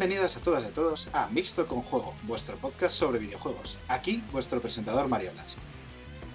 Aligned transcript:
Bienvenidas 0.00 0.38
a 0.38 0.40
todas 0.40 0.64
y 0.64 0.68
a 0.68 0.72
todos 0.72 1.08
a 1.12 1.26
Mixto 1.26 1.68
con 1.68 1.82
Juego, 1.82 2.14
vuestro 2.22 2.56
podcast 2.56 2.94
sobre 2.94 3.18
videojuegos. 3.18 3.76
Aquí 3.86 4.24
vuestro 4.32 4.58
presentador 4.62 5.08
Mariolas. 5.08 5.58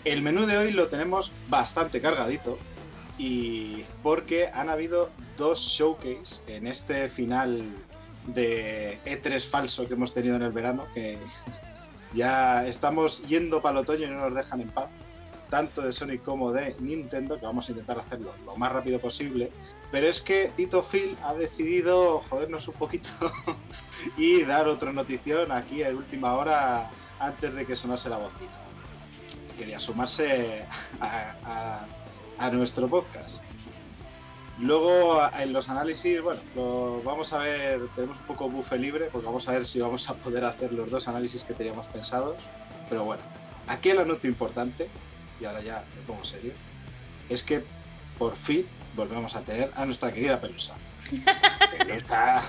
El 0.04 0.22
menú 0.22 0.46
de 0.46 0.56
hoy 0.56 0.70
lo 0.70 0.88
tenemos 0.88 1.32
bastante 1.50 2.00
cargadito 2.00 2.60
y 3.18 3.84
porque 4.04 4.52
han 4.54 4.70
habido 4.70 5.10
dos 5.36 5.62
showcase 5.62 6.44
en 6.46 6.68
este 6.68 7.10
final 7.10 7.68
de 8.28 9.00
E3 9.04 9.42
falso 9.50 9.88
que 9.88 9.96
hemos 9.96 10.14
tenido 10.14 10.36
en 10.36 10.44
el 10.44 10.52
verano, 10.52 10.86
que 10.94 11.18
ya 12.14 12.68
estamos 12.68 13.24
yendo 13.24 13.64
para 13.64 13.80
el 13.80 13.84
otoño 13.84 14.06
y 14.06 14.12
no 14.12 14.20
nos 14.20 14.36
dejan 14.36 14.62
en 14.62 14.70
paz, 14.70 14.92
tanto 15.50 15.82
de 15.82 15.92
Sony 15.92 16.20
como 16.24 16.52
de 16.52 16.76
Nintendo, 16.82 17.40
que 17.40 17.48
vamos 17.48 17.68
a 17.68 17.72
intentar 17.72 17.98
hacerlo 17.98 18.32
lo 18.46 18.58
más 18.58 18.72
rápido 18.72 19.00
posible. 19.02 19.52
Pero 19.96 20.10
es 20.10 20.20
que 20.20 20.52
Tito 20.58 20.84
Phil 20.84 21.18
ha 21.24 21.34
decidido 21.34 22.20
jodernos 22.30 22.68
un 22.68 22.74
poquito 22.74 23.10
y 24.18 24.44
dar 24.44 24.68
otra 24.68 24.92
notición 24.92 25.54
aquí 25.54 25.84
a 25.84 25.90
última 25.92 26.34
hora 26.36 26.92
antes 27.18 27.54
de 27.54 27.66
que 27.66 27.78
sonase 27.78 28.10
la 28.10 28.18
bocina. 28.18 28.52
Quería 29.58 29.80
sumarse 29.80 30.66
a, 31.00 31.34
a- 31.46 31.86
a 32.46 32.50
nuestro 32.50 32.90
podcast. 32.90 33.40
Luego 34.60 35.22
en 35.40 35.54
los 35.54 35.70
análisis, 35.70 36.22
bueno, 36.22 36.42
lo 36.58 37.02
vamos 37.04 37.32
a 37.32 37.38
ver, 37.38 37.88
tenemos 37.96 38.18
un 38.20 38.26
poco 38.26 38.50
bufe 38.50 38.78
libre, 38.78 39.06
porque 39.10 39.28
vamos 39.28 39.48
a 39.48 39.54
ver 39.54 39.66
si 39.66 39.80
vamos 39.80 40.10
a 40.10 40.16
poder 40.16 40.44
hacer 40.44 40.74
los 40.74 40.90
dos 40.92 41.08
análisis 41.08 41.46
que 41.46 41.54
teníamos 41.54 41.88
pensados. 41.88 42.36
Pero 42.90 43.06
bueno, 43.06 43.24
aquí 43.68 43.92
el 43.92 44.00
anuncio 44.00 44.30
importante, 44.30 44.90
y 45.40 45.46
ahora 45.46 45.62
ya 45.62 45.86
me 45.96 46.02
pongo 46.02 46.26
serio, 46.26 46.52
es 47.30 47.44
que 47.44 47.64
por 48.20 48.36
fin 48.36 48.66
volvemos 48.96 49.36
a 49.36 49.42
tener 49.42 49.72
a 49.76 49.86
nuestra 49.86 50.12
querida 50.12 50.40
Pelusa. 50.40 50.76
Pelusa, 51.78 52.42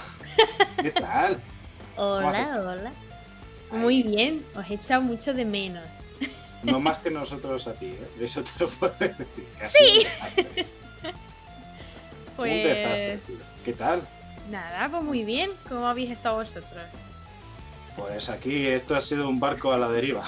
¿qué 0.81 0.91
tal? 0.93 1.41
Hola, 1.97 2.61
hola. 2.61 2.93
Muy 3.71 4.03
bien, 4.03 4.45
os 4.55 4.69
he 4.71 4.75
echado 4.75 5.03
mucho 5.03 5.34
de 5.34 5.45
menos. 5.45 5.84
No 6.62 6.81
más 6.81 6.99
que 6.99 7.11
nosotros 7.11 7.67
a 7.69 7.75
ti, 7.75 7.87
¿eh? 7.87 8.11
Eso 8.21 8.43
te 8.43 8.51
lo 8.61 8.69
puedo 8.71 8.95
decir. 8.99 9.27
Sí. 9.65 10.07
un 11.03 11.09
un 11.09 11.15
Pues 12.37 12.65
desastre, 12.65 13.21
tío. 13.27 13.37
¿Qué 13.65 13.73
tal? 13.73 14.07
nada, 14.51 14.89
pues 14.89 15.03
muy 15.03 15.25
bien. 15.25 15.51
¿Cómo 15.69 15.89
habéis 15.89 16.11
estado 16.11 16.37
vosotros? 16.37 16.84
Pues 17.97 18.28
aquí 18.28 18.67
esto 18.67 18.95
ha 18.95 19.01
sido 19.01 19.28
un 19.28 19.41
barco 19.41 19.73
a 19.73 19.78
la 19.78 19.89
deriva. 19.89 20.23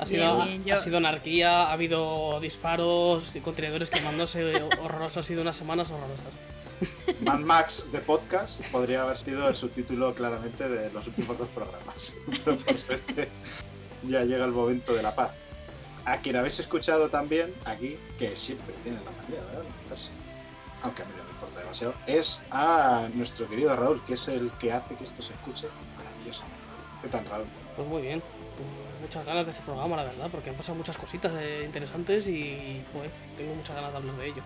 Ha 0.00 0.06
sido, 0.06 0.36
Bien, 0.36 0.48
bien, 0.48 0.64
yo- 0.64 0.74
ha 0.74 0.76
sido 0.78 0.96
anarquía, 0.96 1.64
ha 1.64 1.72
habido 1.72 2.40
disparos, 2.40 3.32
contenedores 3.44 3.90
quemándose 3.90 4.54
horrorosos, 4.82 5.18
ha 5.18 5.22
sido 5.22 5.42
unas 5.42 5.56
semanas 5.58 5.90
horrorosas. 5.90 6.34
Mad 7.20 7.40
Max 7.40 7.86
de 7.92 7.98
podcast 8.00 8.64
podría 8.72 9.02
haber 9.02 9.18
sido 9.18 9.46
el 9.46 9.54
subtítulo 9.54 10.14
claramente 10.14 10.66
de 10.70 10.90
los 10.90 11.06
últimos 11.06 11.36
dos 11.36 11.48
programas. 11.50 12.16
Pero 12.44 12.56
por 12.56 12.78
suerte 12.78 13.28
ya 14.04 14.24
llega 14.24 14.46
el 14.46 14.52
momento 14.52 14.94
de 14.94 15.02
la 15.02 15.14
paz. 15.14 15.32
A 16.06 16.16
quien 16.16 16.36
habéis 16.36 16.58
escuchado 16.58 17.10
también 17.10 17.54
aquí, 17.66 17.98
que 18.18 18.34
siempre 18.34 18.74
tiene 18.82 18.98
la 19.04 19.10
manera 19.10 19.44
de 19.50 19.56
adelantarse, 19.58 20.12
aunque 20.82 21.02
a 21.02 21.04
mí 21.04 21.12
no 21.14 21.24
me 21.24 21.30
importa 21.32 21.60
demasiado, 21.60 21.92
es 22.06 22.40
a 22.50 23.06
nuestro 23.12 23.46
querido 23.50 23.76
Raúl, 23.76 24.02
que 24.06 24.14
es 24.14 24.26
el 24.28 24.50
que 24.52 24.72
hace 24.72 24.94
que 24.94 25.04
esto 25.04 25.20
se 25.20 25.34
escuche 25.34 25.66
maravillosamente. 25.98 26.56
¿Qué 27.02 27.08
tal, 27.08 27.26
Raúl? 27.26 27.44
Pues 27.76 27.86
muy 27.86 28.00
bien, 28.00 28.22
muchas 29.00 29.24
ganas 29.26 29.46
de 29.46 29.52
este 29.52 29.62
programa, 29.64 29.96
la 29.96 30.04
verdad, 30.04 30.28
porque 30.30 30.50
han 30.50 30.56
pasado 30.56 30.76
muchas 30.76 30.96
cositas 30.96 31.32
eh, 31.38 31.62
interesantes 31.64 32.26
y, 32.28 32.82
joder, 32.92 33.10
tengo 33.36 33.54
muchas 33.54 33.74
ganas 33.76 33.92
de 33.92 33.96
hablar 33.98 34.14
de 34.16 34.26
ello. 34.28 34.42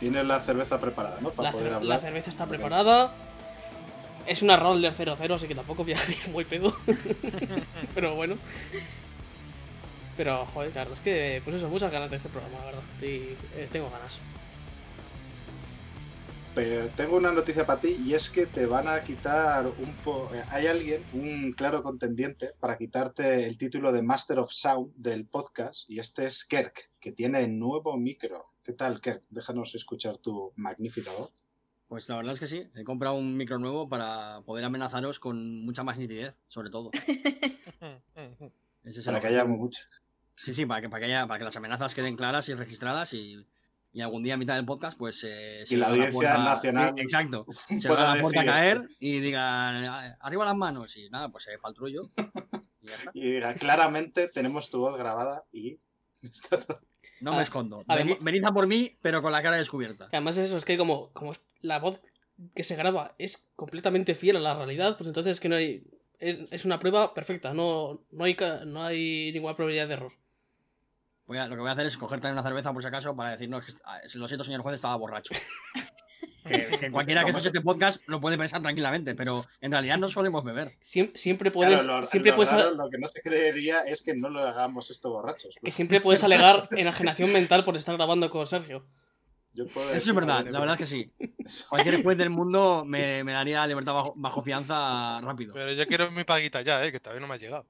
Tienes 0.00 0.24
la 0.26 0.40
cerveza 0.40 0.80
preparada, 0.80 1.18
¿no? 1.20 1.30
Para 1.30 1.50
La, 1.50 1.52
poder 1.52 1.72
hablar. 1.74 1.96
la 1.96 2.00
cerveza 2.00 2.30
está 2.30 2.46
preparada. 2.46 3.12
Es 4.26 4.42
una 4.42 4.56
Roller 4.56 4.92
00, 4.92 5.34
así 5.34 5.46
que 5.48 5.54
tampoco 5.54 5.84
voy 5.84 5.92
a 5.92 5.96
ir 6.10 6.30
muy 6.30 6.44
pedo. 6.44 6.76
Pero 7.94 8.14
bueno. 8.14 8.36
Pero, 10.16 10.44
joder, 10.46 10.70
claro, 10.72 10.92
es 10.92 11.00
que, 11.00 11.40
pues 11.44 11.56
eso, 11.56 11.68
muchas 11.68 11.90
ganas 11.90 12.10
de 12.10 12.16
este 12.16 12.28
programa, 12.28 12.58
la 12.58 12.64
verdad. 12.66 12.82
Y 13.00 13.36
eh, 13.56 13.68
tengo 13.70 13.90
ganas. 13.90 14.20
Pero 16.54 16.88
tengo 16.90 17.16
una 17.16 17.32
noticia 17.32 17.64
para 17.64 17.80
ti 17.80 17.96
y 18.04 18.12
es 18.12 18.28
que 18.28 18.44
te 18.44 18.66
van 18.66 18.86
a 18.86 19.02
quitar 19.02 19.66
un 19.66 19.94
po... 20.04 20.30
Hay 20.50 20.66
alguien, 20.66 21.02
un 21.14 21.52
claro 21.52 21.82
contendiente, 21.82 22.50
para 22.60 22.76
quitarte 22.76 23.46
el 23.46 23.56
título 23.56 23.90
de 23.90 24.02
Master 24.02 24.38
of 24.38 24.52
Sound 24.52 24.92
del 24.94 25.24
podcast 25.26 25.88
y 25.88 25.98
este 25.98 26.26
es 26.26 26.44
Kirk, 26.44 26.90
que 27.00 27.12
tiene 27.12 27.48
nuevo 27.48 27.96
micro. 27.96 28.52
¿Qué 28.62 28.74
tal, 28.74 29.00
Kirk? 29.00 29.22
Déjanos 29.30 29.74
escuchar 29.74 30.18
tu 30.18 30.52
magnífica 30.56 31.10
voz. 31.12 31.52
Pues 31.88 32.06
la 32.10 32.16
verdad 32.16 32.34
es 32.34 32.40
que 32.40 32.46
sí, 32.46 32.68
he 32.74 32.84
comprado 32.84 33.14
un 33.16 33.34
micro 33.36 33.58
nuevo 33.58 33.88
para 33.88 34.42
poder 34.44 34.64
amenazaros 34.66 35.18
con 35.18 35.64
mucha 35.64 35.82
más 35.84 35.98
nitidez, 35.98 36.38
sobre 36.48 36.68
todo. 36.68 36.90
Ese 38.84 39.00
es 39.00 39.06
el 39.06 39.12
Para 39.14 39.20
que 39.20 39.26
haya 39.28 39.44
mucho. 39.46 39.80
Sí, 40.34 40.52
sí, 40.52 40.66
para 40.66 40.80
que, 40.82 40.88
para, 40.90 41.00
que 41.00 41.06
haya- 41.06 41.26
para 41.26 41.38
que 41.38 41.44
las 41.44 41.56
amenazas 41.56 41.94
queden 41.94 42.16
claras 42.16 42.48
y 42.48 42.54
registradas 42.54 43.12
y, 43.14 43.46
y 43.92 44.00
algún 44.00 44.22
día 44.22 44.34
a 44.34 44.36
mitad 44.36 44.56
del 44.56 44.64
podcast, 44.64 44.96
pues 44.98 45.22
eh, 45.28 45.64
Y 45.68 45.76
la 45.76 45.88
audiencia 45.88 46.38
nacional 46.38 46.94
Sí, 46.96 47.02
exacto. 47.02 47.46
Se 47.68 47.88
pueda 47.88 48.02
abra 48.10 48.14
la 48.16 48.20
puerta 48.22 48.40
a 48.40 48.44
caer 48.44 48.88
y 48.98 49.20
digan 49.20 49.84
"Ah, 49.84 50.16
arriba 50.20 50.44
las 50.46 50.56
manos 50.56 50.96
y 50.96 51.08
nada, 51.10 51.28
pues 51.30 51.46
eh, 51.48 51.58
para 51.60 51.70
el 51.70 51.76
trullo. 51.76 52.10
Y 52.80 52.86
ya 52.88 52.94
está. 52.94 53.10
Y 53.14 53.30
diga, 53.30 53.54
claramente 53.54 54.28
tenemos 54.28 54.70
tu 54.70 54.80
voz 54.80 54.96
grabada 54.98 55.44
y... 55.52 55.78
está 56.22 56.58
todo. 56.58 56.80
No 57.20 57.32
A- 57.32 57.36
me 57.36 57.42
escondo. 57.42 57.82
además- 57.86 58.18
Veni- 58.18 58.24
Venid 58.24 58.44
a 58.44 58.52
por 58.52 58.66
mí, 58.66 58.96
pero 59.02 59.22
con 59.22 59.30
la 59.32 59.42
cara 59.42 59.56
descubierta. 59.56 60.06
Además 60.06 60.36
eso 60.38 60.56
es 60.56 60.64
que 60.64 60.76
como, 60.78 61.12
como 61.12 61.32
la 61.60 61.78
voz 61.78 62.00
que 62.54 62.64
se 62.64 62.74
graba 62.76 63.14
es 63.18 63.44
completamente 63.54 64.14
fiel 64.14 64.36
a 64.36 64.40
la 64.40 64.54
realidad, 64.54 64.96
pues 64.96 65.06
entonces 65.06 65.32
es 65.32 65.40
que 65.40 65.48
no 65.48 65.56
hay... 65.56 65.84
Es, 66.18 66.38
es 66.50 66.64
una 66.64 66.78
prueba 66.78 67.14
perfecta, 67.14 67.52
no, 67.52 68.04
no, 68.10 68.24
hay, 68.24 68.36
no 68.66 68.82
hay 68.84 69.32
ninguna 69.32 69.54
probabilidad 69.56 69.88
de 69.88 69.94
error. 69.94 70.12
Voy 71.32 71.38
a- 71.38 71.46
lo 71.46 71.54
que 71.54 71.60
voy 71.62 71.70
a 71.70 71.72
hacer 71.72 71.86
es 71.86 71.96
coger 71.96 72.20
también 72.20 72.38
una 72.38 72.46
cerveza 72.46 72.72
por 72.72 72.82
si 72.82 72.88
acaso 72.88 73.16
para 73.16 73.30
decirnos 73.30 73.64
que 73.64 73.72
ah, 73.84 74.00
lo 74.14 74.28
siento, 74.28 74.44
señor 74.44 74.60
juez, 74.60 74.74
estaba 74.76 74.96
borracho. 74.96 75.32
que, 76.44 76.66
que 76.78 76.90
cualquiera 76.92 77.24
que 77.24 77.30
escuche 77.30 77.48
este 77.48 77.60
podcast 77.62 78.02
lo 78.06 78.20
puede 78.20 78.36
pensar 78.36 78.60
tranquilamente, 78.60 79.14
pero 79.14 79.44
en 79.60 79.70
realidad 79.72 79.96
no 79.98 80.08
solemos 80.08 80.44
beber. 80.44 80.72
Siem- 80.82 81.12
siempre 81.14 81.50
puedes, 81.50 81.82
Claro, 81.82 82.00
lo, 82.00 82.06
siempre 82.06 82.32
lo 82.32 82.36
puedes 82.36 82.52
raro, 82.52 82.74
lo 82.74 82.90
que 82.90 82.98
no 82.98 83.06
se 83.06 83.22
creería 83.22 83.80
es 83.84 84.02
que 84.02 84.14
no 84.14 84.28
lo 84.28 84.40
hagamos 84.46 84.90
esto 84.90 85.10
borrachos. 85.10 85.56
que 85.62 85.70
siempre 85.70 86.00
puedes 86.00 86.22
alegar 86.22 86.68
enajenación 86.72 87.32
mental 87.32 87.64
por 87.64 87.76
estar 87.76 87.96
grabando 87.96 88.28
con 88.28 88.44
Sergio. 88.46 88.84
Yo 89.54 89.66
puedo 89.66 89.92
Eso 89.92 90.10
es 90.10 90.14
verdad, 90.16 90.46
la 90.46 90.60
verdad 90.60 90.76
es 90.76 90.78
que 90.78 90.86
sí. 90.86 91.12
Cualquier 91.68 92.02
juez 92.02 92.16
del 92.16 92.30
mundo 92.30 92.84
me, 92.86 93.22
me 93.22 93.32
daría 93.32 93.66
libertad 93.66 93.92
bajo, 93.92 94.14
bajo 94.16 94.42
fianza 94.42 95.20
rápido. 95.20 95.52
Pero 95.52 95.70
yo 95.72 95.86
quiero 95.86 96.10
mi 96.10 96.24
paguita 96.24 96.62
ya, 96.62 96.82
eh, 96.84 96.90
que 96.90 97.00
todavía 97.00 97.20
no 97.20 97.26
me 97.28 97.34
ha 97.34 97.38
llegado. 97.38 97.66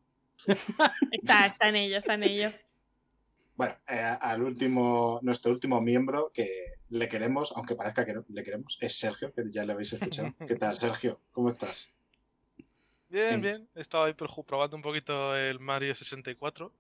Está, 1.10 1.46
está 1.46 1.68
en 1.68 1.76
ello, 1.76 1.98
está 1.98 2.14
en 2.14 2.22
ello. 2.22 2.50
Bueno, 3.54 3.76
eh, 3.86 4.16
al 4.20 4.42
último, 4.42 5.20
nuestro 5.22 5.52
último 5.52 5.80
miembro 5.80 6.30
que 6.32 6.74
le 6.88 7.08
queremos, 7.08 7.52
aunque 7.54 7.74
parezca 7.74 8.04
que 8.04 8.14
no, 8.14 8.24
le 8.28 8.42
queremos, 8.42 8.78
es 8.80 8.98
Sergio, 8.98 9.32
que 9.32 9.42
ya 9.50 9.64
le 9.64 9.72
habéis 9.72 9.92
escuchado. 9.92 10.34
¿Qué 10.46 10.56
tal, 10.56 10.74
Sergio? 10.76 11.20
¿Cómo 11.32 11.50
estás? 11.50 11.88
Bien, 13.08 13.28
Bien. 13.28 13.40
bien. 13.40 13.68
He 13.74 13.80
estado 13.80 14.04
ahí 14.04 14.14
probando 14.14 14.76
un 14.76 14.82
poquito 14.82 15.36
el 15.36 15.60
Mario 15.60 15.94
64. 15.94 16.72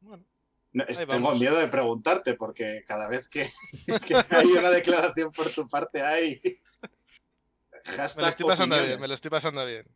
Bueno, 0.00 0.24
No, 0.72 0.84
tengo 0.84 1.34
miedo 1.34 1.56
de 1.56 1.68
preguntarte, 1.68 2.34
porque 2.34 2.82
cada 2.86 3.08
vez 3.08 3.26
que, 3.28 3.50
que 4.06 4.16
hay 4.30 4.46
una 4.48 4.70
declaración 4.70 5.32
por 5.32 5.50
tu 5.50 5.66
parte 5.66 6.02
hay. 6.02 6.40
me 6.42 6.90
lo 7.86 7.96
Hashtag 7.96 8.28
estoy 8.28 8.46
pasando 8.46 8.82
bien, 8.84 9.00
me 9.00 9.08
lo 9.08 9.14
estoy 9.14 9.30
pasando 9.30 9.64
bien. 9.64 9.86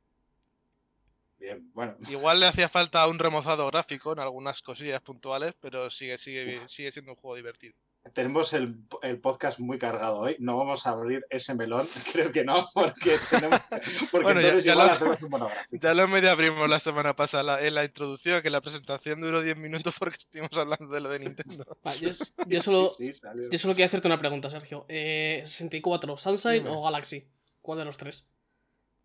Bien, 1.41 1.71
bueno, 1.73 1.97
Igual 2.09 2.39
le 2.41 2.47
hacía 2.47 2.69
falta 2.69 3.07
un 3.09 3.19
remozado 3.19 3.67
gráfico 3.71 4.13
en 4.13 4.19
algunas 4.21 4.61
cosillas 4.63 5.01
puntuales, 5.01 5.55
pero 5.61 5.91
sigue, 5.91 6.19
sigue, 6.19 6.45
bien- 6.45 6.69
sigue 6.69 6.93
siendo 6.93 7.13
un 7.13 7.17
juego 7.17 7.35
divertido. 7.37 7.75
tenemos 8.15 8.53
el, 8.55 8.77
el 9.03 9.21
podcast 9.21 9.59
muy 9.59 9.79
cargado 9.79 10.19
hoy. 10.21 10.37
No 10.39 10.57
vamos 10.59 10.87
a 10.87 10.91
abrir 10.91 11.25
ese 11.31 11.55
melón, 11.55 11.89
creo 12.13 12.31
que 12.33 12.45
no, 12.45 12.69
porque 12.75 13.19
tenemos. 13.31 13.61
Porque 14.11 14.23
Bueno, 14.25 14.41
ya- 14.41 14.49
entonces 14.49 14.65
ya 14.65 14.73
igual 14.73 14.87
lo- 14.87 14.93
hacemos 14.93 15.23
un 15.23 15.31
monográfico. 15.31 15.83
Ya 15.83 15.95
lo 15.95 16.09
medio 16.09 16.31
abrimos 16.31 16.69
la 16.69 16.81
semana 16.81 17.17
pasada 17.17 17.43
la- 17.43 17.67
en 17.67 17.75
la 17.75 17.85
introducción, 17.85 18.43
que 18.43 18.51
la 18.51 18.61
presentación 18.61 19.21
duró 19.21 19.41
10 19.43 19.57
minutos 19.57 19.95
porque 19.99 20.17
estuvimos 20.19 20.51
hablando 20.57 20.87
de 20.95 21.01
lo 21.01 21.09
de 21.11 21.19
Nintendo. 21.21 21.65
Va, 21.87 21.95
yo, 21.95 22.11
yo 22.49 22.61
solo, 22.63 22.89
Sí, 22.89 23.07
sí, 23.07 23.13
salió. 23.21 23.49
yo 23.51 23.59
solo 23.59 23.75
quiero 23.75 23.87
hacerte 23.89 24.09
una 24.09 24.19
pregunta, 24.19 24.51
Sergio. 24.51 24.85
Eh, 24.89 25.43
¿64, 25.47 26.17
Sunshine 26.19 26.65
Dime. 26.65 26.71
o 26.71 26.83
Galaxy? 26.83 27.27
¿Cuál 27.63 27.79
de 27.81 27.85
los 27.87 27.97
tres? 27.99 28.25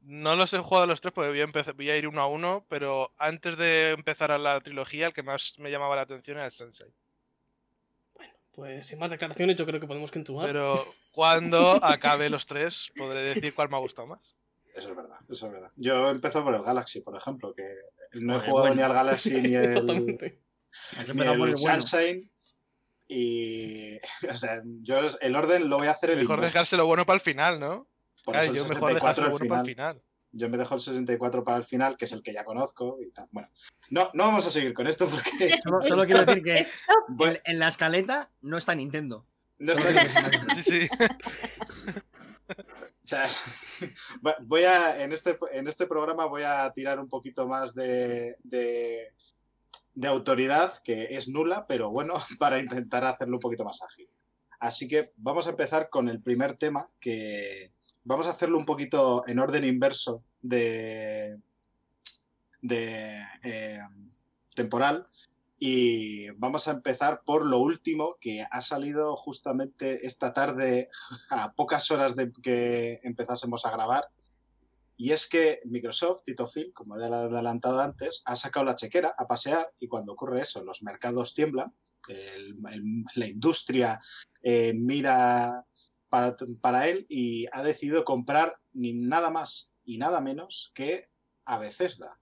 No 0.07 0.35
los 0.35 0.53
he 0.53 0.59
jugado 0.59 0.83
a 0.83 0.87
los 0.87 1.01
tres 1.01 1.13
porque 1.13 1.29
voy 1.31 1.41
a, 1.41 1.45
empezar- 1.45 1.73
voy 1.75 1.89
a 1.89 1.97
ir 1.97 2.07
uno 2.07 2.21
a 2.21 2.27
uno, 2.27 2.65
pero 2.69 3.11
antes 3.17 3.57
de 3.57 3.89
empezar 3.91 4.31
a 4.31 4.37
la 4.37 4.61
trilogía, 4.61 5.07
el 5.07 5.13
que 5.13 5.23
más 5.23 5.55
me 5.57 5.71
llamaba 5.71 5.95
la 5.95 6.03
atención 6.03 6.37
era 6.37 6.45
el 6.45 6.51
Sensei. 6.51 6.93
Pues 8.51 8.87
sin 8.87 8.99
más 8.99 9.11
declaraciones, 9.11 9.57
yo 9.57 9.65
creo 9.65 9.79
que 9.81 9.87
podemos 9.87 10.11
continuar. 10.11 10.45
Pero 10.47 10.81
cuando 11.11 11.79
acabe 11.83 12.29
los 12.29 12.45
tres, 12.45 12.91
podré 12.95 13.21
decir 13.21 13.53
cuál 13.53 13.69
me 13.69 13.75
ha 13.75 13.79
gustado 13.79 14.07
más. 14.07 14.35
Eso 14.73 14.89
es 14.91 14.95
verdad, 14.95 15.17
eso 15.29 15.47
es 15.47 15.51
verdad. 15.51 15.71
Yo 15.75 16.09
empezó 16.09 16.43
por 16.43 16.53
el 16.55 16.61
Galaxy, 16.61 17.01
por 17.01 17.15
ejemplo, 17.17 17.53
que 17.53 17.63
no 18.13 18.35
he 18.37 18.39
jugado 18.39 18.67
bueno. 18.67 18.75
ni 18.75 18.81
al 18.83 18.93
Galaxy 18.93 19.31
ni 19.41 19.55
el, 19.55 19.65
Exactamente. 19.65 20.41
Ni 20.97 21.09
empezado 21.09 21.37
por 21.37 21.49
el 21.49 21.55
bueno. 21.55 21.81
Sunshine. 21.81 22.31
Y. 23.07 23.97
O 24.29 24.35
sea, 24.35 24.61
yo 24.63 24.99
el 25.21 25.35
orden 25.35 25.69
lo 25.69 25.77
voy 25.77 25.87
a 25.87 25.91
hacer 25.91 26.11
el 26.11 26.17
Mejor 26.19 26.35
inverso. 26.37 26.53
dejárselo 26.53 26.85
bueno 26.85 27.05
para 27.05 27.15
el 27.15 27.21
final, 27.21 27.59
¿no? 27.59 27.87
Por 28.25 28.33
Claro, 28.33 28.51
eso 28.51 28.51
el 28.51 28.57
yo 28.69 28.73
mejor 28.73 28.89
64 28.89 28.93
dejárselo 28.95 29.25
al 29.27 29.31
bueno 29.31 29.49
para 29.49 29.61
el 29.61 29.65
final. 29.67 30.01
Yo 30.37 30.49
me 30.49 30.57
dejo 30.57 30.75
el 30.75 30.81
64 30.81 31.43
para 31.45 31.57
el 31.57 31.63
final, 31.63 31.95
que 31.95 32.05
es 32.05 32.11
el 32.11 32.21
que 32.21 32.33
ya 32.33 32.43
conozco 32.43 32.97
y 33.01 33.09
tal. 33.11 33.27
Bueno, 33.31 33.47
no, 33.89 34.09
no 34.13 34.23
vamos 34.25 34.45
a 34.45 34.49
seguir 34.49 34.73
con 34.73 34.85
esto 34.87 35.07
porque 35.07 35.57
Solo, 35.63 35.81
solo 35.81 36.05
quiero 36.07 36.25
decir 36.25 36.43
que 36.43 36.57
en, 37.19 37.39
en 37.45 37.59
la 37.59 37.67
escaleta 37.69 38.29
no 38.41 38.57
está 38.57 38.75
Nintendo. 38.75 39.25
no 39.59 39.71
está- 39.71 40.01
eso. 40.01 40.19
Sí, 40.55 40.63
sí. 40.63 40.89
O 43.03 43.07
sea, 43.07 43.25
va- 44.25 44.37
voy 44.41 44.63
a, 44.63 45.01
en 45.03 45.13
este, 45.13 45.37
en 45.51 45.67
este 45.67 45.85
programa 45.87 46.25
voy 46.25 46.41
a 46.43 46.71
tirar 46.73 46.99
un 46.99 47.07
poquito 47.07 47.47
más 47.47 47.73
de, 47.75 48.35
de, 48.43 49.13
de 49.93 50.07
autoridad, 50.07 50.73
que 50.83 51.15
es 51.15 51.27
nula, 51.27 51.65
pero 51.67 51.91
bueno, 51.91 52.15
para 52.39 52.59
intentar 52.59 53.03
hacerlo 53.05 53.37
un 53.37 53.41
poquito 53.41 53.63
más 53.63 53.81
ágil. 53.83 54.09
Así 54.59 54.87
que 54.87 55.11
vamos 55.17 55.45
a 55.47 55.51
empezar 55.51 55.89
con 55.89 56.09
el 56.09 56.21
primer 56.21 56.57
tema, 56.57 56.89
que 56.99 57.71
vamos 58.05 58.27
a 58.27 58.31
hacerlo 58.31 58.57
un 58.57 58.65
poquito 58.65 59.27
en 59.27 59.39
orden 59.39 59.65
inverso 59.65 60.23
de, 60.41 61.37
de 62.61 63.21
eh, 63.43 63.79
temporal. 64.55 65.07
Y 65.57 66.29
vamos 66.31 66.67
a 66.67 66.71
empezar 66.71 67.23
por 67.25 67.45
lo 67.45 67.59
último 67.59 68.17
que 68.19 68.45
ha 68.49 68.61
salido 68.61 69.15
justamente 69.15 70.05
esta 70.05 70.33
tarde 70.33 70.89
a 71.29 71.53
pocas 71.53 71.89
horas 71.91 72.15
de 72.15 72.31
que 72.31 73.01
empezásemos 73.03 73.65
a 73.65 73.71
grabar. 73.71 74.09
Y 74.97 75.11
es 75.11 75.27
que 75.27 75.59
Microsoft, 75.65 76.23
Tito 76.23 76.47
Phil, 76.47 76.71
como 76.73 76.97
ya 76.97 77.09
lo 77.09 77.15
he 77.15 77.25
adelantado 77.25 77.81
antes, 77.81 78.21
ha 78.25 78.37
sacado 78.37 78.65
la 78.65 78.75
chequera 78.75 79.13
a 79.17 79.27
pasear 79.27 79.73
y 79.77 79.89
cuando 79.89 80.13
ocurre 80.13 80.41
eso, 80.41 80.63
los 80.63 80.83
mercados 80.83 81.33
tiemblan, 81.33 81.73
la 83.15 83.27
industria 83.27 83.99
eh, 84.41 84.73
mira 84.73 85.65
para, 86.09 86.35
para 86.61 86.87
él 86.87 87.05
y 87.09 87.45
ha 87.51 87.63
decidido 87.63 88.03
comprar 88.05 88.57
ni 88.73 88.93
nada 88.93 89.29
más 89.29 89.71
y 89.83 89.97
nada 89.97 90.21
menos 90.21 90.71
que 90.73 91.07
a 91.45 91.57
Bethesda. 91.57 92.17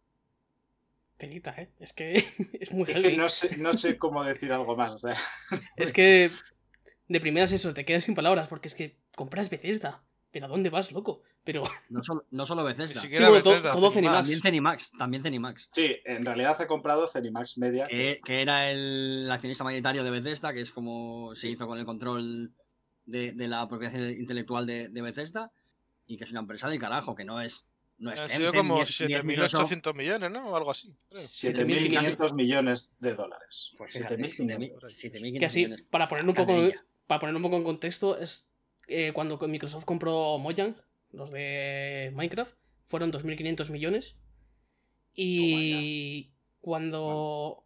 Telita, 1.18 1.52
¿eh? 1.52 1.72
Es 1.80 1.94
que 1.94 2.14
es 2.60 2.72
muy 2.72 2.90
Es 2.90 2.98
que 3.04 3.16
no 3.16 3.30
sé, 3.30 3.58
no 3.58 3.74
sé 3.74 3.98
cómo 3.98 4.24
decir 4.24 4.52
algo 4.52 4.76
más. 4.76 4.94
o 4.94 5.00
sea, 5.00 5.16
Es 5.78 5.94
que 5.94 6.30
de 7.08 7.20
primeras 7.20 7.52
eso, 7.52 7.74
te 7.74 7.86
quedas 7.86 8.04
sin 8.04 8.16
palabras 8.16 8.48
porque 8.48 8.68
es 8.68 8.76
que 8.76 8.98
compras 9.16 9.50
Bethesda. 9.50 10.04
¿Pero 10.32 10.48
a 10.48 10.50
dónde 10.50 10.72
vas, 10.72 10.92
loco? 10.92 11.22
Pero 11.44 11.62
No 11.92 12.04
solo, 12.04 12.26
no 12.32 12.48
solo 12.48 12.64
Bethesda. 12.64 12.96
Ni 12.96 13.02
sí, 13.02 13.02
siquiera 13.02 13.30
bueno, 13.30 13.44
to- 13.44 13.50
Bethesda, 13.52 13.72
todo 13.72 13.92
Zenimax. 13.92 14.42
Zenimax. 14.42 14.42
También 14.42 14.42
Zenimax. 14.42 14.92
También 14.98 15.22
Zenimax. 15.24 15.70
sí, 15.72 15.96
en 16.06 16.26
realidad 16.26 16.60
ha 16.60 16.66
comprado 16.66 17.08
Zenimax 17.08 17.60
Media. 17.60 17.86
Que, 17.88 18.20
que 18.26 18.42
era 18.42 18.72
el 18.72 19.30
accionista 19.32 19.64
mayoritario 19.64 20.04
de 20.04 20.10
Bethesda, 20.10 20.52
que 20.52 20.62
es 20.62 20.72
como 20.72 21.36
se 21.36 21.50
hizo 21.52 21.68
con 21.68 21.78
el 21.78 21.86
control 21.86 22.52
de, 23.06 23.32
de 23.34 23.48
la 23.48 23.68
propiedad 23.68 23.94
intelectual 24.10 24.66
de, 24.66 24.90
de 24.90 25.02
Bethesda, 25.02 25.52
y 26.06 26.18
que 26.18 26.24
es 26.26 26.32
una 26.32 26.42
empresa 26.42 26.70
del 26.70 26.80
carajo, 26.80 27.16
que 27.16 27.26
no 27.26 27.42
es. 27.42 27.68
No 28.00 28.12
es 28.12 28.20
Han 28.22 28.30
sido 28.30 28.52
como 28.54 28.82
es- 28.82 29.02
ni 29.02 29.14
es 29.14 29.24
Microsoft. 29.24 29.72
7.800 29.72 29.94
millones, 29.96 30.32
¿no? 30.32 30.50
O 30.50 30.56
algo 30.56 30.72
así. 30.72 30.94
creo. 31.10 31.22
7.500 31.24 32.34
millones 32.34 32.96
de 33.00 33.14
dólares. 33.14 33.74
Pues 33.78 33.94
fíjate, 33.94 34.18
7.500. 34.18 34.80
7.500 34.82 35.40
que 35.40 35.46
así, 35.46 35.60
millones. 35.60 35.84
para 35.84 36.08
poner 36.08 36.26
un 36.28 36.34
poco, 36.34 36.54
para 37.08 37.20
poner 37.20 37.36
un 37.36 37.42
poco 37.44 37.58
en 37.58 37.64
contexto, 37.64 38.18
es 38.18 38.50
eh, 38.88 39.12
cuando 39.14 39.38
Microsoft 39.48 39.86
compró 39.86 40.38
Mojang, 40.40 40.76
los 41.12 41.32
de 41.32 42.12
Minecraft, 42.16 42.56
fueron 42.88 43.12
2.500 43.12 43.70
millones. 43.70 44.18
Y 45.16 46.32
cuando 46.62 47.64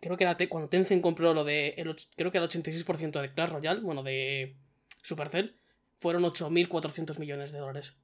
creo 0.00 0.16
que 0.16 0.24
era 0.24 0.36
Te- 0.36 0.48
cuando 0.48 0.68
Tencent 0.68 1.02
compró 1.02 1.34
lo 1.34 1.44
de 1.44 1.70
el, 1.76 1.94
creo 2.16 2.30
que 2.30 2.38
el 2.38 2.44
86% 2.44 3.20
de 3.20 3.32
Clash 3.32 3.50
Royale, 3.50 3.80
bueno, 3.80 4.02
de 4.02 4.56
Supercell, 5.04 5.56
fueron 5.98 6.22
8.400 6.24 7.18
millones 7.18 7.52
de 7.52 7.58
dólares. 7.58 7.94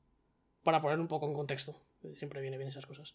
Para 0.63 0.81
poner 0.83 1.01
un 1.01 1.09
poco 1.09 1.27
en 1.27 1.33
contexto. 1.35 1.81
Siempre 2.17 2.41
viene 2.43 2.59
bien 2.59 2.69
esas 2.69 2.85
cosas. 2.87 3.15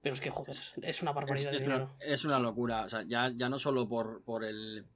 Pero 0.00 0.14
es 0.14 0.20
que, 0.20 0.30
joder, 0.30 0.56
es 0.82 1.02
una 1.02 1.12
barbaridad 1.12 1.52
es 1.52 1.60
de 1.60 1.66
una, 1.66 1.74
dinero. 1.74 1.96
es 2.00 2.24
una 2.24 2.38
locura. 2.38 2.82
O 2.84 2.88
sea, 2.88 3.02
ya, 3.02 3.32
ya 3.34 3.48
no 3.48 3.58
solo 3.58 3.88
por, 3.88 4.22
por 4.22 4.44
el 4.44 4.86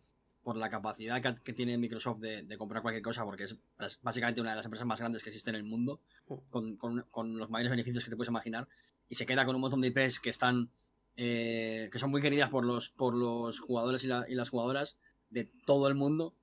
por 0.43 0.57
la 0.57 0.71
capacidad 0.71 1.21
que, 1.21 1.35
que 1.43 1.53
tiene 1.53 1.76
Microsoft 1.76 2.21
de, 2.21 2.43
de 2.45 2.57
comprar 2.57 2.81
cualquier 2.81 3.03
cosa, 3.03 3.25
porque 3.25 3.45
es, 3.45 3.57
básicamente 4.03 4.41
una 4.41 4.50
de 4.50 4.57
las 4.57 4.65
empresas 4.65 4.87
más 4.87 4.99
grandes 4.99 5.23
que 5.23 5.29
existe 5.29 5.50
en 5.50 5.57
el 5.57 5.65
mundo, 5.65 6.00
Mm. 6.29 6.35
con, 6.49 6.76
con- 6.76 7.03
con 7.11 7.37
los 7.38 7.50
mayores 7.50 7.71
beneficios 7.71 8.05
que 8.05 8.11
te 8.11 8.17
puedes 8.17 8.31
imaginar, 8.31 8.67
y 9.09 9.17
se 9.17 9.26
queda 9.26 9.45
con 9.45 9.55
un 9.57 9.61
montón 9.61 9.83
de 9.83 9.88
IPs 9.88 10.19
que 10.19 10.31
están 10.31 10.71
eh, 11.17 11.91
que 11.93 11.99
son 11.99 12.11
muy 12.11 12.23
queridas 12.23 12.49
por 12.49 12.65
los, 12.65 12.88
por 12.91 13.15
los 13.15 13.61
jugadores 13.61 14.03
y, 14.05 14.07
la- 14.07 14.25
y 14.29 14.35
las 14.35 14.49
jugadoras 14.49 14.97
de 15.29 15.45
todo 15.67 15.88
el 15.88 15.95
mundo, 15.95 16.35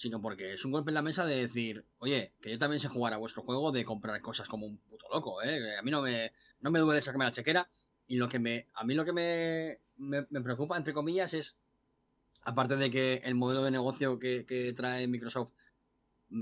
sino 0.00 0.22
porque 0.22 0.54
es 0.54 0.64
un 0.64 0.72
golpe 0.72 0.90
en 0.90 0.94
la 0.94 1.02
mesa 1.02 1.26
de 1.26 1.46
decir, 1.46 1.84
oye, 1.98 2.32
que 2.40 2.50
yo 2.50 2.58
también 2.58 2.80
sé 2.80 2.88
jugar 2.88 3.12
a 3.12 3.18
vuestro 3.18 3.42
juego, 3.42 3.70
de 3.70 3.84
comprar 3.84 4.18
cosas 4.22 4.48
como 4.48 4.64
un 4.64 4.78
puto 4.78 5.06
loco, 5.12 5.42
¿eh? 5.42 5.76
a 5.76 5.82
mí 5.82 5.90
no 5.90 6.00
me, 6.00 6.32
no 6.60 6.70
me 6.70 6.78
duele 6.78 7.02
sacarme 7.02 7.26
la 7.26 7.32
chequera, 7.32 7.68
y 8.06 8.16
lo 8.16 8.26
que 8.26 8.38
me, 8.38 8.66
a 8.72 8.82
mí 8.82 8.94
lo 8.94 9.04
que 9.04 9.12
me, 9.12 9.78
me, 9.98 10.40
preocupa, 10.40 10.78
entre 10.78 10.94
comillas, 10.94 11.34
es, 11.34 11.58
aparte 12.44 12.76
de 12.76 12.90
que 12.90 13.16
el 13.24 13.34
modelo 13.34 13.62
de 13.62 13.70
negocio 13.72 14.18
que, 14.18 14.46
que 14.46 14.72
trae 14.72 15.06
Microsoft 15.06 15.52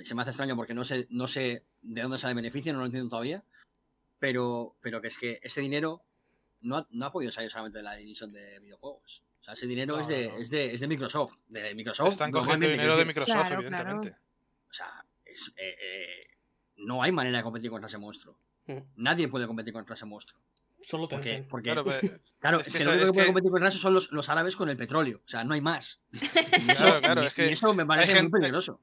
se 0.04 0.14
me 0.14 0.22
hace 0.22 0.30
extraño 0.30 0.54
porque 0.54 0.74
no 0.74 0.84
sé, 0.84 1.08
no 1.10 1.26
sé 1.26 1.64
de 1.82 2.02
dónde 2.02 2.18
sale 2.18 2.30
el 2.30 2.36
beneficio, 2.36 2.72
no 2.72 2.78
lo 2.78 2.86
entiendo 2.86 3.10
todavía, 3.10 3.42
pero, 4.20 4.76
pero 4.80 5.00
que 5.00 5.08
es 5.08 5.18
que 5.18 5.40
ese 5.42 5.62
dinero 5.62 6.04
no 6.60 6.76
ha, 6.76 6.86
no 6.90 7.06
ha 7.06 7.12
podido 7.12 7.32
salir 7.32 7.50
solamente 7.50 7.78
de 7.78 7.84
la 7.84 7.96
división 7.96 8.30
de 8.30 8.60
videojuegos. 8.60 9.24
Sea, 9.48 9.54
ese 9.54 9.66
dinero 9.66 9.96
No, 9.96 10.02
es, 10.02 10.08
de, 10.08 10.28
no. 10.28 10.36
es, 10.38 10.50
de, 10.50 10.74
es 10.74 10.80
de 10.80 10.88
Microsoft. 10.88 11.34
De 11.48 11.74
Microsoft. 11.74 12.10
Están 12.12 12.30
cogiendo 12.30 12.68
dinero 12.68 12.96
de. 12.96 13.04
Microsoft, 13.04 13.34
Claro, 13.46 13.54
evidentemente. 13.62 14.16
O 14.68 14.72
sea, 14.72 15.04
es, 15.24 15.48
eh, 15.56 15.76
eh, 15.80 16.26
no 16.76 17.02
hay 17.02 17.12
manera 17.12 17.38
de 17.38 17.44
competir 17.44 17.70
contra 17.70 17.86
ese 17.88 17.98
monstruo. 17.98 18.38
Mm. 18.66 18.78
Nadie 18.96 19.28
puede 19.28 19.46
competir 19.46 19.72
contra 19.72 19.94
ese 19.94 20.04
monstruo. 20.04 20.40
Solo 20.82 21.08
Porque, 21.08 21.24
Tencent. 21.30 21.48
porque 21.48 21.64
Claro, 21.72 21.84
pero- 21.84 22.18
Claro, 22.38 22.60
Es 22.60 22.68
es, 22.68 22.76
que 22.76 22.84
lo 22.84 22.92
único 22.92 23.06
que 23.06 23.12
puede 23.14 23.26
competir 23.26 23.50
contra 23.50 23.68
eso 23.68 23.78
son 23.78 23.94
los, 23.94 24.12
los 24.12 24.28
árabes 24.28 24.54
con 24.54 24.68
el 24.68 24.76
petróleo. 24.76 25.22
O 25.24 25.28
sea, 25.28 25.42
no 25.44 25.54
hay 25.54 25.60
más. 25.60 26.00
Y 26.12 26.70
eso, 26.70 26.84
Claro, 26.84 27.00
claro, 27.00 27.22
y- 27.24 27.26
es 27.26 27.34
que 27.34 27.46
y 27.48 27.52
eso 27.52 27.74
me 27.74 27.84
parece 27.84 28.08
gente- 28.14 28.22
muy 28.24 28.30
peligroso. 28.40 28.80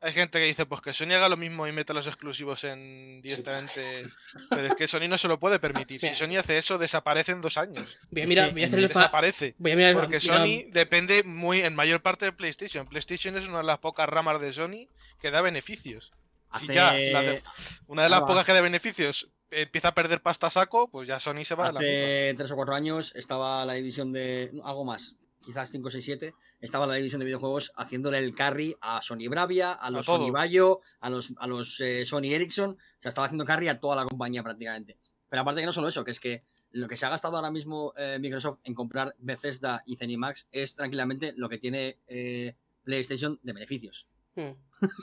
Hay 0.00 0.12
gente 0.12 0.38
que 0.38 0.44
dice, 0.44 0.64
pues 0.64 0.80
que 0.80 0.92
Sony 0.92 1.12
haga 1.14 1.28
lo 1.28 1.36
mismo 1.36 1.66
y 1.66 1.72
meta 1.72 1.92
los 1.92 2.06
exclusivos 2.06 2.62
en 2.62 3.20
directamente. 3.20 4.06
Pero 4.48 4.66
es 4.68 4.74
que 4.76 4.86
Sony 4.86 5.08
no 5.08 5.18
se 5.18 5.26
lo 5.26 5.40
puede 5.40 5.58
permitir. 5.58 6.00
Si. 6.00 6.14
Sony 6.14 6.36
hace 6.38 6.56
eso, 6.56 6.78
desaparece 6.78 7.32
en 7.32 7.40
dos 7.40 7.58
años. 7.58 7.98
Voy 8.10 8.22
a, 8.22 8.26
mirar, 8.26 8.52
voy 8.52 8.62
a 8.62 8.66
hacer 8.66 8.78
el 8.78 8.86
Desaparece. 8.88 9.54
Voy 9.58 9.72
a 9.72 9.76
mirar 9.76 9.94
Porque 9.94 10.20
mira- 10.20 10.36
Sony 10.36 10.70
depende 10.72 11.24
muy 11.24 11.60
en 11.62 11.74
mayor 11.74 12.00
parte 12.00 12.26
de 12.26 12.32
PlayStation. 12.32 12.86
PlayStation 12.86 13.36
es 13.36 13.48
una 13.48 13.58
de 13.58 13.64
las 13.64 13.78
pocas 13.78 14.08
ramas 14.08 14.40
de 14.40 14.52
Sony 14.52 14.86
que 15.20 15.32
da 15.32 15.40
beneficios. 15.40 16.12
Si 16.60 16.64
Hace, 16.64 16.74
ya 16.74 16.92
la 16.92 17.22
de- 17.22 17.42
Una 17.88 18.04
de 18.04 18.08
las 18.08 18.22
Ah, 18.22 18.26
pocas 18.26 18.46
que 18.46 18.52
da 18.52 18.60
beneficios 18.60 19.28
empieza 19.50 19.88
a 19.88 19.94
perder 19.94 20.22
pasta 20.22 20.46
a 20.46 20.50
saco, 20.50 20.88
pues 20.90 21.08
ya 21.08 21.18
Sony 21.18 21.44
se 21.44 21.54
va 21.56 21.66
de 21.68 21.72
la 21.72 21.80
hace 21.80 22.34
tres 22.36 22.50
o 22.52 22.56
cuatro 22.56 22.74
años 22.74 23.12
estaba 23.16 23.64
la 23.66 23.72
división 23.74 24.12
de. 24.12 24.52
Algo 24.64 24.84
más, 24.84 25.16
quizás 25.42 25.70
5, 25.70 25.90
6, 25.90 26.04
7. 26.04 26.34
Estaba 26.60 26.86
la 26.86 26.94
división 26.94 27.20
de 27.20 27.26
videojuegos 27.26 27.72
haciéndole 27.76 28.18
el 28.18 28.34
carry 28.34 28.76
a 28.80 29.00
Sony 29.02 29.28
Bravia, 29.28 29.72
a 29.72 29.90
los. 29.90 30.06
Sony 30.06 30.30
Bayo, 30.30 30.80
a 31.00 31.10
los, 31.10 31.32
a 31.38 31.46
los 31.46 31.80
eh, 31.80 32.04
Sony 32.06 32.32
Ericsson. 32.34 32.70
O 32.70 33.02
sea, 33.02 33.08
estaba 33.10 33.26
haciendo 33.26 33.44
carry 33.44 33.68
a 33.68 33.80
toda 33.80 33.96
la 33.96 34.04
compañía 34.04 34.42
prácticamente. 34.42 34.96
Pero 35.28 35.42
aparte 35.42 35.60
que 35.60 35.66
no 35.66 35.72
solo 35.72 35.88
eso, 35.88 36.04
que 36.04 36.10
es 36.10 36.20
que 36.20 36.44
lo 36.70 36.86
que 36.86 36.96
se 36.96 37.06
ha 37.06 37.10
gastado 37.10 37.36
ahora 37.36 37.50
mismo 37.50 37.92
eh, 37.96 38.18
Microsoft 38.20 38.58
en 38.64 38.74
comprar 38.74 39.14
Bethesda 39.18 39.82
y 39.86 39.96
Zenimax 39.96 40.48
es 40.52 40.74
tranquilamente 40.74 41.32
lo 41.36 41.48
que 41.48 41.58
tiene 41.58 41.98
eh, 42.06 42.54
PlayStation 42.84 43.38
de 43.42 43.52
beneficios. 43.52 44.08
Mm. 44.34 44.50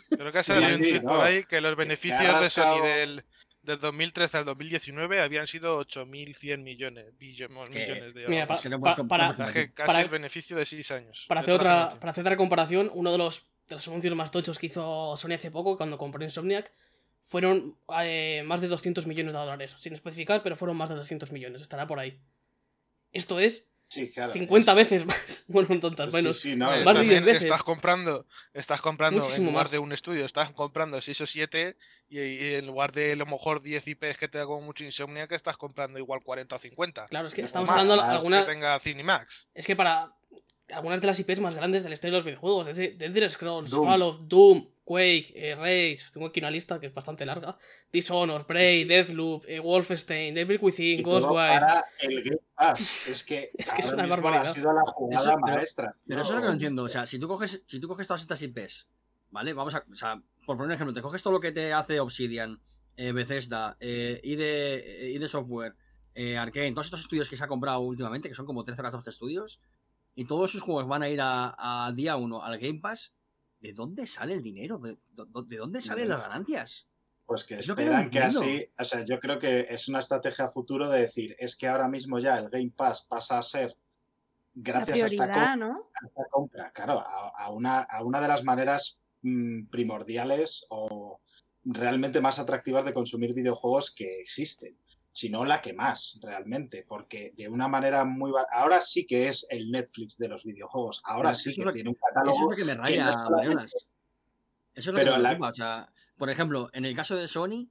Creo 0.10 0.32
que 0.32 0.38
ha 0.38 0.44
Sí, 0.44 0.54
salido 0.54 0.70
sí, 0.70 1.00
no. 1.04 1.22
ahí 1.22 1.44
que 1.44 1.60
los 1.62 1.72
que 1.72 1.76
beneficios 1.76 2.42
de 2.42 2.50
Sony 2.50 2.84
del, 2.84 3.26
del 3.66 3.80
2013 3.80 4.38
al 4.38 4.46
2019 4.46 5.20
habían 5.22 5.48
sido 5.48 5.80
8.100 5.80 6.60
millones, 6.64 7.18
billones, 7.18 7.70
millones 7.72 8.14
de 8.14 8.28
Mira, 8.28 8.44
euros. 8.44 8.60
Es 8.60 8.70
que 8.70 8.78
pa- 8.80 8.96
com- 8.96 9.08
para- 9.08 9.36
casi 9.36 9.68
para- 9.70 10.02
el 10.02 10.10
beneficio 10.10 10.56
de 10.56 10.66
6 10.66 10.92
años. 10.92 11.26
Para 11.28 11.42
hacer, 11.42 11.54
otra 11.54 11.64
otra, 11.70 11.74
generación. 11.76 12.00
para 12.00 12.12
hacer 12.12 12.22
otra 12.24 12.38
comparación, 12.38 12.92
uno 12.94 13.12
de 13.12 13.18
los, 13.18 13.48
de 13.68 13.76
los 13.76 13.88
anuncios 13.88 14.16
más 14.16 14.32
tochos 14.32 14.58
que 14.60 14.68
hizo 14.68 15.18
Sony 15.18 15.34
hace 15.34 15.52
poco, 15.52 15.78
cuando 15.78 15.98
compró 15.98 16.24
Insomniac, 16.24 16.72
fueron 17.26 17.78
eh, 18.02 18.44
más 18.46 18.62
de 18.62 18.68
200 18.68 19.08
millones 19.08 19.34
de 19.34 19.40
dólares. 19.40 19.76
Sin 19.80 19.94
especificar, 19.94 20.44
pero 20.44 20.56
fueron 20.56 20.78
más 20.78 20.90
de 20.90 20.96
200 20.96 21.32
millones. 21.32 21.62
Estará 21.62 21.88
por 21.88 22.00
ahí. 22.00 22.20
Esto 23.12 23.40
es 23.40 23.72
Sí, 23.88 24.12
claro. 24.12 24.34
50 24.34 24.72
es- 24.72 24.76
veces 24.78 25.06
más. 25.06 25.46
Bueno, 25.48 25.68
un 25.72 25.80
tontas. 25.80 26.08
Sí, 26.08 26.12
Bueno, 26.12 26.34
sí, 26.34 26.56
no, 26.56 26.74
Eh, 26.74 26.80
es- 26.80 26.86
más 26.86 26.96
de 26.96 27.00
también 27.02 27.24
10 27.24 27.34
veces. 27.36 27.46
Estás 27.46 27.64
comprando, 27.64 28.26
estás 28.54 28.82
comprando 28.82 29.20
Muchísimo 29.20 29.48
en 29.48 29.52
lugar 29.54 29.66
más. 29.66 29.72
de 29.72 29.80
un 29.80 29.92
estudio, 29.94 30.26
estás 30.26 30.50
comprando 30.52 31.00
6 31.02 31.22
o 31.22 31.28
7 31.28 31.78
y, 32.10 32.20
y 32.20 32.54
en 32.56 32.66
lugar 32.66 32.92
de 32.92 33.12
a 33.14 33.16
lo 33.16 33.26
mejor 33.28 33.62
10 33.62 33.88
IPs 33.88 34.18
que 34.18 34.28
te 34.28 34.40
da 34.40 34.46
como 34.46 34.62
mucho 34.62 34.84
insomnia, 34.84 35.28
que 35.28 35.36
estás 35.36 35.56
comprando 35.58 36.00
igual 36.00 36.22
40 36.24 36.56
o 36.56 36.60
50. 36.60 37.06
claro, 37.06 37.28
es 37.28 37.34
que 37.34 37.42
No, 37.42 37.46
estamos 37.46 37.70
más, 37.70 37.80
hablando 37.80 38.04
de 38.04 38.10
alguna. 38.10 38.46
Que 38.46 38.52
tenga 38.54 38.80
Cinemax. 38.80 39.50
Es 39.54 39.68
que 39.68 39.76
para 39.76 40.12
algunas 40.74 41.02
de 41.02 41.08
las 41.08 41.20
IPs 41.20 41.40
más 41.40 41.56
grandes 41.56 41.84
de 41.84 41.90
la 41.90 41.94
historia 41.94 42.12
de 42.14 42.18
los 42.20 42.26
videojuegos, 42.26 42.68
desde 42.68 42.90
The 42.90 43.06
Elder 43.06 43.30
Scrolls, 43.32 43.70
Doom. 43.72 43.86
Fallout, 43.88 44.22
Doom, 44.22 44.68
Quake, 44.84 45.34
eh, 45.36 45.56
Rage, 45.56 45.98
tengo 46.14 46.28
aquí 46.28 46.40
una 46.40 46.52
lista 46.52 46.80
que 46.80 46.88
es 46.88 46.94
bastante 46.94 47.26
larga, 47.26 47.58
Dishonored, 47.92 48.46
Prey, 48.46 48.84
Deathloop, 48.84 49.46
eh, 49.48 49.60
Wolfenstein, 49.60 50.34
Devil 50.34 50.60
Within, 50.62 51.02
Ghostwire. 51.04 51.60
para 51.60 51.86
el 52.02 52.24
Game 52.24 52.40
Pass. 52.56 53.08
Es 53.10 53.24
que, 53.24 53.52
Es 53.58 53.74
que 53.74 53.82
es 53.82 53.90
una 53.92 54.06
barbaridad. 54.06 54.44
Ha 54.44 54.54
sido 54.54 54.72
la 54.74 54.82
jugada 54.86 55.22
Eso- 55.24 55.40
pero- 55.44 55.56
maestra. 55.56 55.96
Pero 56.08 56.22
eso 56.22 56.30
es 56.32 56.36
lo 56.36 56.42
que 56.42 56.48
no 56.48 56.54
entiendo. 56.54 56.84
O 56.84 56.90
sea, 56.90 57.06
si 57.06 57.20
tú 57.20 57.28
coges, 57.28 57.62
si 57.66 57.80
tú 57.80 57.88
coges 57.88 58.08
todas 58.08 58.22
estas 58.22 58.42
IPs, 58.42 58.88
¿vale? 59.32 59.54
Vamos 59.54 59.74
a. 59.76 59.84
O 59.92 59.96
sea, 59.96 60.22
por 60.46 60.58
poner 60.58 60.68
un 60.68 60.74
ejemplo, 60.74 60.94
te 60.94 61.02
coges 61.02 61.22
todo 61.24 61.34
lo 61.34 61.40
que 61.40 61.52
te 61.52 61.74
hace 61.74 62.00
Obsidian, 62.00 62.60
eh, 62.98 63.12
Bethesda, 63.12 63.78
eh, 63.80 64.20
ID, 64.24 64.40
eh, 64.42 65.12
ID 65.16 65.28
Software, 65.28 65.76
eh, 66.14 66.38
Arkane, 66.38 66.72
todos 66.72 66.88
estos 66.88 67.02
estudios 67.02 67.30
que 67.30 67.36
se 67.38 67.44
ha 67.44 67.48
comprado 67.48 67.80
últimamente, 67.82 68.30
que 68.30 68.36
son 68.36 68.46
como 68.46 68.64
13 68.64 68.82
o 68.82 68.84
14 68.86 69.10
estudios, 69.10 69.60
y 70.16 70.26
todos 70.26 70.52
sus 70.52 70.62
juegos 70.62 70.88
van 70.88 71.04
a 71.04 71.10
ir 71.10 71.20
a, 71.22 71.54
a 71.88 71.92
día 71.94 72.16
1 72.16 72.44
al 72.44 72.58
Game 72.58 72.80
Pass, 72.80 73.14
¿de 73.60 73.74
dónde 73.74 74.08
sale 74.08 74.34
el 74.34 74.42
dinero? 74.42 74.80
¿De, 74.80 74.98
dónde 75.58 75.82
salen 75.82 76.10
las 76.10 76.22
ganancias? 76.22 76.88
Pues 77.26 77.44
que 77.44 77.56
esperan 77.56 78.10
que, 78.10 78.20
así, 78.20 78.68
o 78.78 78.86
sea, 78.86 79.04
yo 79.04 79.20
creo 79.20 79.40
que 79.40 79.66
es 79.70 79.88
una 79.88 80.00
estrategia 80.00 80.46
a 80.46 80.50
futuro 80.50 80.88
de 80.90 81.02
decir, 81.02 81.36
es 81.40 81.56
que 81.56 81.68
ahora 81.68 81.88
mismo 81.88 82.20
ya 82.20 82.38
el 82.38 82.50
Game 82.50 82.72
Pass 82.76 83.02
pasa 83.10 83.40
a 83.40 83.44
ser, 83.44 83.76
gracias 84.54 85.02
a 85.02 85.06
esta, 85.08 85.26
co- 85.28 85.34
prioridad, 85.34 85.58
¿no? 85.58 85.90
a 85.94 86.08
esta 86.08 86.24
compra, 86.32 86.72
claro, 86.72 87.00
a, 87.00 87.30
a 87.30 87.52
una, 87.52 87.80
a 87.80 88.04
una 88.04 88.22
de 88.22 88.28
las 88.28 88.44
maneras 88.44 89.00
mm, 89.24 89.66
primordiales 89.68 90.66
o 90.70 91.20
realmente 91.64 92.22
más 92.22 92.38
atractivas 92.38 92.86
de 92.86 92.94
consumir 92.94 93.34
videojuegos 93.34 93.90
que 93.90 94.20
existen, 94.22 94.78
si 95.16 95.30
no 95.30 95.46
la 95.46 95.62
que 95.62 95.72
más 95.72 96.20
realmente, 96.22 96.84
porque 96.86 97.32
de 97.38 97.48
una 97.48 97.70
manera 97.70 98.04
muy... 98.04 98.34
Ahora 98.52 98.82
sí 98.82 99.08
que 99.08 99.30
es 99.30 99.48
el 99.50 99.72
Netflix 99.72 100.18
de 100.18 100.28
los 100.28 100.44
videojuegos, 100.44 101.02
ahora 101.06 101.30
Pero 101.30 101.32
es 101.38 101.44
que 101.46 101.52
sí 101.52 101.64
que 101.64 101.72
tiene 101.72 101.90
un 101.92 101.96
Eso 101.96 102.06
es 102.06 102.14
catálogo 102.14 102.50
lo 102.52 102.56
que 102.58 102.66
me 102.66 102.72
que 102.74 102.78
raya, 102.78 103.04
no 103.06 103.10
es 103.12 103.16
solamente- 103.16 103.46
Mariolas. 103.48 103.74
Eso 103.74 103.88
es 104.74 104.86
lo 104.88 104.94
Pero 104.96 105.12
que 105.14 105.18
me 105.18 105.24
la- 105.24 105.30
preocupa. 105.30 105.50
O 105.52 105.56
sea, 105.56 105.94
por 106.18 106.30
ejemplo, 106.30 106.70
en 106.74 106.84
el 106.84 106.96
caso 106.98 107.16
de 107.16 107.30
Sony, 107.30 107.70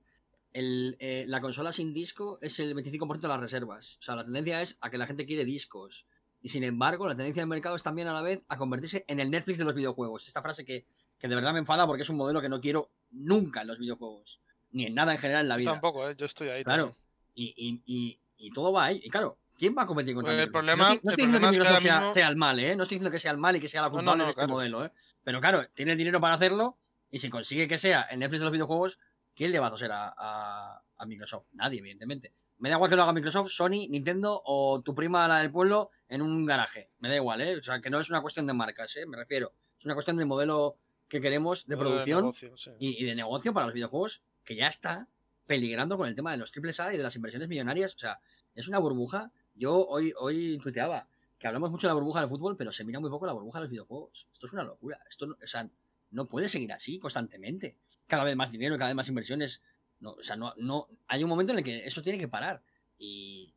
el, 0.55 0.97
eh, 1.01 1.27
la 1.29 1.43
consola 1.43 1.75
sin 1.75 1.93
disco 1.93 2.39
es 2.41 2.59
el 2.61 2.75
25% 2.75 3.21
de 3.21 3.29
las 3.29 3.41
reservas. 3.41 3.99
O 3.99 4.03
sea, 4.03 4.17
la 4.17 4.25
tendencia 4.25 4.63
es 4.63 4.79
a 4.81 4.89
que 4.89 4.97
la 4.97 5.07
gente 5.07 5.27
quiere 5.27 5.45
discos. 5.45 6.07
Y 6.41 6.49
sin 6.49 6.65
embargo, 6.65 7.07
la 7.07 7.15
tendencia 7.15 7.43
del 7.43 7.49
mercado 7.51 7.77
es 7.77 7.83
también 7.83 8.09
a 8.09 8.15
la 8.15 8.23
vez 8.23 8.43
a 8.49 8.57
convertirse 8.57 9.05
en 9.07 9.21
el 9.21 9.31
Netflix 9.31 9.59
de 9.59 9.65
los 9.65 9.75
videojuegos. 9.75 10.27
Esta 10.29 10.41
frase 10.41 10.65
que, 10.65 10.87
que 11.19 11.29
de 11.29 11.35
verdad 11.35 11.53
me 11.53 11.59
enfada 11.59 11.87
porque 11.87 12.05
es 12.05 12.09
un 12.09 12.17
modelo 12.17 12.41
que 12.41 12.49
no 12.49 12.59
quiero 12.63 12.91
nunca 13.11 13.61
en 13.63 13.67
los 13.67 13.79
videojuegos. 13.79 14.41
Ni 14.71 14.87
en 14.87 14.95
nada 14.95 15.13
en 15.13 15.19
general 15.19 15.43
en 15.45 15.49
la 15.51 15.57
vida. 15.57 15.73
Tampoco, 15.73 16.09
¿eh? 16.09 16.15
Yo 16.17 16.25
estoy 16.25 16.49
ahí. 16.49 16.65
Claro. 16.65 16.85
también. 16.87 17.04
Y, 17.35 17.55
y, 17.57 17.83
y, 17.87 18.21
y 18.37 18.51
todo 18.51 18.73
va 18.73 18.85
ahí. 18.87 19.01
Y 19.05 19.11
claro, 19.11 19.39
¿quién 19.57 19.75
va 19.77 19.83
a 19.83 19.87
competir 19.87 20.15
contra 20.15 20.33
Pues 20.35 20.45
el 20.45 20.53
problema- 20.53 20.89
no 20.89 20.95
estoy, 20.95 21.11
el 21.11 21.17
diciendo 21.17 21.39
problema 21.41 21.51
que 21.51 21.75
es 21.75 21.77
que 21.79 21.83
sea, 21.89 22.01
mismo- 22.01 22.15
sea 22.15 22.29
el 22.29 22.37
mal, 22.37 22.59
¿eh? 22.61 22.77
No 22.77 22.83
estoy 22.85 22.97
diciendo 22.97 23.11
que 23.11 23.19
sea 23.19 23.31
el 23.33 23.39
mal 23.39 23.57
y 23.57 23.61
que 23.61 23.69
sea 23.69 23.83
la 23.83 23.89
no, 23.89 23.95
culpable 23.95 24.19
no, 24.19 24.25
de 24.25 24.31
este 24.31 24.41
claro. 24.41 24.53
modelo, 24.53 24.85
¿eh? 24.85 24.93
Pero 25.23 25.41
claro, 25.41 25.63
tiene 25.75 25.93
el 25.93 25.99
dinero 25.99 26.21
para 26.21 26.35
hacerlo 26.35 26.79
y 27.11 27.19
si 27.19 27.31
consigue 27.31 27.67
que 27.69 27.79
sea 27.79 28.03
el 28.03 28.19
Netflix 28.19 28.41
de 28.41 28.45
los 28.45 28.53
videojuegos, 28.53 28.99
¿quién 29.35 29.53
le 29.53 29.59
va 29.59 29.69
a 29.69 29.71
toser 29.71 29.91
a, 29.93 30.15
a- 30.17 30.83
a 30.97 31.07
Microsoft? 31.07 31.47
Nadie, 31.53 31.79
evidentemente. 31.81 32.33
Me 32.59 32.69
da 32.69 32.77
igual 32.77 32.89
que 32.89 32.97
lo 32.97 33.03
haga 33.03 33.13
Microsoft, 33.13 33.51
Sony, 33.51 33.89
Nintendo 33.91 34.41
o 34.45 34.81
tu 34.81 34.95
prima, 34.95 35.27
la 35.27 35.39
del 35.41 35.51
pueblo, 35.51 35.91
en 36.09 36.23
un 36.23 36.47
garaje. 36.47 36.91
Me 37.01 37.09
da 37.09 37.17
igual, 37.17 37.41
¿eh? 37.41 37.57
O 37.57 37.63
sea, 37.63 37.81
que 37.81 37.91
no 37.91 37.99
es 37.99 38.11
una 38.11 38.21
cuestión 38.23 38.47
de 38.47 38.53
marcas, 38.55 38.95
¿eh? 38.97 39.07
Me 39.07 39.17
refiero. 39.17 39.53
Es 39.79 39.85
una 39.85 39.95
cuestión 39.95 40.17
del 40.17 40.27
modelo 40.27 40.77
que 41.09 41.21
queremos 41.21 41.67
de 41.67 41.75
Modelo 41.77 41.91
producción 41.91 42.21
negocio, 42.23 42.57
sí. 42.57 42.71
y, 42.79 43.03
y 43.03 43.07
de 43.07 43.15
negocio 43.15 43.53
para 43.53 43.67
los 43.67 43.75
videojuegos 43.75 44.23
que 44.45 44.57
ya 44.57 44.69
está 44.69 45.09
peligrando 45.47 45.97
con 45.97 46.09
el 46.09 46.15
tema 46.15 46.31
de 46.33 46.37
los 46.39 46.51
triples 46.53 46.79
A 46.81 46.93
y 46.95 46.97
de 46.97 47.03
las 47.03 47.17
inversiones 47.17 47.49
millonarias. 47.49 47.95
O 47.95 47.99
sea, 47.99 48.21
es 48.55 48.69
una 48.69 48.79
burbuja. 48.79 49.31
Yo 49.55 49.87
hoy, 49.87 50.13
hoy 50.19 50.59
tuiteaba 50.63 51.09
que 51.39 51.47
hablamos 51.47 51.71
mucho 51.71 51.87
de 51.87 51.91
la 51.91 51.95
burbuja 51.95 52.21
del 52.21 52.29
fútbol, 52.29 52.57
pero 52.57 52.73
se 52.73 52.85
mira 52.85 53.01
muy 53.01 53.11
poco 53.11 53.27
la 53.27 53.33
burbuja 53.33 53.59
de 53.59 53.65
los 53.65 53.71
videojuegos. 53.71 54.29
Esto 54.33 54.47
es 54.47 54.53
una 54.53 54.65
locura. 54.65 55.01
Esto, 55.09 55.27
no- 55.27 55.37
o 55.43 55.47
sea, 55.47 55.69
no 56.11 56.27
puede 56.27 56.49
seguir 56.49 56.73
así 56.73 56.99
constantemente. 56.99 57.77
Cada 58.07 58.25
vez 58.25 58.37
más 58.37 58.53
dinero, 58.53 58.77
cada 58.79 58.91
vez 58.91 58.97
más 58.97 59.09
inversiones. 59.09 59.63
No, 60.01 60.13
o 60.13 60.23
sea, 60.23 60.37
no, 60.37 60.53
no, 60.59 60.89
hay 61.09 61.23
un 61.23 61.29
momento 61.31 61.53
en 61.53 61.59
el 61.59 61.65
que 61.65 61.85
eso 61.85 62.03
tiene 62.03 62.19
que 62.19 62.29
parar. 62.29 62.63
Y, 62.99 63.53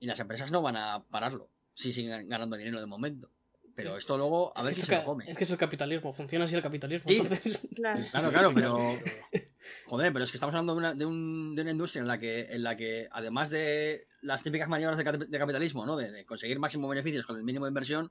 y 0.00 0.06
las 0.06 0.18
empresas 0.20 0.50
no 0.50 0.60
van 0.62 0.76
a 0.76 1.04
pararlo 1.10 1.48
si 1.74 1.92
siguen 1.92 2.28
ganando 2.28 2.56
dinero 2.56 2.80
de 2.80 2.86
momento. 2.86 3.30
Pero 3.74 3.90
Es- 3.92 3.98
esto 3.98 4.16
luego, 4.16 4.52
a 4.56 4.60
Es 4.60 4.66
ver 4.66 4.70
que, 4.72 4.74
si 4.76 4.80
es 4.82 4.86
se 4.88 4.94
el 4.94 5.00
lo 5.00 5.04
come. 5.06 5.24
es 5.30 5.36
que 5.36 5.44
es 5.44 5.50
el 5.50 5.56
capitalismo, 5.58 6.12
funciona 6.12 6.44
así 6.44 6.54
el 6.54 6.62
capitalismo. 6.62 7.08
Sí. 7.10 7.16
Entonces, 7.18 7.60
Claro. 7.74 8.00
Claro, 8.10 8.30
claro, 8.30 8.52
pero. 8.54 8.78
Joder, 9.94 10.12
pero 10.12 10.24
es 10.24 10.32
que 10.32 10.38
estamos 10.38 10.52
hablando 10.56 10.72
de 10.72 10.78
una, 10.78 10.94
de 10.94 11.06
un- 11.06 11.54
de 11.54 11.62
una 11.62 11.70
industria 11.70 12.00
en 12.02 12.08
la 12.08 12.18
que, 12.18 12.48
en 12.52 12.64
la 12.64 12.76
que, 12.76 13.08
además 13.12 13.48
de 13.48 14.08
las 14.22 14.42
típicas 14.42 14.68
maniobras 14.68 14.98
de, 14.98 15.04
cap- 15.04 15.20
de 15.20 15.38
capitalismo, 15.38 15.86
¿no? 15.86 15.96
De, 15.96 16.24
conseguir 16.26 16.58
máximo 16.58 16.88
beneficios 16.88 17.24
con 17.24 17.36
el 17.36 17.44
mínimo 17.44 17.64
de 17.64 17.68
inversión, 17.70 18.10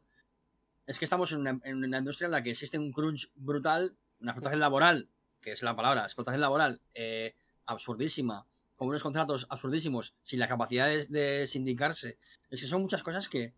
es 0.87 0.97
que 0.97 1.03
estamos 1.03 1.33
en 1.33 1.39
una, 1.39 1.59
en 1.65 1.83
una 1.83 1.97
industria 1.97 2.27
en 2.27 2.31
la 2.31 2.41
que 2.41 2.51
existe 2.51 2.79
un 2.79 2.93
crunch 2.93 3.29
brutal, 3.35 3.97
una 4.21 4.31
explotación 4.31 4.61
laboral, 4.61 5.09
que 5.41 5.51
es 5.51 5.61
la 5.61 5.75
palabra, 5.75 6.03
explotación 6.03 6.39
laboral 6.39 6.79
eh, 6.93 7.35
absurdísima, 7.65 8.47
con 8.77 8.87
unos 8.87 9.03
contratos 9.03 9.45
absurdísimos, 9.49 10.15
sin 10.21 10.39
la 10.39 10.47
capacidad 10.47 10.87
de, 10.87 11.05
de 11.07 11.47
sindicarse. 11.47 12.17
Es 12.49 12.61
que 12.61 12.67
son 12.67 12.81
muchas 12.81 13.03
cosas 13.03 13.27
que, 13.27 13.53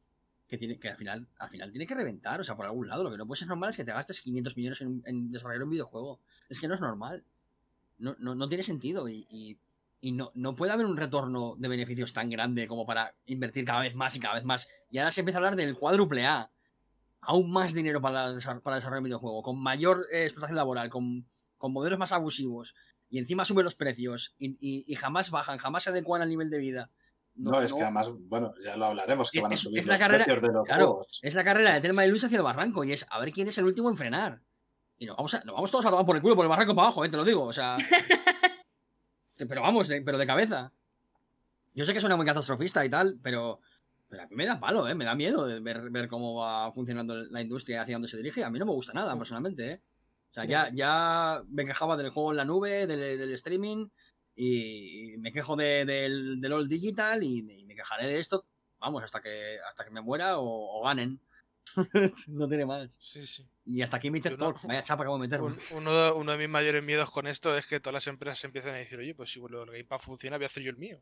que, 0.47 0.57
tiene, 0.57 0.79
que 0.79 0.89
al, 0.89 0.97
final, 0.97 1.27
al 1.37 1.49
final 1.51 1.69
tiene 1.69 1.85
que 1.85 1.93
reventar, 1.93 2.41
o 2.41 2.43
sea, 2.43 2.55
por 2.55 2.65
algún 2.65 2.87
lado. 2.87 3.03
Lo 3.03 3.11
que 3.11 3.17
no 3.17 3.27
puede 3.27 3.37
ser 3.37 3.49
normal 3.49 3.69
es 3.69 3.77
que 3.77 3.85
te 3.85 3.91
gastes 3.91 4.19
500 4.19 4.57
millones 4.57 4.81
en, 4.81 5.03
en 5.05 5.31
desarrollar 5.31 5.61
un 5.63 5.69
videojuego. 5.69 6.19
Es 6.49 6.59
que 6.59 6.67
no 6.67 6.73
es 6.73 6.81
normal. 6.81 7.23
No, 7.97 8.15
no, 8.19 8.35
no 8.35 8.47
tiene 8.49 8.63
sentido 8.63 9.07
y, 9.09 9.25
y- 9.29 9.59
y 10.01 10.11
no, 10.11 10.29
no 10.35 10.55
puede 10.55 10.71
haber 10.73 10.85
un 10.85 10.97
retorno 10.97 11.55
de 11.57 11.67
beneficios 11.67 12.13
tan 12.13 12.29
grande 12.29 12.67
como 12.67 12.85
para 12.85 13.15
invertir 13.25 13.65
cada 13.65 13.79
vez 13.79 13.95
más 13.95 14.15
y 14.15 14.19
cada 14.19 14.35
vez 14.35 14.43
más. 14.43 14.67
Y 14.91 14.97
ahora 14.99 15.11
se 15.11 15.21
empieza 15.21 15.37
a 15.37 15.39
hablar 15.39 15.55
del 15.55 15.75
cuádruple 15.75 16.25
A. 16.27 16.51
Aún 17.21 17.49
más 17.51 17.73
dinero 17.73 18.01
para, 18.01 18.31
desarrollar 18.33 18.97
un 18.99 19.03
videojuego, 19.05 19.41
con 19.41 19.59
mayor 19.59 20.05
eh, 20.11 20.25
explotación 20.25 20.57
laboral, 20.57 20.89
con, 20.91 21.27
con 21.57 21.73
modelos 21.73 21.97
más 21.97 22.11
abusivos. 22.11 22.75
Y 23.09 23.17
encima 23.17 23.45
suben 23.45 23.63
los 23.65 23.73
precios 23.75 24.35
y, 24.37 24.51
y- 24.59 24.83
y 24.87 24.95
jamás 24.95 25.31
bajan, 25.31 25.57
jamás 25.57 25.83
se 25.83 25.89
adecuan 25.89 26.21
al 26.21 26.29
nivel 26.29 26.51
de 26.51 26.59
vida. 26.59 26.91
No, 27.33 27.59
es 27.59 27.73
que 27.73 27.81
además, 27.81 28.09
bueno, 28.11 28.53
ya 28.63 28.77
lo 28.77 28.85
hablaremos, 28.85 29.31
que 29.31 29.39
Es- 29.39 29.43
van 29.43 29.53
a 29.53 29.57
subir 29.57 29.79
es 29.79 29.87
la 29.87 29.93
los 29.93 29.99
carrera- 29.99 30.25
precios 30.25 30.41
de 30.47 30.53
los 30.53 30.67
Claro, 30.67 30.85
juegos. 30.87 31.19
es 31.23 31.33
la 31.33 31.43
carrera 31.43 31.73
de 31.73 31.81
Telma 31.81 32.05
y 32.05 32.09
Luis 32.09 32.23
hacia 32.23 32.37
el 32.37 32.43
barranco 32.43 32.83
y 32.83 32.91
es 32.93 33.07
a 33.09 33.19
ver 33.19 33.31
quién 33.31 33.47
es 33.47 33.57
el 33.57 33.65
último 33.65 33.89
en 33.89 33.97
frenar. 33.97 34.41
Y 34.97 35.05
nos 35.05 35.17
vamos, 35.17 35.33
a- 35.33 35.43
nos 35.43 35.55
vamos 35.55 35.71
todos 35.71 35.85
a 35.85 35.89
tomar 35.89 36.05
por 36.05 36.15
el 36.15 36.21
culo 36.21 36.35
por 36.35 36.45
el 36.45 36.49
barranco 36.49 36.73
para 36.75 36.87
abajo, 36.87 37.03
eh, 37.05 37.09
te 37.09 37.17
lo 37.17 37.25
digo. 37.25 37.43
O 37.43 37.53
sea. 37.53 37.77
pero 39.37 39.61
vamos, 39.61 39.87
de- 39.87 40.01
pero 40.01 40.17
de 40.17 40.27
cabeza. 40.27 40.71
Yo 41.73 41.83
sé 41.85 41.93
que 41.93 41.99
suena 41.99 42.15
muy 42.15 42.25
catastrofista 42.25 42.85
y 42.85 42.89
tal, 42.89 43.19
pero, 43.21 43.59
pero 44.07 44.23
a 44.23 44.27
mí 44.27 44.35
me 44.35 44.45
da 44.45 44.59
palo, 44.59 44.87
¿eh? 44.87 44.95
Me 44.95 45.03
da 45.05 45.13
miedo 45.15 45.45
de 45.45 45.59
ver, 45.59 45.89
ver 45.89 46.07
cómo 46.07 46.35
va 46.35 46.71
funcionando 46.71 47.15
la 47.15 47.41
industria 47.41 47.77
y 47.77 47.79
hacia 47.79 47.95
dónde 47.95 48.07
se 48.07 48.17
dirige. 48.17 48.43
A 48.43 48.49
mí 48.49 48.57
no 48.59 48.65
me 48.65 48.71
gusta 48.71 48.93
nada, 48.93 49.17
personalmente, 49.17 49.71
¿eh? 49.71 49.81
O 50.31 50.33
sea, 50.35 50.45
ya, 50.45 50.69
ya 50.73 51.43
me 51.49 51.65
quejaba 51.65 51.95
del 51.97 52.09
juego 52.09 52.31
en 52.31 52.37
la 52.37 52.45
nube, 52.45 52.87
del, 52.87 53.17
del 53.17 53.33
streaming, 53.33 53.87
y, 54.35 55.15
me 55.19 55.31
quejo 55.31 55.55
de- 55.55 55.85
del, 55.85 56.39
del 56.41 56.53
All 56.53 56.67
Digital 56.67 57.23
y 57.23 57.41
me, 57.41 57.57
y 57.57 57.65
me 57.65 57.75
quejaré 57.75 58.05
de 58.07 58.19
esto, 58.19 58.45
vamos, 58.79 59.01
hasta 59.03 59.21
que, 59.21 59.57
hasta 59.67 59.85
que 59.85 59.91
me 59.91 60.01
muera 60.01 60.37
o, 60.39 60.79
o 60.79 60.83
ganen. 60.83 61.19
no 62.27 62.47
tiene 62.47 62.65
más. 62.65 62.95
Sí, 62.99 63.25
sí. 63.25 63.45
Y 63.65 63.81
hasta 63.81 63.97
aquí 63.97 64.11
mi 64.11 64.21
TED 64.21 64.37
Talk. 64.37 64.61
Vaya 64.63 64.83
chapa 64.83 65.03
que 65.03 65.09
voy 65.09 65.17
a 65.17 65.21
meterme. 65.21 65.47
Un- 65.47 65.59
uno, 65.71 65.93
de, 65.93 66.11
uno 66.11 66.31
de 66.31 66.37
mis 66.37 66.49
mayores 66.49 66.85
miedos 66.85 67.11
con 67.11 67.27
esto 67.27 67.57
es 67.57 67.65
que 67.65 67.79
todas 67.79 67.93
las 67.93 68.07
empresas 68.07 68.43
empiecen 68.43 68.71
a 68.71 68.77
decir, 68.77 68.99
oye, 68.99 69.15
pues 69.15 69.31
si 69.31 69.39
del 69.59 69.71
Game 69.71 69.85
Pass 69.85 70.03
funciona, 70.03 70.37
voy 70.37 70.45
a 70.45 70.47
hacer 70.47 70.63
yo 70.63 70.69
el 70.69 70.77
mío. 70.77 71.01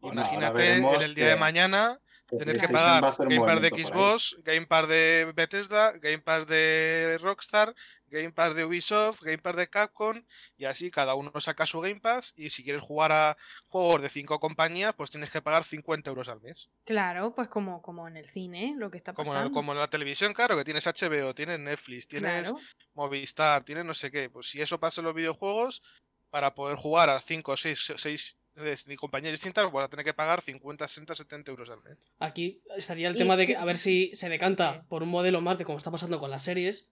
Bueno, 0.00 0.22
Imagínate 0.22 0.74
en 0.74 0.84
el 0.84 1.14
día 1.14 1.28
de 1.28 1.36
mañana 1.36 2.00
tener 2.38 2.56
que 2.58 2.68
pagar 2.68 3.02
Game 3.18 3.40
Pass 3.44 3.60
de. 3.62 3.68
Xbox, 3.70 4.36
Game 4.44 4.66
Pass 4.66 4.88
de 4.88 5.32
Bethesda, 5.34 5.92
Game 5.92 6.18
Pass 6.20 6.46
de 6.46 7.18
Rockstar, 7.20 7.74
Game 8.06 8.32
Pass 8.32 8.54
de 8.54 8.64
Ubisoft, 8.64 9.22
Game 9.22 9.38
Pass 9.38 9.56
de 9.56 9.68
Capcom 9.68 10.22
y 10.56 10.64
así 10.66 10.90
cada 10.90 11.14
uno 11.14 11.32
saca 11.40 11.66
su 11.66 11.80
Game 11.80 12.00
Pass 12.00 12.32
y 12.36 12.50
si 12.50 12.62
quieres 12.62 12.82
jugar 12.82 13.12
a 13.12 13.36
juegos 13.68 14.02
de 14.02 14.08
cinco 14.08 14.38
compañías 14.40 14.94
pues 14.94 15.10
tienes 15.10 15.30
que 15.30 15.40
pagar 15.42 15.64
50 15.64 16.10
euros 16.10 16.28
al 16.28 16.40
mes. 16.40 16.68
Claro, 16.84 17.34
pues 17.34 17.48
como, 17.48 17.80
como 17.82 18.06
en 18.08 18.16
el 18.16 18.26
cine, 18.26 18.74
lo 18.76 18.90
que 18.90 18.98
está 18.98 19.12
Como, 19.14 19.32
pasando. 19.32 19.52
como 19.52 19.72
en 19.72 19.78
la 19.78 19.88
televisión, 19.88 20.34
claro, 20.34 20.56
que 20.56 20.64
tienes 20.64 20.86
HBO, 20.86 21.34
tienes 21.34 21.58
Netflix, 21.60 22.06
tienes 22.08 22.48
Claro. 22.50 22.58
Movistar, 22.94 23.64
tienes 23.64 23.84
no 23.84 23.94
sé 23.94 24.10
qué. 24.10 24.28
Pues 24.30 24.48
si 24.48 24.60
eso 24.60 24.78
pasa 24.78 25.00
en 25.00 25.06
los 25.06 25.14
videojuegos, 25.14 25.82
para 26.30 26.54
poder 26.54 26.76
jugar 26.76 27.10
a 27.10 27.20
5 27.20 27.52
o 27.52 27.56
6, 27.56 28.36
seis 28.56 28.98
compañías 28.98 29.32
distintas, 29.32 29.70
vas 29.72 29.84
a 29.84 29.88
tener 29.88 30.04
que 30.04 30.14
pagar 30.14 30.40
50, 30.42 30.86
60, 30.86 31.14
70 31.14 31.50
euros 31.50 31.70
al 31.70 31.82
mes. 31.82 31.98
Aquí 32.18 32.62
estaría 32.76 33.08
el 33.08 33.16
tema 33.16 33.36
de 33.36 33.46
que 33.46 33.56
a 33.56 33.64
ver 33.64 33.78
si 33.78 34.10
se 34.14 34.28
decanta 34.28 34.84
por 34.88 35.02
un 35.02 35.08
modelo 35.08 35.40
más 35.40 35.58
de 35.58 35.64
como 35.64 35.78
está 35.78 35.90
pasando 35.90 36.18
con 36.20 36.30
las 36.30 36.42
series. 36.44 36.88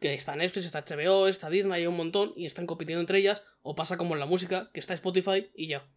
Que 0.00 0.14
está 0.14 0.36
Netflix, 0.36 0.64
está 0.66 0.84
HBO, 0.84 1.26
está 1.26 1.50
Disney, 1.50 1.80
hay 1.80 1.86
un 1.88 1.96
montón 1.96 2.32
y 2.36 2.46
están 2.46 2.66
compitiendo 2.66 3.00
entre 3.00 3.18
ellas. 3.18 3.42
O 3.62 3.74
pasa 3.74 3.96
como 3.96 4.14
en 4.14 4.20
la 4.20 4.26
música, 4.26 4.70
que 4.72 4.78
está 4.78 4.94
Spotify 4.94 5.50
y 5.56 5.66
ya. 5.66 5.88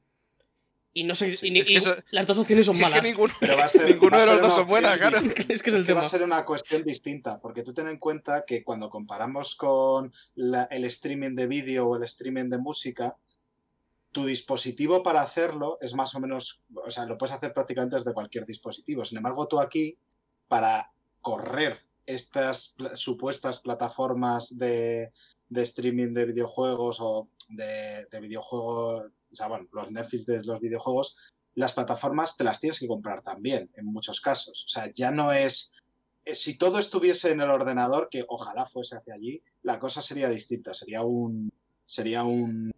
Y 0.94 1.04
no 1.04 1.14
sé. 1.16 1.36
Sí, 1.38 1.48
y 1.48 1.52
ni- 1.52 1.60
es 1.60 1.68
que 1.68 1.74
y 1.74 1.76
eso- 1.78 1.96
las 2.10 2.26
dos 2.28 2.38
opciones 2.40 2.66
son 2.66 2.76
Es 2.78 2.84
que 2.84 2.90
malas. 2.90 3.04
ninguno, 3.06 3.34
Pero 3.40 3.56
va 3.58 3.64
a 3.66 3.70
ser- 3.70 3.86
ninguno 3.92 4.12
va 4.12 4.18
a 4.18 4.26
de 4.26 4.26
los 4.26 4.36
dos 4.42 4.46
una 4.48 4.56
son 4.56 4.68
buenas, 4.68 4.98
claro. 4.98 5.18
es 5.18 5.34
que 5.62 5.70
es 5.70 5.76
el 5.76 5.86
que 5.86 5.94
va 5.94 6.02
tema. 6.02 6.02
a 6.02 6.10
ser 6.10 6.24
una 6.24 6.44
cuestión 6.46 6.84
distinta, 6.84 7.40
porque 7.40 7.62
tú 7.64 7.74
ten 7.74 7.88
en 7.88 7.98
cuenta 7.98 8.44
que 8.46 8.64
cuando 8.64 8.90
comparamos 8.90 9.56
con 9.56 10.12
la- 10.36 10.64
el 10.72 10.84
streaming 10.86 11.36
de 11.36 11.46
vídeo 11.48 11.88
o 11.88 11.96
el 11.96 12.04
streaming 12.04 12.50
de 12.50 12.58
música, 12.58 13.16
tu 14.12 14.26
dispositivo 14.26 15.04
para 15.04 15.22
hacerlo 15.22 15.78
es 15.82 15.94
más 15.94 16.14
o 16.16 16.20
menos, 16.20 16.64
o 16.76 16.92
sea, 16.92 17.06
lo 17.06 17.18
puedes 17.18 17.36
hacer 17.36 17.54
prácticamente 17.54 17.96
desde 17.96 18.14
cualquier 18.14 18.46
dispositivo. 18.46 19.06
Sin 19.06 19.18
embargo, 19.18 19.48
tú 19.48 19.60
aquí, 19.60 19.98
para 20.48 20.92
correr 21.22 21.80
estas 22.06 22.76
supuestas 22.96 23.60
plataformas 23.60 24.58
de, 24.58 25.12
de 25.50 25.62
streaming 25.62 26.14
de 26.14 26.26
videojuegos 26.26 26.98
o 27.00 27.30
de, 27.50 28.06
de 28.12 28.20
videojuegos, 28.20 29.12
o 29.32 29.36
sea, 29.36 29.48
bueno, 29.48 29.68
los 29.72 29.92
Netflix 29.92 30.26
de 30.26 30.44
los 30.44 30.60
videojuegos, 30.60 31.16
las 31.56 31.74
plataformas 31.74 32.36
te 32.38 32.44
las 32.44 32.60
tienes 32.60 32.80
que 32.80 32.88
comprar 32.88 33.22
también, 33.22 33.70
en 33.76 33.86
muchos 33.86 34.20
casos. 34.20 34.66
O 34.66 34.70
sea, 34.70 34.92
ya 34.94 35.12
no 35.12 35.32
es. 35.32 35.74
eh, 36.26 36.36
Si 36.36 36.58
todo 36.58 36.80
estuviese 36.80 37.32
en 37.32 37.42
el 37.42 37.50
ordenador, 37.50 38.10
que 38.10 38.26
ojalá 38.28 38.66
fuese 38.66 38.98
hacia 38.98 39.14
allí, 39.16 39.42
la 39.64 39.80
cosa 39.80 40.02
sería 40.02 40.30
distinta, 40.30 40.74
sería 40.74 41.04
un 41.04 41.52
sería 41.86 42.24
un, 42.24 42.72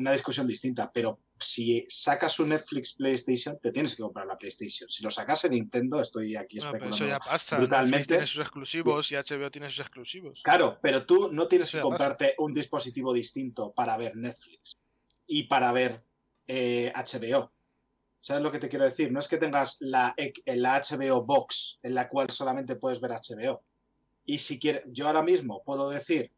una 0.00 0.12
discusión 0.12 0.46
distinta, 0.46 0.90
pero 0.92 1.20
si 1.38 1.84
sacas 1.88 2.38
un 2.40 2.48
Netflix 2.50 2.94
PlayStation, 2.94 3.58
te 3.60 3.70
tienes 3.70 3.94
que 3.94 4.02
comprar 4.02 4.26
la 4.26 4.36
PlayStation. 4.36 4.88
Si 4.88 5.02
lo 5.02 5.10
sacas 5.10 5.44
en 5.44 5.52
Nintendo, 5.52 6.00
estoy 6.00 6.36
aquí 6.36 6.56
No, 6.58 6.72
pero 6.72 6.84
especulando. 6.86 6.96
eso 6.96 7.06
ya 7.06 7.18
pasa. 7.20 7.56
brutalmente. 7.58 7.96
Netflix 7.98 8.08
tiene 8.08 8.26
sus 8.26 8.40
exclusivos 8.40 9.12
y 9.12 9.14
HBO 9.16 9.50
tiene 9.50 9.70
sus 9.70 9.80
exclusivos. 9.80 10.40
Claro, 10.42 10.78
pero 10.82 11.06
tú 11.06 11.30
no 11.32 11.46
tienes 11.46 11.68
Eso 11.68 11.78
que 11.78 11.82
pasa. 11.82 11.88
comprarte 11.88 12.34
un 12.38 12.52
dispositivo 12.52 13.12
distinto 13.12 13.72
para 13.72 13.96
ver 13.96 14.16
Netflix 14.16 14.78
y 15.26 15.44
para 15.44 15.70
ver 15.72 16.02
eh, 16.46 16.92
HBO. 16.94 17.52
¿Sabes 18.22 18.42
lo 18.42 18.50
que 18.52 18.58
te 18.58 18.68
quiero 18.68 18.84
decir? 18.84 19.10
No 19.12 19.20
es 19.20 19.28
que 19.28 19.38
tengas 19.38 19.76
la, 19.80 20.14
la 20.46 20.80
HBO 20.82 21.24
Box 21.24 21.78
en 21.82 21.94
la 21.94 22.08
cual 22.08 22.30
solamente 22.30 22.76
puedes 22.76 23.00
ver 23.00 23.12
HBO. 23.12 23.62
Y 24.26 24.38
si 24.38 24.58
quieres, 24.58 24.82
yo 24.88 25.06
ahora 25.06 25.22
mismo 25.22 25.62
puedo 25.64 25.88
decir, 25.88 26.30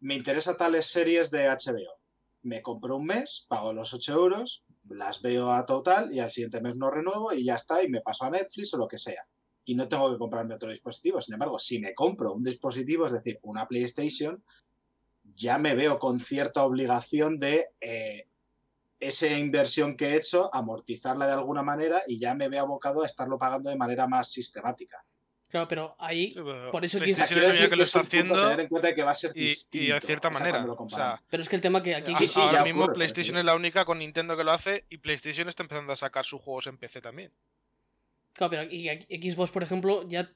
me 0.00 0.14
interesa 0.14 0.56
tales 0.56 0.86
series 0.86 1.30
de 1.30 1.46
HBO. 1.48 1.98
Me 2.44 2.62
compro 2.62 2.96
un 2.96 3.06
mes, 3.06 3.44
pago 3.48 3.72
los 3.72 3.92
8 3.92 4.14
euros, 4.14 4.64
las 4.88 5.20
veo 5.20 5.52
a 5.52 5.66
total 5.66 6.14
y 6.14 6.20
al 6.20 6.30
siguiente 6.30 6.60
mes 6.60 6.76
no 6.76 6.90
renuevo 6.90 7.32
y 7.32 7.44
ya 7.44 7.56
está, 7.56 7.82
y 7.82 7.88
me 7.88 8.00
paso 8.00 8.24
a 8.24 8.30
Netflix 8.30 8.72
o 8.74 8.78
lo 8.78 8.88
que 8.88 8.98
sea 8.98 9.26
y 9.64 9.74
no 9.74 9.88
tengo 9.88 10.12
que 10.12 10.18
comprarme 10.18 10.54
otro 10.54 10.70
dispositivo. 10.70 11.20
Sin 11.20 11.34
embargo, 11.34 11.58
si 11.58 11.78
me 11.78 11.94
compro 11.94 12.32
un 12.32 12.42
dispositivo, 12.42 13.06
es 13.06 13.12
decir, 13.12 13.38
una 13.42 13.66
PlayStation, 13.66 14.42
ya 15.34 15.58
me 15.58 15.74
veo 15.74 15.98
con 15.98 16.20
cierta 16.20 16.64
obligación 16.64 17.38
de 17.38 17.70
eh, 17.80 18.28
esa 19.00 19.26
inversión 19.26 19.96
que 19.96 20.08
he 20.08 20.16
hecho, 20.16 20.54
amortizarla 20.54 21.26
de 21.26 21.32
alguna 21.32 21.62
manera 21.62 22.02
y 22.06 22.18
ya 22.18 22.34
me 22.34 22.48
veo 22.48 22.62
abocado 22.62 23.02
a 23.02 23.06
estarlo 23.06 23.38
pagando 23.38 23.70
de 23.70 23.76
manera 23.76 24.06
más 24.06 24.30
sistemática. 24.30 25.04
Claro, 25.54 25.68
pero 25.68 25.94
ahí, 26.00 26.30
Sí, 26.30 26.34
pero 26.34 26.72
por 26.72 26.84
eso 26.84 26.98
quiero 26.98 27.46
decir 27.48 27.70
que 27.70 27.76
lo 27.76 27.84
está 27.84 28.00
haciendo 28.00 28.34
tener 28.34 28.58
en 28.58 28.66
cuenta 28.66 28.92
que 28.92 29.04
va 29.04 29.12
a 29.12 29.14
ser 29.14 29.30
y, 29.36 29.42
y 29.42 29.44
distinto. 29.44 29.94
de 29.94 30.00
cierta 30.00 30.28
manera. 30.28 30.64
O 30.66 30.90
sea, 30.90 31.22
pero 31.30 31.44
es 31.44 31.48
que 31.48 31.54
el 31.54 31.62
tema 31.62 31.80
que 31.80 31.94
aquí... 31.94 32.12
Sí, 32.16 32.26
sí, 32.26 32.40
ahora 32.40 32.58
ya 32.58 32.64
mismo 32.64 32.80
ocurre, 32.82 32.94
PlayStation 32.96 33.38
es 33.38 33.44
la 33.44 33.54
única 33.54 33.84
con 33.84 34.00
Nintendo 34.00 34.36
que 34.36 34.42
lo 34.42 34.50
hace 34.50 34.84
y 34.90 34.98
PlayStation 34.98 35.48
está 35.48 35.62
empezando 35.62 35.92
a 35.92 35.96
sacar 35.96 36.24
sus 36.24 36.40
juegos 36.42 36.66
en 36.66 36.76
PC 36.76 37.00
también. 37.00 37.30
Claro, 38.32 38.50
pero 38.50 38.62
y 38.64 38.88
aquí- 38.88 39.30
Xbox, 39.30 39.52
por 39.52 39.62
ejemplo, 39.62 40.02
ya 40.08 40.28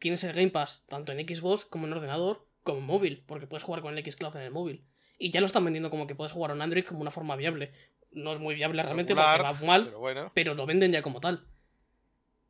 tienes 0.00 0.24
el 0.24 0.32
Game 0.32 0.50
Pass 0.50 0.82
tanto 0.88 1.12
en 1.12 1.20
Xbox 1.28 1.64
como 1.64 1.86
en 1.86 1.92
ordenador 1.92 2.44
como 2.64 2.80
en 2.80 2.84
móvil, 2.84 3.22
porque 3.28 3.46
puedes 3.46 3.62
jugar 3.62 3.80
con 3.80 3.96
el 3.96 4.04
Xcloud 4.04 4.34
en 4.34 4.42
el 4.42 4.50
móvil. 4.50 4.82
Y 5.18 5.30
ya 5.30 5.38
lo 5.38 5.46
están 5.46 5.64
vendiendo 5.64 5.88
como 5.88 6.08
que 6.08 6.16
puedes 6.16 6.32
jugar 6.32 6.50
en 6.50 6.62
Android 6.62 6.84
como 6.84 7.00
una 7.02 7.12
forma 7.12 7.36
viable. 7.36 7.70
No 8.10 8.32
es 8.32 8.40
muy 8.40 8.56
viable 8.56 8.82
realmente 8.82 9.14
Regular, 9.14 9.36
porque 9.40 9.60
va 9.60 9.66
mal, 9.68 9.84
Pero 9.84 9.98
bueno. 10.00 10.32
pero 10.34 10.54
lo 10.54 10.66
venden 10.66 10.90
ya 10.90 11.00
como 11.00 11.20
tal. 11.20 11.46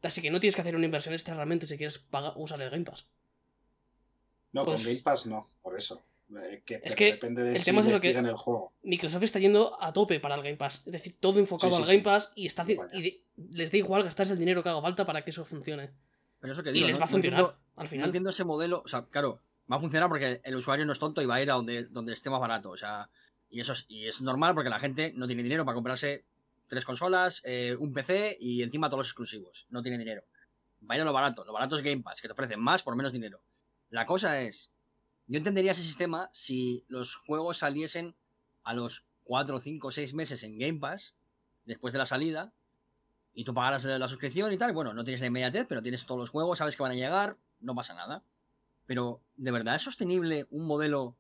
Así 0.03 0.23
que 0.23 0.31
no 0.31 0.39
tienes 0.41 0.55
que 0.55 0.61
hacer 0.63 0.77
una 0.77 0.85
inversión 0.85 1.15
extra 1.15 1.35
realmente 1.35 1.67
si 1.67 1.77
quieres 1.77 1.99
pagar- 1.99 2.33
usar 2.37 2.61
el 2.63 2.71
Game 2.71 2.85
Pass. 2.85 3.07
No, 4.53 4.65
pues- 4.65 4.83
con 4.83 4.91
Game 4.93 5.03
Pass 5.03 5.27
no, 5.27 5.49
por 5.63 5.77
eso. 5.77 6.03
Eh, 6.31 6.63
que, 6.65 6.79
pero 6.79 6.95
que 6.95 7.05
depende 7.13 7.43
de 7.43 7.53
el 7.53 7.59
si 7.59 7.65
tema 7.65 7.81
es 7.81 7.87
eso 7.87 8.01
que- 8.01 8.11
el 8.11 8.37
juego. 8.37 8.73
Microsoft 8.83 9.23
está 9.23 9.39
yendo 9.39 9.83
a 9.83 9.93
tope 9.95 10.21
para 10.21 10.35
el 10.35 10.43
Game 10.43 10.57
Pass. 10.57 10.83
Es 10.87 10.93
decir, 10.93 11.17
todo 11.19 11.39
enfocado 11.41 11.71
Sí, 11.73 11.77
sí, 11.77 11.83
al 11.83 11.87
Game 11.89 11.99
sí. 12.01 12.05
Pass 12.05 12.33
y, 12.35 12.47
está, 12.47 12.67
y 12.93 13.03
de- 13.03 13.23
les 13.53 13.73
da 13.73 13.79
igual 13.79 14.03
gastarse 14.05 14.35
el 14.35 14.39
dinero 14.39 14.63
que 14.63 14.69
haga 14.69 14.83
falta 14.83 15.07
para 15.07 15.25
que 15.25 15.31
eso 15.31 15.45
funcione. 15.45 15.91
Pero 16.41 16.53
eso 16.53 16.63
que 16.63 16.71
Y 16.71 16.75
digo, 16.75 16.87
les 16.87 16.97
no- 16.97 17.01
va 17.01 17.05
a 17.05 17.09
no 17.09 17.13
funcionar 17.13 17.41
entiendo- 17.41 17.61
al 17.77 17.85
No 17.85 17.91
final. 17.91 18.07
entiendo 18.07 18.31
ese 18.31 18.45
modelo, 18.45 18.83
o 18.85 18.89
sea, 18.89 19.07
claro, 19.07 19.41
va 19.71 19.77
a 19.77 19.81
funcionar 19.81 20.09
porque 20.09 20.41
el 20.45 20.55
usuario 20.57 20.85
no 20.85 20.93
es 20.93 20.99
tonto 20.99 21.23
y 21.23 21.27
va 21.27 21.37
a 21.37 21.43
ir 21.43 21.51
a 21.51 21.55
donde, 21.55 21.85
donde 21.85 22.13
esté 22.13 22.29
más 22.31 22.41
barato, 22.41 22.71
o 22.71 22.77
sea, 22.77 23.09
y 23.51 23.61
eso 23.61 23.73
es, 23.73 23.87
y 23.89 24.07
es 24.07 24.21
normal 24.21 24.55
porque 24.55 24.69
la 24.71 24.79
gente 24.79 25.13
no 25.17 25.27
tiene 25.27 25.43
dinero 25.43 25.65
para 25.65 25.75
comprarse 25.75 26.25
tres 26.69 26.85
consolas, 26.85 27.43
eh, 27.45 27.77
un 27.79 27.93
PC 27.93 28.37
y 28.41 28.63
encima 28.63 28.89
todos 28.89 29.01
los 29.01 29.09
exclusivos, 29.09 29.67
no 29.71 29.83
tiene 29.83 29.99
dinero. 29.99 30.25
Va 30.89 30.95
a 30.95 30.99
lo 30.99 31.13
barato, 31.13 31.45
lo 31.45 31.53
barato 31.53 31.77
es 31.77 31.83
Game 31.83 32.03
Pass, 32.03 32.21
que 32.21 32.29
te 32.29 32.33
ofrecen 32.33 32.61
más 32.61 32.83
por 32.83 32.95
menos 32.95 33.13
dinero. 33.13 33.43
La 33.91 34.07
cosa 34.07 34.41
es, 34.41 34.71
yo 35.27 35.39
entendería 35.39 35.73
ese 35.73 35.83
sistema 35.83 36.31
si 36.33 36.85
los 36.89 37.17
juegos 37.17 37.59
saliesen 37.59 38.15
a 38.63 38.75
los 38.75 39.05
4, 39.25 39.61
5, 39.61 39.91
6 39.91 40.15
meses 40.15 40.43
en 40.43 40.59
Game 40.59 40.79
Pass, 40.79 41.17
después 41.65 41.93
de 41.93 41.99
la 41.99 42.07
salida, 42.07 42.53
y 43.35 43.45
tú 43.45 43.55
pagaras 43.55 43.85
la 43.85 44.09
suscripción 44.09 44.53
y 44.53 44.59
tal, 44.59 44.73
bueno, 44.73 44.95
no 44.95 45.05
tienes 45.05 45.21
la 45.21 45.29
inmediatez, 45.29 45.67
pero 45.69 45.83
tienes 45.83 46.07
todos 46.07 46.21
los 46.21 46.31
juegos, 46.31 46.59
sabes 46.59 46.77
que 46.77 46.83
van 46.83 46.93
a 46.93 46.97
llegar, 46.97 47.39
no 47.61 47.75
pasa 47.75 47.95
nada. 47.95 48.25
Pero, 48.87 49.23
¿de 49.37 49.51
verdad 49.51 49.77
es 49.77 49.83
sostenible 49.83 50.47
un 50.51 50.67
modelo 50.67 51.17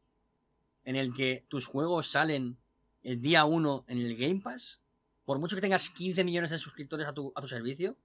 en 0.84 0.96
el 0.96 1.12
que 1.12 1.44
tus 1.48 1.66
juegos 1.66 2.10
salen 2.10 2.58
el 3.02 3.20
día 3.20 3.44
1 3.44 3.84
en 3.88 3.98
el 3.98 4.16
Game 4.16 4.40
Pass? 4.40 4.80
Por 5.28 5.40
mucho 5.40 5.56
que 5.56 5.60
tengas 5.60 5.90
15 5.90 6.24
millones 6.24 6.48
de 6.48 6.56
suscriptores 6.56 7.06
a 7.06 7.12
tu, 7.12 7.34
a 7.36 7.42
tu 7.42 7.48
servicio, 7.48 7.98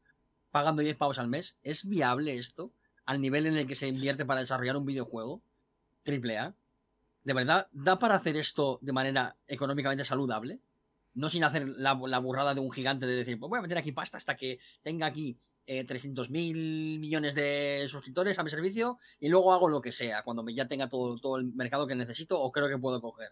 pagando 0.51 0.81
10 0.81 0.97
pavos 0.97 1.19
al 1.19 1.29
mes, 1.29 1.55
¿es 1.63 1.87
viable 1.87 2.35
esto 2.35 2.73
al 3.05 3.21
nivel 3.21 3.45
en 3.45 3.55
el 3.55 3.65
que 3.65 3.75
se 3.75 3.87
invierte 3.87 4.25
para 4.25 4.41
desarrollar 4.41 4.75
un 4.75 4.85
videojuego? 4.85 5.41
Triple 6.03 6.37
A. 6.37 6.53
¿De 7.23 7.31
verdad 7.31 7.69
da 7.71 7.97
para 7.97 8.15
hacer 8.15 8.35
esto 8.35 8.77
de 8.81 8.91
manera 8.91 9.37
económicamente 9.47 10.03
saludable? 10.03 10.59
No 11.13 11.29
sin 11.29 11.45
hacer 11.45 11.65
la, 11.65 11.97
la 12.07 12.19
burrada 12.19 12.53
de 12.53 12.59
un 12.59 12.73
gigante 12.73 13.05
de 13.05 13.15
decir, 13.15 13.39
pues 13.39 13.49
voy 13.49 13.59
a 13.59 13.61
meter 13.61 13.77
aquí 13.77 13.93
pasta 13.93 14.17
hasta 14.17 14.35
que 14.35 14.59
tenga 14.81 15.05
aquí 15.05 15.37
eh, 15.65 15.85
300.000 15.85 16.29
millones 16.99 17.35
de 17.35 17.85
suscriptores 17.87 18.37
a 18.37 18.43
mi 18.43 18.49
servicio 18.49 18.99
y 19.21 19.29
luego 19.29 19.53
hago 19.53 19.69
lo 19.69 19.79
que 19.79 19.93
sea 19.93 20.23
cuando 20.23 20.45
ya 20.49 20.67
tenga 20.67 20.89
todo, 20.89 21.17
todo 21.19 21.37
el 21.37 21.45
mercado 21.53 21.87
que 21.87 21.95
necesito 21.95 22.37
o 22.41 22.51
creo 22.51 22.67
que 22.67 22.77
puedo 22.77 22.99
coger. 22.99 23.29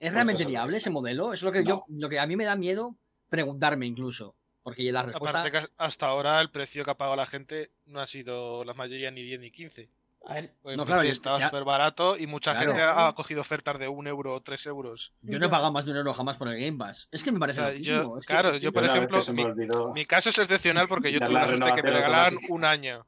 ¿Es 0.00 0.10
Pues 0.10 0.12
realmente 0.14 0.42
es 0.42 0.48
viable 0.48 0.78
ese 0.78 0.90
modelo? 0.90 1.32
Es 1.32 1.42
lo 1.42 1.52
que, 1.52 1.62
yo, 1.62 1.84
lo 1.86 2.08
que 2.08 2.18
a 2.18 2.26
mí 2.26 2.34
me 2.34 2.44
da 2.44 2.56
miedo 2.56 2.98
preguntarme 3.28 3.86
incluso. 3.86 4.34
Porque 4.62 4.90
la 4.92 5.02
respuesta... 5.02 5.40
Aparte 5.40 5.60
que 5.60 5.66
hasta 5.76 6.06
ahora 6.06 6.40
el 6.40 6.50
precio 6.50 6.84
que 6.84 6.90
ha 6.90 6.94
pagado 6.96 7.16
la 7.16 7.26
gente 7.26 7.70
no 7.86 8.00
ha 8.00 8.06
sido 8.06 8.64
la 8.64 8.72
mayoría 8.74 9.10
ni 9.10 9.22
10 9.22 9.40
ni 9.40 9.50
15. 9.50 9.88
A 10.26 10.34
ver, 10.34 10.54
Porque 10.62 10.76
No, 10.78 10.86
claro, 10.86 11.02
estaba 11.02 11.38
ya- 11.38 11.46
súper 11.48 11.64
barato 11.64 12.16
y 12.16 12.26
mucha 12.26 12.52
Claro. 12.52 12.68
gente 12.72 12.82
ha 12.82 13.12
cogido 13.14 13.42
ofertas 13.42 13.78
de 13.78 13.88
un 13.88 14.06
euro 14.06 14.34
o 14.34 14.40
tres 14.42 14.64
euros. 14.64 15.12
Yo 15.20 15.38
no 15.38 15.44
he 15.46 15.48
pagado 15.50 15.70
más 15.70 15.84
de 15.84 15.90
un 15.90 15.98
euro 15.98 16.14
jamás 16.14 16.38
por 16.38 16.48
el 16.48 16.54
Game 16.58 16.78
Pass. 16.78 17.08
Es 17.12 17.22
que 17.22 17.30
me 17.30 17.38
parece 17.38 17.60
O 17.60 17.64
sea, 17.66 17.74
yo- 17.74 18.16
es 18.18 18.26
que- 18.26 18.32
claro, 18.32 18.48
es 18.48 18.54
que- 18.54 18.60
yo, 18.60 18.72
por 18.72 18.84
ejemplo, 18.84 19.18
mi- 19.34 19.92
Mi 19.92 20.06
caso 20.06 20.30
es 20.30 20.38
excepcional 20.38 20.88
porque 20.88 21.12
yo 21.12 21.20
tuve 21.20 21.32
la 21.34 21.46
suerte 21.46 21.64
de 21.66 21.74
que 21.74 21.82
me 21.82 21.90
regalaron 21.90 22.38
un 22.48 22.64
año. 22.64 23.06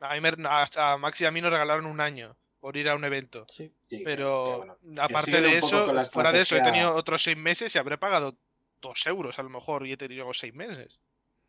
A, 0.00 0.14
mí 0.14 0.20
me- 0.22 0.48
a, 0.48 0.66
a 0.74 0.96
Max 0.96 1.20
y 1.20 1.26
a 1.26 1.30
mí 1.30 1.42
nos 1.42 1.52
regalaron 1.52 1.84
un 1.84 2.00
año 2.00 2.34
por 2.60 2.78
ir 2.78 2.88
a 2.88 2.94
un 2.94 3.04
evento. 3.04 3.44
sí. 3.50 3.70
Sí, 3.90 3.98
que- 3.98 4.04
Pero 4.04 4.44
que 4.46 4.56
bueno. 4.56 5.02
aparte 5.02 5.38
de 5.42 5.58
eso, 5.58 5.86
fuera 6.10 6.32
de 6.32 6.40
eso, 6.40 6.56
he 6.56 6.62
tenido 6.62 6.94
otros 6.94 7.22
seis 7.22 7.36
meses 7.36 7.74
y 7.74 7.78
habré 7.78 7.98
pagado 7.98 8.34
dos 8.82 9.06
euros 9.06 9.38
a 9.38 9.42
lo 9.42 9.48
mejor 9.48 9.86
y 9.86 9.92
he 9.92 9.96
tenido 9.96 10.30
seis 10.34 10.52
meses. 10.54 11.00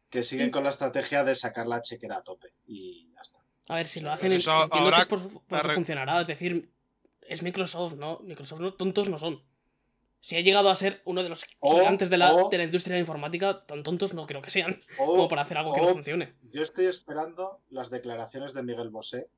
que 0.09 0.23
siguen 0.23 0.51
con 0.51 0.63
la 0.63 0.69
estrategia 0.69 1.23
de 1.25 1.33
sacar 1.35 1.65
la 1.67 1.81
chequera 1.81 2.17
a 2.17 2.21
tope 2.23 2.53
y 2.65 3.11
ya 3.13 3.19
está. 3.21 3.39
A 3.67 3.75
ver, 3.75 3.87
si 3.87 3.99
lo 3.99 4.09
Pues 4.09 4.19
hacen, 4.19 4.31
eso 4.33 4.63
entiendo 4.63 4.85
ahora 4.89 4.99
que 5.01 5.05
por, 5.07 5.41
por 5.43 5.65
re- 5.67 5.73
funcionará. 5.73 6.21
Es 6.21 6.27
decir, 6.27 6.71
es 7.21 7.41
Microsoft, 7.41 7.95
¿no? 7.95 8.19
Microsoft 8.23 8.59
no, 8.61 8.73
tontos 8.75 9.09
no 9.09 9.17
son. 9.17 9.41
Si 10.19 10.35
ha 10.37 10.41
llegado 10.41 10.69
a 10.69 10.75
ser 10.75 11.01
uno 11.05 11.23
de 11.23 11.29
los 11.29 11.43
O- 11.59 11.75
gigantes 11.79 12.09
de 12.11 12.17
la, 12.17 12.33
o- 12.33 12.49
de 12.49 12.57
la 12.59 12.63
industria 12.65 12.93
de 12.93 12.99
la 12.99 13.05
informática, 13.05 13.65
tan 13.65 13.81
tontos 13.83 14.13
no 14.13 14.25
creo 14.27 14.41
que 14.41 14.51
sean. 14.51 14.79
O, 14.99 15.07
Como 15.15 15.27
para 15.27 15.41
hacer 15.41 15.57
algo 15.57 15.73
que 15.73 15.81
no 15.81 15.87
funcione. 15.89 16.35
Yo 16.51 16.61
estoy 16.61 16.85
esperando 16.85 17.61
las 17.69 17.89
declaraciones 17.89 18.53
de 18.53 18.61
Miguel 18.63 18.89
Bosé, 18.89 19.29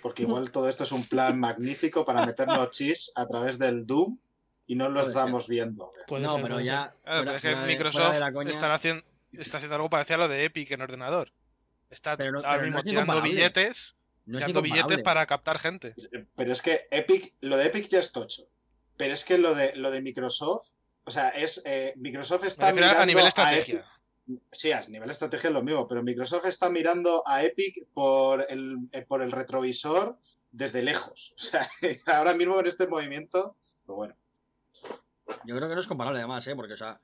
porque 0.00 0.22
igual 0.22 0.50
todo 0.52 0.68
esto 0.70 0.84
es 0.84 0.92
un 0.92 1.06
plan 1.06 1.38
magnífico 1.38 2.04
para 2.06 2.24
meternos 2.24 2.70
chis 2.70 3.12
a 3.14 3.26
través 3.26 3.58
del 3.58 3.84
Doom 3.86 4.18
y 4.66 4.74
no 4.76 4.88
lo 4.88 5.00
estamos 5.06 5.48
viendo. 5.48 5.90
Puede 6.06 6.22
no, 6.24 6.34
ser, 6.34 6.42
pero 6.42 6.60
ya. 6.60 6.94
Pero 7.04 7.38
fuera- 7.40 7.60
de- 7.62 7.66
Microsoft 7.66 8.32
coña, 8.32 8.50
están 8.50 8.70
haciendo, 8.70 9.04
está 9.32 9.58
haciendo 9.58 9.76
algo 9.76 9.90
parecido 9.90 10.16
a 10.16 10.18
lo 10.26 10.28
de 10.28 10.44
Epic 10.44 10.70
en 10.70 10.80
ordenador. 10.82 11.32
Está 11.90 12.16
Pero 12.16 12.32
no- 12.32 12.38
ahora 12.38 12.60
pero 12.60 12.70
no 12.72 12.78
es 12.78 12.84
tirando 12.84 13.22
billetes, 13.22 13.94
no 14.26 14.38
tirando 14.38 14.62
billetes 14.62 15.02
para 15.02 15.26
captar 15.26 15.58
gente. 15.58 15.94
Pero 16.34 16.52
es 16.52 16.62
que 16.62 16.86
Epic, 16.90 17.34
lo 17.40 17.56
de 17.56 17.66
Epic 17.66 17.88
ya 17.88 17.98
es 18.00 18.12
tocho. 18.12 18.44
Pero 18.96 19.12
es 19.12 19.24
que 19.24 19.38
lo 19.38 19.54
de, 19.54 19.74
lo 19.76 19.90
de 19.90 20.00
Microsoft, 20.02 20.70
o 21.04 21.10
sea, 21.10 21.28
es 21.30 21.62
eh, 21.66 21.92
Microsoft 21.96 22.44
está 22.44 22.66
refiero 22.68 22.86
a 22.86 22.90
mirando 22.90 23.06
nivel 23.06 23.26
estrategia. 23.26 23.86
Sí, 24.52 24.72
a 24.72 24.80
nivel 24.88 25.10
estrategia 25.10 25.48
es 25.48 25.54
lo 25.54 25.62
mismo, 25.62 25.86
pero 25.86 26.02
Microsoft 26.02 26.46
está 26.46 26.70
mirando 26.70 27.22
a 27.26 27.42
Epic 27.42 27.86
por 27.92 28.46
el, 28.48 28.76
eh, 28.92 29.02
por 29.02 29.20
el 29.20 29.30
retrovisor 29.32 30.18
desde 30.50 30.82
lejos. 30.82 31.34
O 31.38 31.42
sea, 31.42 31.68
ahora 32.06 32.34
mismo 32.34 32.58
en 32.60 32.66
este 32.66 32.86
movimiento, 32.86 33.56
pues 33.84 33.96
bueno. 33.96 34.16
Yo 35.44 35.56
creo 35.56 35.68
que 35.68 35.74
no 35.74 35.80
es 35.80 35.86
comparable 35.86 36.18
además, 36.18 36.46
¿eh? 36.46 36.56
Porque, 36.56 36.74
o 36.74 36.76
sea, 36.76 37.00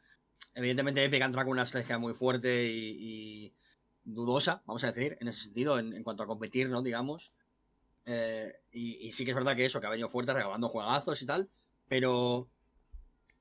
evidentemente 0.54 1.04
Epic 1.04 1.22
ha 1.22 1.26
entrado 1.26 1.46
con 1.46 1.52
una 1.52 1.64
estrategia 1.64 1.98
muy 1.98 2.14
fuerte 2.14 2.66
y, 2.68 3.54
dudosa, 4.02 4.62
vamos 4.66 4.82
a 4.84 4.92
decir, 4.92 5.16
en 5.20 5.28
ese 5.28 5.44
sentido, 5.44 5.78
en, 5.78 6.02
cuanto 6.02 6.22
a 6.22 6.26
competir, 6.26 6.68
¿no? 6.68 6.82
Digamos. 6.82 7.32
Eh, 8.06 8.52
y, 8.72 9.12
sí 9.12 9.24
que 9.24 9.30
es 9.30 9.36
verdad 9.36 9.56
que 9.56 9.66
eso, 9.66 9.80
que 9.80 9.86
ha 9.86 9.90
venido 9.90 10.08
fuerte 10.08 10.32
regalando 10.32 10.68
juegazos 10.68 11.20
y 11.22 11.26
tal, 11.26 11.50
pero 11.88 12.48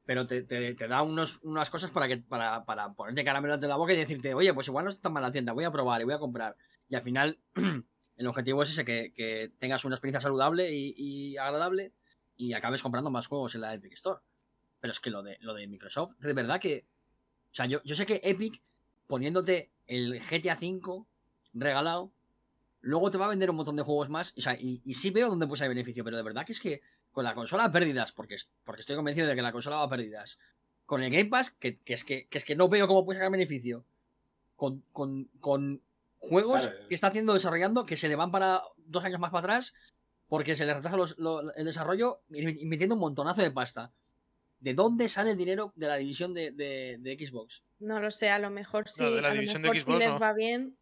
pero 0.06 0.26
te, 0.26 0.74
da 0.74 1.04
unos, 1.04 1.39
unas 1.44 1.70
cosas 1.70 1.92
para 1.92 2.08
que 2.08 2.18
para, 2.18 2.65
para 2.65 2.94
ponerte 2.94 3.24
caramelo 3.24 3.54
ante 3.54 3.68
la 3.68 3.76
boca 3.76 3.94
y 3.94 3.96
decirte, 3.96 4.34
oye, 4.34 4.52
pues 4.56 4.68
igual 4.68 4.86
no 4.86 4.89
está 4.89 5.04
tan 5.04 5.13
mal 5.13 5.22
la 5.22 5.32
tienda, 5.32 5.54
voy 5.54 5.65
a 5.65 5.72
probar 5.72 6.02
y 6.02 6.06
voy 6.06 6.15
a 6.15 6.20
comprar. 6.20 6.58
Y 6.88 6.96
al 6.96 7.04
final, 7.04 7.39
el 8.18 8.28
objetivo 8.28 8.63
es 8.63 8.72
ese, 8.72 8.84
que, 8.84 9.54
tengas 9.60 9.86
una 9.86 9.96
experiencia 9.96 10.20
saludable 10.20 10.72
y 10.72 11.38
agradable 11.38 11.94
y 12.39 12.54
acabes 12.54 12.82
comprando 12.82 13.12
más 13.12 13.28
juegos 13.28 13.54
en 13.54 13.62
la 13.62 13.73
Epic 13.73 13.93
Store. 13.93 14.21
Pero 14.80 14.93
es 14.93 14.99
que 15.02 15.10
lo 15.10 15.21
de, 15.21 15.38
lo 15.41 15.54
de 15.54 15.67
Microsoft, 15.67 16.15
de 16.19 16.34
verdad 16.34 16.60
que. 16.62 16.86
O 17.52 17.54
sea, 17.56 17.65
yo, 17.65 17.84
yo 17.84 17.95
sé 17.95 18.06
que 18.06 18.21
Epic, 18.23 18.62
poniéndote 19.08 19.71
el 19.88 20.21
GTA 20.21 20.56
V 20.60 21.06
regalado, 21.54 22.12
luego 22.82 23.12
te 23.12 23.17
va 23.17 23.25
a 23.25 23.30
vender 23.30 23.49
un 23.49 23.58
montón 23.58 23.75
de 23.75 23.84
juegos 23.84 24.08
más. 24.10 24.34
O 24.38 24.41
sea, 24.41 24.56
y, 24.60 24.82
y 24.86 24.93
sí 24.93 25.10
veo 25.12 25.28
dónde 25.30 25.47
pues 25.47 25.62
hay 25.62 25.67
beneficio, 25.67 26.04
pero 26.06 26.15
de 26.15 26.23
verdad 26.23 26.45
que 26.45 26.54
es 26.54 26.62
que 26.62 26.82
con 27.12 27.25
la 27.25 27.36
consola 27.36 27.65
a 27.65 27.71
pérdidas, 27.71 28.12
porque, 28.13 28.36
es- 28.36 28.49
porque 28.63 28.82
estoy 28.82 28.95
convencido 28.95 29.28
de 29.28 29.36
que 29.36 29.41
la 29.41 29.52
consola 29.52 29.75
va 29.78 29.84
a 29.84 29.89
pérdidas, 29.89 30.38
con 30.86 31.04
el 31.04 31.12
Game 31.12 31.25
Pass, 31.30 31.49
que, 31.52 31.78
que 31.80 31.93
es, 31.93 32.04
que, 32.06 32.28
que 32.28 32.38
es 32.38 32.45
que 32.45 32.56
no 32.56 32.69
veo 32.69 32.88
cómo 32.88 33.04
puede 33.04 33.19
sacar 33.19 33.32
beneficio, 33.32 33.84
con, 34.56 34.82
con, 34.93 35.25
con 35.41 35.82
juegos 36.19 36.67
Claro. 36.67 36.88
que 36.88 36.95
está 36.95 37.08
haciendo, 37.08 37.34
desarrollando, 37.34 37.86
que 37.86 37.97
se 37.97 38.08
le 38.08 38.15
van 38.15 38.32
para 38.32 38.62
dos 38.78 39.04
años 39.04 39.19
más 39.19 39.32
para 39.32 39.39
atrás, 39.56 39.73
porque 40.30 40.56
se 40.56 40.65
le 40.65 40.74
retrasa 40.74 40.96
los- 40.96 41.18
lo- 41.18 41.54
el 41.54 41.65
desarrollo, 41.65 42.22
invirtiendo 42.30 42.96
un 42.96 43.02
montonazo 43.02 43.42
de 43.42 43.52
pasta. 43.52 43.92
¿De 44.62 44.74
dónde 44.74 45.10
sale 45.10 45.32
el 45.32 45.38
dinero 45.38 45.74
de 45.76 45.88
la 45.88 45.96
división 45.96 46.34
de, 46.34 46.52
de- 46.52 46.98
de 47.00 47.26
Xbox? 47.28 47.63
No 47.80 48.00
lo 48.02 48.12
sé, 48.12 48.30
a 48.30 48.39
lo 48.39 48.50
mejor 48.50 48.89
sí, 48.89 49.04
No, 49.04 49.12
de 49.12 49.22
la 49.22 49.28
a 49.30 49.32
lo 49.32 49.36
división 49.42 49.62
de 49.63 49.70
mejor 49.70 49.84
si 49.94 49.98
les 50.00 50.10
no. 50.10 50.20
va 50.20 50.34
bien, 50.34 50.78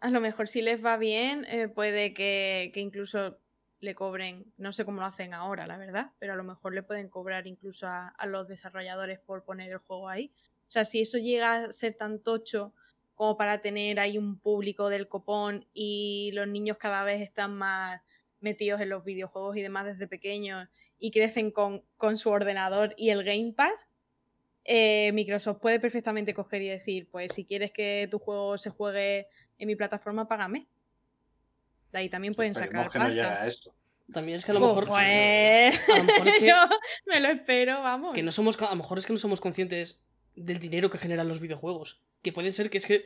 a 0.00 0.10
lo 0.10 0.20
mejor 0.20 0.48
si 0.48 0.62
les 0.62 0.84
va 0.84 0.96
bien, 0.96 1.44
eh, 1.46 1.68
puede 1.68 2.14
que, 2.14 2.70
que 2.72 2.80
incluso 2.80 3.38
le 3.80 3.94
cobren, 3.96 4.52
no 4.56 4.72
sé 4.72 4.84
cómo 4.84 5.00
lo 5.00 5.06
hacen 5.06 5.34
ahora, 5.34 5.66
la 5.66 5.76
verdad, 5.76 6.12
pero 6.20 6.32
a 6.32 6.36
lo 6.36 6.44
mejor 6.44 6.72
le 6.74 6.84
pueden 6.84 7.08
cobrar 7.08 7.48
incluso 7.48 7.88
a, 7.88 8.08
a 8.08 8.26
los 8.26 8.46
desarrolladores 8.46 9.18
por 9.18 9.44
poner 9.44 9.72
el 9.72 9.78
juego 9.78 10.08
ahí. 10.08 10.32
O 10.68 10.70
sea, 10.70 10.84
si 10.84 11.00
eso 11.02 11.18
llega 11.18 11.64
a 11.64 11.72
ser 11.72 11.94
tan 11.94 12.20
tocho 12.22 12.72
como 13.16 13.36
para 13.36 13.60
tener 13.60 13.98
ahí 13.98 14.16
un 14.18 14.38
público 14.38 14.88
del 14.88 15.08
copón 15.08 15.66
y 15.74 16.30
los 16.34 16.46
niños 16.46 16.78
cada 16.78 17.02
vez 17.02 17.20
están 17.20 17.56
más 17.58 18.00
metidos 18.42 18.80
en 18.80 18.88
los 18.88 19.04
videojuegos 19.04 19.56
y 19.56 19.62
demás 19.62 19.86
desde 19.86 20.06
pequeños 20.06 20.68
y 20.98 21.10
crecen 21.10 21.50
con, 21.50 21.82
con 21.96 22.18
su 22.18 22.30
ordenador 22.30 22.94
y 22.96 23.10
el 23.10 23.24
Game 23.24 23.52
Pass, 23.56 23.88
eh, 24.64 25.10
Microsoft 25.12 25.58
puede 25.60 25.80
perfectamente 25.80 26.34
coger 26.34 26.62
y 26.62 26.68
decir, 26.68 27.08
pues 27.10 27.32
si 27.32 27.44
quieres 27.44 27.72
que 27.72 28.06
tu 28.10 28.18
juego 28.18 28.58
se 28.58 28.70
juegue 28.70 29.26
en 29.58 29.66
mi 29.66 29.74
plataforma, 29.76 30.28
págame. 30.28 30.66
De 31.92 31.98
ahí 31.98 32.08
también 32.08 32.34
pueden 32.34 32.52
Esperemos 32.52 32.84
sacar 32.86 32.92
que 33.02 33.08
no 33.08 33.14
llega 33.14 33.42
a 33.42 33.46
esto. 33.46 33.74
También 34.12 34.36
es 34.38 34.44
que 34.44 34.50
a 34.50 34.54
lo 34.54 34.60
Pues, 34.60 34.70
mejor. 34.74 34.88
pues, 34.88 35.88
a 35.88 35.96
lo 35.98 36.04
mejor 36.04 36.28
es 36.28 36.36
que- 36.38 36.46
yo 36.48 36.56
me 37.06 37.20
lo 37.20 37.28
espero, 37.28 37.82
vamos. 37.82 38.14
que 38.14 38.22
no 38.22 38.32
somos 38.32 38.60
a 38.62 38.70
lo 38.70 38.76
mejor 38.76 38.98
es 38.98 39.06
que 39.06 39.12
no 39.12 39.18
somos 39.18 39.40
conscientes 39.40 40.02
del 40.34 40.58
dinero 40.58 40.90
que 40.90 40.98
generan 40.98 41.28
los 41.28 41.40
videojuegos 41.40 42.00
que 42.22 42.32
puede 42.32 42.52
ser 42.52 42.70
que 42.70 42.78
es 42.78 42.86
que 42.86 43.04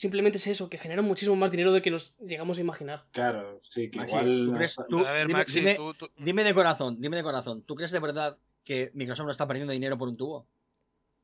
simplemente 0.00 0.36
es 0.36 0.46
eso 0.46 0.68
que 0.68 0.76
generan 0.76 1.06
muchísimo 1.06 1.36
más 1.36 1.50
dinero 1.50 1.72
de 1.72 1.80
que 1.80 1.90
nos 1.90 2.14
llegamos 2.18 2.58
a 2.58 2.60
imaginar 2.60 3.06
Claro, 3.12 3.60
sí, 3.62 3.90
que 3.90 3.98
Maxi, 3.98 4.14
igual. 4.14 4.26
¿tú 4.44 4.50
no 4.52 4.56
crees- 4.58 4.78
es- 4.78 4.86
tú- 4.90 4.98
a 5.06 5.12
ver, 5.12 5.26
dime- 5.26 5.38
Maxi, 5.38 5.60
dime- 5.60 5.74
tú, 5.76 5.94
tú- 5.94 6.10
Dime 6.18 6.44
de 6.44 6.52
corazón, 6.52 7.00
dime 7.00 7.16
de 7.16 7.22
corazón, 7.22 7.62
¿tú 7.62 7.74
crees 7.76 7.92
de 7.92 7.98
verdad 8.00 8.36
que 8.62 8.90
Microsoft 8.92 9.24
no 9.24 9.32
está 9.32 9.46
perdiendo 9.48 9.72
dinero 9.72 9.96
por 9.96 10.08
un 10.08 10.16
tubo? 10.18 10.46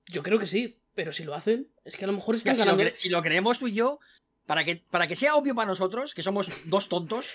yo 0.09 0.23
creo 0.23 0.39
que 0.39 0.47
sí 0.49 0.79
pero 0.95 1.13
si 1.13 1.23
lo 1.25 1.35
hacen 1.35 1.69
es 1.85 1.97
que 1.97 2.05
a 2.05 2.07
lo 2.07 2.15
mejor 2.15 2.35
Ya, 2.35 2.39
están 2.39 2.55
si, 2.57 2.61
lo 2.63 2.77
ganando 2.77 2.97
si 2.97 3.09
lo 3.11 3.23
creemos 3.23 3.59
tú 3.59 3.69
y 3.69 3.75
yo, 3.75 3.99
para 4.47 4.65
que, 4.65 4.77
para 4.91 5.07
que 5.07 5.17
sea 5.17 5.37
obvio 5.37 5.55
para 5.55 5.67
nosotros, 5.69 6.15
que 6.15 6.23
somos 6.23 6.51
dos 6.65 6.89
tontos, 6.89 7.35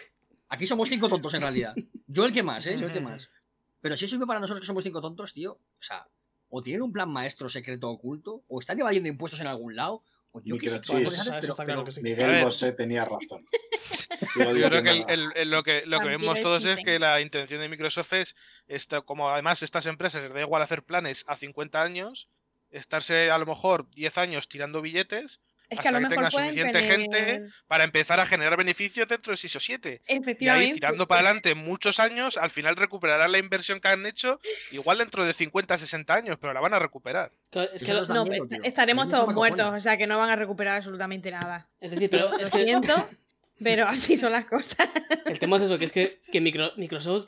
aquí 0.50 0.66
somos 0.66 0.90
cinco 0.90 1.08
tontos 1.08 1.34
en 1.36 1.42
realidad. 1.42 1.76
Yo 2.08 2.26
el 2.26 2.34
que 2.34 2.42
más, 2.44 2.66
¿eh? 2.68 2.78
Yo 2.80 2.88
el 2.88 2.94
que 2.94 3.00
más. 3.02 3.30
Pero 3.82 3.96
si 3.96 4.06
es 4.06 4.14
obvio 4.14 4.26
para 4.28 4.40
nosotros 4.40 4.62
que 4.62 4.68
somos 4.68 4.84
cinco 4.84 5.02
tontos, 5.02 5.34
tío, 5.34 5.54
o 5.54 5.82
sea, 5.82 6.08
o 6.50 6.62
tienen 6.64 6.82
un 6.82 6.92
plan 6.92 7.10
maestro 7.10 7.48
secreto 7.48 7.90
oculto, 7.90 8.44
o 8.48 8.60
están 8.60 8.80
evadiendo 8.80 9.08
impuestos 9.10 9.40
en 9.40 9.48
algún 9.48 9.76
lado, 9.76 10.04
o 10.38 10.42
yo 10.44 10.56
pero- 11.42 11.56
claro 11.56 11.84
que 11.84 11.92
sí. 11.92 12.02
Miguel. 12.02 12.44
Bosé 12.44 12.72
tenía 12.74 13.06
razón. 13.06 13.46
Yo 14.36 14.52
creo 14.52 14.84
que 14.84 14.84
que 14.84 14.92
el- 14.92 15.02
no. 15.04 15.08
el- 15.10 15.32
el- 15.36 15.50
lo 15.50 15.64
que, 15.64 15.84
lo 15.86 16.00
que 16.00 16.08
vemos 16.08 16.40
todos 16.40 16.66
es 16.66 16.80
que 16.84 17.00
la 17.00 17.22
intención 17.22 17.62
de 17.62 17.70
Microsoft 17.70 18.14
es, 18.14 18.36
esta, 18.68 19.02
como 19.02 19.30
además 19.30 19.64
estas 19.64 19.86
empresas 19.86 20.24
les 20.24 20.34
da 20.34 20.42
igual 20.42 20.62
hacer 20.62 20.84
planes 20.84 21.24
a 21.28 21.36
50 21.38 21.82
años, 21.82 22.28
estarse 22.70 23.32
a 23.32 23.38
lo 23.38 23.46
mejor 23.46 23.90
10 23.92 24.18
años 24.18 24.48
tirando 24.50 24.82
billetes 24.82 25.42
es 25.70 25.80
que 25.80 25.88
a 25.88 25.92
lo 25.92 26.00
que 26.00 26.08
mejor 26.16 26.32
pueden 26.32 26.50
suficiente 26.50 26.84
gente 26.84 27.44
para 27.68 27.84
empezar 27.84 28.20
a 28.20 28.26
generar 28.26 28.58
beneficios 28.58 29.08
dentro 29.08 29.32
de 29.32 29.38
6 29.38 29.56
o 29.56 29.60
7. 29.60 30.02
Y 30.08 30.12
ahí 30.12 30.20
Efectivamente. 30.20 30.74
tirando 30.76 31.08
para 31.08 31.22
adelante 31.22 31.56
muchos 31.56 32.00
años, 32.00 32.38
al 32.38 32.52
final 32.52 32.76
recuperarán 32.76 33.32
la 33.32 33.38
inversión 33.38 33.80
que 33.80 33.88
han 33.90 34.06
hecho, 34.06 34.40
igual 34.72 35.00
dentro 35.00 35.26
de 35.26 35.34
50, 35.34 35.78
60 35.78 36.14
años, 36.14 36.38
pero 36.40 36.54
la 36.54 36.62
van 36.62 36.74
a 36.74 36.80
recuperar. 36.80 37.32
Es 37.74 37.82
que 37.84 37.88
no 37.90 37.94
lo- 37.96 38.02
está- 38.04 38.14
No, 38.14 38.26
miedo, 38.26 38.48
tío. 38.48 38.60
estaremos 38.64 39.10
todos 39.10 39.34
muertos, 39.34 39.66
o 39.74 39.80
sea 39.80 39.98
que 39.98 40.08
no 40.08 40.18
van 40.18 40.30
a 40.30 40.36
recuperar 40.36 40.78
absolutamente 40.78 41.32
nada. 41.32 41.70
es 41.82 41.92
decir 41.92 42.10
pero 42.10 42.38
es 42.40 42.50
que 42.52 42.76
pero 43.64 43.88
así 43.88 44.18
son 44.18 44.32
las 44.32 44.46
cosas. 44.46 44.88
el 45.26 45.40
tema 45.40 45.58
es 45.58 45.64
eso 45.64 45.80
que 45.80 45.86
es 45.86 45.92
que, 45.92 46.22
que 46.32 46.40
Micro- 46.42 46.74
Microsoft 46.78 47.28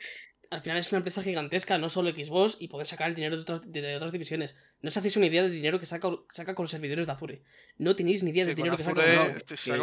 al 0.52 0.62
final 0.62 0.78
es 0.78 0.92
una 0.92 0.98
empresa 0.98 1.22
gigantesca 1.22 1.78
no 1.78 1.90
solo 1.90 2.10
Xbox 2.10 2.58
y 2.60 2.68
pueden 2.70 2.86
sacar 2.86 3.08
el 3.10 3.16
dinero 3.16 3.36
de 3.36 3.44
otras, 3.44 3.62
de, 3.72 3.82
de 3.82 3.96
otras 3.96 4.12
divisiones 4.12 4.56
no 4.82 4.88
os 4.88 4.98
hacéis 4.98 5.16
una 5.18 5.28
idea 5.28 5.44
del 5.44 5.52
dinero 5.52 5.80
que 5.80 5.86
saca, 5.86 6.10
saca 6.32 6.56
con 6.56 6.64
los 6.64 6.72
servidores 6.72 7.06
de 7.06 7.14
Azure 7.14 7.42
no 7.78 7.96
tenéis 7.96 8.24
ni 8.24 8.32
idea 8.32 8.46
del 8.46 8.56
Sí, 8.56 8.62
dinero 8.62 8.76
que 8.78 8.84
saca 8.84 8.96
con 8.96 9.06
no, 9.06 9.34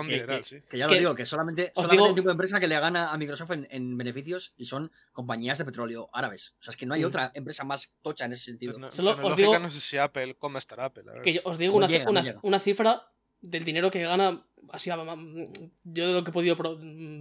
que- 0.08 0.20
que- 0.20 0.26
que- 0.26 0.44
sí. 0.44 0.56
que 0.68 0.78
ya 0.78 0.88
lo 0.88 0.94
digo, 0.94 1.14
que 1.14 1.24
solamente, 1.24 1.72
solamente 1.74 1.92
digo- 1.96 2.08
el 2.08 2.14
tipo 2.16 2.28
de 2.28 2.32
empresa 2.32 2.58
que 2.60 2.66
le 2.66 2.80
gana 2.80 3.12
a 3.12 3.16
Microsoft 3.16 3.52
en, 3.52 3.68
en 3.70 3.96
beneficios 3.96 4.54
y 4.56 4.64
son 4.64 4.90
compañías 5.12 5.58
de 5.58 5.64
petróleo 5.64 6.08
árabes. 6.12 6.54
O 6.60 6.62
sea, 6.64 6.72
es 6.72 6.76
que 6.76 6.86
no 6.86 6.94
hay 6.94 7.02
Mm. 7.02 7.06
otra 7.06 7.30
empresa 7.34 7.62
más 7.64 7.92
tocha 8.02 8.24
en 8.24 8.32
ese 8.32 8.44
sentido. 8.44 8.74
Tecno- 8.74 8.90
Solo 8.90 9.16
os 9.22 9.36
digo- 9.36 9.58
no 9.58 9.70
sé 9.70 9.80
si 9.80 9.96
Apple, 9.98 10.34
cómo 10.36 10.58
estará 10.58 10.86
Apple. 10.86 11.04
a 11.08 11.12
ver. 11.12 11.22
que 11.22 11.34
yo 11.34 11.40
os 11.44 11.58
digo 11.58 11.72
No 11.72 11.78
una, 11.78 11.86
llega, 11.86 12.04
no 12.06 12.10
una- 12.10 12.22
llega. 12.22 12.40
una 12.42 12.58
cifra 12.58 13.08
del 13.40 13.64
dinero 13.64 13.90
que 13.90 14.02
gana 14.02 14.44
así 14.72 14.90
yo 14.90 16.06
de 16.08 16.12
lo 16.12 16.24
que 16.24 16.30
he 16.30 16.32
podido 16.32 16.56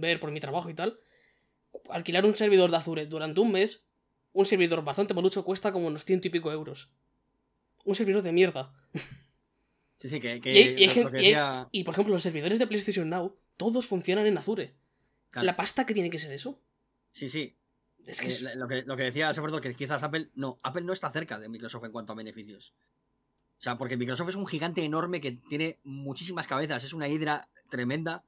ver 0.00 0.18
por 0.18 0.30
mi 0.32 0.40
trabajo 0.40 0.68
y 0.70 0.74
tal 0.74 0.98
alquilar 1.90 2.24
un 2.24 2.36
servidor 2.36 2.70
de 2.70 2.76
Azure 2.76 3.06
durante 3.06 3.40
un 3.40 3.52
mes 3.52 3.82
un 4.32 4.44
servidor 4.46 4.84
bastante 4.84 5.14
malucho 5.14 5.44
cuesta 5.44 5.72
como 5.72 5.86
unos 5.86 6.04
ciento 6.04 6.28
y 6.28 6.30
pico 6.30 6.50
euros 6.52 6.90
un 7.84 7.94
servidor 7.94 8.22
de 8.22 8.32
mierda 8.32 8.72
Sí, 9.98 10.10
sí, 10.10 10.20
que, 10.20 10.40
que 10.42 10.52
Y 10.52 10.56
hay- 10.58 10.84
y 10.84 11.78
hay 11.78 11.84
por 11.84 11.94
ejemplo 11.94 12.12
los 12.12 12.22
servidores 12.22 12.58
de 12.58 12.66
PlayStation 12.66 13.08
Now 13.08 13.36
todos 13.56 13.86
funcionan 13.86 14.26
en 14.26 14.36
Azure 14.36 14.74
claro, 15.30 15.46
la 15.46 15.56
pasta 15.56 15.86
que 15.86 15.94
tiene 15.94 16.10
que 16.10 16.18
ser 16.18 16.32
eso 16.32 16.60
Sí, 17.10 17.30
sí. 17.30 17.56
es 18.06 18.20
que 18.20 18.26
eh, 18.26 18.28
es- 18.28 18.56
lo, 18.56 18.68
que, 18.68 18.82
lo 18.82 18.94
que 18.96 19.04
decía 19.04 19.32
Seferdo, 19.32 19.60
que 19.62 19.74
quizás 19.74 20.02
Apple. 20.02 20.28
No, 20.34 20.60
Apple 20.62 20.82
no 20.82 20.92
está 20.92 21.10
cerca 21.10 21.38
de 21.38 21.48
Microsoft 21.48 21.84
en 21.84 21.92
cuanto 21.92 22.12
a 22.12 22.16
beneficios. 22.16 22.74
O 23.58 23.62
sea, 23.62 23.78
porque 23.78 23.96
Microsoft 23.96 24.28
es 24.28 24.34
un 24.34 24.46
gigante 24.46 24.84
enorme 24.84 25.22
que 25.22 25.32
tiene 25.32 25.78
muchísimas 25.82 26.46
cabezas. 26.46 26.84
Es 26.84 26.92
una 26.92 27.08
hidra 27.08 27.48
tremenda 27.70 28.22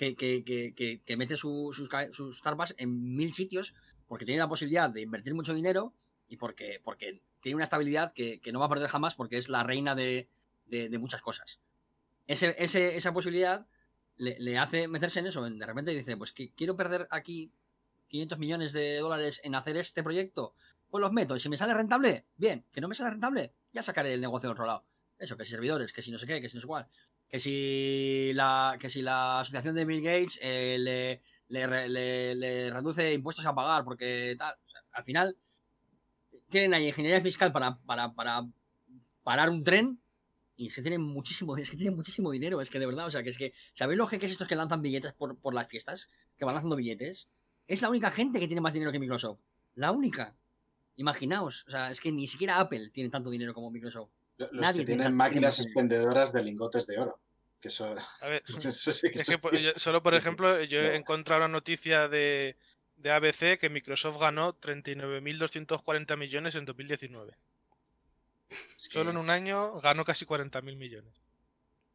que, 0.00 1.16
mete 1.16 1.36
su- 1.36 1.72
sus, 1.72 1.88
sus 2.12 2.38
Starbucks 2.38 2.74
en 2.78 3.14
mil 3.14 3.32
sitios 3.32 3.74
porque 4.06 4.24
tiene 4.24 4.40
la 4.40 4.48
posibilidad 4.48 4.90
de 4.90 5.02
invertir 5.02 5.34
mucho 5.34 5.54
dinero 5.54 5.94
y 6.26 6.36
porque, 6.36 6.80
porque 6.82 7.22
tiene 7.40 7.56
una 7.56 7.64
estabilidad 7.64 8.12
que, 8.12 8.40
no 8.52 8.60
va 8.60 8.66
a 8.66 8.70
perder 8.70 8.88
jamás 8.88 9.14
porque 9.14 9.38
es 9.38 9.48
la 9.48 9.62
reina 9.62 9.94
de, 9.94 10.28
muchas 10.98 11.20
cosas. 11.20 11.60
Esa 12.26 13.12
posibilidad 13.12 13.66
le, 14.16 14.58
hace 14.58 14.88
meterse 14.88 15.20
en 15.20 15.26
eso. 15.26 15.48
De 15.48 15.66
repente 15.66 15.92
dice, 15.92 16.16
pues 16.16 16.32
que 16.32 16.52
quiero 16.52 16.76
perder 16.76 17.08
aquí 17.10 17.52
500 18.08 18.38
millones 18.38 18.72
de 18.72 18.98
dólares 18.98 19.40
en 19.44 19.54
hacer 19.54 19.76
este 19.76 20.02
proyecto, 20.02 20.54
pues 20.88 21.00
los 21.00 21.12
meto. 21.12 21.36
Y 21.36 21.40
si 21.40 21.48
me 21.48 21.56
sale 21.56 21.74
rentable, 21.74 22.26
bien. 22.36 22.64
Que 22.72 22.80
no 22.80 22.88
me 22.88 22.94
sale 22.94 23.10
rentable, 23.10 23.54
ya 23.72 23.82
sacaré 23.82 24.14
el 24.14 24.20
negocio 24.20 24.48
de 24.48 24.52
otro 24.52 24.66
lado. 24.66 24.84
Eso, 25.18 25.36
que 25.36 25.44
si 25.44 25.50
servidores, 25.50 25.92
que 25.92 26.02
si 26.02 26.10
no 26.10 26.18
sé 26.18 26.26
qué, 26.26 26.40
que 26.40 26.48
si 26.48 26.56
no 26.56 26.62
sé 26.62 26.66
cuál. 26.66 26.88
Que 27.30 27.38
si 27.40 28.32
la, 28.34 28.76
que 28.80 28.90
si 28.90 29.02
la 29.02 29.40
asociación 29.40 29.74
de 29.76 29.84
Bill 29.84 30.02
Gates 30.02 30.38
eh, 30.42 30.76
le, 30.80 31.22
le 31.48 31.66
re- 31.66 31.88
le- 31.88 32.34
le 32.34 32.70
reduce 32.70 33.12
impuestos 33.12 33.46
a 33.46 33.54
pagar, 33.54 33.84
porque 33.84 34.34
tal. 34.38 34.54
Al 34.92 35.04
final, 35.04 35.38
tienen 36.48 36.74
ahí 36.74 36.88
ingeniería 36.88 37.20
fiscal 37.20 37.52
para, 37.52 37.78
para, 37.82 38.12
para 38.14 38.46
parar 39.22 39.50
un 39.50 39.62
tren. 39.62 40.00
Y 40.56 40.66
es 40.66 40.74
que 40.74 40.82
tienen 40.82 41.00
muchísimo, 41.02 41.56
es 41.56 41.70
que 41.70 41.76
tienen 41.76 41.94
muchísimo 41.96 42.30
dinero, 42.32 42.60
es 42.60 42.68
que 42.68 42.78
de 42.80 42.86
verdad, 42.86 43.06
o 43.06 43.10
sea, 43.10 43.22
que 43.22 43.30
es 43.30 43.38
que, 43.38 43.52
¿sabéis 43.72 43.96
los 43.98 44.10
jeques 44.10 44.30
estos 44.32 44.48
que 44.48 44.56
lanzan 44.56 44.82
billetes 44.82 45.12
por, 45.12 45.38
por 45.38 45.54
las 45.54 45.68
fiestas? 45.68 46.08
Que 46.36 46.44
van 46.44 46.54
lanzando 46.54 46.76
billetes. 46.76 47.28
Es 47.68 47.80
la 47.82 47.88
única 47.88 48.10
gente 48.10 48.40
que 48.40 48.46
tiene 48.48 48.60
más 48.60 48.74
dinero 48.74 48.90
que 48.90 48.98
Microsoft. 48.98 49.38
La 49.76 49.92
única. 49.92 50.36
Imaginaos. 50.96 51.64
O 51.68 51.70
sea, 51.70 51.90
es 51.90 52.00
que 52.00 52.10
ni 52.10 52.26
siquiera 52.26 52.58
Apple 52.58 52.90
tiene 52.90 53.08
tanto 53.08 53.30
dinero 53.30 53.54
como 53.54 53.70
Microsoft. 53.70 54.10
Los 54.52 54.62
Nadie 54.62 54.80
que 54.80 54.86
tiene 54.86 55.02
tienen 55.02 55.16
máquinas 55.16 55.56
dinero. 55.58 55.68
expendedoras 55.70 56.32
de 56.32 56.42
lingotes 56.44 56.86
de 56.86 56.98
oro. 56.98 57.20
Que 57.60 57.68
eso, 57.68 57.94
A 58.22 58.28
ver, 58.28 58.42
eso 58.58 58.92
sí 58.92 59.10
que 59.10 59.18
es 59.20 59.28
que 59.28 59.38
por- 59.38 59.56
yo- 59.58 59.72
solo 59.76 60.02
por 60.02 60.14
ejemplo, 60.14 60.62
yo 60.64 60.80
he 60.80 60.96
encontrado 60.96 61.40
una 61.40 61.48
noticia 61.48 62.08
de, 62.08 62.56
de 62.96 63.10
ABC 63.10 63.58
que 63.58 63.68
Microsoft 63.70 64.18
ganó 64.18 64.58
39.240 64.58 66.16
millones 66.16 66.54
en 66.54 66.64
2019. 66.64 67.36
Es 68.48 68.88
que- 68.88 68.94
Solo 68.94 69.10
en 69.10 69.16
un 69.18 69.30
año 69.30 69.78
ganó 69.80 70.04
casi 70.04 70.24
40.000 70.24 70.76
millones. 70.76 71.12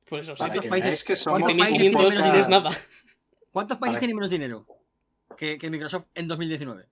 por 0.07 0.19
eso 0.19 0.35
Para 0.35 0.53
sí, 0.53 0.59
que 0.59 0.69
países- 0.69 1.03
que 1.03 1.15
somos 1.15 1.39
¿cuántos 1.39 1.57
países 1.57 1.79
mil 1.81 1.91
tienen 1.91 2.11
poca- 2.13 2.27
no 2.33 2.39
es 2.39 2.47
nada 2.49 2.71
¿Cuántos 3.51 3.77
países 3.79 3.93
Vale. 3.95 3.99
tienen 3.99 4.15
menos 4.17 4.29
dinero 4.29 4.67
que, 5.37 5.57
que 5.57 5.69
Microsoft 5.71 6.07
en 6.13 6.27
2019? 6.27 6.87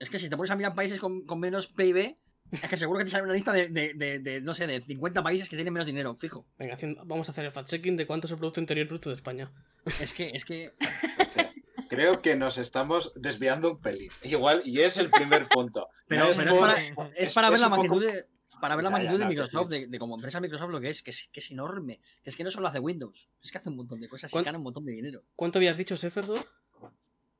Es 0.00 0.10
que 0.10 0.18
si 0.18 0.28
te 0.28 0.36
pones 0.36 0.50
a 0.50 0.56
mirar 0.56 0.74
países 0.74 0.98
con, 0.98 1.24
con 1.26 1.38
menos 1.38 1.68
PIB, 1.68 2.16
es 2.52 2.60
que 2.68 2.76
seguro 2.76 2.98
que 2.98 3.04
te 3.04 3.10
sale 3.10 3.24
una 3.24 3.32
lista 3.32 3.52
de, 3.52 3.68
de- 3.68 3.94
de- 3.94 4.18
de, 4.20 4.40
no 4.40 4.54
sé, 4.54 4.66
de 4.66 4.80
50 4.80 5.22
países 5.22 5.48
que 5.48 5.56
tienen 5.56 5.72
menos 5.72 5.86
dinero, 5.86 6.14
fijo. 6.16 6.46
Venga, 6.58 6.74
haciendo- 6.74 7.04
vamos 7.04 7.28
a 7.28 7.32
hacer 7.32 7.44
el 7.44 7.52
fact-checking 7.52 7.96
de 7.96 8.06
cuánto 8.06 8.26
es 8.26 8.30
el 8.32 8.38
Producto 8.38 8.60
Interior 8.60 8.86
Bruto 8.88 9.10
de 9.10 9.16
España. 9.16 9.52
Es 10.00 10.12
que, 10.12 10.30
es 10.34 10.44
que. 10.44 10.72
Hostia, 11.18 11.52
Creo 11.88 12.20
que 12.20 12.34
nos 12.34 12.58
estamos 12.58 13.12
desviando 13.14 13.70
un 13.72 13.80
pelín. 13.80 14.10
Igual, 14.24 14.60
y 14.64 14.80
es 14.80 14.96
el 14.96 15.08
primer 15.10 15.46
punto. 15.48 15.88
Pero, 16.08 16.24
No 16.24 16.30
es 16.30 16.36
pero 16.36 16.50
es 16.50 16.56
por- 16.58 16.60
para, 16.96 17.14
es 17.16 17.34
para 17.34 17.50
ver 17.50 17.60
la 17.60 17.68
poco- 17.70 17.82
magnitud 17.82 18.04
de. 18.04 18.26
para 18.60 18.74
ver 18.74 18.82
la 18.84 18.90
Ya, 18.90 18.96
ya, 18.96 19.02
magnitud 19.02 19.18
de 19.20 19.26
Microsoft, 19.28 19.70
sí. 19.70 19.78
de, 19.80 19.86
de 19.86 19.98
como 19.98 20.16
empresa 20.16 20.40
Microsoft 20.40 20.70
lo 20.70 20.80
que 20.80 20.90
es, 20.90 21.02
que 21.02 21.10
es, 21.10 21.28
que 21.32 21.38
es 21.40 21.50
enorme. 21.52 22.00
Que 22.24 22.30
es 22.30 22.36
que 22.36 22.42
no 22.42 22.50
solo 22.50 22.66
hace 22.68 22.80
Windows, 22.80 23.28
es 23.42 23.52
que 23.52 23.58
hace 23.58 23.68
un 23.68 23.76
montón 23.76 24.00
de 24.00 24.08
cosas 24.08 24.30
y 24.30 24.32
¿Cuán- 24.32 24.44
gana 24.44 24.58
un 24.58 24.64
montón 24.64 24.84
de 24.84 24.92
dinero. 24.92 25.22
¿Cuánto 25.36 25.58
habías 25.60 25.76
dicho, 25.76 25.96
Seferdor? 25.96 26.44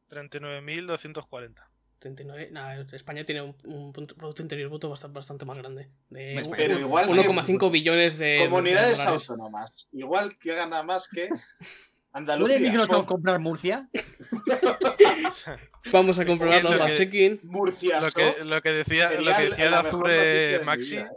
39.240. 0.08 1.54
39. 1.98 2.50
Nah, 2.52 2.80
España 2.92 3.24
tiene 3.24 3.42
un, 3.42 3.92
Producto 3.92 4.42
Interior 4.42 4.68
Bruto 4.68 4.88
bastante, 4.90 5.14
bastante 5.16 5.44
más 5.44 5.56
grande. 5.58 5.88
De 6.10 6.48
Pero 6.56 6.78
igual 6.78 7.06
que 7.06 7.12
1,5 7.12 7.70
billones 7.70 8.18
de. 8.18 8.26
de 8.26 8.48
comunidades 8.48 8.98
dólares. 8.98 9.30
autónomas, 9.30 9.88
igual 9.92 10.36
que 10.38 10.54
gana 10.54 10.82
más 10.82 11.08
que 11.08 11.28
¿Puede 11.28 11.40
Andalucía. 12.12 12.58
Microsoft 12.60 12.96
Pon 12.96 13.04
comprar 13.06 13.38
Murcia? 13.40 13.88
Vamos 15.92 16.18
a 16.18 16.26
comprobarlo. 16.26 16.70
Lo 16.70 16.76
que- 16.76 16.82
fact 16.82 16.96
checking. 16.96 17.40
Murcia 17.44 18.00
Lo 18.00 18.10
que, 18.10 18.44
lo 18.44 18.62
que 18.62 18.72
decía, 18.72 19.10
lo 19.12 19.36
que 19.36 19.50
decía 19.50 19.64
de 19.66 19.70
de 19.70 19.76
Azure 19.76 20.60
Maxi, 20.64 20.96
vida, 20.96 21.10
¿eh? 21.12 21.16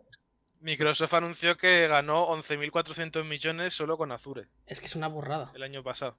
Microsoft 0.61 1.13
anunció 1.13 1.57
que 1.57 1.87
ganó 1.87 2.27
11.400 2.29 3.23
millones 3.23 3.73
solo 3.73 3.97
con 3.97 4.11
Azure 4.11 4.47
Es 4.67 4.79
que 4.79 4.85
es 4.87 4.95
una 4.95 5.07
burrada. 5.07 5.51
el 5.55 5.63
año 5.63 5.83
pasado. 5.83 6.17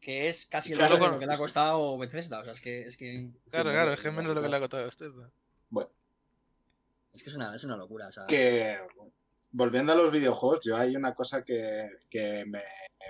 Que 0.00 0.28
es 0.28 0.46
casi 0.46 0.72
el 0.72 0.78
Claro, 0.78 0.96
de 0.96 1.06
lo 1.08 1.18
que 1.18 1.26
le 1.26 1.34
ha 1.34 1.38
costado 1.38 1.98
Bethesda. 1.98 2.40
O 2.40 2.44
sea, 2.44 2.52
es 2.52 2.60
que. 2.60 2.82
Es 2.82 2.96
que, 2.96 3.30
Claro, 3.50 3.70
claro, 3.70 3.92
es 3.92 4.00
que 4.00 4.08
es 4.08 4.14
menos 4.14 4.30
de 4.30 4.34
lo 4.36 4.42
que 4.42 4.48
le 4.48 4.56
ha 4.56 4.60
costado 4.60 4.84
a 4.84 4.88
usted. 4.88 5.10
¿no? 5.70 5.90
es, 7.14 7.22
que 7.22 7.30
es, 7.30 7.36
una, 7.36 7.56
es 7.56 7.64
una 7.64 7.76
locura. 7.76 8.08
O 8.08 8.12
sea, 8.12 8.26
que 8.26 8.76
volviendo 9.50 9.92
a 9.92 9.96
los 9.96 10.10
videojuegos, 10.10 10.60
yo 10.64 10.76
hay 10.76 10.94
una 10.96 11.14
cosa 11.14 11.42
que, 11.42 11.88
que 12.10 12.44
me 12.46 12.60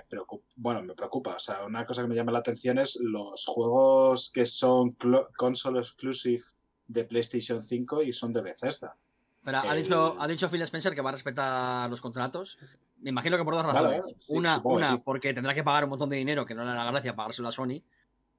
preocupa, 0.07 0.45
bueno, 0.55 0.81
me 0.81 0.93
preocupa, 0.93 1.35
o 1.35 1.39
sea, 1.39 1.65
una 1.65 1.85
cosa 1.85 2.03
que 2.03 2.07
me 2.07 2.15
llama 2.15 2.31
la 2.31 2.39
atención 2.39 2.77
es 2.77 2.97
los 3.01 3.45
juegos 3.45 4.31
que 4.33 4.45
son 4.45 4.95
console 5.35 5.79
exclusive 5.79 6.43
de 6.87 7.03
PlayStation 7.03 7.61
5 7.61 8.03
y 8.03 8.13
son 8.13 8.31
de 8.31 8.41
Bethesda. 8.41 8.95
Pero 9.43 9.57
ha 9.59 9.75
El- 9.75 9.83
dicho, 9.83 10.15
ha 10.19 10.27
dicho 10.27 10.49
Phil 10.49 10.61
Spencer 10.61 10.95
que 10.95 11.01
va 11.01 11.09
a 11.09 11.13
respetar 11.13 11.89
los 11.89 11.99
contratos. 11.99 12.57
Me 12.99 13.09
imagino 13.11 13.37
que 13.37 13.43
por 13.43 13.53
dos 13.53 13.65
razones. 13.65 14.01
Vale, 14.01 14.15
sí, 14.19 14.33
una, 14.33 14.59
una 14.63 14.89
sí. 14.91 15.01
porque 15.03 15.33
tendrá 15.33 15.53
que 15.53 15.63
pagar 15.63 15.83
un 15.83 15.91
montón 15.91 16.09
de 16.09 16.17
dinero 16.17 16.45
que 16.45 16.55
no 16.55 16.63
le 16.63 16.69
da 16.71 16.83
la 16.83 16.91
gracia 16.91 17.15
pagárselo 17.15 17.49
a 17.49 17.51
Sony. 17.51 17.81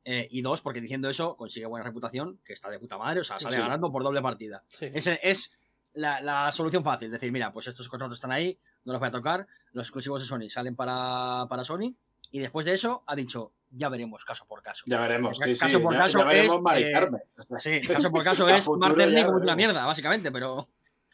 eh, 0.05 0.27
y 0.31 0.41
dos, 0.43 0.63
porque 0.63 0.81
diciendo 0.81 1.11
eso 1.11 1.37
consigue 1.37 1.67
buena 1.67 1.85
reputación, 1.85 2.41
que 2.45 2.53
está 2.55 2.71
de 2.71 2.79
puta 2.79 2.97
madre, 2.97 3.21
o 3.21 3.25
sea, 3.25 3.39
sale 3.39 3.55
Sí. 3.57 3.61
ganando 3.61 3.93
por 3.93 4.03
doble 4.03 4.23
partida. 4.23 4.63
Sí. 4.69 4.87
Ese 4.95 5.19
es 5.23 5.53
la, 5.93 6.21
la 6.23 6.51
solución 6.53 6.83
fácil. 6.83 7.11
Decir, 7.11 7.31
mira, 7.31 7.53
pues 7.53 7.67
estos 7.67 7.89
contratos 7.89 8.17
están 8.17 8.33
ahí, 8.33 8.59
no 8.85 8.93
los 8.93 9.01
voy 9.01 9.09
a 9.09 9.13
tocar. 9.13 9.47
Los 9.73 9.87
exclusivos 9.87 10.21
de 10.23 10.27
Sony 10.27 10.49
salen 10.49 10.77
para, 10.77 11.47
para 11.49 11.65
Sony. 11.65 11.95
Y 12.31 12.41
después 12.41 12.65
de 12.67 12.73
eso 12.75 13.05
ha 13.07 13.15
dicho, 13.17 13.53
ya 13.71 13.89
veremos 13.89 14.25
caso 14.25 14.45
por 14.47 14.63
caso. 14.63 14.85
Ya 14.87 15.01
veremos, 15.01 15.37
sí, 15.39 15.55
sí, 15.55 15.61
Caso 15.61 15.81
por 15.81 15.93
ya, 15.95 15.99
caso 16.01 16.19
ya 16.21 16.25
veremos 16.25 16.63
es, 16.77 17.67
eh. 17.67 17.81
Sí, 17.83 17.89
caso 17.89 18.11
por 18.11 18.23
caso 18.25 18.49
es 18.51 18.65
ya 18.65 19.27
como 19.27 19.39
una 19.39 19.57
mierda, 19.57 19.85
básicamente, 19.87 20.31
pero. 20.33 20.69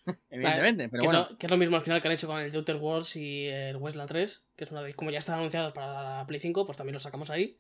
Evidentemente, 0.31 0.89
pero 0.89 1.01
que, 1.01 1.07
bueno. 1.07 1.23
es 1.25 1.31
lo, 1.31 1.39
que 1.39 1.47
es 1.47 1.51
lo 1.51 1.57
mismo 1.57 1.77
al 1.77 1.83
final 1.83 2.01
que 2.03 2.09
han 2.09 2.15
hecho 2.15 2.27
con 2.27 2.39
el 2.41 2.51
The 2.51 2.59
Outer 2.59 2.77
Worlds 2.77 3.17
y 3.17 3.47
el 3.47 3.77
Westland 3.77 4.09
3, 4.09 4.45
que 4.57 4.65
es 4.65 4.71
una 4.71 4.83
de, 4.83 4.95
como 4.95 5.11
ya 5.11 5.19
están 5.19 5.39
anunciados 5.39 5.73
para 5.73 6.19
la 6.19 6.27
Play 6.27 6.41
5, 6.41 6.67
pues 6.67 6.77
también 6.77 6.95
lo 6.95 7.01
sacamos 7.01 7.31
ahí. 7.31 7.59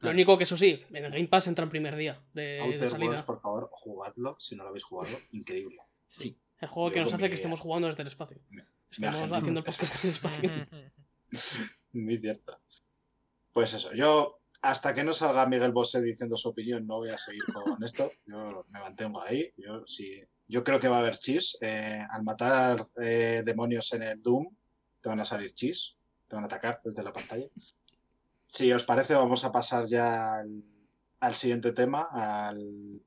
Lo 0.00 0.10
único 0.10 0.36
que 0.36 0.44
eso 0.44 0.56
sí, 0.58 0.82
en 0.90 1.04
el 1.06 1.10
Game 1.12 1.28
Pass 1.28 1.46
entra 1.46 1.64
el 1.64 1.70
primer 1.70 1.96
día 1.96 2.22
de, 2.34 2.42
de 2.42 2.60
Outer 2.60 2.90
salida. 2.90 3.06
Worlds, 3.08 3.22
por 3.24 3.40
favor, 3.40 3.68
jugadlo, 3.72 4.36
si 4.38 4.54
no 4.54 4.64
lo 4.64 4.68
habéis 4.68 4.84
jugado, 4.84 5.16
increíble. 5.32 5.78
Sí. 6.06 6.38
El 6.60 6.68
juego 6.68 6.90
que 6.90 6.96
Yo 6.96 7.02
nos 7.02 7.10
con 7.12 7.20
hace 7.20 7.28
que 7.30 7.34
estemos 7.34 7.60
jugando 7.60 7.88
desde 7.88 8.02
el 8.02 8.08
espacio. 8.08 8.38
Me- 8.50 8.62
me 8.62 8.68
Estamos 8.90 9.16
agendo. 9.16 9.36
haciendo 9.36 9.60
el 9.60 9.64
podcast 9.64 9.92
desde 9.94 10.08
el 10.08 10.14
espacio. 10.14 10.50
Muy 11.92 12.18
cierto. 12.18 12.60
Pues 13.52 13.72
eso, 13.74 13.92
yo 13.94 14.40
hasta 14.62 14.94
que 14.94 15.02
no 15.04 15.12
salga 15.12 15.46
Miguel 15.46 15.72
Bosé 15.72 16.02
diciendo 16.02 16.36
su 16.36 16.50
opinión 16.50 16.86
no 16.86 16.96
voy 16.98 17.08
a 17.10 17.18
seguir 17.18 17.42
con 17.52 17.82
esto. 17.82 18.10
Yo 18.26 18.64
me 18.70 18.80
mantengo 18.80 19.20
ahí. 19.22 19.52
Yo, 19.56 19.86
sí, 19.86 20.22
yo 20.48 20.62
creo 20.64 20.78
que 20.80 20.88
va 20.88 20.96
a 20.96 21.00
haber 21.00 21.18
chis. 21.18 21.56
Eh, 21.60 22.00
al 22.10 22.22
matar 22.22 22.82
eh, 23.02 23.42
demonios 23.44 23.92
en 23.92 24.02
el 24.02 24.22
Doom, 24.22 24.46
te 25.00 25.08
van 25.08 25.20
a 25.20 25.24
salir 25.24 25.52
chis. 25.52 25.96
Te 26.28 26.36
van 26.36 26.44
a 26.44 26.46
atacar 26.46 26.80
desde 26.84 27.02
la 27.02 27.12
pantalla. 27.12 27.46
Si 28.48 28.72
os 28.72 28.84
parece, 28.84 29.14
vamos 29.14 29.44
a 29.44 29.52
pasar 29.52 29.84
ya 29.86 30.34
al, 30.36 30.62
al 31.20 31.34
siguiente 31.34 31.72
tema, 31.72 32.08
al, 32.10 33.00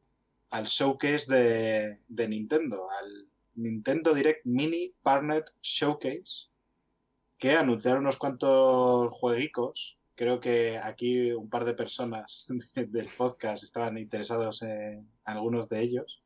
showcase 0.65 1.32
de, 1.34 1.99
de 2.08 2.28
Nintendo, 2.28 2.89
al 2.91 3.28
Nintendo 3.56 4.13
Direct 4.13 4.45
Mini 4.45 4.93
Partner 5.02 5.43
Showcase 5.62 6.47
que 7.38 7.56
anunciaron 7.56 8.02
unos 8.04 8.17
cuantos 8.17 9.10
jueguicos. 9.15 9.97
Creo 10.15 10.41
que 10.41 10.78
aquí 10.78 11.32
un 11.32 11.49
par 11.49 11.63
de 11.63 11.73
personas 11.73 12.45
de- 12.75 12.86
del 12.86 13.08
podcast 13.08 13.63
estaban 13.63 13.97
interesados 13.97 14.62
en 14.62 15.10
algunos 15.23 15.69
de 15.69 15.82
ellos. 15.82 16.21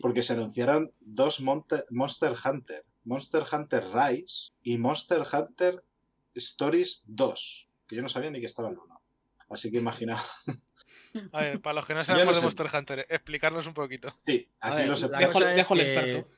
Porque 0.00 0.22
se 0.22 0.32
anunciaron 0.32 0.92
dos 1.00 1.40
Monster 1.40 2.34
Hunter. 2.44 2.84
Monster 3.04 3.42
Hunter 3.52 3.84
Rise 3.92 4.50
y 4.62 4.78
Monster 4.78 5.22
Hunter 5.32 5.84
Stories 6.34 7.04
2. 7.08 7.68
Que 7.86 7.96
yo 7.96 8.02
no 8.02 8.08
sabía 8.08 8.30
ni 8.30 8.40
que 8.40 8.46
estaba 8.46 8.68
el 8.70 8.78
uno. 8.78 9.00
Así 9.50 9.70
que 9.70 9.78
imagina. 9.78 10.18
A 11.32 11.40
ver, 11.42 11.60
para 11.60 11.74
los 11.74 11.86
que 11.86 11.92
no 11.94 12.04
sabemos 12.04 12.34
no 12.36 12.40
de. 12.40 12.44
Monster 12.46 12.70
Hunter, 12.74 13.06
explicarnos 13.10 13.66
un 13.66 13.74
poquito. 13.74 14.14
Sí, 14.24 14.48
aquí 14.60 14.76
ver, 14.76 14.88
lo 14.88 14.96
sé. 14.96 15.08
la 15.08 15.18
Dejo, 15.18 15.40
dejo 15.40 15.74
el 15.74 15.80
que, 15.80 15.86
experto. 15.94 16.30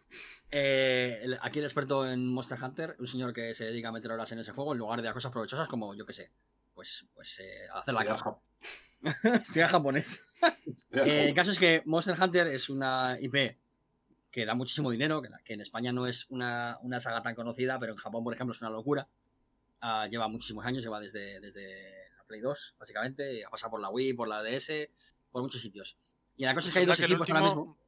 eh, 0.51 1.21
el- 1.23 1.39
aquí 1.43 1.61
el 1.61 1.65
experto 1.67 2.11
en 2.11 2.27
Monster 2.27 2.61
Hunter, 2.61 2.97
un 2.99 3.07
señor 3.07 3.33
que 3.33 3.55
se 3.55 3.67
dedica 3.67 3.91
a 3.91 3.93
meter 3.93 4.11
horas 4.11 4.33
en 4.33 4.41
ese 4.41 4.51
juego 4.53 4.73
en 4.73 4.79
lugar 4.79 5.01
de 5.01 5.09
a 5.09 5.13
cosas 5.13 5.31
provechosas 5.31 5.69
como, 5.69 5.95
yo 5.95 6.05
que 6.05 6.13
sé, 6.13 6.33
pues, 6.75 7.07
pues 7.15 7.39
eh, 7.39 7.69
a 7.73 7.79
hacer 7.79 7.95
la 7.95 8.05
cama. 8.05 8.39
Estudiar 9.43 9.71
japonés. 9.71 10.21
Eh, 10.93 11.29
el 11.29 11.35
caso 11.35 11.51
es 11.51 11.59
que 11.59 11.83
Monster 11.85 12.17
Hunter 12.21 12.47
es 12.49 12.69
una 12.69 13.17
IP 13.21 13.57
que 14.31 14.45
da 14.45 14.55
muchísimo 14.55 14.91
dinero, 14.91 15.23
que, 15.23 15.53
en 15.53 15.61
España 15.61 15.93
no 15.93 16.07
es 16.09 16.27
una, 16.29 16.79
una 16.83 17.01
saga 17.01 17.23
tan 17.23 17.37
conocida, 17.37 17.79
pero 17.79 17.93
en 17.93 17.99
Japón, 17.99 18.25
por 18.25 18.35
ejemplo, 18.35 18.53
es 18.53 18.61
una 18.61 18.71
locura. 18.71 19.09
Ah, 19.81 20.09
lleva 20.11 20.27
muchísimos 20.27 20.67
años, 20.67 20.83
lleva 20.83 20.99
desde, 20.99 21.39
desde 21.39 22.09
la 22.17 22.25
Play 22.25 22.41
2, 22.41 22.75
básicamente, 22.79 23.45
ha 23.45 23.51
pasado 23.51 23.71
por 23.71 23.81
la 23.81 23.91
Wii, 23.91 24.15
por 24.15 24.27
la 24.27 24.43
DS, 24.43 24.89
por 25.31 25.43
muchos 25.43 25.61
sitios. 25.61 25.97
Y 26.37 26.45
la 26.45 26.55
cosa 26.55 26.69
es 26.69 26.73
que 26.73 26.81
hay 26.81 26.87
dos 26.87 26.99
equipos 26.99 27.29
ahora 27.31 27.43
mismo. 27.43 27.79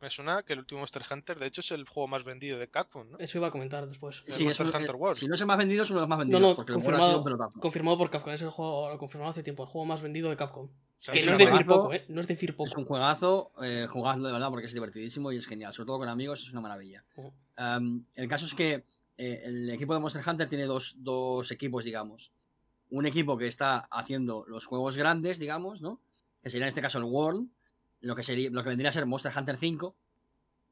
Me 0.00 0.10
suena 0.10 0.42
que 0.42 0.52
el 0.54 0.60
último 0.60 0.80
Monster 0.80 1.02
Hunter, 1.10 1.38
de 1.38 1.46
hecho, 1.46 1.60
es 1.60 1.70
el 1.70 1.86
juego 1.88 2.08
más 2.08 2.24
vendido 2.24 2.58
de 2.58 2.68
Capcom, 2.68 3.10
¿no? 3.10 3.18
Eso 3.18 3.38
iba 3.38 3.48
a 3.48 3.50
comentar 3.50 3.86
después. 3.86 4.22
Sí, 4.26 4.46
es 4.46 4.58
Monster 4.58 4.66
Hunter 4.66 4.90
eh, 4.90 4.98
World. 4.98 5.16
Si 5.16 5.26
no 5.28 5.34
es 5.34 5.40
el 5.40 5.46
más 5.46 5.58
vendido, 5.58 5.84
es 5.84 5.90
uno 5.90 6.00
de 6.00 6.02
los 6.02 6.08
más 6.08 6.18
vendidos. 6.18 6.42
no, 6.42 6.56
porque 6.56 6.72
el 6.72 6.78
World 6.78 6.94
ha 6.94 6.98
sido 6.98 7.08
un 7.08 7.14
confirmado, 7.22 7.50
confirmado 7.60 7.98
por 7.98 8.10
Capcom. 8.10 8.32
Es 8.32 8.42
el 8.42 8.50
juego, 8.50 8.88
lo 8.90 8.98
confirmado 8.98 9.30
hace 9.30 9.42
tiempo, 9.42 9.62
el 9.62 9.68
juego 9.68 9.86
más 9.86 10.02
vendido 10.02 10.30
de 10.30 10.36
Capcom. 10.36 10.66
O 10.66 11.02
sea, 11.02 11.12
Que 11.12 11.20
es 11.20 11.26
no 11.26 11.32
es 11.32 11.38
decir 11.38 11.50
juegazo, 11.52 11.82
poco, 11.82 11.94
¿eh? 11.94 12.04
No 12.08 12.20
es 12.20 12.28
decir 12.28 12.50
Es 12.50 12.56
poco. 12.56 12.80
un 12.80 12.84
juegazo, 12.84 13.52
eh, 13.62 13.86
jugadlo 13.88 14.26
de 14.26 14.32
verdad 14.32 14.50
porque 14.50 14.66
es 14.66 14.72
divertidísimo 14.74 15.32
y 15.32 15.36
es 15.38 15.46
genial. 15.46 15.72
Sobre 15.72 15.86
todo 15.86 15.98
con 16.00 16.08
amigos, 16.08 16.42
es 16.42 16.52
una 16.52 16.60
maravilla. 16.60 17.04
Um, 17.58 18.04
el 18.16 18.28
caso 18.28 18.44
es 18.44 18.54
que 18.54 18.84
eh, 19.16 19.42
el 19.44 19.70
equipo 19.70 19.94
de 19.94 20.00
Monster 20.00 20.22
Hunter 20.26 20.48
tiene 20.48 20.64
dos, 20.64 20.96
dos 20.98 21.50
equipos, 21.50 21.84
digamos. 21.84 22.32
Un 22.90 23.06
equipo 23.06 23.38
que 23.38 23.46
está 23.46 23.78
haciendo 23.90 24.44
los 24.48 24.66
juegos 24.66 24.96
grandes, 24.96 25.38
digamos, 25.38 25.80
¿no? 25.80 26.00
Que 26.42 26.50
sería 26.50 26.66
en 26.66 26.70
este 26.70 26.82
caso 26.82 26.98
el 26.98 27.04
World, 27.04 27.48
lo 28.00 28.16
que, 28.16 28.22
sería, 28.22 28.50
lo 28.50 28.62
que 28.62 28.68
vendría 28.68 28.90
a 28.90 28.92
ser 28.92 29.06
Monster 29.06 29.32
Hunter 29.36 29.56
5. 29.56 29.96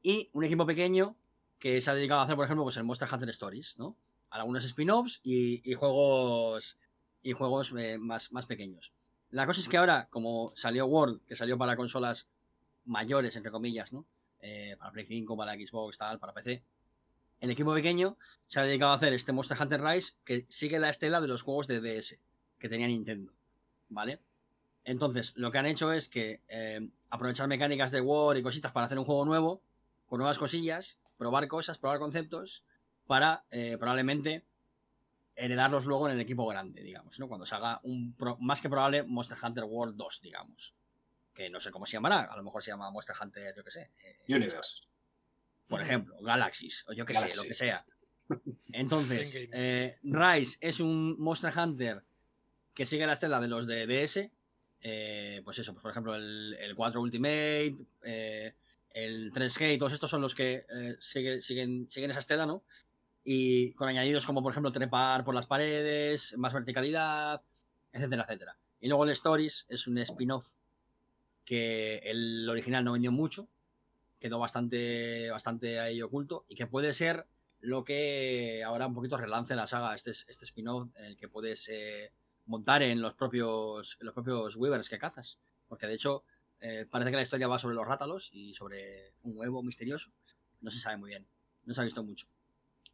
Y 0.01 0.29
un 0.33 0.43
equipo 0.43 0.65
pequeño 0.65 1.15
que 1.59 1.81
se 1.81 1.91
ha 1.91 1.93
dedicado 1.93 2.21
a 2.21 2.23
hacer, 2.23 2.35
por 2.35 2.45
ejemplo, 2.45 2.63
pues 2.63 2.77
el 2.77 2.83
Monster 2.83 3.07
Hunter 3.11 3.29
Stories, 3.29 3.77
¿no? 3.77 3.97
Algunos 4.29 4.63
spin-offs 4.63 5.19
y, 5.23 5.73
juegos, 5.73 6.77
y 7.21 7.33
juegos 7.33 7.73
eh, 7.77 7.97
más, 7.97 8.31
más 8.31 8.45
pequeños. 8.45 8.93
La 9.31 9.45
cosa 9.45 9.59
es 9.59 9.67
que 9.67 9.77
ahora, 9.77 10.07
como 10.09 10.53
salió 10.55 10.85
World, 10.85 11.21
que 11.25 11.35
salió 11.35 11.57
para 11.57 11.75
consolas 11.75 12.29
mayores, 12.85 13.35
entre 13.35 13.51
comillas, 13.51 13.91
¿no? 13.91 14.05
Eh, 14.41 14.75
para 14.79 14.91
Play 14.91 15.05
5, 15.05 15.35
para 15.35 15.53
Xbox, 15.53 15.97
tal, 15.97 16.19
para 16.19 16.33
PC. 16.33 16.63
El 17.39 17.51
equipo 17.51 17.73
pequeño 17.73 18.17
se 18.47 18.59
ha 18.59 18.63
dedicado 18.63 18.91
a 18.91 18.95
hacer 18.95 19.13
este 19.13 19.31
Monster 19.31 19.57
Hunter 19.59 19.81
Rise 19.81 20.13
que 20.23 20.45
sigue 20.49 20.79
la 20.79 20.89
estela 20.89 21.21
de 21.21 21.27
los 21.27 21.41
juegos 21.41 21.67
de 21.67 21.79
DS 21.79 22.19
que 22.57 22.69
tenía 22.69 22.87
Nintendo, 22.87 23.33
¿vale? 23.87 24.19
Entonces, 24.89 25.33
lo 25.35 25.51
que 25.51 25.57
han 25.59 25.65
hecho 25.67 25.91
es 25.93 26.09
que 26.09 26.41
eh, 26.47 26.89
aprovechar 27.09 27.47
mecánicas 27.47 27.91
de 27.91 28.01
War 28.01 28.35
y 28.37 28.41
cositas 28.43 28.71
para 28.71 28.87
hacer 28.87 28.97
un 28.97 29.05
juego 29.05 29.23
nuevo, 29.25 29.61
con 30.07 30.17
nuevas 30.17 30.39
cosillas, 30.39 30.99
probar 31.17 31.47
cosas, 31.47 31.77
probar 31.77 31.99
conceptos, 31.99 32.63
para 33.05 33.43
eh, 33.51 33.77
probablemente 33.77 34.45
heredarlos 35.35 35.85
luego 35.85 36.07
en 36.07 36.15
el 36.15 36.19
equipo 36.19 36.45
grande, 36.47 36.81
digamos, 36.83 37.19
¿no? 37.19 37.27
Cuando 37.27 37.45
se 37.45 37.55
haga 37.55 37.79
un 37.83 38.13
pro- 38.13 38.37
más 38.39 38.61
que 38.61 38.69
probable 38.69 39.03
Monster 39.03 39.37
Hunter 39.41 39.63
World 39.63 39.95
2, 39.95 40.21
digamos. 40.21 40.73
Que 41.33 41.49
no 41.49 41.59
sé 41.59 41.71
cómo 41.71 41.85
se 41.85 41.93
llamará, 41.93 42.21
a 42.21 42.35
lo 42.35 42.43
mejor 42.43 42.63
se 42.63 42.71
llama 42.71 42.89
Monster 42.91 43.15
Hunter, 43.21 43.53
yo 43.55 43.63
que 43.63 43.71
sé. 43.71 43.91
eh, 44.03 44.17
Universe. 44.27 44.83
por 45.67 45.81
ejemplo, 45.81 46.17
Galaxies, 46.21 46.83
o 46.87 46.93
yo 46.93 47.05
que 47.05 47.13
sé, 47.13 47.27
lo 47.37 47.43
que 47.43 47.53
sea. 47.53 47.85
Entonces, 48.73 49.31
eh, 49.53 49.97
Rise 50.03 50.57
es 50.61 50.79
un 50.79 51.15
Monster 51.19 51.53
Hunter 51.57 52.03
que 52.73 52.85
sigue 52.87 53.05
la 53.05 53.13
estela 53.13 53.39
de 53.39 53.47
los 53.47 53.67
de 53.67 53.85
DS. 53.87 54.31
Eh, 54.81 55.41
pues 55.43 55.59
eso, 55.59 55.73
pues 55.73 55.81
por 55.81 55.91
ejemplo, 55.91 56.15
el, 56.15 56.55
el 56.59 56.75
4 56.75 57.01
Ultimate, 57.01 57.75
eh, 58.03 58.53
el 58.91 59.31
3G, 59.31 59.77
todos 59.77 59.93
estos 59.93 60.09
son 60.09 60.21
los 60.21 60.33
que 60.35 60.65
eh, 60.69 60.95
sigue- 60.99 61.41
siguen, 61.41 61.89
siguen 61.89 62.11
esa 62.11 62.19
estela, 62.19 62.45
¿no? 62.45 62.63
Y 63.23 63.73
con 63.73 63.89
añadidos 63.89 64.25
como, 64.25 64.41
por 64.41 64.51
ejemplo, 64.53 64.71
trepar 64.71 65.23
por 65.25 65.35
las 65.35 65.45
paredes, 65.45 66.35
más 66.37 66.53
verticalidad, 66.53 67.41
etcétera, 67.91 68.23
etcétera. 68.23 68.57
Y 68.79 68.87
luego 68.87 69.03
el 69.03 69.11
Stories 69.11 69.65
es 69.69 69.87
un 69.87 69.97
spin-off 69.99 70.53
que 71.45 71.97
el 72.05 72.47
original 72.49 72.83
no 72.83 72.93
vendió 72.93 73.11
mucho, 73.11 73.49
quedó 74.19 74.39
bastante, 74.39 75.29
bastante 75.31 75.79
ahí 75.79 76.01
oculto 76.01 76.45
y 76.47 76.55
que 76.55 76.67
puede 76.67 76.93
ser 76.93 77.25
lo 77.61 77.83
que 77.83 78.63
ahora 78.63 78.87
un 78.87 78.93
poquito 78.93 79.17
relance 79.17 79.55
la 79.55 79.67
saga, 79.67 79.95
este, 79.95 80.11
este 80.11 80.45
spin-off 80.45 80.89
en 80.95 81.05
el 81.05 81.17
que 81.17 81.27
puedes 81.27 81.67
eh, 81.69 82.11
montar 82.49 82.81
en 82.81 82.99
los 82.99 83.13
propios, 83.13 83.97
los 84.01 84.13
propios 84.13 84.55
Weavers 84.55 84.89
que 84.89 84.97
cazas. 84.97 85.39
Porque 85.67 85.87
de 85.87 85.93
hecho 85.93 86.23
eh, 86.59 86.85
parece 86.89 87.11
que 87.11 87.17
la 87.17 87.21
historia 87.21 87.47
va 87.47 87.59
sobre 87.59 87.75
los 87.75 87.87
rátalos 87.87 88.29
y 88.33 88.53
sobre 88.53 89.13
un 89.21 89.37
huevo 89.37 89.63
misterioso. 89.63 90.11
No 90.61 90.71
se 90.71 90.79
sabe 90.79 90.97
muy 90.97 91.09
bien, 91.09 91.27
no 91.65 91.73
se 91.73 91.81
ha 91.81 91.83
visto 91.85 92.03
mucho. 92.03 92.27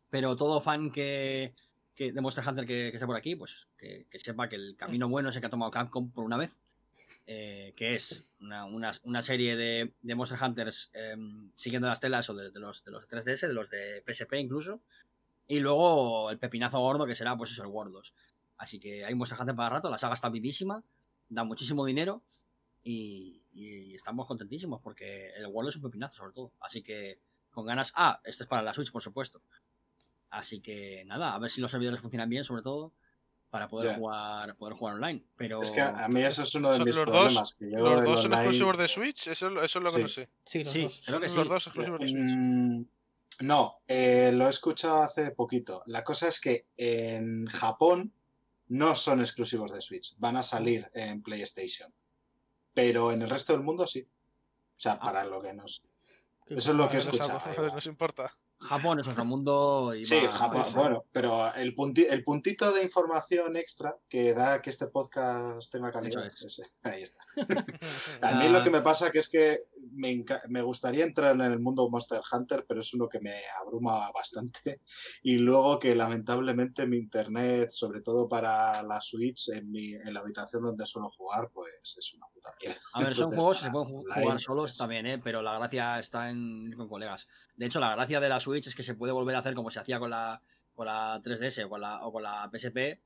Pero 0.10 0.36
todo 0.36 0.62
fan 0.62 0.92
que, 0.92 1.56
que 1.96 2.12
de 2.12 2.22
Monster 2.22 2.48
Hunter 2.48 2.66
que, 2.66 2.90
que 2.92 2.98
esté 2.98 3.08
por 3.08 3.16
aquí, 3.16 3.36
pues 3.36 3.68
que, 3.78 4.06
sepa 4.14 4.50
que 4.50 4.58
el 4.58 4.76
camino 4.76 5.10
bueno 5.10 5.30
es 5.30 5.36
el 5.36 5.42
que 5.42 5.48
ha 5.48 5.50
tomado 5.50 5.72
Capcom 5.72 6.12
por 6.12 6.26
una 6.26 6.38
vez 6.38 6.60
eh, 7.28 7.74
que 7.76 7.96
es 7.96 8.28
una, 8.40 8.66
una, 8.66 8.92
una 9.04 9.24
serie 9.24 9.56
de, 9.56 9.94
de, 10.00 10.16
Monster 10.16 10.38
Hunters 10.40 10.92
eh, 10.94 11.16
siguiendo 11.56 11.88
las 11.88 12.00
telas 12.00 12.30
o 12.30 12.36
de, 12.36 12.52
los, 12.60 12.84
de 12.84 12.92
los 12.92 13.08
3DS, 13.08 13.48
de 13.48 13.54
los 13.54 13.70
de 13.72 14.04
PSP 14.06 14.34
incluso, 14.34 14.84
y 15.48 15.60
luego 15.60 16.30
el 16.30 16.38
pepinazo 16.38 16.80
gordo 16.80 17.08
que 17.08 17.16
será 17.16 17.36
pues 17.36 17.52
eso, 17.52 17.64
el 17.64 17.70
World 17.70 17.94
2. 17.94 18.14
Así 18.58 18.80
que 18.80 19.06
hay 19.06 19.14
Monster 19.16 19.40
Hunter 19.40 19.56
para 19.56 19.70
rato, 19.70 19.90
la 19.90 19.98
saga 19.98 20.14
está 20.14 20.30
vivísima, 20.30 20.84
da 21.30 21.44
muchísimo 21.44 21.86
dinero 21.86 22.22
y, 22.84 23.42
y 23.54 23.96
estamos 23.96 24.26
contentísimos 24.28 24.82
porque 24.82 25.32
el 25.36 25.48
World 25.48 25.70
es 25.70 25.76
un 25.76 25.82
pepinazo 25.84 26.16
sobre 26.16 26.34
todo. 26.34 26.52
Así 26.60 26.82
que 26.82 27.20
con 27.52 27.66
ganas... 27.66 27.92
Ah, 27.96 28.22
este 28.26 28.44
es 28.44 28.50
para 28.50 28.62
la 28.62 28.74
Switch, 28.74 28.92
por 28.92 29.02
supuesto. 29.02 29.42
Así 30.30 30.60
que 30.62 31.04
nada, 31.06 31.34
a 31.34 31.40
ver 31.40 31.50
si 31.52 31.62
los 31.62 31.72
servidores 31.72 32.02
funcionan 32.02 32.30
bien 32.30 32.44
sobre 32.44 32.62
todo 32.62 32.92
para 33.50 33.70
poder 33.70 33.92
yeah. 33.92 33.98
jugar 33.98 34.56
poder 34.58 34.74
jugar 34.76 34.96
online. 34.96 35.24
Pero 35.38 35.62
es 35.62 35.72
que 35.72 35.80
a 35.82 36.08
mí 36.10 36.22
eso 36.22 36.42
es 36.44 36.54
uno 36.56 36.72
de 36.72 36.78
¿Son 36.78 36.86
mis 36.86 36.96
los 36.96 37.06
problemas. 37.06 37.34
Dos, 37.34 37.54
que 37.56 37.72
yo 37.72 37.78
¿Los 37.78 38.04
dos 38.04 38.22
son 38.22 38.32
online- 38.34 38.42
exclusivos 38.42 38.78
de 38.78 38.88
Switch? 38.90 39.28
Eso, 39.28 39.48
eso 39.62 39.80
es 39.80 39.84
lo 39.84 39.92
que 39.92 39.96
Sí. 39.98 40.02
no 40.02 40.08
sé. 40.10 40.30
Sí, 40.46 40.64
los 40.64 40.74
Sí, 40.74 40.82
dos. 40.84 41.02
creo 41.06 41.20
que 41.22 41.30
sí. 41.30 41.36
los 41.38 41.48
dos 41.48 41.68
exclusivos 41.68 42.00
de 42.02 42.08
Switch. 42.10 42.36
Mm, 42.36 42.86
No, 43.42 43.76
eh, 43.88 44.32
lo 44.34 44.48
he 44.48 44.50
escuchado 44.50 45.04
hace 45.04 45.32
poquito. 45.32 45.84
La 45.88 46.04
cosa 46.04 46.28
es 46.28 46.40
que 46.42 46.68
en 46.78 47.46
Japón 47.48 48.12
no 48.68 48.96
son 48.96 49.20
exclusivos 49.22 49.72
de 49.74 49.82
Switch, 49.82 50.16
van 50.18 50.38
a 50.38 50.44
salir 50.44 50.90
en 50.94 51.22
PlayStation. 51.22 51.94
Pero 52.74 53.12
en 53.12 53.22
el 53.22 53.30
resto 53.30 53.54
del 53.54 53.62
mundo 53.62 53.86
sí. 53.88 54.02
O 54.02 54.78
sea, 54.80 55.00
para 55.00 55.24
lo 55.24 55.42
que 55.42 55.54
nos. 55.54 55.84
Eso 56.48 56.72
es 56.72 56.76
lo 56.76 56.90
que 56.90 56.98
he 56.98 57.00
Vale, 57.00 57.06
nos- 57.06 57.16
escuchado. 57.30 57.72
Nos 57.74 57.86
importa. 57.88 58.38
Japón 58.60 59.00
es 59.00 59.08
otro 59.08 59.26
mundo 59.26 59.94
y 59.96 60.06
Sí, 60.06 60.20
Japón, 60.32 60.64
sí, 60.66 60.72
sí. 60.72 60.78
bueno, 60.78 61.06
pero 61.12 61.54
el, 61.56 61.76
punti- 61.76 62.08
el 62.10 62.24
puntito 62.24 62.72
de 62.72 62.84
información 62.84 63.56
extra 63.58 63.96
que 64.10 64.34
da 64.34 64.62
que 64.62 64.70
este 64.70 64.88
podcast 64.88 65.72
tenga 65.72 65.92
calidad. 65.92 66.26
Es. 66.26 66.44
ese. 66.44 66.64
Ahí 66.84 67.02
está. 67.04 67.20
A 68.22 68.36
mí 68.36 68.50
lo 68.50 68.64
que 68.64 68.70
me 68.70 68.82
pasa 68.82 69.12
que 69.12 69.20
es 69.20 69.30
que 69.30 69.66
me, 69.92 70.24
me 70.50 70.62
gustaría 70.62 71.06
entrar 71.06 71.36
en 71.36 71.42
el 71.42 71.60
mundo 71.60 71.90
Monster 71.90 72.22
Hunter, 72.32 72.66
pero 72.68 72.80
es 72.82 72.94
uno 72.94 73.08
que 73.08 73.20
me 73.20 73.34
abruma 73.62 74.12
bastante. 74.12 74.82
Y 75.24 75.38
luego 75.38 75.78
que 75.80 75.96
lamentablemente 75.96 76.86
mi 76.88 76.98
internet, 76.98 77.70
sobre 77.72 78.02
todo 78.02 78.28
para 78.28 78.82
la 78.84 79.00
Switch, 79.02 79.50
en, 79.50 79.72
mi, 79.72 79.94
en 79.94 80.14
la 80.14 80.22
habitación 80.22 80.64
donde 80.64 80.86
suelo 80.86 81.10
jugar, 81.12 81.50
pues 81.54 81.96
es 81.98 82.14
una 82.14 82.26
puta 82.34 82.54
mierda. 82.60 82.80
A 82.94 83.04
ver, 83.04 83.16
son 83.16 83.30
juegos 83.34 83.60
que 83.60 83.66
se 83.66 83.72
pueden 83.72 83.90
jugar 84.04 84.40
solos 84.42 84.76
también, 84.78 85.06
¿eh? 85.06 85.20
pero 85.20 85.42
la 85.42 85.58
gracia 85.58 86.00
está 86.00 86.30
en 86.30 86.68
ir 86.68 86.76
con 86.78 86.88
colegas. 86.90 87.28
De 87.56 87.66
hecho, 87.68 87.80
la 87.80 87.92
gracia 87.96 88.20
de 88.20 88.30
la 88.30 88.40
Switch 88.46 88.68
es 88.68 88.76
que 88.76 88.84
se 88.84 88.96
puede 88.96 89.12
volver 89.14 89.36
a 89.36 89.40
hacer 89.40 89.54
como 89.56 89.70
se 89.72 89.80
hacía 89.80 90.00
con 90.00 90.10
la, 90.10 90.42
con 90.74 90.86
la 90.86 91.20
3DS 91.22 91.66
o 91.66 91.70
con 91.70 91.82
la, 91.82 92.06
o 92.06 92.12
con 92.14 92.24
la 92.24 92.50
PSP, 92.54 93.00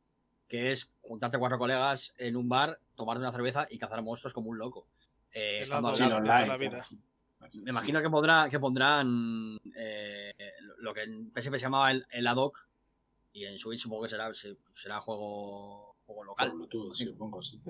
que 0.47 0.71
es 0.71 0.91
juntarte 1.02 1.38
cuatro 1.39 1.58
colegas 1.58 2.13
en 2.17 2.36
un 2.36 2.47
bar, 2.49 2.80
tomarte 2.95 3.19
una 3.21 3.32
cerveza 3.32 3.67
y 3.69 3.78
cazar 3.78 4.02
monstruos 4.04 4.34
como 4.34 4.49
un 4.49 4.58
loco. 4.58 4.88
Eh, 5.32 5.62
estando 5.62 5.89
online. 5.89 6.47
la 6.47 6.58
vida. 6.58 6.69
claro. 6.88 7.52
Me 7.63 7.69
imagino 7.71 8.02
que, 8.02 8.10
pondrá, 8.10 8.47
que 8.49 8.60
pondrán 8.60 9.58
eh, 9.75 10.34
lo 10.80 10.93
que 10.93 11.04
en 11.04 11.32
PSP 11.34 11.54
se 11.56 11.60
llamaba 11.60 11.91
el, 11.91 12.06
el 12.12 12.28
ad 12.28 12.36
hoc 12.38 12.67
y 13.32 13.45
en 13.45 13.58
Switch 13.58 13.80
supongo 13.82 14.04
que 14.04 14.10
será, 14.10 14.34
se- 14.34 14.58
será 14.75 14.99
juego, 14.99 15.95
juego 16.06 16.23
local. 16.25 16.52
Bluetooth, 16.52 16.93
sí, 16.93 17.06
supongo, 17.06 17.41
sí. 17.41 17.62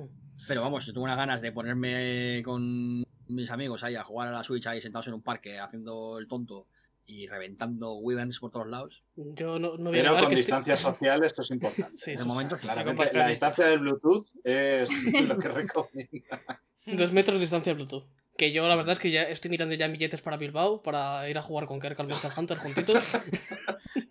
Pero 0.47 0.62
vamos, 0.63 0.86
yo 0.86 0.93
tengo 0.93 1.03
unas 1.03 1.17
ganas 1.17 1.41
de 1.41 1.51
ponerme 1.51 2.41
con 2.43 3.03
mis 3.27 3.51
amigos 3.51 3.84
ahí 3.84 3.95
a 3.95 4.03
jugar 4.03 4.29
a 4.29 4.32
la 4.32 4.43
Switch 4.43 4.65
ahí 4.67 4.82
sentados 4.82 5.08
en 5.08 5.13
un 5.15 5.21
parque 5.21 5.60
haciendo 5.60 6.17
el 6.17 6.27
tonto 6.27 6.67
y 7.10 7.28
reventando 7.28 7.93
Wyverns 7.95 8.39
por 8.39 8.52
todos 8.52 8.67
lados. 8.67 9.04
Yo 9.15 9.58
no, 9.60 9.78
no 9.78 9.89
voy 9.89 10.00
a 10.00 10.04
Pero 10.04 10.10
con 10.12 10.19
que 10.19 10.24
estoy- 10.26 10.36
distancia 10.38 10.78
social 10.78 11.24
esto 11.24 11.41
es 11.41 11.50
importante. 11.52 11.98
Sí, 11.98 12.12
De 12.12 12.17
sí, 12.19 12.26
momento, 12.26 12.56
sí. 12.56 12.62
Claramente, 12.62 13.10
la 13.13 13.28
distancia 13.28 13.65
del 13.65 13.80
Bluetooth 13.80 14.26
es 14.43 14.89
lo 15.28 15.38
que 15.39 15.48
recomiendo. 15.50 16.28
Dos 16.86 17.12
metros 17.12 17.36
de 17.38 17.41
distancia 17.41 17.74
Bluetooth. 17.74 18.06
Que 18.38 18.54
yo 18.54 18.65
la 18.69 18.76
verdad 18.76 18.93
es 18.93 19.00
que 19.00 19.12
ya 19.12 19.24
estoy 19.24 19.50
mirando 19.52 19.76
ya 19.76 19.86
en 19.86 19.91
billetes 19.91 20.22
para 20.22 20.38
Bilbao 20.38 20.82
para 20.82 21.28
ir 21.30 21.38
a 21.38 21.41
jugar 21.41 21.65
con 21.67 21.80
Kerk 21.82 22.00
al 22.00 22.08
Monster 22.08 22.32
Hunter 22.38 22.58
juntitos. 22.58 23.04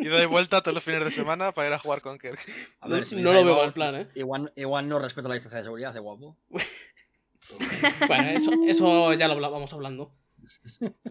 Y 0.00 0.06
doy 0.06 0.26
vuelta 0.26 0.60
todos 0.60 0.74
los 0.74 0.84
fines 0.84 1.04
de 1.04 1.10
semana 1.10 1.50
para 1.52 1.68
ir 1.68 1.74
a 1.74 1.78
jugar 1.78 2.00
con 2.00 2.18
Kirk. 2.18 2.38
A 2.80 2.88
No- 2.88 2.94
ver, 2.94 3.06
si 3.06 3.16
me 3.16 3.22
no 3.22 3.32
lo 3.32 3.44
veo 3.44 3.56
mal 3.56 3.72
plan, 3.72 3.94
¿eh? 3.96 4.08
Igual, 4.14 4.52
igual 4.54 4.88
no 4.88 4.98
respeto 4.98 5.28
la 5.28 5.34
distancia 5.34 5.58
de 5.58 5.64
seguridad, 5.64 5.92
de 5.94 6.00
guapo. 6.00 6.36
Bueno, 8.06 8.28
eso, 8.30 8.50
eso 8.66 9.12
ya 9.14 9.26
lo 9.28 9.40
vamos 9.50 9.72
hablando. 9.72 10.12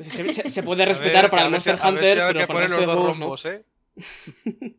Se, 0.02 0.34
se- 0.34 0.50
se 0.50 0.63
puede 0.63 0.80
ver, 0.86 0.89
respetar 0.89 1.30
para 1.30 1.45
el 1.45 1.52
Monster 1.52 1.78
si 1.80 1.88
Hunter, 1.88 2.17
pero 2.17 2.28
para 2.32 2.41
el 2.41 2.47
poner 2.47 2.69
resto 2.69 2.86
los 2.86 2.95
de 2.95 3.02
dos 3.08 3.17
juegos 3.17 3.45
no. 3.45 3.52
¿eh? 3.52 3.65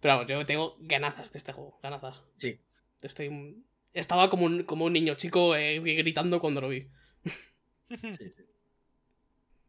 Pero 0.00 0.14
vamos, 0.14 0.30
yo 0.30 0.46
tengo 0.46 0.76
ganazas 0.78 1.32
de 1.32 1.38
este 1.38 1.52
juego, 1.52 1.78
ganazas. 1.82 2.22
Sí. 2.36 2.60
Estoy... 3.02 3.64
Estaba 3.92 4.30
como 4.30 4.44
un, 4.46 4.62
como 4.62 4.84
un 4.84 4.92
niño 4.92 5.14
chico 5.16 5.56
eh, 5.56 5.80
gritando 5.80 6.40
cuando 6.40 6.60
lo 6.60 6.68
vi. 6.68 6.88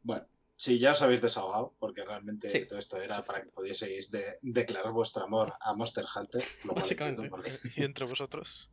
Bueno, 0.04 0.28
si 0.56 0.78
ya 0.78 0.92
os 0.92 1.02
habéis 1.02 1.22
desahogado, 1.22 1.74
porque 1.80 2.04
realmente 2.06 2.50
Sí. 2.50 2.66
todo 2.68 2.78
esto 2.78 3.02
era 3.02 3.24
para 3.26 3.42
que 3.42 3.50
pudieseis 3.50 4.12
de- 4.12 4.38
declarar 4.42 4.92
vuestro 4.92 5.24
amor 5.24 5.54
a 5.62 5.74
Monster 5.74 6.06
Hunter. 6.16 6.44
Lo 6.64 6.74
Básicamente. 6.74 7.28
porque- 7.30 7.52
Y 7.76 7.84
entre 7.84 8.06
vosotros. 8.06 8.70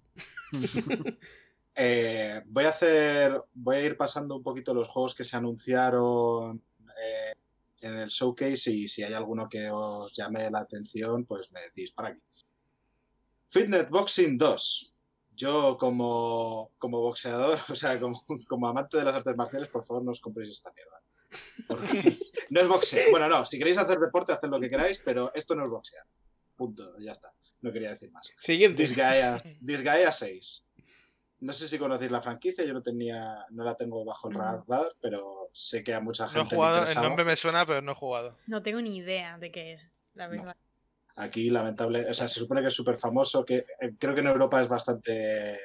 Eh, 1.77 2.43
voy 2.47 2.65
a 2.65 2.71
hacer. 2.71 3.41
Voy 3.53 3.77
a 3.77 3.83
ir 3.83 3.97
pasando 3.97 4.37
un 4.37 4.43
poquito 4.43 4.73
los 4.73 4.89
juegos 4.89 5.15
que 5.15 5.25
se 5.25 5.37
anunciaron 5.37 6.63
eh, 6.99 7.35
en 7.83 7.95
el 7.95 8.09
showcase 8.09 8.71
y 8.71 8.89
si 8.89 9.03
hay 9.03 9.13
alguno 9.13 9.49
que 9.49 9.69
os 9.71 10.13
llame 10.17 10.51
la 10.51 10.61
atención, 10.61 11.25
pues 11.27 11.53
me 11.53 11.61
decís 11.61 11.93
para 11.93 12.09
aquí. 12.09 12.21
Fitness 13.49 13.91
Boxing 13.91 14.39
2. 14.39 14.95
Yo 15.37 15.77
como, 15.79 16.73
como 16.79 17.01
boxeador, 17.01 17.59
o 17.69 17.75
sea, 17.75 18.01
como, 18.01 18.25
como 18.49 18.69
amante 18.69 18.97
de 18.97 19.05
las 19.05 19.15
artes 19.15 19.37
marciales, 19.37 19.69
por 19.69 19.85
favor 19.85 20.03
no 20.03 20.11
os 20.11 20.21
compréis 20.21 20.51
esta 20.51 20.73
mierda. 20.73 21.03
Porque 21.69 22.19
no 22.51 22.61
es 22.61 22.69
boxeo. 22.69 23.11
Bueno, 23.11 23.29
no, 23.29 23.45
si 23.45 23.59
queréis 23.59 23.77
hacer 23.77 23.99
deporte, 23.99 24.33
haced 24.33 24.49
lo 24.49 24.59
que 24.59 24.71
queráis, 24.71 25.01
pero 25.05 25.31
esto 25.35 25.55
no 25.55 25.65
es 25.65 25.71
boxear. 25.71 26.07
Punto, 26.57 26.97
ya 26.99 27.13
está. 27.13 27.35
No 27.61 27.71
quería 27.71 27.91
decir 27.91 28.11
más. 28.13 28.33
Siguiente. 28.39 28.83
Disgaea, 28.83 29.43
Disgaea 29.61 30.11
6. 30.11 30.66
No 31.41 31.53
sé 31.53 31.69
si 31.69 31.79
conocéis 31.79 32.11
la 32.11 32.21
franquicia, 32.23 32.65
yo 32.65 32.73
no 32.73 32.83
tenía, 32.83 33.45
no 33.51 33.63
la 33.65 33.75
tengo 33.77 34.05
bajo 34.05 34.29
el 34.29 34.35
No. 34.39 34.41
radar, 34.41 34.93
pero 35.03 35.51
sé 35.53 35.85
que 35.85 35.93
a 35.95 36.01
mucha 36.01 36.25
No 36.25 36.31
he 36.31 36.35
gente 36.35 36.55
le 36.55 36.57
jugado, 36.57 36.85
el 36.87 36.95
nombre 37.03 37.25
me 37.25 37.37
suena, 37.37 37.67
pero 37.67 37.83
no 37.83 37.93
he 37.93 37.95
jugado. 37.95 38.37
No 38.47 38.63
tengo 38.63 38.81
ni 38.81 38.97
idea 38.97 39.37
de 39.39 39.51
qué 39.53 39.75
es, 39.75 39.83
la 40.15 40.29
verdad. 40.29 40.57
Aquí, 41.17 41.51
lamentable, 41.51 42.09
o 42.11 42.15
sea, 42.15 42.27
se 42.29 42.41
supone 42.41 42.61
que 42.63 42.69
es 42.69 42.75
súper 42.75 42.97
famoso, 42.97 43.45
que 43.45 43.67
eh, 43.81 43.93
creo 43.99 44.15
que 44.15 44.21
en 44.21 44.27
Europa 44.29 44.61
es 44.63 44.69
bastante 44.69 45.59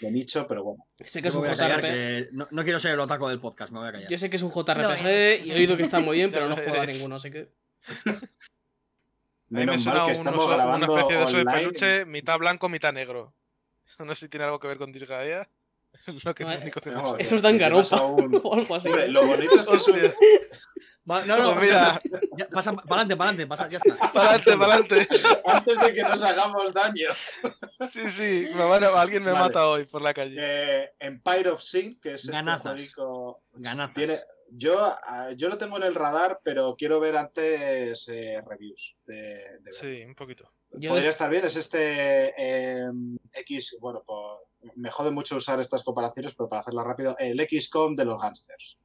de 0.00 0.10
nicho, 0.10 0.46
pero 0.48 0.62
bueno. 0.64 0.84
Sé 1.04 1.20
que 1.22 1.28
es 1.28 1.34
me 1.34 1.40
un 1.42 1.46
JRPG. 1.54 1.80
que 1.82 2.28
no, 2.32 2.46
no 2.50 2.62
quiero 2.64 2.78
ser 2.80 2.92
el 2.92 3.00
otaco 3.00 3.28
del 3.28 3.40
podcast, 3.40 3.72
me 3.72 3.80
voy 3.80 3.88
a 3.88 3.92
callar. 3.92 4.10
Yo 4.10 4.18
sé 4.18 4.30
que 4.30 4.36
es 4.36 4.42
un 4.42 4.50
JRPG 4.52 5.44
y 5.44 5.50
he 5.50 5.54
oído 5.56 5.76
que 5.76 5.82
está 5.82 5.98
muy 6.00 6.16
bien, 6.18 6.30
pero 6.32 6.48
no 6.48 6.54
he 6.56 6.64
jugado 6.64 6.82
a 6.82 6.86
ninguno, 6.86 7.16
así 7.16 7.30
que. 7.30 7.48
Me 9.48 9.60
Menos 9.60 9.82
suena 9.82 10.00
mal 10.00 10.06
que 10.06 10.12
un 10.12 10.18
estamos 10.26 10.44
oso- 10.44 10.54
grabando 10.54 10.86
una 10.92 11.00
especie 11.00 11.16
de 11.18 11.24
oso 11.24 11.36
de 11.36 11.42
online. 11.42 11.58
peluche, 11.60 12.04
mitad 12.04 12.38
blanco, 12.38 12.68
mitad 12.68 12.92
negro. 12.92 13.32
No 13.98 14.14
sé 14.14 14.20
si 14.26 14.28
tiene 14.28 14.44
algo 14.44 14.58
que 14.60 14.68
ver 14.68 14.78
con 14.78 14.92
Disgaea. 14.92 15.48
Lo 16.24 16.34
que 16.34 16.44
No, 16.44 16.52
lo 16.52 16.58
único 16.60 16.80
que 16.80 16.90
me 16.90 16.96
no, 16.96 17.08
suena. 17.08 17.22
Eso 17.22 17.36
es 17.36 17.42
Danganronpa 17.42 18.02
un- 18.02 18.40
o 18.44 18.54
algo 18.54 18.74
así. 18.74 18.88
Hombre, 18.88 19.08
lo 19.08 19.26
bonito 19.26 19.54
es 19.54 19.66
que 19.66 19.76
es 19.76 19.88
un-. 19.88 20.14
Va- 21.10 21.24
no, 21.24 21.38
no, 21.38 21.54
Pues 21.54 21.66
mira, 21.66 22.00
ya, 22.36 22.48
pasa, 22.48 22.72
para 22.72 23.02
adelante, 23.02 23.16
para 23.16 23.30
adelante, 23.30 23.46
pasa, 23.46 23.68
ya 23.68 23.78
está. 23.78 24.12
para 24.12 24.30
adelante, 24.34 24.56
para 24.56 24.74
adelante. 24.74 25.08
antes 25.46 25.80
de 25.80 25.94
que 25.94 26.02
nos 26.02 26.20
hagamos 26.22 26.74
daño. 26.74 27.08
Sí, 27.88 28.10
sí, 28.10 28.48
me 28.54 28.64
van 28.64 28.82
a- 28.84 29.00
alguien 29.00 29.22
me 29.22 29.30
Vale. 29.30 29.44
mata 29.44 29.68
hoy 29.68 29.84
por 29.86 30.02
la 30.02 30.12
calle. 30.12 30.36
Eh, 30.38 30.90
Empire 30.98 31.50
of 31.50 31.62
Sin, 31.62 31.98
que 32.00 32.10
es 32.14 32.22
este 32.24 32.32
Ganazas. 32.32 32.72
jueguico- 32.74 33.42
Ganazas. 33.52 33.94
Tiene, 33.94 34.16
yo, 34.50 34.94
yo 35.36 35.48
lo 35.48 35.56
tengo 35.58 35.76
en 35.76 35.84
el 35.84 35.94
radar, 35.94 36.40
pero 36.42 36.74
quiero 36.76 36.98
ver 37.00 37.16
antes 37.16 38.08
eh, 38.08 38.42
reviews 38.44 38.96
de, 39.06 39.16
de 39.16 39.60
ver. 39.62 39.74
Sí, 39.74 40.04
un 40.04 40.14
poquito. 40.16 40.52
Yo 40.76 40.90
Podría 40.90 41.10
estar 41.10 41.30
bien, 41.30 41.44
es 41.44 41.56
este 41.56 42.34
eh, 42.36 42.90
X, 43.32 43.78
bueno, 43.80 44.02
pues, 44.06 44.72
me 44.76 44.90
jode 44.90 45.10
mucho 45.10 45.36
usar 45.36 45.58
estas 45.60 45.82
comparaciones, 45.82 46.34
pero 46.34 46.48
para 46.48 46.60
hacerla 46.60 46.84
rápido, 46.84 47.16
el 47.18 47.40
XCOM 47.40 47.94
de 47.96 48.04
los 48.04 48.20
gangsters. 48.20 48.78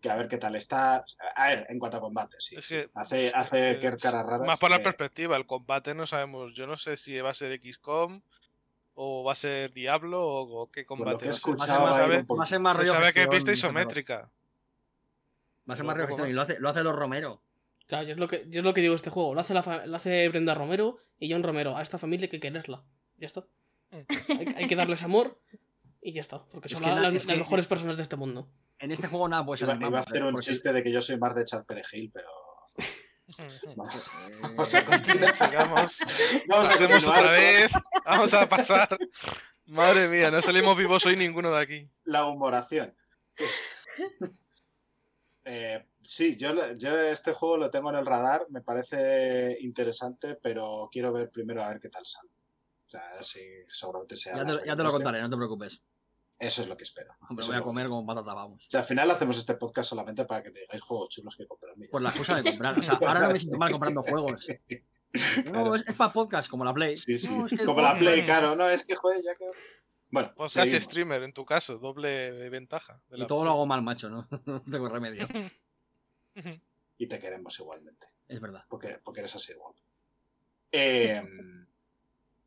Que 0.00 0.08
a 0.10 0.16
ver 0.16 0.28
qué 0.28 0.38
tal 0.38 0.56
está. 0.56 1.04
A 1.36 1.48
ver, 1.48 1.66
en 1.68 1.78
cuanto 1.78 1.98
a 1.98 2.00
combate, 2.00 2.36
sí. 2.40 2.56
Es 2.56 2.68
que- 2.68 2.90
hace 2.94 3.30
hace 3.34 3.72
es 3.72 3.76
que 3.78 3.96
caras 3.98 4.24
raras. 4.24 4.46
Más 4.46 4.58
por 4.58 4.70
la 4.70 4.78
que- 4.78 4.84
perspectiva, 4.84 5.36
el 5.36 5.46
combate 5.46 5.94
no 5.94 6.06
sabemos. 6.06 6.54
Yo 6.54 6.66
no 6.66 6.76
sé 6.76 6.96
si 6.96 7.18
va 7.20 7.30
a 7.30 7.34
ser 7.34 7.52
XCOM 7.60 8.22
o 8.94 9.24
va 9.24 9.32
a 9.32 9.36
ser 9.36 9.72
Diablo 9.72 10.26
o, 10.26 10.62
o 10.62 10.70
qué 10.70 10.84
por 10.84 10.98
lo 10.98 11.04
combate. 11.04 11.24
que 11.24 11.28
he 11.28 11.28
va 11.30 11.34
a 11.64 11.66
ser. 11.66 11.86
más 11.86 11.96
sabe- 11.96 12.24
más 12.60 12.76
Se 12.76 13.12
que 13.12 13.28
pista 13.28 13.52
isométrica. 13.52 14.30
Ser 15.76 15.76
Pero 15.76 15.86
más 15.86 15.96
realista 15.96 16.22
y 16.22 16.26
más. 16.28 16.34
lo 16.34 16.42
hace, 16.42 16.60
lo 16.60 16.68
hace 16.70 16.82
los 16.82 16.96
Romero. 16.96 17.42
Claro, 17.90 18.04
yo 18.06 18.12
es 18.12 18.16
lo 18.18 18.26
que, 18.28 18.46
yo 18.48 18.60
es 18.60 18.64
lo 18.64 18.72
que 18.72 18.80
digo 18.80 18.92
de 18.92 18.96
este 18.96 19.10
juego. 19.10 19.34
Lo 19.34 19.40
hace, 19.42 19.52
la 19.52 19.84
lo 19.86 19.96
hace 19.96 20.28
Brenda 20.30 20.54
Romero 20.54 20.96
y 21.18 21.30
John 21.30 21.42
Romero. 21.42 21.76
A 21.76 21.82
esta 21.82 21.98
familia 21.98 22.24
hay 22.24 22.30
que 22.30 22.40
quererla. 22.40 22.82
Ya 23.18 23.26
está. 23.26 23.40
Mm. 23.90 23.96
Hay, 24.38 24.54
hay 24.56 24.66
que 24.68 24.76
darles 24.76 25.02
amor 25.02 25.38
y 26.00 26.12
ya 26.12 26.22
está. 26.22 26.42
Porque 26.46 26.68
Es 26.68 26.72
son 26.74 26.82
que 26.82 26.88
la- 26.88 26.94
na- 26.94 27.02
las, 27.02 27.14
es 27.14 27.26
las 27.26 27.34
que- 27.36 27.42
mejores 27.42 27.66
personas 27.66 27.96
de 27.98 28.02
este 28.04 28.16
mundo. 28.16 28.48
En 28.78 28.92
este 28.92 29.08
juego 29.08 29.28
nada 29.28 29.44
puede 29.44 29.58
ser 29.58 29.68
Iba, 29.76 29.88
iba 29.88 29.98
a 29.98 30.00
hacer 30.00 30.22
un 30.24 30.32
porque- 30.32 30.46
chiste 30.46 30.72
de 30.72 30.82
que 30.82 30.90
yo 30.92 31.02
soy 31.02 31.18
más 31.18 31.34
de 31.34 31.42
echar 31.42 31.64
perejil, 31.66 32.10
pero. 32.14 32.28
Vamos, 33.76 33.96
Eh, 33.96 34.32
vamos 34.42 34.74
a 34.74 34.84
continuar. 34.84 35.36
Sigamos. 35.36 35.98
Vamos 36.48 36.66
a 36.66 36.70
Pasemos 36.70 36.90
continuar 37.04 37.18
otra 37.18 37.32
vez. 37.32 37.70
Vamos 38.06 38.34
a 38.34 38.48
pasar. 38.48 38.98
Madre 39.66 40.08
mía, 40.08 40.30
no 40.30 40.40
salimos 40.40 40.76
vivos 40.76 41.04
hoy 41.06 41.16
ninguno 41.16 41.50
de 41.52 41.60
aquí. 41.60 41.90
La 42.04 42.24
humoración. 42.26 42.94
Eh, 45.44 45.84
sí, 46.10 46.36
yo, 46.36 46.52
yo 46.74 46.98
este 46.98 47.32
juego 47.32 47.56
lo 47.56 47.70
tengo 47.70 47.90
en 47.90 47.96
el 47.96 48.06
radar, 48.06 48.46
me 48.50 48.60
parece 48.62 49.56
interesante, 49.60 50.34
pero 50.34 50.88
quiero 50.90 51.12
ver 51.12 51.30
primero 51.30 51.62
a 51.62 51.68
ver 51.68 51.78
qué 51.80 51.88
tal 51.88 52.04
sale. 52.04 52.30
O 52.86 52.90
sea, 52.90 53.22
sí, 53.22 53.40
seguramente 53.68 54.16
sea. 54.16 54.36
Ya 54.36 54.44
te, 54.44 54.66
ya 54.66 54.74
te 54.74 54.82
lo 54.82 54.90
contaré, 54.90 55.20
no 55.20 55.30
te 55.30 55.36
preocupes. 55.36 55.80
Eso 56.40 56.62
es 56.62 56.68
lo 56.68 56.76
que 56.76 56.82
espero. 56.84 57.12
Me 57.28 57.40
Eso 57.40 57.52
voy 57.52 57.60
a 57.60 57.62
comer 57.62 57.86
como 57.86 58.04
patata, 58.04 58.34
vamos. 58.34 58.64
O 58.66 58.70
sea, 58.70 58.80
al 58.80 58.86
final 58.86 59.10
hacemos 59.10 59.38
este 59.38 59.54
podcast 59.54 59.90
solamente 59.90 60.24
para 60.24 60.42
que 60.42 60.50
me 60.50 60.60
digáis 60.60 60.82
juegos 60.82 61.10
chulos 61.10 61.36
que 61.36 61.46
comprarme. 61.46 61.86
Por 61.88 62.02
la 62.02 62.08
excusa 62.08 62.40
de 62.40 62.50
comprar. 62.50 62.78
O 62.78 62.82
sea, 62.82 62.94
ahora 63.06 63.20
no 63.20 63.30
me 63.30 63.38
siento 63.38 63.58
mal 63.58 63.70
comprando 63.70 64.02
juegos. 64.02 64.46
No, 64.48 65.42
Claro. 65.44 65.74
es, 65.74 65.84
para 65.96 66.12
podcast, 66.12 66.48
como 66.48 66.64
la 66.64 66.72
Play. 66.72 66.96
Sí, 66.96 67.18
sí. 67.18 67.28
No, 67.28 67.46
es 67.46 67.50
que 67.50 67.60
el 67.62 67.66
Como 67.66 67.80
la 67.82 67.98
Play, 67.98 68.24
claro, 68.24 68.56
no, 68.56 68.68
es 68.68 68.84
que 68.84 68.94
joder, 68.96 69.20
ya 69.22 69.34
que. 69.34 69.44
Bueno, 70.08 70.32
seguimos. 70.48 70.84
streamer, 70.84 71.22
en 71.22 71.32
tu 71.32 71.44
caso, 71.44 71.78
doble 71.78 72.48
ventaja. 72.48 73.00
de 73.08 73.18
Y 73.18 73.20
la 73.20 73.26
todo 73.26 73.44
lo 73.44 73.50
hago 73.50 73.66
mal, 73.66 73.82
macho, 73.82 74.08
¿no? 74.10 74.28
No 74.46 74.62
tengo 74.62 74.88
remedio. 74.88 75.28
Y 76.98 77.06
te 77.06 77.18
queremos 77.18 77.58
igualmente. 77.58 78.06
Es 78.28 78.40
verdad. 78.40 78.64
Porque, 78.68 78.98
porque 79.02 79.20
eres 79.20 79.34
así 79.34 79.52
guapo. 79.54 79.80
Eh, 80.72 81.22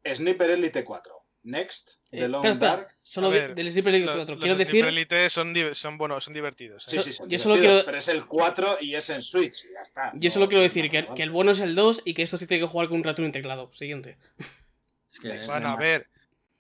Sniper 0.05 0.49
Elite 0.51 0.83
4. 0.83 1.19
Next, 1.45 1.95
Eh, 2.11 2.19
The 2.19 2.27
Long 2.29 2.45
espera. 2.45 2.71
Dark. 2.77 2.95
Solo 3.03 3.29
ver, 3.29 3.53
del 3.53 3.69
Sleeper 3.69 3.95
Elite 3.95 4.05
Los- 4.05 4.15
4. 4.15 4.35
los 4.35 4.41
Quiero 4.41 4.55
Sniper 4.55 4.73
decir. 4.73 4.85
Elite 4.87 5.29
son, 5.29 5.53
son, 5.73 5.97
bueno, 5.97 6.21
son 6.21 6.33
divertidos. 6.33 6.87
¿eh? 6.87 6.91
Sí, 6.91 6.99
sí, 6.99 7.11
son 7.11 7.27
yo 7.27 7.37
solo 7.37 7.55
quiero- 7.55 7.83
pero 7.83 7.97
es 7.97 8.07
el 8.07 8.25
4 8.25 8.77
y 8.79 8.95
es 8.95 9.09
en 9.09 9.21
Switch. 9.21 9.65
y 9.65 9.73
Ya 9.73 9.81
está. 9.81 10.11
Yo 10.15 10.29
No- 10.29 10.33
solo 10.33 10.47
quiero 10.47 10.59
no 10.61 10.63
decir 10.69 10.89
que, 10.89 11.05
que 11.05 11.21
el 11.23 11.31
bueno 11.31 11.51
es 11.51 11.59
el 11.59 11.75
2 11.75 12.01
y 12.05 12.13
que 12.13 12.21
esto 12.21 12.37
sí 12.37 12.47
tiene 12.47 12.61
que 12.63 12.67
jugar 12.69 12.87
con 12.87 12.97
un 12.97 13.03
ratón 13.03 13.25
y 13.25 13.31
teclado. 13.33 13.73
Siguiente. 13.73 14.17
Es 15.11 15.19
que 15.19 15.27
Next. 15.27 15.43
es 15.43 15.49
Bueno, 15.49 15.69
a 15.71 15.75
ver. 15.75 16.07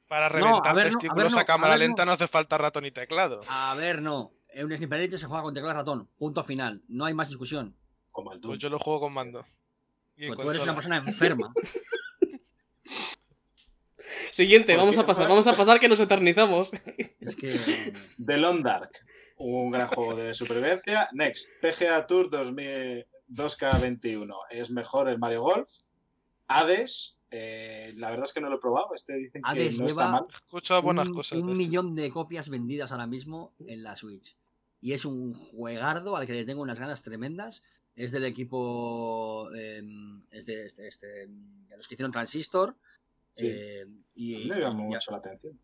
Para 0.09 0.27
No, 0.27 0.35
a 0.35 0.39
reventar 0.41 0.75
ver, 0.75 0.83
no, 0.85 0.89
a 0.89 0.91
testículos 0.91 1.23
ver, 1.23 1.31
no, 1.33 1.39
a 1.39 1.45
cámara 1.45 1.73
a 1.73 1.77
ver, 1.77 1.87
no. 1.87 1.91
lenta 1.91 2.05
no 2.05 2.11
hace 2.11 2.27
falta 2.27 2.57
ratón 2.57 2.85
y 2.85 2.91
teclado. 2.91 3.39
A 3.47 3.73
ver, 3.75 4.01
no. 4.01 4.33
Un 4.55 4.75
Sniper 4.75 4.99
Elite 4.99 5.17
se 5.17 5.25
juega 5.25 5.43
con 5.43 5.53
teclado 5.53 5.75
ratón. 5.75 6.09
Punto 6.17 6.43
final. 6.43 6.83
No 6.87 7.05
hay 7.05 7.13
más 7.13 7.29
discusión. 7.29 7.75
Como 8.11 8.31
el 8.33 8.39
Doom. 8.39 8.51
Pues 8.51 8.59
yo 8.59 8.69
lo 8.69 8.79
juego 8.79 9.01
con 9.01 9.13
mando. 9.13 9.45
Y 10.15 10.27
Pues 10.27 10.39
tú 10.39 10.49
eres 10.49 10.63
una 10.63 10.75
persona 10.75 10.97
enferma. 10.97 11.53
Siguiente, 14.31 14.73
¿Por 14.73 14.81
vamos 14.81 14.97
a 14.97 15.05
pasar. 15.05 15.27
Vamos 15.27 15.47
a 15.47 15.55
pasar 15.55 15.79
que 15.79 15.87
nos 15.87 15.99
eternizamos. 15.99 16.71
Es 17.19 17.35
que. 17.35 17.49
The 18.25 18.37
Long 18.37 18.61
Dark. 18.63 18.91
Un 19.37 19.71
gran 19.71 19.87
juego 19.87 20.15
de 20.15 20.33
supervivencia. 20.33 21.09
Next, 21.13 21.61
PGA 21.61 22.05
Tour 22.07 22.29
2000 22.29 23.05
2K21. 23.29 24.31
Es 24.51 24.69
mejor 24.69 25.09
el 25.09 25.17
Mario 25.17 25.41
Golf. 25.41 25.69
Hades. 26.47 27.17
eh, 27.31 27.93
la 27.95 28.11
verdad 28.11 28.25
es 28.25 28.33
que 28.33 28.41
no 28.41 28.49
lo 28.49 28.57
he 28.57 28.59
probado. 28.59 28.89
Este 28.93 29.15
dicen 29.15 29.41
que 29.41 29.49
Hades 29.49 29.79
no 29.79 29.87
está 29.87 30.05
lleva 30.05 30.11
mal. 30.11 30.27
He 30.29 30.35
escuchado 30.35 30.81
buenas 30.81 31.07
un, 31.07 31.15
cosas. 31.15 31.39
un 31.39 31.47
de 31.47 31.53
este. 31.53 31.65
millón 31.65 31.95
de 31.95 32.11
copias 32.11 32.49
vendidas 32.49 32.91
ahora 32.91 33.07
mismo 33.07 33.53
en 33.65 33.83
la 33.83 33.95
Switch. 33.95 34.37
Y 34.83 34.91
es 34.91 35.05
un 35.05 35.33
juegardo 35.33 36.17
al 36.17 36.27
que 36.27 36.33
le 36.33 36.43
tengo 36.45 36.61
unas 36.61 36.77
ganas 36.77 37.01
tremendas. 37.03 37.63
Es 37.95 38.11
del 38.11 38.25
equipo. 38.25 39.47
eh, 39.55 39.81
es 40.31 40.45
de, 40.45 40.65
este- 40.65 40.87
este, 40.89 41.07
de 41.27 41.77
los 41.77 41.87
que 41.87 41.95
hicieron 41.95 42.11
Transistor. 42.11 42.75
Sí. 43.35 43.47
eh, 43.49 43.85
y, 44.15 44.49
me 44.49 44.59
llama 44.59 44.75
mucho 44.83 45.11
la 45.11 45.17
atención. 45.17 45.57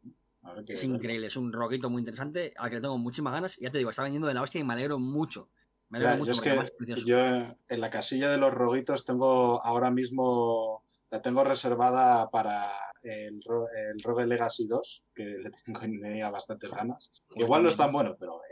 Que 0.66 0.74
es 0.74 0.84
increíble, 0.86 1.28
es 1.28 1.36
un 1.36 1.52
roquito 1.52 1.90
muy 1.90 2.00
interesante 2.00 2.54
al 2.58 2.70
que 2.70 2.78
le 2.78 2.82
tengo 2.82 2.98
muchísimas 2.98 3.34
ganas. 3.34 3.58
Y 3.58 3.64
ya 3.64 3.72
te 3.72 3.78
digo, 3.78 3.90
está 3.90 4.04
vendiendo 4.04 4.28
de 4.28 4.34
la 4.34 4.42
hostia 4.42 4.62
y 4.62 4.64
me 4.64 4.74
alegro 4.74 4.98
mucho. 5.00 5.50
Me 5.90 6.00
Ya, 6.00 6.12
alegro 6.14 6.26
yo 6.26 6.30
mucho 6.30 6.32
es 6.32 6.42
que 6.42 6.50
además 6.50 6.66
es 6.66 6.72
precioso. 6.78 7.06
yo 7.06 7.18
en 7.68 7.82
la 7.82 7.90
casilla 7.90 8.30
de 8.30 8.38
los 8.38 8.54
roguitos 8.54 9.04
tengo 9.06 9.62
ahora 9.64 9.92
mismo 9.92 10.84
la 11.12 11.22
tengo 11.22 11.44
reservada 11.44 12.30
para 12.30 12.70
el, 13.02 13.42
el 13.76 14.02
Rogue 14.04 14.28
Legacy 14.28 14.68
2, 14.68 15.04
que 15.16 15.24
le 15.26 15.50
tengo 15.50 15.80
tenía 15.80 16.30
bastantes 16.30 16.70
ganas. 16.72 17.12
Que 17.36 17.42
igual 17.42 17.64
no 17.64 17.70
es 17.70 17.76
tan 17.76 17.88
también. 17.88 18.04
bueno, 18.06 18.18
pero 18.20 18.42
eh, 18.46 18.49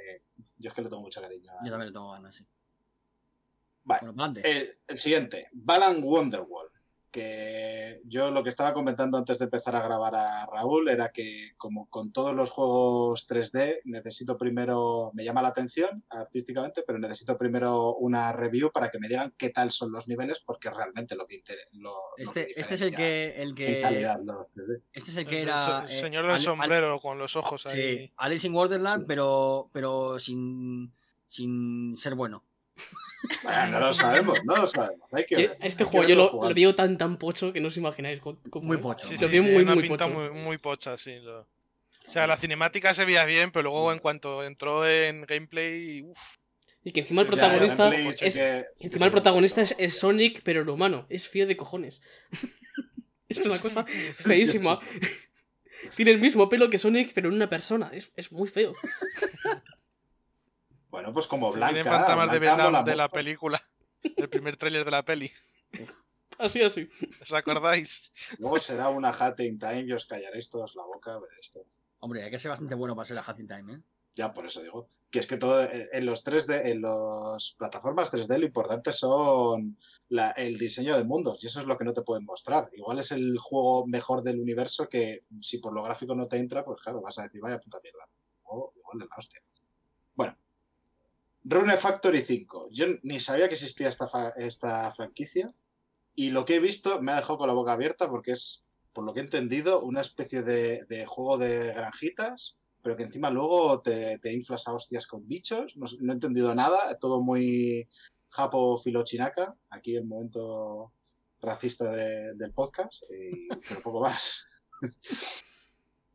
yo 0.58 0.70
es 0.70 0.74
que 0.74 0.82
le 0.82 0.90
tengo 0.90 1.02
mucho 1.02 1.22
cariño. 1.22 1.52
Yo 1.64 1.70
también 1.70 1.88
le 1.88 1.92
tengo 1.94 2.12
ganas, 2.12 2.36
sí. 2.36 2.46
Vale, 3.84 4.12
Bueno, 4.12 4.34
el, 4.44 4.80
el 4.86 4.98
siguiente, 4.98 5.48
Balan 5.54 6.04
Wonderworld. 6.04 6.77
Que 7.18 8.02
yo 8.06 8.30
lo 8.32 8.44
que 8.44 8.50
estaba 8.50 8.74
comentando 8.74 9.18
antes 9.18 9.40
de 9.40 9.46
empezar 9.46 9.76
a 9.76 9.82
grabar 9.82 10.14
a 10.16 10.46
Raúl 10.46 10.88
era 10.88 11.12
que, 11.12 11.52
como 11.58 11.90
con 11.90 12.12
todos 12.14 12.36
los 12.36 12.52
juegos 12.52 13.28
3D, 13.28 13.80
necesito 13.86 14.38
primero, 14.38 15.10
me 15.14 15.24
llama 15.24 15.42
la 15.42 15.48
atención 15.50 16.04
artísticamente, 16.10 16.84
pero 16.86 17.00
necesito 17.00 17.36
primero 17.38 17.96
una 17.96 18.32
review 18.34 18.72
para 18.72 18.90
que 18.90 19.00
me 19.00 19.08
digan 19.08 19.34
qué 19.38 19.50
tal 19.50 19.72
son 19.72 19.92
los 19.92 20.08
niveles, 20.08 20.42
porque 20.46 20.70
realmente 20.70 21.16
lo 21.16 21.26
que 21.26 21.36
inter- 21.38 21.68
lo, 21.72 21.90
lo 21.90 21.96
que 22.16 22.24
Este, 22.24 22.60
este 22.62 22.76
es 22.76 22.82
el 22.82 22.96
que, 22.96 23.42
el 23.42 23.56
que 23.56 23.82
calidad 23.82 24.20
los 24.24 24.46
3D. 24.56 24.84
este 24.94 25.12
es 25.12 25.18
el 25.18 25.26
que 25.26 25.42
era 25.42 25.88
se- 25.88 26.00
señor 26.00 26.28
del 26.28 26.40
sombrero 26.40 27.00
con 27.00 27.18
los 27.18 27.36
ojos 27.36 27.66
ahí. 27.66 27.98
Sí, 27.98 28.14
Alice 28.18 28.46
in 28.48 28.54
Wonderland, 28.56 29.02
Sí. 29.02 29.06
pero 29.08 29.70
pero 29.74 30.20
sin 30.20 30.94
sin 31.26 31.98
ser 31.98 32.16
bueno. 32.16 32.46
Bueno, 33.44 33.68
no 33.68 33.80
lo 33.80 33.94
sabemos, 33.94 34.40
no 34.46 34.56
lo 34.56 34.68
sabemos. 34.68 35.08
Hay 35.12 35.26
que 35.26 35.36
ver, 35.36 35.58
este 35.62 35.66
hay 35.66 35.78
que 35.78 35.84
juego 35.84 36.08
yo 36.08 36.16
lo, 36.16 36.54
veo 36.54 36.76
tan 36.76 36.98
tan 36.98 37.18
pocho 37.18 37.52
que 37.52 37.60
no 37.60 37.68
os 37.68 37.78
imagináis 37.78 38.20
cómo 38.22 38.40
Muy 38.62 38.78
pocho. 38.78 39.08
Sí, 39.08 39.16
Lo 39.16 39.28
sí, 39.28 39.28
veo 39.28 39.44
sí, 39.44 39.50
muy, 39.52 39.64
una 39.64 39.74
muy 39.76 39.84
pinta 39.88 40.06
pocho. 40.06 40.18
muy, 40.18 40.30
muy 40.30 40.58
pocha, 40.58 40.98
sí. 40.98 41.16
lo- 41.20 41.42
O 41.42 42.10
sea, 42.10 42.26
la 42.28 42.38
cinemática 42.38 42.94
se 42.94 43.04
veía 43.06 43.26
bien, 43.26 43.52
pero 43.52 43.64
luego 43.64 43.92
en 43.92 44.00
cuanto 44.00 44.44
entró 44.44 44.88
en 44.88 45.24
gameplay, 45.26 46.04
uf, 46.04 46.18
Y 46.84 46.92
que 46.92 47.02
encima 47.02 47.22
el 47.22 47.28
protagonista 47.28 47.92
Ya, 47.92 48.10
es, 48.28 48.36
que- 48.36 48.66
encima 48.80 49.06
el 49.08 49.12
protagonista 49.12 49.62
es 49.62 49.98
Sonic, 50.00 50.42
pero 50.44 50.62
el 50.62 50.70
humano. 50.70 51.06
Es 51.10 51.28
feo 51.28 51.46
de 51.48 51.58
cojones. 51.58 52.02
es 53.30 53.40
una 53.40 53.60
cosa 53.60 53.84
feísima. 54.20 54.80
Tiene 55.96 56.12
el 56.12 56.20
mismo 56.20 56.48
pelo 56.50 56.70
que 56.70 56.78
Sonic, 56.80 57.12
pero 57.14 57.28
en 57.30 57.36
una 57.36 57.50
persona. 57.50 57.90
Es, 57.94 58.12
es 58.16 58.32
muy 58.32 58.48
feo. 58.48 58.74
Bueno, 60.90 61.12
pues 61.12 61.28
como 61.28 61.52
tiene 61.52 61.72
Blanca. 61.84 62.08
de 62.08 62.16
Blanca 62.16 62.40
Vietnam 62.40 62.66
mola 62.68 62.84
de 62.84 62.96
la 62.96 63.10
película. 63.10 63.62
El 64.04 64.30
primer 64.30 64.58
tráiler 64.58 64.86
de 64.86 64.92
la 64.92 65.04
peli. 65.04 65.32
Así, 66.40 66.62
así. 66.62 66.88
¿Os 67.22 67.34
acordáis? 67.34 68.12
Luego 68.38 68.60
será 68.60 68.90
una 68.90 69.10
Hat 69.10 69.40
in 69.40 69.58
Time 69.58 69.82
y 69.88 69.92
os 69.94 70.06
callaréis 70.06 70.50
todos 70.52 70.76
la 70.76 70.84
boca. 70.84 71.18
veréis 71.20 71.50
que- 71.52 71.62
Hombre, 72.00 72.24
hay 72.24 72.30
que 72.30 72.38
ser 72.38 72.50
bastante 72.50 72.76
bueno 72.76 72.96
para 72.96 73.08
ser 73.08 73.18
a 73.18 73.24
Hatching 73.24 73.48
Time, 73.48 73.74
¿eh? 73.74 73.82
Ya, 74.16 74.32
por 74.32 74.46
eso 74.46 74.62
digo. 74.62 74.88
Que 75.10 75.18
es 75.18 75.26
que 75.26 75.38
todo 75.38 75.64
eh, 75.64 75.90
en 75.94 76.06
los 76.06 76.24
3D, 76.24 76.66
en 76.68 76.82
las 76.84 77.56
plataformas 77.58 78.12
3D, 78.14 78.38
lo 78.38 78.46
importante 78.46 78.94
son 78.94 79.78
la- 80.10 80.30
el 80.32 80.58
diseño 80.60 80.96
de 80.96 81.06
mundos. 81.06 81.44
Y 81.44 81.48
eso 81.48 81.60
es 81.60 81.66
lo 81.66 81.76
que 81.76 81.86
no 81.86 81.94
te 81.94 82.04
pueden 82.04 82.24
mostrar. 82.26 82.70
Igual 82.74 83.00
es 83.00 83.12
el 83.12 83.36
juego 83.40 83.88
mejor 83.88 84.22
del 84.22 84.40
universo 84.40 84.88
que 84.88 85.24
si 85.42 85.58
por 85.58 85.74
lo 85.74 85.82
gráfico 85.82 86.14
no 86.14 86.28
te 86.28 86.38
entra, 86.38 86.64
pues 86.64 86.80
claro, 86.82 87.02
vas 87.02 87.18
a 87.18 87.24
decir, 87.24 87.42
vaya 87.42 87.60
puta 87.60 87.80
mierda. 87.82 88.08
O 88.44 88.74
igual 88.76 89.02
es 89.02 89.08
la 89.10 89.16
hostia. 89.18 89.42
Rune 91.50 91.78
Factory 91.78 92.22
5. 92.22 92.68
Yo 92.72 92.86
ni 93.04 93.20
sabía 93.20 93.48
que 93.48 93.56
existía 93.56 93.88
esta, 93.90 94.08
esta 94.38 94.92
franquicia. 94.94 95.54
Y 96.16 96.32
lo 96.32 96.46
que 96.46 96.56
he 96.56 96.60
visto 96.60 97.02
me 97.02 97.12
ha 97.12 97.18
dejado 97.18 97.38
con 97.38 97.48
la 97.48 97.54
boca 97.54 97.74
abierta 97.74 98.10
porque 98.10 98.32
es, 98.32 98.66
por 98.92 99.06
lo 99.06 99.14
que 99.14 99.20
he 99.20 99.24
entendido, 99.24 99.82
una 99.82 100.02
especie 100.02 100.42
de, 100.42 100.84
de 100.86 101.06
juego 101.06 101.38
de 101.38 101.74
granjitas, 101.74 102.58
pero 102.82 102.96
que 102.98 103.04
encima 103.04 103.30
luego 103.30 103.82
te, 103.82 104.18
te 104.20 104.34
inflas 104.34 104.68
a 104.68 104.74
hostias 104.74 105.06
con 105.08 105.28
bichos. 105.28 105.78
No, 105.78 105.86
no 106.00 106.12
he 106.12 106.16
entendido 106.16 106.54
nada, 106.56 106.98
todo 107.00 107.22
muy 107.22 107.88
japo 108.30 108.78
filochinaca. 108.78 109.56
Aquí 109.70 109.96
el 109.96 110.06
momento 110.06 110.92
racista 111.40 111.92
de- 111.92 112.34
del 112.34 112.52
podcast, 112.52 113.04
y, 113.12 113.48
pero 113.68 113.82
poco 113.82 114.02
más. 114.02 114.44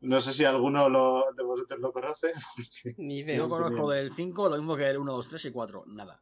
No 0.03 0.19
sé 0.21 0.33
si 0.33 0.43
alguno 0.45 0.89
lo- 0.89 1.31
de 1.35 1.43
vosotros 1.43 1.79
lo 1.79 1.91
conoce. 1.91 2.31
Ni 2.97 3.19
idea. 3.19 3.37
Yo 3.37 3.49
conozco 3.49 3.89
del 3.89 4.11
5 4.11 4.49
lo 4.49 4.57
mismo 4.57 4.75
que 4.75 4.87
el 4.89 4.97
1, 4.97 5.11
2, 5.13 5.27
3 5.29 5.45
y 5.45 5.51
4. 5.51 5.83
Nada. 5.87 6.21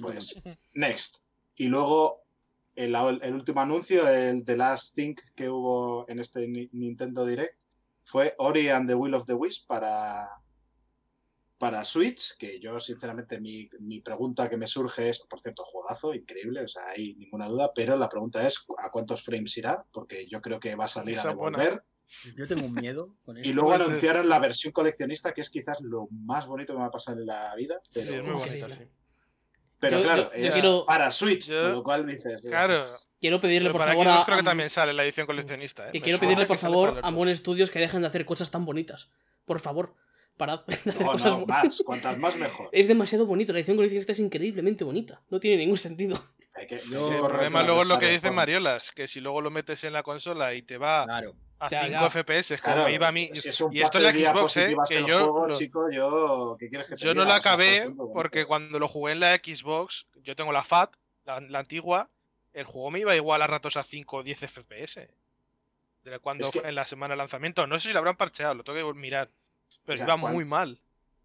Pues. 0.00 0.42
Next. 0.74 1.18
Y 1.56 1.66
luego 1.68 2.24
el, 2.74 2.94
el 3.22 3.34
último 3.34 3.60
anuncio, 3.60 4.08
el 4.08 4.44
The 4.44 4.56
Last 4.56 4.94
Thing 4.94 5.14
que 5.34 5.48
hubo 5.50 6.08
en 6.08 6.20
este 6.20 6.46
Ni- 6.48 6.70
Nintendo 6.72 7.26
Direct, 7.26 7.58
fue 8.02 8.34
Ori 8.38 8.68
and 8.70 8.88
the 8.88 8.94
Will 8.94 9.14
of 9.14 9.26
the 9.26 9.34
Wisp 9.34 9.66
para, 9.66 10.26
para 11.58 11.84
Switch, 11.84 12.38
que 12.38 12.58
yo 12.60 12.80
sinceramente 12.80 13.40
mi, 13.40 13.68
mi 13.80 14.00
pregunta 14.00 14.48
que 14.48 14.56
me 14.56 14.66
surge 14.66 15.10
es, 15.10 15.20
por 15.28 15.40
cierto, 15.40 15.64
juegazo, 15.64 16.14
increíble, 16.14 16.62
o 16.62 16.68
sea, 16.68 16.84
hay 16.88 17.14
ninguna 17.16 17.48
duda, 17.48 17.70
pero 17.74 17.96
la 17.96 18.08
pregunta 18.08 18.46
es 18.46 18.64
¿a 18.78 18.90
cuántos 18.90 19.22
frames 19.22 19.54
irá? 19.58 19.84
Porque 19.92 20.24
yo 20.26 20.40
creo 20.40 20.58
que 20.58 20.74
va 20.76 20.84
a 20.86 20.88
salir 20.88 21.18
Esa 21.18 21.30
a 21.30 21.34
buena. 21.34 21.58
Yo 22.36 22.46
tengo 22.46 22.66
un 22.66 22.74
miedo 22.74 23.14
con 23.24 23.36
esto. 23.38 23.48
Y 23.48 23.52
luego 23.52 23.72
anunciaron 23.72 24.28
la 24.28 24.38
versión 24.38 24.72
coleccionista, 24.72 25.32
que 25.32 25.40
es 25.42 25.50
quizás 25.50 25.80
lo 25.80 26.08
más 26.10 26.46
bonito 26.46 26.72
que 26.72 26.78
me 26.78 26.84
ha 26.86 26.90
pasado 26.90 27.18
en 27.20 27.26
la 27.26 27.54
vida. 27.56 27.80
Pero 27.92 28.06
Sí, 28.06 28.14
es 28.14 28.22
muy 28.22 28.32
bonito, 28.34 28.68
sí. 28.68 28.88
Pero 29.80 29.98
Yo- 29.98 30.02
claro, 30.02 30.22
yo- 30.34 30.38
yo 30.40 30.48
es 30.48 30.54
quiero- 30.54 30.84
para 30.86 31.10
Switch, 31.12 31.48
con 31.48 31.72
lo 31.72 31.82
cual 31.84 32.04
dices. 32.06 32.40
Claro. 32.42 32.86
Quiero 33.20 33.40
pedirle 33.40 33.68
Pero 33.68 33.74
por 33.74 33.80
para 33.80 33.92
favor 33.92 34.08
a, 34.08 34.24
creo 34.24 34.36
que 34.38 34.40
a- 34.42 34.44
también 34.44 34.70
sale 34.70 34.92
la 34.92 35.04
edición 35.04 35.26
coleccionista. 35.26 35.88
¿eh? 35.88 35.92
que 35.92 35.98
Me 35.98 36.02
quiero 36.02 36.18
pedirle 36.18 36.46
por 36.46 36.58
favor 36.58 37.00
a 37.02 37.10
Moon. 37.12 37.32
Studios 37.34 37.70
que 37.70 37.78
dejen 37.78 38.00
de 38.00 38.08
hacer 38.08 38.24
cosas 38.24 38.50
tan 38.50 38.64
bonitas. 38.64 39.08
Por 39.44 39.60
favor, 39.60 39.94
parad 40.36 40.60
de 40.66 40.74
hacer 40.74 41.02
No, 41.06 41.12
cosas 41.12 41.32
no, 41.34 41.40
bo- 41.40 41.46
más, 41.46 41.82
cuantas 41.84 42.18
más 42.18 42.36
mejor. 42.38 42.68
Es 42.72 42.88
demasiado 42.88 43.24
bonito, 43.26 43.52
la 43.52 43.60
edición 43.60 43.76
coleccionista 43.76 44.10
es 44.12 44.18
increíblemente 44.18 44.82
bonita. 44.82 45.22
No 45.30 45.38
tiene 45.38 45.58
ningún 45.58 45.78
sentido. 45.78 46.20
Hay 46.54 46.66
que- 46.66 46.76
El 46.80 47.20
problema 47.22 47.62
luego 47.62 47.82
es 47.82 47.86
lo 47.86 47.98
que 48.00 48.08
dice 48.10 48.32
Mariolas, 48.32 48.90
que 48.90 49.06
si 49.06 49.20
luego 49.20 49.40
lo 49.40 49.50
metes 49.52 49.84
en 49.84 49.92
la 49.92 50.02
consola 50.02 50.54
y 50.54 50.62
te 50.62 50.76
va 50.76 51.04
Claro. 51.04 51.36
A 51.60 51.68
Ya, 51.70 51.80
5 51.86 51.92
ya. 51.92 52.10
FPS, 52.10 52.58
como 52.60 52.74
Claro, 52.74 52.88
me 52.88 52.94
iba 52.94 53.08
a 53.08 53.12
mí. 53.12 53.30
si 53.34 53.48
es 53.48 53.60
un 53.60 53.74
y 53.74 53.80
esto 53.82 53.98
en 53.98 54.04
la 54.04 54.12
Xbox, 54.12 54.56
¿eh? 54.58 54.76
que 54.88 55.04
yo 55.04 55.32
juego, 55.32 55.50
chico, 55.50 55.90
yo... 55.90 56.56
¿Qué 56.58 56.68
quieres 56.68 56.88
que 56.88 56.96
te 56.96 57.02
Yo 57.04 57.14
no 57.14 57.24
la 57.24 57.38
O 57.38 57.42
sea, 57.42 57.52
acabé 57.52 57.90
porque 58.12 58.44
cuando 58.46 58.78
lo 58.78 58.88
jugué 58.88 59.12
en 59.12 59.20
la 59.20 59.34
Xbox, 59.36 60.06
yo 60.22 60.36
tengo 60.36 60.52
la 60.52 60.62
FAT, 60.64 60.94
la, 61.24 61.40
la 61.40 61.58
antigua, 61.58 62.08
el 62.52 62.64
juego 62.64 62.90
me 62.90 63.00
iba 63.00 63.14
igual 63.16 63.42
a 63.42 63.46
ratos 63.46 63.76
a 63.76 63.82
5 63.82 64.18
o 64.18 64.22
10 64.22 64.38
FPS. 64.42 65.08
De 66.04 66.18
cuando 66.20 66.46
Es 66.46 66.50
que- 66.52 66.60
en 66.66 66.74
la 66.74 66.86
semana 66.86 67.14
de 67.14 67.18
lanzamiento. 67.18 67.66
No 67.66 67.78
sé 67.80 67.88
si 67.88 67.92
lo 67.92 67.98
habrán 67.98 68.16
parcheado, 68.16 68.54
lo 68.54 68.64
tengo 68.64 68.92
que 68.92 68.98
mirar. 68.98 69.30
Pero 69.84 69.94
O 69.94 69.96
sea, 69.96 70.06
iba 70.06 70.16
muy 70.16 70.44
mal. 70.44 70.80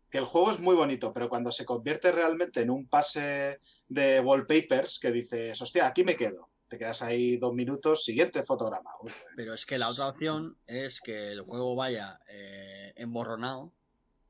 que 0.10 0.18
el 0.20 0.26
juego 0.26 0.52
es 0.52 0.60
muy 0.60 0.76
bonito, 0.76 1.12
pero 1.14 1.28
cuando 1.30 1.52
se 1.52 1.66
convierte 1.66 2.12
realmente 2.12 2.62
en 2.62 2.70
un 2.70 2.88
pase 2.88 3.60
de 3.88 4.20
wallpapers 4.20 5.00
que 5.00 5.12
dices, 5.12 5.60
hostia, 5.62 5.88
aquí 5.88 6.04
me 6.04 6.16
quedo. 6.16 6.50
Te 6.74 6.80
quedas 6.80 7.04
ahí 7.04 7.38
dos 7.38 7.54
minutos, 7.54 8.04
siguiente 8.04 8.42
fotograma. 8.42 8.90
Uy, 9.04 9.12
Pero 9.36 9.54
es 9.54 9.64
que 9.64 9.78
la 9.78 9.90
otra 9.90 10.08
opción 10.08 10.58
es 10.66 11.02
que 11.02 11.32
el 11.32 11.42
juego 11.42 11.76
vaya 11.76 12.18
eh, 12.28 12.94
emborronado 12.96 13.72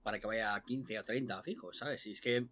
para 0.04 0.20
que 0.20 0.28
vaya 0.28 0.54
a 0.54 0.62
15 0.62 1.00
o 1.00 1.04
30 1.06 1.42
fijo, 1.42 1.72
¿sabes? 1.72 2.06
Y 2.06 2.12
es 2.12 2.20
que 2.20 2.46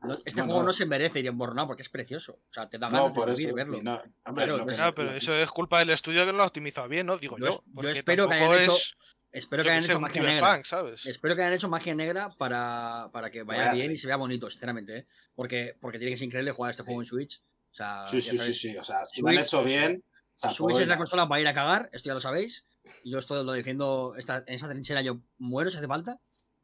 no- 0.00 0.14
este 0.24 0.42
No, 0.42 0.44
juego 0.44 0.60
no. 0.60 0.66
no. 0.68 0.72
se 0.72 0.86
merece 0.86 1.18
ir 1.18 1.26
emborronado 1.26 1.66
porque 1.66 1.82
es 1.82 1.88
precioso. 1.88 2.34
O 2.34 2.52
sea, 2.52 2.68
te 2.68 2.78
da 2.78 2.88
No, 2.88 2.98
ganas 2.98 3.14
por 3.14 3.26
de 3.26 3.32
eso. 3.32 3.40
vivir, 3.40 3.54
verlo. 3.56 3.78
hombre, 3.78 4.12
Claro, 4.22 4.64
que 4.64 4.74
Claro, 4.74 4.94
pero 4.94 5.10
eso 5.10 5.34
es 5.34 5.50
culpa 5.50 5.80
del 5.80 5.90
estudio 5.90 6.24
que 6.24 6.30
no 6.30 6.38
lo 6.38 6.44
ha 6.44 6.46
optimizado 6.46 6.86
bien, 6.88 7.06
¿no? 7.08 7.18
Digo 7.18 7.36
Yo 7.36 7.46
yo. 7.46 7.50
es- 7.50 7.56
yo 7.56 7.62
porque 7.74 7.90
espero 7.90 8.28
que 8.28 8.34
hayan 8.36 8.62
hecho 8.62 8.76
es, 8.76 8.94
Espero 9.32 9.64
que 9.64 9.70
hayan 9.70 9.82
hecho 9.82 9.98
magia 9.98 10.22
negra. 10.22 10.60
¿sabes? 10.64 11.04
Espero 11.06 11.34
que 11.34 11.42
hayan 11.42 11.54
hecho 11.54 11.68
magia 11.68 11.96
negra 11.96 12.28
para, 12.38 13.10
para 13.12 13.28
que 13.32 13.42
vaya 13.42 13.62
Vaya 13.62 13.72
bien 13.72 13.90
y 13.90 13.96
se 13.98 14.06
vea 14.06 14.14
bonito, 14.16 14.48
sinceramente. 14.48 14.98
¿eh? 14.98 15.06
Porque, 15.34 15.76
porque 15.80 15.98
tiene 15.98 16.12
que 16.12 16.18
ser 16.18 16.26
increíble 16.26 16.52
jugar 16.52 16.70
este 16.70 16.84
Sí. 16.84 16.86
juego 16.86 17.00
en 17.02 17.06
Switch. 17.06 17.42
O 17.72 17.74
sea, 17.74 18.06
Sí, 18.06 18.20
sí, 18.20 18.38
sí, 18.38 18.52
sí. 18.54 18.76
O 18.76 18.84
sea, 18.84 19.04
si 19.06 19.22
lo 19.22 19.28
han 19.28 19.34
Switch- 19.36 19.46
hecho 19.46 19.64
bien. 19.64 20.04
Switch 20.36 20.56
tampoco 20.56 20.80
es 20.80 20.86
la 20.88 20.96
consola 20.98 21.28
para 21.28 21.40
ir 21.40 21.48
a 21.48 21.54
cagar, 21.54 21.88
esto 21.92 22.08
ya 22.08 22.14
lo 22.14 22.20
sabéis. 22.20 22.64
Yo 23.04 23.18
esto 23.18 23.42
lo 23.44 23.52
defiendo, 23.52 24.14
esta, 24.16 24.38
en 24.46 24.54
esa 24.54 24.68
trinchera 24.68 25.00
yo 25.02 25.20
muero 25.38 25.70
si 25.70 25.78
hace 25.78 25.86
falta. 25.86 26.18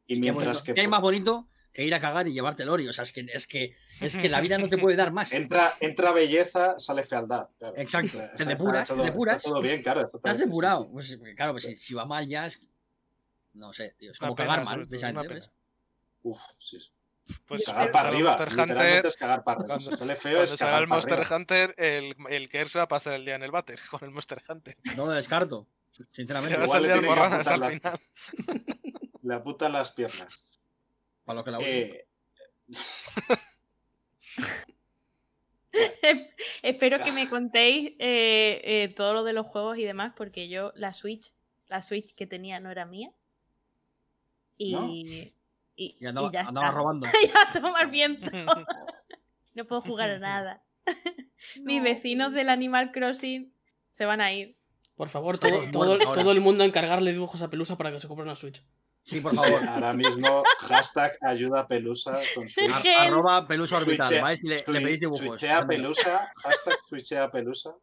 Y 0.05 0.15
¿Qué, 0.15 0.19
mientras 0.21 0.61
que 0.61 0.73
qué 0.73 0.81
hay 0.81 0.87
más 0.87 1.01
bonito 1.01 1.47
que 1.71 1.85
ir 1.85 1.93
a 1.93 2.01
cagar 2.01 2.27
y 2.27 2.33
llevarte 2.33 2.63
el 2.63 2.69
Ori? 2.69 2.87
O 2.87 2.93
sea, 2.93 3.03
es 3.03 3.11
que, 3.11 3.25
es 3.31 3.47
que, 3.47 3.75
es 4.01 4.15
que 4.15 4.27
la 4.29 4.41
vida 4.41 4.57
no 4.57 4.67
te 4.69 4.77
puede 4.77 4.95
dar 4.97 5.11
más. 5.11 5.31
entra, 5.33 5.73
entra 5.79 6.11
belleza, 6.11 6.77
sale 6.79 7.03
fealdad. 7.03 7.49
Claro. 7.57 7.75
Exacto. 7.77 8.19
Está- 8.19 8.27
Te 8.35 8.43
está 8.43 8.45
depuras, 8.45 8.87
todo, 8.87 8.97
te 9.01 9.03
depuras. 9.05 9.37
está 9.37 9.49
todo 9.49 9.61
bien, 9.61 9.81
claro. 9.81 10.11
Estás 10.13 10.37
sí, 10.37 10.43
depurado. 10.43 10.83
sí. 11.01 11.17
Pues, 11.17 11.35
claro, 11.35 11.53
pues 11.53 11.63
si, 11.63 11.75
si 11.75 11.93
va 11.93 12.05
mal 12.05 12.27
ya 12.27 12.45
es. 12.47 12.61
No 13.53 13.71
sé, 13.73 13.95
tío. 13.97 14.11
Es 14.11 14.19
como 14.19 14.35
pena, 14.35 14.49
cagar 14.49 14.65
mal, 14.65 14.87
todo, 14.87 14.95
es 14.97 15.03
una 15.03 15.21
precisamente. 15.23 15.47
Uf, 16.23 16.41
sí. 16.59 16.77
Pues 17.47 17.65
Cagar 17.65 17.91
para 17.91 18.09
arriba. 18.09 18.29
Monster 18.31 18.47
Hunter, 18.49 18.67
Literalmente 18.67 19.07
es 19.07 19.17
cagar 19.17 19.43
para 19.43 19.59
arriba. 19.61 19.75
cuando- 19.77 19.97
sale 19.97 20.15
feo 20.15 20.31
cuando 20.33 20.43
es 20.43 20.49
salga 20.51 20.65
cagar 20.65 20.83
el 20.83 20.89
para 20.89 20.97
Monster 20.97 21.19
arriba. 21.19 21.35
Hunter, 21.37 21.75
el, 21.77 22.15
el 22.29 22.49
Kers 22.49 22.77
va 22.77 22.81
a 22.83 22.87
pasar 22.87 23.13
el 23.13 23.25
día 23.25 23.35
en 23.35 23.43
el 23.43 23.51
váter 23.51 23.79
con 23.89 24.03
el 24.03 24.11
Monster 24.11 24.41
Hunter. 24.47 24.77
No 24.95 25.05
lo 25.05 25.11
descarto. 25.11 25.67
Sinceramente, 26.11 26.61
Igual 26.63 26.81
le 26.83 26.87
que 26.87 26.93
al 26.93 27.33
apuntar 27.33 27.71
final. 27.71 27.99
Le 29.21 29.35
apuntan 29.35 29.73
las 29.73 29.91
piernas. 29.91 30.45
para 31.25 31.39
lo 31.39 31.43
que 31.43 31.51
la. 31.51 31.59
Eh, 31.61 32.07
Espero 36.63 36.99
que 36.99 37.11
me 37.11 37.29
contéis 37.29 37.91
eh, 37.99 38.61
eh, 38.63 38.87
todo 38.95 39.13
lo 39.13 39.23
de 39.23 39.33
los 39.33 39.45
juegos 39.45 39.77
y 39.77 39.83
demás, 39.85 40.13
porque 40.15 40.49
yo 40.49 40.71
la 40.75 40.93
Switch, 40.93 41.33
la 41.67 41.81
Switch 41.81 42.13
que 42.15 42.25
tenía 42.27 42.59
no 42.59 42.71
era 42.71 42.85
mía. 42.85 43.11
Y, 44.57 44.73
¿No? 44.73 44.91
Y, 45.79 45.95
y 45.99 46.03
y 46.03 46.07
andaba, 46.07 46.31
ya 46.31 46.41
andaba 46.41 46.67
está. 46.67 46.77
robando. 46.77 47.07
ya 47.07 47.41
a 47.49 47.61
tomar 47.61 47.89
viento. 47.89 48.31
No 49.53 49.65
puedo 49.65 49.81
jugar 49.81 50.09
a 50.11 50.19
nada. 50.19 50.63
Mis 51.63 51.81
vecinos 51.83 52.33
del 52.33 52.49
Animal 52.49 52.91
Crossing 52.91 53.53
se 53.91 54.05
van 54.05 54.21
a 54.21 54.31
ir. 54.33 54.57
Por 54.95 55.07
favor, 55.09 55.39
todo, 55.39 55.59
todo, 55.71 55.97
todo 55.97 56.31
el 56.31 56.41
mundo 56.41 56.63
a 56.63 56.67
encargarle 56.67 57.13
dibujos 57.13 57.41
a 57.41 57.49
Pelusa 57.49 57.77
para 57.77 57.91
que 57.91 58.01
se 58.01 58.07
compre 58.07 58.23
una 58.23 58.35
Switch. 58.35 58.61
Sí, 59.01 59.21
por 59.21 59.31
sí, 59.31 59.37
favor. 59.37 59.65
ahora 59.69 59.93
mismo, 59.93 60.43
hashtag 60.67 61.13
ayuda 61.21 61.65
pelusa 61.67 62.19
con 62.35 62.49
su 62.49 62.59
arroba 62.99 63.47
pelusa 63.47 63.77
orbital. 63.77 64.05
Switchea-. 64.07 64.35
Y 64.43 64.47
le, 64.47 64.55
le 64.55 64.59
Switch- 64.59 64.83
pedís 64.83 64.99
dibujos. 64.99 65.25
Switchea 65.25 65.65
pelusa, 65.65 66.31
hashtag 66.43 66.77
switchea 66.89 67.31
pelusa. 67.31 67.73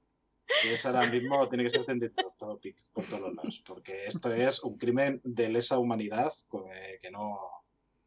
Que 0.63 0.75
es 0.75 0.85
ahora 0.87 1.07
mismo, 1.07 1.49
tiene 1.49 1.65
que 1.65 1.71
ser 1.71 1.85
tendido 1.87 2.13
todo 2.39 2.61
pic 2.61 2.77
por 2.93 3.05
todos 3.07 3.21
los 3.23 3.35
lados. 3.35 3.63
Porque 3.67 4.05
esto 4.07 4.31
es 4.33 4.63
un 4.63 4.77
crimen 4.77 5.21
de 5.25 5.49
lesa 5.49 5.79
humanidad 5.79 6.31
eh, 6.73 6.99
que 7.01 7.11
no. 7.11 7.39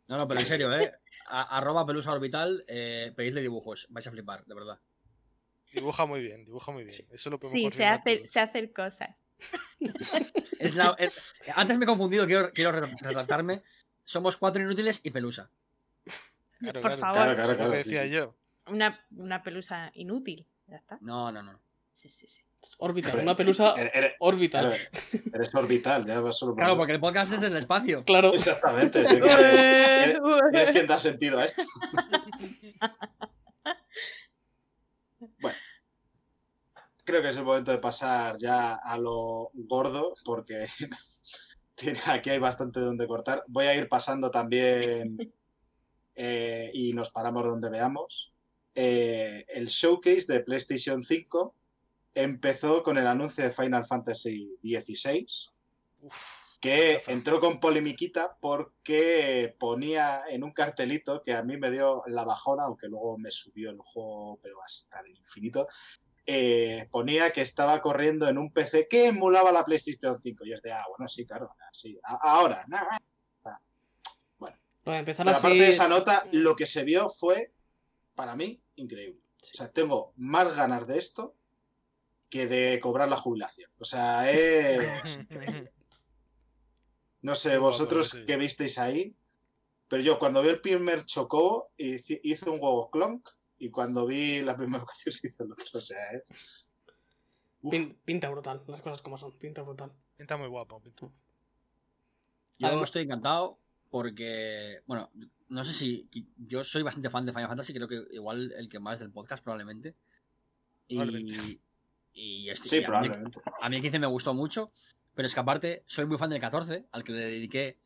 No, 0.10 0.18
no, 0.18 0.28
pero 0.28 0.40
en 0.40 0.46
serio, 0.48 0.74
¿eh? 0.74 0.92
A- 1.28 1.58
arroba 1.58 1.86
pelusa 1.86 2.12
orbital, 2.12 2.66
eh, 2.68 3.14
pedidle 3.16 3.42
dibujos. 3.42 3.86
Vais 3.92 4.06
a 4.08 4.12
flipar, 4.12 4.44
de 4.46 4.56
verdad. 4.56 4.80
Dibuja 5.72 6.06
muy 6.08 6.22
bien, 6.22 6.44
dibuja 6.46 6.72
muy 6.72 6.84
bien. 6.84 7.08
Eso 7.12 7.30
lo 7.30 7.40
podemos 7.40 7.72
Sí, 7.72 7.78
se 7.78 7.86
hace, 7.86 8.26
se 8.26 8.40
hacen 8.40 8.68
cosas. 8.74 9.16
Es 10.60 10.76
la- 10.76 10.96
es- 10.98 11.34
antes 11.56 11.78
me 11.78 11.86
he 11.86 11.88
confundido, 11.88 12.26
quiero, 12.26 12.52
quiero 12.52 12.72
re- 12.74 12.82
retractarme. 13.02 13.62
Somos 14.04 14.36
cuatro 14.36 14.62
inútiles 14.62 15.00
y 15.06 15.12
pelusa. 15.12 15.50
Claro, 16.60 16.82
Por 16.82 16.96
claro, 16.98 17.14
favor. 17.14 17.36
Claro, 17.36 17.70
decía 17.70 18.06
yo. 18.08 18.36
Una, 18.68 19.06
una 19.16 19.42
pelusa 19.44 19.92
inútil. 19.94 20.46
Ya 20.68 20.76
está. 20.78 20.98
No, 21.02 21.32
no, 21.32 21.42
no. 21.44 21.62
Sí, 21.94 22.10
sí, 22.10 22.28
sí. 22.28 22.42
Orbital, 22.80 23.20
una 23.22 23.36
pelusa 23.38 23.74
Eres, 23.78 23.92
eres- 23.96 24.14
orbital. 24.20 24.74
eres 25.34 25.56
orbital, 25.56 26.06
ya 26.06 26.20
va 26.20 26.32
solo 26.32 26.52
por 26.52 26.58
Claro, 26.58 26.72
eso. 26.74 26.78
porque 26.78 26.94
el 26.94 27.00
podcast 27.00 27.34
es 27.34 27.44
en 27.44 27.54
el 27.54 27.58
espacio. 27.60 28.04
Claro. 28.04 28.34
Exactamente. 28.34 29.04
que- 29.04 29.14
Ué, 29.22 30.04
¿Eres 30.04 30.20
ué. 30.22 30.72
quien 30.74 30.88
da 30.88 31.00
sentido 31.00 31.40
a 31.40 31.46
esto? 31.46 31.64
bueno. 35.40 35.58
Creo 37.04 37.22
que 37.24 37.30
es 37.30 37.38
el 37.38 37.44
momento 37.44 37.72
de 37.72 37.80
pasar 37.80 38.38
ya 38.38 38.76
a 38.76 38.98
lo 38.98 39.50
gordo, 39.54 40.14
porque 40.24 40.68
tiene- 41.76 42.00
aquí 42.08 42.30
hay 42.30 42.40
bastante 42.40 42.80
donde 42.82 43.08
cortar. 43.08 43.44
Voy 43.48 43.66
a 43.66 43.76
ir 43.76 43.88
pasando 43.90 44.30
también 44.30 45.18
eh, 46.16 46.70
y 46.74 46.94
nos 46.94 47.10
paramos 47.10 47.44
donde 47.46 47.70
veamos. 47.70 48.34
Eh, 48.76 49.46
el 49.50 49.68
showcase 49.68 50.32
de 50.32 50.42
PlayStation 50.42 51.02
5 51.02 51.56
empezó 52.24 52.84
con 52.84 52.98
el 52.98 53.08
anuncio 53.08 53.44
de 53.44 53.52
Final 53.52 53.86
Fantasy 53.86 54.58
XVI 54.62 55.26
Uf, 56.02 56.14
que 56.62 57.02
entró 57.08 57.40
con 57.40 57.60
polemiquita 57.60 58.38
porque 58.42 59.56
ponía 59.60 60.24
en 60.30 60.44
un 60.44 60.52
cartelito 60.52 61.22
que 61.24 61.34
a 61.34 61.44
mí 61.44 61.58
me 61.58 61.72
dio 61.72 62.04
la 62.08 62.26
bajona, 62.26 62.64
aunque 62.66 62.88
luego 62.88 63.18
me 63.18 63.32
subió 63.32 63.70
el 63.70 63.78
juego, 63.80 64.40
pero 64.42 64.62
hasta 64.64 65.00
el 65.00 65.12
infinito. 65.16 65.68
eh, 66.26 66.88
ponía 66.92 67.32
que 67.32 67.42
estaba 67.42 67.82
corriendo 67.82 68.28
en 68.28 68.38
un 68.38 68.52
PC 68.52 68.88
que 68.88 69.08
emulaba 69.08 69.52
la 69.52 69.64
PlayStation 69.64 70.22
5. 70.22 70.46
Y 70.46 70.54
es 70.54 70.62
de, 70.62 70.72
ah, 70.72 70.86
bueno, 70.90 71.08
sí, 71.08 71.26
claro, 71.26 71.50
sí. 71.72 72.00
ahora. 72.22 72.66
Lo 74.86 74.92
de 74.94 75.00
empezar 75.00 75.26
Pero 75.26 75.36
así. 75.38 75.46
aparte 75.46 75.64
de 75.64 75.70
esa 75.70 75.88
nota, 75.88 76.28
lo 76.32 76.56
que 76.56 76.66
se 76.66 76.84
vio 76.84 77.10
fue, 77.10 77.54
para 78.16 78.36
mí, 78.36 78.62
increíble. 78.76 79.22
Sí. 79.42 79.52
O 79.54 79.58
sea, 79.58 79.72
tengo 79.72 80.14
más 80.18 80.56
ganas 80.56 80.88
de 80.88 80.98
esto 80.98 81.36
que 82.30 82.48
de 82.48 82.80
cobrar 82.80 83.10
la 83.10 83.18
jubilación. 83.18 83.72
O 83.80 83.86
sea, 83.86 84.30
es. 84.32 85.20
No 87.22 87.36
sé 87.36 87.58
vosotros 87.58 88.12
sí. 88.12 88.24
qué 88.26 88.38
visteis 88.38 88.78
ahí, 88.78 89.14
pero 89.90 90.02
yo 90.02 90.18
cuando 90.20 90.42
vi 90.42 90.48
el 90.50 90.62
primer 90.62 91.04
Chocobo 91.04 91.72
hice, 91.76 92.22
un 92.50 92.60
huevo 92.62 92.90
clonk 92.90 93.28
y 93.58 93.70
cuando 93.72 94.06
vi 94.06 94.42
la 94.42 94.56
primera 94.56 94.82
ocasión 94.84 95.14
hice 95.22 95.44
el 95.44 95.52
otro. 95.52 95.66
O 95.74 95.82
sea, 95.82 95.98
es. 96.14 96.70
Uf, 97.62 97.76
Pinta 98.06 98.30
brutal, 98.30 98.64
las 98.68 98.82
cosas 98.82 99.02
como 99.02 99.18
son, 99.18 99.38
pinta 99.38 99.64
brutal. 99.64 99.92
Pinta 100.16 100.38
muy 100.38 100.48
guapo. 100.48 100.80
pinta. 100.82 101.12
Yo 102.58 102.68
Además- 102.68 102.86
estoy 102.86 103.04
encantado 103.04 103.60
porque, 103.90 104.82
bueno, 104.86 105.12
no 105.50 105.66
sé 105.66 105.74
si 105.74 106.10
yo 106.38 106.64
soy 106.64 106.84
bastante 106.84 107.10
fan 107.10 107.26
de 107.26 107.34
Final 107.34 107.50
Fantasy, 107.50 107.74
creo 107.74 107.88
que 107.90 108.02
igual 108.12 108.54
el 108.56 108.70
que 108.70 108.80
más 108.80 109.00
del 109.00 109.12
podcast 109.12 109.44
probablemente. 109.44 109.94
Y, 110.88 111.60
Y 112.22 112.50
estoy- 112.50 112.70
sí, 112.70 112.84
a, 112.86 113.00
mí, 113.02 113.10
a 113.62 113.70
mí 113.70 113.76
el 113.78 113.82
15 113.82 113.98
me 114.00 114.08
gustó 114.08 114.34
mucho, 114.34 114.72
pero 115.16 115.26
es 115.28 115.34
que 115.34 115.40
aparte 115.40 115.84
soy 115.86 116.06
muy 116.06 116.18
fan 116.18 116.30
del 116.30 116.42
14, 116.42 116.86
al 116.92 117.04
que 117.04 117.14
le 117.14 117.20
dediqué 117.20 117.78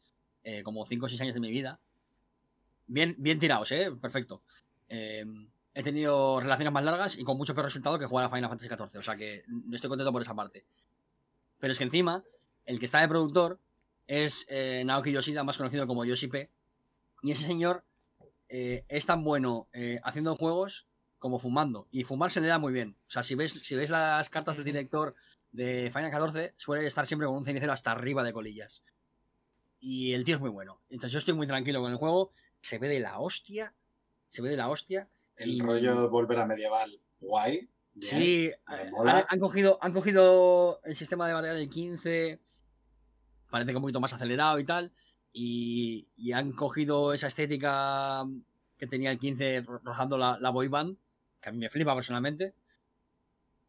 eh, 0.44 0.64
como 0.64 0.86
5 0.86 1.06
o 1.06 1.10
6 1.10 1.22
años 1.22 1.36
de 1.36 1.40
mi 1.40 1.52
vida. 1.52 1.80
Bien, 2.88 3.16
bien 3.20 3.40
tirados, 3.40 3.72
¿eh? 3.72 3.92
Perfecto. 4.02 4.42
Eh, 4.90 5.24
he 5.74 5.84
tenido 5.84 6.40
relaciones 6.40 6.74
más 6.74 6.84
largas 6.84 7.18
y 7.18 7.24
con 7.24 7.38
mucho 7.38 7.54
peor 7.54 7.66
resultado 7.66 7.98
que 8.00 8.06
jugar 8.06 8.26
a 8.26 8.30
Final 8.30 8.50
Fantasy 8.50 8.70
14, 8.70 8.98
o 8.98 9.02
sea 9.02 9.16
que 9.16 9.44
no 9.48 9.76
estoy 9.76 9.90
contento 9.90 10.12
por 10.12 10.22
esa 10.22 10.36
parte. 10.36 10.66
Pero 11.60 11.72
es 11.72 11.78
que 11.78 11.86
encima, 11.86 12.24
el 12.66 12.80
que 12.80 12.86
está 12.86 13.00
de 13.02 13.08
productor 13.08 13.60
es 14.08 14.46
eh, 14.50 14.84
Naoki 14.86 15.12
Yoshida, 15.12 15.44
más 15.44 15.58
conocido 15.58 15.88
como 15.88 16.06
Yoshi 16.06 16.28
P. 16.28 16.50
Y 17.22 17.32
ese 17.32 17.46
señor 17.46 17.86
eh, 18.50 18.84
es 18.90 19.06
tan 19.06 19.24
bueno 19.24 19.68
eh, 19.74 20.00
haciendo 20.04 20.36
juegos 20.36 20.88
como 21.24 21.40
fumando. 21.40 21.88
Y 21.90 22.04
fumar 22.04 22.32
se 22.32 22.42
le 22.42 22.48
da 22.48 22.60
muy 22.60 22.74
bien. 22.74 22.98
O 23.08 23.10
sea, 23.10 23.24
si 23.24 23.34
ves, 23.34 23.54
si 23.54 23.76
ves 23.78 23.90
las 23.90 24.30
cartas 24.30 24.58
del 24.58 24.66
director 24.66 25.16
de 25.54 25.90
Final 25.94 26.12
14, 26.12 26.54
suele 26.58 26.86
estar 26.86 27.08
siempre 27.08 27.28
con 27.30 27.38
un 27.38 27.46
cenicero 27.46 27.72
hasta 27.72 27.94
arriba 27.94 28.24
de 28.24 28.34
colillas. 28.34 28.84
Y 29.80 30.12
el 30.12 30.26
tío 30.26 30.36
es 30.36 30.42
muy 30.42 30.50
bueno. 30.50 30.82
Entonces 30.90 31.14
yo 31.14 31.20
estoy 31.20 31.34
muy 31.34 31.48
tranquilo 31.48 31.80
con 31.80 31.94
el 31.94 31.98
juego. 31.98 32.34
Se 32.60 32.78
ve 32.78 32.90
de 32.90 33.00
la 33.00 33.20
hostia. 33.20 33.74
Se 34.28 34.42
ve 34.42 34.50
de 34.50 34.58
la 34.58 34.68
hostia. 34.68 35.08
El 35.38 35.52
Y- 35.52 35.62
rollo 35.62 36.02
de 36.02 36.08
volver 36.08 36.40
a 36.40 36.46
medieval, 36.46 37.00
guay. 37.22 37.70
bien, 37.94 38.10
Sí, 38.20 38.46
eh, 38.48 38.56
han, 38.68 39.24
han 39.30 39.40
cogido, 39.40 39.80
han 39.82 39.94
cogido 39.94 40.82
el 40.84 40.98
sistema 40.98 41.26
de 41.26 41.36
batalla 41.36 41.54
del 41.54 41.70
15, 41.70 42.42
parece 43.50 43.72
que 43.72 43.78
un 43.78 43.84
poquito 43.84 44.02
más 44.02 44.12
acelerado 44.12 44.60
y 44.60 44.66
tal, 44.66 44.92
y, 45.32 46.10
y 46.18 46.34
han 46.34 46.52
cogido 46.52 47.14
esa 47.14 47.28
estética 47.28 48.26
que 48.78 48.88
tenía 48.88 49.12
el 49.12 49.20
15 49.20 49.62
ro- 49.62 49.80
rozando 49.84 50.18
la, 50.18 50.38
la 50.42 50.50
boy 50.50 50.68
band, 50.68 50.98
que 51.44 51.50
a 51.50 51.52
mí 51.52 51.60
me 51.60 51.70
flipa 51.70 51.94
personalmente, 51.94 52.56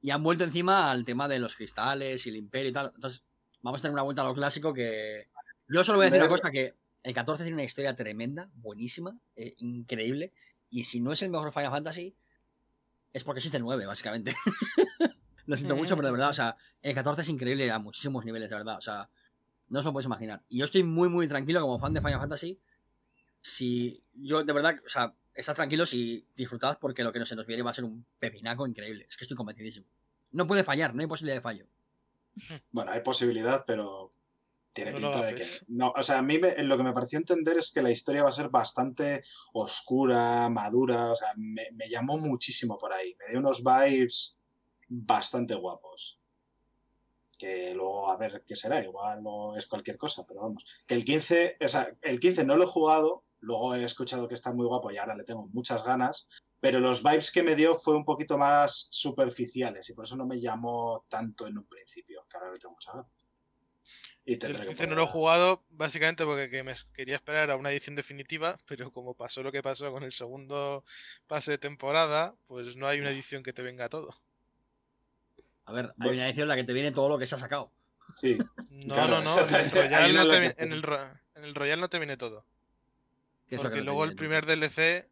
y 0.01 0.11
han 0.11 0.23
vuelto 0.23 0.45
encima 0.45 0.91
al 0.91 1.05
tema 1.05 1.29
de 1.29 1.39
los 1.39 1.57
cristales 1.57 2.25
y 2.27 2.29
el 2.29 2.37
imperio 2.37 2.71
y 2.71 2.73
tal. 2.73 2.93
Entonces, 2.95 3.25
vamos 3.63 3.81
a 3.81 3.83
tener 3.83 3.95
una 3.95 4.03
vuelta 4.03 4.23
a 4.23 4.27
lo 4.27 4.35
clásico 4.35 4.73
que... 4.73 5.29
Yo 5.67 5.83
solo 5.83 5.99
voy 5.99 6.07
a 6.07 6.11
decir 6.11 6.21
una 6.21 6.29
cosa, 6.29 6.51
que 6.51 6.75
el 7.03 7.15
14 7.15 7.43
tiene 7.43 7.55
una 7.55 7.65
historia 7.65 7.97
tremenda, 7.97 8.51
buenísima, 8.55 9.19
eh, 9.35 9.55
increíble, 9.59 10.33
y 10.71 10.85
si 10.85 11.01
no 11.01 11.13
es 11.13 11.23
el 11.23 11.31
mejor 11.31 11.53
Final 11.53 11.71
Fantasy, 11.71 12.15
es 13.13 13.25
porque 13.25 13.39
existe 13.39 13.57
el 13.57 13.65
9, 13.65 13.87
básicamente. 13.87 14.35
lo 15.47 15.57
siento 15.57 15.77
mucho, 15.77 15.97
pero 15.97 16.09
de 16.09 16.13
verdad, 16.13 16.31
o 16.31 16.35
sea, 16.35 16.57
el 16.83 16.95
14 16.95 17.23
es 17.23 17.29
increíble 17.29 17.71
a 17.71 17.79
muchísimos 17.79 18.25
niveles, 18.25 18.51
de 18.51 18.57
verdad, 18.57 18.77
o 18.79 18.83
sea, 18.83 19.11
no 19.69 19.79
os 19.79 19.85
lo 19.85 19.93
podéis 19.93 20.07
imaginar. 20.07 20.43
Y 20.49 20.59
yo 20.59 20.65
estoy 20.65 20.83
muy, 20.83 21.09
muy 21.09 21.27
tranquilo 21.27 21.61
como 21.61 21.79
fan 21.79 21.95
de 21.95 22.01
Final 22.01 22.21
Fantasy. 22.21 22.61
Si 23.41 24.05
yo, 24.13 24.45
de 24.45 24.53
verdad, 24.53 24.75
o 24.85 24.89
sea, 24.89 25.15
estad 25.35 25.55
tranquilos 25.55 25.93
y 25.95 26.27
disfrutad 26.37 26.79
porque 26.81 27.03
lo 27.05 27.13
que 27.13 27.25
se 27.27 27.37
nos 27.37 27.47
viene 27.47 27.63
va 27.63 27.71
a 27.71 27.75
ser 27.75 27.85
un 27.85 28.05
pepinaco 28.19 28.67
increíble. 28.67 29.07
Es 29.09 29.17
que 29.17 29.25
estoy 29.25 29.37
convencidísimo. 29.37 29.87
No 30.33 30.47
puede 30.47 30.65
fallar, 30.65 30.95
no 30.95 31.01
hay 31.01 31.07
posibilidad 31.07 31.37
de 31.37 31.43
fallo. 31.43 31.67
Bueno, 32.73 32.91
hay 32.91 33.01
posibilidad, 33.01 33.63
pero 33.67 34.13
tiene 34.73 34.91
No 34.93 34.97
pinta 34.99 35.23
de 35.25 35.35
que. 35.37 35.47
No, 35.69 35.93
o 35.97 36.03
sea, 36.03 36.19
a 36.19 36.23
mí 36.23 36.39
me- 36.39 36.61
lo 36.65 36.77
que 36.77 36.83
me 36.83 36.93
pareció 36.93 37.19
entender 37.19 37.57
es 37.59 37.71
que 37.71 37.81
la 37.83 37.93
historia 37.93 38.25
va 38.25 38.31
a 38.31 38.33
ser 38.33 38.49
bastante 38.49 39.23
oscura, 39.53 40.49
madura. 40.49 41.13
O 41.13 41.17
sea, 41.17 41.29
me, 41.37 41.69
me 41.73 41.89
llamó 41.89 42.19
muchísimo 42.19 42.77
por 42.79 42.93
ahí. 42.93 43.15
Me 43.21 43.31
dio 43.31 43.39
unos 43.39 43.63
vibes 43.63 44.37
bastante 44.89 45.55
guapos. 45.55 46.19
Que 47.39 47.75
luego 47.75 48.11
a 48.11 48.17
ver 48.17 48.43
qué 48.47 48.55
será, 48.57 48.83
igual 48.83 49.23
no 49.23 49.57
es 49.57 49.67
cualquier 49.67 49.97
cosa, 49.99 50.25
pero 50.27 50.41
vamos. 50.41 50.65
Que 50.87 50.95
el 50.95 51.05
15, 51.05 51.57
o 51.61 51.69
sea, 51.69 51.93
el 52.03 52.19
15 52.21 52.45
no 52.45 52.57
lo 52.57 52.65
he 52.65 52.69
jugado, 52.69 53.25
luego 53.45 53.75
he 53.75 53.85
escuchado 53.85 54.27
que 54.27 54.35
está 54.35 54.53
muy 54.53 54.67
guapo 54.67 54.91
y 54.91 54.97
ahora 54.97 55.15
le 55.15 55.25
tengo 55.25 55.47
muchas 55.49 55.85
ganas, 55.85 56.29
pero 56.61 56.81
los 56.81 57.03
vibes 57.03 57.31
que 57.31 57.43
me 57.43 57.55
dio 57.55 57.75
fue 57.75 57.95
un 57.95 58.05
poquito 58.05 58.39
más 58.39 58.89
superficiales 58.91 59.89
y 59.89 59.93
por 59.93 60.05
eso 60.05 60.17
no 60.17 60.27
me 60.27 60.41
llamó 60.41 61.05
tanto 61.09 61.47
en 61.47 61.59
un 61.59 61.67
principio, 61.67 62.27
que 62.29 62.37
ahora 62.37 62.53
le 62.53 62.59
tengo 62.59 62.73
muchas 62.75 62.95
ganas. 62.95 63.11
Y 64.27 64.39
que 64.39 64.51
15 64.51 64.87
no 64.87 64.95
lo 64.95 65.05
he 65.05 65.07
jugado 65.07 65.63
básicamente 65.69 66.25
porque 66.25 66.49
que 66.49 66.63
me 66.63 66.75
quería 66.95 67.17
esperar 67.17 67.51
a 67.51 67.57
una 67.57 67.71
edición 67.71 67.95
definitiva, 67.95 68.59
pero 68.67 68.91
como 68.91 69.13
pasó 69.13 69.43
lo 69.43 69.53
que 69.53 69.63
pasó 69.63 69.93
con 69.93 70.03
el 70.03 70.13
segundo 70.13 70.83
pase 71.27 71.51
de 71.51 71.59
temporada, 71.59 72.35
pues 72.47 72.75
no 72.77 72.89
hay 72.89 73.01
una 73.01 73.11
edición 73.11 73.43
que 73.43 73.53
te 73.53 73.61
venga 73.61 73.91
todo. 73.91 74.15
A 75.67 75.73
ver, 75.73 75.87
hay 75.87 75.93
Bueno. 75.97 76.13
una 76.13 76.27
edición 76.29 76.45
en 76.45 76.49
la 76.49 76.57
que 76.57 76.65
te 76.65 76.73
viene 76.73 76.93
todo 76.93 77.11
lo 77.11 77.19
que 77.19 77.27
se 77.27 77.35
ha 77.35 77.39
sacado. 77.39 77.71
Sí, 78.17 78.39
No, 78.71 78.95
Claro, 78.95 79.23
no, 79.23 79.37
no, 79.37 79.41
el, 79.41 79.71
Royal 79.71 80.29
te, 80.29 80.63
el, 80.63 80.85
en 81.35 81.45
el 81.45 81.55
Royal 81.55 81.81
no 81.81 81.89
te 81.91 81.99
viene 81.99 82.17
todo. 82.17 82.47
Que 83.49 83.57
es 83.57 83.63
lo 83.63 83.69
que 83.69 83.77
Porque 83.77 83.85
luego 83.85 84.05
el 84.05 84.15
primer 84.17 84.47
DLC 84.47 85.09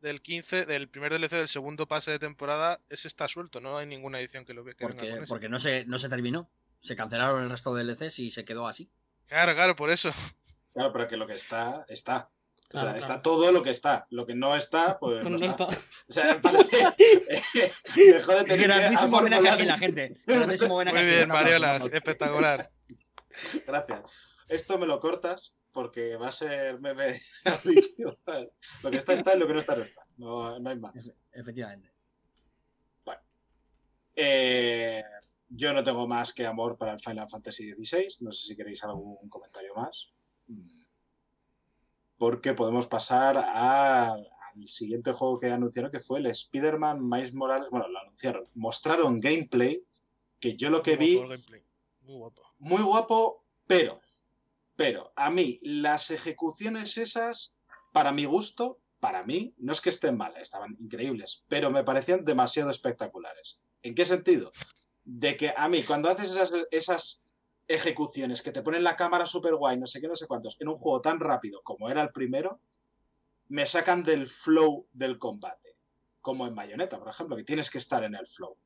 del 0.00 0.20
15, 0.22 0.66
del 0.66 0.88
primer 0.88 1.12
DLC 1.12 1.30
del 1.32 1.48
segundo 1.48 1.86
pase 1.88 2.10
de 2.12 2.18
temporada, 2.18 2.80
ese 2.90 3.08
está 3.08 3.26
suelto, 3.28 3.60
no 3.60 3.78
hay 3.78 3.86
ninguna 3.86 4.20
edición 4.20 4.44
que 4.44 4.54
lo 4.54 4.62
ve- 4.64 4.74
que 4.74 4.86
venga 4.86 5.02
Porque, 5.02 5.24
porque 5.26 5.48
no, 5.48 5.58
se, 5.58 5.84
no 5.86 5.98
se 5.98 6.08
terminó. 6.08 6.48
Se 6.80 6.94
cancelaron 6.94 7.42
el 7.42 7.50
resto 7.50 7.74
de 7.74 7.84
DLCs 7.84 8.18
y 8.20 8.30
se 8.30 8.44
quedó 8.44 8.68
así. 8.68 8.88
Claro, 9.26 9.54
claro, 9.54 9.74
por 9.74 9.90
eso. 9.90 10.12
claro, 10.72 10.92
pero 10.92 11.08
que 11.08 11.16
lo 11.16 11.26
que 11.26 11.34
está, 11.34 11.84
está. 11.88 12.30
O 12.72 12.78
sea, 12.78 12.82
Claro, 12.82 12.98
está 12.98 13.22
todo 13.22 13.50
lo 13.52 13.62
que 13.62 13.70
está. 13.70 14.06
Lo 14.10 14.26
que 14.26 14.34
no 14.34 14.54
está, 14.56 14.98
pues 14.98 15.18
Pero 15.18 15.30
no, 15.30 15.38
no 15.38 15.46
está. 15.46 15.64
está. 15.68 15.80
O 16.08 16.12
sea, 16.12 16.34
me 16.34 16.40
parece. 16.40 16.76
me 18.12 18.22
jode 18.22 18.44
tener 18.44 18.58
que 18.60 18.66
Grandísimo 18.66 19.18
homenaje 19.18 19.48
aquí 19.48 19.64
la 19.64 19.78
gente. 19.78 20.20
Grandísimo 20.26 20.74
homenaje 20.74 20.96
Muy 20.98 21.06
bien, 21.06 21.28
Mariolas, 21.28 21.88
espectacular. 21.92 22.70
Gracias. 23.66 24.00
Esto 24.48 24.78
me 24.78 24.86
lo 24.86 25.00
cortas 25.00 25.54
porque 25.76 26.16
va 26.16 26.28
a 26.28 26.32
ser 26.32 26.80
meme 26.80 27.20
adicional. 27.44 28.50
Lo 28.82 28.90
que 28.90 28.96
está 28.96 29.12
está 29.12 29.36
y 29.36 29.38
lo 29.38 29.46
que 29.46 29.52
no 29.52 29.58
está 29.60 29.76
no 29.76 29.82
está. 29.82 30.04
No, 30.16 30.58
no 30.58 30.70
hay 30.70 30.78
más. 30.80 31.12
Efectivamente. 31.32 31.92
Eh, 34.18 35.02
yo 35.50 35.74
no 35.74 35.84
tengo 35.84 36.08
más 36.08 36.32
que 36.32 36.46
amor 36.46 36.78
para 36.78 36.94
el 36.94 36.98
Final 37.00 37.28
Fantasy 37.28 37.70
XVI. 37.74 38.08
No 38.20 38.32
sé 38.32 38.46
si 38.48 38.56
queréis 38.56 38.82
algún 38.82 39.28
comentario 39.28 39.74
más. 39.74 40.10
Porque 42.16 42.54
podemos 42.54 42.86
pasar 42.86 43.36
a- 43.36 44.14
al 44.14 44.66
siguiente 44.66 45.12
juego 45.12 45.38
que 45.38 45.50
anunciaron, 45.50 45.90
que 45.92 46.00
fue 46.00 46.18
el 46.18 46.26
Spider-Man 46.26 47.06
Miles 47.06 47.34
Morales. 47.34 47.68
Bueno, 47.70 47.88
lo 47.88 47.98
anunciaron. 48.00 48.48
Mostraron 48.54 49.20
gameplay 49.20 49.84
que 50.40 50.56
yo 50.56 50.70
lo 50.70 50.82
que 50.82 50.96
Muy 50.96 51.06
vi 51.06 51.18
Muy 52.00 52.14
guapo. 52.16 52.42
muy 52.58 52.80
guapo, 52.82 53.44
pero, 53.66 54.00
pero 54.76 55.12
a 55.16 55.30
mí 55.30 55.58
las 55.62 56.10
ejecuciones 56.10 56.98
esas, 56.98 57.56
para 57.92 58.12
mi 58.12 58.26
gusto, 58.26 58.78
para 59.00 59.24
mí, 59.24 59.54
no 59.58 59.72
es 59.72 59.80
que 59.80 59.90
estén 59.90 60.16
mal, 60.16 60.36
estaban 60.36 60.76
increíbles, 60.78 61.44
pero 61.48 61.70
me 61.70 61.84
parecían 61.84 62.24
demasiado 62.24 62.70
espectaculares. 62.70 63.62
¿En 63.82 63.94
qué 63.94 64.04
sentido? 64.04 64.52
De 65.04 65.36
que 65.36 65.52
a 65.56 65.68
mí, 65.68 65.82
cuando 65.82 66.10
haces 66.10 66.32
esas, 66.32 66.52
esas 66.70 67.26
ejecuciones 67.68 68.42
que 68.42 68.52
te 68.52 68.62
ponen 68.62 68.84
la 68.84 68.96
cámara 68.96 69.26
super 69.26 69.54
guay, 69.54 69.78
no 69.78 69.86
sé 69.86 70.00
qué, 70.00 70.08
no 70.08 70.16
sé 70.16 70.26
cuántos, 70.26 70.56
en 70.60 70.68
un 70.68 70.76
juego 70.76 71.00
tan 71.00 71.20
rápido 71.20 71.62
como 71.62 71.88
era 71.88 72.02
el 72.02 72.10
primero, 72.10 72.60
me 73.48 73.64
sacan 73.64 74.02
del 74.02 74.26
flow 74.26 74.88
del 74.92 75.18
combate. 75.18 75.76
Como 76.20 76.46
en 76.46 76.54
Bayonetta, 76.54 76.98
por 76.98 77.08
ejemplo, 77.08 77.36
que 77.36 77.44
tienes 77.44 77.70
que 77.70 77.78
estar 77.78 78.02
en 78.02 78.14
el 78.14 78.26
flow. 78.26 78.56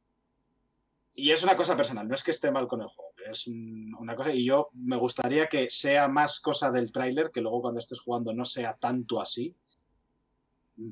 Y 1.15 1.33
es 1.33 1.43
una 1.43 1.57
cosa 1.57 1.77
personal, 1.77 2.09
no 2.09 2.15
es 2.15 2.23
que 2.23 2.31
esté 2.31 2.51
mal 2.51 2.69
con 2.69 2.81
el 2.81 2.89
juego, 2.89 3.10
es 3.31 3.47
un- 3.47 3.95
una 3.99 4.15
cosa. 4.15 4.33
Y 4.33 4.45
yo 4.45 4.71
me 4.75 4.97
gustaría 4.97 5.47
que 5.47 5.71
sea 5.71 6.09
más 6.09 6.41
cosa 6.41 6.71
del 6.71 6.91
tráiler, 6.93 7.31
que 7.33 7.41
luego 7.41 7.63
cuando 7.63 7.81
estés 7.81 8.01
jugando 8.01 8.33
no 8.35 8.45
sea 8.45 8.77
tanto 8.77 9.21
así. 9.21 9.55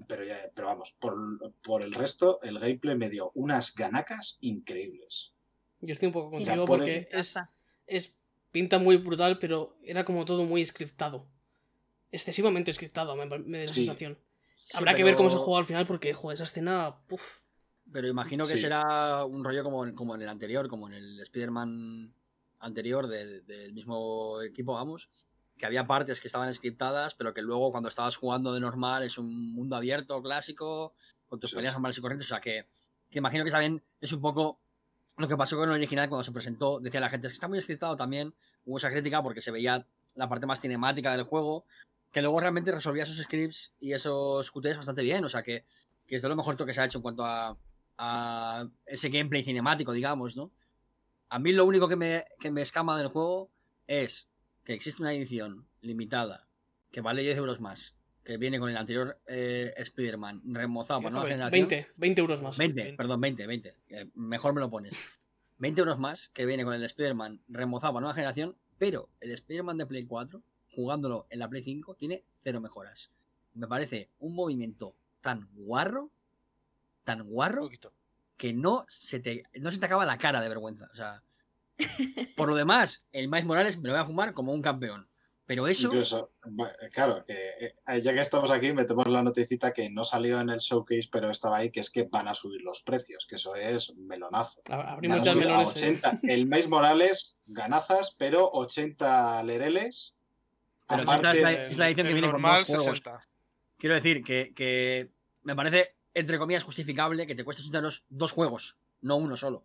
Pero, 0.06 0.24
ya, 0.24 0.50
pero 0.54 0.68
vamos, 0.68 0.92
por, 1.00 1.16
por 1.62 1.82
el 1.82 1.94
resto, 1.94 2.40
el 2.42 2.58
gameplay 2.58 2.94
me 2.96 3.08
dio 3.08 3.30
unas 3.34 3.74
ganacas 3.74 4.36
increíbles. 4.42 5.34
Yo 5.80 5.92
estoy 5.92 6.08
un 6.08 6.12
poco 6.12 6.30
contigo 6.32 6.64
puede- 6.66 7.06
porque 7.06 7.08
es, 7.18 7.34
es 7.86 8.14
pinta 8.50 8.78
muy 8.78 8.96
brutal, 8.98 9.38
pero 9.38 9.78
era 9.82 10.04
como 10.04 10.24
todo 10.26 10.44
muy 10.44 10.64
scriptado. 10.66 11.26
Excesivamente 12.10 12.72
scriptado, 12.72 13.16
me, 13.16 13.24
me 13.26 13.58
da 13.58 13.64
la 13.64 13.68
Sí. 13.68 13.80
sensación. 13.86 14.18
Sí, 14.56 14.76
Habrá 14.76 14.94
que 14.94 15.04
ver 15.04 15.14
cómo 15.16 15.30
se 15.30 15.36
juega 15.36 15.60
al 15.60 15.64
final 15.66 15.86
porque, 15.86 16.12
joder, 16.12 16.34
esa 16.34 16.44
escena. 16.44 16.96
Pero 17.90 18.08
imagino 18.08 18.44
que 18.44 18.54
Sí. 18.54 18.58
será 18.58 19.24
un 19.24 19.42
rollo 19.44 19.62
como, 19.62 19.94
como 19.94 20.14
en 20.16 20.22
el 20.22 20.28
anterior, 20.28 20.68
como 20.68 20.88
en 20.88 20.94
el 20.94 21.20
Spider-Man 21.20 22.12
anterior 22.60 23.06
del, 23.08 23.44
del 23.46 23.72
mismo 23.72 24.40
equipo, 24.42 24.74
vamos. 24.74 25.10
Que 25.56 25.66
había 25.66 25.86
partes 25.86 26.20
que 26.20 26.28
estaban 26.28 26.52
scriptadas, 26.54 27.14
pero 27.14 27.34
que 27.34 27.42
luego 27.42 27.70
cuando 27.70 27.88
estabas 27.88 28.16
jugando 28.16 28.52
de 28.52 28.60
normal 28.60 29.02
es 29.02 29.18
un 29.18 29.52
mundo 29.52 29.76
abierto, 29.76 30.22
clásico, 30.22 30.94
con 31.26 31.40
tus 31.40 31.50
Sí, 31.50 31.56
peleas 31.56 31.74
normales 31.74 31.98
y 31.98 32.00
corrientes. 32.00 32.26
O 32.26 32.30
sea 32.30 32.40
que, 32.40 32.66
que 33.10 33.18
imagino 33.18 33.44
que 33.44 33.50
también 33.50 33.82
es 34.00 34.12
un 34.12 34.20
poco 34.20 34.60
lo 35.16 35.26
que 35.26 35.36
pasó 35.36 35.56
con 35.56 35.68
el 35.68 35.74
original 35.74 36.08
cuando 36.08 36.24
se 36.24 36.32
presentó. 36.32 36.78
Decía 36.80 37.00
la 37.00 37.10
gente, 37.10 37.26
es 37.26 37.32
que 37.32 37.36
está 37.36 37.48
muy 37.48 37.60
scriptado 37.60 37.96
también. 37.96 38.34
Hubo 38.64 38.78
esa 38.78 38.90
crítica 38.90 39.22
porque 39.22 39.40
se 39.40 39.50
veía 39.50 39.86
la 40.14 40.28
parte 40.28 40.46
más 40.46 40.60
cinemática 40.60 41.12
del 41.12 41.24
juego, 41.24 41.64
que 42.12 42.22
luego 42.22 42.40
realmente 42.40 42.72
resolvía 42.72 43.02
esos 43.02 43.18
scripts 43.18 43.74
y 43.80 43.92
esos 43.92 44.50
QTs 44.50 44.76
bastante 44.76 45.02
bien. 45.02 45.24
O 45.24 45.28
sea 45.28 45.42
que, 45.42 45.64
que 46.06 46.16
es 46.16 46.22
de 46.22 46.28
lo 46.28 46.36
mejor 46.36 46.56
que 46.64 46.72
se 46.72 46.80
ha 46.80 46.84
hecho 46.84 46.98
en 46.98 47.02
cuanto 47.02 47.24
a, 47.24 47.58
a 47.98 48.68
ese 48.86 49.08
gameplay 49.08 49.42
cinemático, 49.42 49.92
digamos, 49.92 50.36
¿no? 50.36 50.52
A 51.30 51.38
mí 51.38 51.52
lo 51.52 51.64
único 51.64 51.88
que 51.88 51.96
me, 51.96 52.24
que 52.40 52.50
me 52.50 52.62
escama 52.62 52.98
del 52.98 53.08
juego 53.08 53.50
es 53.86 54.28
que 54.64 54.74
existe 54.74 55.02
una 55.02 55.12
edición 55.12 55.66
limitada 55.80 56.48
que 56.90 57.00
vale 57.00 57.22
10 57.22 57.36
euros 57.38 57.60
más, 57.60 57.96
que 58.24 58.36
viene 58.38 58.58
con 58.58 58.70
el 58.70 58.76
anterior 58.76 59.20
eh, 59.26 59.72
Spider-Man 59.76 60.42
remozado 60.46 61.00
para 61.02 61.10
10 61.10 61.24
o 61.24 61.36
nueva 61.36 61.50
20. 61.50 61.66
generación. 61.66 61.68
20, 61.68 61.92
20 61.96 62.20
euros 62.20 62.42
más. 62.42 62.58
20, 62.58 62.82
20. 62.82 62.96
perdón, 62.96 63.20
20, 63.20 63.46
20. 63.46 63.76
eh, 63.88 64.10
mejor 64.14 64.54
me 64.54 64.60
lo 64.60 64.70
pones. 64.70 64.94
20 65.58 65.80
euros 65.80 65.98
más 65.98 66.28
que 66.28 66.46
viene 66.46 66.64
con 66.64 66.74
el 66.74 66.82
Spider-Man 66.84 67.42
remozado 67.48 67.92
para 67.92 68.02
nueva 68.02 68.14
generación, 68.14 68.56
pero 68.78 69.10
el 69.20 69.32
Spider-Man 69.32 69.76
de 69.76 69.86
Play 69.86 70.06
4, 70.06 70.42
jugándolo 70.70 71.26
en 71.30 71.40
la 71.40 71.48
Play 71.48 71.62
5, 71.62 71.94
tiene 71.96 72.24
cero 72.26 72.60
mejoras. 72.60 73.12
Me 73.54 73.66
parece 73.66 74.10
un 74.18 74.34
movimiento 74.34 74.94
tan 75.20 75.48
guarro, 75.54 76.10
tan 77.04 77.22
Un 77.22 77.28
guarro, 77.28 77.62
poquito. 77.62 77.92
Que 78.38 78.54
no 78.54 78.86
se 78.88 79.20
te, 79.20 79.42
no 79.60 79.70
se 79.70 79.78
te 79.78 79.84
acaba 79.86 80.06
la 80.06 80.16
cara 80.16 80.40
de 80.40 80.48
vergüenza. 80.48 80.88
O 80.92 80.96
sea, 80.96 81.22
por 82.36 82.48
lo 82.48 82.56
demás, 82.56 83.04
el 83.12 83.28
Miles 83.28 83.44
Morales 83.44 83.76
me 83.76 83.88
lo 83.88 83.92
voy 83.94 84.02
a 84.02 84.06
fumar 84.06 84.32
como 84.32 84.52
un 84.52 84.62
campeón. 84.62 85.06
Pero 85.44 85.66
eso, 85.66 85.86
Incluso, 85.88 86.30
claro, 86.92 87.24
que 87.24 87.34
eh, 87.88 88.02
ya 88.02 88.12
que 88.12 88.20
estamos 88.20 88.50
aquí, 88.50 88.74
metemos 88.74 89.06
la 89.06 89.22
noticita 89.22 89.72
que 89.72 89.88
no 89.88 90.04
salió 90.04 90.38
en 90.40 90.50
el 90.50 90.58
showcase, 90.58 91.08
pero 91.10 91.30
estaba 91.30 91.56
ahí, 91.56 91.70
que 91.70 91.80
es 91.80 91.88
que 91.88 92.02
van 92.02 92.28
a 92.28 92.34
subir 92.34 92.60
los 92.60 92.82
precios, 92.82 93.24
que 93.26 93.36
eso 93.36 93.54
es 93.54 93.94
melonazo. 93.96 94.60
Abrimos 94.68 95.22
ya 95.22 95.32
el 95.32 95.38
subir 95.38 95.48
a 95.50 95.56
melón 95.58 95.72
ese. 95.74 95.88
80. 95.88 96.20
El 96.24 96.46
Miles 96.46 96.68
Morales, 96.68 97.38
ganazas, 97.46 98.14
pero 98.18 98.50
80 98.52 99.42
lereles. 99.44 100.16
Pero 100.86 101.02
aparte 101.04 101.28
80 101.28 101.32
es 101.32 101.42
la- 101.42 101.52
El- 101.64 101.70
es 101.72 101.78
la 101.78 101.86
edición 101.88 102.04
que 102.06 102.12
el 102.12 102.14
viene 102.14 102.30
con 102.30 102.42
normal, 102.42 102.58
dos 102.60 102.68
juegos. 102.68 102.84
60. 102.98 103.26
quiero 103.78 103.94
decir 103.94 104.22
que, 104.22 104.52
que 104.54 105.08
me 105.44 105.56
parece, 105.56 105.94
entre 106.18 106.38
comillas, 106.38 106.64
justificable 106.64 107.26
que 107.26 107.34
te 107.34 107.44
cueste 107.44 107.62
80 107.62 107.78
euros 107.78 108.04
dos 108.08 108.32
juegos, 108.32 108.76
no 109.00 109.16
uno 109.16 109.36
solo. 109.36 109.64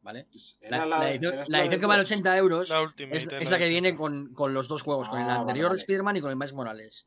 ¿Vale? 0.00 0.26
pues, 0.30 0.58
La, 0.62 1.10
edición, 1.10 1.34
era 1.34 1.44
la 1.48 1.58
de 1.58 1.64
edición 1.64 1.80
que 1.80 1.86
vale 1.86 2.02
dos. 2.02 2.10
80 2.12 2.36
euros 2.38 2.70
es, 2.96 3.50
la 3.50 3.58
que 3.58 3.68
viene 3.68 3.88
60. 3.90 3.96
con, 3.96 4.32
con 4.32 4.54
los 4.54 4.68
dos 4.68 4.82
juegos, 4.82 5.08
con 5.08 5.20
el 5.20 5.28
Ah, 5.28 5.40
anterior 5.40 5.68
vale. 5.70 5.80
Spider-Man 5.80 6.16
y 6.16 6.20
con 6.20 6.30
el 6.30 6.36
Miles 6.36 6.52
Morales. 6.54 7.06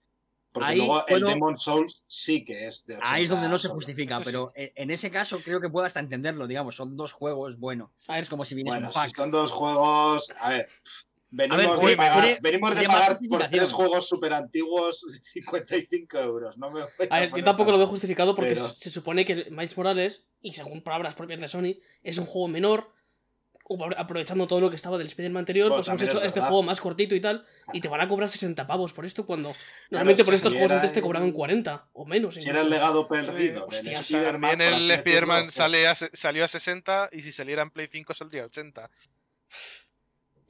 Porque 0.51 0.69
ahí 0.69 0.77
luego 0.79 1.05
puedo- 1.07 1.27
el 1.27 1.33
Demon 1.33 1.57
Souls 1.57 2.03
sí 2.07 2.43
que 2.43 2.67
es 2.67 2.85
de 2.85 2.95
80 2.97 3.13
Ahí 3.13 3.23
es 3.23 3.29
donde 3.29 3.47
no 3.47 3.57
se 3.57 3.69
justifica, 3.69 4.17
sí. 4.17 4.23
pero 4.25 4.51
en 4.53 4.71
en 4.75 4.91
ese 4.91 5.09
caso 5.09 5.39
creo 5.41 5.61
que 5.61 5.69
puedo 5.69 5.85
hasta 5.85 6.01
entenderlo, 6.01 6.45
digamos, 6.45 6.75
son 6.75 6.97
dos 6.97 7.13
juegos, 7.13 7.57
bueno, 7.57 7.93
A 8.09 8.15
ver, 8.15 8.23
es 8.23 8.29
como 8.29 8.43
si 8.43 8.53
viniese 8.55 8.75
Bueno, 8.75 8.87
un 8.87 8.93
si 8.93 8.99
pack. 8.99 9.15
son 9.15 9.31
dos 9.31 9.49
juegos. 9.51 10.33
A 10.39 10.49
ver. 10.49 10.67
Venimos, 11.33 11.79
A 11.79 11.81
ver, 11.81 11.89
de, 11.91 11.95
pagar, 11.97 12.37
venimos 12.41 12.75
de 12.75 12.85
pagar 12.87 13.19
por 13.29 13.47
tres 13.47 13.71
juegos 13.71 14.07
súper 14.09 14.33
antiguos 14.33 15.05
55 15.21 16.17
euros. 16.19 16.57
No 16.57 16.69
me 16.71 16.81
voy 16.81 16.89
A 17.09 17.19
ver, 17.21 17.31
yo 17.33 17.43
tampoco 17.43 17.71
lo 17.71 17.77
veo 17.77 17.87
justificado 17.87 18.35
porque 18.35 18.51
Pero- 18.51 18.67
se 18.67 18.89
supone 18.89 19.23
que 19.23 19.47
Miles 19.49 19.77
Morales, 19.77 20.25
y 20.41 20.51
según 20.51 20.81
palabras 20.81 21.15
propias 21.15 21.39
de 21.39 21.47
Sony, 21.47 21.75
es 22.03 22.17
un 22.17 22.25
juego 22.25 22.47
menor. 22.49 22.91
apro- 23.69 23.95
Aprovechando 23.97 24.45
todo 24.47 24.59
lo 24.59 24.69
que 24.69 24.75
estaba 24.75 24.97
del 24.97 25.07
Spider-Man 25.07 25.41
anterior, 25.43 25.69
Bueno, 25.69 25.79
pues 25.81 25.87
hemos 25.87 26.01
hecho 26.01 26.19
es 26.19 26.27
este 26.27 26.39
verdad. 26.41 26.49
juego 26.49 26.63
más 26.63 26.81
cortito 26.81 27.15
y 27.15 27.21
tal, 27.21 27.45
y 27.71 27.79
te 27.79 27.87
van 27.87 28.01
a 28.01 28.07
cobrar 28.09 28.27
60 28.27 28.67
pavos 28.67 28.91
por 28.91 29.05
esto 29.05 29.25
cuando 29.25 29.55
normalmente 29.89 30.25
por 30.25 30.33
estos 30.33 30.51
si 30.51 30.57
juegos 30.57 30.75
antes 30.75 30.91
te 30.91 31.01
cobraban 31.01 31.31
40 31.31 31.87
o 31.93 32.05
menos. 32.05 32.35
Si 32.35 32.49
era 32.49 32.59
el 32.59 32.69
legado 32.69 33.07
perdido 33.07 33.67
del 33.67 33.87
Spider-Man. 33.93 34.57
También 34.57 34.73
el 34.73 34.91
Spider-Man 34.91 35.45
decirlo, 35.45 35.51
sale 35.63 35.87
a 35.87 35.95
se- 35.95 36.09
salió 36.13 36.43
a 36.43 36.49
60 36.49 37.09
y 37.13 37.21
si 37.21 37.31
saliera 37.31 37.61
en 37.61 37.69
Play 37.71 37.87
5 37.89 38.13
saldría 38.13 38.43
a 38.43 38.45
80. 38.47 38.89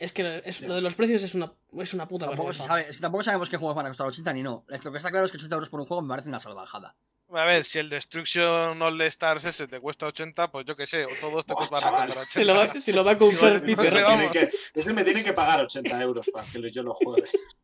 Es 0.01 0.11
que 0.13 0.41
es- 0.45 0.61
lo 0.61 0.73
de 0.73 0.81
los 0.81 0.95
precios 0.95 1.21
es 1.21 1.35
una, 1.35 1.53
es 1.77 1.93
una 1.93 2.07
puta 2.07 2.25
Tampoco, 2.25 2.51
se 2.53 2.59
vergüenza. 2.63 2.67
sabe, 2.83 2.89
es 2.89 2.95
que 2.95 3.01
tampoco 3.01 3.23
sabemos 3.23 3.49
qué 3.51 3.57
juegos 3.57 3.75
van 3.75 3.85
a 3.85 3.89
costar 3.89 4.07
80 4.07 4.33
ni 4.33 4.41
no. 4.41 4.65
Lo 4.67 4.91
que 4.91 4.97
está 4.97 5.11
claro 5.11 5.25
es 5.25 5.31
que 5.31 5.37
80 5.37 5.55
euros 5.55 5.69
por 5.69 5.79
un 5.79 5.85
juego 5.85 6.01
me 6.01 6.09
parece 6.09 6.27
una 6.29 6.39
salvajada. 6.39 6.95
A 7.33 7.45
ver, 7.45 7.63
si 7.63 7.77
el 7.79 7.87
Destruction 7.89 8.81
All 8.81 8.99
Stars 9.03 9.45
ese 9.45 9.67
te 9.67 9.79
cuesta 9.79 10.07
80, 10.07 10.51
pues 10.51 10.65
yo 10.65 10.75
qué 10.75 10.85
sé, 10.87 11.05
o 11.05 11.09
todos 11.21 11.45
te 11.45 11.53
van 11.53 11.63
a 11.63 11.67
chaval. 11.79 12.07
costar 12.07 12.23
80. 12.23 12.25
Se 12.31 12.45
lo, 12.45 12.55
va, 12.55 12.79
se 12.81 12.93
lo 12.93 13.03
va 13.05 13.11
a 13.11 13.17
comprar 13.17 13.63
Peter. 13.63 14.03
que- 14.33 14.49
es 14.73 14.85
que 14.85 14.93
me 14.93 15.03
tienen 15.03 15.23
que 15.23 15.33
pagar 15.33 15.61
80 15.63 16.01
euros 16.01 16.29
para 16.33 16.45
que 16.47 16.71
yo 16.71 16.81
lo 16.83 16.93
juegue. 16.95 17.23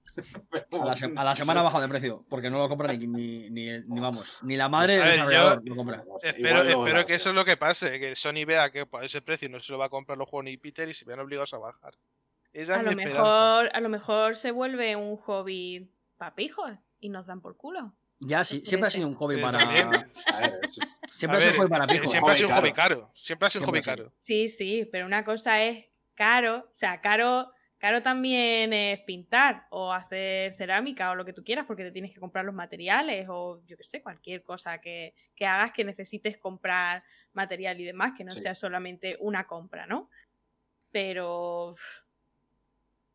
A 0.72 0.86
la, 0.86 0.96
se- 0.98 1.14
a 1.16 1.24
la 1.24 1.36
semana 1.36 1.62
baja 1.62 1.80
de 1.80 1.88
precio, 1.88 2.26
porque 2.28 2.50
no 2.50 2.58
lo 2.58 2.68
compra 2.68 2.92
ni, 2.92 3.06
ni, 3.06 3.52
ni, 3.52 3.68
ni 3.82 4.00
vamos, 4.00 4.40
ni 4.42 4.58
la 4.58 4.68
madre 4.68 4.98
del 4.98 5.06
desarrollador 5.12 5.62
lo 5.64 5.76
compra. 5.76 5.98
No 6.08 6.18
Espero, 6.24 7.06
que 7.06 7.14
eso 7.16 7.30
es 7.30 7.36
lo 7.36 7.46
que 7.46 7.56
pase, 7.56 8.00
que 8.00 8.16
Sony 8.16 8.44
vea 8.48 8.72
que 8.72 8.88
por 8.88 9.04
ese 9.04 9.22
precio 9.22 9.48
no 9.48 9.60
se 9.60 9.72
lo 9.74 9.78
va 9.78 9.86
a 9.86 9.90
comprar 9.90 10.18
los 10.18 10.28
juegos 10.28 10.46
ni 10.46 10.58
Peter 10.58 10.90
y 10.90 10.96
se 10.96 11.06
vean 11.06 11.20
obligados 11.20 11.54
a 11.54 11.60
bajar. 11.60 11.94
Esa 12.58 12.74
A 12.76 12.78
es 12.78 12.84
lo, 12.84 12.90
mi 12.90 12.96
mejor, 12.96 13.70
a 13.72 13.80
lo 13.82 13.90
mejor 13.90 14.36
se 14.36 14.50
vuelve 14.52 14.96
un 14.96 15.16
hobby 15.18 15.92
papijos 16.18 16.72
y 17.00 17.10
nos 17.10 17.28
dan 17.28 17.40
por 17.40 17.56
culo. 17.56 17.94
Ya, 18.20 18.44
sí, 18.44 18.62
siempre 18.62 18.88
ha 18.88 18.90
sido 18.90 19.08
un 19.08 19.14
hobby 19.14 19.36
Sí, 19.36 19.42
para. 19.42 19.60
Siempre 21.12 21.38
ha 21.38 21.42
sido 21.42 21.52
un 21.54 21.58
hobby 21.60 21.70
para 21.70 21.88
pijos. 21.88 22.10
Siempre 22.12 22.32
ha 22.34 22.36
sido 22.36 22.48
un 22.48 22.54
caro. 22.54 22.62
hobby 22.66 22.74
caro. 22.74 23.12
Siempre 23.14 23.46
ha 23.48 23.50
sido 23.52 23.62
un 23.64 23.70
hobby 23.70 23.82
caro. 23.82 24.14
Sí, 24.18 24.50
sí, 24.50 24.90
pero 24.92 25.06
una 25.06 25.24
cosa 25.24 25.62
es 25.64 25.86
caro, 26.16 26.66
o 26.72 26.74
sea, 26.74 27.00
caro, 27.00 27.52
caro 27.78 28.02
también 28.02 28.74
es 28.74 29.02
pintar 29.02 29.68
o 29.70 29.94
hacer 29.94 30.54
cerámica 30.56 31.12
o 31.12 31.16
lo 31.16 31.26
que 31.26 31.34
tú 31.34 31.44
quieras 31.44 31.66
porque 31.68 31.84
te 31.84 31.92
tienes 31.92 32.12
que 32.12 32.20
comprar 32.20 32.44
los 32.44 32.56
materiales 32.56 33.28
o 33.30 33.62
yo 33.68 33.78
qué 33.78 33.84
sé, 33.84 34.02
cualquier 34.02 34.42
cosa 34.44 34.80
que, 34.82 35.14
que 35.36 35.46
hagas 35.46 35.72
que 35.72 35.84
necesites 35.86 36.38
comprar 36.40 37.04
material 37.34 37.80
y 37.80 37.86
demás, 37.86 38.14
que 38.18 38.24
no 38.24 38.32
Sí. 38.32 38.42
sea 38.42 38.56
solamente 38.56 39.16
una 39.20 39.46
compra, 39.46 39.86
¿no? 39.86 40.10
Pero... 40.92 41.76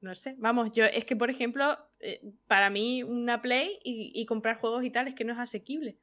No 0.02 0.14
sé, 0.14 0.34
vamos, 0.38 0.72
yo 0.72 0.84
es 0.84 1.04
que 1.04 1.16
por 1.16 1.30
ejemplo, 1.30 1.78
eh, 2.00 2.20
para 2.48 2.68
mí 2.70 3.02
una 3.02 3.40
Play 3.40 3.78
y, 3.84 4.12
y 4.14 4.26
comprar 4.26 4.58
juegos 4.60 4.84
y 4.84 4.90
tal 4.90 5.08
es 5.08 5.14
que 5.14 5.24
no 5.24 5.32
es 5.32 5.38
asequible. 5.38 5.96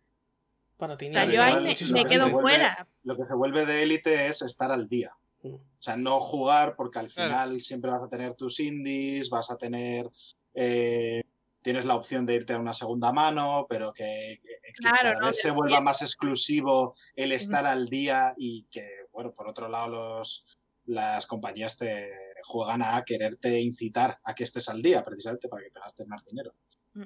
Para 0.77 0.97
ti, 0.97 1.07
O 1.07 1.11
sea, 1.11 1.25
yo 1.25 1.43
ahí 1.43 1.75
me, 1.91 2.05
quedo 2.05 2.29
fuera. 2.29 2.87
Lo 3.03 3.17
que 3.17 3.25
se 3.25 3.33
vuelve 3.35 3.65
de 3.65 3.83
élite 3.83 4.27
es 4.27 4.41
estar 4.41 4.71
al 4.71 4.87
día. 4.87 5.11
Mm. 5.43 5.53
O 5.55 5.61
sea, 5.81 5.97
no 5.97 6.19
jugar 6.19 6.75
porque 6.77 6.99
al 6.99 7.07
Claro. 7.11 7.33
final 7.33 7.61
siempre 7.61 7.91
vas 7.91 8.01
a 8.01 8.07
tener 8.09 8.33
tus 8.35 8.59
indies, 8.61 9.29
vas 9.29 9.51
a 9.51 9.57
tener... 9.57 10.09
eh, 10.53 11.21
tienes 11.61 11.83
la 11.83 11.95
opción 11.95 12.25
de 12.25 12.35
irte 12.35 12.53
a 12.53 12.57
una 12.59 12.73
segunda 12.73 13.11
mano, 13.11 13.65
pero 13.69 13.91
que, 13.91 14.39
que- 14.41 14.47
que 14.63 14.71
Claro, 14.75 14.97
cada 15.01 15.19
no, 15.19 15.25
vez 15.27 15.41
se 15.41 15.51
vuelva 15.51 15.81
más 15.81 16.01
exclusivo 16.01 16.93
el 17.17 17.33
estar 17.33 17.65
al 17.65 17.89
día 17.89 18.33
y 18.37 18.63
que, 18.71 18.87
bueno, 19.11 19.33
por 19.33 19.49
otro 19.49 19.67
lado, 19.67 19.89
los, 19.89 20.57
las 20.85 21.25
compañías 21.27 21.77
te 21.77 22.09
juegan 22.43 22.81
a 22.83 23.03
quererte 23.03 23.59
incitar 23.59 24.19
a 24.23 24.33
que 24.33 24.43
estés 24.43 24.69
al 24.69 24.81
día, 24.81 25.03
precisamente 25.03 25.47
para 25.47 25.63
que 25.63 25.71
te 25.71 25.79
gastes 25.79 26.07
más 26.07 26.23
dinero. 26.23 26.53
Mm. 26.93 27.05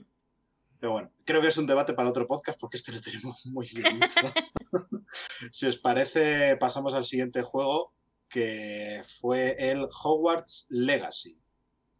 Pero 0.80 0.92
bueno, 0.92 1.12
creo 1.26 1.42
que 1.42 1.48
es 1.48 1.58
un 1.58 1.66
debate 1.66 1.94
para 1.94 2.10
otro 2.10 2.28
podcast 2.28 2.60
porque 2.60 2.78
este 2.78 2.92
lo 2.92 3.02
tenemos 3.02 3.46
muy 3.48 3.66
llenito. 3.66 4.34
si 5.52 5.68
os 5.68 5.78
parece, 5.78 6.58
pasamos 6.58 6.94
al 6.94 7.06
siguiente 7.06 7.42
juego 7.42 7.94
que 8.28 9.04
fue 9.20 9.56
el 9.60 9.88
Hogwarts 10.04 10.66
Legacy. 10.70 11.40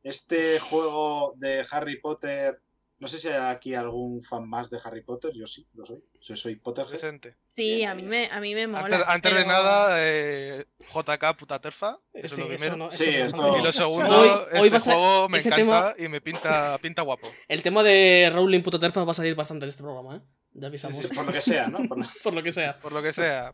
Este 0.02 0.60
juego 0.60 1.34
de 1.38 1.66
Harry 1.72 2.02
Potter, 2.02 2.60
no 3.04 3.08
sé 3.10 3.20
si 3.20 3.28
hay 3.28 3.54
aquí 3.54 3.76
algún 3.76 4.22
fan 4.24 4.48
más 4.50 4.70
de 4.70 4.80
Harry 4.84 5.04
Potter, 5.04 5.32
yo 5.34 5.46
sí, 5.46 5.68
lo 5.74 5.86
soy. 5.86 6.04
Yo 6.22 6.36
soy 6.36 6.56
Potterhead. 6.56 6.90
Presente. 6.92 7.36
Sí, 7.48 7.84
a 7.84 7.94
mí 7.94 8.04
me, 8.04 8.28
a 8.32 8.40
mí 8.40 8.56
me 8.56 8.66
mola. 8.66 8.86
Antes, 8.86 9.00
antes 9.06 9.36
de 9.36 9.46
nada, 9.46 9.96
eh, 10.00 10.66
JK 10.94 11.38
puta 11.38 11.60
terfa. 11.60 12.00
Eso 12.14 12.36
sí, 12.36 12.42
es 12.42 12.48
lo 12.48 12.54
eso 12.54 12.64
primero. 12.64 12.78
no- 12.78 12.90
Sí, 12.92 13.10
esto- 13.10 13.58
Y 13.58 13.62
lo 13.62 13.72
segundo, 13.72 14.20
Hoy- 14.20 14.30
este 14.54 14.60
hoy 14.60 14.70
a 14.74 14.80
juego 14.80 15.30
me 15.30 15.38
ese 15.38 15.50
encanta 15.50 15.94
y 16.00 16.08
me 16.08 16.22
pinta, 16.22 16.78
pinta 16.82 17.02
guapo. 17.02 17.28
El 17.48 17.62
tema 17.62 17.84
de 17.84 18.32
Rowling 18.34 18.62
puto 18.64 18.80
terfa 18.80 19.04
va 19.04 19.12
a 19.12 19.16
salir 19.16 19.36
bastante 19.36 19.66
en 19.66 19.70
este 19.70 19.84
programa, 19.84 20.16
¿eh? 20.16 20.22
Ya 20.54 20.68
avisamos. 20.68 21.04
Sí, 21.04 21.10
Por 21.10 21.26
lo 21.26 21.32
que 21.34 21.42
sea, 21.42 21.68
¿no? 21.68 21.80
Por- 21.88 21.98
Por 22.24 22.34
lo 22.34 22.42
que 22.42 22.52
sea. 22.54 22.78
Por 22.78 22.92
lo 22.94 23.02
que 23.04 23.12
sea. 23.14 23.54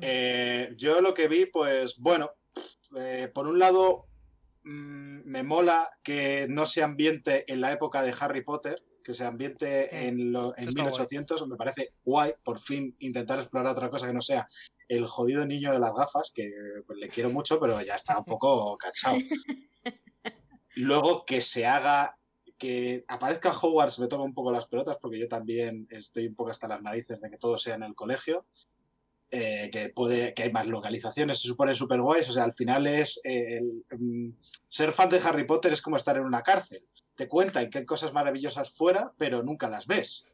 Eh, 0.00 0.72
yo 0.76 1.00
lo 1.00 1.14
que 1.14 1.28
vi, 1.28 1.46
pues 1.46 1.98
bueno, 1.98 2.30
eh, 2.96 3.30
por 3.32 3.46
un 3.46 3.58
lado 3.58 4.07
mm, 4.68 5.22
me 5.24 5.42
mola 5.42 5.90
que 6.02 6.46
no 6.48 6.66
se 6.66 6.82
ambiente 6.82 7.44
en 7.52 7.60
la 7.60 7.72
época 7.72 8.02
de 8.02 8.14
Harry 8.20 8.42
Potter, 8.42 8.82
que 9.02 9.14
se 9.14 9.24
ambiente 9.24 10.06
en, 10.06 10.32
lo- 10.32 10.54
en 10.56 10.68
eso 10.68 10.70
está 10.70 10.82
guay. 10.82 10.92
1800, 10.92 11.48
me 11.48 11.56
parece 11.56 11.94
guay, 12.04 12.34
por 12.44 12.58
fin 12.58 12.94
intentar 12.98 13.38
explorar 13.38 13.72
otra 13.72 13.88
cosa 13.90 14.06
que 14.06 14.12
no 14.12 14.20
sea 14.22 14.46
el 14.88 15.06
jodido 15.06 15.44
niño 15.46 15.72
de 15.72 15.78
las 15.80 15.92
gafas, 15.94 16.30
que 16.34 16.50
pues, 16.86 16.98
le 16.98 17.08
quiero 17.08 17.30
mucho, 17.30 17.58
pero 17.60 17.80
ya 17.82 17.94
está 17.94 18.18
un 18.18 18.24
poco 18.24 18.76
cansado. 18.78 19.16
Luego 20.76 21.24
que 21.24 21.40
se 21.40 21.66
haga, 21.66 22.18
que 22.56 23.04
aparezca 23.08 23.52
Hogwarts 23.52 23.98
me 23.98 24.06
toma 24.08 24.24
un 24.24 24.34
poco 24.34 24.52
las 24.52 24.66
pelotas, 24.66 24.96
porque 25.00 25.18
yo 25.18 25.28
también 25.28 25.86
estoy 25.90 26.26
un 26.26 26.34
poco 26.34 26.50
hasta 26.50 26.68
las 26.68 26.82
narices 26.82 27.20
de 27.20 27.30
que 27.30 27.38
todo 27.38 27.58
sea 27.58 27.74
en 27.74 27.82
el 27.82 27.94
colegio 27.94 28.46
eh, 29.30 29.68
que 29.70 29.90
puede 29.90 30.32
que 30.32 30.44
hay 30.44 30.52
más 30.52 30.66
localizaciones, 30.66 31.40
se 31.40 31.48
supone 31.48 31.74
súper 31.74 32.00
guays. 32.00 32.28
O 32.30 32.32
sea, 32.32 32.44
al 32.44 32.52
final 32.52 32.86
es 32.86 33.20
eh, 33.24 33.58
el, 33.58 33.84
mm, 33.98 34.32
ser 34.68 34.92
fan 34.92 35.08
de 35.10 35.18
Harry 35.18 35.44
Potter 35.44 35.72
es 35.72 35.82
como 35.82 35.96
estar 35.96 36.16
en 36.16 36.24
una 36.24 36.42
cárcel. 36.42 36.84
Te 37.14 37.28
cuentan 37.28 37.68
que 37.68 37.78
hay 37.78 37.84
cosas 37.84 38.12
maravillosas 38.12 38.70
fuera, 38.70 39.12
pero 39.18 39.42
nunca 39.42 39.68
las 39.68 39.86
ves. 39.86 40.24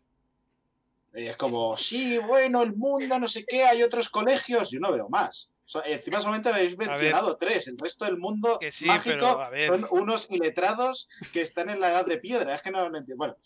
Es 1.13 1.37
como, 1.37 1.77
sí, 1.77 2.19
bueno, 2.19 2.63
el 2.63 2.75
mundo, 2.75 3.19
no 3.19 3.29
sé 3.29 3.45
qué, 3.45 3.65
hay 3.65 3.83
otros 3.83 4.09
colegios, 4.09 4.71
yo 4.71 4.81
no 4.81 4.93
veo 4.93 5.09
más. 5.09 5.51
Encima 5.87 6.21
solamente 6.21 6.51
habéis 6.51 6.77
mencionado 6.77 7.37
tres, 7.37 7.69
el 7.69 7.79
resto 7.79 8.05
del 8.05 8.19
mundo 8.19 8.59
sí, 8.71 8.85
mágico 8.87 9.49
pero, 9.51 9.65
a 9.65 9.67
son 9.67 9.87
unos 9.91 10.31
iletrados 10.31 11.09
que 11.33 11.41
están 11.41 11.71
en 11.71 11.81
la 11.81 11.91
edad 11.91 12.07
de 12.07 12.19
piedra. 12.19 12.55
Es 12.55 12.63
que 12.63 12.71
no 12.71 12.87
lo 12.89 12.99
entiendo. 12.99 13.17
Bueno, 13.17 13.37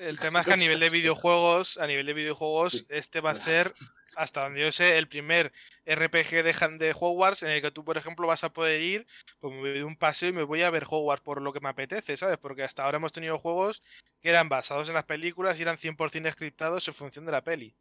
El 0.00 0.18
tema 0.18 0.40
es 0.40 0.46
que 0.46 0.52
a 0.52 0.56
nivel 0.56 0.80
de 0.80 0.90
videojuegos, 0.90 1.78
a 1.78 1.86
nivel 1.86 2.06
de 2.06 2.14
videojuegos, 2.14 2.72
Sí. 2.72 2.86
este 2.88 3.20
va 3.20 3.32
a 3.32 3.34
ser, 3.34 3.72
hasta 4.16 4.44
donde 4.44 4.60
yo 4.60 4.72
sé, 4.72 4.96
el 4.96 5.08
primer 5.08 5.52
RPG 5.86 6.42
de, 6.42 6.76
de 6.78 6.94
Hogwarts 6.98 7.42
en 7.42 7.50
el 7.50 7.62
que 7.62 7.70
tú, 7.70 7.84
por 7.84 7.96
ejemplo, 7.98 8.26
vas 8.26 8.44
a 8.44 8.52
poder 8.52 8.80
ir, 8.80 9.06
pues 9.40 9.52
me 9.52 9.60
voy 9.60 9.72
de 9.72 9.84
un 9.84 9.96
paseo 9.96 10.28
y 10.28 10.32
me 10.32 10.42
voy 10.44 10.62
a 10.62 10.70
ver 10.70 10.84
Hogwarts 10.88 11.22
por 11.24 11.42
lo 11.42 11.52
que 11.52 11.60
me 11.60 11.68
apetece, 11.68 12.16
¿sabes? 12.16 12.38
Porque 12.38 12.62
hasta 12.62 12.84
ahora 12.84 12.96
hemos 12.96 13.12
tenido 13.12 13.38
juegos 13.38 13.82
que 14.20 14.30
eran 14.30 14.48
basados 14.48 14.88
en 14.88 14.94
las 14.94 15.04
películas 15.04 15.58
y 15.58 15.62
eran 15.62 15.78
100% 15.78 16.32
scriptados 16.32 16.86
en 16.88 16.94
función 16.94 17.26
de 17.26 17.32
la 17.32 17.42
peli. 17.42 17.74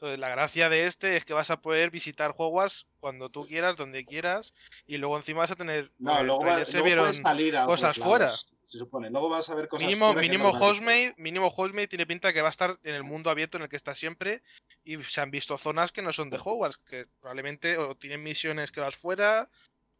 Entonces, 0.00 0.18
la 0.18 0.30
gracia 0.30 0.70
de 0.70 0.86
este 0.86 1.18
es 1.18 1.26
que 1.26 1.34
vas 1.34 1.50
a 1.50 1.60
poder 1.60 1.90
visitar 1.90 2.32
Hogwarts 2.34 2.86
cuando 3.00 3.28
tú 3.28 3.46
quieras, 3.46 3.76
donde 3.76 4.06
quieras, 4.06 4.54
y 4.86 4.96
luego 4.96 5.18
encima 5.18 5.40
vas 5.40 5.50
a 5.50 5.56
tener. 5.56 5.92
no, 5.98 6.20
el 6.20 6.26
luego, 6.26 6.42
va- 6.46 6.64
se 6.64 6.72
luego 6.72 6.86
vieron 6.86 7.04
puedes 7.04 7.16
salir 7.18 7.54
a 7.54 7.66
cosas 7.66 7.98
fuera. 7.98 8.30
se 8.30 8.78
supone. 8.78 9.10
Luego 9.10 9.28
vas 9.28 9.50
a 9.50 9.54
ver 9.54 9.68
cosas 9.68 9.86
Mínimo, 9.86 10.06
fuera 10.06 10.22
que 10.22 10.26
mínimo. 10.26 10.52
Housemate, 10.54 11.14
mínimo 11.18 11.54
tiene 11.86 12.06
pinta 12.06 12.32
que 12.32 12.40
va 12.40 12.48
a 12.48 12.50
estar 12.50 12.78
en 12.82 12.94
el 12.94 13.02
mundo 13.02 13.28
abierto 13.28 13.58
en 13.58 13.64
el 13.64 13.68
que 13.68 13.76
está 13.76 13.94
siempre 13.94 14.42
y 14.84 14.96
se 15.02 15.20
han 15.20 15.30
visto 15.30 15.58
zonas 15.58 15.92
que 15.92 16.00
no 16.00 16.14
son 16.14 16.30
de 16.30 16.38
Hogwarts, 16.42 16.78
que 16.78 17.04
probablemente 17.20 17.76
o 17.76 17.94
tienen 17.94 18.22
misiones 18.22 18.72
que 18.72 18.80
vas 18.80 18.96
fuera 18.96 19.50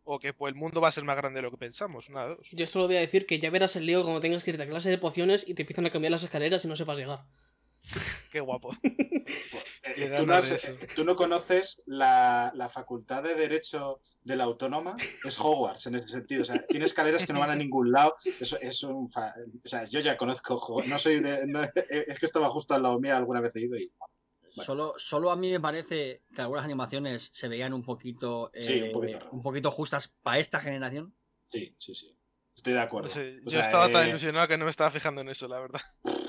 o 0.05 0.19
que 0.19 0.33
pues, 0.33 0.51
el 0.51 0.59
mundo 0.59 0.81
va 0.81 0.89
a 0.89 0.93
ser 0.93 1.05
más 1.05 1.19
grande 1.19 1.41
de 1.41 1.43
lo 1.43 1.51
que 1.51 1.59
pensamos. 1.59 2.09
Una 2.09 2.23
de 2.27 2.37
dos. 2.37 2.49
Yo 2.53 2.67
solo 2.67 2.87
voy 2.87 2.97
a 2.97 3.01
decir 3.01 3.27
que 3.27 3.39
ya 3.39 3.51
verás 3.51 3.77
el 3.77 3.85
lío 3.85 4.03
cuando 4.03 4.21
tengas 4.21 4.45
que 4.45 4.51
irte 4.53 4.63
a 4.63 4.67
clase 4.67 4.89
de 4.89 4.97
pociones 4.97 5.45
y 5.47 5.53
te 5.53 5.61
empiezan 5.65 5.85
a 5.85 5.91
cambiar 5.91 6.13
las 6.13 6.23
escaleras 6.23 6.65
y 6.65 6.69
no 6.69 6.75
sepas 6.75 6.97
llegar. 6.97 7.27
Qué 8.31 8.41
guapo. 8.41 8.75
Eh, 9.83 9.95
Qué 9.97 10.09
¿Tú, 10.19 10.27
no 10.27 10.35
has- 10.35 10.65
eh, 10.65 10.79
tú 10.95 11.05
no 11.05 11.17
conoces 11.17 11.83
la, 11.87 12.53
la 12.55 12.69
facultad 12.69 13.23
de 13.25 13.35
Derecho 13.35 13.99
de 14.23 14.37
la 14.37 14.45
Autónoma, 14.45 14.95
es 15.25 15.39
Hogwarts 15.41 15.87
en 15.87 15.97
ese 15.97 16.07
sentido. 16.09 16.43
O 16.43 16.45
sea, 16.45 16.63
tiene 16.63 16.85
escaleras 16.85 17.25
que 17.27 17.33
no 17.33 17.41
van 17.41 17.51
a 17.51 17.57
ningún 17.57 17.91
lado. 17.91 18.15
Eso 18.39 18.57
es 18.61 18.83
un. 18.85 19.09
fa- 19.11 19.35
O 19.65 19.69
sea, 19.69 19.85
yo 19.87 19.99
ya 20.01 20.17
conozco 20.17 20.55
Hogwarts. 20.55 20.89
No 20.89 20.99
soy 20.99 21.21
de. 21.21 21.45
no- 21.47 21.63
es 21.63 22.19
que 22.19 22.27
estaba 22.27 22.49
justo 22.51 22.75
al 22.75 22.83
lado 22.85 23.01
mío, 23.01 23.17
alguna 23.17 23.41
vez 23.41 23.57
he 23.57 23.63
ido 23.63 23.77
y. 23.77 23.91
Bueno. 24.55 24.65
Solo, 24.67 24.95
solo 24.97 25.31
a 25.33 25.37
mí 25.37 25.51
me 25.51 25.61
parece 25.61 26.23
que 26.35 26.43
algunas 26.43 26.65
animaciones 26.65 27.31
se 27.33 27.49
veían 27.49 27.73
un 27.73 27.83
poquito, 27.83 28.51
Sí, 28.59 28.81
un 28.83 28.89
eh, 28.89 28.91
poquito 28.93 29.29
un 29.33 29.43
poquito 29.43 29.71
justas 29.71 30.09
para 30.23 30.39
esta 30.39 30.61
generación. 30.61 31.15
Sí, 31.45 31.75
sí, 31.79 31.95
sí. 31.95 32.15
Estoy 32.55 32.75
de 32.75 32.81
acuerdo. 32.81 33.09
O 33.11 33.13
yo 33.45 33.51
sea, 33.51 33.63
estaba 33.63 33.91
tan 33.91 34.07
eh, 34.07 34.11
ilusionado 34.11 34.47
que 34.47 34.59
no 34.59 34.67
me 34.67 34.71
estaba 34.71 34.91
fijando 34.91 35.21
en 35.23 35.31
eso, 35.31 35.49
la 35.49 35.59
verdad. 35.61 35.81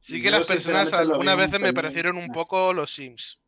Sí 0.00 0.20
que 0.22 0.30
Yo, 0.30 0.38
las 0.38 0.46
personas 0.46 0.92
algunas 0.92 1.34
un 1.34 1.40
veces 1.40 1.60
me 1.60 1.72
parecieron 1.72 2.16
un 2.16 2.28
poco 2.28 2.72
los 2.72 2.92
Sims. 2.94 3.40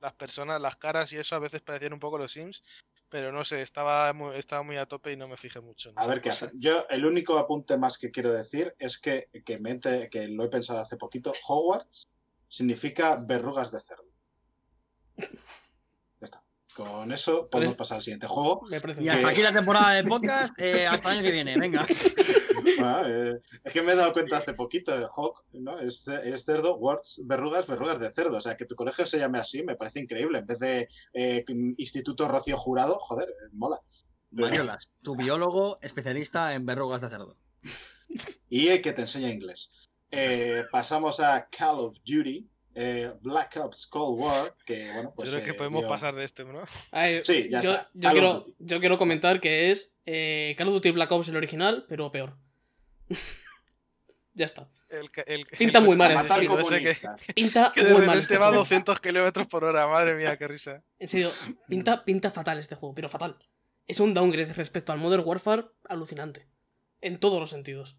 Las 0.00 0.12
personas, 0.14 0.60
las 0.60 0.76
caras 0.76 1.12
y 1.12 1.16
eso 1.18 1.36
a 1.36 1.38
veces 1.38 1.62
parecían 1.62 1.92
un 1.94 2.00
poco 2.00 2.18
los 2.18 2.32
Sims, 2.32 2.62
pero 3.08 3.32
no 3.32 3.44
sé, 3.44 3.62
estaba 3.62 4.12
muy, 4.12 4.36
estaba 4.36 4.62
muy 4.62 4.76
a 4.76 4.86
tope 4.86 5.12
y 5.12 5.16
no 5.16 5.26
me 5.28 5.36
fijé 5.36 5.60
mucho. 5.60 5.90
en 5.90 5.98
A 5.98 6.06
ver 6.06 6.20
qué 6.20 6.30
hacer. 6.30 6.50
Yo, 6.54 6.86
el 6.90 7.06
único 7.06 7.38
apunte 7.38 7.78
más 7.78 7.96
que 7.96 8.10
quiero 8.10 8.32
decir 8.32 8.74
es 8.78 8.98
que, 8.98 9.30
que, 9.44 9.58
me 9.58 9.70
ente- 9.70 10.10
que 10.10 10.28
lo 10.28 10.44
he 10.44 10.48
pensado 10.48 10.80
hace 10.80 10.96
poquito. 10.96 11.32
Hogwarts 11.46 12.08
significa 12.48 13.16
verrugas 13.16 13.70
de 13.72 13.80
cerdo. 13.80 14.04
Ya 15.16 15.24
está. 16.24 16.42
Con 16.74 17.10
eso 17.12 17.48
podemos 17.48 17.50
Parece- 17.72 17.76
pasar 17.76 17.96
al 17.96 18.02
siguiente 18.02 18.26
juego. 18.26 18.62
Y 18.70 19.08
hasta 19.08 19.22
Que- 19.22 19.26
aquí 19.30 19.42
la 19.42 19.52
temporada 19.52 19.92
de 19.92 20.04
podcast, 20.04 20.52
eh, 20.58 20.86
hasta 20.86 21.10
el 21.12 21.18
año 21.18 21.26
que 21.26 21.32
viene, 21.32 21.56
venga. 21.58 21.86
Ah, 22.80 23.04
eh, 23.06 23.34
es 23.64 23.72
que 23.72 23.82
me 23.82 23.92
he 23.92 23.96
dado 23.96 24.12
cuenta 24.12 24.38
hace 24.38 24.54
poquito. 24.54 24.94
eh, 24.94 25.06
Hog, 25.14 25.44
¿no? 25.54 25.78
Es, 25.78 26.06
es 26.08 26.44
cerdo, 26.44 26.76
warts, 26.76 27.22
verrugas, 27.24 27.66
verrugas 27.66 27.98
de 28.00 28.10
cerdo. 28.10 28.36
O 28.36 28.40
sea, 28.40 28.56
que 28.56 28.64
tu 28.66 28.74
colegio 28.74 29.06
se 29.06 29.18
llame 29.18 29.38
así 29.38 29.62
me 29.62 29.76
parece 29.76 30.00
increíble. 30.00 30.38
En 30.38 30.46
vez 30.46 30.58
de 30.58 30.88
eh, 31.12 31.44
Instituto 31.78 32.28
Rocío 32.28 32.56
Jurado, 32.56 32.98
joder, 32.98 33.28
mola. 33.52 33.80
Mariolas, 34.30 34.90
tu 35.02 35.16
biólogo 35.16 35.78
especialista 35.80 36.54
en 36.54 36.66
verrugas 36.66 37.00
de 37.00 37.08
cerdo. 37.08 37.36
Y 38.48 38.68
eh, 38.68 38.82
que 38.82 38.92
te 38.92 39.02
enseña 39.02 39.28
inglés. 39.30 39.70
Eh, 40.10 40.64
pasamos 40.70 41.20
a 41.20 41.48
Call 41.48 41.80
of 41.80 41.98
Duty, 42.04 42.46
eh, 42.74 43.12
Black 43.22 43.56
Ops 43.56 43.86
Cold 43.86 44.20
War, 44.20 44.54
que 44.64 44.92
bueno, 44.92 45.12
pues. 45.16 45.30
Yo 45.30 45.38
creo 45.38 45.48
eh, 45.48 45.52
que 45.52 45.58
podemos 45.58 45.84
pasar 45.86 46.14
de 46.14 46.24
este, 46.24 46.44
¿no? 46.44 46.60
Sí, 47.22 47.48
ya 47.50 47.60
yo, 47.60 47.72
está. 47.72 47.90
Yo 47.94 48.10
quiero, 48.10 48.44
yo 48.58 48.80
quiero 48.80 48.98
comentar 48.98 49.40
que 49.40 49.70
es 49.70 49.96
eh, 50.04 50.54
Call 50.58 50.68
of 50.68 50.74
Duty 50.74 50.90
Black 50.92 51.10
Ops 51.10 51.28
el 51.28 51.36
original, 51.36 51.86
pero 51.88 52.10
peor. 52.10 52.36
Ya 54.34 54.44
está. 54.44 54.68
El, 54.88 55.10
el, 55.26 55.46
Pinta 55.46 55.78
el- 55.78 55.84
muy 55.84 55.96
mal 55.96 56.12
ese 56.12 56.82
que. 57.26 57.32
Pinta 57.34 57.72
que 57.74 57.82
muy 57.84 58.06
mal 58.06 58.20
este 58.20 58.38
va 58.38 58.46
a 58.46 58.48
juego. 58.50 58.62
200 58.62 59.00
kilómetros 59.00 59.46
por 59.48 59.64
hora, 59.64 59.86
madre 59.88 60.14
mía, 60.14 60.36
qué 60.36 60.46
risa. 60.46 60.82
En 60.98 61.08
serio, 61.08 61.30
pinta, 61.68 62.04
pinta 62.04 62.30
fatal 62.30 62.58
este 62.58 62.76
juego, 62.76 62.94
pero 62.94 63.08
fatal. 63.08 63.36
Es 63.86 64.00
un 64.00 64.14
downgrade 64.14 64.52
respecto 64.54 64.92
al 64.92 64.98
Modern 64.98 65.22
Warfare 65.26 65.66
alucinante. 65.88 66.46
En 67.00 67.18
todos 67.18 67.40
los 67.40 67.50
sentidos. 67.50 67.98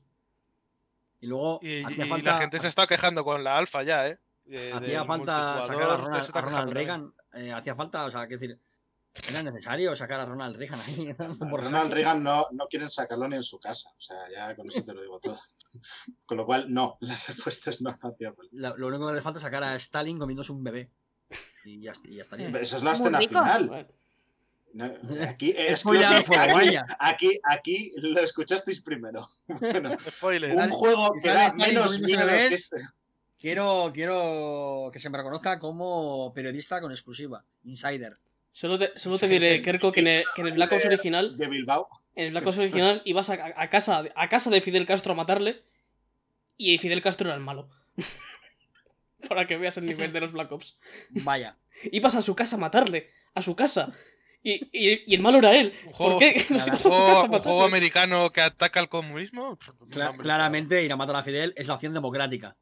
Y 1.20 1.28
luego 1.28 1.60
Y, 1.62 1.84
hacía 1.84 2.06
y 2.06 2.10
falta, 2.10 2.32
la 2.32 2.38
gente 2.40 2.60
se 2.60 2.68
está 2.68 2.88
quejando 2.88 3.24
con 3.24 3.44
la 3.44 3.58
alfa 3.58 3.84
ya, 3.84 4.08
¿eh? 4.08 4.20
De- 4.46 4.72
hacía 4.72 5.04
falta 5.06 5.62
sacar 5.64 5.90
a 5.90 5.98
Ronald, 5.98 6.32
a 6.34 6.42
Ronald 6.42 6.72
Reagan. 6.72 7.14
eh, 7.34 7.52
hacía 7.52 7.76
falta, 7.76 8.06
o 8.06 8.12
sea, 8.12 8.28
que 8.28 8.36
decir, 8.36 8.60
era 9.28 9.44
necesario 9.44 9.96
sacar 9.96 10.20
a 10.20 10.26
Ronald 10.26 10.56
Reagan 10.56 10.80
ahí. 10.82 11.14
por 11.14 11.64
Ronald. 11.64 11.94
Reagan 11.94 12.24
no, 12.24 12.48
no 12.52 12.68
quieren 12.68 12.90
sacarlo 12.90 13.28
ni 13.28 13.36
en 13.36 13.44
su 13.44 13.60
casa. 13.60 13.90
O 13.98 14.02
sea, 14.02 14.18
ya 14.34 14.56
con 14.56 14.68
eso 14.68 14.84
te 14.84 14.94
lo 14.94 15.02
digo 15.02 15.20
todo. 15.20 15.40
Con 16.26 16.38
lo 16.38 16.46
cual, 16.46 16.66
no, 16.74 16.98
la 17.02 17.16
respuesta 17.16 17.70
es 17.70 17.82
no. 17.82 17.98
Lo, 18.52 18.78
lo 18.78 18.88
único 18.88 19.08
que 19.08 19.14
le 19.14 19.22
falta 19.22 19.38
es 19.38 19.44
sacar 19.44 19.64
a 19.64 19.76
Stalin 19.76 20.20
comiéndose 20.20 20.52
un 20.52 20.64
bebé. 20.64 20.92
Y 21.66 21.82
ya, 21.82 21.94
y 22.06 22.16
ya 22.16 22.22
estaría. 22.22 22.50
Eso 22.50 22.78
es 22.78 22.84
la 22.84 22.94
escena 22.94 23.20
rico. 23.20 23.42
final. 23.42 23.88
No, 24.74 24.86
Aquí, 25.28 25.52
Es 25.52 25.72
exclusive, 25.72 26.24
fuego, 26.24 26.58
aquí, 26.58 26.78
aquí, 27.00 27.40
aquí 27.44 27.92
lo 27.98 28.20
escuchasteis 28.20 28.82
primero. 28.82 29.28
Bueno, 30.22 30.52
un 30.56 30.70
juego 30.70 31.14
que 31.22 31.30
da 31.30 31.54
menos 31.54 32.00
miedo 32.00 32.28
que 32.28 32.48
este. 32.48 32.78
Quiero, 33.40 33.92
quiero 33.94 34.90
que 34.92 35.00
se 35.00 35.10
me 35.10 35.18
reconozca 35.18 35.60
como 35.60 36.34
periodista 36.34 36.82
con 36.82 36.92
exclusiva, 36.92 37.46
insider. 37.64 38.18
Solo 38.60 38.78
te, 38.80 38.98
solo 38.98 39.18
te 39.20 39.28
diré, 39.28 39.62
Kerko, 39.62 39.92
que 39.92 40.00
en 40.00 40.08
el, 40.08 40.24
que 40.34 40.42
en 40.42 40.48
el 40.48 40.54
Black 40.54 40.72
Ops 40.72 40.86
original, 40.86 41.38
De 41.38 41.48
Bilbao. 41.48 41.88
en 42.16 42.26
el 42.26 42.32
Black 42.32 42.48
Ops 42.48 42.58
original 42.58 43.02
ibas 43.06 43.30
a, 43.30 43.54
a 43.56 43.70
casa, 43.70 44.04
a 44.16 44.30
casa 44.30 44.50
de 44.50 44.62
Fidel 44.62 44.86
Castro 44.86 45.14
a 45.14 45.16
matarle 45.16 45.62
y 46.58 46.78
Fidel 46.80 47.02
Castro 47.04 47.28
era 47.28 47.36
el 47.36 47.44
malo. 47.44 47.70
Para 49.30 49.46
que 49.46 49.58
veas 49.58 49.78
el 49.78 49.86
nivel 49.86 50.12
de 50.14 50.22
los 50.22 50.32
Black 50.32 50.52
Ops. 50.52 50.78
Vaya. 51.24 51.58
Ibas 51.92 52.16
a 52.16 52.22
su 52.22 52.36
casa 52.36 52.56
a 52.56 52.60
matarle, 52.60 53.12
a 53.36 53.42
su 53.42 53.56
casa. 53.56 53.92
Y, 54.44 54.54
y- 54.72 55.04
y 55.06 55.16
el 55.16 55.22
malo 55.22 55.40
era 55.40 55.56
él. 55.56 55.74
Un 55.86 55.92
¿Por 55.92 55.94
juego- 55.94 56.20
qué? 56.20 56.46
Nos 56.50 56.68
ibas 56.68 56.70
a 56.70 56.74
¿Un 56.74 56.80
su 56.80 56.90
juego, 56.90 57.06
casa 57.08 57.20
a 57.20 57.24
un 57.24 57.30
juego 57.30 57.40
matarle. 57.58 57.64
americano 57.66 58.32
que 58.32 58.42
ataca 58.42 58.80
al 58.80 58.90
comunismo? 58.90 59.58
Cla- 59.92 60.16
claramente 60.18 60.84
ir 60.84 60.92
a 60.92 60.96
matar 60.96 61.16
a 61.16 61.24
Fidel 61.24 61.54
es 61.58 61.68
la 61.68 61.76
opción 61.76 61.94
democrática. 61.94 62.56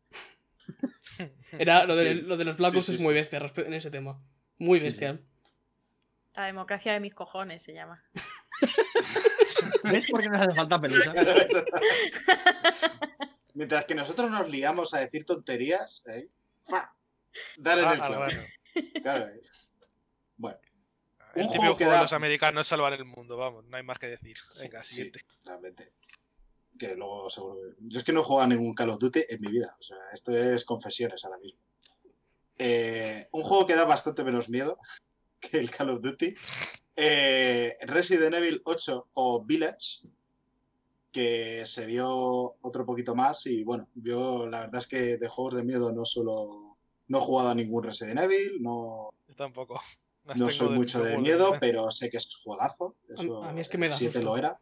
Era, 1.57 1.85
lo, 1.85 1.95
de, 1.95 2.15
Sí. 2.15 2.21
lo 2.21 2.35
de 2.37 2.45
los 2.45 2.57
Black 2.57 2.73
Sí, 2.73 2.77
Ops 2.77 2.85
sí, 2.87 2.95
es 2.95 3.01
muy 3.01 3.13
bestia 3.13 3.39
en 3.57 3.73
ese 3.73 3.91
tema. 3.91 4.19
Muy 4.57 4.79
Sí, 4.79 4.83
sí. 4.83 4.87
bestia. 4.87 5.19
La 6.35 6.45
democracia 6.47 6.93
de 6.93 6.99
mis 6.99 7.13
cojones 7.15 7.63
se 7.63 7.73
llama. 7.73 8.03
¿Ves 9.83 10.05
por 10.09 10.21
qué 10.21 10.29
nos 10.29 10.41
hace 10.41 10.55
falta 10.55 10.79
pelusa? 10.81 11.11
Claro. 11.13 11.33
Mientras 13.53 13.85
que 13.85 13.95
nosotros 13.95 14.29
nos 14.29 14.49
liamos 14.49 14.93
a 14.93 14.99
decir 14.99 15.25
tonterías, 15.25 16.03
¿eh? 16.07 16.29
¡fua! 16.63 16.93
Dale 17.57 17.83
Ah, 17.85 17.93
el 17.93 18.01
ah, 18.01 18.05
clavo. 18.07 18.25
bueno. 18.25 18.41
Claro, 19.01 19.27
eh. 19.29 19.41
Bueno, 20.37 20.57
El 21.35 21.43
Un 21.43 21.47
típico 21.47 21.61
juego 21.61 21.77
que 21.77 21.83
juego 21.85 21.91
de 21.91 21.97
da- 21.97 22.01
los 22.03 22.13
americanos 22.13 22.67
salvar 22.67 22.93
el 22.93 23.05
mundo, 23.05 23.37
vamos, 23.37 23.63
no 23.65 23.77
hay 23.77 23.83
más 23.83 23.97
que 23.99 24.07
decir. 24.07 24.37
Venga, 24.59 24.83
sí, 24.83 24.95
siguiente. 24.95 25.21
realmente. 25.45 25.93
Que 26.77 26.95
luego 26.95 27.29
seguro. 27.29 27.55
que- 27.61 27.75
Yo 27.87 27.99
es 27.99 28.03
que 28.05 28.11
no 28.11 28.19
he 28.21 28.23
jugado 28.23 28.45
a 28.45 28.47
ningún 28.49 28.73
Call 28.73 28.89
of 28.89 28.99
Duty 28.99 29.25
en 29.29 29.39
mi 29.41 29.51
vida. 29.51 29.75
O 29.79 29.83
sea, 29.83 29.97
esto 30.13 30.35
es 30.35 30.65
confesiones 30.65 31.23
ahora 31.23 31.37
mismo. 31.37 31.59
Eh, 32.57 33.27
un 33.31 33.43
juego 33.43 33.65
que 33.65 33.75
da 33.75 33.85
bastante 33.85 34.23
menos 34.23 34.49
miedo 34.49 34.77
que 35.39 35.57
el 35.57 35.69
Call 35.71 35.89
of 35.91 36.01
Duty. 36.01 36.33
Eh, 36.95 37.77
Resident 37.81 38.35
Evil 38.35 38.61
8 38.65 39.09
o 39.13 39.43
Village. 39.43 40.07
Que 41.11 41.65
se 41.65 41.85
vio 41.85 42.57
otro 42.61 42.85
poquito 42.85 43.15
más. 43.15 43.45
Y 43.45 43.63
bueno, 43.63 43.87
yo 43.95 44.47
la 44.47 44.61
verdad 44.61 44.79
es 44.79 44.87
que 44.87 45.17
de 45.17 45.27
juegos 45.27 45.55
de 45.55 45.63
miedo 45.63 45.91
no 45.91 46.05
solo. 46.05 46.77
No 47.07 47.19
he 47.19 47.21
jugado 47.21 47.49
a 47.49 47.55
ningún 47.55 47.83
Resident 47.83 48.19
Evil. 48.19 48.61
No, 48.61 49.11
Yo 49.27 49.35
tampoco. 49.35 49.79
Las 50.25 50.37
no 50.37 50.49
soy 50.49 50.69
mucho 50.69 51.03
de 51.03 51.19
miedo, 51.19 51.55
pero 51.59 51.91
sé 51.91 52.09
que 52.09 52.17
es 52.17 52.35
juegazo. 52.43 52.95
Eso, 53.07 53.43
a 53.43 53.53
mí 53.53 53.61
es 53.61 53.69
que 53.69 53.77
me 53.77 53.87
da 53.87 53.93
el 53.93 53.99
7 53.99 54.13
susto. 54.13 54.25
lo 54.27 54.37
era. 54.37 54.59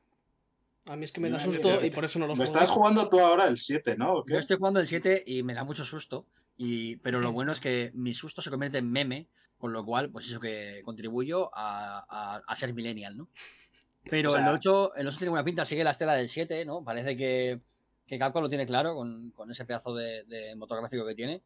A 0.87 0.97
mí 0.97 1.05
es 1.05 1.13
que 1.13 1.21
me 1.21 1.29
da 1.29 1.39
susto 1.39 1.83
y 1.85 1.89
por 1.89 2.03
eso 2.03 2.19
no 2.19 2.27
Me 2.27 2.35
juego. 2.35 2.43
estás 2.43 2.69
jugando 2.69 3.07
tú 3.07 3.21
ahora 3.21 3.47
el 3.47 3.57
7, 3.57 3.95
¿no? 3.95 4.25
Yo 4.27 4.37
estoy 4.37 4.57
jugando 4.57 4.81
el 4.81 4.87
7 4.87 5.23
y 5.25 5.41
me 5.43 5.53
da 5.53 5.63
mucho 5.63 5.85
susto. 5.85 6.27
Y, 6.57 6.97
pero 6.97 7.21
lo 7.21 7.31
bueno 7.31 7.53
es 7.53 7.61
que 7.61 7.91
mi 7.95 8.13
susto 8.13 8.41
se 8.41 8.49
convierte 8.49 8.77
en 8.79 8.91
meme, 8.91 9.29
con 9.63 9.71
lo 9.71 9.85
cual, 9.85 10.09
pues 10.11 10.27
eso 10.27 10.41
que 10.41 10.81
contribuyo 10.83 11.49
a, 11.53 12.05
a- 12.09 12.41
a 12.45 12.55
ser 12.57 12.73
millennial, 12.73 13.15
¿no? 13.17 13.29
Pero 14.09 14.31
O 14.31 14.33
sea- 14.33 14.45
el 14.49 14.53
8, 14.53 14.93
el 14.95 15.07
8 15.07 15.17
tiene 15.19 15.29
buena 15.29 15.45
pinta, 15.45 15.63
sigue 15.63 15.85
la 15.85 15.91
estela 15.91 16.15
del 16.15 16.27
7, 16.27 16.65
¿no? 16.65 16.83
Parece 16.83 17.15
que, 17.15 17.61
que 18.05 18.19
Capcom 18.19 18.43
lo 18.43 18.49
tiene 18.49 18.65
claro 18.65 18.93
con, 18.93 19.31
con 19.31 19.49
ese 19.49 19.63
pedazo 19.63 19.95
de, 19.95 20.25
de 20.25 20.53
motor 20.57 20.81
gráfico 20.81 21.05
que 21.07 21.15
tiene, 21.15 21.41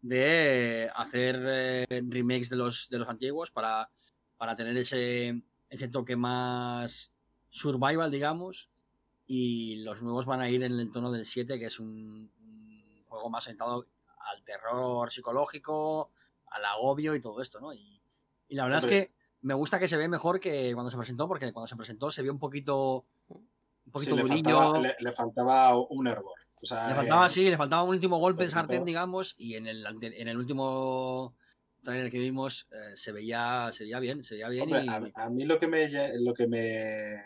de 0.00 0.90
hacer 0.96 1.40
eh, 1.46 1.86
remakes 2.08 2.48
de 2.50 2.56
los, 2.56 2.88
de 2.88 2.98
los 2.98 3.08
antiguos 3.08 3.52
para, 3.52 3.88
para 4.36 4.56
tener 4.56 4.76
ese, 4.76 5.40
ese 5.70 5.86
toque 5.86 6.16
más 6.16 7.12
survival, 7.48 8.10
digamos, 8.10 8.70
y 9.24 9.76
los 9.84 10.02
nuevos 10.02 10.26
van 10.26 10.40
a 10.40 10.50
ir 10.50 10.64
en 10.64 10.72
el 10.72 10.90
tono 10.90 11.12
del 11.12 11.26
7, 11.26 11.60
que 11.60 11.66
es 11.66 11.78
un, 11.78 11.88
un 12.40 13.04
juego 13.06 13.30
más 13.30 13.46
orientado 13.46 13.86
al 14.32 14.42
terror 14.42 15.12
psicológico, 15.12 16.10
al 16.54 16.64
agobio 16.64 17.14
y 17.14 17.20
todo 17.20 17.40
esto, 17.42 17.60
¿no? 17.60 17.72
Y, 17.74 18.00
y 18.48 18.54
la 18.54 18.64
verdad 18.64 18.82
Hombre. 18.82 18.98
es 18.98 19.06
que 19.08 19.14
me 19.40 19.54
gusta 19.54 19.78
que 19.78 19.88
se 19.88 19.96
ve 19.96 20.08
mejor 20.08 20.38
que 20.40 20.72
cuando 20.74 20.90
se 20.90 20.96
presentó, 20.96 21.26
porque 21.28 21.52
cuando 21.52 21.66
se 21.68 21.76
presentó 21.76 22.10
se 22.10 22.22
vio 22.22 22.32
un 22.32 22.38
poquito 22.38 23.04
un 23.28 23.90
Sí, 24.00 24.10
poquito 24.10 24.16
le, 24.16 24.22
durillo. 24.22 24.56
faltaba, 24.56 24.78
le, 24.80 24.96
le 25.00 25.12
faltaba 25.12 25.76
un 25.78 26.06
hervor. 26.06 26.38
O 26.62 26.64
sea, 26.66 26.88
Le 26.88 26.94
faltaba, 26.94 27.26
eh, 27.26 27.30
sí, 27.30 27.50
le 27.50 27.56
faltaba 27.56 27.82
un 27.82 27.90
último 27.90 28.18
golpe 28.18 28.44
de 28.44 28.50
poquito. 28.50 28.60
sartén, 28.60 28.84
digamos, 28.84 29.34
y 29.38 29.54
en 29.56 29.66
el, 29.66 29.84
en 30.00 30.28
el 30.28 30.36
último 30.38 31.34
trailer 31.82 32.10
que 32.12 32.20
vimos 32.20 32.68
eh, 32.70 32.96
se 32.96 33.10
veía 33.10 33.70
se 33.72 33.82
veía 33.84 33.98
bien, 33.98 34.22
se 34.22 34.34
veía 34.36 34.48
bien 34.48 34.62
hombre, 34.64 34.84
y 34.84 34.88
a, 34.88 35.24
a 35.24 35.30
mí 35.30 35.44
lo 35.44 35.58
que 35.58 35.66
me 35.66 35.88
lo 36.20 36.32
que 36.32 36.46
me 36.46 37.16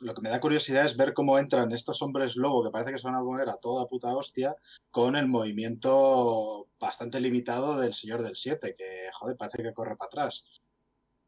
lo 0.00 0.14
que 0.14 0.20
me 0.22 0.30
da 0.30 0.40
curiosidad 0.40 0.84
es 0.86 0.96
ver 0.96 1.12
cómo 1.14 1.38
entran 1.38 1.70
estos 1.72 2.00
hombres 2.02 2.36
lobo 2.36 2.64
que 2.64 2.70
parece 2.70 2.90
que 2.92 2.98
se 2.98 3.06
van 3.06 3.16
a 3.16 3.22
mover 3.22 3.48
a 3.48 3.56
toda 3.56 3.86
puta 3.86 4.08
hostia 4.16 4.56
con 4.90 5.14
el 5.14 5.28
movimiento 5.28 6.68
bastante 6.78 7.20
limitado 7.20 7.78
del 7.78 7.92
señor 7.92 8.22
del 8.22 8.34
7, 8.34 8.74
que 8.76 9.10
joder, 9.12 9.36
parece 9.36 9.62
que 9.62 9.74
corre 9.74 9.96
para 9.96 10.06
atrás. 10.06 10.44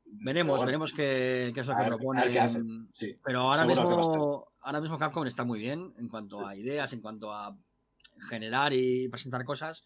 Veremos, 0.05 0.57
bueno, 0.57 0.67
veremos 0.67 0.93
qué, 0.93 1.53
qué 1.55 1.61
es 1.61 1.67
lo 1.67 1.75
a 1.75 1.79
que 1.79 1.87
proponen. 1.87 2.89
sí. 2.93 3.17
Pero 3.25 3.41
ahora 3.43 3.65
mismo, 3.65 4.49
ahora 4.61 4.81
mismo 4.81 4.99
Capcom 4.99 5.27
está 5.27 5.45
muy 5.45 5.59
bien 5.59 5.95
en 5.99 6.09
cuanto 6.09 6.39
Sí. 6.39 6.45
a 6.47 6.57
ideas, 6.57 6.93
en 6.93 7.01
cuanto 7.01 7.33
a 7.33 7.57
generar 8.29 8.73
y 8.73 9.09
presentar 9.09 9.45
cosas. 9.45 9.85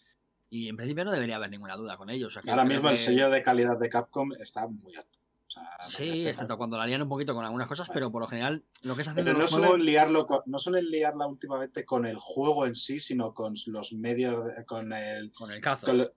Y 0.48 0.68
en 0.68 0.76
principio 0.76 1.04
no 1.04 1.10
debería 1.12 1.36
haber 1.36 1.50
ninguna 1.50 1.76
duda 1.76 1.96
con 1.96 2.08
ellos. 2.10 2.28
o 2.28 2.30
sea 2.32 2.42
que 2.42 2.50
Ahora 2.50 2.64
mismo 2.64 2.88
el 2.88 2.96
sello 2.96 3.30
de 3.30 3.42
calidad 3.42 3.78
de 3.78 3.88
Capcom 3.88 4.32
está 4.40 4.66
muy 4.68 4.94
alto. 4.94 5.18
O 5.46 5.50
sea, 5.50 5.62
no 5.80 5.88
Sí, 5.88 6.26
excepto 6.26 6.56
cuando 6.58 6.76
la 6.76 6.86
lían 6.86 7.02
un 7.02 7.08
poquito 7.08 7.34
con 7.34 7.44
algunas 7.44 7.68
cosas, 7.68 7.86
Vale. 7.88 7.94
pero 7.94 8.10
por 8.10 8.20
lo 8.22 8.26
general 8.28 8.64
lo 8.82 8.96
que 8.96 9.02
es 9.02 9.08
haciendo 9.08 9.30
Pero 9.30 9.38
no 9.38 9.46
suelen, 9.48 9.68
juegos- 9.68 9.86
liarlo 9.86 10.26
con- 10.26 10.42
no 10.46 10.58
suelen 10.58 10.90
liarla 10.90 11.26
últimamente 11.26 11.84
con 11.84 12.04
el 12.04 12.16
juego 12.16 12.66
en 12.66 12.74
sí, 12.74 12.98
sino 12.98 13.32
con 13.32 13.54
los 13.68 13.92
medios, 13.92 14.44
de- 14.44 14.64
con 14.64 14.92
el... 14.92 15.30
con 15.32 15.50
el 15.52 15.60
cazo. 15.60 15.86
con 15.86 15.98
lo- 15.98 16.12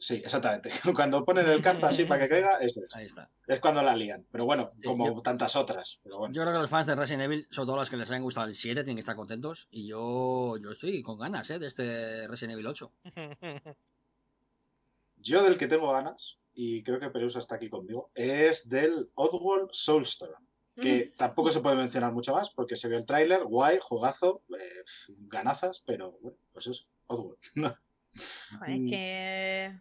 Sí, 0.00 0.14
exactamente. 0.24 0.70
Cuando 0.94 1.24
ponen 1.24 1.48
el 1.50 1.60
cazo 1.60 1.86
así 1.88 2.04
para 2.04 2.22
que 2.22 2.28
caiga, 2.34 2.58
eso 2.60 2.80
es. 2.86 2.94
Ahí 2.94 3.06
está. 3.06 3.28
Es 3.48 3.58
cuando 3.58 3.82
la 3.82 3.96
lían. 3.96 4.24
Pero 4.30 4.44
bueno, 4.44 4.70
Sí, 4.76 4.82
como 4.86 5.06
yo- 5.12 5.20
tantas 5.22 5.56
otras. 5.56 5.98
Pero 6.04 6.18
bueno. 6.18 6.32
Yo 6.32 6.42
creo 6.42 6.54
que 6.54 6.60
los 6.60 6.70
fans 6.70 6.86
de 6.86 6.94
Resident 6.94 7.22
Evil, 7.24 7.48
sobre 7.50 7.66
todo 7.66 7.76
los 7.78 7.90
que 7.90 7.96
les 7.96 8.08
hayan 8.08 8.22
gustado 8.22 8.46
el 8.46 8.54
7, 8.54 8.84
tienen 8.84 8.94
que 8.94 9.00
estar 9.00 9.16
contentos. 9.16 9.66
Y 9.72 9.88
yo, 9.88 10.56
yo 10.62 10.70
estoy 10.70 11.02
con 11.02 11.18
ganas 11.18 11.50
¿eh? 11.50 11.58
de 11.58 11.66
este 11.66 12.28
Resident 12.28 12.52
Evil 12.52 12.68
8. 12.68 12.92
Yo 15.20 15.42
del 15.42 15.58
que 15.58 15.66
tengo 15.66 15.92
ganas, 15.92 16.38
y 16.54 16.82
creo 16.82 16.98
que 16.98 17.10
Pelusa 17.10 17.38
está 17.38 17.56
aquí 17.56 17.68
conmigo, 17.68 18.10
es 18.14 18.68
del 18.68 19.10
Oddworld 19.14 19.70
Soulstorm. 19.72 20.46
Que 20.80 21.10
tampoco 21.18 21.50
se 21.50 21.58
puede 21.58 21.74
mencionar 21.74 22.12
mucho 22.12 22.32
más 22.32 22.50
porque 22.50 22.76
se 22.76 22.86
ve 22.86 22.96
el 22.96 23.04
tráiler, 23.04 23.42
guay, 23.42 23.78
juegazo, 23.82 24.44
eh, 24.56 24.84
ganazas, 25.26 25.82
pero 25.84 26.12
bueno, 26.20 26.38
pues 26.52 26.68
eso, 26.68 26.84
Oddworld. 27.08 27.38
Es 28.66 28.90
que. 28.90 29.72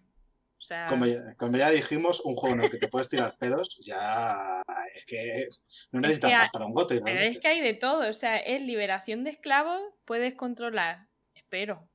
O 0.58 0.62
sea. 0.62 0.88
Como 0.88 1.06
ya, 1.06 1.36
como 1.36 1.58
ya 1.58 1.70
dijimos, 1.70 2.20
un 2.22 2.36
juego 2.36 2.56
en 2.56 2.64
el 2.64 2.72
que 2.72 2.78
te 2.78 2.88
puedes 2.88 3.10
tirar 3.10 3.38
pedos, 3.38 3.80
ya 3.82 4.62
es 4.94 5.06
que 5.06 5.50
no 5.92 6.02
necesitas 6.02 6.32
que 6.32 6.38
más 6.38 6.50
para 6.50 6.66
un 6.66 6.74
gote. 6.74 7.02
Pero 7.02 7.20
es 7.20 7.40
que 7.40 7.48
hay 7.48 7.62
de 7.62 7.74
todo. 7.74 8.10
O 8.10 8.14
sea, 8.14 8.38
es 8.38 8.62
liberación 8.62 9.24
de 9.24 9.32
esclavos. 9.32 9.82
Puedes 10.06 10.36
controlar, 10.36 11.08
espero, 11.36 11.90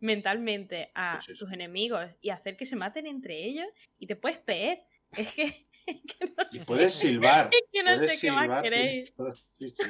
mentalmente 0.00 0.90
a 0.94 1.18
Pues 1.24 1.38
tus 1.38 1.52
enemigos 1.52 2.10
y 2.20 2.30
hacer 2.30 2.56
que 2.56 2.66
se 2.66 2.76
maten 2.76 3.06
entre 3.06 3.44
ellos. 3.44 3.66
Y 3.98 4.06
te 4.06 4.16
puedes 4.16 4.38
peer. 4.38 4.82
Es 5.16 5.32
que, 5.32 5.42
es 5.86 6.02
que 6.02 6.26
no 6.36 6.44
Y 6.52 6.58
sé. 6.58 6.64
puedes 6.66 6.92
silbar. 6.94 7.50
Es 7.52 7.60
que 7.72 7.82
no 7.82 7.94
puedes 7.96 8.10
sé 8.12 8.26
qué 8.26 8.32
más 8.32 8.42
silbar, 8.42 8.62
queréis. 8.62 9.14
Sí, 9.58 9.68
sí. 9.68 9.82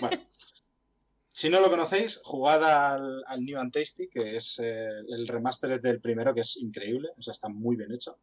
Bueno, 0.00 0.28
si 1.30 1.48
no 1.48 1.60
lo 1.60 1.68
conocéis, 1.68 2.20
jugad 2.22 2.62
al, 2.64 3.24
al 3.26 3.44
New 3.44 3.58
and 3.58 3.72
Tasty, 3.72 4.08
que 4.08 4.36
es 4.36 4.58
eh, 4.60 4.86
el 5.08 5.26
remaster 5.26 5.80
del 5.80 6.00
primero, 6.00 6.32
que 6.32 6.42
es 6.42 6.56
increíble, 6.58 7.08
o 7.16 7.22
sea, 7.22 7.32
está 7.32 7.48
muy 7.48 7.74
bien 7.76 7.92
hecho. 7.92 8.18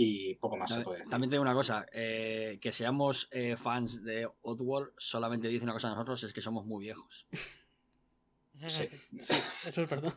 Y 0.00 0.36
poco 0.36 0.56
más 0.56 0.72
se 0.72 0.82
puede 0.82 0.98
decir. 0.98 1.10
También 1.10 1.30
te 1.30 1.34
digo 1.34 1.42
una 1.42 1.54
cosa, 1.54 1.84
eh, 1.92 2.58
que 2.60 2.72
seamos 2.72 3.28
eh, 3.32 3.56
fans 3.56 4.04
de 4.04 4.28
Oddworld 4.42 4.92
solamente 4.96 5.48
dice 5.48 5.64
una 5.64 5.72
cosa 5.72 5.88
a 5.88 5.90
nosotros, 5.90 6.22
es 6.22 6.32
que 6.32 6.40
somos 6.40 6.64
muy 6.64 6.84
viejos. 6.84 7.26
Sí. 8.66 8.88
Sí, 9.18 9.34
eso 9.68 9.82
es 9.82 9.90
verdad. 9.90 10.14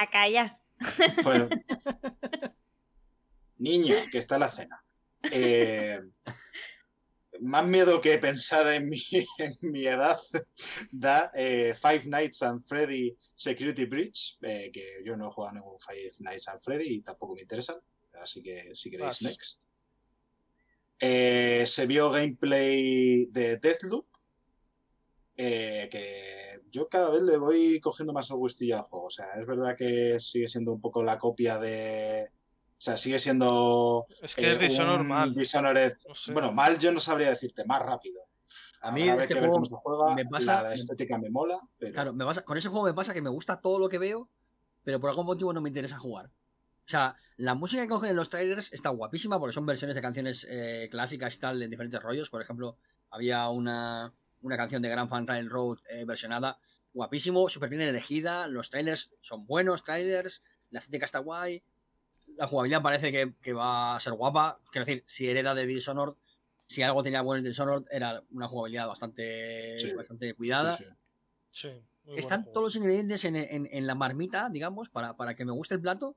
A 0.00 0.10
callar. 0.10 0.60
Bueno. 1.22 1.48
Niño, 3.58 3.94
que 4.10 4.18
está 4.18 4.38
la 4.38 4.50
cena. 4.50 4.84
Eh, 5.30 6.00
más 7.40 7.66
miedo 7.66 8.00
que 8.00 8.18
pensar 8.18 8.66
en 8.68 8.88
mi, 8.88 9.00
en 9.38 9.56
mi 9.60 9.86
edad 9.86 10.18
da 10.90 11.30
eh, 11.34 11.74
Five 11.74 12.02
Nights 12.06 12.42
and 12.42 12.64
Freddy 12.64 13.16
Security 13.34 13.84
Breach, 13.86 14.38
eh, 14.42 14.70
que 14.72 15.00
yo 15.04 15.16
no 15.16 15.28
he 15.28 15.32
jugado 15.32 15.50
a 15.50 15.54
ningún 15.54 15.78
Five 15.78 16.12
Nights 16.20 16.48
and 16.48 16.60
Freddy 16.60 16.94
y 16.94 17.02
tampoco 17.02 17.34
me 17.34 17.42
interesan, 17.42 17.76
así 18.20 18.42
que 18.42 18.74
si 18.74 18.90
queréis, 18.90 19.06
Vas. 19.06 19.22
next. 19.22 19.68
Eh, 20.98 21.64
se 21.66 21.86
vio 21.86 22.10
gameplay 22.10 23.26
de 23.26 23.56
Deathloop, 23.56 24.06
eh, 25.36 25.88
que 25.90 26.60
yo 26.70 26.88
cada 26.88 27.10
vez 27.10 27.22
le 27.22 27.36
voy 27.36 27.80
cogiendo 27.80 28.12
más 28.12 28.30
el 28.30 28.36
gustillo 28.36 28.76
al 28.76 28.82
juego. 28.82 29.06
O 29.06 29.10
sea, 29.10 29.26
es 29.40 29.46
verdad 29.46 29.76
que 29.76 30.18
sigue 30.20 30.48
siendo 30.48 30.72
un 30.72 30.80
poco 30.80 31.02
la 31.04 31.18
copia 31.18 31.58
de... 31.58 32.30
O 32.76 32.80
sea, 32.84 32.96
sigue 32.96 33.18
siendo... 33.18 34.06
Es 34.22 34.34
que 34.34 34.52
es 34.52 34.58
eh, 34.58 34.60
Dishonored 34.62 35.00
un 35.00 35.08
mal. 35.08 35.34
Dishonored- 35.34 35.96
No 36.08 36.14
sé. 36.14 36.32
Bueno, 36.32 36.52
mal 36.52 36.78
yo 36.78 36.92
no 36.92 37.00
sabría 37.00 37.30
decirte, 37.30 37.64
más 37.64 37.80
rápido. 37.82 38.22
A 38.82 38.90
mí 38.92 39.08
Habrá 39.08 39.22
este 39.22 39.34
que 39.34 39.40
ver 39.40 39.48
juego 39.48 39.64
cómo 39.64 39.76
se 39.78 39.82
juega, 39.82 40.14
me 40.14 40.26
pasa- 40.26 40.62
la 40.62 40.74
estética 40.74 41.16
me 41.18 41.30
mola, 41.30 41.58
pero... 41.78 41.92
Claro, 41.94 42.12
me 42.12 42.24
pasa, 42.24 42.42
con 42.44 42.58
ese 42.58 42.68
juego 42.68 42.84
me 42.84 42.92
pasa 42.94 43.14
que 43.14 43.22
me 43.22 43.30
gusta 43.30 43.60
todo 43.60 43.78
lo 43.78 43.88
que 43.88 43.98
veo, 43.98 44.28
pero 44.82 45.00
por 45.00 45.08
algún 45.08 45.24
motivo 45.26 45.52
no 45.54 45.62
me 45.62 45.70
interesa 45.70 45.96
jugar. 45.98 46.26
O 46.26 46.88
sea, 46.88 47.16
la 47.38 47.54
música 47.54 47.82
que 47.82 47.88
cogen 47.88 48.10
en 48.10 48.16
los 48.16 48.28
trailers 48.28 48.70
está 48.74 48.90
guapísima 48.90 49.38
porque 49.38 49.54
son 49.54 49.64
versiones 49.64 49.94
de 49.94 50.02
canciones 50.02 50.46
eh, 50.50 50.88
clásicas 50.90 51.34
y 51.34 51.38
tal, 51.38 51.62
en 51.62 51.70
diferentes 51.70 52.02
rollos. 52.02 52.28
Por 52.28 52.42
ejemplo, 52.42 52.76
había 53.08 53.48
una, 53.48 54.12
una 54.44 54.56
canción 54.58 54.82
de 54.82 54.90
Grand 54.90 55.08
Fan 55.08 55.26
Railroad 55.26 55.78
eh, 55.88 56.04
versionada, 56.04 56.58
guapísimo, 56.92 57.48
súper 57.48 57.70
bien 57.70 57.80
elegida. 57.82 58.46
Los 58.46 58.70
trailers 58.70 59.12
son 59.22 59.46
buenos 59.46 59.82
trailers, 59.84 60.42
la 60.70 60.80
estética 60.80 61.06
está 61.06 61.18
guay, 61.18 61.64
la 62.36 62.46
jugabilidad 62.46 62.82
parece 62.82 63.10
que, 63.10 63.34
que 63.40 63.52
va 63.54 63.96
a 63.96 64.00
ser 64.00 64.12
guapa. 64.12 64.60
Quiero 64.70 64.84
decir, 64.84 65.02
si 65.06 65.28
hereda 65.28 65.54
de 65.54 65.66
Dishonored, 65.66 66.14
si 66.66 66.82
algo 66.82 67.02
tenía 67.02 67.22
bueno 67.22 67.38
en 67.38 67.44
Dishonored, 67.44 67.86
era 67.90 68.22
una 68.30 68.46
jugabilidad 68.46 68.86
bastante, 68.86 69.78
Sí. 69.78 69.92
bastante 69.92 70.34
cuidada. 70.34 70.76
Sí, 70.76 70.84
sí. 70.84 70.90
Sí, 71.50 71.68
muy 71.68 71.84
buen 72.12 72.18
Están 72.18 72.44
todos 72.52 72.64
los 72.66 72.76
ingredientes 72.76 73.24
en, 73.24 73.36
en- 73.36 73.68
en 73.70 73.86
la 73.86 73.94
marmita, 73.94 74.50
digamos, 74.50 74.90
para, 74.90 75.16
para 75.16 75.34
que 75.34 75.44
me 75.46 75.52
guste 75.52 75.74
el 75.74 75.80
plato, 75.80 76.16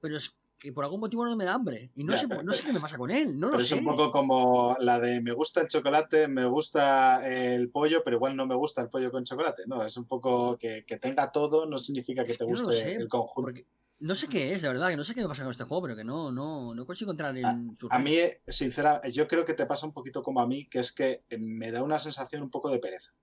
pero 0.00 0.16
es 0.16 0.36
que 0.58 0.72
por 0.72 0.84
algún 0.84 1.00
motivo 1.00 1.24
no 1.24 1.36
me 1.36 1.44
da 1.44 1.54
hambre. 1.54 1.90
Y 1.94 2.04
no, 2.04 2.16
sé, 2.16 2.26
pero- 2.28 2.42
no 2.42 2.52
sé 2.52 2.62
qué 2.64 2.72
me 2.72 2.80
pasa 2.80 2.96
con 2.96 3.10
él, 3.10 3.38
no 3.38 3.48
Pero 3.48 3.58
lo 3.58 3.62
es 3.62 3.68
sé. 3.68 3.74
un 3.74 3.84
poco 3.84 4.10
como 4.10 4.76
la 4.80 4.98
de 4.98 5.20
me 5.20 5.32
gusta 5.32 5.60
el 5.60 5.68
chocolate, 5.68 6.28
me 6.28 6.46
gusta 6.46 7.26
el 7.28 7.70
pollo, 7.70 8.02
pero 8.02 8.16
igual 8.16 8.36
no 8.36 8.46
me 8.46 8.54
gusta 8.54 8.80
el 8.82 8.88
pollo 8.88 9.10
con 9.10 9.24
chocolate. 9.24 9.64
No, 9.66 9.82
es 9.84 9.96
un 9.96 10.06
poco 10.06 10.56
que, 10.56 10.84
que 10.86 10.96
tenga 10.98 11.30
todo, 11.30 11.66
no 11.66 11.76
significa 11.78 12.24
que 12.24 12.34
te 12.34 12.44
no 12.44 12.50
guste 12.50 12.72
sé, 12.72 12.94
el 12.96 13.08
conjunto. 13.08 13.42
Porque 13.42 13.66
no 13.98 14.14
sé 14.14 14.28
qué 14.28 14.52
es, 14.54 14.62
de 14.62 14.68
verdad, 14.68 14.88
que 14.88 14.96
no 14.96 15.04
sé 15.04 15.14
qué 15.14 15.22
me 15.22 15.28
pasa 15.28 15.42
con 15.42 15.50
este 15.50 15.64
juego, 15.64 15.82
pero 15.82 15.96
que 15.96 16.04
no, 16.04 16.30
no, 16.32 16.74
no 16.74 16.86
consigo 16.86 17.10
entrar 17.10 17.36
en 17.36 17.44
A- 17.46 17.74
su 17.78 17.88
A 17.90 17.98
mí, 17.98 18.16
sincera, 18.46 19.00
yo 19.08 19.26
creo 19.28 19.44
que 19.44 19.54
te 19.54 19.66
pasa 19.66 19.86
un 19.86 19.92
poquito 19.92 20.22
como 20.22 20.40
a 20.40 20.46
mí, 20.46 20.66
que 20.68 20.78
es 20.80 20.92
que 20.92 21.22
me 21.38 21.70
da 21.70 21.82
una 21.82 21.98
sensación 21.98 22.42
un 22.42 22.50
poco 22.50 22.70
de 22.70 22.78
pereza. 22.78 23.14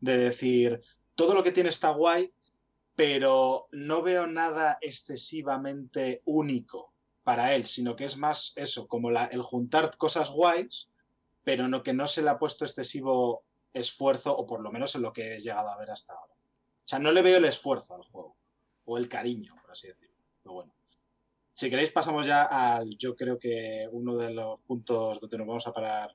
De 0.00 0.16
decir, 0.18 0.80
todo 1.14 1.34
lo 1.34 1.42
que 1.42 1.52
tiene 1.52 1.68
está 1.70 1.90
guay, 1.90 2.32
pero 2.96 3.68
no 3.70 4.02
veo 4.02 4.26
nada 4.26 4.78
excesivamente 4.80 6.22
único 6.24 6.94
para 7.22 7.54
él, 7.54 7.64
sino 7.66 7.94
que 7.94 8.04
es 8.06 8.16
más 8.16 8.52
eso, 8.56 8.88
como 8.88 9.10
la- 9.10 9.26
el 9.26 9.42
juntar 9.42 9.96
cosas 9.96 10.30
guays, 10.30 10.88
pero 11.44 11.68
no 11.68 11.82
que 11.82 11.92
no 11.92 12.08
se 12.08 12.22
le 12.22 12.30
ha 12.30 12.38
puesto 12.38 12.64
excesivo 12.64 13.44
esfuerzo, 13.72 14.36
o 14.36 14.46
por 14.46 14.62
lo 14.62 14.72
menos 14.72 14.94
en 14.94 15.02
lo 15.02 15.12
que 15.12 15.34
he 15.36 15.40
llegado 15.40 15.68
a 15.68 15.76
ver 15.76 15.90
hasta 15.90 16.14
ahora. 16.14 16.34
O 16.34 16.88
sea, 16.88 16.98
no 16.98 17.12
le 17.12 17.22
veo 17.22 17.36
el 17.38 17.44
esfuerzo 17.44 17.94
al 17.94 18.02
juego, 18.02 18.36
o 18.84 18.96
el 18.96 19.08
cariño, 19.08 19.54
por 19.60 19.70
así 19.72 19.88
decirlo. 19.88 20.16
Pero 20.42 20.54
bueno. 20.54 20.72
Si 21.52 21.70
queréis 21.70 21.90
pasamos 21.90 22.26
ya 22.26 22.44
al, 22.44 22.96
yo 22.98 23.16
creo 23.16 23.38
que 23.38 23.88
uno 23.90 24.14
de 24.16 24.30
los 24.30 24.60
puntos 24.60 25.20
donde 25.20 25.38
nos 25.38 25.46
vamos 25.46 25.66
a 25.66 25.72
parar 25.72 26.14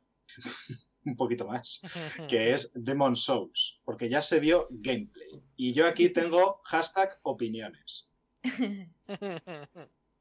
un 1.05 1.15
poquito 1.15 1.45
más, 1.47 1.81
que 2.29 2.53
es 2.53 2.71
Demon 2.75 3.15
Souls, 3.15 3.79
porque 3.83 4.09
ya 4.09 4.21
se 4.21 4.39
vio 4.39 4.67
gameplay. 4.69 5.41
Y 5.55 5.73
yo 5.73 5.87
aquí 5.87 6.09
tengo 6.13 6.59
hashtag 6.63 7.19
opiniones. 7.23 8.09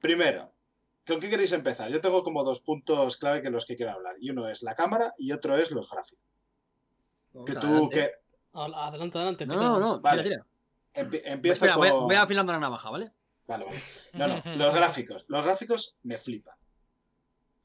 Primero, 0.00 0.54
¿con 1.06 1.20
qué 1.20 1.28
queréis 1.28 1.52
empezar? 1.52 1.90
Yo 1.90 2.00
tengo 2.00 2.22
como 2.22 2.42
dos 2.44 2.60
puntos 2.60 3.16
clave 3.16 3.42
que 3.42 3.50
los 3.50 3.66
que 3.66 3.76
quiero 3.76 3.92
hablar. 3.92 4.16
Y 4.20 4.30
uno 4.30 4.48
es 4.48 4.62
la 4.62 4.74
cámara 4.74 5.12
y 5.18 5.32
otro 5.32 5.56
es 5.56 5.70
los 5.70 5.90
gráficos. 5.90 6.24
Que 7.46 7.54
tú, 7.54 7.66
Adelante. 7.66 7.96
que 7.96 8.10
Adelante, 8.52 9.18
adelante. 9.18 9.46
No, 9.46 9.56
no, 9.56 9.78
no, 9.78 10.00
Vale. 10.00 10.22
tira, 10.24 10.44
tira. 10.92 11.06
empi- 11.08 11.22
empiezo 11.24 11.54
Espera, 11.56 11.76
voy, 11.76 11.88
a- 11.88 11.92
con... 11.92 12.04
voy 12.06 12.16
afilando 12.16 12.52
la 12.52 12.58
navaja, 12.58 12.90
¿vale? 12.90 13.12
Vale, 13.46 13.64
vale. 13.64 13.78
No, 14.14 14.26
no, 14.28 14.56
los 14.56 14.74
gráficos. 14.74 15.24
Los 15.28 15.44
gráficos 15.44 15.96
me 16.02 16.18
flipan. 16.18 16.56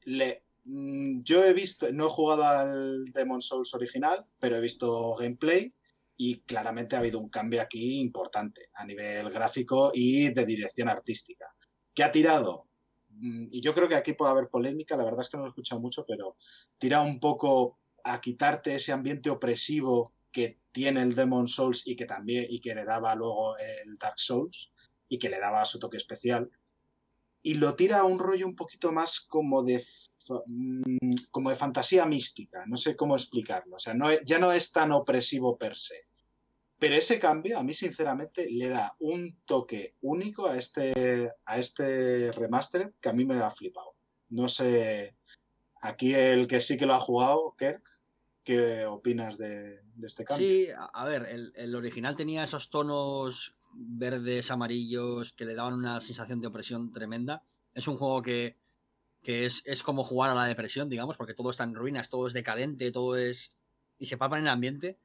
Le, 0.04 0.44
yo 0.68 1.44
he 1.44 1.52
visto, 1.52 1.92
no 1.92 2.06
he 2.06 2.10
jugado 2.10 2.44
al 2.44 3.04
Demon 3.12 3.40
Souls 3.40 3.72
original, 3.74 4.26
pero 4.38 4.56
he 4.56 4.60
visto 4.60 5.14
gameplay 5.14 5.72
y 6.16 6.40
claramente 6.40 6.96
ha 6.96 7.00
habido 7.00 7.20
un 7.20 7.28
cambio 7.28 7.62
aquí 7.62 8.00
importante 8.00 8.70
a 8.74 8.84
nivel 8.84 9.30
gráfico 9.30 9.92
y 9.94 10.30
de 10.32 10.44
dirección 10.44 10.88
artística. 10.88 11.46
¿Qué 11.94 12.02
ha 12.02 12.10
tirado? 12.10 12.66
Mm, 13.10 13.46
Y 13.50 13.60
yo 13.60 13.74
creo 13.74 13.88
que 13.88 13.94
aquí 13.94 14.14
puede 14.14 14.32
haber 14.32 14.48
polémica, 14.48 14.96
la 14.96 15.04
verdad 15.04 15.20
es 15.20 15.28
que 15.28 15.36
no 15.36 15.44
lo 15.44 15.48
he 15.48 15.50
escuchado 15.50 15.80
mucho, 15.80 16.04
pero 16.06 16.36
tira 16.78 17.00
un 17.00 17.20
poco 17.20 17.78
a 18.02 18.20
quitarte 18.20 18.74
ese 18.74 18.92
ambiente 18.92 19.30
opresivo 19.30 20.12
que 20.32 20.58
tiene 20.72 21.02
el 21.02 21.14
Demon 21.14 21.46
Souls 21.46 21.86
y 21.86 21.96
que 21.96 22.06
también 22.06 22.46
y 22.48 22.60
que 22.60 22.74
le 22.74 22.84
daba 22.84 23.14
luego 23.14 23.56
el 23.58 23.96
Dark 23.98 24.18
Souls 24.18 24.72
y 25.08 25.18
que 25.18 25.28
le 25.28 25.38
daba 25.38 25.64
su 25.64 25.78
toque 25.78 25.96
especial. 25.96 26.50
Y 27.46 27.54
lo 27.54 27.76
tira 27.76 28.00
a 28.00 28.04
un 28.04 28.18
rollo 28.18 28.44
un 28.44 28.56
poquito 28.56 28.90
más 28.90 29.20
como 29.20 29.62
de, 29.62 29.80
mm, 30.46 31.14
como 31.30 31.50
de 31.50 31.54
fantasía 31.54 32.04
mística, 32.04 32.64
no 32.66 32.76
sé 32.76 32.96
cómo 32.96 33.14
explicarlo. 33.14 33.76
O 33.76 33.78
sea, 33.78 33.94
no 33.94 34.08
ya 34.24 34.40
no 34.40 34.50
es 34.50 34.72
tan 34.72 34.90
opresivo 34.90 35.56
per 35.56 35.76
se. 35.76 36.08
Pero 36.76 36.96
ese 36.96 37.20
cambio, 37.20 37.56
a 37.56 37.62
mí 37.62 37.72
sinceramente, 37.72 38.50
le 38.50 38.68
da 38.68 38.96
un 38.98 39.38
toque 39.44 39.94
único 40.00 40.48
a 40.48 40.56
este, 40.56 41.30
a 41.44 41.58
este 41.60 42.32
remastered 42.32 42.94
que 43.00 43.10
a 43.10 43.12
mí 43.12 43.24
me 43.24 43.38
ha 43.38 43.50
flipado. 43.52 43.94
No 44.30 44.48
sé. 44.48 45.14
Aquí 45.82 46.14
el 46.14 46.48
que 46.48 46.60
sí 46.60 46.76
que 46.76 46.86
lo 46.86 46.94
ha 46.94 47.00
jugado, 47.00 47.54
Kirk, 47.56 48.00
¿qué 48.42 48.86
opinas 48.86 49.38
de, 49.38 49.82
de 49.94 50.06
este 50.08 50.24
cambio? 50.24 50.48
Sí, 50.48 50.68
a 50.74 51.04
ver, 51.04 51.26
el, 51.30 51.52
el 51.54 51.76
original 51.76 52.16
tenía 52.16 52.42
esos 52.42 52.70
tonos 52.70 53.55
verdes, 53.78 54.50
amarillos, 54.50 55.32
que 55.32 55.44
le 55.44 55.54
daban 55.54 55.74
una 55.74 56.00
sensación 56.00 56.40
de 56.40 56.48
opresión 56.48 56.92
tremenda. 56.92 57.42
Es 57.74 57.88
un 57.88 57.96
juego 57.96 58.22
que, 58.22 58.56
que 59.22 59.46
es, 59.46 59.62
es 59.66 59.82
como 59.82 60.04
jugar 60.04 60.30
a 60.30 60.34
la 60.34 60.44
depresión, 60.44 60.88
digamos, 60.88 61.16
porque 61.16 61.34
todo 61.34 61.50
está 61.50 61.64
en 61.64 61.74
ruinas, 61.74 62.08
todo 62.10 62.26
es 62.26 62.32
decadente, 62.32 62.90
todo 62.92 63.16
es... 63.16 63.54
y 63.98 64.06
se 64.06 64.16
palpa 64.16 64.38
en 64.38 64.44
el 64.44 64.48
ambiente. 64.50 64.98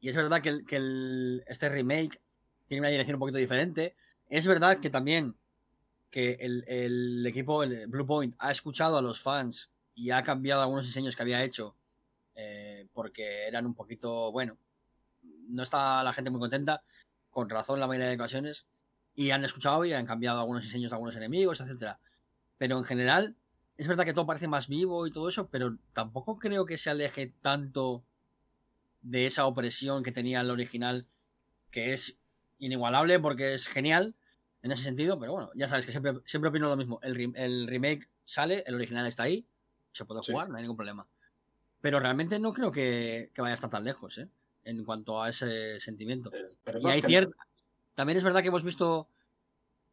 Y 0.00 0.08
es 0.08 0.16
verdad 0.16 0.42
que, 0.42 0.48
el- 0.50 0.64
que 0.64 1.42
este 1.46 1.68
remake 1.68 2.20
tiene 2.66 2.80
una 2.80 2.88
dirección 2.90 3.16
un 3.16 3.20
poquito 3.20 3.38
diferente. 3.38 3.94
Es 4.28 4.46
verdad 4.46 4.80
que 4.80 4.90
también 4.90 5.36
que 6.10 6.32
el, 6.40 6.64
el 6.68 7.26
equipo, 7.26 7.62
el 7.62 7.86
Blue 7.88 8.06
Point, 8.06 8.34
ha 8.38 8.50
escuchado 8.50 8.96
a 8.96 9.02
los 9.02 9.20
fans 9.20 9.72
y 9.94 10.10
ha 10.10 10.22
cambiado 10.22 10.62
algunos 10.62 10.86
diseños 10.86 11.16
que 11.16 11.22
había 11.22 11.42
hecho 11.42 11.76
eh, 12.36 12.86
porque 12.92 13.46
eran 13.46 13.66
un 13.66 13.74
poquito, 13.74 14.30
bueno, 14.32 14.58
no 15.22 15.62
está 15.62 16.02
la 16.02 16.12
gente 16.12 16.30
muy 16.30 16.40
contenta, 16.40 16.82
con 17.34 17.50
razón 17.50 17.80
la 17.80 17.86
mayoría 17.86 18.08
de 18.08 18.14
ocasiones, 18.14 18.66
y 19.14 19.30
han 19.30 19.44
escuchado 19.44 19.84
y 19.84 19.92
han 19.92 20.06
cambiado 20.06 20.40
algunos 20.40 20.62
diseños 20.62 20.90
de 20.90 20.94
algunos 20.94 21.16
enemigos, 21.16 21.60
etcétera. 21.60 22.00
Pero 22.56 22.78
en 22.78 22.84
general, 22.84 23.36
es 23.76 23.86
verdad 23.88 24.04
que 24.04 24.14
todo 24.14 24.26
parece 24.26 24.48
más 24.48 24.68
vivo 24.68 25.06
y 25.06 25.10
todo 25.12 25.28
eso, 25.28 25.48
pero 25.50 25.76
tampoco 25.92 26.38
creo 26.38 26.64
que 26.64 26.78
se 26.78 26.90
aleje 26.90 27.34
tanto 27.42 28.04
de 29.02 29.26
esa 29.26 29.44
opresión 29.46 30.02
que 30.02 30.12
tenía 30.12 30.40
el 30.40 30.50
original, 30.50 31.06
que 31.70 31.92
es 31.92 32.18
inigualable 32.58 33.20
porque 33.20 33.54
es 33.54 33.66
genial 33.68 34.14
en 34.62 34.72
ese 34.72 34.82
sentido, 34.84 35.18
pero 35.18 35.32
bueno, 35.32 35.50
ya 35.54 35.68
sabes 35.68 35.84
que 35.84 35.92
siempre, 35.92 36.14
siempre 36.24 36.48
opino 36.48 36.68
lo 36.68 36.76
mismo. 36.76 36.98
El, 37.02 37.36
el 37.36 37.66
remake 37.66 38.08
sale, 38.24 38.64
el 38.66 38.76
original 38.76 39.06
está 39.06 39.24
ahí, 39.24 39.46
se 39.92 40.04
puede 40.06 40.22
Sí. 40.22 40.32
jugar, 40.32 40.48
no 40.48 40.56
hay 40.56 40.62
ningún 40.62 40.76
problema. 40.76 41.06
Pero 41.82 42.00
realmente 42.00 42.38
no 42.38 42.54
creo 42.54 42.72
que, 42.72 43.30
que 43.34 43.42
vaya 43.42 43.52
a 43.52 43.56
estar 43.56 43.68
tan 43.68 43.84
lejos, 43.84 44.16
¿eh? 44.18 44.30
En 44.64 44.84
cuanto 44.84 45.22
a 45.22 45.28
ese 45.28 45.78
sentimiento. 45.80 46.30
Pero- 46.30 46.48
pero 46.64 46.78
Y 46.80 46.86
hay 46.86 47.00
que 47.02 47.06
cier-. 47.08 47.30
También 47.94 48.16
es 48.16 48.24
verdad 48.24 48.40
que 48.42 48.48
hemos 48.48 48.64
visto, 48.64 49.08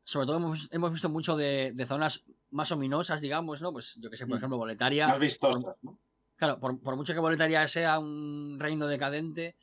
sobre 0.04 0.26
todo 0.26 0.38
hemos, 0.38 0.70
hemos 0.72 0.92
visto 0.92 1.10
mucho 1.10 1.36
de, 1.36 1.72
de 1.76 1.86
zonas 1.86 2.24
más 2.50 2.72
ominosas, 2.72 3.22
digamos, 3.22 3.62
¿no? 3.62 3.72
Pues 3.72 3.96
yo 4.00 4.10
que 4.10 4.18
sé, 4.18 4.26
por 4.26 4.36
Mm. 4.36 4.38
ejemplo, 4.38 4.58
Boletaria. 4.58 5.08
Más 5.08 5.20
vistosas, 5.20 5.76
¿no? 5.82 6.00
Claro, 6.36 6.60
por, 6.60 6.80
por 6.82 6.96
mucho 6.96 7.14
que 7.14 7.20
Boletaria 7.20 7.68
sea 7.68 8.00
un 8.00 8.58
reino 8.60 8.88
decadente, 8.88 9.56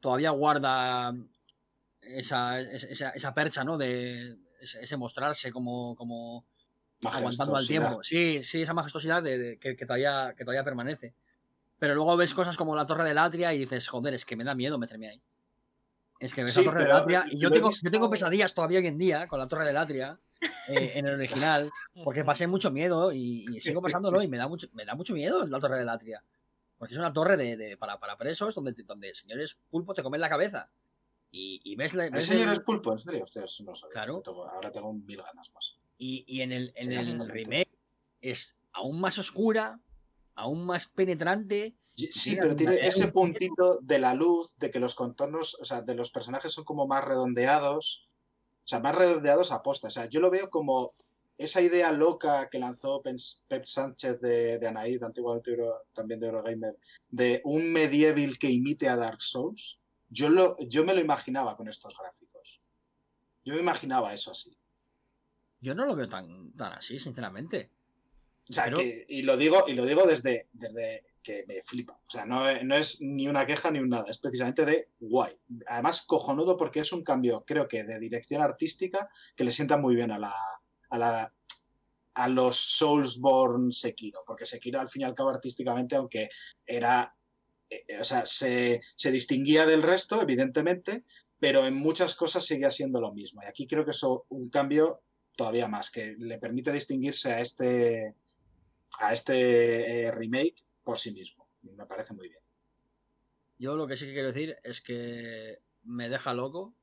todavía 0.00 0.30
guarda 0.30 1.14
esa, 2.00 2.60
esa, 2.60 3.10
esa 3.10 3.34
percha, 3.34 3.62
¿no? 3.64 3.76
De 3.78 4.36
ese, 4.60 4.82
ese 4.82 4.96
mostrarse 4.96 5.52
como, 5.52 5.94
como 5.94 6.44
aguantando 7.04 7.54
al 7.56 7.66
tiempo. 7.66 8.02
Sí, 8.02 8.42
sí, 8.42 8.62
esa 8.62 8.74
majestuosidad 8.74 9.22
de, 9.22 9.38
de- 9.38 9.58
que, 9.58 9.76
que 9.76 9.86
todavía, 9.86 10.34
que 10.36 10.44
todavía 10.44 10.64
permanece. 10.64 11.14
Pero 11.78 11.94
luego 11.94 12.16
ves 12.16 12.34
cosas 12.34 12.56
como 12.56 12.74
la 12.74 12.86
Torre 12.86 13.04
del 13.04 13.18
Atria 13.18 13.52
y 13.54 13.58
dices, 13.58 13.86
joder, 13.88 14.14
es 14.14 14.24
que 14.24 14.36
me 14.36 14.44
da 14.44 14.54
miedo 14.54 14.78
meterme 14.78 15.08
ahí. 15.08 15.22
Es 16.20 16.34
que 16.34 16.42
ves 16.42 16.52
Sí, 16.52 16.60
la 16.64 16.72
Torre 16.72 16.84
del 16.84 16.92
Atria 16.96 17.24
y 17.30 17.38
yo 17.38 17.50
tengo, 17.50 17.70
yo 17.70 17.90
tengo 17.90 18.10
pesadillas 18.10 18.52
todavía 18.54 18.80
hoy 18.80 18.86
en 18.88 18.98
día 18.98 19.28
con 19.28 19.38
la 19.38 19.46
Torre 19.46 19.64
del 19.64 19.76
Atria 19.76 20.18
eh, 20.68 20.92
en 20.96 21.06
el 21.06 21.14
original, 21.14 21.70
porque 22.04 22.24
pasé 22.24 22.46
mucho 22.48 22.70
miedo 22.72 23.12
y, 23.12 23.46
y 23.54 23.60
sigo 23.60 23.80
pasándolo 23.80 24.20
y 24.22 24.28
me 24.28 24.36
da 24.36 24.48
mucho, 24.48 24.66
me 24.72 24.84
da 24.84 24.94
mucho 24.96 25.14
miedo 25.14 25.46
la 25.46 25.60
Torre 25.60 25.78
del 25.78 25.88
Atria. 25.88 26.22
Porque 26.76 26.94
es 26.94 26.98
una 26.98 27.12
torre 27.12 27.36
de, 27.36 27.56
de- 27.56 27.76
para, 27.76 27.98
para 27.98 28.16
presos 28.16 28.54
donde, 28.54 28.72
donde 28.84 29.12
señores 29.14 29.56
pulpo 29.68 29.94
te 29.94 30.02
comen 30.02 30.20
la 30.20 30.28
cabeza. 30.28 30.70
Y, 31.30 31.60
y 31.64 31.74
ves, 31.76 31.92
la- 31.94 32.04
¿Hay 32.04 32.10
ves 32.10 32.26
señores 32.26 32.58
el- 32.58 32.64
pulpo? 32.64 32.92
¿En 32.92 32.98
serio? 33.00 33.24
Eso 33.24 33.64
no 33.64 33.74
sabía. 33.74 33.92
Claro. 33.92 34.22
Ahora 34.52 34.70
tengo 34.70 34.92
mil 34.92 35.20
ganas 35.22 35.52
más. 35.52 35.76
Y, 35.98 36.24
y 36.28 36.42
en 36.42 36.52
el, 36.52 36.72
en 36.76 36.90
Sí, 37.04 37.10
el 37.10 37.28
remake 37.28 37.68
es 38.20 38.56
aún 38.72 39.00
más 39.00 39.18
oscura, 39.18 39.80
aún 40.38 40.64
más 40.64 40.86
penetrante. 40.86 41.76
Sí, 41.94 42.36
pero 42.40 42.54
tiene 42.54 42.86
ese 42.86 43.06
un- 43.06 43.12
puntito 43.12 43.78
de 43.82 43.98
la 43.98 44.14
luz, 44.14 44.54
de 44.56 44.70
que 44.70 44.78
los 44.80 44.94
contornos, 44.94 45.56
o 45.60 45.64
sea, 45.64 45.82
de 45.82 45.94
los 45.94 46.10
personajes 46.10 46.52
son 46.52 46.64
como 46.64 46.86
más 46.86 47.04
redondeados, 47.04 48.08
o 48.64 48.68
sea, 48.68 48.80
más 48.80 48.94
redondeados 48.94 49.50
a 49.50 49.62
posta. 49.62 49.88
O 49.88 49.90
sea, 49.90 50.06
yo 50.06 50.20
lo 50.20 50.30
veo 50.30 50.48
como 50.48 50.94
esa 51.36 51.60
idea 51.60 51.90
loca 51.92 52.48
que 52.50 52.58
lanzó 52.58 53.02
Pep 53.02 53.64
Sánchez 53.64 54.20
de, 54.20 54.58
de 54.58 54.66
Anaid, 54.68 55.00
Euro- 55.46 55.82
también 55.92 56.20
de 56.20 56.26
Eurogamer, 56.26 56.76
de 57.08 57.40
un 57.44 57.72
medieval 57.72 58.38
que 58.38 58.50
imite 58.50 58.88
a 58.88 58.96
Dark 58.96 59.20
Souls. 59.22 59.80
Yo, 60.08 60.28
lo, 60.30 60.56
yo 60.60 60.84
me 60.84 60.94
lo 60.94 61.00
imaginaba 61.00 61.56
con 61.56 61.68
estos 61.68 61.94
gráficos. 61.98 62.60
Yo 63.44 63.54
me 63.54 63.60
imaginaba 63.60 64.12
eso 64.14 64.30
así. 64.32 64.56
Yo 65.60 65.74
no 65.74 65.84
lo 65.86 65.96
veo 65.96 66.08
tan, 66.08 66.52
tan 66.52 66.72
así, 66.74 66.98
sinceramente. 67.00 67.70
O 68.48 68.52
sea, 68.52 68.64
Pero- 68.64 68.78
que, 68.78 69.06
y 69.08 69.22
lo 69.22 69.36
digo, 69.36 69.64
y 69.66 69.74
lo 69.74 69.84
digo 69.84 70.06
desde, 70.06 70.48
desde 70.52 71.04
que 71.22 71.44
me 71.46 71.62
flipa. 71.62 72.00
O 72.06 72.10
sea, 72.10 72.24
no, 72.24 72.40
no 72.62 72.74
es 72.74 73.00
ni 73.02 73.28
una 73.28 73.46
queja 73.46 73.70
ni 73.70 73.78
un 73.78 73.90
nada, 73.90 74.06
es 74.08 74.18
precisamente 74.18 74.64
de 74.64 74.88
guay. 75.00 75.36
Además, 75.66 76.02
cojonudo 76.02 76.56
porque 76.56 76.80
es 76.80 76.92
un 76.92 77.02
cambio, 77.02 77.44
creo 77.46 77.68
que 77.68 77.84
de 77.84 77.98
dirección 77.98 78.40
artística 78.40 79.08
que 79.36 79.44
le 79.44 79.52
sienta 79.52 79.76
muy 79.76 79.94
bien 79.94 80.10
a 80.10 80.18
la. 80.18 80.34
a 80.90 80.98
la 80.98 81.32
a 82.14 82.26
los 82.28 82.56
Soulsborne 82.56 83.70
Sekiro, 83.70 84.24
porque 84.26 84.44
Sekiro 84.44 84.80
al 84.80 84.88
fin 84.88 85.02
y 85.02 85.04
al 85.04 85.14
cabo 85.14 85.30
artísticamente, 85.30 85.94
aunque 85.94 86.28
era, 86.66 87.14
eh, 87.70 87.84
o 88.00 88.02
sea, 88.02 88.26
se, 88.26 88.80
se 88.96 89.12
distinguía 89.12 89.66
del 89.66 89.84
resto, 89.84 90.20
evidentemente, 90.20 91.04
pero 91.38 91.64
en 91.64 91.74
muchas 91.74 92.16
cosas 92.16 92.44
seguía 92.44 92.72
siendo 92.72 93.00
lo 93.00 93.12
mismo. 93.12 93.40
Y 93.44 93.46
aquí 93.46 93.68
creo 93.68 93.84
que 93.84 93.92
es 93.92 94.02
un 94.02 94.50
cambio 94.50 95.00
todavía 95.36 95.68
más, 95.68 95.92
que 95.92 96.16
le 96.18 96.38
permite 96.38 96.72
distinguirse 96.72 97.30
a 97.30 97.40
este, 97.40 98.14
a 98.98 99.12
este 99.12 100.06
eh, 100.06 100.10
remake 100.10 100.66
por 100.82 100.98
sí 100.98 101.12
mismo. 101.12 101.48
Me 101.62 101.86
parece 101.86 102.14
muy 102.14 102.28
bien. 102.28 102.40
Yo 103.58 103.76
lo 103.76 103.86
que 103.86 103.96
sí 103.96 104.06
que 104.06 104.12
quiero 104.12 104.28
decir 104.28 104.56
es 104.62 104.80
que 104.80 105.60
me 105.82 106.08
deja 106.08 106.34
loco 106.34 106.74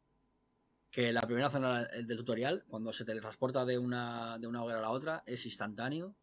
que 0.92 1.12
la 1.12 1.22
primera 1.22 1.50
zona 1.50 1.84
del 1.84 2.18
tutorial, 2.18 2.64
cuando 2.68 2.94
se 2.94 3.06
teletransporta 3.06 3.66
de 3.66 3.78
una, 3.78 4.38
de 4.40 4.48
una 4.48 4.64
hoguera 4.64 4.80
a 4.80 4.84
la 4.84 4.92
otra, 4.92 5.24
es 5.26 5.46
instantáneo 5.46 6.16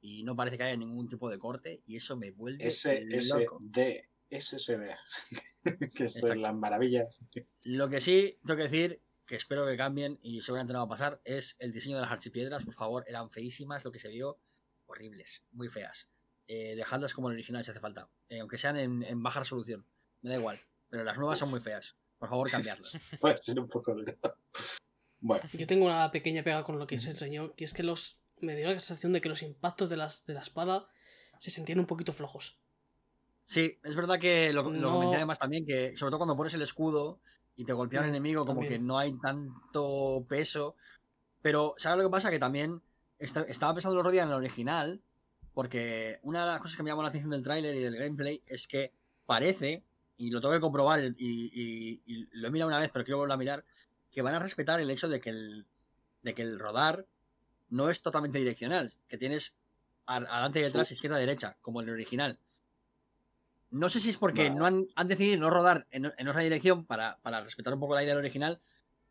y 0.00 0.22
no 0.22 0.36
parece 0.36 0.56
que 0.56 0.64
haya 0.64 0.76
ningún 0.76 1.08
tipo 1.08 1.28
de 1.30 1.38
corte 1.38 1.82
y 1.86 1.96
eso 1.96 2.16
me 2.16 2.30
vuelve 2.30 2.64
loco. 2.64 3.60
SSD, 3.60 4.04
SSD, 4.30 4.90
que 5.96 6.04
es 6.04 6.14
de 6.20 6.36
las 6.36 6.54
maravillas. 6.54 7.24
Lo 7.64 7.88
que 7.88 8.00
sí 8.00 8.38
tengo 8.44 8.56
que 8.56 8.64
decir, 8.64 9.02
que 9.26 9.36
espero 9.36 9.66
que 9.66 9.76
cambien 9.76 10.18
y 10.22 10.42
seguramente 10.42 10.72
no 10.72 10.80
va 10.80 10.84
a 10.84 10.88
pasar, 10.88 11.20
es 11.24 11.56
el 11.58 11.72
diseño 11.72 11.96
de 11.96 12.02
las 12.02 12.12
archipiedras. 12.12 12.64
Por 12.64 12.74
favor, 12.74 13.04
eran 13.08 13.30
feísimas, 13.30 13.84
lo 13.84 13.90
que 13.90 13.98
se 13.98 14.08
vio, 14.08 14.38
horribles, 14.94 15.44
muy 15.52 15.68
feas. 15.68 16.08
Eh, 16.46 16.74
dejadlas 16.76 17.14
como 17.14 17.28
el 17.28 17.34
original 17.34 17.64
si 17.64 17.70
hace 17.70 17.80
falta, 17.80 18.08
eh, 18.28 18.40
aunque 18.40 18.58
sean 18.58 18.76
en, 18.76 19.02
en 19.02 19.22
baja 19.22 19.40
resolución, 19.40 19.86
me 20.22 20.30
da 20.30 20.36
igual. 20.36 20.58
Pero 20.88 21.04
las 21.04 21.18
nuevas 21.18 21.38
son 21.38 21.50
muy 21.50 21.60
feas. 21.60 21.96
Por 22.18 22.28
favor, 22.28 22.48
ser 23.42 23.60
un 23.60 23.68
poco. 23.68 23.96
Bueno, 25.20 25.48
Yo 25.52 25.66
tengo 25.66 25.86
una 25.86 26.10
pequeña 26.10 26.42
pega 26.42 26.64
con 26.64 26.78
lo 26.78 26.86
que 26.86 26.98
se 26.98 27.10
enseñó, 27.10 27.54
que 27.54 27.64
es 27.64 27.72
que 27.74 27.82
los 27.82 28.20
me 28.40 28.54
dio 28.56 28.66
la 28.66 28.78
sensación 28.78 29.12
de 29.12 29.20
que 29.20 29.28
los 29.28 29.42
impactos 29.42 29.88
de, 29.90 29.96
las, 29.96 30.24
de 30.26 30.34
la 30.34 30.42
espada 30.42 30.88
se 31.38 31.50
sentían 31.50 31.80
un 31.80 31.86
poquito 31.86 32.12
flojos. 32.12 32.58
Sí, 33.44 33.78
es 33.82 33.96
verdad 33.96 34.18
que 34.18 34.52
lo, 34.52 34.62
lo 34.62 34.70
No. 34.72 34.92
comenté 34.92 35.16
además 35.16 35.38
también, 35.38 35.66
que 35.66 35.96
sobre 35.96 36.10
todo 36.10 36.18
cuando 36.18 36.36
pones 36.36 36.54
el 36.54 36.62
escudo 36.62 37.20
y 37.56 37.64
te 37.64 37.72
golpea 37.72 38.00
un 38.00 38.06
Mm, 38.06 38.10
enemigo, 38.10 38.44
como 38.44 38.60
que 38.62 38.78
no 38.78 38.98
hay 38.98 39.18
tanto 39.18 40.24
peso. 40.28 40.76
Pero, 41.42 41.74
¿sabes 41.76 41.98
lo 41.98 42.04
que 42.08 42.12
pasa? 42.12 42.30
Que 42.30 42.38
también 42.38 42.82
esta- 43.18 43.42
estaba 43.42 43.74
pensando 43.74 43.94
el 43.94 44.00
otro 44.00 44.12
día 44.12 44.22
en 44.22 44.28
el 44.28 44.34
original, 44.34 45.00
porque 45.52 46.18
una 46.22 46.40
de 46.40 46.46
las 46.46 46.60
cosas 46.60 46.76
que 46.76 46.82
me 46.82 46.90
llamó 46.90 47.02
la 47.02 47.08
atención 47.08 47.30
del 47.30 47.42
tráiler 47.42 47.74
y 47.76 47.80
del 47.80 47.96
gameplay 47.96 48.42
es 48.46 48.66
que 48.66 48.92
parece, 49.26 49.84
y 50.16 50.30
lo 50.30 50.40
tengo 50.40 50.54
que 50.54 50.60
comprobar 50.60 51.02
y, 51.04 51.14
y- 51.18 52.02
y 52.06 52.28
lo 52.32 52.48
he 52.48 52.50
mirado 52.50 52.68
una 52.68 52.80
vez, 52.80 52.90
pero 52.92 53.04
quiero 53.04 53.18
volver 53.18 53.34
a 53.34 53.36
mirar, 53.38 53.64
que 54.10 54.22
van 54.22 54.34
a 54.34 54.38
respetar 54.38 54.80
el 54.80 54.90
hecho 54.90 55.08
de 55.08 55.20
que 55.20 55.30
el, 55.30 55.66
de 56.22 56.34
que 56.34 56.42
el 56.42 56.58
rodar 56.58 57.06
no 57.68 57.90
es 57.90 58.02
totalmente 58.02 58.38
direccional, 58.38 58.92
que 59.08 59.18
tienes 59.18 59.56
adelante 60.06 60.60
y 60.60 60.62
detrás, 60.62 60.92
izquierda 60.92 61.18
y 61.18 61.20
derecha, 61.26 61.56
como 61.62 61.80
en 61.80 61.88
el 61.88 61.94
original. 61.94 62.38
No 63.70 63.88
sé 63.88 63.98
si 63.98 64.10
es 64.10 64.16
porque 64.18 64.50
no 64.50 64.66
han, 64.66 64.86
han 64.94 65.08
decidido 65.08 65.38
no 65.40 65.50
rodar 65.50 65.86
en, 65.90 66.12
en 66.16 66.28
otra 66.28 66.42
dirección 66.42 66.84
para, 66.86 67.18
para 67.22 67.42
respetar 67.42 67.74
un 67.74 67.80
poco 67.80 67.94
la 67.94 68.02
idea 68.04 68.14
del 68.14 68.22
original, 68.24 68.60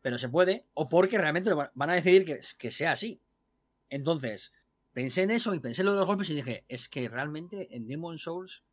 pero 0.00 0.18
se 0.18 0.28
puede, 0.30 0.64
o 0.74 0.88
porque 0.88 1.18
realmente 1.18 1.52
van 1.52 1.90
a 1.90 1.94
decidir 1.94 2.24
que, 2.24 2.40
que 2.58 2.70
sea 2.70 2.92
así. 2.92 3.20
Entonces, 3.88 4.52
pensé 4.92 5.22
en 5.22 5.30
eso 5.30 5.54
y 5.54 5.60
pensé 5.60 5.82
en 5.82 5.86
lo 5.86 5.92
de 5.92 5.98
los 5.98 6.06
golpes 6.06 6.30
y 6.30 6.34
dije, 6.34 6.64
es 6.68 6.88
que 6.88 7.08
realmente 7.08 7.74
en 7.76 7.86
Demon 7.86 8.18
Souls 8.18 8.64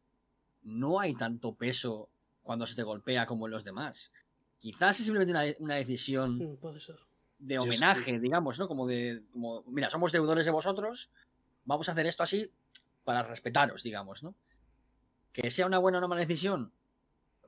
no 0.63 0.99
hay 0.99 1.13
tanto 1.13 1.55
peso 1.55 2.09
cuando 2.43 2.67
se 2.67 2.75
te 2.75 2.83
golpea 2.83 3.25
como 3.25 3.47
en 3.47 3.51
los 3.51 3.63
demás. 3.63 4.11
Quizás 4.59 4.99
es 4.99 5.05
simplemente 5.05 5.31
una, 5.31 5.43
una 5.59 5.75
decisión 5.75 6.37
Mm, 6.37 6.57
Puede 6.57 6.79
ser. 6.79 6.95
de 7.39 7.57
homenaje, 7.59 8.19
digamos, 8.19 8.59
¿no? 8.59 8.67
Como 8.67 8.87
de, 8.87 9.23
como, 9.31 9.63
mira, 9.67 9.89
somos 9.89 10.11
deudores 10.11 10.45
de 10.45 10.51
vosotros, 10.51 11.09
vamos 11.65 11.89
a 11.89 11.93
hacer 11.93 12.05
esto 12.05 12.23
así 12.23 12.51
para 13.03 13.23
respetaros, 13.23 13.81
digamos, 13.81 14.21
¿no? 14.21 14.35
Que 15.31 15.49
sea 15.49 15.65
una 15.65 15.79
buena 15.79 15.97
o 15.97 15.99
una 16.01 16.07
mala 16.07 16.21
decisión, 16.21 16.71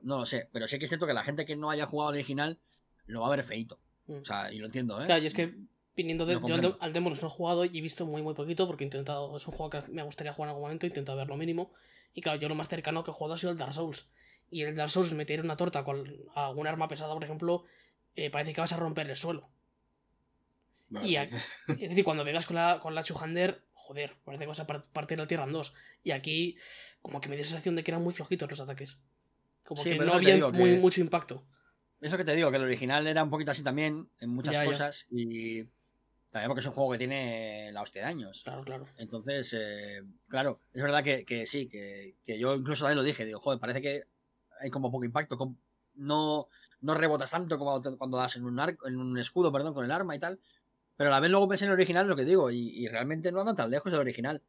no 0.00 0.18
lo 0.18 0.26
sé, 0.26 0.48
pero 0.52 0.66
sí 0.66 0.78
que 0.78 0.86
es 0.86 0.90
cierto 0.90 1.06
que 1.06 1.14
la 1.14 1.22
gente 1.22 1.44
que 1.44 1.54
no 1.54 1.70
haya 1.70 1.86
jugado 1.86 2.08
al 2.10 2.16
original 2.16 2.58
lo 3.06 3.20
va 3.20 3.28
a 3.28 3.36
ver 3.36 3.44
feito. 3.44 3.78
Mm. 4.06 4.14
O 4.14 4.24
sea, 4.24 4.52
y 4.52 4.58
lo 4.58 4.66
entiendo, 4.66 5.00
¿eh? 5.00 5.06
Claro, 5.06 5.22
y 5.22 5.26
es 5.26 5.34
que 5.34 5.56
Viniendo 5.96 6.26
de, 6.26 6.34
No 6.40 6.48
yo 6.48 6.54
al, 6.56 6.76
al 6.80 6.92
Demons 6.92 7.22
no 7.22 7.28
he 7.28 7.30
jugado 7.30 7.64
y 7.64 7.78
he 7.78 7.80
visto 7.80 8.04
muy 8.04 8.20
muy 8.22 8.34
poquito 8.34 8.66
porque 8.66 8.82
he 8.84 8.86
intentado, 8.86 9.36
es 9.36 9.46
un 9.46 9.54
juego 9.54 9.70
que 9.70 9.82
me 9.92 10.02
gustaría 10.02 10.32
jugar 10.32 10.48
en 10.48 10.50
algún 10.50 10.62
momento, 10.64 10.86
he 10.86 10.88
intentado 10.88 11.16
ver 11.18 11.28
lo 11.28 11.36
mínimo. 11.36 11.72
Y 12.14 12.20
claro, 12.20 12.38
yo 12.40 12.48
lo 12.48 12.54
más 12.56 12.68
cercano 12.68 13.04
que 13.04 13.10
he 13.10 13.14
jugado 13.14 13.34
ha 13.34 13.38
sido 13.38 13.52
el 13.52 13.58
Dark 13.58 13.72
Souls. 13.72 14.08
Y 14.50 14.62
el 14.62 14.74
Dark 14.74 14.90
Souls 14.90 15.12
meter 15.14 15.40
una 15.40 15.56
torta 15.56 15.84
con 15.84 16.04
algún 16.34 16.66
arma 16.66 16.88
pesada, 16.88 17.12
por 17.14 17.22
ejemplo, 17.24 17.64
eh, 18.16 18.30
parece 18.30 18.52
que 18.54 18.60
vas 18.60 18.72
a 18.72 18.76
romper 18.76 19.08
el 19.10 19.16
suelo. 19.16 19.50
Y 21.02 21.16
Es 21.16 21.88
decir, 21.88 22.04
cuando 22.04 22.24
vengas 22.24 22.46
con 22.46 22.56
la, 22.56 22.78
con 22.80 22.94
la 22.94 23.02
Chuhander, 23.02 23.64
joder, 23.72 24.16
parece 24.24 24.42
que 24.44 24.48
vas 24.48 24.60
a 24.60 24.66
par- 24.66 24.84
partir 24.92 25.18
la 25.18 25.26
tierra 25.26 25.44
en 25.44 25.52
dos. 25.52 25.74
Y 26.04 26.12
aquí, 26.12 26.56
como 27.02 27.20
que 27.20 27.28
me 27.28 27.36
dio 27.36 27.44
sensación 27.44 27.74
de 27.74 27.82
que 27.82 27.90
eran 27.90 28.02
muy 28.02 28.12
flojitos 28.12 28.48
los 28.50 28.60
ataques. 28.60 29.00
Como 29.64 29.82
Sí, 29.82 29.90
que 29.90 29.96
no 30.04 30.12
había 30.12 30.34
digo 30.34 30.52
muy, 30.52 30.74
que- 30.74 30.78
mucho 30.78 31.00
impacto. 31.00 31.44
Eso 32.00 32.16
que 32.16 32.24
te 32.24 32.34
digo, 32.36 32.50
que 32.50 32.58
el 32.58 32.64
original 32.64 33.06
era 33.06 33.24
un 33.24 33.30
poquito 33.30 33.50
así 33.50 33.64
también, 33.64 34.08
en 34.20 34.30
muchas 34.30 34.52
Ya, 34.54 34.64
ya. 34.64 34.70
cosas, 34.70 35.06
y 35.10 35.64
también 36.34 36.48
porque 36.48 36.62
es 36.62 36.66
un 36.66 36.72
juego 36.72 36.90
que 36.90 36.98
tiene 36.98 37.70
la 37.72 37.80
hostia 37.82 38.02
de 38.02 38.08
años. 38.08 38.42
Claro, 38.42 38.64
claro. 38.64 38.84
Entonces, 38.98 39.52
eh, 39.56 40.02
claro, 40.28 40.58
es 40.72 40.82
verdad 40.82 41.04
que, 41.04 41.24
que 41.24 41.46
sí, 41.46 41.68
que, 41.68 42.16
que 42.24 42.40
yo 42.40 42.56
incluso 42.56 42.82
también 42.84 42.96
lo 42.96 43.04
dije, 43.04 43.24
digo, 43.24 43.38
joder, 43.38 43.60
parece 43.60 43.80
que 43.80 44.02
hay 44.60 44.68
como 44.68 44.90
poco 44.90 45.04
impacto, 45.04 45.38
com- 45.38 45.56
no, 45.94 46.48
no 46.80 46.94
rebotas 46.94 47.30
tanto 47.30 47.56
como 47.56 47.80
cuando- 47.96 48.18
das 48.18 48.34
en 48.34 48.46
un, 48.46 48.58
arco, 48.58 48.88
en 48.88 48.96
un 48.96 49.16
escudo, 49.16 49.52
perdón, 49.52 49.74
con 49.74 49.84
el 49.84 49.92
arma 49.92 50.16
y 50.16 50.18
tal, 50.18 50.40
pero 50.96 51.10
a 51.10 51.12
la 51.12 51.20
vez 51.20 51.30
luego 51.30 51.46
pensé 51.48 51.66
en 51.66 51.70
el 51.70 51.74
original, 51.74 52.08
lo 52.08 52.16
que 52.16 52.24
digo, 52.24 52.50
y, 52.50 52.68
y 52.70 52.88
realmente 52.88 53.30
no 53.30 53.38
anda 53.40 53.54
tan 53.54 53.70
lejos 53.70 53.92
del 53.92 54.00
original. 54.00 54.42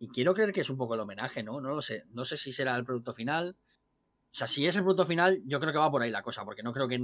Y 0.00 0.08
quiero 0.08 0.34
creer 0.34 0.52
que 0.52 0.62
es 0.62 0.70
un 0.70 0.76
poco 0.76 0.94
el 0.94 1.00
homenaje, 1.00 1.44
¿no? 1.44 1.60
No 1.60 1.68
lo 1.68 1.82
sé, 1.82 2.04
no 2.10 2.24
sé 2.24 2.36
si 2.36 2.50
será 2.52 2.74
el 2.76 2.84
producto 2.84 3.12
final. 3.12 3.56
O 4.32 4.34
sea, 4.34 4.46
si 4.48 4.66
es 4.66 4.74
el 4.76 4.82
producto 4.82 5.06
final, 5.06 5.40
yo 5.46 5.60
creo 5.60 5.72
que 5.72 5.78
va 5.78 5.90
por 5.90 6.02
ahí 6.02 6.10
la 6.10 6.22
cosa, 6.22 6.44
porque 6.44 6.64
no 6.64 6.72
creo 6.72 6.88
que, 6.88 6.98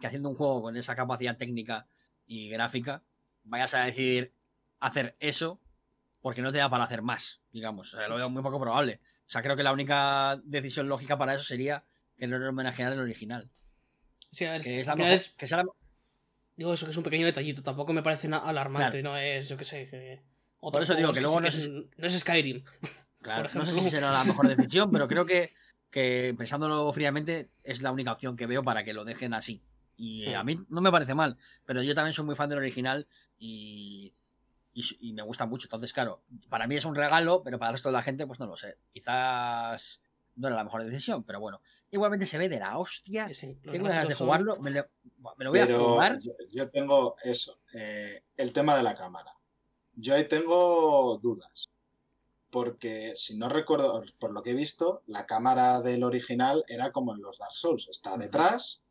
que 0.00 0.06
haciendo 0.06 0.28
un 0.30 0.36
juego 0.36 0.62
con 0.62 0.76
esa 0.76 0.94
capacidad 0.96 1.36
técnica 1.36 1.86
y 2.26 2.48
gráfica 2.50 3.02
vayas 3.44 3.74
a 3.74 3.84
decidir 3.84 4.32
hacer 4.80 5.16
eso 5.20 5.60
porque 6.20 6.42
no 6.42 6.52
te 6.52 6.58
da 6.58 6.68
para 6.70 6.84
hacer 6.84 7.02
más, 7.02 7.40
digamos. 7.52 7.92
O 7.94 7.96
sea, 7.98 8.08
lo 8.08 8.16
veo 8.16 8.28
muy 8.30 8.42
poco 8.42 8.60
probable. 8.60 9.00
O 9.26 9.30
sea, 9.30 9.42
creo 9.42 9.56
que 9.56 9.62
la 9.62 9.72
única 9.72 10.40
decisión 10.44 10.88
lógica 10.88 11.16
para 11.18 11.34
eso 11.34 11.44
sería 11.44 11.84
que 12.16 12.26
no 12.26 12.36
homenajear 12.48 12.92
el 12.92 13.00
original. 13.00 13.50
Sí, 14.30 14.44
a 14.44 14.52
ver, 14.52 14.62
Que 14.62 14.80
es 14.80 14.86
la 14.86 14.96
mejor- 14.96 15.12
es- 15.12 15.28
que 15.30 15.46
sea 15.46 15.58
la- 15.58 15.72
digo 16.56 16.72
eso, 16.74 16.86
que 16.86 16.90
es 16.90 16.96
un 16.96 17.02
pequeño 17.04 17.26
detallito. 17.26 17.62
Tampoco 17.62 17.92
me 17.92 18.02
parece 18.02 18.28
nada 18.28 18.48
alarmante. 18.48 19.02
No 19.02 19.16
es, 19.16 19.48
yo 19.48 19.56
qué 19.56 19.64
sé. 19.64 19.88
Que 19.88 20.22
otros 20.60 20.84
eso 20.84 20.94
digo 20.94 21.08
juegos 21.12 21.16
que 21.16 21.22
luego 21.22 21.40
no 21.40 21.46
es- 21.48 21.68
no 21.68 22.06
es 22.06 22.18
Skyrim. 22.20 22.64
Claro, 23.24 23.44
por 23.48 23.56
no 23.56 23.64
sé 23.64 23.72
si 23.72 23.88
será 23.88 24.10
la 24.10 24.22
mejor 24.24 24.46
decisión, 24.54 24.90
pero 24.92 25.08
creo 25.08 25.24
que, 25.24 25.50
que 25.90 26.34
pensándolo 26.36 26.92
fríamente 26.92 27.48
es 27.62 27.80
la 27.80 27.90
única 27.90 28.12
opción 28.12 28.36
que 28.36 28.44
veo 28.46 28.62
para 28.62 28.84
que 28.84 28.92
lo 28.92 29.04
dejen 29.06 29.32
así. 29.32 29.62
Y 29.96 30.32
a 30.32 30.42
mí 30.42 30.60
no 30.68 30.80
me 30.80 30.90
parece 30.90 31.14
mal, 31.14 31.36
pero 31.64 31.82
yo 31.82 31.94
también 31.94 32.12
soy 32.12 32.24
muy 32.24 32.34
fan 32.34 32.48
del 32.48 32.58
original 32.58 33.06
y, 33.38 34.14
y, 34.72 35.12
me 35.12 35.22
gusta 35.22 35.46
mucho. 35.46 35.66
Entonces, 35.66 35.92
claro, 35.92 36.22
para 36.48 36.66
mí 36.66 36.76
es 36.76 36.84
un 36.84 36.94
regalo, 36.94 37.42
pero 37.42 37.58
para 37.58 37.70
el 37.70 37.74
resto 37.74 37.88
de 37.90 37.94
la 37.94 38.02
gente, 38.02 38.26
pues 38.26 38.40
no 38.40 38.46
lo 38.46 38.56
sé. 38.56 38.78
Quizás 38.92 40.00
no 40.36 40.48
era 40.48 40.56
la 40.56 40.64
mejor 40.64 40.84
decisión, 40.84 41.22
pero 41.22 41.38
bueno. 41.38 41.60
Igualmente 41.90 42.26
se 42.26 42.38
ve 42.38 42.48
de 42.48 42.58
la 42.58 42.76
hostia. 42.78 43.28
Sí, 43.28 43.34
sí, 43.34 43.58
los 43.62 43.72
Tengo 43.72 43.88
ganas 43.88 44.08
de 44.08 44.14
son- 44.14 44.26
jugarlo, 44.26 44.56
me 44.56 44.70
lo, 44.70 44.84
me 45.36 45.44
lo 45.44 45.50
voy 45.50 45.60
a 45.60 45.66
jugar. 45.78 46.18
yo, 46.20 46.32
yo 46.50 46.70
tengo 46.70 47.14
eso, 47.22 47.60
eh, 47.72 48.24
el 48.36 48.52
tema 48.52 48.76
de 48.76 48.82
la 48.82 48.94
cámara. 48.94 49.32
Yo 49.94 50.14
ahí 50.14 50.26
tengo 50.26 51.18
dudas. 51.18 51.70
Porque 52.50 53.14
si 53.16 53.36
no 53.36 53.48
recuerdo, 53.48 54.04
por 54.20 54.32
lo 54.32 54.42
que 54.42 54.50
he 54.50 54.54
visto, 54.54 55.02
la 55.06 55.26
cámara 55.26 55.80
del 55.80 56.04
original 56.04 56.64
era 56.68 56.92
como 56.92 57.12
en 57.12 57.20
los 57.20 57.38
Dark 57.38 57.52
Souls. 57.52 57.88
Está 57.88 58.16
detrás 58.16 58.83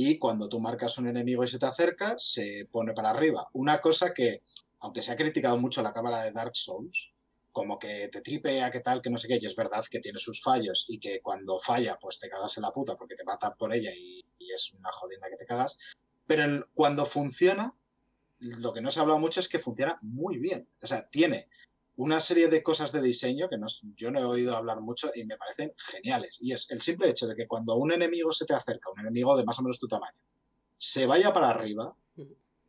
y 0.00 0.16
cuando 0.16 0.48
tú 0.48 0.60
marcas 0.60 0.96
un 0.98 1.08
enemigo 1.08 1.42
y 1.42 1.48
se 1.48 1.58
te 1.58 1.66
acerca, 1.66 2.14
se 2.18 2.68
pone 2.70 2.92
para 2.92 3.10
arriba. 3.10 3.48
Una 3.52 3.80
cosa 3.80 4.14
que, 4.14 4.44
aunque 4.78 5.02
se 5.02 5.10
ha 5.10 5.16
criticado 5.16 5.58
mucho 5.58 5.82
la 5.82 5.92
cámara 5.92 6.22
de 6.22 6.30
Dark 6.30 6.54
Souls, 6.54 7.10
como 7.50 7.80
que 7.80 8.06
te 8.06 8.20
tripea, 8.20 8.70
que 8.70 8.78
tal, 8.78 9.02
que 9.02 9.10
no 9.10 9.18
sé 9.18 9.26
qué, 9.26 9.40
y 9.42 9.46
es 9.46 9.56
verdad 9.56 9.84
que 9.90 9.98
tiene 9.98 10.20
sus 10.20 10.40
fallos 10.40 10.84
y 10.86 11.00
que 11.00 11.20
cuando 11.20 11.58
falla, 11.58 11.98
pues 12.00 12.20
te 12.20 12.28
cagas 12.28 12.56
en 12.56 12.62
la 12.62 12.70
puta 12.70 12.96
porque 12.96 13.16
te 13.16 13.24
matan 13.24 13.54
por 13.58 13.74
ella 13.74 13.90
y, 13.92 14.24
es 14.54 14.72
una 14.72 14.92
jodienda 14.92 15.28
que 15.30 15.36
te 15.36 15.46
cagas. 15.46 15.76
Pero 16.28 16.68
cuando 16.74 17.04
funciona, 17.04 17.74
lo 18.38 18.72
que 18.72 18.80
no 18.80 18.92
se 18.92 19.00
ha 19.00 19.02
hablado 19.02 19.18
mucho 19.18 19.40
es 19.40 19.48
que 19.48 19.58
funciona 19.58 19.98
muy 20.00 20.38
bien. 20.38 20.68
O 20.80 20.86
sea, 20.86 21.08
tiene 21.08 21.48
una 21.98 22.20
serie 22.20 22.46
de 22.46 22.62
cosas 22.62 22.92
de 22.92 23.02
diseño 23.02 23.48
que 23.48 23.58
no, 23.58 23.66
yo 23.96 24.12
no 24.12 24.20
he 24.20 24.24
oído 24.24 24.56
hablar 24.56 24.80
mucho 24.80 25.10
y 25.16 25.24
me 25.24 25.36
parecen 25.36 25.72
geniales. 25.76 26.38
Y 26.40 26.52
es 26.52 26.70
el 26.70 26.80
simple 26.80 27.10
hecho 27.10 27.26
de 27.26 27.34
que 27.34 27.48
cuando 27.48 27.74
un 27.74 27.90
enemigo 27.90 28.30
se 28.30 28.46
te 28.46 28.54
acerca, 28.54 28.90
un 28.90 29.00
enemigo 29.00 29.36
de 29.36 29.44
más 29.44 29.58
o 29.58 29.62
menos 29.62 29.80
tu 29.80 29.88
tamaño, 29.88 30.16
se 30.76 31.06
vaya 31.06 31.32
para 31.32 31.50
arriba, 31.50 31.96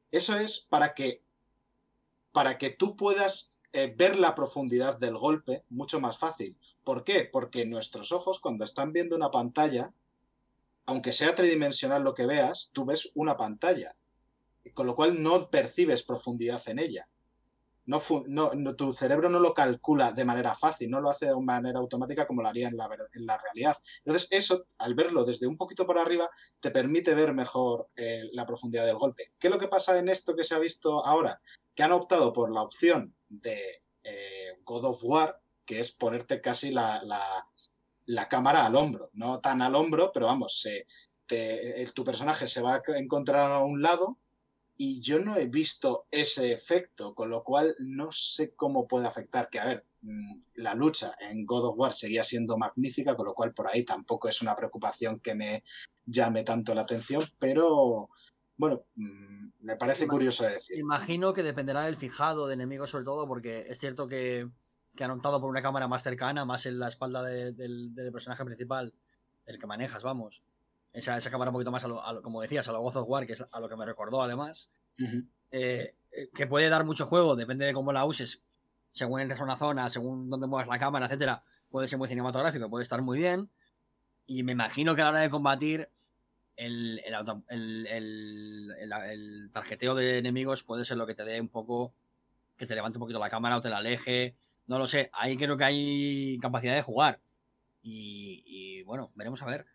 eso 0.09 0.35
es 0.35 0.59
para 0.59 0.95
que, 0.95 1.21
para 2.31 2.57
que 2.57 2.71
tú 2.71 2.95
puedas 2.95 3.59
eh, 3.71 3.93
ver 3.95 4.17
la 4.17 4.33
profundidad 4.33 4.97
del 4.97 5.15
golpe 5.15 5.63
mucho 5.69 5.99
más 5.99 6.17
fácil. 6.17 6.57
¿Por 6.83 7.03
qué? 7.03 7.29
Porque 7.31 7.67
nuestros 7.67 8.11
ojos, 8.11 8.39
cuando 8.39 8.65
están 8.65 8.93
viendo 8.93 9.15
una 9.15 9.29
pantalla, 9.29 9.93
aunque 10.87 11.13
sea 11.13 11.35
tridimensional 11.35 12.03
lo 12.03 12.15
que 12.15 12.25
veas, 12.25 12.71
tú 12.73 12.83
ves 12.83 13.11
una 13.13 13.37
pantalla. 13.37 13.95
Con 14.73 14.87
lo 14.87 14.95
cual 14.95 15.21
no 15.21 15.51
percibes 15.51 16.01
profundidad 16.01 16.67
en 16.67 16.79
ella. 16.79 17.07
No, 17.89 18.51
no- 18.55 18.75
tu 18.75 18.93
cerebro 18.93 19.29
no 19.29 19.39
lo 19.39 19.53
calcula 19.53 20.11
de 20.11 20.23
manera 20.23 20.53
fácil, 20.55 20.89
no 20.91 21.01
lo 21.01 21.09
hace 21.09 21.25
de 21.25 21.35
manera 21.41 21.79
automática 21.79 22.27
como 22.27 22.41
lo 22.43 22.47
haría 22.47 22.67
en 22.67 22.77
la, 22.77 22.87
en 23.13 23.25
la 23.25 23.37
realidad. 23.37 23.75
Entonces, 24.05 24.27
eso, 24.31 24.63
al 24.77 24.93
verlo 24.93 25.25
desde 25.25 25.47
un 25.47 25.57
poquito 25.57 25.85
por 25.87 25.97
arriba, 25.97 26.29
te 26.59 26.69
permite 26.71 27.13
ver 27.15 27.33
mejor 27.33 27.89
eh, 27.95 28.29
la 28.33 28.45
profundidad 28.45 28.85
del 28.85 28.97
golpe. 28.97 29.33
¿Qué 29.39 29.47
es 29.47 29.53
lo 29.53 29.59
que 29.59 29.67
pasa 29.67 29.97
en 29.97 30.07
esto 30.09 30.35
que 30.35 30.43
se 30.43 30.53
ha 30.55 30.59
visto 30.59 31.03
ahora? 31.05 31.41
Que 31.75 31.83
han 31.83 31.91
optado 31.91 32.31
por 32.31 32.53
la 32.53 32.61
opción 32.61 33.15
de 33.27 33.81
eh, 34.03 34.53
God 34.63 34.85
of 34.85 35.03
War, 35.03 35.41
que 35.65 35.79
es 35.79 35.91
ponerte 35.91 36.41
casi 36.41 36.71
la, 36.71 37.01
la- 37.03 37.47
la 38.05 38.27
cámara 38.27 38.65
al 38.65 38.75
hombro. 38.75 39.09
No 39.13 39.39
tan 39.39 39.61
al 39.61 39.75
hombro, 39.75 40.11
pero 40.13 40.27
vamos, 40.27 40.59
se- 40.61 40.85
te- 41.25 41.81
el- 41.81 41.93
tu 41.93 42.03
personaje 42.03 42.47
se 42.47 42.61
va 42.61 42.75
a 42.75 42.81
encontrar 42.97 43.51
a 43.51 43.59
un 43.63 43.81
lado 43.81 44.17
y 44.81 45.01
yo 45.01 45.19
no 45.19 45.35
he 45.35 45.45
visto 45.47 46.07
ese 46.09 46.53
efecto, 46.53 47.13
con 47.13 47.29
lo 47.29 47.43
cual 47.43 47.75
no 47.79 48.11
sé 48.11 48.55
cómo 48.55 48.87
puede 48.87 49.07
afectar. 49.07 49.49
Que 49.49 49.59
a 49.59 49.65
ver, 49.65 49.85
mm, 50.01 50.39
la 50.55 50.73
lucha 50.73 51.15
en 51.19 51.45
God 51.45 51.65
of 51.65 51.75
War 51.77 51.91
seguía 51.91 52.23
siendo 52.23 52.57
magnífica, 52.57 53.13
con 53.17 53.25
lo 53.25 53.33
cual 53.33 53.53
por 53.53 53.67
ahí 53.67 53.83
tampoco 53.83 54.29
es 54.29 54.41
una 54.41 54.55
preocupación 54.55 55.19
que 55.19 55.35
me 55.35 55.63
llame 56.05 56.43
tanto 56.45 56.73
la 56.73 56.83
atención, 56.83 57.21
pero 57.37 58.09
bueno, 58.55 58.85
mm, 58.95 59.49
me 59.59 59.75
parece 59.75 60.07
curioso 60.07 60.45
de 60.45 60.51
decir. 60.51 60.77
Imagino 60.79 61.33
que 61.33 61.43
dependerá 61.43 61.81
del 61.81 61.97
fijado 61.97 62.47
de 62.47 62.53
enemigos, 62.53 62.89
sobre 62.91 63.03
todo, 63.03 63.27
porque 63.27 63.65
es 63.67 63.79
cierto 63.79 64.07
que, 64.07 64.49
que 64.95 65.03
han 65.03 65.11
optado 65.11 65.41
por 65.41 65.49
una 65.49 65.61
cámara 65.61 65.89
más 65.89 66.03
cercana, 66.03 66.45
más 66.45 66.65
en 66.65 66.79
la 66.79 66.87
espalda 66.87 67.21
de- 67.21 67.51
del, 67.51 67.93
del 67.93 68.11
personaje 68.13 68.45
principal, 68.45 68.93
el 69.45 69.59
que 69.59 69.67
manejas, 69.67 70.03
vamos. 70.03 70.41
Esa, 70.93 71.17
esa 71.17 71.29
cámara 71.29 71.51
un 71.51 71.53
poquito 71.53 71.71
más, 71.71 71.83
a 71.83 71.87
lo, 71.87 72.03
a 72.03 72.13
lo- 72.13 72.21
como 72.21 72.41
decías, 72.41 72.67
a 72.67 72.71
lo 72.71 72.81
God 72.81 72.97
of 72.97 73.07
War, 73.07 73.25
que 73.27 73.33
es 73.33 73.45
a 73.51 73.59
lo 73.59 73.69
que 73.69 73.75
me 73.75 73.85
recordó 73.85 74.21
además. 74.23 74.71
Ujú. 74.99 75.23
Eh, 75.51 75.95
eh, 76.11 76.29
que 76.33 76.47
puede 76.47 76.69
dar 76.69 76.83
mucho 76.85 77.05
juego, 77.05 77.35
depende 77.35 77.65
de 77.65 77.73
cómo 77.73 77.93
la 77.93 78.05
uses, 78.05 78.41
según 78.91 79.21
entres 79.21 79.39
a 79.39 79.43
una 79.43 79.55
zona, 79.57 79.89
según 79.89 80.29
dónde 80.29 80.47
muevas 80.47 80.67
la 80.67 80.79
cámara, 80.79 81.05
etcétera, 81.05 81.43
puede 81.69 81.87
ser 81.87 81.99
muy 81.99 82.07
cinematográfico, 82.07 82.69
puede 82.69 82.83
estar 82.83 83.01
muy 83.01 83.19
bien. 83.19 83.49
Y 84.25 84.43
me 84.43 84.51
imagino 84.53 84.95
que 84.95 85.01
a 85.01 85.05
la 85.05 85.09
hora 85.11 85.19
de 85.19 85.29
combatir, 85.29 85.89
el, 86.55 87.01
el, 87.05 87.15
auto- 87.15 87.43
el- 87.49 87.87
el- 87.87 88.75
el- 88.79 88.91
el 88.91 89.49
tarjeteo 89.51 89.95
de 89.95 90.17
enemigos 90.17 90.63
puede 90.63 90.85
ser 90.85 90.97
lo 90.97 91.07
que 91.07 91.15
te 91.15 91.23
dé 91.23 91.39
un 91.39 91.49
poco, 91.49 91.93
que 92.57 92.65
te 92.65 92.75
levante 92.75 92.97
un 92.97 93.01
poquito 93.01 93.19
la 93.19 93.29
cámara 93.29 93.57
o 93.57 93.61
te 93.61 93.69
la 93.69 93.77
aleje. 93.77 94.35
No 94.67 94.77
lo 94.77 94.87
sé, 94.87 95.09
ahí 95.13 95.37
creo 95.37 95.55
que 95.57 95.63
hay 95.63 96.37
capacidad 96.41 96.75
de 96.75 96.81
jugar. 96.81 97.21
Y, 97.81 98.43
y, 98.45 98.83
bueno, 98.83 99.11
veremos 99.15 99.41
a 99.41 99.45
ver. 99.45 99.65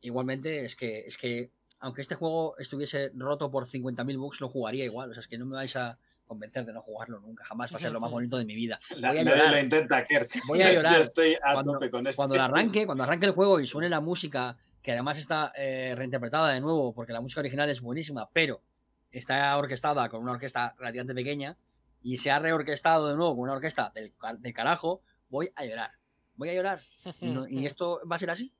Igualmente, 0.00 0.64
es 0.64 0.76
que, 0.76 1.00
es 1.06 1.16
que 1.16 1.50
aunque 1.80 2.02
este 2.02 2.14
juego 2.14 2.56
estuviese 2.58 3.10
roto 3.14 3.50
por 3.50 3.66
50.000 3.66 4.18
bugs, 4.18 4.40
lo 4.40 4.48
jugaría 4.48 4.84
igual. 4.84 5.10
O 5.10 5.14
sea, 5.14 5.20
es 5.20 5.28
que 5.28 5.38
no 5.38 5.46
me 5.46 5.56
vais 5.56 5.74
a 5.76 5.98
convencer 6.26 6.64
de 6.64 6.72
no 6.72 6.82
jugarlo 6.82 7.20
nunca. 7.20 7.44
Jamás 7.44 7.72
va 7.72 7.76
a 7.76 7.80
ser 7.80 7.92
lo 7.92 8.00
más 8.00 8.10
bonito 8.12 8.36
de 8.38 8.44
mi 8.44 8.54
vida. 8.54 8.80
La- 8.96 9.08
Voy 9.10 9.18
a 9.18 9.22
llorar. 9.24 9.50
lo 9.52 9.58
intenta, 9.60 10.04
Kerk. 10.04 10.30
Voy 10.48 10.62
a 10.62 10.72
llorar 10.72 10.94
Yo 10.94 11.00
estoy 11.00 11.34
a 11.42 11.52
cuando- 11.54 11.72
tope 11.74 11.90
con 11.90 12.06
esto. 12.06 12.20
Cuando 12.20 12.42
arranque, 12.42 12.86
cuando 12.86 13.04
arranque 13.04 13.26
el 13.26 13.32
juego 13.32 13.60
y 13.60 13.66
suene 13.66 13.88
la 13.88 14.00
música, 14.00 14.56
que 14.82 14.92
además 14.92 15.18
está 15.18 15.52
eh, 15.56 15.94
reinterpretada 15.96 16.50
de 16.52 16.60
nuevo, 16.60 16.94
porque 16.94 17.12
la 17.12 17.20
música 17.20 17.40
original 17.40 17.68
es 17.70 17.80
buenísima, 17.80 18.30
pero 18.32 18.62
está 19.10 19.56
orquestada 19.56 20.08
con 20.08 20.22
una 20.22 20.32
orquesta 20.32 20.74
relativamente 20.78 21.14
pequeña, 21.14 21.56
y 22.02 22.18
se 22.18 22.30
ha 22.30 22.38
reorquestado 22.38 23.08
de 23.08 23.16
nuevo 23.16 23.32
con 23.34 23.40
una 23.44 23.54
orquesta 23.54 23.90
del, 23.94 24.12
del 24.38 24.52
carajo, 24.54 25.02
voy 25.28 25.50
a 25.56 25.64
llorar. 25.64 25.90
Voy 26.36 26.50
a 26.50 26.54
llorar. 26.54 26.80
Y, 27.20 27.28
no- 27.30 27.48
y 27.48 27.66
esto 27.66 28.00
va 28.10 28.16
a 28.16 28.18
ser 28.18 28.30
así. 28.30 28.52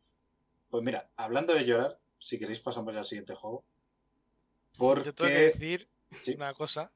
Pues 0.77 0.85
mira, 0.85 1.09
hablando 1.16 1.55
de 1.55 1.65
llorar, 1.65 1.98
si 2.19 2.39
queréis 2.39 2.61
pasamos 2.61 2.93
ya 2.93 2.98
al 3.01 3.07
siguiente 3.07 3.35
juego. 3.35 3.65
Yo 4.78 4.78
tengo 4.78 5.05
que 5.05 5.12
Porque... 5.15 5.32
decir 5.32 5.89
Sí. 6.23 6.35
una 6.35 6.53
cosa. 6.53 6.93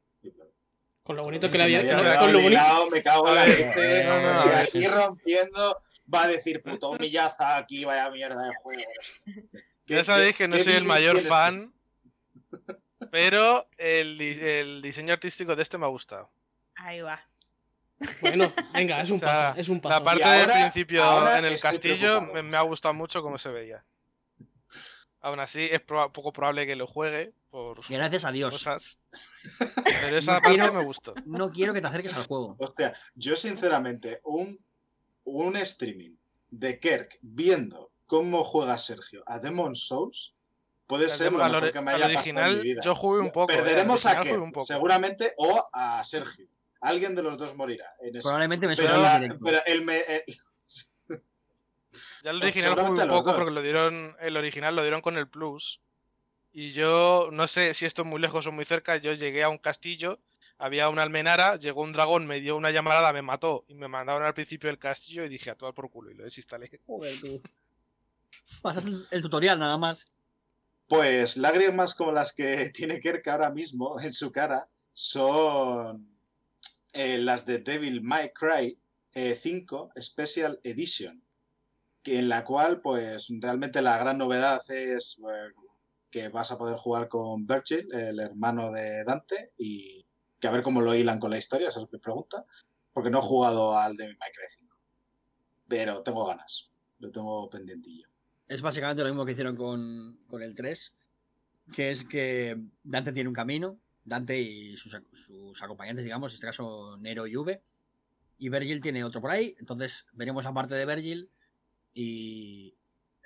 Con 1.02 1.16
lo 1.16 1.23
bonito 1.23 1.51
que 1.51 1.57
le 1.57 1.66
Me 1.66 1.77
había. 1.78 1.97
había 1.98 2.19
con 2.19 2.31
lo- 2.31 2.43
bonito. 2.43 2.90
me 2.90 3.02
cago 3.02 3.28
en 3.31 3.35
la 3.36 3.47
no, 3.47 4.20
no, 4.20 4.40
a 4.40 4.47
y 4.47 4.66
aquí 4.66 4.86
rompiendo 4.86 5.82
va 6.15 6.24
a 6.24 6.28
decir 6.28 6.62
puto 6.62 6.93
millaza 6.98 7.57
aquí, 7.57 7.86
vaya 7.86 8.11
mierda 8.11 8.43
de 8.48 8.55
juego. 8.62 8.82
¿Qué- 9.86 9.94
Ya 9.94 10.05
sabéis 10.05 10.36
que 10.36 10.47
no 10.47 10.59
soy 10.59 10.74
el 10.74 10.85
mayor 10.85 11.23
fan. 11.23 11.73
Pero 13.11 13.66
el, 13.78 14.20
el 14.20 14.82
diseño 14.82 15.15
artístico 15.15 15.57
de 15.57 15.62
este 15.62 15.78
me 15.78 15.86
ha 15.86 15.89
gustado. 15.89 16.31
Ahí 16.74 17.01
va. 17.01 17.27
Bueno, 18.20 18.52
venga, 18.72 19.01
es 19.02 19.10
un 19.10 19.16
O 19.16 19.20
sea, 19.20 19.28
paso, 19.51 19.60
es 19.60 19.68
un 19.68 19.81
La 19.85 20.02
parte 20.02 20.24
ahora- 20.24 20.39
del 20.55 20.70
principio 20.72 21.05
ahora 21.05 21.39
en 21.39 21.44
el 21.44 21.60
castillo 21.60 22.22
me, 22.22 22.43
me 22.43 22.56
ha 22.56 22.62
gustado 22.62 22.94
mucho 22.94 23.22
cómo 23.22 23.36
se 23.39 23.51
veía. 23.51 23.85
Aún 25.20 25.39
así, 25.39 25.68
es 25.70 25.85
proba- 25.86 26.10
poco 26.12 26.32
probable 26.32 26.66
que 26.66 26.77
lo 26.77 26.86
juegue 26.86 27.35
por 27.51 27.86
Gracias 27.89 28.24
a 28.24 28.32
Dios. 28.32 28.55
cosas. 28.55 28.98
Pero 30.02 30.16
esa 30.16 30.35
No 30.36 30.40
parte 30.40 30.56
quiero- 30.56 30.72
me 30.72 30.85
gustó. 30.85 31.14
No 31.27 31.51
quiero 31.51 31.74
que 31.74 31.81
te 31.82 31.86
acerques 31.89 32.14
al 32.14 32.24
juego. 32.27 32.56
Hostia, 32.59 32.94
yo 33.14 33.36
sinceramente, 33.36 34.20
un, 34.24 34.59
un 35.24 35.56
streaming 35.56 36.16
de 36.48 36.81
Kirk 36.81 37.18
viendo 37.20 37.90
cómo 38.06 38.44
juega 38.44 38.78
Sergio 38.78 39.22
a 39.27 39.39
Demon 39.39 39.74
Souls 39.77 40.35
puede 40.86 41.09
ser 41.10 41.32
lo 41.32 41.39
mejor 41.44 41.70
que 41.70 41.81
me 41.82 41.90
al 41.93 42.02
haya 42.02 42.06
pasado 42.06 42.10
en 42.10 42.16
original 42.16 42.56
mi 42.56 42.62
vida. 42.62 42.81
yo 42.82 42.94
jugué 42.97 43.20
un 43.20 43.31
poco, 43.31 43.52
eh, 43.52 43.56
Perderemos 43.56 44.06
a 44.06 44.09
original 44.12 44.27
Kirk, 44.35 44.43
un 44.43 44.52
poco. 44.52 44.66
seguramente, 44.66 45.35
o 45.36 45.68
a 45.72 46.02
Sergio. 46.02 46.48
Alguien 46.81 47.15
de 47.15 47.23
los 47.23 47.36
dos 47.36 47.55
morirá 47.57 47.86
en 48.01 48.16
eso. 48.16 48.28
Probablemente 48.28 48.66
me 48.66 48.77
Pero, 48.77 48.97
la- 49.01 49.16
en 49.16 49.23
directo. 49.23 49.44
pero 49.44 49.59
el 49.66 49.82
me- 49.85 50.01
el- 50.01 50.24
Ya 52.23 52.31
el 52.31 52.39
Pues 52.40 52.52
original 52.55 52.86
jugué 52.86 53.02
un 53.02 53.09
poco 53.09 53.35
porque 53.35 53.51
lo 53.51 53.62
dieron, 53.62 54.16
el 54.20 54.36
original 54.36 54.77
lo 54.77 54.82
dieron 54.82 55.01
con 55.01 55.16
el 55.19 55.28
Plus. 55.28 55.81
Y 56.52 56.73
yo 56.73 57.28
no 57.32 57.47
sé 57.48 57.74
si 57.74 57.86
esto 57.86 58.02
es 58.02 58.09
muy 58.09 58.20
lejos 58.20 58.47
o 58.47 58.52
muy 58.52 58.65
cerca. 58.65 58.97
Yo 58.97 59.12
llegué 59.15 59.43
a 59.43 59.48
un 59.48 59.59
castillo, 59.59 60.20
había 60.59 60.89
una 60.89 61.02
almenara, 61.02 61.57
llegó 61.57 61.82
un 61.82 61.93
dragón, 61.93 62.27
me 62.27 62.40
dio 62.40 62.57
una 62.57 62.70
llamarada, 62.70 63.12
me 63.12 63.23
mató 63.23 63.65
y 63.69 63.74
me 63.74 63.89
mandaron 63.89 64.23
al 64.23 64.35
principio 64.35 64.69
del 64.69 64.78
castillo 64.78 65.24
y 65.24 65.28
dije 65.28 65.51
a 65.51 65.55
tomar 65.55 65.74
por 65.74 65.90
culo 65.90 66.11
y 66.11 66.15
lo 66.15 66.24
desinstalé. 66.24 66.70
Joder, 66.86 67.20
tú. 67.20 67.43
Pasas 68.62 68.85
el, 68.85 69.05
el 69.11 69.23
tutorial 69.23 69.59
nada 69.59 69.77
más. 69.78 70.11
Pues 70.89 71.36
lágrimas 71.36 71.94
como 71.94 72.12
las 72.12 72.32
que 72.32 72.70
tiene 72.74 73.01
Kirk 73.01 73.27
ahora 73.28 73.51
mismo 73.51 73.98
en 74.01 74.12
su 74.12 74.31
cara 74.32 74.69
son 74.93 76.09
eh, 76.93 77.19
las 77.19 77.47
de 77.47 77.59
Devil 77.59 78.03
May 78.03 78.31
Cry 78.33 78.79
eh, 79.12 79.35
5 79.35 79.93
Special 80.01 80.61
Edition, 80.62 81.23
que 82.03 82.19
en 82.19 82.29
la 82.29 82.45
cual 82.45 82.81
pues 82.81 83.29
realmente 83.41 83.83
la 83.83 83.99
gran 83.99 84.19
novedad 84.19 84.61
es 84.71 85.19
eh, 85.19 85.53
que 86.11 86.29
vas 86.29 86.51
a 86.51 86.59
poder 86.59 86.77
jugar 86.77 87.09
con 87.09 87.47
Virgil, 87.47 87.89
el 87.93 88.21
hermano 88.21 88.73
de 88.73 89.05
Dante, 89.05 89.53
y 89.59 90.05
que 90.39 90.49
a 90.49 90.51
ver 90.51 90.62
cómo 90.62 90.81
lo 90.81 90.95
hilan 90.95 91.21
con 91.21 91.31
la 91.31 91.39
historia, 91.39 91.69
esa 91.69 91.83
es 91.83 91.93
mi 91.93 91.99
pregunta, 91.99 92.45
porque 92.93 93.11
no 93.11 93.19
he 93.19 93.23
jugado 93.23 93.77
al 93.77 93.97
Devil 93.97 94.17
May 94.19 94.31
Cry 94.33 94.47
5, 94.49 94.77
pero 95.69 96.03
tengo 96.03 96.27
ganas, 96.27 96.71
lo 96.99 97.11
tengo 97.11 97.49
pendientillo. 97.49 98.09
Es 98.49 98.62
básicamente 98.62 99.03
lo 99.03 99.09
mismo 99.09 99.25
que 99.25 99.33
hicieron 99.33 99.57
con, 99.57 100.19
con 100.27 100.43
el 100.43 100.55
3, 100.57 100.97
que 101.75 101.91
es 101.93 102.03
que 102.03 102.61
Dante 102.83 103.12
tiene 103.12 103.29
un 103.29 103.35
camino, 103.35 103.79
Dante 104.11 104.39
y 104.39 104.77
sus, 104.77 104.93
ac- 104.95 105.07
sus 105.15 105.62
acompañantes, 105.62 106.05
digamos, 106.05 106.32
en 106.32 106.35
este 106.35 106.47
caso 106.47 106.97
Nero 106.99 107.27
y 107.27 107.37
V, 107.37 107.62
y 108.39 108.49
Virgil 108.49 108.81
tiene 108.82 109.05
otro 109.05 109.20
por 109.20 109.31
ahí, 109.31 109.55
entonces 109.59 110.07
veremos 110.12 110.45
la 110.45 110.53
parte 110.53 110.74
de 110.74 110.85
Virgil 110.87 111.31
y 111.95 112.74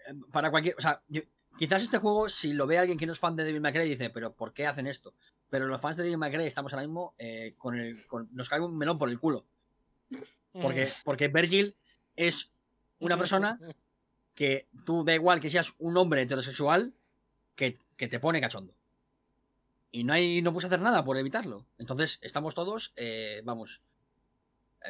eh, 0.07 0.15
para 0.33 0.51
cualquier, 0.51 0.75
o 0.79 0.81
sea, 0.81 1.03
yo- 1.09 1.23
quizás 1.59 1.83
este 1.83 1.99
juego, 1.99 2.29
si 2.29 2.53
lo 2.53 2.67
ve 2.67 2.79
alguien 2.79 2.99
que 2.99 3.07
no 3.07 3.13
es 3.13 3.19
fan 3.19 3.35
de 3.37 3.45
Devil 3.45 3.61
May 3.61 3.73
Cry, 3.73 3.89
dice, 3.89 4.11
pero 4.11 4.35
¿por 4.35 4.53
qué 4.53 4.67
hacen 4.67 4.87
esto? 4.87 5.15
Pero 5.51 5.67
los 5.67 5.81
fans 5.81 5.97
de 5.97 6.03
Devil 6.05 6.19
May 6.19 6.33
Cry 6.33 6.45
estamos 6.47 6.73
ahora 6.73 6.87
mismo 6.87 7.15
eh, 7.19 7.55
con 7.59 7.79
el, 7.79 8.07
con- 8.07 8.29
nos 8.33 8.49
cae 8.49 8.61
un 8.61 8.77
melón 8.77 8.99
por 8.99 9.09
el 9.09 9.19
culo, 9.19 9.47
porque, 10.63 10.89
porque 11.05 11.29
Virgil 11.29 11.75
es 12.17 12.51
una 13.01 13.17
persona 13.19 13.59
que 14.35 14.69
tú 14.85 15.05
da 15.05 15.15
igual 15.15 15.41
que 15.41 15.49
seas 15.51 15.75
un 15.79 15.97
hombre 15.97 16.23
heterosexual 16.23 16.93
que, 17.55 17.79
que 17.97 18.09
te 18.09 18.19
pone 18.19 18.41
cachondo. 18.41 18.75
Y 19.95 20.03
no 20.03 20.13
hay, 20.13 20.43
no 20.43 20.53
puedes 20.53 20.67
hacer 20.67 20.81
nada 20.81 21.05
por 21.05 21.17
evitarlo. 21.17 21.67
Entonces, 21.79 22.19
estamos 22.21 22.57
todos, 22.57 22.93
eh, 22.97 23.43
vamos. 23.45 23.81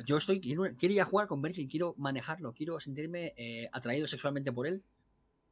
Yo 0.06 0.16
estoy, 0.16 0.40
quiero, 0.40 0.62
quiero 0.78 0.94
ir 0.94 1.00
a 1.02 1.04
jugar 1.04 1.26
con 1.26 1.42
Virgil, 1.42 1.68
quiero 1.68 1.94
manejarlo, 1.98 2.54
quiero 2.54 2.80
sentirme 2.80 3.34
eh, 3.36 3.68
atraído 3.70 4.06
sexualmente 4.06 4.50
por 4.50 4.66
él 4.66 4.82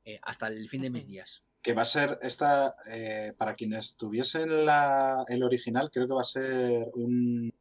eh, 0.06 0.18
hasta 0.22 0.48
el 0.48 0.70
fin 0.70 0.80
de 0.80 0.88
mis 0.88 1.06
días. 1.06 1.42
que 1.60 1.74
va 1.74 1.82
a 1.82 1.84
ser 1.84 2.18
esta, 2.22 2.76
eh, 2.86 3.34
para 3.36 3.54
quienes 3.54 3.98
tuviesen 3.98 4.64
la, 4.64 5.22
el 5.28 5.42
original, 5.42 5.90
creo 5.92 6.08
que 6.08 6.14
va 6.14 6.22
a 6.22 6.24
ser 6.24 6.88
un, 6.94 7.52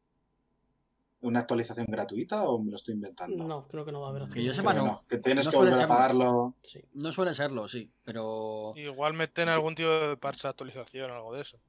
una 1.19 1.39
actualización 1.41 1.87
gratuita 1.89 2.43
o 2.43 2.57
me 2.57 2.71
lo 2.71 2.77
estoy 2.77 2.93
inventando. 2.95 3.43
No, 3.43 3.67
creo 3.67 3.83
que 3.83 3.91
no 3.91 3.99
va 3.99 4.07
a 4.07 4.09
haber 4.11 4.29
Que 4.29 4.43
yo 4.45 4.53
sepa, 4.53 4.73
que 4.73 4.79
no. 4.79 5.03
Que 5.09 5.17
tienes 5.17 5.45
No 5.45 5.51
que 5.51 5.57
suele 5.57 5.71
volver 5.71 5.85
a 5.85 5.87
serlo. 5.87 5.95
pagarlo. 5.95 6.55
Sí. 6.63 6.79
No 6.93 7.11
suele 7.11 7.33
serlo, 7.33 7.67
sí, 7.67 7.91
pero. 8.05 8.71
Igual 8.77 9.13
meten 9.13 9.49
algún 9.49 9.75
tipo 9.75 9.89
de 9.89 10.15
parche 10.17 10.47
de 10.47 10.51
actualización 10.51 11.11
o 11.11 11.15
algo 11.15 11.35
de 11.35 11.41
eso. 11.41 11.59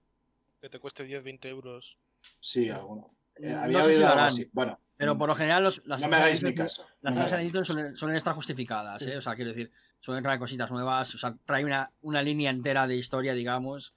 Que 0.63 0.69
te 0.71 0.79
cueste 0.79 1.05
10-20 1.05 1.49
euros. 1.49 1.99
Sí, 2.39 2.71
alguno. 2.71 3.11
Eh, 3.35 3.51
no 3.51 3.59
había 3.63 3.83
sé 3.83 3.97
si 3.97 4.03
algo 4.05 4.21
así. 4.21 4.51
Bueno, 4.53 4.79
Pero 4.97 5.19
por 5.19 5.29
lo 5.29 5.35
general, 5.35 5.65
los, 5.65 5.85
las 5.87 6.01
no 6.03 6.09
me 6.09 6.17
hagáis 6.17 6.41
ediciones- 6.41 6.57
caso. 6.57 6.87
Las 7.01 7.19
no 7.19 7.65
suelen, 7.65 7.97
suelen 7.97 8.17
estar 8.17 8.33
justificadas, 8.35 9.03
Sí. 9.03 9.11
¿eh? 9.11 9.17
O 9.17 9.21
sea, 9.21 9.35
quiero 9.35 9.51
decir, 9.51 9.73
suelen 9.99 10.23
traer 10.23 10.39
cositas 10.39 10.71
nuevas, 10.71 11.13
o 11.17 11.19
sea, 11.19 11.35
trae 11.45 11.65
una, 11.65 11.91
una 12.03 12.23
línea 12.23 12.51
entera 12.51 12.87
de 12.87 12.97
historia, 12.97 13.35
digamos. 13.35 13.95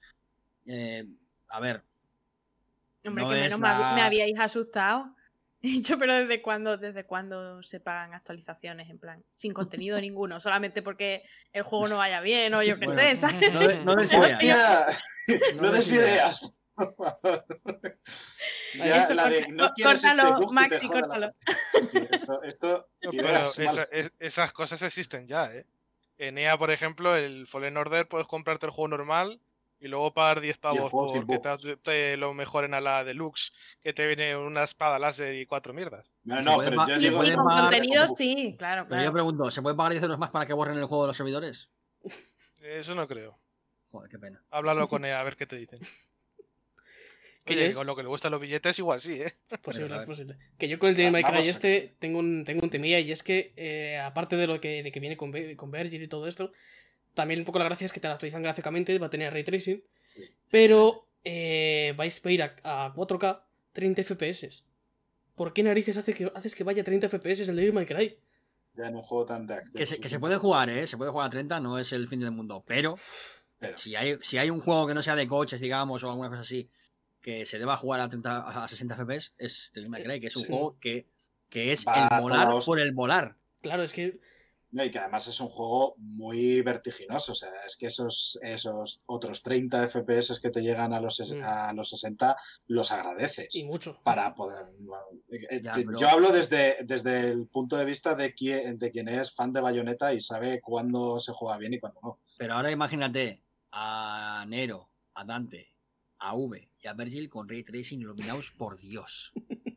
Eh, 0.66 1.06
a 1.48 1.60
ver, 1.60 1.84
Hombre, 3.04 3.22
No 3.22 3.30
que 3.30 3.34
menos 3.36 3.60
la- 3.60 3.92
me 3.94 4.00
habíais 4.02 4.36
asustado. 4.40 5.14
He 5.68 5.70
dicho, 5.70 5.98
pero 5.98 6.14
¿desde 6.14 6.40
cuándo, 6.42 6.76
¿desde 6.78 7.04
cuándo 7.04 7.62
se 7.62 7.80
pagan 7.80 8.14
actualizaciones? 8.14 8.88
En 8.90 8.98
plan, 8.98 9.24
sin 9.28 9.52
contenido 9.52 10.00
ninguno, 10.00 10.38
solamente 10.40 10.82
porque 10.82 11.22
el 11.52 11.62
juego 11.62 11.88
no 11.88 11.96
vaya 11.98 12.20
bien 12.20 12.54
o 12.54 12.62
yo 12.62 12.78
qué 12.78 12.86
Bueno, 12.86 13.02
sé, 13.02 13.16
¿sabes? 13.16 13.52
no, 13.52 13.60
de- 13.66 13.84
no 13.84 13.96
des 13.96 14.12
ideas. 14.12 14.32
¡Hostia! 14.32 14.86
No 15.56 15.62
No 15.62 15.72
des 15.72 15.92
ideas. 15.92 16.52
ya, 18.74 19.02
Esto 19.02 19.14
la 19.14 19.28
de, 19.28 19.40
corta- 19.46 19.52
no 19.54 19.72
quieres 19.74 20.02
córtalo, 20.02 20.38
este 20.40 20.54
Maxi, 20.54 20.86
córtalo. 20.88 21.30
Sí, 21.90 21.98
esto, 22.12 22.42
esto 22.44 22.88
No, 23.02 23.10
ideas 23.12 23.16
pero 23.16 23.32
malas. 23.32 23.58
esa- 23.58 23.88
es- 23.90 24.12
esas 24.18 24.52
cosas 24.52 24.82
existen 24.82 25.26
ya, 25.26 25.52
¿eh? 25.52 25.66
En 26.18 26.38
EA, 26.38 26.56
por 26.56 26.70
ejemplo, 26.70 27.16
el 27.16 27.46
Fallen 27.46 27.76
Order 27.76 28.06
puedes 28.08 28.26
comprarte 28.26 28.66
el 28.66 28.72
juego 28.72 28.88
normal 28.88 29.40
y 29.78 29.88
luego 29.88 30.12
pagar 30.14 30.40
10 30.40 30.58
pavos 30.58 30.90
porque 30.90 31.38
te, 31.38 31.76
te 31.76 32.16
lo 32.16 32.32
mejoren 32.34 32.72
a 32.74 32.80
la 32.80 33.04
deluxe, 33.04 33.52
que 33.82 33.92
te 33.92 34.06
viene 34.06 34.36
una 34.36 34.64
espada 34.64 34.98
láser 34.98 35.34
y 35.34 35.46
cuatro 35.46 35.74
mierdas. 35.74 36.10
No, 36.24 36.40
no, 36.42 36.58
pero 36.58 36.86
yo 36.86 36.94
se 36.94 37.10
digo. 37.10 37.18
con 37.18 37.44
pagar- 37.44 37.70
contenido 37.70 38.08
sí, 38.08 38.56
claro, 38.58 38.84
Pero 38.88 38.96
yo 38.96 39.12
claro. 39.12 39.12
pregunto, 39.12 39.50
¿se 39.50 39.62
puede 39.62 39.76
pagar 39.76 39.92
10 39.92 40.02
euros 40.04 40.18
más 40.18 40.30
para 40.30 40.46
que 40.46 40.52
borren 40.54 40.78
el 40.78 40.86
juego 40.86 41.04
de 41.04 41.08
los 41.08 41.16
servidores? 41.16 41.68
Eso 42.62 42.94
no 42.94 43.06
creo. 43.06 43.38
Joder, 43.90 44.10
qué 44.10 44.18
pena. 44.18 44.42
Háblalo 44.50 44.88
con 44.88 45.04
EA 45.06 45.20
a 45.20 45.24
ver 45.24 45.36
qué 45.36 45.46
te 45.46 45.56
dicen. 45.56 45.78
Que 47.44 47.54
Oye, 47.54 47.74
con 47.74 47.86
lo 47.86 47.94
que 47.94 48.02
le 48.02 48.08
gustan 48.08 48.32
los 48.32 48.40
billetes, 48.40 48.76
igual 48.80 49.00
sí, 49.00 49.22
¿eh? 49.22 49.32
Posible, 49.62 49.96
es 49.96 50.04
posible. 50.04 50.36
Que 50.58 50.68
yo 50.68 50.80
con 50.80 50.88
el 50.88 50.96
Devil 50.96 51.12
May 51.12 51.22
Cry 51.22 51.30
Vamos 51.30 51.46
este 51.46 51.94
tengo 52.00 52.18
un, 52.18 52.44
tengo 52.44 52.62
un 52.64 52.70
temilla 52.70 52.98
y 52.98 53.12
es 53.12 53.22
que, 53.22 53.52
eh, 53.56 53.98
aparte 54.00 54.34
de 54.34 54.48
lo 54.48 54.60
que, 54.60 54.82
de 54.82 54.90
que 54.90 54.98
viene 54.98 55.16
con, 55.16 55.32
con 55.54 55.70
Virgil 55.70 56.02
y 56.02 56.08
todo 56.08 56.26
esto, 56.26 56.50
también 57.16 57.40
un 57.40 57.46
poco 57.46 57.58
la 57.58 57.64
gracia 57.64 57.84
es 57.86 57.92
que 57.92 57.98
te 57.98 58.06
la 58.06 58.14
actualizan 58.14 58.42
gráficamente, 58.42 58.96
va 59.00 59.06
a 59.08 59.10
tener 59.10 59.32
ray 59.32 59.42
tracing, 59.42 59.82
pero 60.50 61.08
eh, 61.24 61.92
vais 61.96 62.24
a 62.24 62.30
ir 62.30 62.42
a, 62.42 62.54
a 62.62 62.94
4K 62.94 63.42
30 63.72 64.04
FPS. 64.04 64.64
¿Por 65.34 65.52
qué 65.52 65.62
narices 65.62 65.96
hace 65.96 66.14
que, 66.14 66.30
haces 66.34 66.54
que 66.54 66.62
vaya 66.64 66.82
a 66.82 66.84
30 66.84 67.08
FPS 67.08 67.48
el 67.48 67.56
Devil 67.56 67.72
May 67.72 67.86
Cry? 67.86 68.18
Ya 68.74 68.86
en 68.88 68.96
un 68.96 69.02
juego 69.02 69.26
tan 69.26 69.46
de 69.46 69.54
acción. 69.54 69.74
Que 69.76 69.86
se, 69.86 69.98
que 69.98 70.18
puede 70.18 70.36
jugar, 70.36 70.68
¿eh? 70.70 70.86
Se 70.86 70.96
puede 70.96 71.10
jugar 71.10 71.26
a 71.26 71.30
30, 71.30 71.60
no 71.60 71.78
es 71.78 71.92
el 71.92 72.08
fin 72.08 72.20
del 72.20 72.30
mundo. 72.30 72.62
Pero 72.66 72.96
Pero- 73.58 73.76
si 73.76 73.96
hay, 73.96 74.16
si 74.22 74.38
hay 74.38 74.50
un 74.50 74.60
juego 74.60 74.86
que 74.86 74.94
no 74.94 75.02
sea 75.02 75.16
de 75.16 75.26
coches, 75.26 75.60
digamos, 75.60 76.04
o 76.04 76.10
alguna 76.10 76.28
cosa 76.28 76.42
así, 76.42 76.70
que 77.20 77.44
se 77.46 77.58
deba 77.58 77.76
jugar 77.76 78.00
a, 78.00 78.08
30, 78.08 78.64
a 78.64 78.68
60 78.68 78.94
FPS, 78.96 79.32
es 79.38 79.70
Devil 79.74 79.90
May 79.90 80.04
Cry, 80.04 80.20
que 80.20 80.26
es 80.28 80.36
un 80.36 80.42
Sí. 80.42 80.48
juego 80.48 80.78
que, 80.78 81.06
que 81.48 81.72
es 81.72 81.84
Va 81.86 82.18
el 82.18 82.24
hostia. 82.52 82.66
por 82.66 82.78
el 82.80 82.94
molar. 82.94 83.36
Claro, 83.62 83.82
es 83.82 83.92
que 83.92 84.20
No, 84.76 84.84
y 84.84 84.90
que 84.90 84.98
además 84.98 85.26
es 85.26 85.40
un 85.40 85.48
juego 85.48 85.94
muy 85.96 86.60
vertiginoso. 86.60 87.32
O 87.32 87.34
sea, 87.34 87.48
es 87.66 87.78
que 87.78 87.86
esos, 87.86 88.38
esos 88.42 89.02
otros 89.06 89.42
30 89.42 89.88
FPS 89.88 90.38
que 90.38 90.50
te 90.50 90.60
llegan 90.60 90.92
a 90.92 91.00
los, 91.00 91.18
Mm. 91.34 91.42
a 91.42 91.72
los 91.72 91.88
60 91.88 92.36
los 92.66 92.92
agradeces. 92.92 93.48
y 93.54 93.64
mucho. 93.64 93.98
Para 94.04 94.34
poder. 94.34 94.66
eh, 95.30 95.60
Ya, 95.62 95.72
pero- 95.72 95.98
Yo 95.98 96.08
hablo 96.10 96.30
desde, 96.30 96.76
desde 96.84 97.20
el 97.20 97.48
punto 97.48 97.78
de 97.78 97.86
vista 97.86 98.14
de 98.14 98.34
quien, 98.34 98.78
de 98.78 98.90
quien 98.90 99.08
es 99.08 99.32
fan 99.32 99.50
de 99.54 99.62
Bayonetta 99.62 100.12
y 100.12 100.20
sabe 100.20 100.60
cuándo 100.60 101.18
se 101.20 101.32
juega 101.32 101.56
bien 101.56 101.72
y 101.72 101.80
cuándo 101.80 101.98
no. 102.02 102.20
Pero 102.36 102.52
ahora 102.54 102.70
imagínate 102.70 103.42
a 103.72 104.44
Nero, 104.46 104.90
a 105.14 105.24
Dante, 105.24 105.72
a 106.18 106.34
V 106.36 106.70
y 106.82 106.86
a 106.86 106.92
Virgil 106.92 107.30
con 107.30 107.48
Ray 107.48 107.62
Tracing 107.62 108.00
iluminados 108.02 108.50
por 108.50 108.78
Dios. 108.78 109.32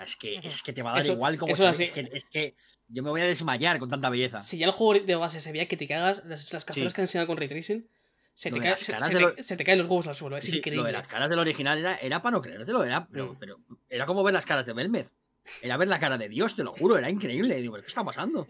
Sea, 0.00 0.04
es 0.04 0.16
que, 0.16 0.40
es 0.42 0.62
que 0.62 0.72
te 0.72 0.82
va 0.82 0.90
a 0.90 0.94
dar 0.94 1.02
Eso- 1.02 1.12
igual 1.12 1.36
como 1.38 1.52
eso 1.52 1.72
se. 1.74 1.82
Es 1.84 1.92
que, 1.92 2.08
es 2.12 2.24
que 2.24 2.54
yo 2.88 3.02
me 3.02 3.10
voy 3.10 3.20
a 3.20 3.24
desmayar 3.24 3.78
con 3.78 3.88
tanta 3.90 4.08
belleza. 4.10 4.42
Si 4.42 4.58
ya 4.58 4.66
el 4.66 4.72
juego 4.72 5.04
de 5.04 5.14
base 5.14 5.40
se 5.40 5.52
veía 5.52 5.68
que 5.68 5.76
te 5.76 5.86
cagas, 5.86 6.22
las, 6.24 6.52
las 6.52 6.64
capturas 6.64 6.92
Sí. 6.92 6.94
que 6.96 7.00
han 7.00 7.04
enseñado 7.04 7.26
con 7.26 7.36
ray 7.36 7.48
tracing, 7.48 7.86
se 8.34 8.50
te, 8.50 8.58
cae- 8.60 8.76
se, 8.78 8.92
te- 8.94 9.42
se 9.42 9.56
te 9.56 9.64
caen 9.64 9.78
los 9.78 9.86
huevos 9.86 10.06
al 10.06 10.14
suelo, 10.14 10.36
es 10.36 10.44
Sí, 10.44 10.52
lo 10.52 10.56
increíble. 10.58 10.86
de 10.86 10.92
las 10.92 11.06
caras 11.08 11.28
del 11.28 11.38
original 11.38 11.78
era, 11.78 11.94
era 11.96 12.22
para 12.22 12.36
no 12.36 12.42
creértelo, 12.42 12.82
era, 12.84 13.06
pero, 13.08 13.34
Mm. 13.34 13.36
pero 13.38 13.58
era 13.88 14.06
como 14.06 14.22
ver 14.22 14.32
las 14.34 14.46
caras 14.46 14.66
de 14.66 14.72
Belmez. 14.72 15.14
Era 15.62 15.76
ver 15.76 15.88
la 15.88 15.98
cara 16.00 16.16
de 16.18 16.28
Dios, 16.28 16.54
te 16.56 16.64
lo 16.64 16.72
juro, 16.72 16.96
era 16.98 17.08
increíble. 17.10 17.56
Digo, 17.56 17.74
¿qué 17.76 17.86
está 17.86 18.02
pasando? 18.04 18.46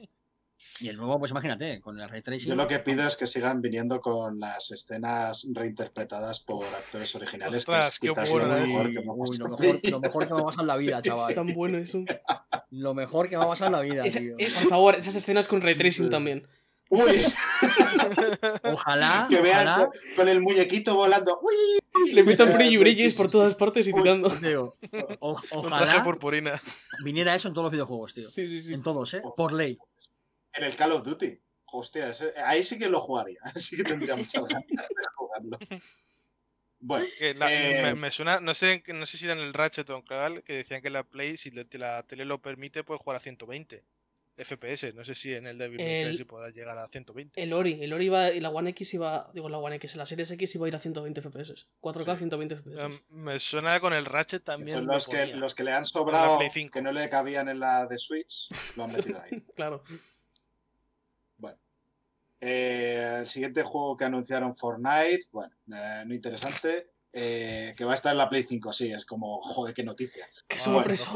Y 0.81 0.89
el 0.89 0.97
nuevo, 0.97 1.19
pues 1.19 1.31
imagínate, 1.31 1.81
con 1.81 1.99
el 2.01 2.09
ray 2.09 2.23
tracing. 2.23 2.49
Yo 2.49 2.55
lo 2.57 2.67
que 2.67 2.79
pido 2.79 3.07
es 3.07 3.17
que 3.17 3.27
sigan 3.27 3.61
viniendo 3.61 4.01
con 4.01 4.39
las 4.41 4.71
escenas 4.71 5.49
reinterpretadas 5.53 6.41
por 6.41 6.65
actores 6.65 7.15
originales. 7.15 7.65
que 7.67 7.79
es 7.79 7.99
qué 7.99 8.11
bueno, 8.11 8.47
lo 8.49 8.57
¿eh? 8.57 8.67
mejor 8.67 8.87
Uy, 8.87 8.93
que 8.93 8.99
uy, 9.01 9.05
lo, 9.05 9.49
mejor, 9.49 9.81
lo 9.91 10.01
mejor 10.01 10.27
que 10.29 10.35
me 10.35 10.41
va 10.41 10.43
a 10.43 10.47
pasar 10.47 10.61
en 10.63 10.67
la 10.67 10.77
vida, 10.77 10.97
Es 11.03 11.03
chaval. 11.05 11.35
tan 11.35 11.47
bueno 11.55 11.79
eso. 11.79 12.05
Lo 12.73 12.95
mejor 12.95 13.29
que 13.29 13.37
me 13.37 13.39
va 13.39 13.47
a 13.47 13.49
pasar 13.49 13.67
en 13.67 13.73
la 13.73 13.81
vida, 13.81 14.07
Esa- 14.07 14.21
tío. 14.21 14.37
eh, 14.39 14.49
por 14.61 14.69
favor, 14.69 14.95
esas 14.95 15.15
escenas 15.17 15.49
con 15.49 15.61
ray 15.61 15.77
tracing 15.77 16.09
también. 16.09 16.47
Uy, 16.89 17.03
es- 17.11 17.35
Ojalá, 18.63 19.27
que 19.29 19.41
vean 19.41 19.67
ojalá. 19.69 19.87
con, 19.87 19.91
con 20.17 20.29
el 20.29 20.41
muñequito 20.41 20.95
volando. 20.95 21.41
Uy, 21.43 22.13
Le 22.13 22.23
metan 22.23 22.53
brilli 22.53 22.77
brillis 22.77 23.17
por 23.17 23.31
todas 23.31 23.55
partes 23.55 23.87
y 23.89 23.93
Uy, 23.93 24.03
tirando. 24.03 24.31
Tío, 24.31 24.77
o- 25.21 25.31
Un 25.33 25.37
traje 25.69 25.85
ojalá 25.85 26.05
purpurina. 26.05 26.63
viniera 27.05 27.35
eso 27.35 27.49
en 27.49 27.55
todos 27.55 27.65
los 27.67 27.73
videojuegos, 27.73 28.15
tío. 28.15 28.29
Sí, 28.29 28.47
sí, 28.47 28.63
sí. 28.63 28.75
En 28.75 28.83
todos, 28.83 29.15
¿eh? 29.15 29.23
Por 29.37 29.53
ley. 29.53 29.79
En 30.55 30.65
el 30.65 30.75
Call 30.77 30.93
of 30.93 31.03
Duty. 31.03 31.41
Hostia, 31.73 32.11
ahí 32.47 32.65
sí 32.65 32.79
que 32.79 32.89
lo 32.89 33.01
jugaría. 33.01 33.39
Sí 33.57 33.77
que 33.77 33.85
tendría 33.85 34.17
muchas 34.17 34.43
ganas 34.49 34.67
de 34.69 35.05
jugarlo. 35.15 35.59
Bueno, 36.83 37.07
la- 37.37 37.53
Eh, 37.53 37.83
me, 37.83 37.95
me 37.95 38.11
suena, 38.11 38.41
no 38.41 38.55
sé, 38.55 38.83
no 38.89 39.05
sé 39.07 39.19
si 39.19 39.27
era 39.27 39.35
en 39.35 39.41
el 39.41 39.53
Ratchet 39.55 39.89
o 39.91 39.97
en 39.97 40.03
Crawl, 40.03 40.43
que 40.43 40.55
decían 40.55 40.81
que 40.83 40.89
la 40.91 41.05
Play, 41.05 41.37
si 41.37 41.51
la, 41.51 41.65
la 41.73 42.03
tele 42.05 42.25
lo 42.25 42.41
permite, 42.41 42.85
puede 42.85 42.99
jugar 42.99 43.17
a 43.19 43.21
120 43.21 43.85
FPS. 44.39 44.95
No 44.95 45.05
sé 45.05 45.15
si 45.15 45.35
en 45.35 45.47
el 45.47 45.59
Devil 45.59 45.77
May 45.79 46.17
Cry 46.17 46.25
podrá 46.25 46.49
llegar 46.49 46.79
a 46.79 46.89
120. 46.89 47.41
El 47.43 47.53
Ori, 47.53 47.83
el 47.85 47.93
Ori 47.93 48.07
iba, 48.07 48.31
y 48.31 48.41
la 48.41 48.49
One 48.49 48.71
X 48.71 48.95
iba, 48.95 49.31
digo 49.35 49.51
la 49.51 49.59
One 49.59 49.77
X, 49.77 49.97
la 49.97 50.07
Series 50.07 50.31
X 50.31 50.55
iba 50.55 50.65
a 50.65 50.69
ir 50.69 50.75
a 50.75 50.79
120 50.79 51.21
FPS. 51.21 51.67
4K 51.83 52.17
120 52.17 52.57
FPS. 52.57 52.83
Em, 52.87 52.99
me 53.11 53.39
suena 53.39 53.79
con 53.81 53.93
el 53.93 54.07
Ratchet 54.07 54.43
también. 54.43 54.79
pues 54.79 54.87
lo 54.87 54.93
los, 54.95 55.09
que, 55.09 55.27
los 55.37 55.55
que 55.55 55.65
le 55.65 55.73
han 55.73 55.85
sobrado, 55.85 56.39
Play 56.39 56.49
5. 56.51 56.73
que 56.73 56.81
no 56.81 56.91
le 56.93 57.11
cabían 57.11 57.51
en 57.51 57.61
la 57.61 57.87
de 57.87 57.99
Switch, 57.99 58.49
lo 58.77 58.85
han 58.85 58.93
metido 58.93 59.21
ahí. 59.21 59.31
Claro. 59.55 59.83
Eh, 62.41 63.19
el 63.21 63.27
siguiente 63.27 63.63
juego 63.63 63.97
que 63.97 64.05
anunciaron 64.05 64.57
Fortnite, 64.57 65.27
bueno, 65.33 65.53
eh, 65.75 66.03
no 66.07 66.15
interesante. 66.15 66.91
eh, 67.13 67.75
que 67.77 67.85
va 67.85 67.91
a 67.91 67.95
estar 67.97 68.13
en 68.13 68.19
la 68.19 68.29
Play 68.29 68.45
5, 68.45 68.73
sí, 68.73 68.93
es 68.93 69.05
como, 69.05 69.41
joder, 69.43 69.75
qué 69.75 69.83
noticia. 69.83 70.29
¡Qué 70.47 70.59
Ah, 70.59 70.61
sorpresa! 70.61 71.11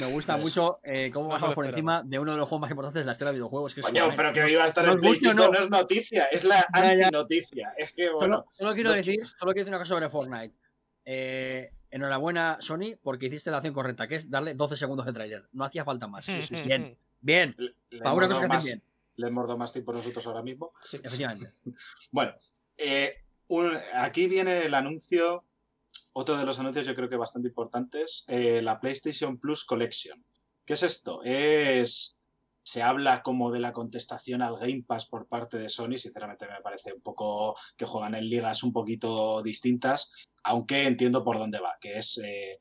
Me 0.00 0.06
gusta 0.06 0.34
Pues- 0.34 0.44
mucho 0.46 0.80
eh, 0.82 1.10
cómo 1.12 1.26
No 1.28 1.34
bajamos 1.34 1.54
por 1.54 1.64
encima 1.66 2.02
de 2.02 2.18
uno 2.18 2.32
de 2.32 2.38
los 2.38 2.48
juegos 2.48 2.62
más 2.62 2.70
importantes 2.72 3.02
de 3.02 3.06
la 3.06 3.12
historia 3.12 3.28
de 3.30 3.34
videojuegos. 3.36 3.72
Que 3.74 3.80
es 3.82 3.86
Coño, 3.86 4.10
pero 4.16 4.32
que 4.32 4.50
iba 4.50 4.64
a 4.64 4.66
estar 4.66 4.84
en 4.84 4.98
Play 4.98 5.10
guste 5.12 5.28
o 5.28 5.30
5 5.30 5.42
no. 5.44 5.52
no 5.52 5.58
es 5.60 5.70
noticia, 5.70 6.24
es 6.26 6.42
la 6.44 6.66
antinoticia. 6.72 7.72
Es 7.76 7.92
que, 7.92 8.10
bueno, 8.10 8.38
Solo, 8.38 8.46
solo 8.50 8.74
quiero 8.74 8.90
no- 8.90 8.96
decir, 8.96 9.20
solo 9.38 9.52
quiero 9.52 9.64
decir 9.64 9.68
una 9.68 9.78
cosa 9.78 9.88
sobre 9.94 10.08
Fortnite. 10.10 10.54
Eh, 11.04 11.70
enhorabuena, 11.90 12.56
Sony, 12.60 12.96
porque 13.02 13.26
hiciste 13.26 13.50
la 13.52 13.58
acción 13.58 13.74
correcta, 13.74 14.08
que 14.08 14.16
es 14.16 14.28
darle 14.30 14.54
12 14.54 14.76
segundos 14.76 15.06
de 15.06 15.12
tráiler. 15.12 15.48
No 15.52 15.64
hacía 15.64 15.84
falta 15.84 16.08
más. 16.08 16.24
Sí, 16.24 16.40
sí, 16.42 16.56
sí. 16.56 16.68
Bien, 16.68 16.98
bien. 17.20 17.54
le, 17.58 17.74
le 17.90 18.02
Para 18.02 18.14
una 18.14 18.28
cosa 18.28 18.40
que 18.40 18.46
hacen 18.56 18.64
bien. 18.80 18.82
Le 19.16 19.28
hemos 19.28 19.46
dado 19.46 19.58
más 19.58 19.72
tiempo 19.72 19.92
nosotros 19.92 20.26
ahora 20.26 20.42
mismo. 20.42 20.72
Sí. 20.80 20.98
Efectivamente. 21.02 21.48
Bueno, 22.10 22.32
eh, 22.76 23.14
un- 23.48 23.76
aquí 23.94 24.26
viene 24.26 24.64
el 24.66 24.74
anuncio, 24.74 25.44
otro 26.12 26.36
de 26.36 26.44
los 26.44 26.58
anuncios 26.58 26.86
yo 26.86 26.94
creo 26.94 27.08
que 27.08 27.16
bastante 27.16 27.48
importantes, 27.48 28.24
eh, 28.28 28.60
la 28.62 28.80
PlayStation 28.80 29.38
Plus 29.38 29.64
Collection. 29.64 30.24
¿Qué 30.64 30.74
es 30.74 30.82
esto? 30.82 31.20
Es... 31.24 32.16
Se 32.64 32.80
habla 32.80 33.24
como 33.24 33.50
de 33.50 33.58
la 33.58 33.72
contestación 33.72 34.40
al 34.40 34.56
Game 34.56 34.84
Pass 34.86 35.06
por 35.06 35.26
parte 35.26 35.58
de 35.58 35.68
Sony, 35.68 35.96
sinceramente 35.96 36.46
me 36.46 36.60
parece 36.62 36.92
un 36.92 37.00
poco 37.00 37.56
que 37.76 37.84
juegan 37.86 38.14
en 38.14 38.28
ligas 38.28 38.62
un 38.62 38.72
poquito 38.72 39.42
distintas, 39.42 40.12
aunque 40.44 40.84
entiendo 40.86 41.24
por 41.24 41.38
dónde 41.38 41.58
va, 41.58 41.76
que 41.80 41.98
es 41.98 42.18
eh, 42.18 42.60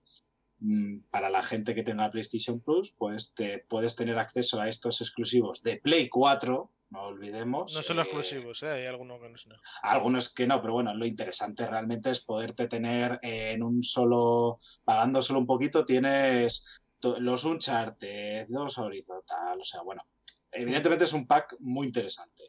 para 1.09 1.29
la 1.29 1.41
gente 1.41 1.73
que 1.73 1.83
tenga 1.83 2.09
PlayStation 2.09 2.59
Plus, 2.59 2.91
pues 2.91 3.33
te 3.33 3.65
puedes 3.67 3.95
tener 3.95 4.17
acceso 4.19 4.61
a 4.61 4.67
estos 4.67 5.01
exclusivos 5.01 5.63
de 5.63 5.77
Play 5.77 6.07
4, 6.07 6.71
no 6.91 7.03
olvidemos. 7.03 7.73
No 7.73 7.81
son 7.81 7.99
eh, 7.99 8.01
exclusivos, 8.01 8.61
¿eh? 8.63 8.69
hay 8.69 8.85
algunos 8.85 9.19
que 9.19 9.29
no 9.29 9.37
son. 9.37 9.53
algunos 9.81 10.33
que 10.33 10.45
no, 10.45 10.61
pero 10.61 10.73
bueno, 10.73 10.93
lo 10.93 11.05
interesante 11.05 11.65
realmente 11.65 12.11
es 12.11 12.19
poderte 12.19 12.67
tener 12.67 13.17
en 13.23 13.63
un 13.63 13.81
solo, 13.81 14.57
pagando 14.83 15.21
solo 15.21 15.39
un 15.39 15.47
poquito, 15.47 15.85
tienes 15.85 16.81
los 17.19 17.45
Uncharted, 17.45 18.47
los 18.49 18.77
horizontal, 18.77 19.59
o 19.59 19.63
sea, 19.63 19.81
bueno, 19.81 20.05
evidentemente 20.51 21.05
es 21.05 21.13
un 21.13 21.25
pack 21.25 21.55
muy 21.59 21.87
interesante. 21.87 22.43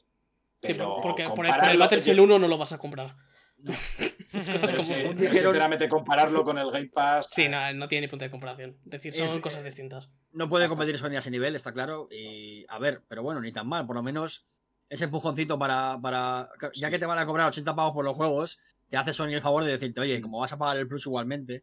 Sí, 0.61 0.75
Pero 0.75 1.01
porque 1.03 1.25
por 1.31 1.47
el, 1.47 1.55
por 1.55 1.71
el 1.71 1.79
Battlefield 1.79 2.21
1 2.21 2.39
no 2.39 2.49
lo 2.49 2.59
vas 2.59 2.73
a 2.73 2.79
comprar. 2.79 3.17
Pero 4.33 4.61
como 4.61 4.81
sí, 4.81 4.95
sinceramente 5.33 5.89
compararlo 5.89 6.45
con 6.45 6.59
el 6.59 6.71
Game 6.71 6.89
Pass. 6.89 7.29
Sí, 7.33 7.49
no, 7.49 7.73
no 7.75 7.89
tiene 7.89 8.07
ni 8.07 8.11
punto 8.11 8.25
de 8.25 8.31
comparación. 8.31 8.77
Es 8.87 8.91
decir, 8.91 9.13
son 9.13 9.25
Es- 9.27 9.41
cosas 9.41 9.63
distintas. 9.65 10.11
No 10.33 10.49
puede 10.49 10.65
Hasta- 10.65 10.77
competir 10.77 10.99
Sony 10.99 11.17
a 11.17 11.19
ese 11.19 11.31
nivel, 11.31 11.55
está 11.57 11.73
claro. 11.73 12.09
Y 12.11 12.65
a 12.69 12.79
ver, 12.79 13.03
pero 13.09 13.23
bueno, 13.23 13.41
ni 13.41 13.53
tan 13.53 13.67
mal. 13.69 13.87
Por 13.87 13.97
lo 13.97 14.03
menos 14.03 14.47
ese 14.89 15.05
empujoncito 15.05 15.59
para. 15.59 15.99
para 16.03 16.49
ya 16.75 16.87
Sí. 16.89 16.91
que 16.93 16.99
te 16.99 17.07
van 17.07 17.19
a 17.19 17.27
cobrar 17.27 17.49
80 17.49 17.75
pavos 17.75 17.93
por 17.93 18.05
los 18.05 18.15
juegos, 18.17 18.59
te 18.89 18.97
hace 18.97 19.13
Sony 19.15 19.29
el 19.35 19.41
favor 19.43 19.65
de 19.65 19.71
decirte, 19.73 20.01
oye, 20.01 20.21
como 20.21 20.39
vas 20.41 20.53
a 20.53 20.59
pagar 20.59 20.77
el 20.79 20.89
plus 20.89 21.07
igualmente, 21.07 21.63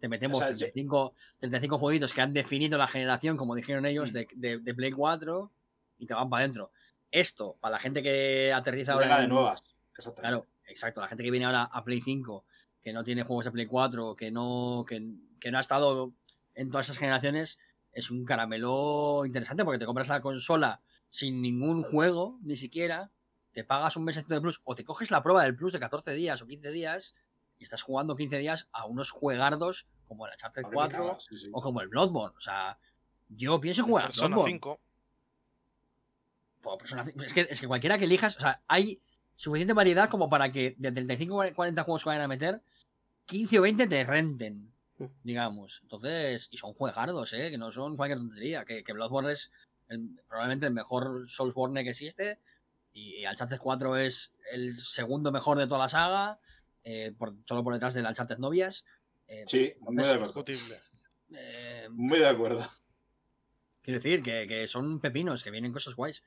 te 0.00 0.08
metemos 0.08 0.38
O 0.38 0.40
sea, 0.40 0.50
yo- 0.50 0.58
35, 0.58 1.14
35 1.38 1.78
jueguitos 1.78 2.12
que 2.12 2.20
han 2.20 2.32
definido 2.32 2.76
la 2.78 2.88
generación, 2.88 3.36
como 3.36 3.54
dijeron 3.54 3.86
ellos, 3.86 4.10
Mm. 4.10 4.14
de, 4.14 4.28
de- 4.36 4.58
de 4.58 4.74
Play 4.74 4.90
4 4.92 5.50
y 5.98 6.06
te 6.06 6.14
van 6.14 6.28
para 6.28 6.40
adentro. 6.42 6.70
Esto, 7.10 7.56
para 7.60 7.72
la 7.74 7.78
gente 7.78 8.02
que 8.02 8.52
aterriza 8.52 8.92
ahora. 8.94 9.20
De 9.20 9.28
nuevas. 9.28 9.74
Exactamente. 9.96 10.20
Claro, 10.40 10.46
exacto. 10.66 11.00
La 11.00 11.08
gente 11.08 11.22
que 11.22 11.30
viene 11.30 11.46
ahora 11.46 11.64
a 11.64 11.84
Play 11.84 12.00
5, 12.00 12.44
que 12.80 12.92
no 12.92 13.04
tiene 13.04 13.22
juegos 13.22 13.44
de 13.46 13.52
Play 13.52 13.66
4, 13.66 14.16
que 14.16 14.30
no, 14.30 14.84
que, 14.86 15.14
que 15.40 15.50
no 15.50 15.58
ha 15.58 15.60
estado 15.60 16.12
en 16.54 16.70
todas 16.70 16.86
esas 16.86 16.98
generaciones, 16.98 17.58
es 17.92 18.10
un 18.10 18.24
caramelo 18.24 19.24
interesante 19.24 19.64
porque 19.64 19.78
te 19.78 19.86
compras 19.86 20.08
la 20.08 20.20
consola 20.20 20.80
sin 21.08 21.40
ningún 21.40 21.82
juego, 21.82 22.38
ni 22.42 22.56
siquiera, 22.56 23.12
te 23.52 23.62
pagas 23.64 23.96
un 23.96 24.04
mes 24.04 24.26
de 24.26 24.40
Plus 24.40 24.60
o 24.64 24.74
te 24.74 24.84
coges 24.84 25.10
la 25.10 25.22
prueba 25.22 25.44
del 25.44 25.54
Plus 25.56 25.72
de 25.72 25.80
14 25.80 26.12
días 26.12 26.42
o 26.42 26.46
15 26.46 26.70
días 26.72 27.14
y 27.58 27.62
estás 27.62 27.82
jugando 27.82 28.16
15 28.16 28.38
días 28.38 28.68
a 28.72 28.84
unos 28.86 29.10
juegardos 29.12 29.86
como 30.08 30.26
el 30.26 30.32
Uncharted 30.32 30.64
Ahora 30.64 30.70
que 30.70 30.74
4 30.74 30.98
te 30.98 31.06
cagas, 31.06 31.24
sí, 31.24 31.36
sí. 31.38 31.48
o 31.52 31.62
como 31.62 31.80
el 31.80 31.88
Bloodborne. 31.88 32.36
O 32.36 32.40
sea, 32.40 32.78
yo 33.28 33.60
pienso 33.60 33.82
en 33.82 33.86
jugar 33.86 34.06
a 34.06 34.08
Bloodborne. 34.08 34.52
5. 34.54 34.80
Por 36.62 36.78
Persona 36.78 37.04
cinco- 37.04 37.22
Es 37.22 37.32
que, 37.32 37.46
es 37.48 37.60
que 37.60 37.66
cualquiera 37.68 37.98
que 37.98 38.04
elijas, 38.04 38.36
o 38.36 38.40
sea, 38.40 38.62
hay 38.66 39.00
suficiente 39.36 39.72
variedad 39.74 40.08
como 40.08 40.28
para 40.30 40.50
que 40.52 40.74
de 40.78 40.92
35 40.92 41.34
o 41.36 41.54
40 41.54 41.82
juegos 41.84 42.02
que 42.04 42.08
vayan 42.10 42.22
a 42.24 42.28
meter, 42.28 42.60
15 43.26 43.58
o 43.58 43.62
20 43.62 43.86
te 43.86 44.04
renten, 44.04 44.70
Mm. 44.98 45.04
digamos. 45.24 45.80
Entonces, 45.82 46.48
y 46.52 46.56
son 46.56 46.72
juegardos, 46.72 47.32
¿eh? 47.32 47.50
Que 47.50 47.58
no 47.58 47.72
son 47.72 47.96
cualquier 47.96 48.18
tontería. 48.18 48.64
Que, 48.64 48.84
que 48.84 48.92
Bloodborne 48.92 49.32
es 49.32 49.50
el- 49.88 50.20
probablemente 50.28 50.66
el 50.66 50.72
mejor 50.72 51.24
Soulsborne 51.28 51.82
que 51.82 51.90
existe. 51.90 52.38
Y, 52.92 53.16
y 53.16 53.26
Uncharted 53.26 53.58
4 53.58 53.96
es 53.96 54.32
el 54.52 54.72
segundo 54.78 55.32
mejor 55.32 55.58
de 55.58 55.66
toda 55.66 55.80
la 55.80 55.88
saga, 55.88 56.38
eh, 56.84 57.12
por- 57.18 57.34
solo 57.44 57.64
por 57.64 57.72
detrás 57.72 57.94
del 57.94 58.06
Uncharted 58.06 58.38
Novias. 58.38 58.84
Eh, 59.26 59.42
Sí, 59.48 59.72
muy 59.80 59.96
de 60.04 60.12
acuerdo. 60.12 60.44
Eh, 61.32 61.88
Muy 61.90 62.18
de 62.20 62.28
acuerdo. 62.28 62.64
Quiero 63.82 63.98
decir 63.98 64.22
que, 64.22 64.46
que 64.46 64.68
son 64.68 65.00
pepinos, 65.00 65.42
que 65.42 65.50
vienen 65.50 65.72
cosas 65.72 65.94
guays. 65.96 66.22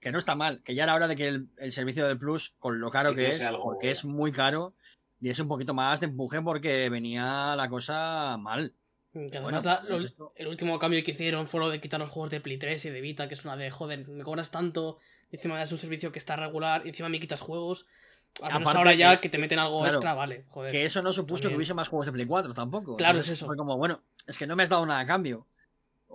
Que 0.00 0.12
no 0.12 0.18
está 0.18 0.34
mal, 0.34 0.62
que 0.62 0.74
ya 0.74 0.84
era 0.84 0.94
hora 0.94 1.08
de 1.08 1.16
que 1.16 1.26
el, 1.28 1.48
el 1.58 1.72
servicio 1.72 2.06
del 2.06 2.18
Plus, 2.18 2.54
con 2.58 2.80
lo 2.80 2.90
caro 2.90 3.14
que 3.14 3.28
es, 3.28 3.40
algo, 3.42 3.64
porque 3.64 3.86
ya. 3.86 3.92
es 3.92 4.04
muy 4.04 4.30
caro, 4.30 4.74
diese 5.20 5.42
un 5.42 5.48
poquito 5.48 5.74
más 5.74 6.00
de 6.00 6.06
empuje 6.06 6.40
porque 6.42 6.88
venía 6.90 7.54
la 7.56 7.68
cosa 7.68 8.36
mal. 8.38 8.74
Que 9.12 9.40
Bueno, 9.40 9.58
además 9.58 9.64
la- 9.64 9.80
pues 9.80 9.98
lo- 10.00 10.04
esto- 10.06 10.32
el 10.36 10.46
último 10.48 10.78
cambio 10.78 11.02
que 11.02 11.12
hicieron 11.12 11.46
fue 11.46 11.60
lo 11.60 11.70
de 11.70 11.80
quitar 11.80 11.98
los 11.98 12.10
juegos 12.10 12.30
de 12.30 12.40
Play 12.42 12.58
3 12.58 12.84
y 12.84 12.90
de 12.90 13.00
Vita, 13.00 13.26
que 13.28 13.34
es 13.34 13.44
una 13.46 13.56
de, 13.56 13.70
joder, 13.70 14.06
me 14.08 14.22
cobras 14.22 14.50
tanto, 14.50 14.98
y 15.30 15.36
encima 15.36 15.56
das 15.58 15.72
un 15.72 15.78
servicio 15.78 16.12
que 16.12 16.18
está 16.18 16.36
regular, 16.36 16.82
y 16.84 16.90
encima 16.90 17.08
me 17.08 17.18
quitas 17.18 17.40
juegos. 17.40 17.86
Al 18.42 18.48
menos 18.48 18.60
Aparte 18.60 18.78
ahora 18.78 18.92
ya 18.94 19.14
que- 19.14 19.22
que 19.22 19.28
te 19.30 19.38
meten 19.38 19.58
algo 19.58 19.78
claro, 19.80 19.94
extra, 19.94 20.12
vale, 20.12 20.44
joder. 20.48 20.70
Que 20.70 20.84
eso 20.84 21.00
no 21.00 21.14
supuso 21.14 21.48
que 21.48 21.56
hubiese 21.56 21.72
más 21.72 21.88
juegos 21.88 22.04
de 22.04 22.12
Play 22.12 22.26
4 22.26 22.52
tampoco. 22.52 22.96
Claro, 22.96 23.12
Entonces 23.12 23.32
es 23.32 23.38
eso. 23.38 23.46
Fue 23.46 23.56
como, 23.56 23.78
bueno, 23.78 24.02
es 24.26 24.36
que 24.36 24.46
no 24.46 24.54
me 24.54 24.62
has 24.62 24.68
dado 24.68 24.84
nada 24.84 25.00
a 25.00 25.06
cambio. 25.06 25.46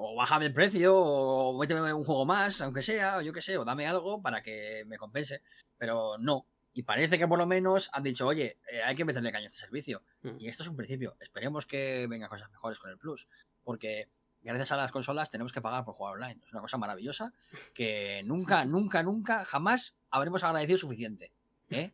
O 0.03 0.15
bájame 0.15 0.48
el 0.48 0.53
precio, 0.53 0.95
o 0.95 1.60
méteme 1.60 1.94
un 1.94 2.03
juego 2.03 2.26
más, 2.26 2.60
aunque 2.61 2.82
sea, 2.82 3.18
o 3.18 3.22
yo 3.22 3.34
qué 3.34 3.41
sé, 3.41 3.57
o 3.57 3.65
dame 3.65 3.86
algo 3.86 4.22
para 4.22 4.41
que 4.41 4.84
me 4.88 4.98
compense. 4.98 5.44
Pero 5.78 6.18
no. 6.18 6.48
Y 6.73 6.84
parece 6.84 7.19
que 7.19 7.28
por 7.28 7.38
lo 7.38 7.45
menos 7.45 7.90
han 7.94 8.03
dicho, 8.03 8.26
oye, 8.26 8.57
eh, 8.72 8.82
hay 8.82 8.95
que 8.95 9.06
meterle 9.06 9.32
caña 9.32 9.45
a 9.45 9.48
este 9.48 9.60
servicio. 9.60 10.03
Mm. 10.23 10.38
Y 10.40 10.48
esto 10.48 10.64
es 10.64 10.69
un 10.69 10.76
principio. 10.76 11.15
Esperemos 11.19 11.65
que 11.68 12.07
vengan 12.10 12.30
cosas 12.30 12.49
mejores 12.49 12.80
con 12.80 12.90
el 12.90 12.98
Plus. 12.98 13.28
Porque 13.64 14.10
gracias 14.41 14.72
a 14.72 14.78
las 14.78 14.91
consolas 14.91 15.30
tenemos 15.30 15.52
que 15.52 15.61
pagar 15.61 15.86
por 15.86 15.94
jugar 15.94 16.15
online. 16.15 16.41
Es 16.44 16.52
una 16.52 16.61
cosa 16.61 16.78
maravillosa 16.78 17.34
que 17.73 18.23
nunca, 18.26 18.65
nunca, 18.65 19.03
nunca, 19.03 19.45
jamás 19.45 19.98
habremos 20.10 20.44
agradecido 20.44 20.80
suficiente. 20.80 21.32
¿Eh? 21.69 21.91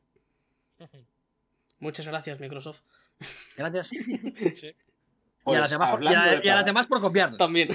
Muchas 1.80 2.08
gracias, 2.08 2.40
Microsoft. 2.40 2.82
Gracias. 3.56 3.90
Sí, 4.56 4.76
y 5.54 5.56
a 5.58 5.60
las 5.62 5.70
demás, 5.72 5.92
por, 5.92 6.04
y 6.04 6.08
a- 6.08 6.10
hablando 6.10 6.30
de 6.30 6.36
y 6.36 6.36
a 6.36 6.36
las 6.38 6.44
pagar, 6.54 6.66
demás 6.66 6.88
por 6.88 7.02
copiarlo. 7.02 7.38
También. 7.38 7.70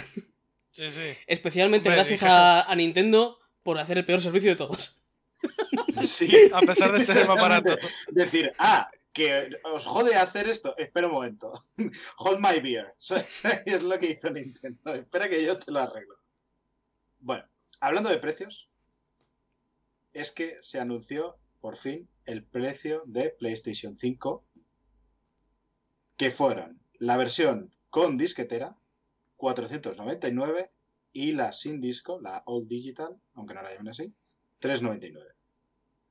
sí, 0.71 0.91
sí. 0.91 1.17
Especialmente 1.27 1.89
Hombre, 1.89 2.03
gracias 2.03 2.23
a, 2.25 2.63
a 2.63 2.75
Nintendo 2.75 3.39
por 3.63 3.79
hacer 3.79 3.99
el 3.99 4.05
peor 4.05 4.21
servicio 4.21 4.51
de 4.51 4.57
todos. 4.57 4.99
Sí, 6.07 6.33
A 6.55 6.61
pesar 6.61 6.91
de 6.93 7.05
ser 7.05 7.19
el 7.19 7.27
más 7.29 7.37
barato. 7.41 7.77
Decir, 8.11 8.53
ah, 8.59 8.91
que 9.13 9.51
os 9.65 9.85
jode 9.85 10.15
hacer 10.17 10.49
esto. 10.49 10.75
Espera 10.79 11.07
un 11.07 11.13
momento. 11.15 11.53
Hold 12.19 12.41
my 12.41 12.61
beer. 12.61 12.95
Es 13.67 13.83
lo 13.83 13.99
que 13.99 14.07
hizo 14.11 14.31
Nintendo. 14.31 14.95
Espera 14.95 15.29
que 15.29 15.45
yo 15.45 15.59
te 15.59 15.71
lo 15.71 15.81
arreglo. 15.81 16.17
Bueno, 17.21 17.45
hablando 17.81 18.09
de 18.09 18.19
precios, 18.19 18.69
es 20.13 20.31
que 20.33 20.57
se 20.61 20.81
anunció 20.81 21.37
por 21.61 21.77
fin 21.77 22.09
el 22.25 22.43
precio 22.45 23.03
de 23.07 23.31
PlayStation 23.31 23.95
5, 23.97 24.45
que 26.17 26.31
fueron 26.31 26.81
la 27.03 27.17
versión 27.17 27.75
con 27.91 28.17
disquetera, 28.17 28.77
499, 29.37 30.71
y 31.13 31.33
la 31.33 31.53
sin 31.53 31.81
disco, 31.81 32.21
la 32.21 32.43
All 32.47 32.67
Digital, 32.69 33.17
aunque 33.35 33.55
no 33.55 33.63
la 33.63 33.71
llamen 33.71 33.89
así, 33.89 34.15
399. 34.61 35.35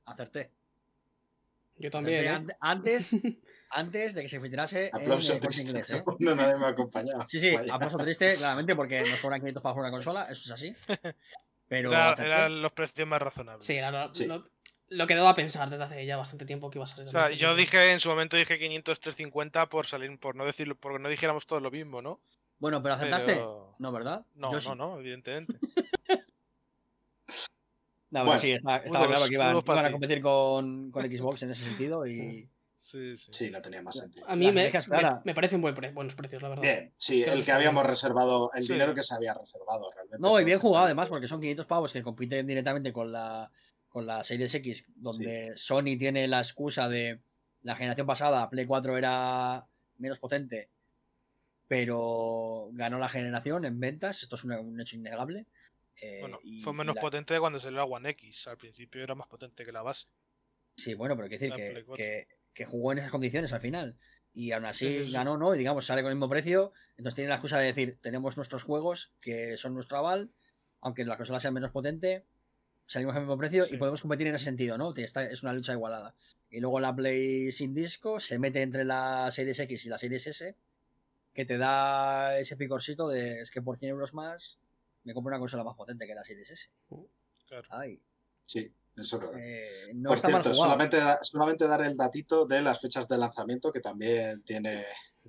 Acerté. 0.04 0.50
Yo 1.78 1.90
también. 1.90 2.28
Acerté 2.28 2.28
¿eh? 2.28 2.36
an- 2.36 2.56
Antes, 2.60 3.10
antes 3.70 4.14
de 4.14 4.22
que 4.22 4.28
se 4.28 4.38
filtrase 4.40 4.90
Aplauso 4.92 5.40
triste. 5.40 5.68
Inglés, 5.70 5.90
¿eh? 5.90 6.04
No, 6.18 6.34
nadie 6.34 6.56
me 6.58 6.66
ha 6.66 6.68
acompañado. 6.68 7.24
Sí, 7.26 7.40
sí, 7.40 7.52
Vaya. 7.54 7.74
aplauso 7.74 7.96
triste, 7.98 8.36
claramente, 8.36 8.76
porque 8.76 9.00
nos 9.00 9.18
cobran 9.18 9.40
500 9.40 9.62
para 9.62 9.72
jugar 9.72 9.88
una 9.90 9.96
consola, 9.96 10.22
eso 10.30 10.42
es 10.44 10.50
así. 10.50 10.76
Pero 11.68 11.90
Era- 11.90 12.12
eran 12.18 12.60
los 12.60 12.72
precios 12.72 13.08
más 13.08 13.22
razonables. 13.22 13.64
Sí, 13.64 13.72
era 13.74 13.90
lo, 13.90 14.14
Sí. 14.14 14.26
lo- 14.26 14.46
lo 14.92 15.06
que 15.06 15.14
daba 15.14 15.30
a 15.30 15.34
pensar 15.34 15.68
desde 15.70 15.84
hace 15.84 16.06
ya 16.06 16.16
bastante 16.16 16.44
tiempo 16.44 16.70
que 16.70 16.78
iba 16.78 16.84
a 16.84 16.88
salir. 16.88 17.06
O 17.08 17.10
sea, 17.10 17.30
yo 17.30 17.54
dije 17.54 17.92
en 17.92 18.00
su 18.00 18.08
momento 18.08 18.36
dije 18.36 18.58
500, 18.58 19.00
350 19.00 19.68
por 19.68 19.86
salir, 19.86 20.18
por 20.18 20.36
no 20.36 20.44
decirlo, 20.44 20.76
porque 20.76 20.98
no 20.98 21.08
dijéramos 21.08 21.46
todo 21.46 21.60
lo 21.60 21.70
mismo, 21.70 22.00
¿no? 22.02 22.20
Bueno, 22.58 22.82
pero 22.82 22.94
acertaste. 22.94 23.34
Pero- 23.34 23.74
No, 23.78 23.90
¿verdad? 23.92 24.24
No, 24.34 24.52
Yo 24.52 24.60
sí. 24.60 24.68
no, 24.68 24.74
no, 24.74 24.98
evidentemente. 25.00 25.58
No, 28.10 28.20
pero 28.20 28.24
Bueno, 28.26 28.38
sí, 28.40 28.52
estaba, 28.52 28.76
estaba 28.76 29.06
claro 29.06 29.26
que 29.26 29.32
iban, 29.34 29.56
a 29.56 29.86
ti. 29.86 29.92
competir 29.92 30.20
con, 30.20 30.90
con 30.90 31.02
Xbox 31.10 31.44
en 31.44 31.50
ese 31.52 31.64
sentido 31.88 32.06
y... 32.06 32.46
Sí, 32.76 33.16
sí. 33.16 33.30
Sí, 33.32 33.50
no 33.50 33.62
tenía 33.62 33.80
más 33.80 33.96
sentido. 33.96 34.28
A 34.28 34.34
mí 34.36 34.50
me, 34.52 34.70
me, 34.70 35.20
me 35.24 35.34
parecen 35.34 35.62
buen 35.62 35.74
pre- 35.74 35.92
buenos 35.92 36.14
precios, 36.16 36.42
la 36.42 36.48
verdad. 36.50 36.62
Bien, 36.62 36.92
sí, 36.98 37.22
Creo 37.22 37.34
el 37.34 37.44
que 37.44 37.52
habíamos 37.52 37.84
bien. 37.84 37.90
reservado, 37.90 38.50
el 38.54 38.66
Sí. 38.66 38.72
dinero 38.72 38.92
que 38.94 39.02
se 39.04 39.14
había 39.14 39.32
reservado 39.34 39.90
realmente. 39.92 40.18
No, 40.20 40.38
y 40.40 40.44
bien 40.44 40.58
jugado 40.58 40.84
además, 40.86 41.08
porque 41.08 41.28
son 41.28 41.40
500 41.40 41.64
pavos 41.64 41.92
que 41.92 42.02
compiten 42.02 42.44
directamente 42.46 42.92
con 42.92 43.12
la, 43.12 43.50
con 43.92 44.06
la 44.06 44.24
Series 44.24 44.54
X, 44.54 44.86
donde 44.96 45.52
Sony 45.56 45.96
tiene 45.98 46.26
la 46.26 46.38
excusa 46.38 46.88
de 46.88 47.20
la 47.60 47.76
generación 47.76 48.06
pasada, 48.06 48.48
Play 48.48 48.64
4 48.66 48.96
era 48.96 49.66
menos 49.98 50.18
potente, 50.18 50.70
pero 51.68 52.70
ganó 52.72 52.98
la 52.98 53.08
generación 53.08 53.64
en 53.64 53.78
ventas, 53.80 54.22
esto 54.22 54.36
es 54.36 54.44
un 54.44 54.80
hecho 54.80 54.96
innegable. 54.96 55.46
eh, 56.00 56.20
Bueno, 56.20 56.38
y- 56.42 56.62
fue 56.62 56.72
menos 56.72 56.94
la- 56.94 57.00
potente 57.02 57.38
cuando 57.38 57.60
salió 57.60 57.76
la 57.76 57.84
One 57.84 58.08
X. 58.10 58.46
Al 58.48 58.56
principio 58.56 59.02
era 59.02 59.14
más 59.14 59.28
potente 59.28 59.64
que 59.64 59.72
la 59.72 59.82
base. 59.82 60.06
Sí, 60.76 60.94
bueno, 60.94 61.14
pero 61.14 61.24
hay 61.24 61.30
que 61.30 61.38
decir 61.38 61.52
que, 61.54 61.84
4. 61.84 61.94
que, 61.94 62.28
que 62.54 62.64
jugó 62.64 62.92
en 62.92 62.98
esas 62.98 63.10
condiciones 63.10 63.52
al 63.52 63.60
final. 63.60 63.98
Y 64.32 64.52
aún 64.52 64.64
así 64.64 64.88
Sí, 64.88 64.98
sí, 65.00 65.06
sí. 65.08 65.12
ganó, 65.12 65.36
¿no? 65.36 65.54
Y 65.54 65.58
digamos, 65.58 65.84
sale 65.84 66.00
con 66.02 66.10
el 66.10 66.16
mismo 66.16 66.30
precio. 66.30 66.72
Entonces 66.96 67.16
tiene 67.16 67.28
la 67.28 67.34
excusa 67.34 67.58
de 67.58 67.66
decir, 67.66 67.98
tenemos 68.00 68.38
nuestros 68.38 68.62
juegos 68.62 69.12
que 69.20 69.58
son 69.58 69.74
nuestro 69.74 69.98
aval, 69.98 70.32
aunque 70.80 71.04
la 71.04 71.18
consola 71.18 71.40
sea 71.40 71.50
menos 71.50 71.70
potente, 71.72 72.24
salimos 72.86 73.14
al 73.16 73.22
mismo 73.22 73.38
precio 73.38 73.64
Sí. 73.66 73.74
y 73.74 73.78
podemos 73.78 74.00
competir 74.02 74.26
en 74.26 74.34
ese 74.34 74.44
sentido, 74.44 74.76
¿no? 74.78 74.92
Esta 74.96 75.24
es 75.24 75.42
una 75.42 75.52
lucha 75.52 75.72
igualada. 75.72 76.14
Y 76.50 76.60
luego 76.60 76.80
la 76.80 76.94
Play 76.94 77.50
sin 77.52 77.74
disco 77.74 78.20
se 78.20 78.38
mete 78.38 78.62
entre 78.62 78.84
la 78.84 79.30
Series 79.32 79.58
X 79.58 79.86
y 79.86 79.88
la 79.88 79.98
Series 79.98 80.26
S, 80.26 80.56
que 81.32 81.44
te 81.46 81.56
da 81.58 82.38
ese 82.38 82.56
picorcito 82.56 83.08
de, 83.08 83.40
es 83.40 83.50
que 83.50 83.62
por 83.62 83.78
100 83.78 83.90
euros 83.92 84.12
más 84.14 84.58
me 85.04 85.14
compro 85.14 85.30
una 85.30 85.38
consola 85.38 85.64
más 85.64 85.74
potente 85.74 86.06
que 86.06 86.14
la 86.14 86.24
Series 86.24 86.50
S. 86.50 86.70
Claro. 87.46 87.66
Ay, 87.70 88.00
Sí, 88.44 88.74
eso 88.96 89.16
es 89.16 89.22
verdad. 89.22 89.38
eh, 89.40 89.90
no 89.94 90.08
Por 90.08 90.16
está 90.16 90.28
cierto, 90.28 90.48
mal 90.50 90.56
solamente, 90.56 90.98
solamente 91.22 91.66
dar 91.66 91.82
el 91.82 91.96
datito 91.96 92.46
de 92.46 92.62
las 92.62 92.80
fechas 92.80 93.08
de 93.08 93.18
lanzamiento, 93.18 93.72
que 93.72 93.80
también 93.80 94.42
tiene, 94.42 94.84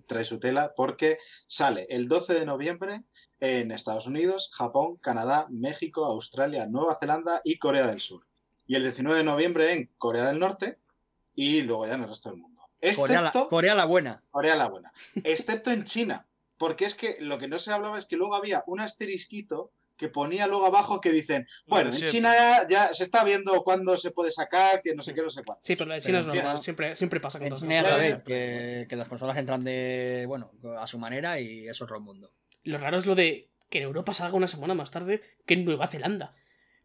trae 0.05 0.25
su 0.25 0.39
tela, 0.39 0.73
porque 0.75 1.17
sale 1.47 1.85
el 1.89 2.07
12 2.07 2.33
de 2.33 2.45
noviembre 2.45 3.03
en 3.39 3.71
Estados 3.71 4.07
Unidos, 4.07 4.51
Japón, 4.53 4.97
Canadá, 4.97 5.47
México, 5.49 6.05
Australia, 6.05 6.65
Nueva 6.65 6.95
Zelanda 6.95 7.41
y 7.43 7.57
Corea 7.57 7.87
del 7.87 7.99
Sur. 7.99 8.25
Y 8.67 8.75
el 8.75 8.83
19 8.83 9.17
de 9.17 9.23
noviembre 9.23 9.73
en 9.73 9.89
Corea 9.97 10.25
del 10.25 10.39
Norte 10.39 10.79
y 11.35 11.61
luego 11.61 11.85
ya 11.87 11.95
en 11.95 12.03
el 12.03 12.07
resto 12.09 12.29
del 12.29 12.39
mundo. 12.39 12.61
Corea 12.95 13.21
la, 13.21 13.27
Excepto 13.29 13.49
Corea 13.49 13.75
la 13.75 13.85
buena. 13.85 14.23
Corea 14.31 14.55
la 14.55 14.67
buena. 14.67 14.91
Excepto 15.23 15.71
en 15.71 15.83
China. 15.83 16.27
Porque 16.57 16.85
es 16.85 16.95
que 16.95 17.17
lo 17.19 17.37
que 17.37 17.47
no 17.47 17.59
se 17.59 17.71
hablaba 17.71 17.97
es 17.97 18.05
que 18.05 18.15
luego 18.15 18.35
había 18.35 18.63
un 18.67 18.79
asterisquito 18.79 19.71
que 19.97 20.09
ponía 20.09 20.47
luego 20.47 20.65
abajo 20.65 20.99
que 21.01 21.11
dicen, 21.11 21.45
bueno, 21.67 21.91
en. 21.91 22.01
China 22.03 22.33
ya, 22.33 22.67
ya 22.67 22.93
se 22.93 23.03
está 23.03 23.23
viendo 23.23 23.63
cuándo 23.63 23.95
se 23.97 24.11
puede 24.11 24.31
sacar, 24.31 24.81
que 24.81 24.95
no 24.95 25.01
sé 25.01 25.13
qué, 25.13 25.21
no 25.21 25.29
sé 25.29 25.43
cuánto. 25.43 25.61
Sí, 25.63 25.75
pero 25.75 25.87
lo 25.89 25.93
de 25.95 26.01
China 26.01 26.19
es 26.19 26.25
normal. 26.25 26.61
Siempre, 26.61 26.95
siempre 26.95 27.19
pasa 27.19 27.39
con 27.39 27.45
En 27.47 27.49
todas 27.49 27.61
China 27.61 27.75
ya 27.75 27.81
las 27.83 27.91
cosas. 27.91 28.05
sabéis 28.07 28.23
que, 28.25 28.85
que 28.89 28.95
las 28.95 29.07
consolas 29.07 29.37
entran 29.37 29.63
de, 29.63 30.25
bueno, 30.27 30.51
a 30.79 30.87
su 30.87 30.97
manera 30.99 31.39
y 31.39 31.67
es 31.67 31.81
otro 31.81 31.99
mundo. 31.99 32.33
Lo 32.63 32.77
raro 32.77 32.97
es 32.97 33.05
lo 33.05 33.15
de 33.15 33.49
que 33.69 33.79
en 33.79 33.83
Europa 33.85 34.13
salga 34.13 34.35
una 34.37 34.47
semana 34.47 34.73
más 34.73 34.91
tarde 34.91 35.21
que 35.45 35.53
en 35.55 35.65
Nueva 35.65 35.87
Zelanda. 35.87 36.35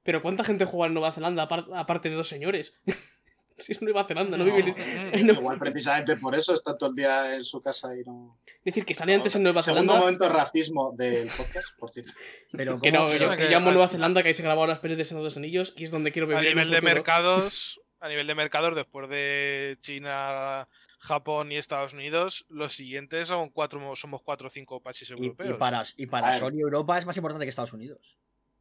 Pero 0.02 0.22
¿cuánta 0.22 0.44
gente 0.44 0.64
juega 0.64 0.86
en 0.86 0.94
Nueva 0.94 1.12
Zelanda 1.12 1.46
apar- 1.48 1.66
aparte 1.74 2.08
de 2.08 2.14
dos 2.14 2.28
señores? 2.28 2.72
si 3.64 3.72
es 3.72 3.82
Nueva 3.82 4.04
Zelanda, 4.04 4.36
no, 4.36 4.44
No, 4.44 4.56
en- 4.56 5.26
no. 5.26 5.32
Igual 5.34 5.58
precisamente 5.58 6.16
por 6.16 6.34
eso 6.34 6.54
está 6.54 6.76
todo 6.78 6.90
el 6.90 6.96
día 6.96 7.34
en 7.34 7.42
su 7.44 7.60
casa 7.60 7.90
y 7.96 8.02
no... 8.04 8.38
Es 8.46 8.64
decir, 8.64 8.84
que 8.84 8.94
sale 8.94 9.14
antes 9.14 9.34
en 9.36 9.42
Nueva 9.42 9.62
Segundo 9.62 9.92
Zelanda. 9.94 10.00
momento 10.06 10.28
racismo 10.28 10.92
del 10.96 11.28
podcast, 11.28 11.68
por 11.78 11.90
cierto. 11.90 12.12
Pero 12.52 12.80
Que 12.80 12.90
¿cómo- 12.92 13.04
no, 13.04 13.08
pero- 13.10 13.30
que- 13.30 13.36
que 13.36 13.48
llamo 13.50 13.70
Nueva 13.70 13.88
Zelanda, 13.88 14.22
que 14.22 14.28
ahí 14.28 14.34
se 14.34 14.42
grabaron 14.42 14.68
las 14.70 14.80
pelis 14.80 14.96
de 14.98 15.04
Señor 15.04 15.22
de 15.22 15.26
los 15.26 15.36
Anillos 15.36 15.74
y 15.76 15.84
es 15.84 15.90
donde 15.90 16.12
quiero 16.12 16.26
vivir. 16.28 16.38
A 16.46 16.48
nivel 16.48 16.70
de 16.70 16.80
mercados, 16.80 17.80
a 18.00 18.08
nivel 18.08 18.26
de 18.26 18.34
mercados, 18.34 18.74
después 18.76 19.08
de 19.10 19.76
China, 19.80 20.68
Japón 21.00 21.52
y 21.52 21.56
Estados 21.58 21.92
Unidos, 21.94 22.44
los 22.48 22.72
siguientes 22.74 23.28
son 23.28 23.50
cuatro, 23.50 23.94
somos 23.96 24.20
cuatro 24.22 24.48
o 24.48 24.50
cinco 24.50 24.80
países 24.82 25.10
y, 25.10 25.12
europeos. 25.12 25.50
y 25.50 25.52
para, 25.54 25.82
y 25.96 26.06
para 26.06 26.28
A 26.28 26.30
ver. 26.32 26.40
Sony 26.40 26.58
Europa 26.60 26.98
es 26.98 27.06
más 27.06 27.16
importante 27.16 27.44
que 27.46 27.50
Estados 27.50 27.72
Unidos. 27.72 28.18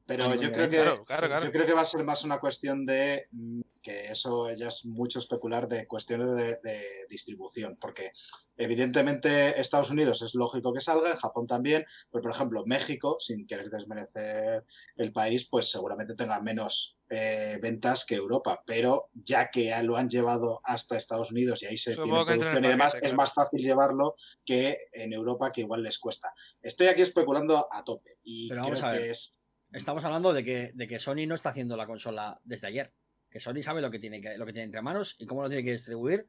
Pero 0.08 0.34
yo 0.36 0.52
creo 0.54 0.70
que 0.70 0.78
claro, 0.78 1.04
claro, 1.04 1.28
claro. 1.28 1.46
yo 1.46 1.52
creo 1.52 1.66
que 1.66 1.74
va 1.74 1.82
a 1.82 1.86
ser 1.86 2.04
más 2.06 2.24
una 2.24 2.40
cuestión 2.40 2.86
de 2.86 3.28
mm, 3.32 3.62
que 3.82 4.08
eso 4.08 4.50
ya 4.56 4.70
es 4.70 4.86
mucho 4.86 5.20
especular 5.20 5.68
de 5.68 5.86
cuestiones 5.86 6.34
de, 6.36 6.60
de 6.64 7.06
distribución, 7.10 7.78
porque 7.80 8.12
evidentemente 8.56 9.60
Estados 9.60 9.92
Unidos 9.92 10.22
es 10.22 10.34
lógico 10.34 10.74
que 10.74 10.80
salga, 10.80 11.12
en 11.12 11.18
Japón 11.18 11.46
también, 11.46 11.86
pero 12.10 12.22
por 12.22 12.32
ejemplo 12.32 12.64
México, 12.66 13.18
sin 13.20 13.46
querer 13.46 13.70
desmerecer 13.70 14.66
el 14.96 15.12
país, 15.12 15.48
pues 15.50 15.70
seguramente 15.70 16.16
tenga 16.16 16.42
menos 16.42 16.98
eh, 17.10 17.58
ventas 17.62 18.06
que 18.06 18.16
Europa, 18.16 18.62
pero 18.66 19.10
ya 19.14 19.50
que 19.50 19.74
lo 19.84 19.96
han 19.96 20.10
llevado 20.10 20.60
hasta 20.64 20.98
Estados 20.98 21.32
Unidos 21.32 21.64
y 21.64 21.68
ahí 21.68 21.78
se 21.78 21.94
Supongo 21.94 22.26
tiene 22.26 22.40
producción 22.40 22.66
y 22.66 22.68
demás, 22.68 22.96
es 23.02 23.14
más 23.14 23.34
fácil 23.34 23.62
llevarlo 23.62 24.16
que 24.44 24.78
en 24.92 25.14
Europa, 25.14 25.52
que 25.54 25.62
igual 25.62 25.84
les 25.84 26.00
cuesta. 26.00 26.34
Estoy 26.62 26.88
aquí 26.88 27.02
especulando 27.02 27.68
a 27.72 27.84
tope 27.86 28.18
y 28.24 28.50
Pero 28.50 28.66
creo 28.66 28.92
que 28.92 29.10
es 29.12 29.37
Estamos 29.72 30.04
hablando 30.06 30.34
de 30.34 30.44
que, 30.44 30.72
de 30.74 30.88
que 30.88 31.00
Sony 31.00 31.26
no 31.28 31.36
está 31.36 31.50
haciendo 31.50 31.76
la 31.78 31.86
consola 31.86 32.40
desde 32.44 32.68
ayer. 32.68 32.94
Que 33.30 33.40
Sony 33.40 33.62
sabe 33.62 33.82
lo 33.82 33.92
que 33.92 34.00
tiene, 34.00 34.22
que, 34.22 34.38
lo 34.38 34.46
que 34.46 34.54
tiene 34.54 34.66
entre 34.66 34.82
manos 34.82 35.16
y 35.20 35.26
cómo 35.26 35.42
lo 35.42 35.50
tiene 35.50 35.64
que 35.64 35.72
distribuir. 35.72 36.28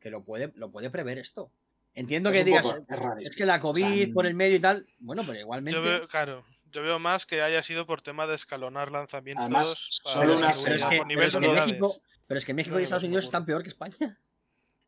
Que 0.00 0.10
lo 0.10 0.24
puede, 0.24 0.52
lo 0.56 0.70
puede 0.70 0.90
prever 0.90 1.18
esto. 1.18 1.52
Entiendo 1.94 2.30
Es 2.30 2.38
que 2.38 2.44
digas, 2.44 2.66
poco- 2.66 3.16
es 3.20 3.36
que 3.36 3.46
la 3.46 3.60
COVID 3.60 3.84
O 3.84 3.88
sea, 3.88 4.06
por 4.12 4.26
el 4.26 4.34
medio 4.34 4.56
y 4.56 4.60
tal. 4.60 4.86
Bueno, 4.98 5.22
pero 5.26 5.38
igualmente. 5.38 5.78
Yo 5.78 5.82
veo, 5.82 6.08
claro, 6.08 6.44
yo 6.64 6.82
veo 6.82 6.98
más 6.98 7.24
que 7.24 7.40
haya 7.40 7.62
sido 7.62 7.86
por 7.86 8.02
tema 8.02 8.26
de 8.26 8.34
escalonar 8.34 8.90
lanzamientos. 8.90 9.44
Además, 9.44 9.74
solo 9.88 10.38
una 10.38 10.50
pero 10.64 10.76
es 10.76 10.84
que. 10.84 11.04
México, 11.04 12.02
pero 12.26 12.38
es 12.38 12.44
que 12.44 12.54
México 12.54 12.74
No, 12.74 12.80
y 12.80 12.82
no, 12.82 12.84
Estados 12.84 13.02
no 13.02 13.06
Unidos 13.08 13.24
están 13.26 13.46
peor 13.46 13.62
que 13.62 13.68
España. 13.68 14.18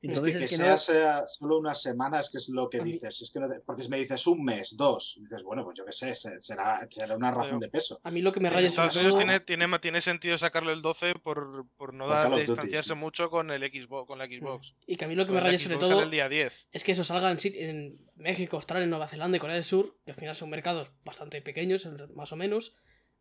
Es 0.02 0.10
Entonces 0.10 0.36
que, 0.36 0.44
es 0.44 0.51
que 0.51 0.56
que 0.56 0.62
sea, 0.62 0.70
no. 0.73 0.78
sea 0.78 1.24
solo 1.28 1.59
una 1.59 1.74
semana 1.74 2.20
es 2.20 2.28
que 2.31 2.36
es 2.39 2.51
lo 2.51 2.68
que 2.68 2.81
dices. 2.81 3.23
Es 3.23 3.31
que 3.31 3.40
no 3.40 3.48
te- 3.48 3.60
porque 3.60 3.82
si 3.82 3.89
me 3.89 3.98
dices 3.98 4.27
un 4.27 4.44
mes, 4.44 4.77
dos, 4.77 5.16
dices, 5.20 5.43
bueno, 5.43 5.64
pues 5.64 5.78
yo 5.78 5.85
qué 5.86 5.93
sé, 5.93 6.14
se- 6.14 6.40
será, 6.43 6.86
será 6.90 7.16
una 7.16 7.31
razón 7.31 7.52
Pero- 7.59 7.60
de 7.60 7.68
peso. 7.70 7.98
A 8.05 8.10
mí 8.10 8.20
lo 8.20 8.31
que 8.31 8.39
me 8.40 8.51
raya 8.51 8.68
Unidos 8.68 8.93
todo. 8.94 9.16
tiene, 9.16 9.40
tiene, 9.40 9.66
tiene 9.78 10.01
sentido 10.02 10.36
sacarle 10.36 10.74
el 10.74 10.82
12 10.82 11.14
por, 11.14 11.66
por 11.77 11.94
no 11.94 12.09
dar, 12.09 12.28
Duty, 12.31 12.43
distanciarse 12.43 12.94
mucho 12.94 13.31
con 13.31 13.51
el 13.51 13.62
Xbox, 13.62 14.06
con 14.06 14.18
la 14.18 14.27
Xbox. 14.27 14.74
Y 14.86 14.97
que 14.97 15.06
a 15.06 15.09
mí 15.09 15.14
lo 15.14 15.24
que 15.24 15.32
me 15.32 15.39
Con 15.39 15.47
raya 15.47 15.59
sobre 15.59 15.78
todo 15.78 16.02
el 16.02 16.10
día 16.10 16.28
10. 16.28 16.68
es 16.73 16.85
que 16.85 16.93
eso 16.93 17.02
salga 17.02 17.31
en, 17.31 17.39
en 17.55 17.98
México, 18.16 18.56
Australia, 18.56 18.86
Nueva 18.86 19.09
Zelanda 19.09 19.39
y 19.39 19.40
Corea 19.40 19.55
del 19.55 19.64
Sur, 19.64 19.97
que 20.05 20.12
al 20.12 20.18
final 20.18 20.36
son 20.36 20.51
mercados 20.51 20.90
bastante 21.05 21.40
pequeños, 21.40 21.89
más 22.14 22.32
o 22.32 22.36
menos, 22.36 22.74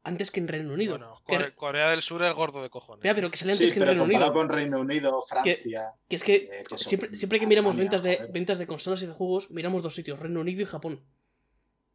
antes 0.05 0.31
que 0.31 0.39
en 0.39 0.47
Reino 0.47 0.73
Unido. 0.73 0.97
Bueno, 0.97 1.21
Que- 1.27 1.35
Core- 1.35 1.55
Corea 1.55 1.89
del 1.89 2.01
Sur 2.01 2.23
es 2.23 2.33
gordo 2.33 2.61
de 2.63 2.69
cojones. 2.69 2.99
Espera, 2.99 3.15
pero 3.15 3.29
que 3.31 3.37
sale 3.37 3.51
antes 3.51 3.67
Sí, 3.67 3.73
que 3.73 3.79
en 3.81 3.87
Reino 3.87 4.03
Unido. 4.03 4.31
con 4.31 4.47
Reino 4.49 4.79
Unido, 4.79 5.21
Francia. 5.21 5.93
Que 6.07 6.15
es 6.15 6.23
que 6.23 6.35
eh, 6.35 6.63
que 6.63 6.77
son 6.77 6.79
siempre, 6.79 7.15
siempre 7.15 7.39
que 7.39 7.47
miramos 7.47 7.75
Alemania, 7.75 7.99
ventas 7.99 8.03
de, 8.27 8.31
ventas 8.31 8.57
de 8.57 8.67
consolas 8.67 9.01
y 9.01 9.07
de 9.07 9.11
juegos, 9.13 9.51
miramos 9.51 9.83
dos 9.83 9.93
sitios, 9.95 10.17
Reino 10.19 10.39
Unido 10.39 10.61
y 10.61 10.65
Japón. 10.65 11.03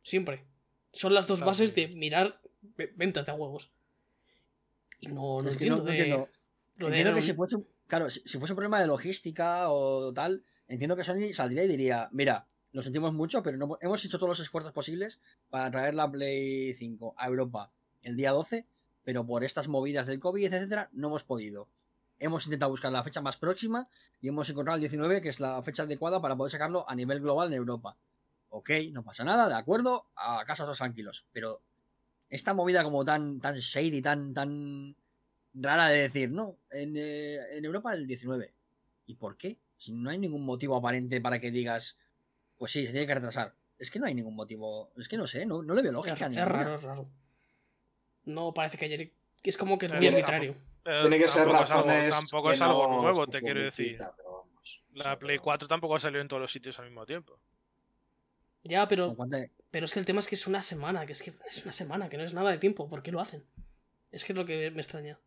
Siempre. 0.03 0.45
Son 0.93 1.15
las 1.15 1.27
dos 1.27 1.41
bases 1.41 1.75
de 1.75 1.89
mirar 1.89 2.41
ve- 2.77 2.93
ventas 2.97 3.25
de 3.27 3.33
juegos. 3.33 3.71
Y 5.01 5.07
no, 5.09 5.41
no 5.43 5.49
Es 5.49 5.57
que 5.57 5.65
entiendo. 5.67 5.77
no- 5.79 5.83
no 5.85 5.91
de- 5.91 5.99
entiendo. 5.99 6.29
lo 6.77 6.87
de 6.89 6.93
Entiendo 6.93 7.15
que 7.15 7.23
si 7.23 7.33
fuese, 7.35 7.57
un- 7.57 7.69
claro, 7.87 8.11
si, 8.11 8.21
si 8.27 8.39
fuese 8.39 8.53
un 8.53 8.57
problema 8.57 8.81
de 8.81 8.87
logística 8.87 9.71
o 9.71 10.13
tal, 10.13 10.45
entiendo 10.69 10.97
que 10.97 11.05
Sony 11.05 11.33
saldría 11.33 11.65
y 11.65 11.69
diría, 11.69 12.09
mira, 12.13 12.49
lo 12.73 12.83
sentimos 12.83 13.13
mucho, 13.13 13.43
pero 13.43 13.57
no, 13.57 13.79
hemos 13.81 14.05
hecho 14.05 14.19
todos 14.19 14.29
los 14.31 14.41
esfuerzos 14.41 14.73
posibles 14.73 15.21
para 15.49 15.71
traer 15.71 15.95
la 15.95 16.11
Play 16.11 16.75
5 16.75 17.15
a 17.17 17.27
Europa 17.29 17.73
el 18.03 18.17
día 18.17 18.33
12, 18.33 18.67
pero 19.05 19.27
por 19.27 19.45
estas 19.45 19.69
movidas 19.69 20.07
del 20.07 20.21
COVID, 20.21 20.53
etcétera, 20.53 20.89
no 20.93 21.09
hemos 21.09 21.25
podido. 21.25 21.69
Hemos 22.19 22.45
intentado 22.45 22.71
buscar 22.71 22.93
la 22.93 23.03
fecha 23.03 23.21
más 23.23 23.37
próxima 23.37 23.89
y 24.21 24.29
hemos 24.29 24.49
encontrado 24.51 24.77
el 24.77 24.81
19, 24.81 25.21
que 25.21 25.31
es 25.31 25.41
la 25.41 25.63
fecha 25.63 25.85
adecuada 25.85 26.21
para 26.21 26.37
poder 26.37 26.53
sacarlo 26.53 26.89
a 26.89 26.95
nivel 26.95 27.21
global 27.21 27.49
en 27.49 27.55
Europa. 27.55 27.97
Ok, 28.51 28.71
no 28.93 29.03
pasa 29.03 29.25
nada, 29.25 29.49
de 29.49 29.55
acuerdo, 29.55 30.11
a 30.17 30.45
casa 30.45 30.65
todos 30.65 30.79
tranquilos. 30.79 31.27
Pero 31.33 31.63
esta 32.29 32.53
movida 32.53 32.85
como 32.85 33.05
tan, 33.05 33.41
tan 33.41 33.55
shady, 33.57 34.03
tan, 34.03 34.35
tan 34.35 34.97
rara 35.55 35.89
de 35.89 36.01
decir, 36.01 36.31
no, 36.31 36.59
en, 36.71 36.97
eh, 36.97 37.57
en 37.57 37.65
Europa 37.65 37.95
el 37.95 38.07
19. 38.07 38.55
¿Y 39.07 39.15
por 39.15 39.37
qué? 39.37 39.59
Si 39.77 39.93
no 39.93 40.11
hay 40.11 40.19
ningún 40.19 40.45
motivo 40.45 40.77
aparente 40.77 41.21
para 41.21 41.41
que 41.41 41.51
digas, 41.51 41.97
pues 42.59 42.73
sí, 42.73 42.85
se 42.85 42.93
tiene 42.93 43.07
que 43.07 43.15
retrasar. 43.15 43.55
Es 43.79 43.91
que 43.91 43.99
no 43.99 44.07
hay 44.07 44.15
ningún 44.15 44.37
motivo. 44.37 44.93
Es 44.97 45.09
que 45.09 45.17
no 45.17 45.27
sé, 45.27 45.47
no, 45.47 45.63
no 45.63 45.75
le 45.75 45.83
veo 45.83 45.93
lógica. 45.93 46.27
es 46.27 46.45
raro, 46.45 46.75
es 46.75 46.83
raro. 46.83 47.09
No 48.25 48.53
parece 48.55 48.79
que 48.79 48.85
haya. 48.87 49.09
Es 49.43 49.57
como 49.57 49.79
que 49.79 49.87
es 49.87 49.93
muy 49.93 50.07
arbitrario. 50.07 50.55
Pero 50.83 51.03
Tiene 51.03 51.19
que 51.19 51.29
ser 51.29 51.49
razones. 51.49 52.11
Tampoco 52.11 52.53
es 52.53 52.61
algo 52.61 52.89
no 52.89 53.03
nuevo, 53.03 53.27
te 53.27 53.41
quiero 53.41 53.63
decir. 53.63 53.99
vamos. 53.99 54.83
La 54.95 55.19
Play 55.19 55.37
pero- 55.37 55.45
4 55.45 55.69
tampoco 55.69 55.99
salió 55.99 56.21
en 56.21 56.29
todos 56.29 56.41
los 56.43 56.53
sitios 56.53 56.79
al 56.79 56.87
mismo 56.87 57.07
tiempo. 57.07 57.39
Ya, 58.65 58.87
pero, 58.89 59.17
pero 59.71 59.85
es 59.87 59.93
que 59.95 60.01
el 60.01 60.05
tema 60.07 60.21
es 60.21 60.29
que 60.29 60.35
es 60.35 60.47
una 60.47 60.61
semana, 60.61 61.07
que 61.07 61.13
es 61.13 61.23
que 61.23 61.33
es 61.51 61.63
una 61.63 61.73
semana, 61.73 62.09
que 62.11 62.19
no 62.19 62.25
es 62.25 62.35
nada 62.35 62.51
de 62.51 62.59
tiempo. 62.59 62.89
¿Por 62.89 63.03
qué 63.03 63.11
lo 63.11 63.21
hacen? 63.21 63.43
Es 64.13 64.25
que 64.25 64.33
es 64.33 64.37
lo 64.37 64.45
que 64.45 64.71
me 64.71 64.83
extraña. 64.83 65.19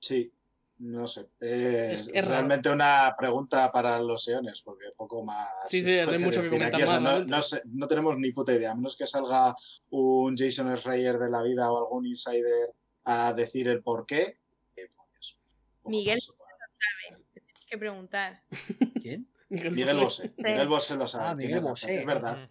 Sí, 0.00 0.32
no 0.80 1.06
sé. 1.06 1.28
Es, 1.40 2.00
Es- 2.00 2.08
es 2.08 2.14
raro. 2.16 2.28
realmente 2.28 2.70
una 2.70 3.14
pregunta 3.18 3.70
para 3.70 4.00
los 4.00 4.26
Eones, 4.28 4.62
porque 4.62 4.86
poco 4.96 5.22
más. 5.24 5.48
Sí, 5.68 5.82
sí, 5.82 5.90
hay 5.98 6.18
mucho 6.18 6.42
que 6.42 6.48
comentar 6.48 6.74
aquí, 6.74 6.82
o 6.82 6.86
sea, 6.86 6.94
más, 6.94 7.02
no, 7.02 7.08
realmente. 7.10 7.36
no 7.36 7.42
sé- 7.42 7.62
no 7.66 7.86
tenemos 7.86 8.16
ni 8.18 8.32
puta 8.32 8.52
idea, 8.52 8.72
a 8.72 8.74
menos 8.74 8.96
que 8.96 9.06
salga 9.06 9.54
un 9.90 10.36
Jason 10.36 10.74
Schreier 10.76 11.18
de 11.18 11.30
la 11.30 11.42
vida 11.42 11.70
o 11.70 11.78
algún 11.78 12.06
insider 12.06 12.74
a 13.04 13.32
decir 13.32 13.68
el 13.68 13.82
por 13.82 14.06
qué. 14.06 14.38
eh, 14.76 14.90
pues, 14.96 15.36
Miguel 15.84 16.20
se 16.20 16.32
puede 16.32 16.50
hacer. 16.68 17.24
Tienes 17.32 17.66
que 17.68 17.78
preguntar. 17.78 18.42
¿Quién? 19.02 19.28
Miguel 19.48 19.72
Miguel 19.72 19.98
Bosé. 19.98 20.28
Bosé. 20.28 20.34
Miguel 20.38 20.68
Bosé 20.68 20.96
lo 20.96 21.06
sabe. 21.08 21.24
Ah, 21.28 21.34
Miguel 21.34 21.60
Bosé. 21.60 21.98
Es 21.98 22.06
verdad. 22.06 22.48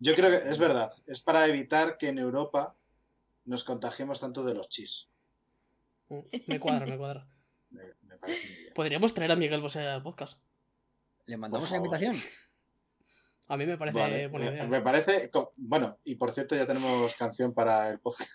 Yo 0.00 0.14
creo 0.14 0.30
que 0.30 0.48
es 0.50 0.58
verdad. 0.58 0.92
Es 1.06 1.20
para 1.22 1.46
evitar 1.46 1.96
que 1.96 2.08
en 2.08 2.18
Europa 2.18 2.76
nos 3.46 3.64
contagiemos 3.64 4.20
tanto 4.20 4.44
de 4.44 4.54
los 4.54 4.68
chis. 4.68 5.08
Me 6.46 6.60
cuadra, 6.60 6.84
me 6.84 6.98
cuadra. 6.98 7.26
Parece. 8.22 8.70
Podríamos 8.74 9.12
traer 9.14 9.32
a 9.32 9.36
Miguel 9.36 9.60
Bosé 9.60 9.80
al 9.80 10.02
podcast. 10.02 10.40
¿Le 11.26 11.36
mandamos 11.36 11.68
Por 11.68 11.78
favor. 11.78 11.86
invitación? 12.02 12.30
A 13.48 13.56
mí 13.56 13.66
me 13.66 13.76
parece 13.76 13.98
Vale, 13.98 14.28
buena 14.28 14.46
me- 14.46 14.52
idea. 14.52 14.64
Me 14.66 14.80
parece. 14.80 15.30
Bueno, 15.56 15.98
y 16.04 16.14
por 16.14 16.30
cierto, 16.32 16.54
ya 16.56 16.66
tenemos 16.66 17.14
canción 17.16 17.52
para 17.52 17.90
el 17.90 17.98
podcast. 17.98 18.30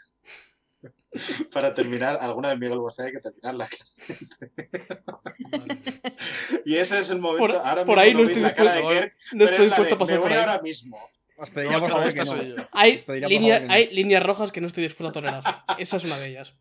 para 1.53 1.73
terminar, 1.73 2.17
alguna 2.21 2.49
de 2.49 2.57
Miguel 2.57 2.77
Bosé 2.79 3.03
hay 3.05 3.11
que 3.13 3.19
terminarla. 3.21 3.67
y 6.65 6.75
ese 6.75 6.99
es 6.99 7.09
el 7.09 7.19
momento. 7.19 7.39
Por- 7.47 7.55
ahora 7.55 7.85
por 7.85 7.97
mismo 7.97 8.01
ahí 8.01 8.13
no 8.13 8.19
no 8.19 8.25
estoy 8.25 8.41
la 8.41 8.53
cara 8.53 8.71
de 8.73 8.77
dispuesto. 8.77 9.01
Kirk, 9.03 9.15
No 9.33 9.37
pero 9.37 9.45
estoy 9.49 9.57
la 9.57 9.65
dispuesto 9.65 9.95
a 9.95 9.97
pasar 9.97 10.15
me 10.15 10.21
por 10.21 10.29
voy 10.29 10.37
ahí. 10.37 10.43
ahora 10.45 10.61
mismo. 10.61 10.97
Os 11.39 11.49
No, 11.49 11.55
pediría 11.55 11.79
por 11.79 11.89
favor 11.89 12.13
que 12.13 12.23
no. 12.23 12.67
Hay, 12.71 12.95
Os 12.95 13.03
pediría, 13.03 13.25
por 13.27 13.31
línea- 13.31 13.53
favor, 13.55 13.61
que 13.61 13.67
no. 13.67 13.73
hay 13.73 13.93
líneas 13.95 14.23
rojas 14.23 14.51
que 14.51 14.61
no 14.61 14.67
estoy 14.67 14.83
dispuesto 14.83 15.09
a 15.09 15.13
tolerar. 15.13 15.43
Esa 15.77 15.97
es 15.97 16.03
una 16.03 16.17
de 16.17 16.29
ellas. 16.29 16.55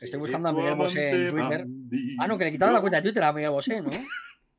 Estoy 0.00 0.18
buscando 0.20 0.48
a 0.48 0.52
Miguel 0.52 0.74
Bosé 0.74 1.10
en 1.10 1.30
Twitter. 1.30 1.58
Bandido. 1.60 2.22
Ah, 2.22 2.26
no, 2.28 2.38
que 2.38 2.44
le 2.44 2.50
quitaron 2.52 2.74
la 2.74 2.80
cuenta 2.80 2.98
de 2.98 3.02
Twitter 3.02 3.22
a 3.22 3.32
Miguel 3.32 3.50
Bosé, 3.50 3.80
¿no? 3.80 3.90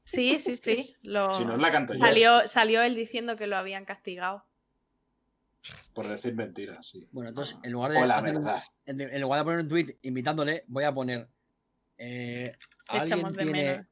Sí, 0.03 0.39
sí, 0.39 0.55
sí. 0.55 0.95
Lo... 1.03 1.34
Si 1.34 1.45
no, 1.45 1.57
la 1.57 1.72
canto 1.72 1.93
yo. 1.93 1.99
salió, 1.99 2.47
salió 2.47 2.81
él 2.81 2.95
diciendo 2.95 3.35
que 3.38 3.47
lo 3.47 3.57
habían 3.57 3.85
castigado. 3.85 4.45
Por 5.93 6.07
decir 6.07 6.34
mentiras, 6.34 6.88
sí. 6.88 7.07
Bueno, 7.11 7.30
entonces, 7.30 7.55
en 7.63 7.72
lugar 7.72 7.91
de, 7.91 7.99
O 7.99 8.05
la 8.05 8.19
un- 8.19 8.27
en, 8.85 9.22
lugar 9.22 9.39
de 9.39 9.43
poner 9.43 9.59
un 9.59 9.68
tweet 9.68 9.97
invitándole, 10.01 10.63
voy 10.68 10.84
a 10.85 10.93
poner. 10.93 11.27
Eh, 11.97 12.55
¿Alguien 12.88 13.31
tiene 13.35 13.85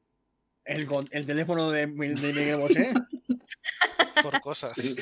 el, 0.64 0.88
el 1.12 1.26
teléfono 1.26 1.70
de, 1.70 1.86
Mi- 1.86 2.08
de 2.08 2.32
Miguel 2.32 2.56
Bosé? 2.56 2.92
Por 4.22 4.40
cosas. 4.40 4.72
Sí. 4.76 4.96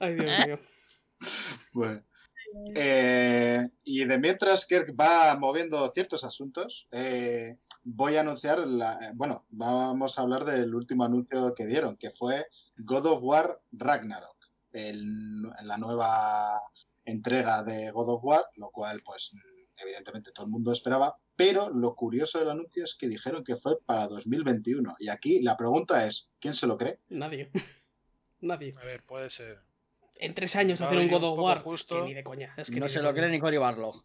Ay, 0.00 0.14
Dios 0.14 0.46
mío. 0.46 0.58
Bueno. 1.72 2.02
Eh, 2.74 3.66
y 3.84 4.04
de 4.04 4.18
mientras 4.18 4.66
Kirk 4.66 4.94
va 4.98 5.36
moviendo 5.38 5.88
ciertos 5.90 6.24
asuntos, 6.24 6.88
eh, 6.92 7.56
voy 7.84 8.16
a 8.16 8.20
anunciar, 8.20 8.58
la- 8.66 8.98
eh, 9.00 9.10
bueno, 9.14 9.46
vamos 9.50 10.18
a 10.18 10.22
hablar 10.22 10.44
del 10.44 10.74
último 10.74 11.04
anuncio 11.04 11.54
que 11.54 11.66
dieron, 11.66 11.96
que 11.96 12.10
fue 12.10 12.46
God 12.76 13.06
of 13.06 13.22
War 13.22 13.60
Ragnarok, 13.72 14.36
el- 14.72 15.42
la 15.62 15.76
nueva 15.76 16.60
entrega 17.04 17.62
de 17.62 17.90
God 17.90 18.08
of 18.14 18.24
War, 18.24 18.44
lo 18.56 18.70
cual, 18.70 19.00
pues, 19.04 19.32
evidentemente 19.76 20.30
todo 20.32 20.46
el 20.46 20.52
mundo 20.52 20.72
esperaba, 20.72 21.18
pero 21.36 21.68
lo 21.68 21.94
curioso 21.94 22.38
del 22.38 22.50
anuncio 22.50 22.84
es 22.84 22.94
que 22.94 23.08
dijeron 23.08 23.44
que 23.44 23.56
fue 23.56 23.78
para 23.84 24.06
2021. 24.08 24.94
Y 24.98 25.08
aquí 25.08 25.42
la 25.42 25.56
pregunta 25.56 26.06
es, 26.06 26.30
¿quién 26.40 26.54
se 26.54 26.66
lo 26.66 26.78
cree? 26.78 27.00
Nadie. 27.08 27.50
Nadie. 28.40 28.74
A 28.80 28.84
ver, 28.84 29.04
puede 29.04 29.30
ser. 29.30 29.60
En 30.16 30.32
tres 30.34 30.56
años 30.56 30.80
hacer 30.80 30.98
un 30.98 31.08
God 31.08 31.24
of 31.24 31.38
War. 31.38 31.62
justo. 31.62 31.96
Que 31.96 32.02
ni 32.02 32.14
de 32.14 32.22
coña. 32.24 32.54
Es 32.56 32.70
que 32.70 32.80
no 32.80 32.88
se 32.88 33.02
lo 33.02 33.12
cree 33.14 33.28
ni 33.28 33.38
Cory 33.38 33.56
Barlog. 33.58 34.04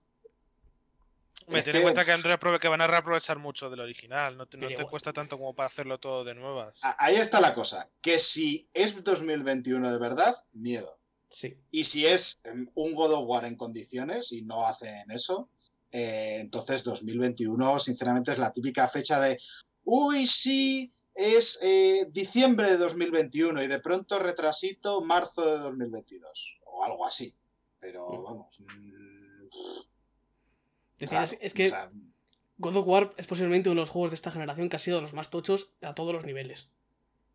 Me 1.47 1.63
ten 1.63 1.75
en 1.77 1.81
cuenta 1.81 2.05
que, 2.05 2.11
reaprove- 2.15 2.59
que 2.59 2.67
van 2.67 2.81
a 2.81 2.87
reaprovechar 2.87 3.39
mucho 3.39 3.69
del 3.71 3.79
original. 3.79 4.37
No 4.37 4.45
te, 4.47 4.57
no 4.57 4.87
cuesta 4.87 5.13
tanto 5.13 5.37
como 5.37 5.55
para 5.55 5.67
hacerlo 5.67 5.99
todo 5.99 6.23
de 6.23 6.35
nuevas. 6.35 6.79
Ahí 6.99 7.15
está 7.15 7.41
la 7.41 7.55
cosa, 7.55 7.89
que 8.01 8.19
si 8.19 8.69
es 8.73 9.03
2021 9.03 9.91
de 9.91 9.97
verdad, 9.97 10.35
miedo. 10.51 10.99
Sí. 11.31 11.57
Y 11.71 11.85
si 11.85 12.05
es 12.05 12.39
em, 12.43 12.69
un 12.75 12.93
God 12.93 13.13
of 13.13 13.27
War 13.27 13.45
en 13.45 13.55
condiciones 13.55 14.31
y 14.31 14.43
no 14.43 14.67
hacen 14.67 15.09
eso, 15.09 15.49
eh, 15.91 16.37
entonces 16.39 16.83
2021, 16.83 17.79
sinceramente, 17.79 18.31
es 18.31 18.37
la 18.37 18.51
típica 18.53 18.87
fecha 18.87 19.19
de, 19.19 19.39
uy, 19.85 20.27
sí, 20.27 20.93
es 21.19 21.59
eh, 21.61 22.07
diciembre 22.11 22.69
de 22.71 22.77
2021 22.77 23.61
y 23.61 23.67
de 23.67 23.79
pronto 23.79 24.17
retrasito 24.19 25.01
marzo 25.01 25.45
de 25.45 25.57
2022 25.59 26.59
o 26.65 26.83
algo 26.85 27.05
así. 27.05 27.35
Pero 27.79 28.07
Mm. 28.09 28.23
vamos. 28.23 28.59
mm, 28.59 29.47
Es 31.41 31.53
que 31.53 31.67
O 31.67 31.69
sea, 31.69 31.91
God 32.57 32.75
of 32.77 32.87
War 32.87 33.13
es 33.17 33.27
posiblemente 33.27 33.69
uno 33.69 33.79
de 33.79 33.83
los 33.83 33.89
juegos 33.89 34.11
de 34.11 34.15
esta 34.15 34.31
generación 34.31 34.67
que 34.69 34.75
ha 34.75 34.79
sido 34.79 34.97
de 34.97 35.01
los 35.03 35.13
más 35.13 35.29
tochos 35.29 35.73
a 35.81 35.95
todos 35.95 36.13
los 36.13 36.25
niveles. 36.25 36.69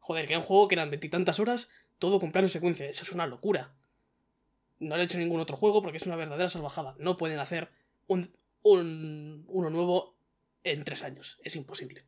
Joder, 0.01 0.27
que 0.27 0.35
era 0.35 0.41
un 0.41 0.45
juego 0.47 0.69
que 0.69 0.75
eran 0.75 0.91
veintitantas 0.91 1.41
horas, 1.41 1.71
todo 1.99 2.21
con 2.21 2.31
plano 2.33 2.49
secuencia. 2.49 2.87
Eso 2.87 3.03
es 3.03 3.13
una 3.13 3.27
locura. 3.27 3.75
No 4.81 4.97
lo 4.97 5.03
he 5.03 5.05
hecho 5.07 5.19
ningún 5.19 5.41
otro 5.41 5.57
juego 5.57 5.81
porque 5.83 5.97
es 5.97 6.07
una 6.07 6.17
verdadera 6.17 6.49
salvajada. 6.51 6.95
No 6.99 7.17
pueden 7.17 7.39
hacer 7.39 7.71
un, 8.07 8.37
un- 8.63 9.45
uno 9.49 9.71
nuevo 9.71 10.15
en 10.63 10.85
tres 10.85 11.03
años. 11.03 11.39
Es 11.43 11.57
imposible. 11.57 12.05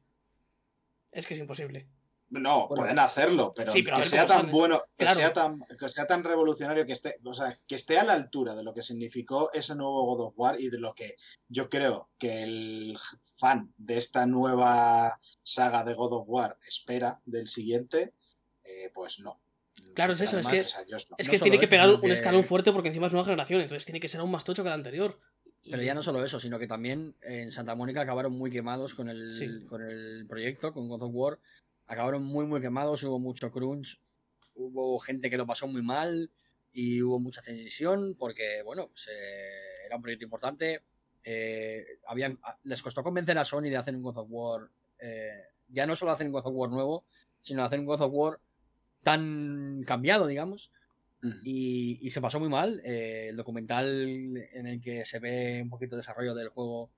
Es 1.16 1.26
que 1.26 1.34
es 1.34 1.40
imposible. 1.40 1.88
No, 2.28 2.66
Bueno, 2.66 2.82
pueden 2.82 2.98
hacerlo, 2.98 3.52
pero, 3.54 3.70
sí, 3.70 3.82
pero 3.84 3.98
a 3.98 4.00
que 4.00 4.08
sea 4.08 4.26
tan 4.26 4.40
sale. 4.40 4.52
bueno, 4.52 4.82
que 4.96 5.04
Claro. 5.04 5.20
sea 5.20 5.32
tan, 5.32 5.60
que 5.78 5.88
sea 5.88 6.06
tan 6.08 6.24
revolucionario, 6.24 6.84
que 6.84 6.92
esté, 6.92 7.20
o 7.24 7.32
sea, 7.32 7.56
que 7.68 7.76
esté 7.76 7.98
a 7.98 8.04
la 8.04 8.14
altura 8.14 8.56
de 8.56 8.64
lo 8.64 8.74
que 8.74 8.82
significó 8.82 9.48
ese 9.52 9.76
nuevo 9.76 10.04
God 10.06 10.26
of 10.26 10.34
War 10.36 10.60
y 10.60 10.68
de 10.68 10.80
lo 10.80 10.92
que 10.92 11.14
yo 11.48 11.68
creo 11.68 12.10
que 12.18 12.42
el 12.42 12.98
fan 13.38 13.72
de 13.76 13.98
esta 13.98 14.26
nueva 14.26 15.20
saga 15.44 15.84
de 15.84 15.94
God 15.94 16.14
of 16.14 16.28
War 16.28 16.58
espera 16.66 17.20
del 17.26 17.46
siguiente, 17.46 18.12
eh, 18.64 18.90
pues 18.92 19.20
no. 19.20 19.40
Claro, 19.94 20.14
es 20.14 20.20
eso, 20.20 20.40
es 20.40 20.48
que-. 20.48 20.58
Es 21.18 21.28
que 21.28 21.38
tiene 21.38 21.60
que 21.60 21.68
pegar 21.68 21.88
un 21.88 22.10
escalón 22.10 22.42
fuerte 22.44 22.72
porque 22.72 22.88
encima 22.88 23.06
es 23.06 23.12
nueva 23.12 23.26
generación, 23.26 23.60
entonces 23.60 23.84
tiene 23.86 24.00
que 24.00 24.08
ser 24.08 24.20
aún 24.20 24.32
más 24.32 24.42
tocho 24.42 24.64
que 24.64 24.68
el 24.68 24.74
anterior. 24.74 25.20
Pero 25.70 25.82
ya 25.82 25.94
no 25.94 26.02
solo 26.02 26.24
eso, 26.24 26.38
sino 26.40 26.58
que 26.58 26.66
también 26.66 27.14
en 27.22 27.50
Santa 27.52 27.74
Mónica 27.74 28.00
acabaron 28.02 28.32
muy 28.32 28.50
quemados 28.50 28.94
con 28.94 29.08
el, 29.08 29.32
Sí. 29.32 29.66
con 29.66 29.82
el 29.82 30.26
proyecto, 30.28 30.72
con 30.72 30.88
God 30.88 31.02
of 31.02 31.10
War. 31.12 31.38
Acabaron 31.86 32.24
muy, 32.24 32.46
muy 32.46 32.60
quemados, 32.60 33.02
hubo 33.04 33.18
mucho 33.18 33.50
crunch, 33.50 34.00
hubo 34.54 34.98
gente 34.98 35.30
que 35.30 35.36
lo 35.36 35.46
pasó 35.46 35.66
muy 35.68 35.82
mal 35.82 36.30
y 36.72 37.00
hubo 37.02 37.18
mucha 37.20 37.42
tensión 37.42 38.14
porque, 38.18 38.62
bueno, 38.64 38.88
pues, 38.88 39.08
eh, 39.08 39.86
era 39.86 39.96
un 39.96 40.02
proyecto 40.02 40.24
importante. 40.24 40.82
eh, 41.28 41.84
habían, 42.06 42.38
a- 42.44 42.56
les 42.62 42.80
costó 42.84 43.02
convencer 43.02 43.36
a 43.36 43.44
Sony 43.44 43.62
de 43.62 43.76
hacer 43.76 43.96
un 43.96 44.02
God 44.02 44.18
of 44.18 44.28
War. 44.30 44.70
eh, 45.00 45.42
ya 45.68 45.84
no 45.84 45.96
solo 45.96 46.12
hacer 46.12 46.26
un 46.28 46.32
God 46.32 46.46
of 46.46 46.54
War 46.54 46.70
nuevo, 46.70 47.04
sino 47.42 47.64
hacer 47.64 47.80
un 47.80 47.86
God 47.86 48.00
of 48.02 48.12
War 48.14 48.40
tan 49.02 49.82
cambiado, 49.84 50.26
digamos. 50.28 50.70
Y, 51.44 52.10
se 52.10 52.20
pasó 52.20 52.38
muy 52.40 52.48
mal. 52.48 52.80
eh, 52.84 53.28
el 53.30 53.36
documental 53.36 53.86
en 54.52 54.66
el 54.66 54.80
que 54.80 55.04
se 55.04 55.18
ve 55.18 55.60
un 55.62 55.70
poquito 55.70 55.94
el 55.96 56.00
desarrollo 56.02 56.34
del 56.34 56.48
juego, 56.48 56.90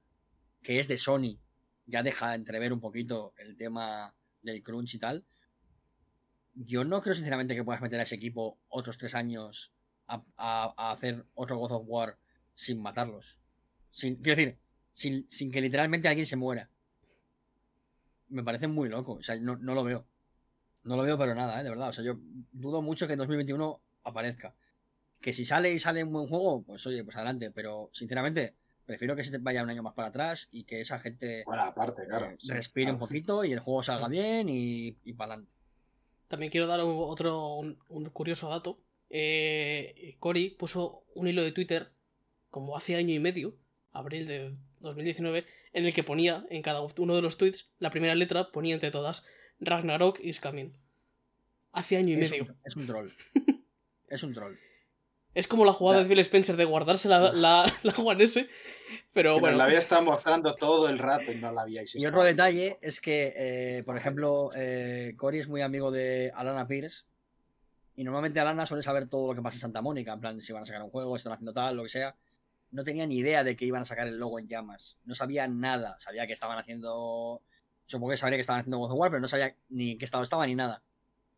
que 0.63 0.81
es 0.81 0.89
de 0.89 0.99
Sony, 0.99 1.39
ya 1.87 2.03
deja 2.03 2.35
entrever 2.35 2.73
un 2.73 2.81
poquito 2.81 3.33
el 3.39 3.57
tema 3.57 4.15
del 4.43 4.63
crunch 4.63 4.95
y 4.95 4.99
tal. 4.99 5.25
Yo 6.55 6.85
no 6.85 7.01
creo 7.01 7.15
sinceramente 7.15 7.55
que 7.55 7.65
puedas 7.65 7.81
meter 7.83 8.01
a 8.01 8.03
ese 8.03 8.17
equipo 8.17 8.59
otros 8.69 8.99
tres 8.99 9.15
años 9.15 9.73
a, 10.09 10.23
a- 10.37 10.75
a 10.77 10.93
hacer 10.93 11.25
otro 11.35 11.57
God 11.59 11.73
of 11.73 11.85
War 11.87 12.19
sin 12.55 12.81
matarlos. 12.83 13.39
Sin, 13.91 14.17
quiero 14.17 14.37
decir, 14.37 14.59
sin, 14.93 15.27
sin 15.31 15.51
que 15.51 15.61
literalmente 15.61 16.09
alguien 16.09 16.27
se 16.27 16.37
muera. 16.37 16.71
Me 18.29 18.43
parece 18.43 18.67
muy 18.69 18.89
loco. 18.89 19.15
O 19.15 19.23
sea, 19.23 19.37
no, 19.37 19.57
no 19.57 19.75
lo 19.75 19.85
veo. 19.85 20.07
No 20.83 20.97
lo 20.97 21.03
veo 21.03 21.17
pero 21.19 21.35
nada, 21.35 21.61
¿eh? 21.61 21.65
de 21.65 21.71
verdad. 21.71 21.91
O 21.91 21.93
sea, 21.93 22.05
yo 22.05 22.19
dudo 22.53 22.83
mucho 22.83 23.07
que 23.07 23.13
en 23.15 23.19
2021 23.19 23.81
aparezca. 24.09 24.55
Que 25.21 25.33
si 25.33 25.45
sale 25.45 25.73
y 25.73 25.79
sale 25.79 26.05
un 26.05 26.13
buen 26.13 26.29
juego, 26.29 26.63
pues 26.63 26.87
oye, 26.87 27.03
pues 27.05 27.17
adelante. 27.17 27.51
Pero 27.51 27.91
sinceramente, 27.93 28.55
prefiero 28.87 29.17
que 29.17 29.25
se 29.25 29.37
vaya 29.39 29.63
un 29.63 29.71
año 29.71 29.83
más 29.83 29.95
para 29.95 30.09
atrás 30.09 30.49
y 30.53 30.65
que 30.65 30.81
esa 30.81 30.99
gente 30.99 31.43
Bueno, 31.47 31.63
aparte, 31.63 32.07
claro. 32.07 32.27
eh, 32.27 32.37
sí, 32.39 32.53
respire 32.53 32.93
un 32.93 32.99
poquito 32.99 33.45
y 33.45 33.53
el 33.53 33.59
juego 33.61 33.83
salga 33.83 34.09
bien 34.09 34.49
y, 34.49 34.97
y 35.05 35.13
para 35.15 35.33
adelante. 35.35 35.53
También 36.29 36.53
quiero 36.53 36.67
dar 36.67 36.83
un- 36.85 36.95
otro 36.99 37.55
un, 37.55 37.79
un 37.89 38.05
curioso 38.07 38.49
dato. 38.51 38.79
Eh, 39.11 40.17
Cory 40.21 40.51
puso 40.51 41.03
un 41.15 41.27
hilo 41.29 41.43
de 41.43 41.53
Twitter 41.53 41.91
como 42.51 42.77
hace 42.77 42.95
año 42.97 43.15
y 43.15 43.19
medio, 43.19 43.57
abril 43.93 44.27
de 44.27 44.55
2019, 44.81 45.45
en 45.73 45.85
el 45.87 45.93
que 45.93 46.05
ponía 46.05 46.47
en 46.51 46.63
cada 46.63 46.81
uno 46.81 47.17
de 47.17 47.23
los 47.23 47.37
tweets, 47.39 47.71
la 47.79 47.91
primera 47.91 48.15
letra 48.15 48.53
ponía 48.53 48.75
entre 48.75 48.91
todas 48.91 49.25
Ragnarok 49.61 50.21
is 50.21 50.39
coming. 50.41 50.73
Hace 51.73 51.97
año 51.97 52.17
y 52.19 52.23
Es 52.23 52.31
medio. 52.31 52.45
un, 52.45 52.57
es 52.65 52.77
un 52.77 52.87
troll. 52.87 53.11
es 54.11 54.23
un 54.23 54.35
troll. 54.35 54.57
Es 55.35 55.47
como 55.47 55.65
la 55.65 55.73
jugada 55.73 55.99
sea- 55.99 56.03
de 56.05 56.09
Phil 56.09 56.19
Spencer 56.21 56.57
de 56.57 56.65
guardarse 56.65 57.09
la, 57.09 57.31
la, 57.33 57.73
la 57.83 57.93
One 57.95 58.25
S, 58.25 58.49
pero 59.13 59.35
Que 59.35 59.41
bueno. 59.41 59.53
nos 59.53 59.59
la 59.59 59.65
había 59.65 59.79
estado 59.79 60.03
mostrando 60.03 60.55
todo 60.55 60.89
el 60.89 60.99
rato 60.99 61.31
y 61.31 61.37
no 61.37 61.53
la 61.53 61.63
habíais 61.63 61.95
Y 61.95 62.07
otro 62.07 62.23
detalle 62.25 62.79
es 62.83 63.01
que, 63.01 63.35
eh, 63.37 63.83
por 63.85 63.97
ejemplo, 63.97 64.51
eh, 64.57 65.15
Cory 65.17 65.41
es 65.41 65.49
muy 65.49 65.61
amigo 65.61 65.91
de 65.91 66.33
Alana 66.35 66.67
Pierce. 66.67 67.05
Y 67.95 68.05
normalmente 68.05 68.39
Alana 68.41 68.65
suele 68.67 68.83
saber 68.83 69.09
todo 69.09 69.29
lo 69.29 69.35
que 69.35 69.43
pasa 69.43 69.57
en 69.57 69.61
Santa 69.61 69.83
Mónica. 69.83 70.13
En 70.13 70.21
plan, 70.21 70.41
si 70.41 70.53
van 70.53 70.63
a 70.63 70.67
sacar 70.67 70.83
un 70.83 70.91
juego, 70.91 71.17
están 71.17 71.33
haciendo 71.33 71.53
tal, 71.53 71.77
lo 71.77 71.83
que 71.83 71.89
sea. 71.89 72.17
No 72.71 72.85
tenía 72.85 73.07
ni 73.07 73.19
idea 73.19 73.43
de 73.45 73.57
que 73.57 73.65
iban 73.65 73.83
a 73.83 73.87
sacar 73.87 74.07
el 74.09 74.19
logo 74.19 74.39
en 74.39 74.47
llamas. 74.47 74.99
No 75.05 75.15
sabía 75.15 75.49
nada. 75.49 75.97
Sabía 75.99 76.27
que 76.27 76.33
estaban 76.33 76.59
haciendo. 76.59 77.43
Supongo 77.87 78.11
que 78.13 78.17
sabría 78.19 78.37
que 78.37 78.43
estaban 78.43 78.61
haciendo 78.61 78.79
God 78.79 78.93
of 78.93 78.99
War, 78.99 79.11
pero 79.11 79.21
no 79.21 79.27
sabía 79.29 79.57
ni 79.69 79.93
en 79.93 79.99
qué 79.99 80.05
estado 80.05 80.23
estaba 80.23 80.47
ni 80.47 80.55
nada. 80.55 80.83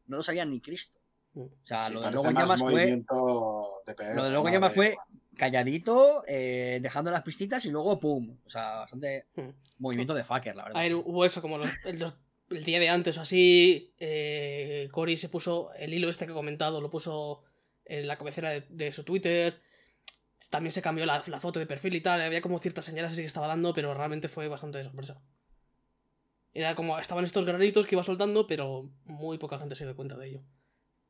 No 0.06 0.16
lo 0.18 0.22
sabía 0.22 0.44
ni 0.44 0.60
Cristo. 0.60 0.98
O 1.34 1.48
sea, 1.62 1.84
Sí, 1.84 1.92
lo 1.94 2.00
llamas 2.10 2.60
fue. 2.60 2.86
de 2.86 3.94
pegar, 3.94 4.16
Lo 4.16 4.24
del 4.24 4.32
logo 4.32 4.48
en 4.48 4.54
no 4.54 4.56
llamas 4.56 4.70
de- 4.70 4.74
fue 4.74 4.96
calladito, 5.36 6.22
eh, 6.26 6.80
dejando 6.82 7.10
las 7.10 7.22
pistitas 7.22 7.64
y 7.64 7.70
luego 7.70 7.98
¡pum! 7.98 8.36
O 8.44 8.50
sea, 8.50 8.78
bastante 8.80 9.26
Hmm. 9.36 9.50
movimiento 9.78 10.12
de 10.14 10.24
fucker, 10.24 10.54
la 10.56 10.64
verdad. 10.64 10.78
A 10.78 10.82
ver, 10.82 10.94
hubo 10.96 11.24
eso 11.24 11.40
como 11.40 11.56
los- 11.58 11.70
el, 11.84 11.98
los- 11.98 12.16
el 12.50 12.64
día 12.64 12.80
de 12.80 12.88
antes 12.88 13.16
o 13.16 13.20
así. 13.22 13.94
Eh, 13.98 14.88
Cory 14.90 15.16
se 15.16 15.28
puso 15.28 15.72
el 15.74 15.94
hilo 15.94 16.10
este 16.10 16.26
que 16.26 16.32
he 16.32 16.34
comentado, 16.34 16.80
lo 16.80 16.90
puso 16.90 17.42
en 17.84 18.06
la 18.08 18.18
cabecera 18.18 18.50
de, 18.50 18.66
de 18.68 18.92
su 18.92 19.04
Twitter. 19.04 19.62
También 20.50 20.72
se 20.72 20.82
cambió 20.82 21.06
la, 21.06 21.22
la 21.26 21.40
foto 21.40 21.60
de 21.60 21.66
perfil 21.66 21.94
y 21.94 22.00
tal. 22.00 22.20
Había 22.20 22.40
como 22.40 22.58
ciertas 22.58 22.84
señales 22.84 23.12
así 23.12 23.20
que 23.22 23.26
estaba 23.26 23.46
dando, 23.46 23.72
pero 23.72 23.94
realmente 23.94 24.26
fue 24.28 24.48
bastante 24.48 24.78
de 24.78 24.84
sorpresa. 24.84 25.20
Era 26.52 26.74
como, 26.74 26.98
estaban 26.98 27.24
estos 27.24 27.44
granitos 27.44 27.86
que 27.86 27.94
iba 27.94 28.02
soltando, 28.02 28.46
pero 28.46 28.90
muy 29.04 29.38
poca 29.38 29.58
gente 29.58 29.74
se 29.76 29.84
dio 29.84 29.94
cuenta 29.94 30.16
de 30.16 30.28
ello. 30.28 30.42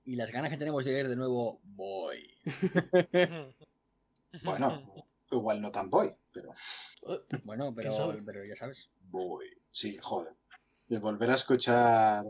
Y 0.05 0.16
las 0.16 0.31
ganas 0.32 0.51
que 0.51 0.56
tenemos 0.56 0.85
de 0.85 0.93
ver 0.94 1.09
de 1.09 1.16
nuevo 1.16 1.60
Boy. 1.64 2.28
Bueno, 4.44 5.05
igual 5.32 5.60
no 5.60 5.70
tan 5.72 5.90
voy, 5.90 6.09
pero 6.32 6.52
Bueno, 7.44 7.74
pero, 7.74 7.90
pero 8.24 8.44
ya 8.44 8.55
sabes. 8.56 8.89
voy. 9.10 9.47
Sí, 9.70 9.98
joder. 10.01 10.35
De 10.89 10.98
volver 10.98 11.31
a 11.31 11.35
escuchar 11.35 12.24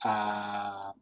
a, 0.00 0.94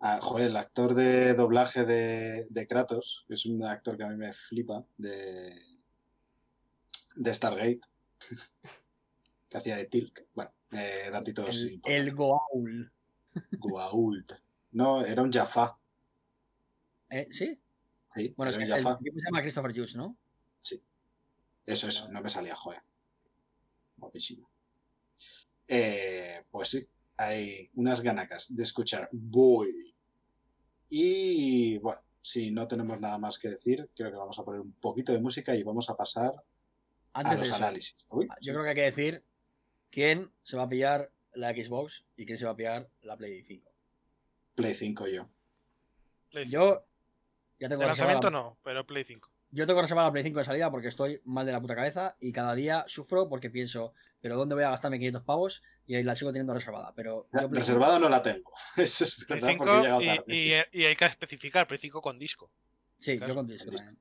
a- 0.00 0.18
joder, 0.22 0.48
el 0.48 0.56
actor 0.56 0.94
de 0.94 1.34
doblaje 1.34 1.84
de, 1.84 2.46
de 2.50 2.66
Kratos, 2.66 3.24
que 3.28 3.34
es 3.34 3.44
un 3.46 3.62
actor 3.64 3.96
que 3.96 4.04
a 4.04 4.08
mí 4.08 4.16
me 4.16 4.32
flipa, 4.32 4.86
de, 4.96 5.54
de 7.14 7.34
Stargate, 7.34 7.80
que 9.50 9.56
hacía 9.58 9.76
de 9.76 9.84
Tilk. 9.84 10.26
Bueno, 10.34 10.52
eh, 10.72 11.08
datitos 11.12 11.56
El, 11.62 11.80
el 11.84 12.14
Goa'uld. 12.14 12.90
Goa'uld. 13.52 14.32
No, 14.76 15.02
era 15.02 15.22
un 15.22 15.32
Jaffa. 15.32 15.78
¿Eh? 17.08 17.26
¿Sí? 17.30 17.58
Sí, 18.14 18.34
Bueno, 18.36 18.50
es 18.50 18.58
que 18.58 18.64
un 18.64 18.70
el 18.72 18.98
tipo 18.98 19.18
se 19.18 19.24
llama 19.24 19.40
Christopher 19.40 19.70
Hughes, 19.70 19.96
¿no? 19.96 20.18
Eso, 21.64 21.88
eso, 21.88 22.08
no 22.12 22.20
me 22.20 22.28
salía, 22.28 22.54
joder. 22.54 22.82
Guapísimo. 23.96 24.50
Eh, 25.66 26.44
pues 26.50 26.68
sí, 26.68 26.88
hay 27.16 27.70
unas 27.74 28.02
ganacas 28.02 28.54
de 28.54 28.62
escuchar 28.62 29.08
Boy. 29.12 29.94
Y 30.90 31.78
bueno, 31.78 32.02
si 32.20 32.50
no 32.50 32.68
tenemos 32.68 33.00
nada 33.00 33.16
más 33.16 33.38
que 33.38 33.48
decir, 33.48 33.88
creo 33.96 34.10
que 34.10 34.16
vamos 34.18 34.38
a 34.38 34.44
poner 34.44 34.60
un 34.60 34.72
poquito 34.74 35.12
de 35.12 35.20
música 35.20 35.56
y 35.56 35.62
vamos 35.62 35.88
a 35.88 35.96
pasar 35.96 36.34
a 37.14 37.22
de 37.30 37.36
los 37.38 37.46
eso, 37.46 37.56
análisis. 37.56 38.06
Uy, 38.10 38.28
yo 38.42 38.52
creo 38.52 38.62
que 38.62 38.68
hay 38.68 38.74
que 38.76 38.82
decir 38.82 39.24
quién 39.90 40.30
se 40.42 40.58
va 40.58 40.64
a 40.64 40.68
pillar 40.68 41.10
la 41.32 41.52
Xbox 41.52 42.04
y 42.14 42.26
quién 42.26 42.36
se 42.36 42.44
va 42.44 42.50
a 42.50 42.56
pillar 42.56 42.90
la 43.00 43.16
Play 43.16 43.42
5. 43.42 43.75
Play 44.56 44.74
5 44.74 45.06
yo. 45.06 45.28
Play 46.30 46.48
Yo 46.50 46.84
ya 47.60 47.68
tengo 47.68 47.82
De 47.82 47.86
lanzamiento 47.88 48.30
la- 48.30 48.38
no, 48.38 48.58
pero 48.64 48.84
Play 48.84 49.04
5. 49.04 49.30
Yo 49.52 49.66
tengo 49.66 49.80
reservada 49.80 50.08
la 50.08 50.12
Play 50.12 50.24
5 50.24 50.40
de 50.40 50.44
salida 50.44 50.70
porque 50.70 50.88
estoy 50.88 51.20
mal 51.24 51.46
de 51.46 51.52
la 51.52 51.60
puta 51.60 51.76
cabeza 51.76 52.16
y 52.20 52.32
cada 52.32 52.54
día 52.54 52.84
sufro 52.88 53.28
porque 53.28 53.48
pienso, 53.48 53.94
pero 54.20 54.36
¿dónde 54.36 54.54
voy 54.56 54.64
a 54.64 54.70
gastarme 54.70 54.98
500 54.98 55.22
pavos? 55.22 55.62
Y 55.86 55.94
ahí 55.94 56.02
la 56.02 56.16
sigo 56.16 56.32
teniendo 56.32 56.52
reservada. 56.52 56.92
Pero 56.96 57.28
yo 57.32 57.48
Play 57.48 57.60
Reservada 57.60 57.98
no 58.00 58.08
la 58.08 58.20
tengo. 58.22 58.50
Eso 58.76 59.04
es 59.04 59.24
Play 59.24 59.40
verdad 59.40 59.48
5 59.52 59.64
porque 59.64 59.78
he 59.78 59.82
llegado 59.82 60.02
y, 60.02 60.06
tarde. 60.06 60.24
y- 60.72 60.80
y 60.82 60.84
hay 60.84 60.96
que 60.96 61.04
especificar 61.04 61.66
Play 61.68 61.78
5 61.78 62.02
con 62.02 62.18
disco. 62.18 62.50
5. 62.50 62.96
Sí, 62.98 63.16
Claro, 63.18 63.32
yo 63.32 63.36
con 63.36 63.46
disco 63.46 63.70
también. 63.70 63.98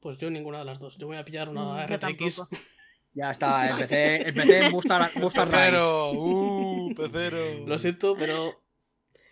Pues 0.00 0.18
yo 0.18 0.30
ninguna 0.30 0.58
de 0.58 0.64
las 0.64 0.78
dos. 0.78 0.96
Yo 0.96 1.06
voy 1.06 1.16
a 1.16 1.24
pillar 1.24 1.48
una 1.48 1.62
Mm, 1.62 1.88
yo 1.88 1.96
RTX. 1.96 2.42
Ya 3.16 3.30
está, 3.30 3.68
empecé, 3.70 4.28
empecé 4.28 4.66
en 4.66 4.72
Mustang, 4.72 5.08
Mustang. 5.20 5.48
Pecero, 5.48 6.10
uh, 6.14 6.94
pecero. 6.96 7.64
Lo 7.64 7.78
siento, 7.78 8.16
pero. 8.16 8.63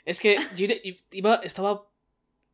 Es 0.05 0.21
que 0.21 0.37
yo 0.57 0.67
iba, 1.13 1.37
estaba 1.37 1.89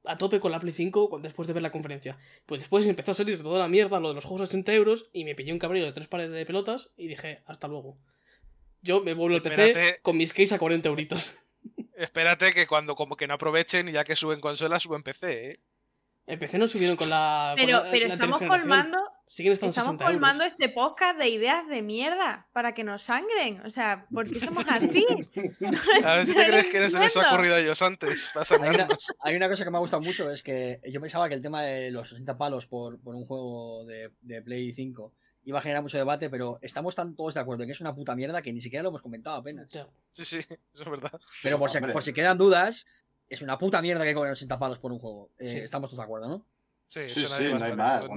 a 0.05 0.17
tope 0.19 0.39
con 0.41 0.53
la 0.53 0.61
Play 0.61 0.73
5 0.73 1.11
cu- 1.11 1.19
después 1.21 1.47
de 1.49 1.55
ver 1.55 1.63
la 1.63 1.71
conferencia. 1.73 2.19
Pues 2.47 2.61
después 2.61 2.87
empezó 2.87 3.11
a 3.13 3.15
salir 3.15 3.43
toda 3.43 3.59
la 3.59 3.69
mierda, 3.69 4.01
lo 4.01 4.09
de 4.09 4.15
los 4.15 4.25
juegos 4.25 4.43
a 4.43 4.45
80 4.45 4.73
euros, 4.75 5.09
y 5.13 5.25
me 5.25 5.35
pillé 5.35 5.53
un 5.53 5.59
cabrero 5.59 5.87
de 5.87 5.93
tres 5.93 6.09
pares 6.09 6.31
de 6.31 6.47
pelotas 6.47 6.91
y 6.97 7.09
dije, 7.09 7.43
hasta 7.47 7.69
luego. 7.69 7.99
Yo 8.81 9.01
me 9.03 9.13
vuelvo 9.15 9.37
al 9.37 9.43
PC 9.43 9.69
Espérate. 9.71 10.03
con 10.03 10.17
mis 10.17 10.33
case 10.33 10.55
a 10.55 10.59
40 10.59 10.89
euritos. 10.89 11.31
Espérate 11.97 12.53
que 12.53 12.67
cuando 12.67 12.95
como 12.95 13.17
que 13.17 13.27
no 13.27 13.35
aprovechen 13.35 13.89
y 13.89 13.93
ya 13.93 14.05
que 14.05 14.15
suben 14.15 14.41
consolas, 14.41 14.83
suben 14.85 15.03
PC, 15.03 15.51
¿eh? 15.51 15.57
En 16.27 16.39
PC 16.39 16.59
no 16.59 16.69
subieron 16.69 16.97
con 16.97 17.09
la. 17.11 17.55
con 17.57 17.65
Pero, 17.67 17.85
la- 17.85 17.91
pero 17.91 18.07
la 18.07 18.15
estamos 18.15 18.39
colmando, 18.39 18.99
Siguen 19.29 19.53
estando 19.53 19.71
estamos 19.71 19.87
60 19.99 20.05
euros. 20.05 20.15
colmando 20.15 20.45
este 20.45 20.69
podcast 20.71 21.19
de 21.19 21.29
ideas 21.29 21.69
de 21.69 21.83
mierda 21.83 22.49
para 22.53 22.73
que 22.75 22.83
nos 22.85 23.03
sangren. 23.03 23.61
O 23.67 23.71
sea, 23.71 24.07
¿por 24.13 24.29
qué 24.31 24.41
somos 24.41 24.65
así? 24.69 25.07
A 26.05 26.15
ver 26.17 26.27
si 26.27 26.35
te 26.35 26.47
crees 26.47 26.67
que 26.71 26.81
no 26.81 26.91
se 26.91 26.99
les 26.99 27.17
ha 27.17 27.29
ocurrido 27.33 27.55
a 27.55 27.59
ellos 27.61 27.81
antes. 27.83 28.31
Para 28.33 28.47
Hay 28.51 28.59
una, 28.59 28.73
sacarnos. 28.73 29.07
hay 29.21 29.37
una 29.37 29.49
cosa 29.49 29.65
que 29.65 29.71
me 29.71 29.77
ha 29.77 29.81
gustado 29.81 30.03
mucho, 30.03 30.31
es 30.31 30.43
que 30.43 30.81
yo 30.91 31.01
pensaba 31.01 31.29
que 31.29 31.35
el 31.35 31.43
tema 31.43 31.63
de 31.63 31.91
los 31.91 32.09
60 32.09 32.39
palos 32.39 32.67
por, 32.67 32.99
por 33.01 33.15
un 33.15 33.27
juego 33.27 33.85
de, 33.85 34.13
de 34.23 34.41
Play 34.43 34.73
5 34.73 35.13
iba 35.45 35.59
a 35.59 35.63
generar 35.63 35.83
mucho 35.83 35.97
debate, 35.99 36.29
pero 36.31 36.59
estamos 36.63 36.95
tan 36.95 37.15
todos 37.15 37.35
de 37.35 37.41
acuerdo 37.41 37.63
en 37.63 37.69
que 37.69 37.73
es 37.73 37.81
una 37.81 37.95
puta 37.95 38.15
mierda 38.15 38.43
que 38.43 38.53
ni 38.53 38.61
siquiera 38.61 38.83
lo 38.83 38.89
hemos 38.91 39.03
comentado 39.03 39.37
apenas. 39.37 39.71
Sí, 40.13 40.25
sí, 40.25 40.39
eso 40.39 40.83
es 40.83 40.91
verdad. 40.91 41.19
Pero 41.43 41.59
por 41.59 41.71
si, 41.71 41.81
por 41.81 42.03
si 42.03 42.13
quedan 42.13 42.37
dudas, 42.39 42.87
es 43.29 43.41
una 43.43 43.57
puta 43.59 43.81
mierda 43.83 44.05
que 44.05 44.15
cobren 44.15 44.33
80 44.33 44.59
palos 44.59 44.79
por 44.79 44.93
un 44.93 44.99
juego. 44.99 45.31
Eh, 45.39 45.51
Sí. 45.53 45.59
Estamos 45.59 45.91
todos 45.91 45.99
de 46.01 46.05
acuerdo, 46.05 46.29
¿no? 46.29 46.47
Sí, 46.89 47.07
Sí, 47.07 47.25
a 47.27 47.59
no 47.59 47.65
hay 47.67 47.77
más, 47.77 48.01
pues 48.07 48.11
a 48.11 48.15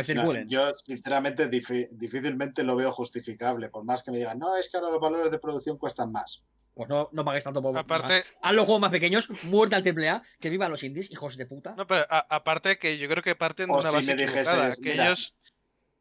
a 0.00 0.04
circulen. 0.04 0.48
yo, 0.48 0.72
sinceramente, 0.82 1.48
difícilmente 1.48 2.64
lo 2.64 2.74
veo 2.74 2.90
justificable. 2.90 3.68
Por 3.68 3.84
más 3.84 4.02
que 4.02 4.10
me 4.10 4.16
digan, 4.18 4.38
no, 4.38 4.56
es 4.56 4.70
que 4.70 4.78
ahora 4.78 4.90
los 4.90 5.00
valores 5.00 5.30
de 5.30 5.38
producción 5.38 5.76
cuestan 5.76 6.10
más. 6.10 6.42
Pues 6.72 6.88
no, 6.88 7.10
no 7.12 7.22
paguéis 7.22 7.44
tanto 7.44 7.60
por. 7.62 7.76
Aparte, 7.76 8.24
Haz 8.42 8.54
los 8.54 8.64
juegos 8.64 8.80
más 8.80 8.90
pequeños, 8.90 9.28
muerta 9.44 9.76
al 9.76 9.84
AAA, 9.84 10.22
que 10.40 10.48
vivan 10.48 10.70
los 10.70 10.82
indies, 10.82 11.10
hijos 11.10 11.36
de 11.36 11.44
puta. 11.44 11.74
no, 11.76 11.86
pero 11.86 12.06
a- 12.08 12.26
aparte 12.34 12.78
que 12.78 12.96
yo 12.96 13.08
creo 13.10 13.22
que 13.22 13.36
parten 13.36 13.66
de 13.66 13.72
una 13.72 13.90
si 13.90 13.96
base 13.96 14.16
que 14.80 14.90
mira, 14.90 15.04
ellos 15.04 15.34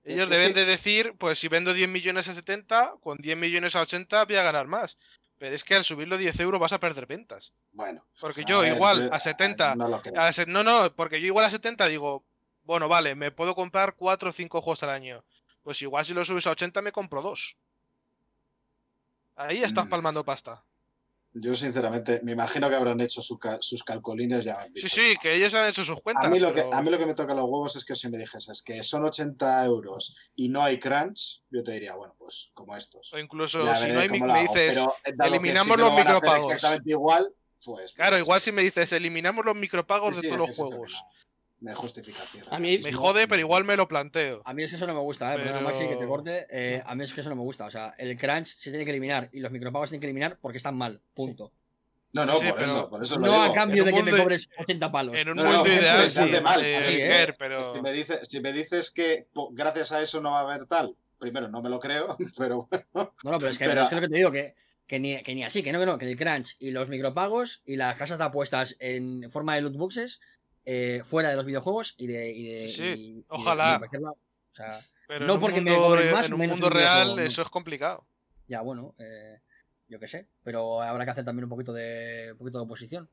ellos 0.06 0.24
es 0.24 0.30
deben 0.30 0.54
que- 0.54 0.60
de 0.62 0.66
decir, 0.66 1.14
pues 1.20 1.40
si 1.40 1.50
vendo 1.50 1.74
10 1.74 1.90
millones 1.90 2.30
a 2.30 2.34
70, 2.34 2.94
con 3.02 3.18
10 3.18 3.38
millones 3.38 3.76
a 3.76 3.82
80 3.82 4.24
voy 4.26 4.36
a 4.38 4.44
ganar 4.44 4.68
más. 4.68 4.98
Pero 5.38 5.56
es 5.56 5.64
que 5.64 5.76
al 5.76 5.84
subirlo 5.84 6.18
10 6.18 6.40
euros 6.40 6.60
vas 6.62 6.72
a 6.74 6.80
perder 6.80 7.06
ventas. 7.06 7.54
Bueno. 7.72 8.06
Porque 8.22 8.44
yo 8.46 8.62
ver, 8.62 8.74
igual 8.76 9.10
a 9.12 9.20
70, 9.20 9.76
no. 9.76 10.02
A 10.16 10.32
se- 10.32 10.46
no, 10.46 10.64
no, 10.64 10.94
porque 10.96 11.20
yo 11.20 11.28
igual 11.28 11.46
a 11.46 11.50
70 11.50 11.88
digo, 11.88 12.24
bueno, 12.64 12.88
vale, 12.88 13.14
me 13.16 13.32
puedo 13.32 13.56
comprar 13.56 13.96
4 13.96 14.30
o 14.30 14.34
5 14.34 14.62
juegos 14.62 14.84
al 14.84 14.90
año. 14.92 15.24
Pues 15.64 15.82
igual 15.82 16.06
si 16.06 16.14
lo 16.14 16.24
subes 16.24 16.48
a 16.48 16.52
80 16.52 16.82
me 16.82 16.92
compro 16.92 17.22
2. 17.22 17.58
Ahí 19.36 19.64
estás 19.64 19.86
Mm. 19.86 19.90
palmando 19.90 20.24
pasta. 20.24 20.64
Yo, 21.36 21.56
sinceramente, 21.56 22.20
me 22.24 22.34
imagino 22.34 22.70
que 22.70 22.76
habrán 22.76 23.02
hecho 23.02 23.20
su 23.22 23.40
sus 23.60 23.84
calculines 23.84 24.46
ya. 24.46 24.68
Sí, 24.76 24.88
sí, 24.88 25.16
que 25.20 25.34
ellos 25.34 25.52
han 25.56 25.68
hecho 25.68 25.84
sus 25.84 26.00
cuentas. 26.00 26.26
A 26.26 26.30
mí, 26.30 26.40
lo 26.40 26.54
pero- 26.54 26.70
que, 26.70 26.76
a 26.76 26.82
mí 26.84 26.92
lo 26.92 26.98
que 27.00 27.08
me 27.08 27.16
toca 27.16 27.34
los 27.34 27.46
huevos 27.46 27.76
es 27.76 27.84
que 27.86 27.96
si 27.96 28.08
me 28.08 28.20
dijeses 28.20 28.62
que 28.62 28.84
son 28.84 29.04
80 29.04 29.66
euros 29.66 30.16
y 30.36 30.50
no 30.50 30.62
hay 30.64 30.80
crunch, 30.80 31.42
yo 31.50 31.64
te 31.64 31.72
diría, 31.72 31.96
bueno, 31.96 32.14
pues 32.20 32.52
como 32.54 32.76
estos. 32.76 33.12
O 33.14 33.18
incluso 33.18 33.64
Ya 33.66 33.76
si 33.80 33.88
no 33.88 34.00
hay 34.00 34.10
me 34.10 34.42
dices, 34.42 34.76
pero, 34.76 34.94
eliminamos 35.26 35.76
lo 35.78 35.86
los 35.86 35.96
micropagos. 35.96 36.46
Exactamente 36.46 36.92
igual, 36.92 37.34
pues. 37.66 37.94
Claro, 37.94 38.12
pues, 38.18 38.22
igual 38.28 38.42
si 38.42 38.52
me 38.52 38.62
dices, 38.62 38.92
eliminamos 38.92 39.44
los 39.44 39.56
micropagos 39.56 40.16
sí, 40.16 40.22
de 40.22 40.28
sí, 40.28 40.34
todos 40.36 40.48
los 40.48 40.56
juegos. 40.56 40.94
no- 40.94 41.23
Me 41.64 41.74
justificación. 41.74 42.44
A 42.52 42.60
mí- 42.60 42.78
Me 42.80 42.92
jode, 42.92 43.26
pero 43.28 43.40
igual 43.40 43.64
me 43.64 43.78
lo 43.78 43.88
planteo. 43.88 44.42
A 44.44 44.54
mí 44.54 44.64
es 44.64 44.70
que 44.72 44.76
eso 44.76 44.86
no 44.86 44.94
me 44.94 45.00
gusta, 45.00 45.34
¿eh? 45.34 45.38
Perdona, 45.38 45.62
Maxi, 45.62 45.84
que 45.84 45.90
te 45.92 45.96
Pero- 45.96 46.10
corte. 46.10 46.46
eh, 46.50 46.82
a 46.86 46.94
mí 46.94 47.04
es 47.06 47.14
que 47.14 47.22
eso 47.22 47.30
no 47.30 47.38
me 47.38 47.42
gusta. 47.42 47.66
O 47.66 47.72
sea, 47.72 47.94
el 47.98 48.18
crunch 48.18 48.48
se 48.58 48.70
tiene 48.70 48.84
que 48.84 48.92
eliminar 48.92 49.30
y 49.32 49.40
los 49.40 49.50
micropagos 49.52 49.88
se 49.90 49.94
tienen 49.94 50.02
que 50.02 50.08
eliminar 50.08 50.38
porque 50.42 50.58
están 50.58 50.76
mal. 50.76 51.02
Punto. 51.14 51.54
No, 52.12 52.26
no, 52.26 52.38
Sí, 52.38 52.46
por 52.48 52.56
pero 52.56 52.66
eso, 52.66 52.90
por 52.90 53.02
eso 53.02 53.16
lo 53.18 53.26
No 53.26 53.32
digo. 53.32 53.44
a 53.44 53.54
cambio 53.54 53.84
de 53.86 53.94
que 53.94 54.04
me 54.04 54.12
cobres 54.16 54.48
80 54.60 54.92
palos. 54.92 55.16
En 55.16 55.30
un 55.30 55.38
No, 55.38 55.44
no, 55.44 55.50
mundo 55.50 55.64
que 55.64 55.74
ideal, 55.76 56.12
sí, 56.12 56.20
mal, 56.44 56.64
eh, 56.66 56.78
así, 56.78 56.98
¿eh? 57.02 57.34
Pero... 57.40 57.74
Si 57.74 57.82
me, 57.82 57.92
dice- 57.94 58.20
si 58.24 58.40
me 58.42 58.52
dices 58.54 58.92
que 58.92 59.28
gracias 59.52 59.92
a 59.94 60.02
eso 60.02 60.22
no 60.22 60.32
va 60.32 60.40
a 60.40 60.42
haber 60.42 60.66
tal, 60.68 60.96
primero 61.18 61.48
no 61.48 61.62
me 61.62 61.70
lo 61.70 61.80
creo, 61.80 62.16
pero 62.38 62.68
bueno. 62.70 62.86
No, 63.24 63.32
no, 63.32 63.38
pero 63.40 63.50
es 63.52 63.58
que, 63.58 63.66
Pero- 63.66 63.82
es 63.84 63.90
que 63.90 63.96
lo 63.96 64.02
que 64.02 64.10
te 64.10 64.16
digo, 64.18 64.30
que, 64.32 64.54
que, 64.86 65.00
ni, 65.00 65.24
que 65.24 65.34
ni 65.34 65.44
así, 65.44 65.64
que 65.64 65.72
no, 65.72 65.80
que 65.80 65.86
no, 65.88 65.98
que 65.98 66.06
el 66.08 66.18
crunch 66.18 66.56
y 66.60 66.70
los 66.72 66.88
micropagos 66.90 67.62
y 67.66 67.78
las 67.78 67.96
casas 67.96 68.18
de 68.20 68.26
apuestas 68.26 68.76
en 68.80 69.32
forma 69.32 69.56
de 69.56 69.62
loot 69.62 69.78
boxes 69.78 70.20
eh, 70.66 71.02
fuera 71.04 71.30
de 71.30 71.36
los 71.36 71.46
videojuegos 71.46 71.96
y 71.98 72.08
de. 72.08 72.32
Y 72.32 72.44
de 72.44 72.68
Sí, 72.70 72.84
y- 72.84 73.26
ojalá. 73.30 73.82
y 73.92 73.98
de. 73.98 74.06
O 74.06 74.16
sea, 74.52 74.80
Pero 75.08 75.26
No 75.26 75.34
en 75.34 75.38
un 75.38 75.42
porque 75.42 75.62
mundo, 75.62 75.98
más 76.14 76.26
en 76.28 76.34
un 76.34 76.48
mundo 76.48 76.70
real 76.70 77.16
no. 77.16 77.22
eso 77.22 77.42
es 77.42 77.50
complicado. 77.50 78.06
ya 78.48 78.62
bueno, 78.62 78.96
eh, 79.00 79.40
yo 79.90 80.00
qué 80.00 80.08
sé. 80.08 80.28
Pero 80.44 80.82
habrá 80.82 81.06
que 81.06 81.12
hacer 81.12 81.26
también 81.26 81.44
un 81.46 81.50
poquito 81.50 81.74
de, 81.74 82.30
un 82.32 82.38
poquito 82.38 82.60
de 82.60 82.64
oposición. 82.66 83.10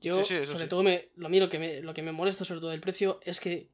Yo, 0.00 0.16
Sí, 0.18 0.24
sí, 0.24 0.34
eso 0.36 0.52
sobre 0.52 0.64
sí. 0.64 0.68
todo, 0.68 0.82
me, 0.82 1.10
lo, 1.16 1.26
a 1.26 1.30
mí 1.30 1.38
lo 1.40 1.48
que, 1.48 1.58
me, 1.58 1.80
lo 1.80 1.94
que 1.94 2.02
me 2.02 2.12
molesta 2.12 2.44
sobre 2.44 2.60
todo 2.60 2.70
del 2.70 2.80
precio 2.80 3.20
es 3.24 3.40
que 3.40 3.70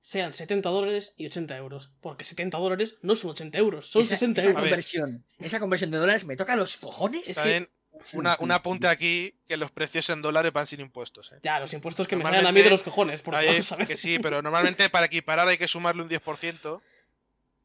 sean 0.00 0.32
70 0.34 0.68
dólares 0.68 1.14
y 1.16 1.26
80 1.26 1.56
euros. 1.56 1.90
Porque 2.00 2.24
70 2.24 2.58
dólares 2.58 2.96
no 3.02 3.14
son 3.16 3.30
80 3.30 3.58
euros, 3.58 3.86
son 3.86 4.02
esa, 4.02 4.10
60 4.16 4.40
esa 4.40 4.50
euros. 4.50 4.62
conversión, 4.62 5.24
esa 5.38 5.60
conversión 5.60 5.90
de 5.90 5.98
dólares 5.98 6.24
me 6.24 6.36
toca 6.36 6.56
los 6.56 6.76
cojones. 6.76 7.28
Es 7.28 7.38
que- 7.38 7.68
una, 8.12 8.36
un 8.40 8.50
apunte 8.50 8.86
aquí 8.88 9.34
que 9.48 9.56
los 9.56 9.70
precios 9.70 10.08
en 10.10 10.20
dólares 10.22 10.52
van 10.52 10.66
sin 10.66 10.80
impuestos. 10.80 11.32
¿eh? 11.32 11.38
Ya, 11.42 11.58
los 11.60 11.72
impuestos 11.72 12.06
que 12.06 12.16
me 12.16 12.24
salen 12.24 12.46
a 12.46 12.52
mí 12.52 12.62
de 12.62 12.70
los 12.70 12.82
cojones. 12.82 13.22
Porque, 13.22 13.38
Ahí- 13.38 13.46
vamos 13.48 13.72
a 13.72 13.76
ver. 13.76 13.86
que 13.86 13.96
sí, 13.96 14.18
pero 14.18 14.42
normalmente 14.42 14.88
para 14.90 15.06
equiparar 15.06 15.48
hay 15.48 15.56
que 15.58 15.68
sumarle 15.68 16.02
un 16.02 16.08
10% 16.08 16.80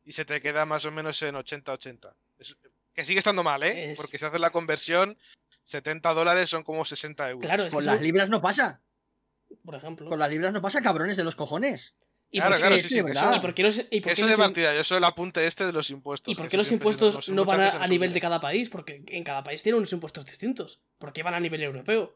y 0.05 0.11
se 0.13 0.25
te 0.25 0.41
queda 0.41 0.65
más 0.65 0.85
o 0.85 0.91
menos 0.91 1.21
en 1.21 1.35
80-80. 1.35 2.13
Es- 2.39 2.55
Que 2.93 3.05
sigue 3.05 3.19
estando 3.19 3.43
mal, 3.43 3.63
¿eh? 3.63 3.91
Es- 3.91 3.97
Porque 3.97 4.17
si 4.17 4.25
haces 4.25 4.39
la 4.41 4.49
conversión, 4.49 5.17
70 5.63 6.13
dólares 6.13 6.49
son 6.49 6.63
como 6.63 6.83
60 6.85 7.29
euros. 7.29 7.45
Claro, 7.45 7.63
es 7.63 7.69
que 7.69 7.75
Con 7.75 7.85
las 7.85 8.01
libras 8.01 8.29
no 8.29 8.41
pasa. 8.41 8.81
por 9.63 9.75
ejemplo. 9.75 10.07
Con 10.07 10.19
las 10.19 10.29
libras 10.29 10.51
no 10.53 10.61
pasa, 10.61 10.81
cabrones 10.81 11.15
de 11.17 11.23
los 11.23 11.35
cojones. 11.35 11.95
¿Y, 12.31 12.39
Claro, 12.39 12.51
por 12.51 12.57
qué- 12.57 12.61
claro, 12.61 12.75
sí, 12.81 12.89
sí, 12.89 12.97
y 12.99 13.01
por 13.41 13.53
qué 13.55 13.63
los, 13.63 13.77
y 13.77 13.81
por 13.81 13.89
qué 14.01 14.11
eso 14.11 14.21
los 14.27 14.29
de 14.29 14.35
im- 14.35 14.45
partida, 14.45 14.75
yo 14.75 14.83
soy 14.83 14.97
el 14.99 15.03
apunte 15.03 15.47
este 15.47 15.65
de 15.65 15.73
los 15.73 15.89
impuestos. 15.89 16.31
¿Y 16.31 16.35
por 16.35 16.47
qué 16.47 16.57
eso 16.57 16.61
los 16.61 16.71
impuestos 16.71 17.29
no 17.29 17.45
van 17.45 17.61
a, 17.61 17.87
nivel 17.87 18.13
de 18.13 18.21
cada 18.21 18.39
país? 18.39 18.69
Porque 18.69 19.03
en 19.07 19.23
cada 19.23 19.43
país 19.43 19.63
tienen 19.63 19.77
unos 19.79 19.91
impuestos 19.93 20.25
distintos. 20.25 20.79
¿Por 20.99 21.11
qué 21.11 21.23
van 21.23 21.33
a 21.33 21.39
nivel 21.39 21.63
europeo? 21.63 22.15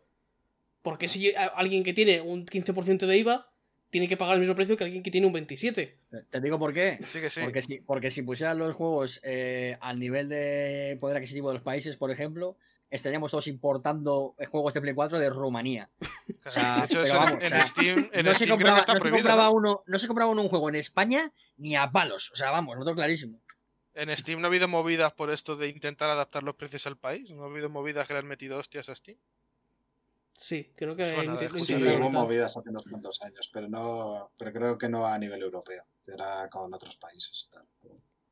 Porque 0.84 1.08
si 1.08 1.34
alguien 1.56 1.84
que 1.84 1.94
tiene 1.94 2.22
un 2.22 2.46
15% 2.46 3.08
de 3.08 3.18
IVA 3.18 3.50
tiene 3.90 4.08
que 4.08 4.18
pagar 4.18 4.36
el 4.36 4.40
mismo 4.42 4.56
precio 4.56 4.76
que 4.76 4.84
alguien 4.84 5.02
que 5.04 5.12
tiene 5.12 5.28
un 5.28 5.34
27%. 5.34 5.74
Te- 6.10 6.24
Te 6.30 6.42
digo 6.42 6.60
por 6.60 6.74
qué. 6.74 7.00
Sí, 7.08 7.22
que 7.22 7.30
sí. 7.30 7.42
Porque, 7.42 7.62
si, 7.62 7.80
porque 7.82 8.12
si 8.12 8.22
pusieran 8.24 8.58
los 8.58 8.74
juegos 8.76 9.20
eh, 9.24 9.78
al 9.82 10.00
nivel 10.00 10.30
de 10.30 10.98
poder 11.00 11.18
adquisitivo 11.18 11.50
de 11.50 11.54
los 11.56 11.64
países, 11.64 11.96
por 11.96 12.10
ejemplo, 12.12 12.58
estaríamos 12.96 13.32
todos 13.32 13.48
importando 13.48 14.36
eh, 14.38 14.46
juegos 14.46 14.74
de 14.74 14.82
Play 14.82 14.94
4 14.94 15.20
de 15.20 15.30
Rumanía. 15.30 15.90
Claro, 16.44 16.52
sea, 16.52 16.78
de 16.80 16.86
hecho, 16.86 17.02
pero 17.04 17.14
en- 17.14 17.18
vamos, 17.26 17.42
en, 17.42 17.46
o 17.46 17.50
sea, 17.50 17.68
Steam, 17.68 17.98
en 18.14 18.26
no, 18.26 18.34
Steam 18.34 18.36
se 18.36 18.46
creo 18.46 18.56
compraba, 18.56 18.76
que 18.76 18.80
está 18.82 18.94
no 18.94 18.98
se 18.98 19.02
prohibido. 19.02 19.24
compraba 19.30 19.44
¿no? 19.46 19.52
uno, 19.54 19.84
no 19.86 20.00
se 20.00 20.08
compraba 20.08 20.32
uno 20.32 20.42
un 20.42 20.50
juego 20.50 20.70
en 20.70 20.76
España 20.76 21.34
ni 21.58 21.76
a 21.76 21.92
palos. 21.92 22.32
O 22.32 22.36
sea, 22.36 22.52
vamos, 22.52 22.78
lo 22.78 22.84
tengo 22.86 22.96
clarísimo. 22.96 23.42
En 23.94 24.16
Steam 24.18 24.40
no 24.42 24.48
ha 24.48 24.50
habido 24.50 24.68
movidas 24.68 25.14
por 25.14 25.32
esto 25.32 25.56
de 25.56 25.68
intentar 25.70 26.10
adaptar 26.10 26.44
los 26.44 26.56
precios 26.56 26.86
al 26.88 26.98
país. 26.98 27.30
No 27.32 27.44
ha 27.44 27.48
habido 27.48 27.70
movidas 27.70 28.08
que 28.08 28.14
le 28.14 28.20
han 28.20 28.28
metido 28.28 28.58
hostias 28.58 28.90
a 28.90 28.96
Steam. 28.96 29.18
Sí, 30.34 30.72
creo 30.76 30.96
que 30.96 31.06
Suena 31.14 31.38
Sí, 31.60 31.76
hubo 31.76 32.10
movidas 32.10 32.58
hace 32.58 32.70
unos 32.70 32.84
cuantos 32.86 33.22
años, 33.22 33.50
pero 33.54 33.70
no, 33.70 34.32
pero 34.38 34.52
creo 34.52 34.78
que 34.78 34.90
no 34.90 35.06
a 35.06 35.18
nivel 35.18 35.42
europeo, 35.44 35.86
era 36.08 36.50
con 36.50 36.74
otros 36.74 36.96
países 36.98 37.48
y 37.48 37.52
tal. 37.54 37.68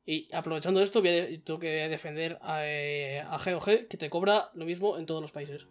Y 0.04 0.28
aprovechando 0.34 0.80
esto, 0.82 1.00
voy 1.00 1.10
a 1.10 1.12
de- 1.12 1.38
tengo 1.38 1.60
que 1.60 1.88
defender 1.88 2.38
a, 2.42 2.66
eh, 2.66 3.20
a 3.20 3.36
GOG, 3.38 3.86
que 3.88 3.96
te 3.96 4.10
cobra 4.10 4.50
lo 4.54 4.64
mismo 4.64 4.98
en 4.98 5.06
todos 5.06 5.20
los 5.22 5.30
países. 5.30 5.68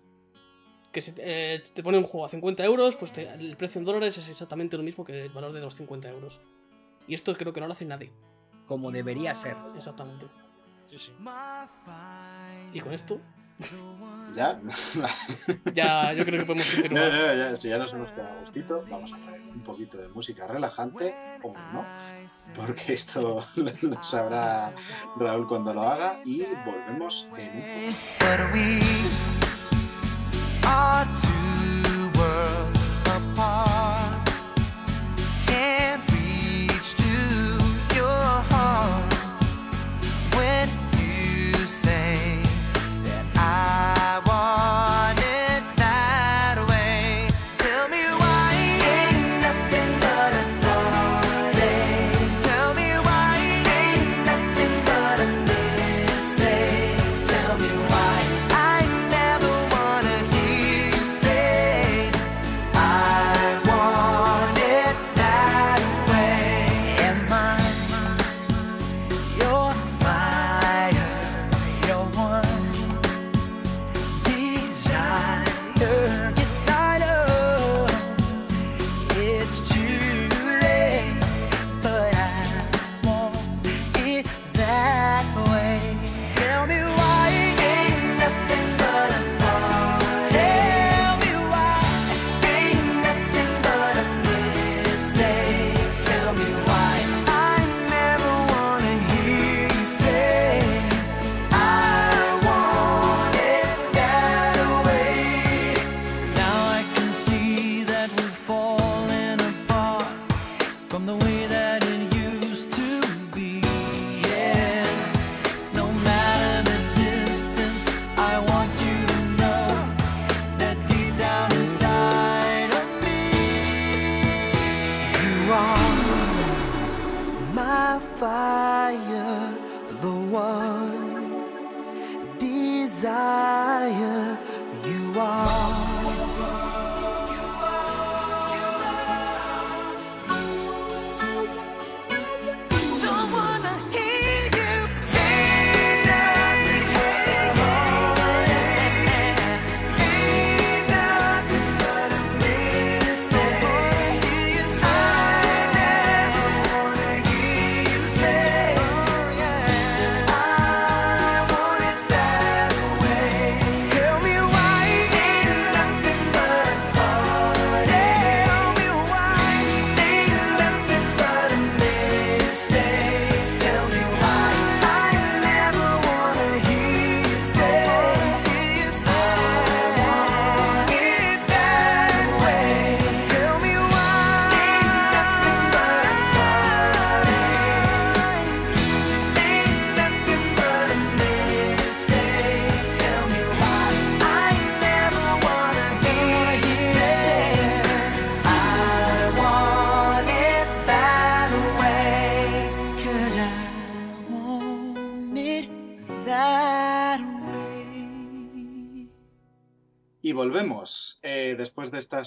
Que 0.93 1.01
si 1.01 1.11
te, 1.13 1.55
eh, 1.55 1.59
te 1.73 1.83
pone 1.83 1.97
un 1.97 2.03
juego 2.05 2.25
a 2.25 2.29
50 2.29 2.63
euros, 2.63 2.95
pues 2.95 3.11
te- 3.11 3.27
el 3.29 3.57
precio 3.57 3.79
en 3.79 3.85
dólares 3.85 4.17
es 4.17 4.29
exactamente 4.29 4.77
lo 4.77 4.83
mismo 4.83 5.03
que 5.03 5.23
el 5.23 5.29
valor 5.29 5.51
de 5.53 5.59
los 5.61 5.75
50 5.75 6.09
euros. 6.09 6.39
Y 7.07 7.13
esto 7.13 7.35
creo 7.35 7.51
que 7.53 7.59
no 7.61 7.67
lo 7.67 7.73
hace 7.73 7.85
nadie. 7.85 8.11
Como 8.65 8.91
debería 8.91 9.35
ser. 9.35 9.55
Exactamente. 9.75 10.27
Sí, 10.87 10.97
sí. 10.97 11.11
Y 12.73 12.79
con 12.79 12.93
esto, 12.93 13.19
¿Ya? 14.33 14.59
ya 15.73 16.13
yo 16.13 16.23
creo 16.25 16.39
que 16.39 16.45
podemos 16.45 16.65
No, 16.67 16.81
continuar. 16.81 17.11
no, 17.11 17.35
ya, 17.35 17.55
si 17.55 17.67
ya 17.69 17.77
nos 17.77 17.91
hemos 17.93 18.11
quedado 18.11 18.37
a 18.37 18.39
gustito, 18.39 18.83
vamos 18.89 19.11
a 19.13 19.17
poner 19.17 19.41
un 19.41 19.61
poquito 19.61 19.97
de 19.97 20.07
música 20.09 20.47
relajante, 20.47 21.13
o 21.43 21.53
no, 21.73 21.85
porque 22.55 22.93
esto 22.93 23.45
lo 23.81 24.03
sabrá 24.03 24.73
Raúl 25.17 25.47
cuando 25.47 25.73
lo 25.73 25.81
haga 25.81 26.21
y 26.23 26.45
volvemos 26.65 27.27
en 27.37 27.49
un 27.87 27.91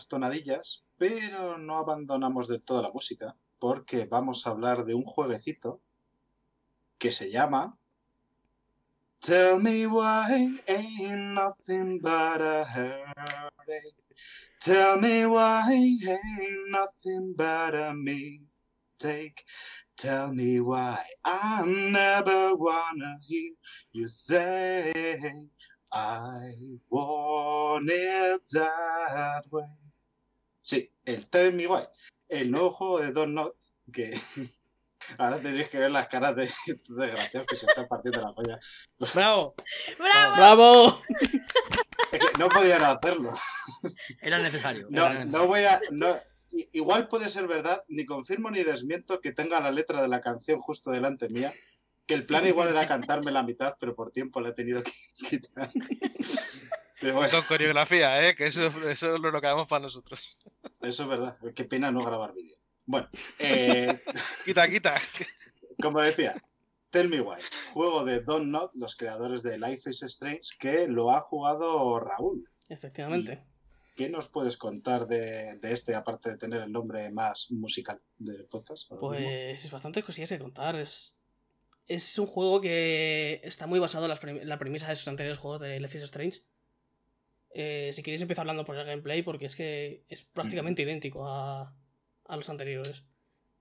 tonadillas, 0.09 0.85
pero 0.97 1.59
no 1.59 1.79
abandonamos 1.79 2.49
del 2.49 2.65
todo 2.65 2.83
la 2.83 2.91
música, 2.91 3.37
porque 3.59 4.07
vamos 4.07 4.47
a 4.47 4.51
hablar 4.51 4.85
de 4.85 4.95
un 4.95 5.05
jueguecito 5.05 5.81
que 6.99 7.11
se 7.11 7.31
llama 7.31 7.79
Tell 9.21 9.59
me 9.59 9.87
why 9.87 10.59
ain't 10.69 11.33
nothing 11.33 11.99
but 11.99 12.43
a 12.43 12.63
heartache. 12.63 13.97
Tell 14.61 15.01
me 15.01 15.25
why 15.25 15.63
ain't 15.73 16.71
nothing 16.71 17.35
but 17.35 17.75
a 17.75 17.95
mistake. 17.95 19.45
Tell 19.97 20.33
me 20.35 20.61
why 20.61 20.99
I 21.25 21.65
never 21.65 22.55
wanna 22.55 23.17
hear 23.27 23.53
you 23.93 24.09
say 24.09 24.93
I 25.91 26.53
want 26.91 27.89
it 27.89 28.43
that 28.51 29.45
way. 29.51 29.84
El 31.05 31.27
Tell 31.29 31.53
Me 31.53 31.67
Why, 31.67 31.83
el 32.29 32.51
nuevo 32.51 32.71
juego 32.71 33.01
de 33.01 33.13
Don't 33.13 33.33
Not, 33.35 33.55
que 33.93 34.19
ahora 35.19 35.39
tenéis 35.41 35.69
que 35.69 35.79
ver 35.79 35.91
las 35.91 36.09
caras 36.09 36.35
de 36.37 36.45
estos 36.45 36.97
desgraciados 36.97 37.47
que 37.47 37.57
se 37.57 37.67
están 37.67 37.87
partiendo 37.89 38.21
la 38.23 38.33
polla. 38.33 38.59
¡Bravo! 39.15 39.55
¡Bravo! 39.99 40.37
¡Bravo! 40.37 41.03
Es 42.13 42.21
que 42.21 42.39
no 42.39 42.49
podían 42.49 42.83
hacerlo. 42.83 43.35
Era 44.23 44.39
necesario. 44.39 44.87
No, 44.91 45.07
era 45.07 45.25
no 45.25 45.25
necesario. 45.25 45.47
voy 45.49 45.61
a. 45.65 45.81
no- 45.91 46.19
igual 46.73 47.09
puede 47.09 47.29
ser 47.29 47.49
verdad, 47.49 47.83
ni 47.89 48.05
confirmo 48.07 48.51
ni 48.51 48.63
desmiento 48.63 49.21
que 49.21 49.33
tenga 49.33 49.61
la 49.61 49.73
letra 49.73 50.01
de 50.01 50.07
la 50.09 50.21
canción 50.21 50.61
justo 50.61 50.91
delante 50.93 51.29
mía. 51.29 51.53
Que 52.07 52.15
el 52.15 52.27
plan 52.27 52.47
igual 52.47 52.69
era 52.69 52.87
cantarme 52.87 53.33
la 53.33 53.43
mitad, 53.43 53.77
pero 53.81 53.95
por 53.97 54.11
tiempo 54.11 54.41
la 54.41 54.51
he 54.51 54.53
tenido 54.53 54.83
que 54.83 54.93
quitar. 55.29 55.71
Bueno, 57.13 57.31
Con 57.31 57.43
coreografía, 57.43 58.29
¿eh? 58.29 58.35
Que 58.35 58.47
eso, 58.47 58.67
eso 58.89 59.19
lo 59.19 59.41
quedamos 59.41 59.67
para 59.67 59.83
nosotros. 59.83 60.37
eso 60.83 61.03
es 61.03 61.09
verdad. 61.09 61.37
Qué 61.55 61.65
pena 61.65 61.91
no 61.91 62.03
grabar 62.05 62.35
vídeo. 62.35 62.57
Bueno, 62.87 63.09
eh, 63.39 64.03
Quita, 64.45 64.69
quita. 64.69 65.01
como 65.81 66.01
decía, 66.01 66.35
Tell 66.91 67.09
Me 67.09 67.21
Why, 67.21 67.39
juego 67.73 68.05
de 68.05 68.21
Don't 68.21 68.47
Not, 68.47 68.75
los 68.75 68.95
creadores 68.95 69.43
de 69.43 69.59
Life 69.59 69.89
is 69.89 70.03
Strange, 70.03 70.51
que 70.59 70.87
lo 70.87 71.11
ha 71.11 71.21
jugado 71.21 71.99
Raúl. 71.99 72.49
Efectivamente. 72.69 73.45
¿Qué 73.97 74.09
nos 74.09 74.29
puedes 74.29 74.57
contar 74.57 75.07
de, 75.07 75.57
de 75.59 75.73
este, 75.73 75.95
aparte 75.95 76.31
de 76.31 76.37
tener 76.37 76.63
el 76.63 76.73
nombre 76.73 77.11
más 77.11 77.51
musical 77.51 78.01
del 78.19 78.45
podcast? 78.47 78.91
Pues 79.01 79.65
es 79.65 79.71
bastantes 79.71 80.05
cosillas 80.05 80.31
que 80.31 80.39
contar. 80.39 80.75
Es, 80.77 81.17
es 81.87 82.19
un 82.19 82.27
juego 82.27 82.61
que 82.61 83.41
está 83.45 83.67
muy 83.67 83.79
basado 83.79 84.05
en, 84.07 84.09
las 84.11 84.47
la 84.47 84.59
premisa 84.59 84.89
de 84.89 84.97
sus 84.97 85.09
anteriores 85.09 85.39
juegos 85.39 85.61
de 85.61 85.79
Life 85.79 85.97
is 85.97 86.05
Strange. 86.05 86.43
Eh, 87.57 87.91
si 87.93 88.03
queréis 88.03 88.21
empezar 88.23 88.43
hablando 88.43 88.65
por 88.65 88.77
el 88.77 88.85
gameplay, 88.85 89.23
porque 89.23 89.47
es 89.47 89.55
que 89.57 90.03
es 90.09 90.23
prácticamente 90.23 90.83
idéntico 90.83 91.27
a, 91.29 91.73
a 92.27 92.37
los 92.37 92.51
anteriores. 92.51 93.07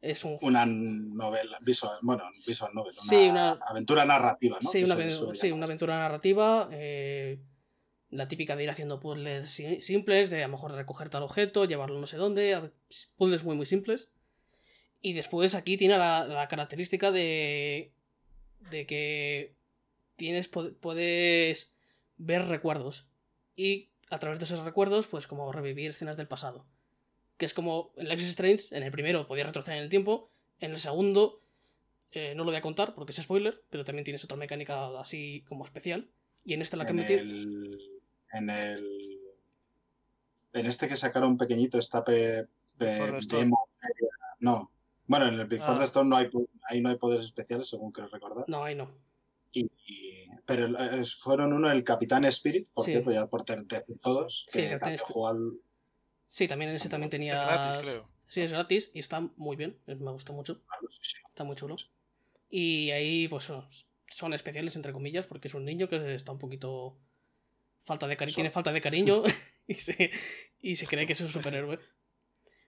Es 0.02 0.26
un 0.26 0.38
una 0.42 0.66
novela, 0.66 1.60
visual, 1.62 1.98
bueno, 2.02 2.24
visual 2.46 2.74
novel, 2.74 2.94
una, 3.02 3.04
Sí, 3.10 3.30
una- 3.30 3.52
aventura 3.52 4.04
narrativa, 4.04 4.58
¿no? 4.62 4.70
Sí, 4.72 4.84
una, 4.84 4.96
sí, 5.36 5.52
aventura 5.52 5.98
narrativa. 5.98 6.68
eh, 6.72 7.40
la 8.10 8.28
típica 8.28 8.56
de 8.56 8.64
ir 8.64 8.70
haciendo 8.70 9.00
puzzles 9.00 9.50
si- 9.50 9.82
simples, 9.82 10.30
de 10.30 10.44
a 10.44 10.48
lo 10.48 10.52
mejor 10.54 10.72
recoger 10.74 11.10
tal 11.10 11.24
objeto, 11.24 11.66
llevarlo 11.66 12.00
no 12.00 12.06
sé 12.08 12.18
dónde. 12.18 12.72
Puzzles 13.16 13.44
muy, 13.44 13.56
muy 13.56 13.66
simples. 13.66 14.12
Y 15.02 15.14
después 15.14 15.56
aquí 15.56 15.78
tiene 15.78 15.98
la, 15.98 16.26
la 16.26 16.48
característica 16.48 17.12
de. 17.12 17.92
de 18.72 18.86
que 18.86 19.56
tienes, 20.16 20.48
puedes 20.48 21.74
ver 22.18 22.46
recuerdos. 22.48 23.08
Y 23.56 23.90
a 24.10 24.20
través 24.20 24.40
de 24.40 24.46
esos 24.46 24.60
recuerdos, 24.64 25.08
pues 25.08 25.28
como 25.28 25.52
revivir 25.52 25.92
escenas 25.92 26.18
del 26.18 26.28
pasado. 26.28 26.66
Que 27.38 27.46
es 27.46 27.54
como 27.54 27.92
en 27.98 28.08
Life 28.10 28.24
is 28.24 28.30
Strange, 28.30 28.66
en 28.76 28.84
el 28.84 28.92
primero 28.92 29.28
podías 29.28 29.48
retroceder 29.48 29.78
en 29.78 29.84
el 29.84 29.90
tiempo, 29.90 30.30
en 30.60 30.72
el 30.72 30.80
segundo 30.80 31.42
eh, 32.12 32.34
no 32.36 32.44
lo 32.44 32.52
voy 32.52 32.58
a 32.58 32.62
contar 32.62 32.94
porque 32.94 33.12
es 33.12 33.18
spoiler, 33.22 33.64
pero 33.70 33.84
también 33.84 34.04
tienes 34.06 34.24
otra 34.24 34.38
mecánica 34.38 35.00
así 35.00 35.44
como 35.48 35.66
especial. 35.66 36.10
Y 36.46 36.54
en 36.54 36.62
esta 36.62 36.78
la 36.78 36.86
que 36.86 36.94
metí. 36.94 37.14
el, 37.14 37.80
en 38.34 38.50
el 38.50 39.20
en 40.54 40.66
este 40.68 40.88
que 40.88 40.96
sacaron 40.98 41.38
pequeñito 41.38 41.80
está 41.80 42.04
pe, 42.04 42.48
pe- 42.78 43.20
demo 43.28 43.68
no 44.40 44.70
bueno 45.08 45.28
en 45.28 45.40
el 45.40 45.48
Before 45.48 45.74
Ah. 45.76 45.80
the 45.80 45.86
Storm 45.86 46.10
no 46.10 46.18
hay 46.18 46.30
ahí 46.70 46.80
no 46.82 46.90
hay 46.90 46.98
poderes 46.98 47.26
especiales 47.26 47.68
según 47.70 47.92
creo 47.92 48.08
recordar 48.10 48.46
No, 48.48 48.64
ahí 48.64 48.76
no. 48.76 48.92
y, 49.52 49.66
y- 49.88 50.28
pero 50.46 50.68
eh, 50.68 51.04
fueron 51.20 51.54
uno 51.54 51.72
el 51.72 51.84
Capitán 51.84 52.26
Spirit 52.26 52.70
por 52.74 52.86
Sí. 52.86 52.92
cierto 52.92 53.12
ya 53.12 53.28
por 53.28 53.44
decir 53.44 53.84
todos 54.02 54.46
Sí, 54.48 54.60
que 54.60 54.70
Capitán 54.70 54.80
también 54.80 55.28
al- 55.28 55.54
Sí, 56.30 56.48
también 56.48 56.70
en 56.72 56.76
ese 56.78 56.90
también 56.90 57.08
Es 57.08 57.12
tenía. 57.12 57.44
gratis, 57.46 57.90
creo. 57.92 58.10
Sí, 58.28 58.42
es 58.42 58.52
gratis 58.52 58.90
y 58.94 59.00
está 59.00 59.20
muy 59.36 59.56
bien. 59.56 59.78
Me 59.86 60.12
gustó 60.12 60.34
mucho. 60.34 60.62
Está 61.30 61.44
muy 61.44 61.56
chulo. 61.56 61.76
Y 62.50 62.90
ahí, 62.92 63.28
pues 63.28 63.44
son 64.16 64.34
especiales, 64.34 64.76
entre 64.76 64.94
comillas, 64.94 65.28
porque 65.28 65.48
es 65.48 65.54
un 65.54 65.64
niño 65.66 65.88
que 65.88 66.16
está 66.16 66.32
un 66.32 66.40
poquito. 66.40 66.98
Falta 67.86 68.08
de 68.08 68.16
tiene 68.36 68.50
falta 68.50 68.72
de 68.72 68.82
cariño 69.22 69.22
y, 69.68 69.74
se, 69.76 70.10
y 70.62 70.76
se 70.76 70.88
cree 70.88 71.06
que 71.06 71.14
es 71.14 71.22
un 71.22 71.30
superhéroe. 71.30 71.80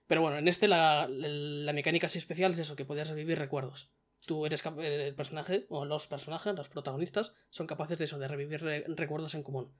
Pero 0.06 0.20
bueno, 0.20 0.38
en 0.38 0.46
este 0.46 0.68
la, 0.68 1.08
la 1.10 1.72
mecánica 1.72 2.06
así 2.06 2.18
especial 2.18 2.52
es 2.52 2.60
eso, 2.60 2.76
que 2.76 2.84
puedes 2.84 3.08
revivir 3.08 3.36
recuerdos. 3.38 3.90
Tú 4.26 4.44
eres 4.44 4.60
cap- 4.62 4.78
el 4.80 5.14
personaje, 5.14 5.66
o 5.70 5.84
los 5.86 6.06
personajes, 6.06 6.54
los 6.54 6.68
protagonistas, 6.68 7.32
son 7.50 7.66
capaces 7.66 7.96
de 7.98 8.04
eso, 8.04 8.18
de 8.18 8.28
revivir 8.28 8.60
re- 8.60 8.84
recuerdos 8.88 9.34
en 9.34 9.42
común. 9.42 9.72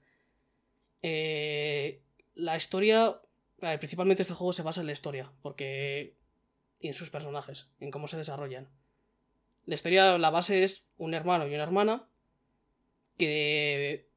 Eh, 1.01 2.01
la 2.35 2.57
historia. 2.57 3.21
ver, 3.61 3.79
principalmente 3.79 4.21
este 4.23 4.33
juego 4.33 4.53
se 4.53 4.63
basa 4.63 4.81
en 4.81 4.87
la 4.87 4.93
historia, 4.93 5.31
porque. 5.41 6.15
y 6.79 6.87
en 6.87 6.93
sus 6.93 7.09
personajes, 7.09 7.69
en 7.79 7.91
cómo 7.91 8.07
se 8.07 8.17
desarrollan. 8.17 8.69
La 9.65 9.75
historia, 9.75 10.17
la 10.17 10.29
base 10.29 10.63
es 10.63 10.85
un 10.97 11.13
hermano 11.13 11.47
y 11.47 11.53
una 11.53 11.63
hermana 11.63 12.07
que 13.17 14.07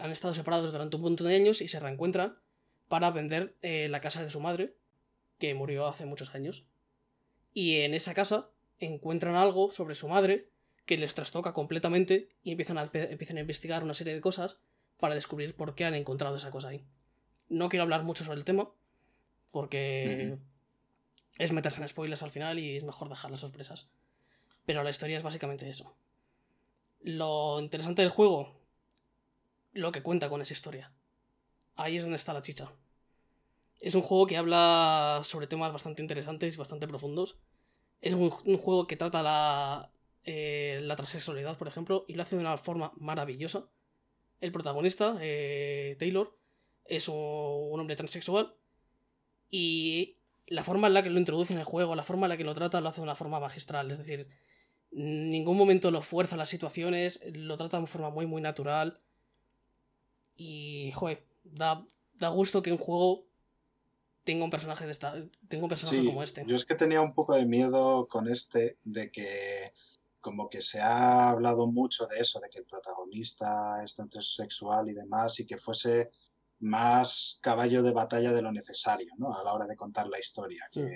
han 0.00 0.10
estado 0.10 0.34
separados 0.34 0.70
durante 0.72 0.96
un 0.96 1.02
montón 1.02 1.28
de 1.28 1.34
años 1.36 1.60
y 1.62 1.68
se 1.68 1.80
reencuentran 1.80 2.38
para 2.88 3.10
vender 3.10 3.56
eh, 3.62 3.88
la 3.88 4.00
casa 4.00 4.22
de 4.22 4.30
su 4.30 4.40
madre, 4.40 4.76
que 5.38 5.54
murió 5.54 5.86
hace 5.86 6.04
muchos 6.04 6.34
años. 6.34 6.66
Y 7.54 7.78
en 7.78 7.94
esa 7.94 8.14
casa 8.14 8.50
encuentran 8.80 9.36
algo 9.36 9.70
sobre 9.70 9.94
su 9.94 10.08
madre 10.08 10.48
que 10.86 10.98
les 10.98 11.14
trastoca 11.14 11.52
completamente 11.52 12.30
y 12.42 12.50
empiezan 12.50 12.78
a, 12.78 12.90
empiezan 12.92 13.36
a 13.36 13.40
investigar 13.40 13.84
una 13.84 13.94
serie 13.94 14.14
de 14.14 14.20
cosas 14.20 14.60
para 14.98 15.14
descubrir 15.14 15.54
por 15.54 15.74
qué 15.74 15.84
han 15.84 15.94
encontrado 15.94 16.36
esa 16.36 16.50
cosa 16.50 16.68
ahí. 16.68 16.84
No 17.48 17.68
quiero 17.68 17.82
hablar 17.84 18.02
mucho 18.02 18.24
sobre 18.24 18.38
el 18.38 18.44
tema, 18.44 18.70
porque 19.50 20.38
es 21.38 21.52
meterse 21.52 21.80
en 21.80 21.88
spoilers 21.88 22.22
al 22.22 22.30
final 22.30 22.58
y 22.58 22.76
es 22.76 22.84
mejor 22.84 23.08
dejar 23.08 23.30
las 23.30 23.40
sorpresas. 23.40 23.88
Pero 24.66 24.82
la 24.82 24.90
historia 24.90 25.16
es 25.16 25.22
básicamente 25.22 25.68
eso. 25.68 25.94
Lo 27.00 27.58
interesante 27.60 28.02
del 28.02 28.10
juego, 28.10 28.54
lo 29.72 29.90
que 29.90 30.02
cuenta 30.02 30.28
con 30.28 30.42
esa 30.42 30.52
historia. 30.52 30.92
Ahí 31.76 31.96
es 31.96 32.02
donde 32.02 32.16
está 32.16 32.34
la 32.34 32.42
chicha. 32.42 32.72
Es 33.80 33.94
un 33.94 34.02
juego 34.02 34.26
que 34.26 34.36
habla 34.36 35.20
sobre 35.24 35.46
temas 35.46 35.72
bastante 35.72 36.02
interesantes 36.02 36.54
y 36.54 36.58
bastante 36.58 36.86
profundos. 36.86 37.38
Es 38.00 38.14
un, 38.14 38.30
juego 38.30 38.86
que 38.86 38.96
trata 38.96 39.22
la, 39.22 39.92
eh, 40.24 40.80
la 40.82 40.96
transexualidad, 40.96 41.58
por 41.58 41.68
ejemplo, 41.68 42.04
y 42.08 42.14
lo 42.14 42.22
hace 42.22 42.36
de 42.36 42.42
una 42.42 42.56
forma 42.56 42.92
maravillosa. 42.96 43.68
El 44.40 44.52
protagonista, 44.52 45.16
eh, 45.20 45.96
Taylor, 45.98 46.36
es 46.86 47.08
un, 47.08 47.78
hombre 47.78 47.96
transexual 47.96 48.54
y 49.50 50.16
la 50.46 50.64
forma 50.64 50.88
en 50.88 50.94
la 50.94 51.02
que 51.02 51.10
lo 51.10 51.18
introduce 51.18 51.52
en 51.52 51.60
el 51.60 51.64
juego, 51.64 51.94
la 51.94 52.02
forma 52.02 52.26
en 52.26 52.30
la 52.30 52.36
que 52.36 52.44
lo 52.44 52.54
trata, 52.54 52.80
lo 52.80 52.88
hace 52.88 53.00
de 53.00 53.04
una 53.04 53.14
forma 53.14 53.38
magistral. 53.38 53.90
Es 53.90 53.98
decir, 53.98 54.28
en 54.92 55.30
ningún 55.30 55.56
momento 55.56 55.90
lo 55.90 56.02
fuerza 56.02 56.36
las 56.36 56.48
situaciones, 56.48 57.22
lo 57.32 57.56
trata 57.56 57.80
de 57.80 57.86
forma 57.86 58.10
muy, 58.10 58.26
muy 58.26 58.42
natural. 58.42 59.00
Y, 60.36 60.90
joder, 60.94 61.26
da, 61.44 61.86
da 62.14 62.28
gusto 62.28 62.62
que 62.62 62.72
un 62.72 62.78
juego 62.78 63.29
tenga 64.30 64.44
un 64.44 64.50
personaje, 64.50 64.86
de 64.86 64.92
esta, 64.92 65.12
tenga 65.48 65.64
un 65.64 65.68
personaje 65.68 66.00
Sí, 66.00 66.06
como 66.06 66.22
este. 66.22 66.44
yo 66.46 66.54
es 66.54 66.64
que 66.64 66.74
tenía 66.76 67.00
un 67.00 67.14
poco 67.14 67.34
de 67.34 67.46
miedo 67.46 68.06
con 68.08 68.28
este 68.28 68.78
de 68.84 69.10
que 69.10 69.72
como 70.20 70.48
que 70.48 70.60
se 70.60 70.80
ha 70.80 71.30
hablado 71.30 71.66
mucho 71.66 72.06
de 72.06 72.20
eso, 72.20 72.38
de 72.40 72.48
que 72.50 72.58
el 72.58 72.64
protagonista 72.66 73.82
es 73.82 73.94
transexual 73.94 74.88
y 74.88 74.94
demás, 74.94 75.40
y 75.40 75.46
que 75.46 75.56
fuese 75.58 76.10
más 76.60 77.38
caballo 77.42 77.82
de 77.82 77.92
batalla 77.92 78.32
de 78.32 78.42
lo 78.42 78.52
necesario, 78.52 79.08
¿no? 79.16 79.32
A 79.32 79.42
la 79.42 79.52
hora 79.54 79.66
de 79.66 79.76
contar 79.76 80.06
la 80.08 80.18
historia. 80.18 80.68
Que, 80.70 80.82
Mm. 80.82 80.90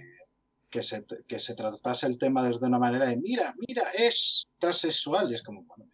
que, 0.70 0.82
se, 0.82 1.05
que 1.27 1.39
se 1.40 1.55
tratase 1.55 2.06
el 2.06 2.19
tema 2.19 2.47
desde 2.47 2.66
una 2.66 2.78
manera 2.78 3.06
de, 3.09 3.16
mira, 3.16 3.55
mira, 3.66 3.85
es 3.97 4.44
transexual, 4.59 5.31
y 5.31 5.35
es 5.35 5.43
como, 5.43 5.62
bueno, 5.62 5.86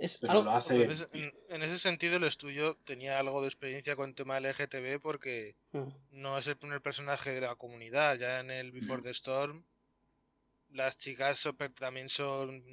Es 0.00 0.16
pero 0.18 0.32
algo- 0.32 0.44
lo 0.44 0.50
Bueno, 0.50 0.58
hace... 0.58 0.84
en, 0.84 0.90
ese, 0.90 1.06
en- 1.12 1.34
en 1.50 1.62
ese 1.62 1.78
sentido, 1.78 2.16
el 2.16 2.24
estudio 2.24 2.76
tenía 2.84 3.18
algo 3.18 3.42
de 3.42 3.48
experiencia 3.48 3.94
con 3.96 4.08
el 4.08 4.14
tema 4.14 4.38
LGTB 4.40 4.98
porque 5.00 5.54
Mm. 5.72 5.88
no 6.12 6.38
es 6.38 6.46
el 6.46 6.56
primer 6.56 6.80
personaje 6.80 7.32
de 7.32 7.42
la 7.42 7.54
comunidad. 7.54 8.16
Ya 8.16 8.40
en 8.40 8.50
el 8.50 8.72
Before 8.72 9.02
Mm. 9.02 9.04
the 9.04 9.10
Storm, 9.10 9.64
las 10.70 10.96
chicas 10.96 11.38
so- 11.38 11.52
per- 11.54 11.72
también 11.74 12.08
son, 12.08 12.64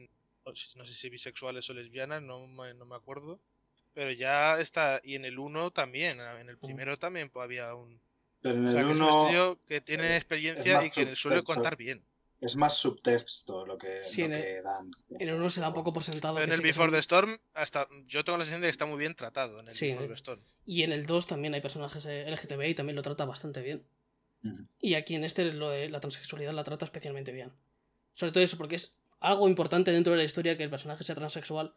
no 0.45 0.85
sé 0.85 0.93
si 0.93 1.09
bisexuales 1.09 1.69
o 1.69 1.73
lesbianas, 1.73 2.21
no 2.21 2.47
me, 2.47 2.73
no 2.73 2.85
me 2.85 2.95
acuerdo. 2.95 3.39
Pero 3.93 4.11
ya 4.11 4.59
está, 4.59 5.01
y 5.03 5.15
en 5.15 5.25
el 5.25 5.37
1 5.39 5.71
también, 5.71 6.21
ah, 6.21 6.39
en 6.39 6.47
el 6.49 6.57
primero 6.57 6.97
también 6.97 7.29
pues, 7.29 7.43
había 7.43 7.73
un... 7.73 7.99
Pero 8.41 8.59
en 8.59 8.67
O 8.67 8.71
sea, 8.71 8.81
el 8.81 8.87
que 8.87 8.93
es 8.93 8.97
un 8.99 9.03
1 9.03 9.19
estudio 9.23 9.59
que 9.67 9.81
tiene 9.81 10.15
experiencia 10.15 10.85
y 10.85 10.91
que 10.91 11.15
suele 11.15 11.43
contar 11.43 11.75
bien. 11.75 12.01
Es 12.39 12.55
más 12.55 12.77
subtexto 12.77 13.65
lo 13.65 13.77
que, 13.77 14.03
Sí, 14.05 14.21
lo 14.21 14.27
en 14.27 14.33
el- 14.33 14.41
que 14.43 14.61
dan. 14.61 14.91
En 15.19 15.29
el 15.29 15.35
1 15.35 15.49
se 15.49 15.61
da 15.61 15.69
un 15.69 15.73
poco 15.73 15.91
por 15.93 16.03
sentado. 16.03 16.35
Pero 16.35 16.45
en 16.45 16.51
el 16.51 16.57
sí 16.57 16.63
Before 16.63 16.85
son- 16.87 16.93
the 16.93 16.99
Storm, 16.99 17.37
hasta 17.53 17.87
yo 18.05 18.23
tengo 18.23 18.37
la 18.37 18.43
sensación 18.45 18.61
de 18.61 18.67
que 18.67 18.71
está 18.71 18.85
muy 18.85 18.97
bien 18.99 19.15
tratado 19.15 19.59
en 19.59 19.67
el 19.67 19.73
Sí, 19.73 19.87
Before 19.87 20.05
¿eh? 20.05 20.09
the 20.09 20.13
Storm. 20.15 20.41
Y 20.65 20.83
en 20.83 20.91
el 20.91 21.05
2 21.05 21.25
también 21.27 21.53
hay 21.53 21.61
personajes 21.61 22.05
eh, 22.05 22.25
LGTB 22.29 22.69
y 22.69 22.75
también 22.75 22.95
lo 22.95 23.01
trata 23.01 23.25
bastante 23.25 23.61
bien. 23.61 23.85
Y 24.79 24.93
aquí 24.93 25.15
en 25.15 25.23
este 25.25 25.43
lo 25.51 25.69
de 25.71 25.89
la 25.89 25.99
transexualidad 25.99 26.53
la 26.53 26.63
trata 26.63 26.85
especialmente 26.85 27.31
bien. 27.33 27.51
Sobre 28.13 28.31
todo 28.31 28.43
eso, 28.43 28.55
porque 28.57 28.75
es 28.75 28.95
algo 29.19 29.47
importante 29.49 29.91
dentro 29.91 30.11
de 30.13 30.17
la 30.17 30.23
historia 30.23 30.55
que 30.55 30.63
el 30.63 30.69
personaje 30.69 31.03
sea 31.03 31.15
transexual. 31.15 31.73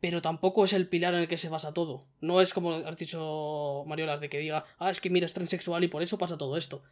Pero 0.00 0.20
tampoco 0.22 0.64
es 0.66 0.74
el 0.74 0.86
pilar 0.88 1.14
en 1.14 1.20
el 1.22 1.28
que 1.28 1.38
se 1.38 1.48
basa 1.48 1.72
todo. 1.72 2.06
No 2.20 2.40
es 2.42 2.52
como 2.52 2.72
has 2.74 2.96
dicho 2.98 3.82
Mariolas 3.86 4.20
de 4.20 4.28
que 4.28 4.38
diga, 4.38 4.64
ah, 4.78 4.90
es 4.90 5.00
que 5.00 5.08
mira, 5.10 5.24
es 5.26 5.32
transexual 5.32 5.82
y 5.82 5.88
por 5.88 6.02
eso 6.02 6.18
pasa 6.18 6.36
todo 6.36 6.56
esto. 6.58 6.82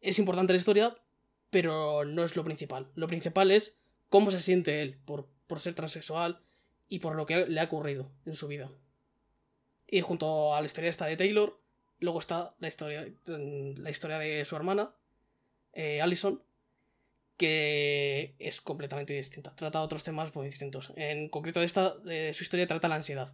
Es 0.00 0.18
importante 0.18 0.52
la 0.54 0.58
historia, 0.58 0.96
pero 1.50 2.04
no 2.04 2.24
es 2.24 2.36
lo 2.36 2.44
principal. 2.44 2.90
Lo 2.94 3.06
principal 3.06 3.50
es 3.50 3.78
cómo 4.08 4.30
se 4.30 4.40
siente 4.40 4.82
él 4.82 4.98
por, 5.04 5.28
por 5.46 5.60
ser 5.60 5.74
transexual 5.74 6.42
y 6.88 7.00
por 7.00 7.14
lo 7.14 7.26
que 7.26 7.46
le 7.46 7.60
ha 7.60 7.64
ocurrido 7.64 8.10
en 8.24 8.34
su 8.34 8.48
vida. 8.48 8.70
Y 9.86 10.00
junto 10.00 10.54
a 10.54 10.60
la 10.60 10.66
historia 10.66 10.90
esta 10.90 11.06
de 11.06 11.16
Taylor, 11.16 11.58
luego 11.98 12.18
está 12.18 12.54
la 12.58 12.68
historia, 12.68 13.06
la 13.24 13.90
historia 13.90 14.18
de 14.18 14.44
su 14.44 14.56
hermana, 14.56 14.94
eh, 15.72 16.02
Allison, 16.02 16.42
que 17.36 18.34
es 18.38 18.60
completamente 18.60 19.14
distinta. 19.14 19.54
Trata 19.54 19.80
otros 19.80 20.04
temas 20.04 20.34
muy 20.34 20.46
distintos. 20.46 20.92
En 20.96 21.28
concreto, 21.28 21.62
esta, 21.62 21.96
eh, 22.06 22.32
su 22.34 22.42
historia 22.42 22.66
trata 22.66 22.88
la 22.88 22.96
ansiedad. 22.96 23.32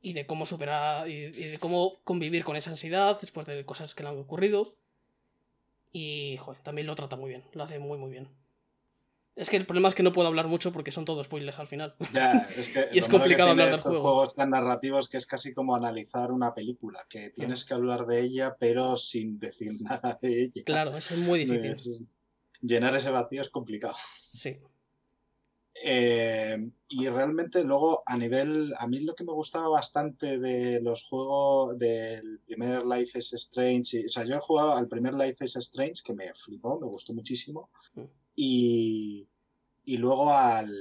Y 0.00 0.12
de 0.12 0.26
cómo 0.26 0.46
superar. 0.46 1.08
Y 1.08 1.30
de 1.30 1.58
cómo 1.58 2.00
convivir 2.04 2.44
con 2.44 2.56
esa 2.56 2.70
ansiedad 2.70 3.20
después 3.20 3.46
de 3.46 3.64
cosas 3.64 3.94
que 3.94 4.04
le 4.04 4.10
han 4.10 4.18
ocurrido. 4.18 4.76
Y, 5.92 6.36
joder, 6.38 6.62
también 6.62 6.86
lo 6.86 6.94
trata 6.94 7.16
muy 7.16 7.30
bien. 7.30 7.44
Lo 7.52 7.64
hace 7.64 7.78
muy, 7.78 7.98
muy 7.98 8.10
bien. 8.10 8.28
Es 9.38 9.50
que 9.50 9.56
el 9.56 9.66
problema 9.66 9.88
es 9.88 9.94
que 9.94 10.02
no 10.02 10.12
puedo 10.12 10.26
hablar 10.26 10.48
mucho 10.48 10.72
porque 10.72 10.90
son 10.90 11.04
todos 11.04 11.26
spoilers 11.26 11.60
al 11.60 11.68
final. 11.68 11.94
Ya, 12.12 12.32
es 12.56 12.70
que 12.70 12.88
Y 12.92 12.98
es 12.98 13.04
que 13.04 13.12
complicado 13.12 13.50
hablar 13.50 13.66
del 13.66 13.76
estos 13.76 13.90
juego. 13.90 14.02
juegos 14.02 14.34
tan 14.34 14.50
narrativos 14.50 15.08
que 15.08 15.16
es 15.16 15.26
casi 15.26 15.54
como 15.54 15.76
analizar 15.76 16.32
una 16.32 16.52
película, 16.54 17.06
que 17.08 17.30
tienes 17.30 17.64
que 17.64 17.74
hablar 17.74 18.06
de 18.06 18.20
ella 18.20 18.56
pero 18.58 18.96
sin 18.96 19.38
decir 19.38 19.72
nada 19.80 20.18
de 20.20 20.42
ella. 20.42 20.62
Claro, 20.66 20.96
eso 20.96 21.14
es 21.14 21.20
muy 21.20 21.44
difícil. 21.44 22.08
Llenar 22.60 22.96
ese 22.96 23.10
vacío 23.10 23.40
es 23.40 23.48
complicado. 23.48 23.94
Sí. 24.32 24.58
Eh, 25.84 26.70
y 26.88 27.08
realmente 27.08 27.62
luego 27.62 28.02
a 28.06 28.16
nivel, 28.16 28.72
a 28.78 28.86
mí 28.86 29.00
lo 29.00 29.14
que 29.14 29.24
me 29.24 29.32
gustaba 29.32 29.68
bastante 29.68 30.38
de 30.38 30.80
los 30.80 31.04
juegos 31.04 31.78
del 31.78 32.40
primer 32.40 32.84
Life 32.84 33.18
is 33.18 33.32
Strange, 33.34 33.98
y- 34.00 34.06
o 34.06 34.08
sea, 34.08 34.24
yo 34.24 34.36
he 34.36 34.40
jugado 34.40 34.72
al 34.74 34.88
primer 34.88 35.14
Life 35.14 35.44
is 35.44 35.56
Strange 35.56 36.02
que 36.02 36.14
me 36.14 36.32
flipó, 36.34 36.80
me 36.80 36.86
gustó 36.86 37.12
muchísimo, 37.12 37.70
Mm. 37.94 38.02
y, 38.34 39.28
y 39.84 39.96
luego 39.98 40.32
al, 40.32 40.74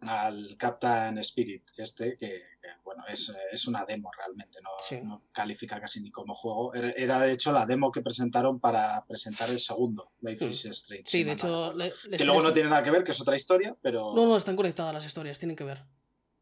al 0.00 0.56
Captain 0.56 1.18
Spirit 1.18 1.62
este, 1.76 2.16
que, 2.16 2.42
bueno, 2.84 3.04
es, 3.08 3.34
es 3.52 3.66
una 3.66 3.84
demo 3.84 4.10
realmente, 4.16 4.60
no, 4.62 4.70
Sí. 4.86 5.00
no 5.02 5.24
califica 5.32 5.80
casi 5.80 6.00
ni 6.00 6.10
como 6.10 6.34
juego, 6.34 6.74
era, 6.74 6.90
era, 6.90 7.20
de 7.20 7.32
hecho 7.32 7.52
la 7.52 7.66
demo 7.66 7.90
que 7.90 8.02
presentaron 8.02 8.60
para 8.60 9.04
presentar 9.06 9.48
el 9.50 9.60
segundo 9.60 10.12
Life 10.20 10.44
Mm. 10.46 10.50
is 10.50 10.64
Strange. 10.66 11.04
Sí, 11.06 11.18
si 11.18 11.24
de 11.24 11.32
hecho. 11.32 11.74
que 12.16 12.24
luego 12.24 12.42
no 12.42 12.52
tiene 12.52 12.68
nada 12.68 12.82
que 12.82 12.90
ver, 12.90 13.04
que 13.04 13.12
es 13.12 13.20
otra 13.20 13.36
historia, 13.36 13.76
pero 13.80 14.14
No, 14.14 14.26
no, 14.26 14.36
están 14.36 14.56
conectadas 14.56 14.92
las 14.94 15.04
historias, 15.06 15.38
tienen 15.38 15.56
que 15.56 15.64
ver. 15.64 15.84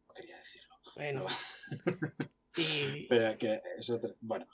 no 0.08 0.14
quería 0.14 0.36
decirlo. 0.38 0.74
Bueno. 0.96 1.26
y. 2.56 3.06
Pero 3.08 3.38
que 3.38 3.62
es 3.78 3.90
otra- 3.90 4.14
Bueno, 4.20 4.46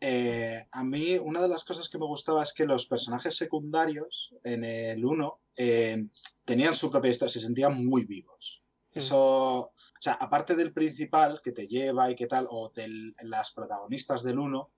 eh, 0.00 0.66
a 0.70 0.84
mí 0.84 1.18
una 1.18 1.42
de 1.42 1.48
las 1.48 1.64
cosas 1.64 1.88
que 1.88 1.98
me 1.98 2.06
gustaba 2.06 2.42
es 2.42 2.52
que 2.52 2.64
los 2.64 2.86
personajes 2.86 3.36
secundarios 3.36 4.34
en 4.44 4.64
el 4.64 5.04
1 5.04 5.40
eh, 5.56 6.06
tenían 6.44 6.74
su 6.74 6.90
propia 6.90 7.10
historia, 7.10 7.30
se 7.32 7.40
sentían 7.40 7.84
muy 7.84 8.04
vivos. 8.04 8.61
Mm. 8.94 8.98
Eso, 8.98 9.58
o 9.58 9.72
sea, 10.00 10.14
aparte 10.14 10.54
del 10.54 10.72
principal 10.72 11.40
que 11.42 11.52
te 11.52 11.66
lleva 11.66 12.10
y 12.10 12.14
qué 12.14 12.26
tal, 12.26 12.46
o 12.50 12.70
de 12.70 13.14
las 13.22 13.52
protagonistas 13.52 14.22
del 14.22 14.38
1, 14.38 14.70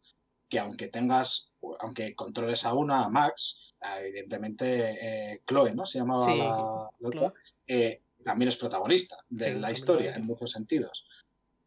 que 0.49 0.59
aunque 0.59 0.89
tengas, 0.89 1.53
aunque 1.81 2.15
controles 2.15 2.65
a 2.65 2.75
una, 2.75 3.05
a 3.05 3.09
Max, 3.09 3.73
evidentemente 3.99 5.33
eh, 5.33 5.43
Chloe, 5.47 5.75
¿no? 5.75 5.85
Se 5.85 5.99
llamaba 5.99 6.27
Sí, 6.27 6.39
la, 6.39 6.91
la 6.99 7.09
otra, 7.09 7.35
eh, 7.67 8.03
también 8.23 8.49
es 8.49 8.57
protagonista 8.57 9.19
de 9.29 9.47
Sí, 9.47 9.55
la 9.55 9.73
historia 9.73 10.15
en 10.15 10.25
muchos 10.25 10.53
sentidos. 10.53 11.07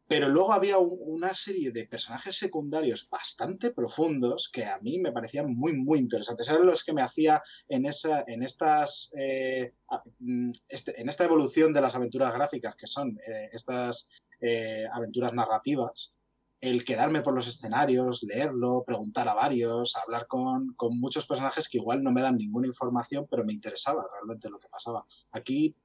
Pero 0.08 0.30
luego 0.30 0.54
había 0.54 0.78
un- 0.78 0.98
una 1.02 1.34
serie 1.34 1.72
de 1.72 1.86
personajes 1.86 2.38
secundarios 2.38 3.10
bastante 3.10 3.72
profundos 3.72 4.50
que 4.52 4.66
a 4.66 4.80
mí 4.80 5.00
me 5.00 5.12
parecían 5.12 5.54
muy, 5.54 5.74
muy 5.78 6.00
interesantes. 6.00 6.48
Eran 6.48 6.66
los 6.66 6.84
que 6.84 6.94
me 6.94 7.02
hacía 7.02 7.42
en, 7.68 7.86
esa, 7.86 8.24
en, 8.28 8.42
estas, 8.44 9.12
eh, 9.18 9.74
mm, 10.20 10.52
este- 10.70 11.00
en 11.02 11.10
esta 11.10 11.26
evolución 11.26 11.74
de 11.74 11.82
las 11.82 11.96
aventuras 11.96 12.34
gráficas, 12.34 12.76
que 12.76 12.88
son 12.88 13.18
eh, 13.28 13.50
estas 13.52 14.08
eh, 14.40 14.86
aventuras 14.94 15.34
narrativas, 15.34 16.14
el 16.62 16.86
quedarme 16.86 17.22
por 17.22 17.34
los 17.36 17.48
escenarios, 17.48 18.24
leerlo, 18.24 18.84
preguntar 18.86 19.28
a 19.28 19.34
varios, 19.34 19.96
hablar 19.96 20.28
con, 20.28 20.74
con 20.76 21.00
muchos 21.00 21.26
personajes 21.28 21.68
que 21.68 21.80
igual 21.80 22.02
no 22.04 22.12
me 22.12 22.22
dan 22.22 22.38
ninguna 22.38 22.68
información, 22.68 23.28
pero 23.30 23.44
me 23.44 23.54
interesaba 23.54 24.08
realmente 24.14 24.50
lo 24.50 24.58
que 24.60 24.68
pasaba. 24.70 25.06
Aquí, 25.32 25.76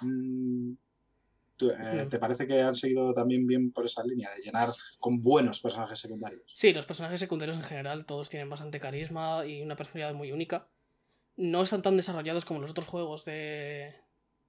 mm, 0.00 0.72
¿tú- 1.68 1.70
eh. 1.78 2.06
¿te 2.10 2.18
parece 2.18 2.46
que 2.46 2.60
han 2.60 2.74
seguido 2.74 3.12
también 3.14 3.46
bien 3.46 3.72
por 3.72 3.84
esa 3.84 4.04
línea 4.04 4.30
de 4.34 4.42
llenar 4.42 4.68
con 4.98 5.20
buenos 5.22 5.60
personajes 5.60 5.98
secundarios? 5.98 6.42
Sí, 6.54 6.72
los 6.72 6.86
personajes 6.86 7.20
secundarios 7.20 7.56
en 7.56 7.62
general 7.62 8.04
todos 8.06 8.28
tienen 8.28 8.48
bastante 8.50 8.80
carisma 8.80 9.44
y 9.46 9.62
una 9.62 9.76
personalidad 9.76 10.14
muy 10.14 10.32
única. 10.32 10.68
No 11.36 11.62
están 11.62 11.82
tan 11.82 11.96
desarrollados 11.96 12.44
como 12.44 12.60
los 12.60 12.70
otros 12.72 12.86
juegos 12.86 13.24
de, 13.24 13.94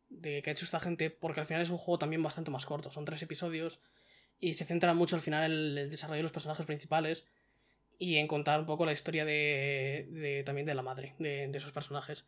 de 0.09 0.41
que 0.41 0.49
ha 0.49 0.53
hecho 0.53 0.65
esta 0.65 0.79
gente, 0.79 1.09
porque 1.09 1.39
al 1.39 1.45
final 1.45 1.61
es 1.61 1.69
un 1.69 1.77
juego 1.77 1.97
también 1.99 2.21
bastante 2.21 2.51
más 2.51 2.65
corto. 2.65 2.91
Son 2.91 3.05
tres 3.05 3.21
episodios 3.21 3.79
y 4.39 4.55
se 4.55 4.65
centra 4.65 4.93
mucho 4.93 5.15
al 5.15 5.21
final 5.21 5.51
en 5.51 5.77
el 5.77 5.89
desarrollo 5.89 6.17
de 6.17 6.23
los 6.23 6.31
personajes 6.33 6.65
principales 6.65 7.25
y 7.99 8.17
en 8.17 8.27
contar 8.27 8.59
un 8.59 8.65
poco 8.65 8.85
la 8.85 8.91
historia 8.91 9.23
de, 9.23 10.07
de- 10.11 10.43
también 10.43 10.65
de 10.67 10.73
la 10.75 10.81
madre 10.81 11.15
de, 11.19 11.47
de 11.47 11.57
esos 11.57 11.71
personajes. 11.71 12.25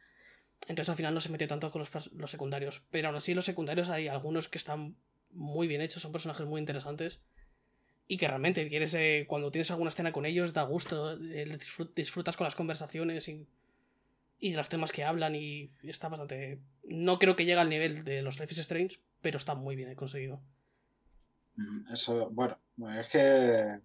Entonces 0.67 0.89
al 0.89 0.95
final 0.95 1.13
no 1.13 1.21
se 1.21 1.29
mete 1.29 1.47
tanto 1.47 1.71
con 1.71 1.79
los, 1.79 2.13
los 2.13 2.31
secundarios. 2.31 2.83
Pero 2.89 3.07
aún 3.07 3.17
así 3.17 3.33
los 3.33 3.45
secundarios 3.45 3.89
hay 3.89 4.07
algunos 4.07 4.47
que 4.49 4.57
están 4.57 4.95
muy 5.31 5.67
bien 5.67 5.81
hechos, 5.81 6.01
son 6.01 6.11
personajes 6.11 6.45
muy 6.47 6.59
interesantes. 6.59 7.21
Y 8.07 8.17
que 8.17 8.27
realmente 8.27 8.67
quieres, 8.69 8.93
eh, 8.93 9.25
cuando 9.27 9.51
tienes 9.51 9.71
alguna 9.71 9.89
escena 9.89 10.11
con 10.11 10.25
ellos, 10.25 10.53
da 10.53 10.63
gusto, 10.63 11.13
eh, 11.13 11.47
disfrut- 11.47 11.93
disfrutas 11.95 12.37
con 12.37 12.45
las 12.45 12.55
conversaciones 12.55 13.27
y, 13.27 13.47
y 14.37 14.51
de 14.51 14.57
los 14.57 14.69
temas 14.69 14.91
que 14.91 15.03
hablan 15.03 15.35
y 15.35 15.71
está 15.83 16.09
bastante... 16.09 16.59
No 16.83 17.17
creo 17.17 17.35
que 17.35 17.45
llegue 17.45 17.59
al 17.59 17.69
nivel 17.69 18.03
de 18.03 18.21
los 18.21 18.39
Life 18.39 18.53
is 18.53 18.59
Strange, 18.59 18.99
pero 19.21 19.37
está 19.37 19.55
muy 19.55 19.75
bien 19.75 19.93
conseguido. 19.95 20.41
Mm, 21.55 21.91
Eso, 21.91 22.29
bueno, 22.31 22.59
es 22.99 23.09
que. 23.09 23.79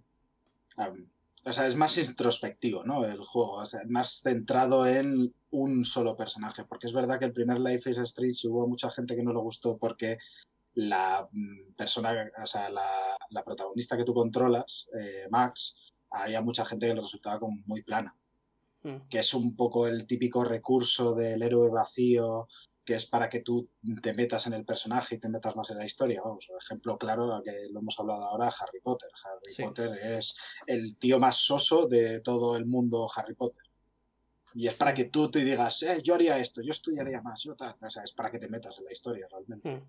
O 1.44 1.52
sea, 1.52 1.66
es 1.66 1.76
más 1.76 1.96
introspectivo, 1.98 2.84
¿no? 2.84 3.04
El 3.04 3.24
juego, 3.24 3.52
o 3.54 3.66
sea, 3.66 3.80
más 3.88 4.20
centrado 4.22 4.86
en 4.86 5.34
un 5.50 5.84
solo 5.84 6.16
personaje. 6.16 6.64
Porque 6.64 6.86
es 6.86 6.92
verdad 6.92 7.18
que 7.18 7.24
el 7.24 7.32
primer 7.32 7.58
Life 7.58 7.90
is 7.90 7.98
Strange 7.98 8.48
hubo 8.48 8.66
mucha 8.68 8.90
gente 8.90 9.16
que 9.16 9.22
no 9.22 9.32
le 9.32 9.40
gustó 9.40 9.78
porque 9.78 10.18
la 10.74 11.28
mm, 11.32 11.74
persona, 11.76 12.30
o 12.42 12.46
sea, 12.46 12.70
la, 12.70 12.86
la 13.30 13.44
protagonista 13.44 13.96
que 13.96 14.04
tú 14.04 14.14
controlas, 14.14 14.88
eh, 14.98 15.26
Max, 15.30 15.76
había 16.10 16.42
mucha 16.42 16.64
gente 16.64 16.86
que 16.86 16.94
le 16.94 17.00
resultaba 17.00 17.40
como 17.40 17.56
muy 17.66 17.82
plana 17.82 18.14
Mm. 18.82 19.08
que 19.10 19.18
es 19.18 19.34
un 19.34 19.54
poco 19.56 19.86
el 19.86 20.06
típico 20.06 20.42
recurso 20.42 21.14
del 21.14 21.42
héroe 21.42 21.68
vacío, 21.68 22.48
que 22.90 22.96
es 22.96 23.06
para 23.06 23.28
que 23.28 23.38
tú 23.38 23.70
te 24.02 24.12
metas 24.14 24.48
en 24.48 24.52
el 24.54 24.64
personaje 24.64 25.14
y 25.14 25.18
te 25.18 25.28
metas 25.28 25.54
más 25.54 25.70
en 25.70 25.78
la 25.78 25.84
historia. 25.84 26.22
Vamos, 26.24 26.48
un 26.48 26.56
ejemplo 26.58 26.98
claro, 26.98 27.32
al 27.32 27.40
que 27.44 27.68
lo 27.70 27.78
hemos 27.78 27.96
hablado 28.00 28.24
ahora, 28.24 28.48
Harry 28.48 28.80
Potter. 28.82 29.08
Harry 29.24 29.54
Sí. 29.54 29.62
Potter 29.62 29.90
es 30.02 30.36
el 30.66 30.96
tío 30.96 31.20
más 31.20 31.36
soso 31.36 31.86
de 31.86 32.18
todo 32.18 32.56
el 32.56 32.66
mundo 32.66 33.06
Harry 33.14 33.36
Potter. 33.36 33.62
Y 34.54 34.66
es 34.66 34.74
para 34.74 34.92
que 34.92 35.04
tú 35.04 35.30
te 35.30 35.44
digas, 35.44 35.84
eh, 35.84 36.00
yo 36.02 36.14
haría 36.14 36.36
esto, 36.38 36.62
yo 36.62 36.72
estudiaría 36.72 37.22
más, 37.22 37.44
yo 37.44 37.54
tal. 37.54 37.76
O 37.80 37.88
sea, 37.88 38.02
es 38.02 38.12
para 38.12 38.28
que 38.32 38.40
te 38.40 38.48
metas 38.48 38.76
en 38.80 38.86
la 38.86 38.92
historia 38.92 39.28
realmente. 39.30 39.70
Mm. 39.70 39.86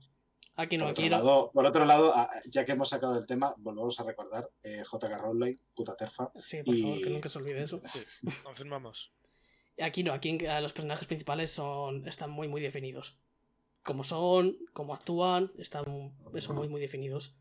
Aquí 0.58 0.78
no, 0.78 0.84
Por 0.86 0.92
otro, 0.92 1.04
no- 1.06 1.10
lado, 1.10 1.52
por 1.56 1.66
otro 1.66 1.86
lado, 1.86 2.14
ya 2.46 2.66
que 2.66 2.74
hemos 2.74 2.90
sacado 2.90 3.18
el 3.18 3.26
tema, 3.26 3.56
volvemos 3.58 4.00
a 4.00 4.04
recordar 4.04 4.48
eh, 4.64 4.84
JK 4.84 5.18
Rowling, 5.18 5.56
puta 5.74 5.96
terfa. 5.96 6.32
Sí, 6.40 6.62
por 6.62 6.76
favor, 6.78 7.02
que 7.02 7.10
nunca 7.10 7.30
se 7.30 7.40
olvide 7.40 7.64
eso. 7.64 7.80
Sí, 7.92 8.28
confirmamos. 8.44 9.12
Aquí 9.82 10.04
no, 10.04 10.14
aquí 10.14 10.38
los 10.62 10.74
personajes 10.74 11.08
principales 11.08 11.52
son, 11.52 12.08
están 12.08 12.30
muy, 12.32 12.48
muy 12.48 12.62
definidos. 12.62 13.18
Como 13.84 14.04
son, 14.04 14.58
cómo 14.74 14.94
actúan, 14.94 15.52
están 15.58 15.86
son 16.40 16.56
muy, 16.56 16.70
muy 16.70 16.82
definidos. 16.82 17.36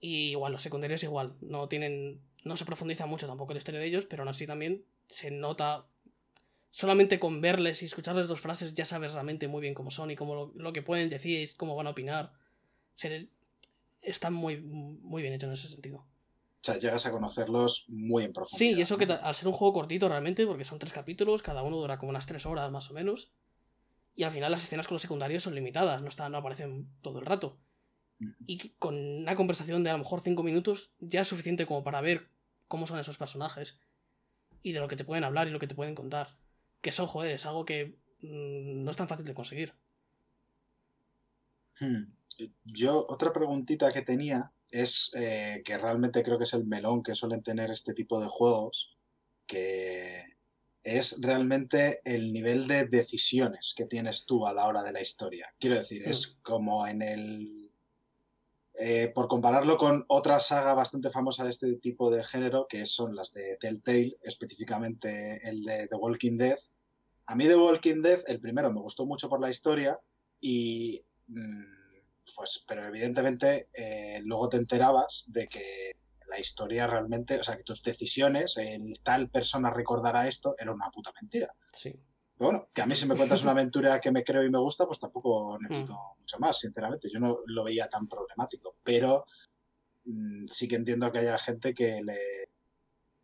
Y 0.00 0.30
igual, 0.30 0.52
los 0.52 0.62
secundarios 0.62 1.02
igual, 1.02 1.34
no 1.40 1.68
tienen. 1.68 2.20
No 2.44 2.56
se 2.56 2.64
profundiza 2.64 3.06
mucho 3.06 3.26
tampoco 3.26 3.52
la 3.52 3.58
historia 3.58 3.80
de 3.80 3.86
ellos, 3.86 4.06
pero 4.06 4.22
aún 4.22 4.28
así 4.28 4.46
también 4.46 4.84
se 5.08 5.30
nota 5.30 5.86
solamente 6.70 7.18
con 7.18 7.40
verles 7.40 7.82
y 7.82 7.86
escucharles 7.86 8.28
dos 8.28 8.40
frases 8.40 8.74
ya 8.74 8.84
sabes 8.84 9.14
realmente 9.14 9.48
muy 9.48 9.62
bien 9.62 9.74
cómo 9.74 9.90
son 9.90 10.10
y 10.10 10.16
cómo 10.16 10.34
lo, 10.34 10.52
lo 10.56 10.72
que 10.72 10.82
pueden 10.82 11.08
decir 11.10 11.56
cómo 11.56 11.76
van 11.76 11.88
a 11.88 11.90
opinar. 11.90 12.32
Se- 12.94 13.28
están 14.02 14.34
muy, 14.34 14.58
muy 14.58 15.22
bien 15.22 15.34
hechos 15.34 15.48
en 15.48 15.54
ese 15.54 15.68
sentido. 15.68 16.06
O 16.66 16.72
sea, 16.72 16.80
llegas 16.80 17.06
a 17.06 17.12
conocerlos 17.12 17.84
muy 17.88 18.24
en 18.24 18.32
profundidad. 18.32 18.58
Sí, 18.58 18.76
y 18.76 18.82
eso 18.82 18.98
que 18.98 19.04
al 19.04 19.34
ser 19.36 19.46
un 19.46 19.54
juego 19.54 19.72
cortito 19.72 20.08
realmente, 20.08 20.44
porque 20.48 20.64
son 20.64 20.80
tres 20.80 20.92
capítulos, 20.92 21.40
cada 21.40 21.62
uno 21.62 21.76
dura 21.76 21.96
como 21.96 22.10
unas 22.10 22.26
tres 22.26 22.44
horas 22.44 22.72
más 22.72 22.90
o 22.90 22.94
menos. 22.94 23.30
Y 24.16 24.24
al 24.24 24.32
final 24.32 24.50
las 24.50 24.64
escenas 24.64 24.88
con 24.88 24.96
los 24.96 25.02
secundarios 25.02 25.44
son 25.44 25.54
limitadas, 25.54 26.02
no, 26.02 26.08
están, 26.08 26.32
no 26.32 26.38
aparecen 26.38 26.88
todo 27.02 27.20
el 27.20 27.26
rato. 27.26 27.56
Y 28.46 28.58
que 28.58 28.74
con 28.80 28.96
una 28.96 29.36
conversación 29.36 29.84
de 29.84 29.90
a 29.90 29.92
lo 29.92 30.00
mejor 30.00 30.22
cinco 30.22 30.42
minutos 30.42 30.90
ya 30.98 31.20
es 31.20 31.28
suficiente 31.28 31.66
como 31.66 31.84
para 31.84 32.00
ver 32.00 32.30
cómo 32.66 32.88
son 32.88 32.98
esos 32.98 33.16
personajes. 33.16 33.78
Y 34.64 34.72
de 34.72 34.80
lo 34.80 34.88
que 34.88 34.96
te 34.96 35.04
pueden 35.04 35.22
hablar 35.22 35.46
y 35.46 35.52
lo 35.52 35.60
que 35.60 35.68
te 35.68 35.76
pueden 35.76 35.94
contar. 35.94 36.36
Que 36.80 36.90
eso, 36.90 37.06
joder, 37.06 37.36
es 37.36 37.46
algo 37.46 37.64
que 37.64 38.00
mm, 38.22 38.82
no 38.82 38.90
es 38.90 38.96
tan 38.96 39.06
fácil 39.06 39.24
de 39.24 39.34
conseguir. 39.34 39.72
Hmm. 41.78 42.12
Yo, 42.64 43.06
otra 43.08 43.32
preguntita 43.32 43.92
que 43.92 44.02
tenía 44.02 44.50
es 44.70 45.12
eh, 45.14 45.62
que 45.64 45.78
realmente 45.78 46.22
creo 46.22 46.38
que 46.38 46.44
es 46.44 46.54
el 46.54 46.66
melón 46.66 47.02
que 47.02 47.14
suelen 47.14 47.42
tener 47.42 47.70
este 47.70 47.94
tipo 47.94 48.20
de 48.20 48.26
juegos, 48.26 48.96
que 49.46 50.24
es 50.82 51.20
realmente 51.20 52.00
el 52.04 52.32
nivel 52.32 52.66
de 52.68 52.86
decisiones 52.86 53.74
que 53.76 53.86
tienes 53.86 54.24
tú 54.26 54.46
a 54.46 54.54
la 54.54 54.66
hora 54.66 54.82
de 54.82 54.92
la 54.92 55.02
historia. 55.02 55.52
Quiero 55.58 55.76
decir, 55.76 56.02
es 56.08 56.38
como 56.42 56.86
en 56.86 57.02
el... 57.02 57.72
eh, 58.74 59.10
por 59.14 59.26
compararlo 59.26 59.78
con 59.78 60.04
otra 60.08 60.38
saga 60.38 60.74
bastante 60.74 61.10
famosa 61.10 61.44
de 61.44 61.50
este 61.50 61.76
tipo 61.76 62.10
de 62.10 62.22
género, 62.22 62.66
que 62.68 62.86
son 62.86 63.16
las 63.16 63.32
de 63.32 63.56
Telltale, 63.56 64.16
específicamente 64.22 65.40
el 65.48 65.62
de 65.64 65.88
The 65.88 65.96
Walking 65.96 66.38
Dead. 66.38 66.58
A 67.26 67.34
mí 67.34 67.46
The 67.46 67.56
Walking 67.56 68.02
Dead, 68.02 68.20
el 68.28 68.40
primero, 68.40 68.72
me 68.72 68.80
gustó 68.80 69.06
mucho 69.06 69.28
por 69.28 69.40
la 69.40 69.50
historia 69.50 69.98
y 70.40 71.04
mm, 71.26 71.75
pues, 72.34 72.64
pero 72.66 72.86
evidentemente 72.86 73.68
eh, 73.72 74.20
luego 74.24 74.48
te 74.48 74.56
enterabas 74.56 75.24
de 75.28 75.46
que 75.48 75.96
la 76.28 76.40
historia 76.40 76.86
realmente, 76.86 77.38
o 77.38 77.42
sea, 77.42 77.56
que 77.56 77.62
tus 77.62 77.82
decisiones, 77.82 78.56
el 78.56 79.00
tal 79.02 79.30
persona 79.30 79.70
recordará 79.70 80.26
esto, 80.26 80.54
era 80.58 80.72
una 80.72 80.90
puta 80.90 81.12
mentira. 81.20 81.54
Sí. 81.72 81.90
Pero 81.90 82.50
bueno, 82.50 82.68
que 82.72 82.82
a 82.82 82.86
mí 82.86 82.94
si 82.94 83.06
me 83.06 83.16
cuentas 83.16 83.42
una 83.42 83.52
aventura 83.52 84.00
que 84.00 84.12
me 84.12 84.22
creo 84.22 84.44
y 84.44 84.50
me 84.50 84.58
gusta, 84.58 84.86
pues 84.86 85.00
tampoco 85.00 85.58
necesito 85.58 85.96
mucho 86.18 86.38
más, 86.38 86.58
sinceramente. 86.58 87.08
Yo 87.10 87.18
no 87.18 87.38
lo 87.46 87.64
veía 87.64 87.88
tan 87.88 88.06
problemático, 88.06 88.76
pero 88.82 89.24
mm, 90.04 90.46
sí 90.46 90.68
que 90.68 90.76
entiendo 90.76 91.10
que 91.10 91.20
haya 91.20 91.38
gente 91.38 91.72
que 91.72 92.02
le, 92.02 92.18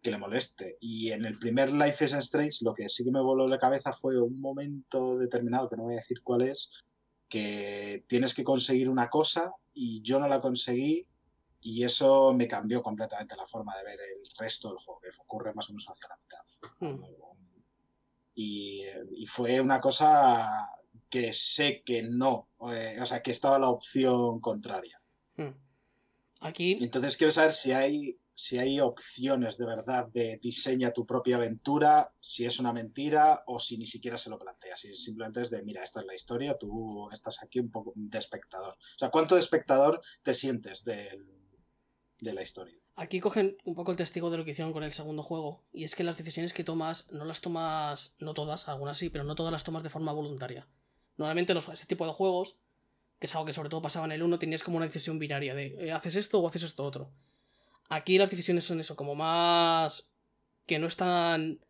que 0.01 0.11
le 0.11 0.19
moleste. 0.19 0.79
Y 0.81 1.11
en 1.11 1.27
el 1.27 1.39
primer 1.39 1.73
Life 1.73 2.05
is 2.05 2.13
Strange 2.15 2.65
lo 2.65 2.73
que 2.73 2.89
sí 2.89 3.05
que 3.05 3.11
me 3.11 3.21
voló 3.21 3.47
la 3.47 3.59
cabeza 3.59 3.93
fue 3.93 4.19
un 4.19 4.41
momento 4.41 5.19
determinado, 5.19 5.69
que 5.69 5.77
no 5.77 5.85
voy 5.85 5.95
a 5.95 5.99
decir 5.99 6.23
cuál 6.23 6.43
es, 6.43 6.71
que 7.33 8.05
tienes 8.07 8.35
que 8.35 8.45
conseguir 8.45 8.91
una 8.91 9.09
cosa 9.09 9.55
y 9.73 10.03
yo 10.03 10.21
no 10.21 10.29
la 10.29 10.39
conseguí 10.39 11.07
y 11.63 11.83
eso 11.83 12.35
me 12.35 12.47
cambió 12.47 12.83
completamente 12.83 13.35
la 13.37 13.47
forma 13.47 13.75
de 13.79 13.85
ver 13.85 13.99
el 14.01 14.29
resto 14.39 14.69
del 14.69 14.77
juego, 14.77 15.01
que 15.01 15.09
ocurre 15.19 15.55
más 15.55 15.71
o 15.71 15.73
menos 15.73 15.89
hacia 15.89 16.09
la 16.11 16.19
mitad. 16.19 16.45
Mm. 16.81 17.05
Y, 18.35 18.83
y 19.17 19.25
fue 19.25 19.63
una 19.63 19.81
cosa 19.81 20.69
que 21.09 21.33
sé 21.33 21.83
que 21.83 22.03
no, 22.03 22.51
eh, 22.71 22.99
o 23.01 23.07
sea, 23.07 23.23
que 23.23 23.31
estaba 23.31 23.59
la 23.59 23.71
opción 23.71 24.39
contraria. 24.39 25.01
Mm. 25.37 25.55
Aquí, 26.41 26.77
Entonces 26.83 27.17
quiero 27.17 27.31
saber 27.31 27.53
si 27.53 27.73
hay, 27.73 28.21
si 28.43 28.59
hay 28.59 28.81
opciones 28.81 29.57
de 29.57 29.67
verdad 29.67 30.09
de 30.09 30.37
diseña 30.43 30.91
tu 30.91 31.07
propia 31.07 31.37
aventura, 31.37 32.13
si 32.19 32.45
es 32.45 32.59
una 32.59 32.73
mentira 32.73 33.45
o 33.47 33.61
si 33.61 33.79
ni 33.79 33.87
siquiera 33.87 34.19
se 34.19 34.31
lo 34.31 34.37
plantea, 34.37 34.77
si 34.77 34.93
simplemente 34.97 35.43
es 35.43 35.49
de, 35.49 35.63
mira, 35.63 35.85
esta 35.85 36.01
es 36.01 36.07
la 36.07 36.17
historia, 36.17 36.59
tú 36.59 37.09
estás 37.13 37.41
aquí 37.45 37.61
un 37.61 37.71
poco 37.71 37.93
de 37.95 38.19
espectador. 38.19 38.73
O 38.73 38.99
sea, 38.99 39.11
¿cuánto 39.11 39.37
espectador 39.37 40.01
te 40.25 40.35
sientes 40.35 40.83
de 40.83 41.23
la 42.21 42.43
historia? 42.43 42.77
Aquí 42.97 43.21
cogen 43.21 43.57
un 43.65 43.77
poco 43.77 43.93
el 43.93 43.97
testigo 43.97 44.29
de 44.29 44.39
lo 44.39 44.45
que 44.45 44.51
hicieron 44.51 44.73
con 44.73 44.83
el 44.83 44.93
segundo 44.93 45.23
juego, 45.23 45.63
y 45.73 45.85
es 45.85 45.95
que 45.95 46.03
las 46.03 46.19
decisiones 46.19 46.53
que 46.53 46.65
tomas 46.65 47.09
no 47.13 47.25
las 47.25 47.43
tomas, 47.43 48.17
no 48.19 48.35
todas, 48.35 48.67
algunas 48.67 48.99
sí, 48.99 49.09
pero 49.09 49.23
no 49.23 49.37
todas 49.37 49.53
las 49.53 49.63
tomas 49.63 49.85
de 49.85 49.91
forma 49.91 50.11
voluntaria. 50.11 50.67
Normalmente 51.17 51.55
los, 51.55 51.69
este 51.69 51.87
tipo 51.87 52.07
de 52.07 52.13
juegos, 52.13 52.57
que 53.21 53.27
es 53.29 53.35
algo 53.37 53.47
que 53.47 53.53
sobre 53.53 53.69
todo 53.69 53.83
pasaba 53.83 54.07
en 54.07 54.13
el 54.13 54.23
1, 54.25 54.41
tenías 54.41 54.65
como 54.65 54.79
una 54.79 54.87
decisión 54.87 55.21
binaria 55.21 55.55
de 55.55 55.77
eh, 55.79 55.93
haces 55.93 56.17
esto 56.17 56.41
o 56.41 56.49
haces 56.49 56.65
esto 56.65 56.83
otro. 56.83 57.13
Aquí 57.93 58.17
las 58.17 58.31
decisiones 58.31 58.65
son 58.65 58.81
eso, 58.81 58.97
como 58.97 59.15
más 59.15 60.09
que 60.65 60.79
no 60.79 60.87
están 60.87 61.61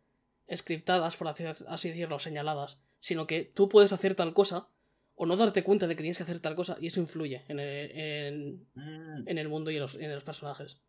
scriptadas, 0.55 1.17
por 1.17 1.27
así, 1.27 1.43
decirlo, 1.89 2.17
señaladas, 2.17 2.79
sino 3.01 3.27
que 3.27 3.43
tú 3.43 3.67
puedes 3.67 3.91
hacer 3.91 4.15
tal 4.15 4.33
cosa 4.33 4.69
o 5.15 5.25
no 5.25 5.35
darte 5.35 5.65
cuenta 5.65 5.85
de 5.85 5.97
que 5.97 6.01
tienes 6.01 6.15
que 6.15 6.23
hacer 6.23 6.39
tal 6.39 6.55
cosa 6.55 6.77
y 6.79 6.87
eso 6.87 7.01
influye 7.01 7.43
en 7.49 7.59
el, 7.59 7.91
en, 7.91 8.67
Mm, 8.73 9.27
en 9.27 9.37
el 9.37 9.49
mundo 9.49 9.69
y 9.69 9.75
en 9.75 9.81
los, 9.81 9.95
en 9.95 10.13
los 10.13 10.23
personajes. 10.23 10.79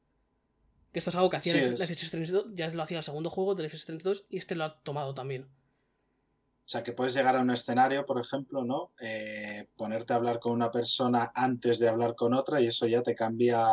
Que 0.93 1.01
esto 1.01 1.11
es 1.11 1.17
algo 1.17 1.31
que 1.31 1.39
hacía 1.39 1.55
Sí, 1.55 2.31
2, 2.31 2.55
ya 2.55 2.71
lo 2.71 2.85
hacía 2.85 2.99
el 2.99 3.03
segundo 3.03 3.29
juego 3.29 3.57
de 3.57 3.65
Life 3.65 3.75
is 3.75 3.81
Strange 3.81 4.05
2 4.05 4.27
y 4.31 4.37
este 4.37 4.55
lo 4.55 4.63
ha 4.63 4.79
tomado 4.83 5.15
también. 5.15 5.43
O 5.43 6.69
sea, 6.69 6.85
que 6.85 6.93
puedes 6.93 7.13
llegar 7.13 7.35
a 7.35 7.41
un 7.41 7.51
escenario, 7.51 8.07
por 8.07 8.21
ejemplo, 8.21 8.65
¿no? 8.65 8.93
Eh, 9.01 9.69
ponerte 9.75 10.13
a 10.13 10.17
hablar 10.17 10.39
con 10.39 10.53
una 10.53 10.71
persona 10.71 11.33
antes 11.35 11.81
de 11.81 11.89
hablar 11.89 12.15
con 12.15 12.35
otra 12.35 12.61
y 12.61 12.69
eso 12.69 12.87
ya 12.87 13.03
te 13.03 13.17
cambia 13.17 13.67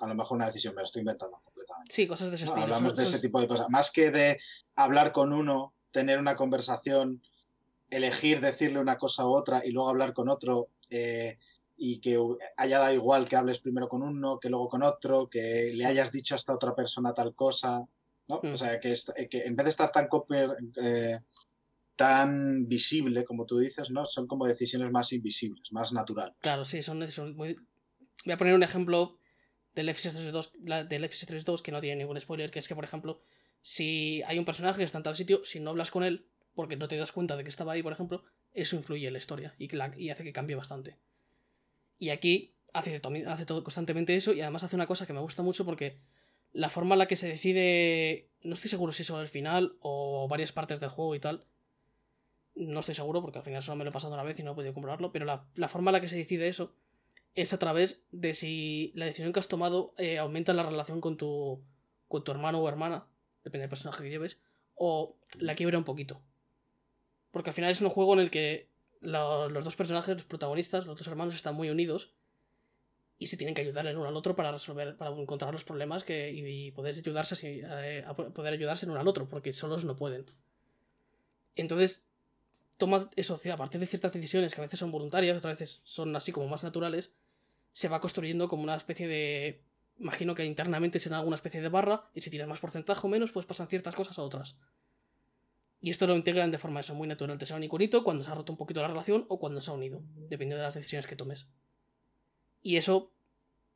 a 0.00 0.06
lo 0.06 0.14
mejor 0.14 0.36
una 0.36 0.46
decisión, 0.46 0.74
me 0.74 0.82
lo 0.82 0.86
estoy 0.86 1.00
inventando 1.00 1.40
completamente. 1.42 1.92
Sí, 1.92 2.06
cosas 2.06 2.30
de 2.30 2.36
ese 2.36 2.44
¿no? 2.44 2.52
estilo. 2.52 2.64
Hablamos 2.64 2.92
Son- 2.92 2.96
de 2.96 3.02
ese 3.04 3.18
tipo 3.20 3.40
de 3.40 3.48
cosas. 3.48 3.68
Más 3.68 3.90
que 3.90 4.10
de 4.10 4.38
hablar 4.76 5.12
con 5.12 5.32
uno, 5.32 5.74
tener 5.90 6.18
una 6.18 6.36
conversación, 6.36 7.22
elegir 7.90 8.40
decirle 8.40 8.78
una 8.78 8.96
cosa 8.96 9.26
u 9.26 9.30
otra 9.30 9.64
y 9.64 9.70
luego 9.70 9.88
hablar 9.88 10.12
con 10.12 10.28
otro 10.28 10.68
eh, 10.90 11.38
y 11.76 11.98
que 11.98 12.18
haya 12.56 12.78
dado 12.78 12.94
igual 12.94 13.28
que 13.28 13.36
hables 13.36 13.60
primero 13.60 13.88
con 13.88 14.02
uno, 14.02 14.38
que 14.38 14.50
luego 14.50 14.68
con 14.68 14.82
otro, 14.82 15.28
que 15.28 15.72
le 15.74 15.86
hayas 15.86 16.12
dicho 16.12 16.34
a 16.34 16.36
esta 16.36 16.54
otra 16.54 16.74
persona 16.74 17.14
tal 17.14 17.34
cosa, 17.34 17.86
¿no? 18.28 18.40
Mm. 18.42 18.52
O 18.52 18.56
sea, 18.56 18.78
que, 18.78 18.94
en 19.30 19.56
vez 19.56 19.64
de 19.64 19.70
estar 19.70 19.90
tan, 19.90 20.08
eh, 20.82 21.20
tan 21.96 22.68
visible, 22.68 23.24
como 23.24 23.46
tú 23.46 23.58
dices, 23.58 23.90
¿no? 23.90 24.04
Son 24.04 24.26
como 24.26 24.46
decisiones 24.46 24.90
más 24.90 25.12
invisibles, 25.12 25.72
más 25.72 25.92
naturales. 25.92 26.34
Claro, 26.40 26.64
sí, 26.64 26.82
son, 26.82 27.06
son 27.08 27.34
muy... 27.34 27.56
Voy 28.24 28.32
a 28.34 28.36
poner 28.36 28.54
un 28.54 28.62
ejemplo 28.62 29.18
del 29.74 29.86
Life 29.86 30.00
is 30.00 30.06
Strange 30.06 30.32
2, 30.32 30.52
la- 30.64 30.84
del 30.84 31.02
Life 31.02 31.14
is 31.14 31.22
Strange 31.22 31.44
2 31.44 31.62
que 31.62 31.72
no 31.72 31.80
tiene 31.80 31.96
ningún 31.96 32.20
spoiler, 32.20 32.50
que 32.50 32.58
es 32.58 32.68
que, 32.68 32.74
por 32.74 32.84
ejemplo, 32.84 33.20
si 33.62 34.22
hay 34.26 34.38
un 34.38 34.44
personaje 34.44 34.78
que 34.78 34.84
está 34.84 34.98
en 34.98 35.04
tal 35.04 35.16
sitio, 35.16 35.44
si 35.44 35.60
no 35.60 35.70
hablas 35.70 35.90
con 35.90 36.02
él, 36.02 36.26
porque 36.54 36.76
no 36.76 36.88
te 36.88 36.96
das 36.96 37.12
cuenta 37.12 37.36
de 37.36 37.42
que 37.44 37.48
estaba 37.50 37.72
ahí, 37.72 37.82
por 37.82 37.92
ejemplo, 37.92 38.24
eso 38.52 38.76
influye 38.76 39.06
en 39.06 39.12
la 39.12 39.18
historia 39.18 39.54
y, 39.58 39.68
la- 39.76 39.92
y 39.96 40.10
hace 40.10 40.24
que 40.24 40.32
cambie 40.32 40.56
bastante. 40.56 40.96
Y 41.98 42.08
aquí 42.10 42.54
hace, 42.72 43.00
hace 43.26 43.46
todo 43.46 43.62
constantemente 43.64 44.16
eso 44.16 44.32
y 44.32 44.40
además 44.40 44.64
hace 44.64 44.76
una 44.76 44.86
cosa 44.86 45.06
que 45.06 45.12
me 45.12 45.20
gusta 45.20 45.42
mucho 45.42 45.64
porque 45.64 45.98
la 46.52 46.68
forma 46.68 46.94
en 46.94 46.98
la 47.00 47.06
que 47.06 47.16
se 47.16 47.28
decide, 47.28 48.28
no 48.42 48.54
estoy 48.54 48.70
seguro 48.70 48.92
si 48.92 49.02
es 49.02 49.06
solo 49.06 49.22
el 49.22 49.28
final 49.28 49.76
o 49.80 50.26
varias 50.28 50.50
partes 50.52 50.80
del 50.80 50.90
juego 50.90 51.14
y 51.14 51.20
tal, 51.20 51.44
no 52.56 52.80
estoy 52.80 52.94
seguro 52.94 53.22
porque 53.22 53.38
al 53.38 53.44
final 53.44 53.62
solo 53.62 53.76
me 53.76 53.84
lo 53.84 53.90
he 53.90 53.92
pasado 53.92 54.12
una 54.14 54.22
vez 54.22 54.38
y 54.38 54.42
no 54.42 54.52
he 54.52 54.54
podido 54.54 54.74
comprobarlo, 54.74 55.12
pero 55.12 55.24
la, 55.24 55.46
la 55.54 55.68
forma 55.68 55.90
en 55.90 55.94
la 55.94 56.00
que 56.00 56.08
se 56.08 56.16
decide 56.16 56.48
eso 56.48 56.74
es 57.34 57.52
a 57.52 57.58
través 57.58 58.02
de 58.10 58.34
si 58.34 58.92
la 58.94 59.06
decisión 59.06 59.32
que 59.32 59.40
has 59.40 59.48
tomado 59.48 59.94
eh, 59.98 60.18
aumenta 60.18 60.52
la 60.52 60.62
relación 60.62 61.00
con 61.00 61.16
tu, 61.16 61.62
con 62.08 62.24
tu 62.24 62.32
hermano 62.32 62.60
o 62.60 62.68
hermana, 62.68 63.06
depende 63.44 63.62
del 63.62 63.70
personaje 63.70 64.02
que 64.02 64.10
lleves, 64.10 64.38
o 64.74 65.16
la 65.38 65.54
quiebra 65.54 65.78
un 65.78 65.84
poquito. 65.84 66.20
Porque 67.30 67.50
al 67.50 67.54
final 67.54 67.70
es 67.70 67.80
un 67.80 67.90
juego 67.90 68.14
en 68.14 68.20
el 68.20 68.30
que 68.30 68.68
lo- 69.00 69.48
los 69.48 69.64
dos 69.64 69.76
personajes, 69.76 70.14
los 70.14 70.24
protagonistas, 70.24 70.86
los 70.86 70.96
dos 70.96 71.06
hermanos 71.06 71.34
están 71.34 71.54
muy 71.54 71.70
unidos 71.70 72.12
y 73.18 73.26
se 73.28 73.36
tienen 73.36 73.54
que 73.54 73.60
ayudar 73.60 73.86
el 73.86 73.96
uno 73.96 74.08
al 74.08 74.16
otro 74.16 74.34
para 74.34 74.50
resolver, 74.50 74.96
para 74.96 75.10
encontrar 75.14 75.52
los 75.52 75.64
problemas 75.64 76.04
que, 76.04 76.30
y, 76.32 76.70
poder 76.72 76.96
ayudarse 76.96 77.34
así, 77.34 77.60
eh, 77.62 78.02
a 78.06 78.14
poder 78.14 78.54
ayudarse 78.54 78.86
el 78.86 78.90
uno 78.92 79.00
al 79.00 79.08
otro, 79.08 79.28
porque 79.28 79.52
solos 79.52 79.84
no 79.84 79.94
pueden. 79.94 80.24
Entonces, 81.54 82.02
toma 82.78 83.10
eso, 83.16 83.38
a 83.52 83.56
partir 83.56 83.78
de 83.80 83.86
ciertas 83.86 84.12
decisiones 84.12 84.54
que 84.54 84.60
a 84.62 84.64
veces 84.64 84.80
son 84.80 84.90
voluntarias, 84.90 85.36
otras 85.36 85.58
veces 85.58 85.82
son 85.84 86.16
así 86.16 86.32
como 86.32 86.48
más 86.48 86.62
naturales, 86.62 87.12
se 87.72 87.88
va 87.88 88.00
construyendo 88.00 88.48
como 88.48 88.62
una 88.62 88.76
especie 88.76 89.08
de. 89.08 89.62
Imagino 89.98 90.34
que 90.34 90.44
internamente 90.44 90.98
será 90.98 91.18
alguna 91.18 91.36
especie 91.36 91.60
de 91.60 91.68
barra, 91.68 92.10
y 92.14 92.22
si 92.22 92.30
tienes 92.30 92.48
más 92.48 92.60
porcentaje 92.60 93.06
o 93.06 93.10
menos, 93.10 93.32
pues 93.32 93.46
pasan 93.46 93.68
ciertas 93.68 93.94
cosas 93.94 94.18
a 94.18 94.22
otras. 94.22 94.56
Y 95.82 95.90
esto 95.90 96.06
lo 96.06 96.16
integran 96.16 96.50
de 96.50 96.58
forma 96.58 96.80
eso, 96.80 96.94
muy 96.94 97.08
natural, 97.08 97.38
te 97.38 97.46
sea 97.46 97.56
un 97.56 97.64
iconito 97.64 98.04
cuando 98.04 98.22
se 98.22 98.30
ha 98.30 98.34
roto 98.34 98.52
un 98.52 98.58
poquito 98.58 98.82
la 98.82 98.88
relación 98.88 99.24
o 99.28 99.38
cuando 99.38 99.60
se 99.60 99.70
ha 99.70 99.74
unido, 99.74 100.02
dependiendo 100.28 100.56
de 100.56 100.62
las 100.62 100.74
decisiones 100.74 101.06
que 101.06 101.16
tomes. 101.16 101.48
Y 102.62 102.76
eso 102.76 103.12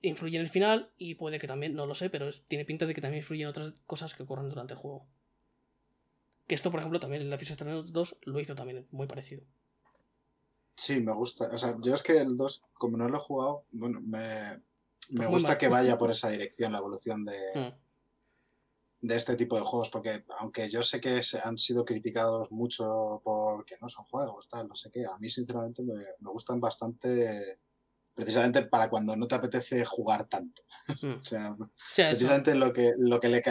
influye 0.02 0.36
en 0.36 0.42
el 0.42 0.50
final, 0.50 0.92
y 0.98 1.14
puede 1.14 1.38
que 1.38 1.46
también, 1.46 1.74
no 1.74 1.86
lo 1.86 1.94
sé, 1.94 2.10
pero 2.10 2.30
tiene 2.46 2.64
pinta 2.64 2.86
de 2.86 2.94
que 2.94 3.00
también 3.00 3.22
influye 3.22 3.42
en 3.42 3.48
otras 3.48 3.74
cosas 3.86 4.12
que 4.12 4.22
ocurren 4.22 4.50
durante 4.50 4.74
el 4.74 4.80
juego. 4.80 5.06
Que 6.46 6.54
esto, 6.54 6.70
por 6.70 6.80
ejemplo, 6.80 7.00
también 7.00 7.22
en 7.22 7.40
is 7.40 7.50
Strange 7.50 7.90
2 7.90 8.16
lo 8.22 8.40
hizo 8.40 8.54
también 8.54 8.86
muy 8.90 9.06
parecido. 9.06 9.44
Sí, 10.76 11.00
me 11.00 11.12
gusta. 11.14 11.48
O 11.52 11.58
sea, 11.58 11.76
yo 11.80 11.94
es 11.94 12.02
que 12.02 12.18
el 12.18 12.36
2, 12.36 12.62
como 12.74 12.96
no 12.96 13.08
lo 13.08 13.16
he 13.18 13.20
jugado, 13.20 13.64
bueno, 13.70 14.00
me, 14.00 14.18
me 15.10 15.16
Pues 15.18 15.28
gusta 15.28 15.48
mal. 15.50 15.58
que 15.58 15.68
vaya 15.68 15.96
por 15.98 16.10
esa 16.12 16.28
dirección, 16.30 16.72
la 16.72 16.78
evolución 16.78 17.24
de, 17.24 17.38
Mm. 17.54 19.06
de 19.06 19.16
este 19.16 19.36
tipo 19.36 19.56
de 19.56 19.62
juegos, 19.62 19.90
porque 19.90 20.24
aunque 20.38 20.68
yo 20.68 20.82
sé 20.82 21.00
que 21.00 21.22
se- 21.22 21.40
han 21.42 21.58
sido 21.58 21.84
criticados 21.84 22.50
mucho 22.50 23.20
porque 23.24 23.76
no 23.80 23.88
son 23.88 24.04
juegos, 24.06 24.48
tal, 24.48 24.66
no 24.68 24.74
sé 24.74 24.90
qué, 24.90 25.04
a 25.06 25.16
mí 25.18 25.28
sinceramente 25.30 25.82
me, 25.82 25.94
me 26.20 26.30
gustan 26.30 26.58
bastante 26.60 27.60
precisamente 28.14 28.62
para 28.66 28.88
cuando 28.88 29.16
no 29.16 29.26
te 29.26 29.34
apetece 29.34 29.84
jugar 29.84 30.28
tanto. 30.28 30.62
Mm. 31.02 31.14
O 31.20 31.24
sea, 31.24 31.48
eso. 31.56 31.70
precisamente 32.08 32.54
lo 32.54 32.72
que, 32.72 32.92
lo 32.96 33.18
que, 33.20 33.28
le, 33.28 33.42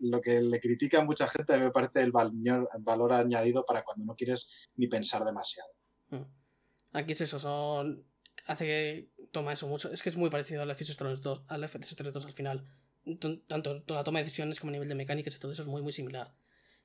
lo 0.00 0.20
que 0.20 0.40
le 0.40 0.60
critica 0.60 1.00
a 1.00 1.04
mucha 1.04 1.26
gente 1.28 1.56
me 1.58 1.70
parece 1.70 2.02
el 2.02 2.12
valor, 2.12 2.68
valor 2.80 3.12
añadido 3.12 3.64
para 3.64 3.82
cuando 3.84 4.04
no 4.04 4.14
quieres 4.14 4.68
ni 4.76 4.86
pensar 4.88 5.24
demasiado. 5.24 5.70
Mm. 6.10 6.22
Aquí 6.92 7.12
es 7.12 7.20
eso, 7.20 7.38
son. 7.38 8.04
Hace 8.46 8.64
que 8.64 9.10
toma 9.32 9.52
eso 9.52 9.66
mucho. 9.66 9.92
Es 9.92 10.02
que 10.02 10.08
es 10.08 10.16
muy 10.16 10.30
parecido 10.30 10.62
al 10.62 10.70
FS3 10.70 11.18
2, 11.18 11.42
al 11.48 11.64
FS3 11.64 12.10
2 12.10 12.26
al 12.26 12.32
final. 12.32 12.66
Tanto 13.46 13.82
la 13.88 14.04
toma 14.04 14.18
de 14.18 14.24
decisiones 14.24 14.60
como 14.60 14.70
a 14.70 14.72
nivel 14.72 14.88
de 14.88 14.94
mecánicas 14.94 15.34
y 15.34 15.38
todo 15.38 15.52
eso 15.52 15.62
es 15.62 15.68
muy, 15.68 15.82
muy 15.82 15.92
similar. 15.92 16.34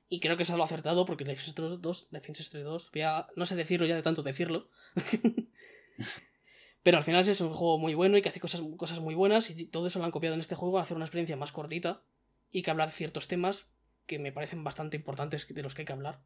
Y 0.08 0.20
creo 0.20 0.36
que 0.36 0.42
es 0.42 0.50
algo 0.50 0.64
acertado 0.64 1.06
porque 1.06 1.24
el 1.24 1.30
FS3 1.30 1.78
2, 1.78 2.08
el 2.12 2.22
FS3 2.22 2.62
2, 2.62 2.90
ya 2.94 3.26
no 3.36 3.46
sé 3.46 3.56
decirlo 3.56 3.86
ya 3.86 3.96
de 3.96 4.02
tanto 4.02 4.22
decirlo. 4.22 4.70
Pero 6.82 6.98
al 6.98 7.04
final 7.04 7.26
es 7.26 7.40
un 7.40 7.50
juego 7.50 7.78
muy 7.78 7.94
bueno 7.94 8.18
y 8.18 8.22
que 8.22 8.28
hace 8.28 8.40
cosas, 8.40 8.60
cosas 8.76 9.00
muy 9.00 9.14
buenas 9.14 9.48
y 9.48 9.66
todo 9.66 9.86
eso 9.86 9.98
lo 9.98 10.04
han 10.04 10.10
copiado 10.10 10.34
en 10.34 10.40
este 10.40 10.54
juego 10.54 10.78
a 10.78 10.82
hacer 10.82 10.96
una 10.96 11.06
experiencia 11.06 11.36
más 11.36 11.50
cortita 11.50 12.02
y 12.50 12.62
que 12.62 12.70
habla 12.70 12.86
de 12.86 12.92
ciertos 12.92 13.26
temas 13.26 13.68
que 14.06 14.18
me 14.18 14.32
parecen 14.32 14.62
bastante 14.64 14.98
importantes 14.98 15.46
de 15.48 15.62
los 15.62 15.74
que 15.74 15.82
hay 15.82 15.86
que 15.86 15.94
hablar. 15.94 16.20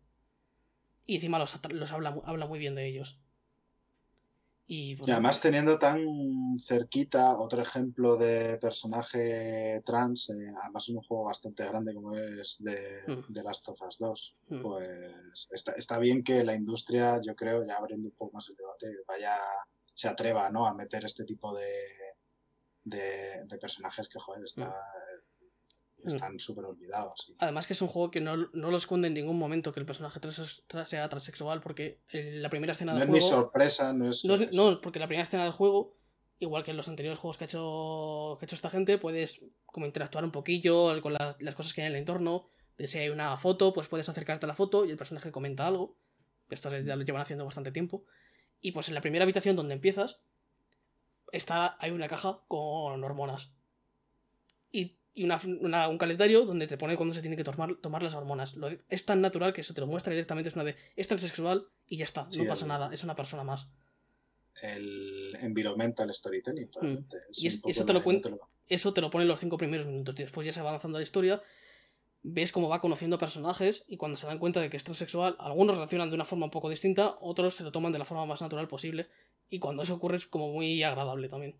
Y 1.06 1.14
encima 1.14 1.38
los, 1.38 1.58
los 1.70 1.92
habla, 1.92 2.20
habla 2.24 2.46
muy 2.46 2.58
bien 2.58 2.74
de 2.74 2.88
ellos. 2.88 3.20
Y, 4.70 4.96
pues, 4.96 5.08
Y 5.08 5.12
además 5.12 5.40
teniendo 5.40 5.78
tan 5.78 5.98
cerquita 6.58 7.38
otro 7.38 7.62
ejemplo 7.62 8.16
de 8.18 8.58
personaje 8.58 9.80
trans, 9.84 10.28
eh, 10.28 10.52
además 10.62 10.86
en 10.90 10.96
un 10.96 11.02
juego 11.02 11.24
bastante 11.24 11.64
grande 11.64 11.94
como 11.94 12.14
es 12.14 12.56
de, 12.60 12.76
Mm. 13.08 13.32
de 13.32 13.42
Last 13.42 13.66
of 13.70 13.80
Us 13.80 13.96
2, 13.98 14.36
mm, 14.50 14.60
pues 14.60 15.48
está, 15.52 15.72
está 15.72 15.98
bien 15.98 16.22
que 16.22 16.44
la 16.44 16.54
industria, 16.54 17.18
yo 17.22 17.34
creo, 17.34 17.64
ya 17.66 17.76
abriendo 17.76 18.08
un 18.10 18.14
poco 18.14 18.34
más 18.34 18.46
el 18.50 18.56
debate, 18.56 18.86
vaya, 19.06 19.34
se 19.94 20.06
atreva 20.06 20.50
¿no? 20.50 20.66
a 20.66 20.74
meter 20.74 21.02
este 21.06 21.24
tipo 21.24 21.56
de, 21.56 21.72
de, 22.84 23.44
de 23.46 23.58
personajes 23.58 24.06
que, 24.08 24.18
joder, 24.18 24.44
está- 24.44 24.68
Mm. 24.68 24.97
Están 26.04 26.38
súper 26.38 26.64
olvidados. 26.64 27.28
y- 27.28 27.36
Además 27.38 27.66
que 27.66 27.72
es 27.72 27.82
un 27.82 27.88
juego 27.88 28.10
que 28.10 28.20
no, 28.20 28.36
no 28.36 28.70
lo 28.70 28.76
esconde 28.76 29.08
en 29.08 29.14
ningún 29.14 29.38
momento 29.38 29.72
que 29.72 29.80
el 29.80 29.86
personaje 29.86 30.20
trans 30.20 30.62
sea 30.84 31.08
transexual 31.08 31.60
porque 31.60 32.00
en 32.10 32.42
la 32.42 32.50
primera 32.50 32.72
escena 32.72 32.92
No 32.92 33.00
del 33.00 33.08
es 33.08 33.12
ni 33.14 33.20
juego... 33.20 33.34
sorpresa, 33.42 33.92
no 33.92 34.08
es... 34.08 34.24
No, 34.24 34.34
es- 34.34 34.52
no, 34.54 34.80
porque 34.80 34.98
la 34.98 35.06
primera 35.06 35.24
escena 35.24 35.44
del 35.44 35.52
juego, 35.52 35.96
igual 36.38 36.62
que 36.64 36.70
en 36.70 36.76
los 36.76 36.88
anteriores 36.88 37.18
juegos 37.18 37.36
que 37.36 37.44
ha 37.44 37.46
hecho, 37.46 38.36
que 38.38 38.44
ha 38.44 38.46
hecho 38.46 38.54
esta 38.54 38.70
gente, 38.70 38.96
puedes 38.98 39.40
como 39.66 39.86
interactuar 39.86 40.24
un 40.24 40.30
poquillo 40.32 41.00
con 41.02 41.12
la- 41.14 41.36
las 41.40 41.54
cosas 41.54 41.74
que 41.74 41.82
hay 41.82 41.88
en 41.88 41.94
el 41.94 41.98
entorno. 41.98 42.48
De 42.76 42.86
si 42.86 42.98
hay 42.98 43.08
una 43.08 43.36
foto, 43.38 43.72
pues 43.72 43.88
puedes 43.88 44.08
acercarte 44.08 44.46
a 44.46 44.48
la 44.48 44.54
foto 44.54 44.84
y 44.84 44.90
el 44.90 44.96
personaje 44.96 45.32
comenta 45.32 45.66
algo. 45.66 45.96
Esto 46.48 46.70
ya 46.78 46.94
lo 46.94 47.02
llevan 47.02 47.22
haciendo 47.22 47.44
bastante 47.44 47.72
tiempo. 47.72 48.04
Y 48.60 48.70
pues 48.72 48.86
en 48.88 48.94
la 48.94 49.00
primera 49.00 49.24
habitación 49.24 49.56
donde 49.56 49.74
empiezas, 49.74 50.20
está, 51.32 51.76
hay 51.80 51.90
una 51.90 52.08
caja 52.08 52.40
con 52.48 53.02
hormonas. 53.02 53.52
Y, 55.18 55.22
y 55.22 55.24
una- 55.24 55.40
una- 55.60 55.88
un 55.88 55.98
calendario 55.98 56.44
donde 56.44 56.66
te 56.66 56.76
pone 56.78 56.96
cuándo 56.96 57.14
se 57.14 57.20
tiene 57.20 57.36
que 57.36 57.44
tomar, 57.44 57.76
tomar 57.76 58.02
las 58.02 58.14
hormonas. 58.14 58.54
Lo- 58.56 58.68
es 58.88 59.04
tan 59.04 59.20
natural 59.20 59.52
que 59.52 59.60
eso 59.62 59.74
te 59.74 59.80
lo 59.80 59.86
muestra 59.86 60.12
directamente. 60.12 60.48
Es 60.48 60.54
una 60.54 60.64
de. 60.64 60.76
Es 60.96 61.08
transexual 61.08 61.66
y 61.86 61.96
ya 61.98 62.04
está. 62.04 62.28
Sí, 62.30 62.42
no 62.42 62.48
pasa 62.48 62.64
el- 62.64 62.68
nada. 62.68 62.90
Es 62.92 63.04
una 63.04 63.14
persona 63.16 63.44
más. 63.44 63.68
El 64.62 65.36
environmental 65.40 66.12
storytelling, 66.12 66.68
realmente. 66.72 67.16
es 67.30 67.38
Mm. 67.40 67.44
Y 67.44 67.46
es- 67.46 67.54
un 67.54 67.60
poco 67.60 67.70
eso 67.70 67.84
te 67.86 67.92
lo 67.92 68.00
lo- 68.00 68.48
eso 68.68 68.92
te 68.92 69.00
lo 69.00 69.10
pone 69.10 69.22
en 69.22 69.28
los 69.28 69.40
cinco 69.40 69.56
primeros 69.56 69.86
minutos. 69.86 70.14
y 70.18 70.22
Después 70.24 70.44
ya 70.46 70.52
se 70.52 70.62
va 70.62 70.70
avanzando 70.70 70.98
la 70.98 71.02
historia. 71.02 71.40
Ves 72.22 72.50
cómo 72.50 72.68
va 72.68 72.80
conociendo 72.80 73.16
personajes 73.18 73.84
y 73.86 73.96
cuando 73.96 74.16
se 74.16 74.26
dan 74.26 74.38
cuenta 74.40 74.60
de 74.60 74.68
que 74.68 74.76
es 74.76 74.84
transexual, 74.84 75.36
algunos 75.38 75.76
reaccionan 75.76 76.08
de 76.10 76.16
una 76.16 76.24
forma 76.24 76.46
un 76.46 76.50
poco 76.50 76.68
distinta, 76.68 77.16
otros 77.20 77.54
se 77.54 77.62
lo 77.62 77.70
toman 77.72 77.92
de 77.92 77.98
la 78.00 78.04
forma 78.04 78.26
más 78.26 78.42
natural 78.42 78.66
posible. 78.68 79.08
Y 79.48 79.60
cuando 79.60 79.82
eso 79.84 79.94
ocurre 79.94 80.16
es 80.16 80.26
como 80.26 80.52
muy 80.52 80.82
agradable 80.82 81.28
también. 81.28 81.54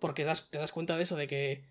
Porque 0.00 0.24
das- 0.24 0.50
te 0.50 0.58
das 0.58 0.72
cuenta 0.72 0.96
de 0.96 1.04
eso, 1.04 1.16
de 1.16 1.26
que, 1.28 1.64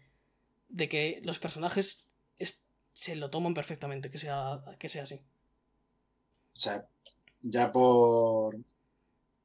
de 0.70 0.90
que 0.90 1.22
los 1.24 1.40
personajes 1.40 2.06
es- 2.40 2.62
se 2.94 3.16
lo 3.16 3.30
toman 3.30 3.54
perfectamente, 3.54 4.10
que 4.12 4.18
sea, 4.18 4.64
que 4.80 4.90
sea 4.90 5.04
así. 5.04 5.22
O 6.56 6.60
sea, 6.60 6.88
ya 7.42 7.72
por 7.72 8.56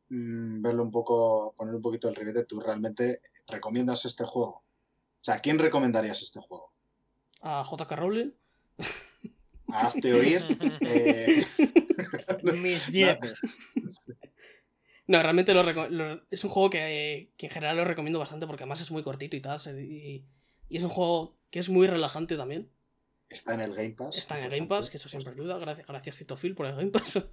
mm, 0.08 0.62
verlo 0.62 0.82
un 0.82 0.90
poco, 0.90 1.54
poner 1.56 1.74
un 1.74 1.82
poquito 1.82 2.08
el 2.08 2.14
ribete, 2.16 2.44
¿tú 2.44 2.60
realmente 2.60 3.20
recomiendas 3.46 4.04
este 4.04 4.24
juego? 4.24 4.56
O 4.56 5.24
sea, 5.24 5.34
¿a 5.34 5.40
quién 5.40 5.58
recomendarías 5.58 6.22
este 6.22 6.40
juego? 6.40 6.72
A 7.42 7.62
JK 7.62 7.92
Rowling. 7.92 8.32
Hazte 9.68 10.12
oír. 10.12 10.44
eh, 10.82 11.44
Mis 12.42 12.90
dieces. 12.92 13.40
No, 15.06 15.22
realmente 15.22 15.54
lo 15.54 15.62
lo- 15.88 16.22
es 16.30 16.44
un 16.44 16.50
juego 16.50 16.70
que, 16.70 17.32
que 17.36 17.46
en 17.46 17.52
general 17.52 17.76
lo 17.76 17.84
recomiendo 17.84 18.18
bastante 18.18 18.46
porque 18.46 18.64
además 18.64 18.80
es 18.80 18.90
muy 18.90 19.02
cortito 19.02 19.36
y 19.36 19.40
tal. 19.40 19.60
se- 19.60 19.82
y, 19.82 20.24
y 20.68 20.76
es 20.76 20.82
un 20.82 20.90
juego 20.90 21.36
que 21.50 21.58
es 21.60 21.68
muy 21.68 21.86
relajante 21.86 22.36
también. 22.36 22.68
está 23.28 23.54
en 23.54 23.60
el 23.60 23.74
Game 23.74 23.90
Pass. 23.90 24.16
Está 24.16 24.38
en 24.38 24.44
el 24.44 24.50
Game 24.50 24.66
Pass, 24.66 24.90
que 24.90 24.96
eso 24.96 25.08
siempre 25.08 25.32
ayuda. 25.32 25.58
Gracias, 25.58 25.86
gracias 25.86 26.18
Tito 26.18 26.36
Phil 26.36 26.54
por 26.54 26.66
el 26.66 26.74
Game 26.76 26.90
Pass. 26.90 27.24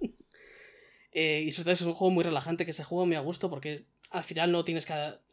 Eh, 1.12 1.42
y 1.44 1.50
sobre 1.50 1.64
todo 1.64 1.72
es 1.72 1.80
un 1.82 1.92
juego 1.94 2.14
muy 2.14 2.22
relajante 2.22 2.64
que 2.64 2.72
se 2.72 2.84
juega 2.84 3.04
muy 3.04 3.16
a 3.16 3.20
gusto 3.20 3.50
porque 3.50 3.84
al 4.10 4.22
final 4.22 4.52
no 4.52 4.64
tienes 4.64 4.86
que... 4.86 4.92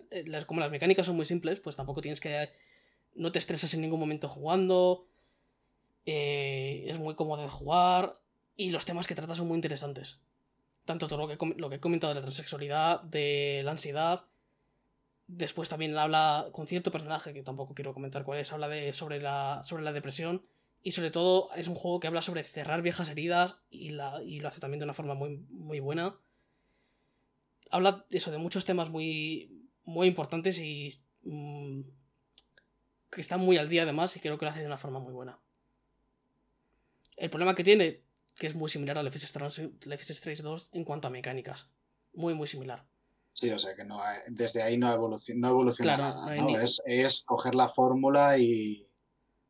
eh, 0.10 0.24
las- 0.26 0.46
Como 0.46 0.60
las 0.60 0.72
mecánicas 0.72 1.06
son 1.06 1.16
muy 1.16 1.26
simples, 1.26 1.60
pues 1.60 1.76
tampoco 1.76 2.02
tienes 2.02 2.20
que... 2.20 2.50
No 3.14 3.32
te 3.32 3.38
estresas 3.38 3.76
en 3.76 3.82
ningún 3.82 4.00
momento 4.00 4.28
jugando. 4.28 5.08
eh, 6.08 6.86
es 6.88 6.98
muy 6.98 7.14
cómodo 7.16 7.44
de 7.44 7.50
jugar. 7.50 8.20
Y 8.56 8.72
los 8.72 8.86
temas 8.86 9.06
que 9.06 9.14
trata 9.14 9.36
son 9.36 9.48
muy 9.48 9.56
interesantes. 9.56 10.20
Tanto 10.86 11.08
todo 11.08 11.28
lo 11.28 11.28
que, 11.28 11.54
lo 11.58 11.70
que 11.70 11.76
he 11.76 11.80
comentado 11.80 12.12
de 12.12 12.16
la 12.16 12.22
transexualidad, 12.24 13.02
de 13.04 13.62
la 13.64 13.72
ansiedad. 13.72 14.24
Después 15.28 15.68
también 15.68 15.98
habla 15.98 16.48
con 16.54 16.68
cierto 16.68 16.92
personaje, 16.92 17.34
que 17.34 17.44
tampoco 17.44 17.76
quiero 17.76 17.94
comentar 17.94 18.24
cuál 18.24 18.40
es, 18.40 18.54
habla 18.54 18.70
de, 18.70 18.94
sobre, 18.94 19.20
la, 19.22 19.62
sobre 19.66 19.84
la 19.84 19.92
depresión. 19.92 20.46
Y 20.82 20.92
sobre 20.92 21.12
todo 21.12 21.54
es 21.56 21.68
un 21.68 21.76
juego 21.76 22.00
que 22.00 22.08
habla 22.08 22.22
sobre 22.22 22.44
cerrar 22.46 22.82
viejas 22.82 23.10
heridas 23.10 23.58
y, 23.70 23.90
la, 23.90 24.22
y 24.24 24.40
lo 24.40 24.48
hace 24.48 24.62
también 24.62 24.80
de 24.80 24.86
una 24.86 24.94
forma 24.94 25.16
muy, 25.16 25.38
muy 25.50 25.82
buena. 25.82 26.18
Habla 27.72 28.06
eso, 28.10 28.32
de 28.32 28.38
muchos 28.38 28.64
temas 28.64 28.90
muy, 28.90 29.68
muy 29.84 30.08
importantes 30.08 30.60
y 30.60 31.04
mm, 31.24 31.82
que 33.12 33.22
están 33.22 33.42
muy 33.42 33.58
al 33.58 33.68
día 33.68 33.84
además 33.84 34.16
y 34.16 34.22
creo 34.22 34.38
que 34.38 34.46
lo 34.46 34.52
hace 34.52 34.62
de 34.62 34.68
una 34.68 34.78
forma 34.78 35.00
muy 35.00 35.14
buena. 35.14 35.40
El 37.18 37.30
problema 37.30 37.56
que 37.56 37.66
tiene, 37.66 38.04
que 38.38 38.48
es 38.48 38.56
muy 38.56 38.70
similar 38.70 38.98
al 38.98 39.12
FS3, 39.12 39.42
al 39.86 39.92
FS3 39.92 40.38
2 40.42 40.70
en 40.72 40.86
cuanto 40.86 41.08
a 41.08 41.12
mecánicas. 41.12 41.70
Muy, 42.14 42.34
muy 42.34 42.48
similar. 42.48 42.88
Sí, 43.40 43.52
o 43.52 43.60
sea 43.60 43.76
que 43.76 43.84
no 43.86 44.00
desde 44.30 44.64
ahí 44.64 44.78
no, 44.80 44.92
evoluciona, 44.92 45.42
no 45.42 45.50
evoluciona 45.50 45.96
Claro, 45.96 46.16
nada. 46.16 46.26
no 46.26 46.32
hay 46.32 46.40
¿no? 46.40 46.46
ni- 46.48 46.56
Es, 46.56 46.82
es 46.86 47.24
coger 47.24 47.54
la 47.54 47.68
fórmula 47.68 48.38
y. 48.38 48.84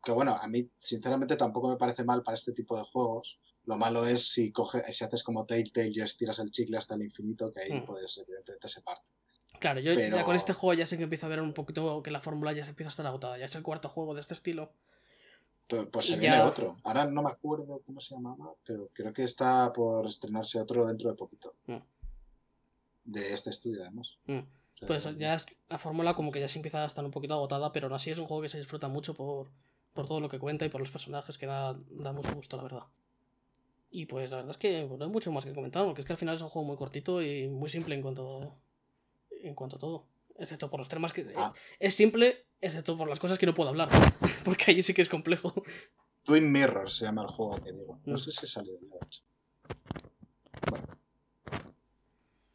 Que 0.03 0.11
bueno, 0.11 0.38
a 0.39 0.47
mí 0.47 0.69
sinceramente 0.77 1.35
tampoco 1.38 1.69
me 1.69 1.77
parece 1.77 2.03
mal 2.03 2.22
para 2.22 2.35
este 2.35 2.51
tipo 2.51 2.76
de 2.77 2.84
juegos. 2.84 3.39
Lo 3.65 3.77
malo 3.77 4.05
es 4.05 4.30
si, 4.30 4.51
coge, 4.51 4.81
si 4.91 5.03
haces 5.03 5.23
como 5.23 5.45
Telltale 5.45 5.91
y 5.93 6.01
estiras 6.01 6.39
el 6.39 6.51
chicle 6.51 6.77
hasta 6.77 6.95
el 6.95 7.01
infinito, 7.03 7.51
que 7.53 7.61
ahí 7.61 7.73
Mm. 7.81 7.85
pues 7.85 8.18
evidentemente 8.18 8.68
se 8.68 8.81
parte. 8.81 9.11
Claro, 9.59 9.80
yo 9.80 9.93
ya 9.93 10.23
con 10.23 10.35
este 10.35 10.53
juego 10.53 10.73
ya 10.73 10.85
sé 10.85 10.97
que 10.97 11.03
empiezo 11.03 11.26
a 11.26 11.30
ver 11.30 11.41
un 11.41 11.53
poquito 11.53 12.01
que 12.03 12.11
la 12.11 12.22
fórmula 12.22 12.51
ya 12.53 12.64
se 12.65 12.72
empieza 12.72 12.89
a 12.89 12.91
estar 12.91 13.07
agotada. 13.07 13.38
Ya 13.38 13.45
es 13.45 13.55
el 13.55 13.64
cuarto 13.64 13.89
juego 13.89 14.14
de 14.14 14.22
este 14.22 14.34
estilo. 14.34 14.72
Pues, 15.68 15.88
pues 15.91 16.05
se 16.05 16.15
viene 16.18 16.38
ya- 16.38 16.45
otro. 16.45 16.77
Ahora 16.84 17.05
no 17.05 17.22
me 17.23 17.30
acuerdo 17.30 17.81
cómo 17.85 17.99
se 17.99 18.15
llamaba, 18.15 18.53
pero 18.65 18.89
creo 18.93 19.11
que 19.11 19.23
está 19.23 19.72
por 19.73 20.05
estrenarse 20.05 20.59
otro 20.59 20.85
dentro 20.85 21.09
de 21.09 21.15
poquito. 21.15 21.55
Mm. 21.65 21.77
De 23.07 23.34
este 23.34 23.49
estudio, 23.49 23.81
además. 23.81 24.17
Mm. 24.27 24.38
O 24.39 24.77
sea, 24.79 24.88
Pues 24.88 25.17
ya 25.17 25.34
es- 25.34 25.45
la 25.69 25.79
fórmula 25.79 26.13
como 26.13 26.31
que 26.31 26.39
ya 26.39 26.47
se 26.47 26.59
empieza 26.59 26.84
a 26.84 26.85
estar 26.85 27.03
un 27.03 27.09
poquito 27.11 27.34
agotada, 27.34 27.71
pero 27.71 27.88
aún 27.88 27.95
así 27.95 28.11
es 28.11 28.19
un 28.19 28.27
juego 28.27 28.43
que 28.43 28.49
se 28.49 28.59
disfruta 28.59 28.88
mucho 28.88 29.13
por, 29.15 29.49
por 29.93 30.05
todo 30.07 30.19
lo 30.19 30.29
que 30.29 30.38
cuenta 30.39 30.65
y 30.65 30.69
por 30.69 30.81
los 30.81 30.91
personajes 30.91 31.38
que 31.38 31.47
da, 31.47 31.73
da 31.89 32.11
mucho 32.13 32.35
gusto, 32.35 32.57
la 32.57 32.63
verdad. 32.63 32.84
Y 33.89 34.05
pues 34.05 34.29
la 34.29 34.38
verdad 34.38 34.51
es 34.51 34.57
que 34.57 34.84
no 34.85 35.03
hay 35.05 35.09
mucho 35.11 35.31
más 35.31 35.45
que 35.45 35.53
comentar, 35.53 35.84
porque 35.85 36.01
es 36.01 36.05
que 36.05 36.13
al 36.13 36.19
final 36.19 36.35
es 36.35 36.41
un 36.41 36.49
juego 36.49 36.67
muy 36.67 36.77
cortito 36.77 37.21
y 37.23 37.47
muy 37.47 37.69
simple 37.69 37.95
en 37.95 38.01
cuanto, 38.03 38.53
en 39.41 39.55
cuanto 39.55 39.77
a 39.77 39.79
todo. 39.79 40.05
Excepto 40.38 40.69
por 40.69 40.79
los 40.79 40.89
temas 40.89 41.13
que... 41.13 41.34
Ah. 41.35 41.51
Es 41.79 41.95
simple, 41.95 42.45
excepto 42.61 42.95
por 42.97 43.07
las 43.09 43.19
cosas 43.19 43.39
que 43.39 43.45
no 43.47 43.55
puedo 43.55 43.69
hablar, 43.69 43.89
porque 44.45 44.65
ahí 44.71 44.84
sí 44.84 44.93
que 44.93 45.01
es 45.01 45.09
complejo. 45.09 45.53
Twin 46.23 46.51
Mirrors 46.51 46.97
se 46.97 47.05
llama 47.05 47.21
el 47.23 47.29
juego 47.29 47.55
que 47.63 47.71
digo. 47.71 47.99
No 48.05 48.15
Mm. 48.15 48.17
sé 48.17 48.31
si 48.31 48.45
salió 48.45 48.73
de 48.73 48.88
hecho. 49.05 49.23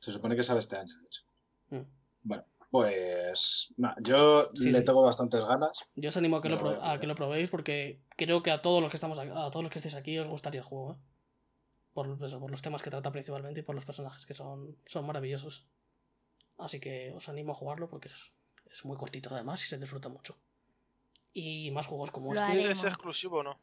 Se 0.03 0.11
supone 0.11 0.35
que 0.35 0.43
sale 0.43 0.59
este 0.59 0.77
año, 0.77 0.93
de 0.99 1.07
hecho. 1.07 1.23
Mm. 1.70 1.89
Bueno, 2.24 2.45
pues 2.73 3.73
nah, 3.77 3.95
yo 4.01 4.51
Sí, 4.55 4.70
le 4.73 4.81
sí. 4.81 4.85
tengo 4.85 5.03
bastantes 5.03 5.41
ganas. 5.45 5.87
Yo 5.95 6.09
os 6.09 6.16
animo 6.16 6.39
a 6.39 6.43
que, 6.43 6.49
lo, 6.49 6.59
pro- 6.59 6.83
a 6.83 6.99
que 6.99 7.07
probéis 7.15 7.49
porque 7.51 8.01
creo 8.16 8.43
que 8.43 8.51
a 8.51 8.61
todos 8.62 8.83
los 8.83 8.91
que 8.91 8.97
estamos 8.97 9.19
aquí- 9.20 9.31
a 9.31 9.51
todos 9.51 9.62
los 9.62 9.70
que 9.70 9.79
estéis 9.79 9.95
aquí 9.95 10.19
os 10.19 10.27
gustaría 10.27 10.61
el 10.61 10.66
juego, 10.66 10.95
¿eh? 10.95 10.97
Por, 11.95 12.19
eso, 12.24 12.41
por 12.41 12.51
los 12.51 12.62
temas 12.62 12.83
que 12.83 12.91
trata 12.91 13.12
principalmente 13.12 13.61
y 13.61 13.62
por 13.62 13.74
los 13.77 13.85
personajes 13.85 14.24
que 14.27 14.35
son, 14.35 14.77
son 14.87 15.07
maravillosos. 15.07 15.66
Así 16.59 16.81
que 16.81 17.12
os 17.15 17.29
animo 17.29 17.53
a 17.53 17.55
jugarlo 17.55 17.89
porque 17.89 18.09
es, 18.09 18.33
es 18.73 18.85
muy 18.85 18.97
cortito 18.97 19.31
además 19.35 19.62
y 19.62 19.66
se 19.69 19.79
disfruta 19.79 20.09
mucho. 20.09 20.37
Y 21.35 21.70
más 21.70 21.87
juegos 21.87 22.11
como 22.11 22.33
Lo 22.35 22.41
este. 22.41 22.53
¿Este 22.61 22.70
es 22.73 22.85
exclusivo 22.85 23.39
o 23.39 23.43
no? 23.43 23.61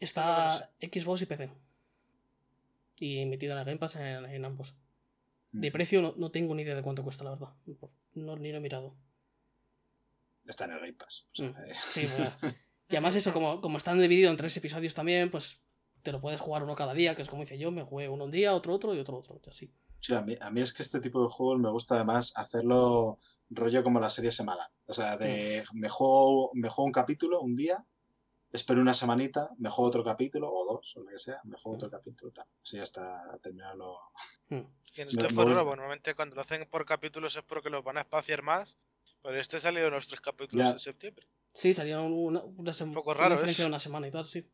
Está 0.00 0.70
Xbox 0.80 1.22
y 1.22 1.26
PC. 1.26 1.50
Y 3.00 3.24
metido 3.26 3.52
en 3.52 3.58
el 3.60 3.64
Game 3.64 3.78
Pass 3.78 3.96
en, 3.96 4.24
en 4.24 4.44
ambos. 4.44 4.74
De 5.52 5.70
Mm. 5.70 5.72
precio 5.72 6.02
no, 6.02 6.14
no 6.16 6.30
tengo 6.30 6.54
ni 6.54 6.62
idea 6.62 6.74
de 6.74 6.82
cuánto 6.82 7.02
cuesta, 7.04 7.24
la 7.24 7.30
verdad. 7.30 7.54
No, 8.14 8.36
ni 8.36 8.50
lo 8.50 8.58
he 8.58 8.60
mirado. 8.60 8.96
Está 10.46 10.64
en 10.64 10.72
el 10.72 10.80
Game 10.80 10.94
Pass. 10.94 11.28
o 11.30 11.34
sea, 11.34 11.48
Mm. 11.50 11.56
eh, 11.66 11.74
Sí, 11.90 12.06
bueno. 12.06 12.30
Y 12.88 12.96
además 12.96 13.16
eso, 13.16 13.32
como, 13.32 13.60
como 13.62 13.78
están 13.78 13.98
divididos 14.00 14.30
en 14.32 14.36
tres 14.36 14.54
episodios 14.58 14.92
también, 14.92 15.30
pues 15.30 15.62
te 16.02 16.12
lo 16.12 16.20
puedes 16.20 16.40
jugar 16.40 16.62
uno 16.62 16.74
cada 16.74 16.92
día, 16.92 17.14
que 17.14 17.22
es 17.22 17.28
como 17.30 17.42
hice 17.44 17.56
yo, 17.56 17.70
me 17.70 17.84
jugué 17.84 18.06
uno 18.08 18.24
un 18.24 18.30
día, 18.30 18.54
otro 18.54 18.74
otro 18.74 18.94
y 18.94 18.98
otro 18.98 19.16
otro, 19.18 19.40
y 19.42 19.48
así. 19.48 19.72
sí, 19.98 20.12
a, 20.14 20.20
mí, 20.20 20.36
a 20.38 20.50
mí 20.50 20.60
es 20.60 20.74
que 20.74 20.82
este 20.82 21.00
tipo 21.00 21.22
de 21.22 21.28
juegos 21.30 21.58
me 21.58 21.70
gusta 21.70 21.94
además 21.94 22.32
hacerlo 22.36 23.18
rollo 23.48 23.82
como 23.82 23.98
la 24.00 24.10
serie 24.10 24.30
semanal. 24.30 24.68
O 24.84 24.92
sea, 24.92 25.16
de 25.16 25.64
me, 25.72 25.88
juego, 25.88 26.50
me 26.54 26.68
juego 26.68 26.84
un 26.86 26.92
capítulo 26.92 27.40
un 27.40 27.54
día, 27.56 27.82
espero 28.50 28.82
una 28.82 28.92
semanita, 28.92 29.48
me 29.56 29.70
juego 29.70 29.88
otro 29.88 30.04
capítulo, 30.04 30.50
o 30.50 30.74
dos, 30.74 30.94
o 30.96 31.00
lo 31.02 31.06
que 31.10 31.16
sea, 31.18 31.40
me 31.44 31.56
juego 31.56 31.76
otro 31.76 31.88
capítulo, 31.90 32.30
tal. 32.32 32.46
Así 32.60 32.78
hasta 32.78 33.38
terminarlo. 33.40 33.96
Y 34.94 35.00
en 35.00 35.08
este 35.08 35.32
nuevo. 35.32 35.64
Normalmente 35.76 36.14
cuando 36.14 36.36
lo 36.36 36.42
hacen 36.42 36.66
por 36.70 36.84
capítulos 36.84 37.34
es 37.36 37.42
porque 37.42 37.70
los 37.70 37.82
van 37.84 37.98
a 37.98 38.02
espaciar 38.02 38.42
más. 38.42 38.78
Pero 39.22 39.38
este 39.40 39.60
salió 39.60 39.86
en 39.86 39.92
los 39.92 40.08
tres 40.08 40.20
capítulos 40.20 40.66
Ya. 40.66 40.72
de 40.72 40.78
septiembre. 40.78 41.26
Sí, 41.52 41.72
salieron 41.72 42.12
una, 42.12 42.40
una, 42.42 42.72
sema- 42.72 42.94
poco 42.94 43.10
una 43.10 43.20
raro, 43.20 43.34
diferencia 43.34 43.62
¿es? 43.62 43.66
de 43.66 43.68
una 43.68 43.78
semana 43.78 44.08
y 44.08 44.10
tal, 44.10 44.24
sí. 44.26 44.48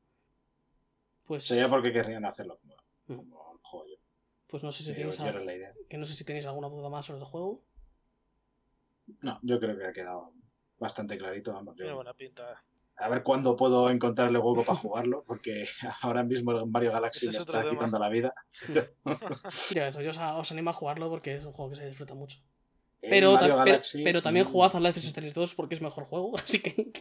Pues, 1.24 1.47
Sería 1.47 1.69
porque 1.69 1.93
querrían 1.93 2.24
hacerlo 2.24 2.59
como, 2.59 2.77
Mm. 3.06 3.31
como 3.31 3.52
el 3.55 3.59
juego 3.62 3.86
yo. 3.86 3.97
pues 4.47 4.62
no 4.62 4.73
sé 4.73 4.82
si 4.82 4.94
tenéis 4.94 5.19
al- 5.20 5.44
la 5.47 5.55
idea. 5.55 5.74
que 5.89 5.98
no 5.98 6.06
sé 6.06 6.15
si 6.15 6.24
tenéis 6.24 6.47
alguna 6.47 6.69
duda 6.69 6.89
más 6.89 7.05
sobre 7.06 7.20
el 7.20 7.27
juego. 7.27 7.62
No, 9.23 9.39
yo 9.43 9.59
creo 9.60 9.77
que 9.78 9.85
ha 9.86 9.93
quedado 9.93 10.32
bastante 10.78 11.16
clarito. 11.19 11.52
Vamos, 11.52 11.74
yo- 11.77 11.85
Tiene 11.85 11.94
buena 11.94 12.15
pinta. 12.15 12.62
A 13.00 13.08
ver 13.08 13.22
cuándo 13.22 13.54
puedo 13.54 13.90
encontrarle 13.90 14.38
hueco 14.38 14.64
para 14.64 14.78
jugarlo, 14.78 15.22
porque 15.26 15.66
ahora 16.02 16.24
mismo 16.24 16.52
el 16.52 16.66
Mario 16.66 16.92
Galaxy 16.92 17.26
me 17.26 17.30
es 17.32 17.38
está 17.38 17.60
tema. 17.60 17.70
quitando 17.70 17.98
la 17.98 18.08
vida. 18.08 18.34
Ya 19.74 19.88
eso, 19.88 20.00
yo 20.02 20.10
os, 20.10 20.18
os 20.18 20.52
animo 20.52 20.70
a 20.70 20.72
jugarlo 20.72 21.08
porque 21.08 21.36
es 21.36 21.44
un 21.44 21.52
juego 21.52 21.70
que 21.70 21.76
se 21.76 21.86
disfruta 21.86 22.14
mucho. 22.14 22.38
Pero, 23.00 23.32
Mario 23.34 23.38
ta- 23.38 23.44
pero, 23.54 23.56
Galaxy, 23.64 24.02
pero 24.02 24.22
también 24.22 24.44
mm, 24.46 24.50
jugad 24.50 24.74
a 24.74 24.80
Life 24.80 24.98
is 24.98 25.06
Strange 25.06 25.32
2 25.32 25.54
porque 25.54 25.76
es 25.76 25.80
mejor 25.80 26.04
juego, 26.04 26.34
así 26.38 26.58
que 26.60 26.92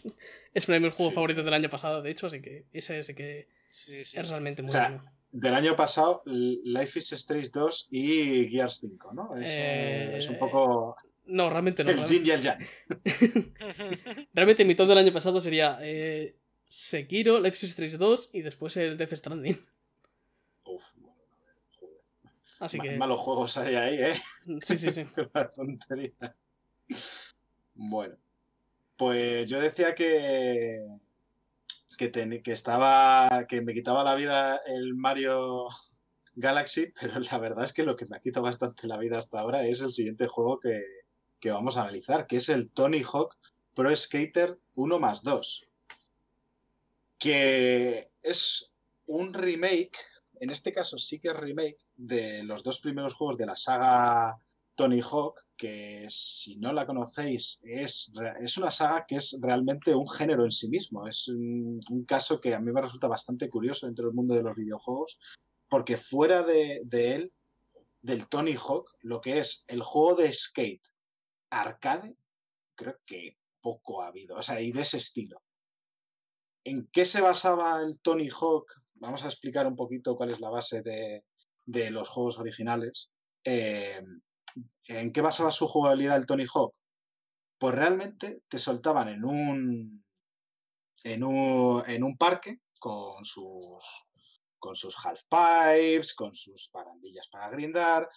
es 0.53 0.67
uno 0.67 0.75
de 0.75 0.79
mis 0.81 0.93
juegos 0.93 1.11
Sí. 1.11 1.15
favoritos 1.15 1.43
del 1.43 1.53
año 1.55 1.69
pasado, 1.71 2.01
de 2.03 2.11
hecho, 2.11 2.27
así 2.27 2.41
que 2.41 2.65
ese 2.71 3.01
sí 3.01 3.15
que 3.15 3.47
Sí, 3.71 4.03
sí. 4.05 4.19
es 4.19 4.29
realmente 4.29 4.61
muy 4.61 4.69
O 4.69 4.71
sea, 4.73 4.89
bueno. 4.89 5.11
Del 5.31 5.55
año 5.55 5.75
pasado, 5.75 6.21
Life 6.25 6.99
is 6.99 7.11
Strange 7.13 7.49
2 7.51 7.87
y 7.91 8.47
Gears 8.49 8.77
5, 8.79 9.13
¿no? 9.13 9.35
Es, 9.35 9.45
Eh, 9.49 10.17
es 10.17 10.29
un 10.29 10.37
poco 10.39 10.95
No, 11.27 11.49
realmente 11.49 11.83
no. 11.83 11.89
el 11.91 12.05
Jin 12.05 12.25
y 12.25 12.29
el 12.31 12.41
Yang. 12.41 12.65
Realmente 14.33 14.65
mi 14.65 14.75
top 14.75 14.87
del 14.87 14.97
año 14.99 15.11
pasado 15.13 15.39
sería 15.41 15.77
eh, 15.81 16.35
Sekiro, 16.65 17.39
Life 17.39 17.57
is 17.65 17.71
Strange 17.71 17.97
2 17.97 18.29
y 18.33 18.41
después 18.41 18.75
el 18.77 18.97
Death 18.97 19.13
Stranding. 19.13 19.65
Uf, 20.65 20.83
bueno, 20.95 21.15
a 21.31 21.45
ver, 21.45 21.55
joder. 21.79 22.01
Así 22.59 22.79
que 22.79 22.97
Malos 22.97 23.19
juegos 23.19 23.57
hay 23.57 23.75
ahí, 23.75 23.95
¿eh? 24.01 24.13
sí, 24.61 24.77
sí, 24.77 24.91
sí. 24.91 25.05
La 25.33 25.51
tontería. 25.51 26.11
Bueno, 27.75 28.15
pues 28.95 29.49
yo 29.49 29.59
decía 29.59 29.93
que 29.95 30.85
que, 31.97 32.09
ten- 32.09 32.41
que 32.43 32.51
estaba 32.51 33.45
que 33.47 33.61
me 33.61 33.73
quitaba 33.73 34.03
la 34.03 34.15
vida 34.15 34.61
el 34.67 34.93
Mario 34.95 35.67
Galaxy, 36.35 36.93
pero 37.01 37.19
la 37.19 37.37
verdad 37.39 37.65
es 37.65 37.73
que 37.73 37.83
lo 37.83 37.95
que 37.95 38.05
me 38.05 38.17
ha 38.17 38.21
quitado 38.21 38.43
bastante 38.45 38.87
la 38.87 38.97
vida 38.97 39.17
hasta 39.17 39.39
ahora 39.39 39.63
es 39.65 39.81
el 39.81 39.89
siguiente 39.89 40.27
juego 40.27 40.59
que, 40.59 40.83
que 41.39 41.51
vamos 41.51 41.77
a 41.77 41.81
analizar, 41.81 42.27
que 42.27 42.37
es 42.37 42.49
el 42.49 42.71
Tony 42.71 43.03
Hawk 43.03 43.35
Pro 43.73 43.95
Skater 43.95 44.57
1 44.75 44.99
más 44.99 45.23
2, 45.23 45.67
que 47.19 48.09
es 48.21 48.73
un 49.05 49.33
remake, 49.33 49.97
en 50.39 50.49
este 50.49 50.71
caso 50.71 50.97
sí 50.97 51.19
que 51.19 51.29
es 51.29 51.35
remake, 51.35 51.77
de 51.95 52.43
los 52.43 52.63
dos 52.63 52.79
primeros 52.79 53.13
juegos 53.13 53.37
de 53.37 53.45
la 53.45 53.55
saga 53.55 54.39
Tony 54.75 55.01
Hawk, 55.01 55.43
que 55.55 56.05
si 56.09 56.57
no 56.57 56.71
la 56.71 56.85
conocéis, 56.85 57.61
es, 57.63 58.13
es 58.39 58.57
una 58.57 58.69
saga 58.69 59.05
que 59.07 59.15
es 59.15 59.39
realmente 59.41 59.95
un 59.95 60.07
género 60.07 60.43
en 60.43 60.51
sí 60.51 60.69
mismo. 60.69 61.07
Es 61.07 61.27
un, 61.27 61.79
un 61.89 62.05
caso 62.05 62.39
que 62.39 62.53
a 62.53 62.59
mí 62.59 62.71
me 62.71 62.81
resulta 62.81 63.07
bastante 63.07 63.49
curioso 63.49 63.87
dentro 63.87 64.05
del 64.05 64.13
mundo 64.13 64.35
de 64.35 64.43
los 64.43 64.55
videojuegos, 64.55 65.17
porque 65.67 65.97
fuera 65.97 66.43
de, 66.43 66.81
de 66.85 67.15
él, 67.15 67.33
del 68.03 68.27
Tony 68.29 68.53
Hawk, 68.53 68.91
lo 69.01 69.19
que 69.19 69.39
es 69.39 69.65
el 69.67 69.81
juego 69.81 70.15
de 70.15 70.31
skate 70.31 70.87
arcade, 71.49 72.17
creo 72.75 72.99
que 73.05 73.37
poco 73.61 74.01
ha 74.01 74.07
habido. 74.07 74.37
O 74.37 74.41
sea, 74.41 74.61
y 74.61 74.71
de 74.71 74.81
ese 74.81 74.97
estilo. 74.97 75.41
¿En 76.63 76.87
qué 76.91 77.05
se 77.05 77.21
basaba 77.21 77.81
el 77.81 77.99
Tony 78.01 78.29
Hawk? 78.29 78.71
Vamos 78.95 79.23
a 79.23 79.27
explicar 79.27 79.67
un 79.67 79.75
poquito 79.75 80.15
cuál 80.15 80.31
es 80.31 80.39
la 80.39 80.49
base 80.49 80.81
de, 80.81 81.23
de 81.65 81.91
los 81.91 82.09
juegos 82.09 82.39
originales. 82.39 83.09
Eh, 83.43 84.01
¿En 84.85 85.11
qué 85.11 85.21
basaba 85.21 85.51
su 85.51 85.67
jugabilidad 85.67 86.17
el 86.17 86.25
Tony 86.25 86.45
Hawk? 86.53 86.73
Pues 87.59 87.75
realmente 87.75 88.41
te 88.47 88.59
soltaban 88.59 89.09
en 89.09 89.25
un, 89.25 90.05
en 91.03 91.23
un, 91.23 91.83
en 91.87 92.03
un 92.03 92.17
parque 92.17 92.59
con 92.79 93.23
sus, 93.23 94.07
con 94.59 94.75
sus 94.75 94.95
half 95.05 95.21
pipes, 95.29 96.13
con 96.13 96.33
sus 96.33 96.69
barandillas 96.71 97.27
para 97.29 97.49
grindar, 97.49 98.09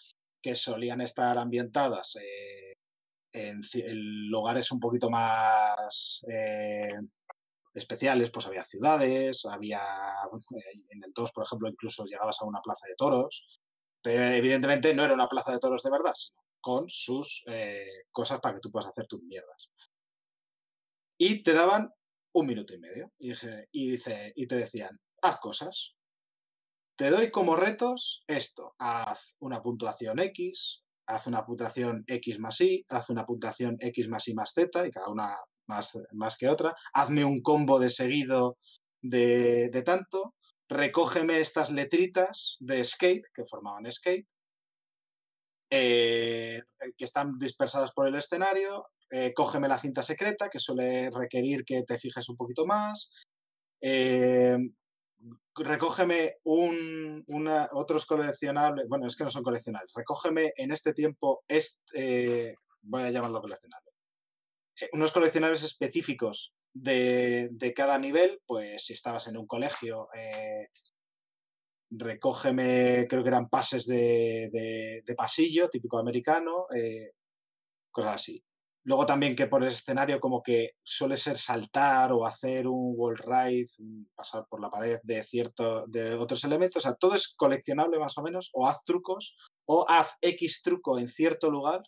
que 0.42 0.54
solían 0.54 1.00
estar 1.00 1.38
ambientadas 1.38 2.16
eh, 2.16 2.78
en, 3.32 3.60
lugares 4.28 4.70
un 4.72 4.80
poquito 4.80 5.10
más 5.10 6.24
eh, 6.28 6.94
especiales, 7.74 8.30
pues 8.30 8.46
había 8.46 8.62
ciudades, 8.62 9.44
había 9.46 9.80
eh, 9.80 10.82
en 10.90 11.04
el 11.04 11.12
2, 11.12 11.32
por 11.32 11.44
ejemplo, 11.44 11.68
incluso 11.68 12.04
llegabas 12.04 12.40
a 12.40 12.46
una 12.46 12.60
plaza 12.60 12.86
de 12.88 12.94
toros, 12.96 13.60
pero 14.02 14.24
evidentemente 14.24 14.94
no 14.94 15.04
era 15.04 15.14
una 15.14 15.28
plaza 15.28 15.52
de 15.52 15.58
toros 15.58 15.82
de 15.82 15.90
verdad, 15.90 16.14
sino 16.14 16.40
con 16.60 16.88
sus 16.88 17.42
eh, 17.46 18.04
cosas 18.10 18.40
para 18.40 18.54
que 18.54 18.60
tú 18.60 18.70
puedas 18.70 18.88
hacer 18.88 19.06
tus 19.06 19.22
mierdas. 19.22 19.70
Y 21.18 21.42
te 21.42 21.52
daban 21.52 21.92
un 22.32 22.46
minuto 22.46 22.74
y 22.74 22.78
medio. 22.78 23.12
Y 23.18 23.30
dice, 23.90 24.32
y 24.34 24.46
te 24.46 24.54
decían, 24.54 24.98
haz 25.22 25.38
cosas. 25.38 25.96
Te 26.96 27.10
doy 27.10 27.30
como 27.30 27.56
retos 27.56 28.24
esto. 28.26 28.74
Haz 28.78 29.34
una 29.38 29.62
puntuación 29.62 30.18
X, 30.18 30.82
haz 31.06 31.26
una 31.26 31.44
puntuación 31.44 32.04
X 32.06 32.38
más 32.38 32.60
Y, 32.60 32.84
haz 32.88 33.10
una 33.10 33.24
puntuación 33.24 33.76
X 33.80 34.08
más 34.08 34.28
Y 34.28 34.34
más 34.34 34.52
Z, 34.52 34.86
y 34.86 34.90
cada 34.90 35.08
una 35.08 35.28
más, 35.66 35.92
más 36.12 36.36
que 36.36 36.48
otra. 36.48 36.74
Hazme 36.92 37.24
un 37.24 37.42
combo 37.42 37.78
de 37.78 37.90
seguido 37.90 38.58
de, 39.02 39.68
de 39.70 39.82
tanto. 39.82 40.34
Recógeme 40.68 41.40
estas 41.40 41.70
letritas 41.70 42.56
de 42.60 42.84
skate, 42.84 43.26
que 43.34 43.44
formaban 43.44 43.90
skate, 43.90 44.28
eh, 45.70 46.62
que 46.96 47.04
están 47.04 47.38
dispersadas 47.38 47.92
por 47.92 48.06
el 48.06 48.14
escenario. 48.14 48.86
eh, 49.12 49.32
cógeme 49.34 49.66
la 49.66 49.78
cinta 49.78 50.02
secreta, 50.02 50.48
que 50.48 50.60
suele 50.60 51.10
requerir 51.10 51.64
que 51.64 51.82
te 51.82 51.98
fijes 51.98 52.28
un 52.28 52.36
poquito 52.36 52.64
más. 52.66 53.12
eh, 53.82 54.56
recógeme 55.54 56.36
un, 56.44 57.24
una- 57.26 57.68
otros 57.72 58.06
coleccionables, 58.06 58.88
bueno, 58.88 59.06
es 59.06 59.16
que 59.16 59.24
no 59.24 59.30
son 59.30 59.42
coleccionables, 59.42 59.92
recógeme 59.94 60.52
en 60.56 60.70
este 60.72 60.92
tiempo, 60.94 61.42
este, 61.48 62.56
voy 62.82 63.02
a 63.02 63.10
llamarlo 63.10 63.40
coleccionable, 63.40 63.90
eh, 64.80 64.88
unos 64.92 65.12
coleccionables 65.12 65.62
específicos 65.62 66.54
de, 66.72 67.48
de 67.52 67.74
cada 67.74 67.98
nivel, 67.98 68.40
pues 68.46 68.84
si 68.86 68.92
estabas 68.94 69.26
en 69.28 69.36
un 69.36 69.46
colegio, 69.46 70.08
eh, 70.14 70.68
recógeme, 71.90 73.06
creo 73.08 73.22
que 73.22 73.28
eran 73.28 73.48
pases 73.48 73.86
de, 73.86 74.48
de- 74.52 75.02
de 75.04 75.14
pasillo, 75.14 75.68
típico 75.68 75.98
americano, 75.98 76.66
cosas 77.90 78.14
así. 78.14 78.44
Luego 78.84 79.04
también 79.04 79.36
que 79.36 79.46
por 79.46 79.62
el 79.62 79.68
escenario 79.68 80.20
como 80.20 80.42
que 80.42 80.70
suele 80.82 81.16
ser 81.16 81.36
saltar 81.36 82.12
o 82.12 82.24
hacer 82.24 82.66
un 82.66 82.94
wall 82.96 83.18
ride, 83.18 83.68
pasar 84.14 84.46
por 84.48 84.60
la 84.60 84.70
pared 84.70 84.98
de 85.02 85.22
cierto, 85.22 85.86
de 85.86 86.14
otros 86.14 86.44
elementos, 86.44 86.76
o 86.76 86.80
sea, 86.80 86.94
todo 86.94 87.14
es 87.14 87.34
coleccionable 87.36 87.98
más 87.98 88.16
o 88.16 88.22
menos, 88.22 88.50
o 88.54 88.66
haz 88.66 88.82
trucos, 88.84 89.36
o 89.66 89.84
haz 89.88 90.14
X 90.22 90.62
truco 90.62 90.98
en 90.98 91.08
cierto 91.08 91.50
lugar, 91.50 91.82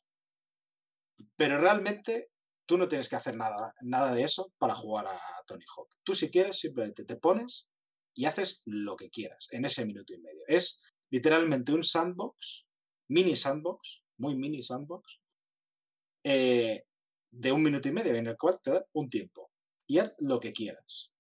pero 1.37 1.59
realmente 1.59 2.29
tú 2.67 2.77
no 2.77 2.89
tienes 2.89 3.09
que 3.09 3.17
hacer 3.17 3.37
nada, 3.37 3.75
nada 3.81 4.15
de 4.15 4.23
eso 4.23 4.53
para 4.59 4.75
jugar 4.75 5.07
a 5.07 5.19
Tony 5.47 5.65
Hawk. 5.77 5.89
Tú 6.05 6.15
si 6.15 6.31
quieres 6.31 6.59
simplemente 6.59 7.05
te 7.05 7.17
pones 7.17 7.69
y 8.15 8.27
haces 8.27 8.63
lo 8.67 8.97
que 8.97 9.09
quieras 9.09 9.49
en 9.51 9.65
ese 9.65 9.87
minuto 9.87 10.13
y 10.13 10.21
medio. 10.21 10.43
Es 10.47 10.83
literalmente 11.11 11.73
un 11.73 11.83
sandbox, 11.83 12.67
mini 13.09 13.35
sandbox, 13.35 14.05
muy 14.19 14.37
mini 14.37 14.63
sandbox, 14.63 15.22
eh, 16.25 16.85
de 17.31 17.53
un 17.53 17.63
minuto 17.63 17.89
y 17.89 17.93
medio 17.93 18.15
en 18.15 18.27
el 18.27 18.37
cual 18.37 18.61
te 18.63 18.71
da 18.71 18.87
un 18.93 19.09
tiempo 19.09 19.51
y 19.87 19.99
haz 19.99 20.15
lo 20.19 20.39
que 20.41 20.53
quieras. 20.53 21.11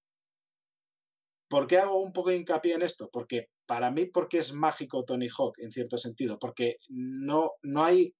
¿Por 1.48 1.66
qué 1.66 1.78
hago 1.78 2.00
un 2.00 2.12
poco 2.12 2.30
de 2.30 2.36
hincapié 2.36 2.74
en 2.74 2.82
esto? 2.82 3.10
Porque 3.12 3.48
para 3.66 3.90
mí, 3.90 4.06
porque 4.06 4.38
es 4.38 4.52
mágico 4.52 5.04
Tony 5.04 5.28
Hawk 5.28 5.58
en 5.58 5.72
cierto 5.72 5.98
sentido, 5.98 6.38
porque 6.38 6.76
no, 6.88 7.52
no 7.62 7.84
hay, 7.84 8.14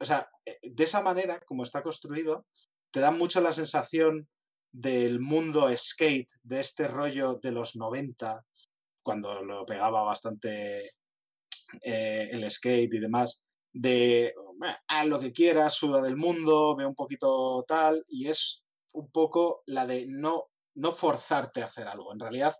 o 0.00 0.04
sea, 0.04 0.30
eh, 0.46 0.58
de 0.62 0.84
esa 0.84 1.02
manera, 1.02 1.40
como 1.40 1.62
está 1.62 1.82
construido, 1.82 2.46
te 2.90 3.00
da 3.00 3.10
mucho 3.10 3.40
la 3.40 3.52
sensación 3.52 4.28
del 4.72 5.20
mundo 5.20 5.68
skate, 5.76 6.30
de 6.42 6.60
este 6.60 6.88
rollo 6.88 7.34
de 7.42 7.52
los 7.52 7.76
90, 7.76 8.44
cuando 9.02 9.42
lo 9.42 9.66
pegaba 9.66 10.02
bastante 10.02 10.92
eh, 11.82 12.28
el 12.32 12.50
skate 12.50 12.94
y 12.94 12.98
demás, 12.98 13.42
de 13.72 14.34
"Bah, 14.62 14.78
haz 14.88 15.06
lo 15.06 15.18
que 15.20 15.32
quieras, 15.32 15.74
suda 15.74 16.00
del 16.02 16.16
mundo, 16.16 16.76
ve 16.76 16.86
un 16.86 16.94
poquito 16.94 17.64
tal, 17.68 18.04
y 18.08 18.28
es 18.28 18.64
un 18.94 19.10
poco 19.10 19.62
la 19.66 19.86
de 19.86 20.06
no, 20.08 20.44
no 20.74 20.92
forzarte 20.92 21.62
a 21.62 21.66
hacer 21.66 21.88
algo. 21.88 22.12
En 22.12 22.20
realidad, 22.20 22.54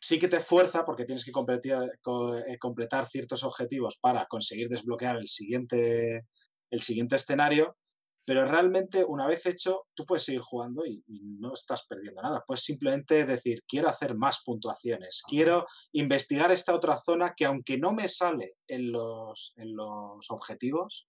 sí 0.00 0.18
que 0.18 0.28
te 0.28 0.40
fuerza 0.40 0.84
porque 0.84 1.04
tienes 1.04 1.24
que 1.24 1.32
completar, 1.32 1.98
co- 2.02 2.36
eh, 2.36 2.58
completar 2.58 3.06
ciertos 3.06 3.44
objetivos 3.44 3.98
para 4.00 4.26
conseguir 4.26 4.68
desbloquear 4.68 5.16
el 5.16 5.26
siguiente, 5.26 6.26
el 6.70 6.80
siguiente 6.80 7.16
escenario, 7.16 7.76
pero 8.24 8.44
realmente 8.44 9.04
una 9.04 9.26
vez 9.26 9.46
hecho, 9.46 9.86
tú 9.94 10.04
puedes 10.06 10.24
seguir 10.24 10.42
jugando 10.42 10.86
y, 10.86 11.02
y 11.06 11.20
no 11.22 11.52
estás 11.54 11.86
perdiendo 11.86 12.22
nada. 12.22 12.44
Puedes 12.46 12.62
simplemente 12.62 13.24
decir, 13.24 13.62
quiero 13.66 13.88
hacer 13.88 14.14
más 14.14 14.42
puntuaciones, 14.44 15.22
quiero 15.26 15.66
investigar 15.92 16.52
esta 16.52 16.74
otra 16.74 16.96
zona 16.96 17.34
que 17.36 17.44
aunque 17.44 17.78
no 17.78 17.92
me 17.92 18.08
sale 18.08 18.56
en 18.68 18.92
los, 18.92 19.52
en 19.56 19.74
los 19.74 20.30
objetivos, 20.30 21.08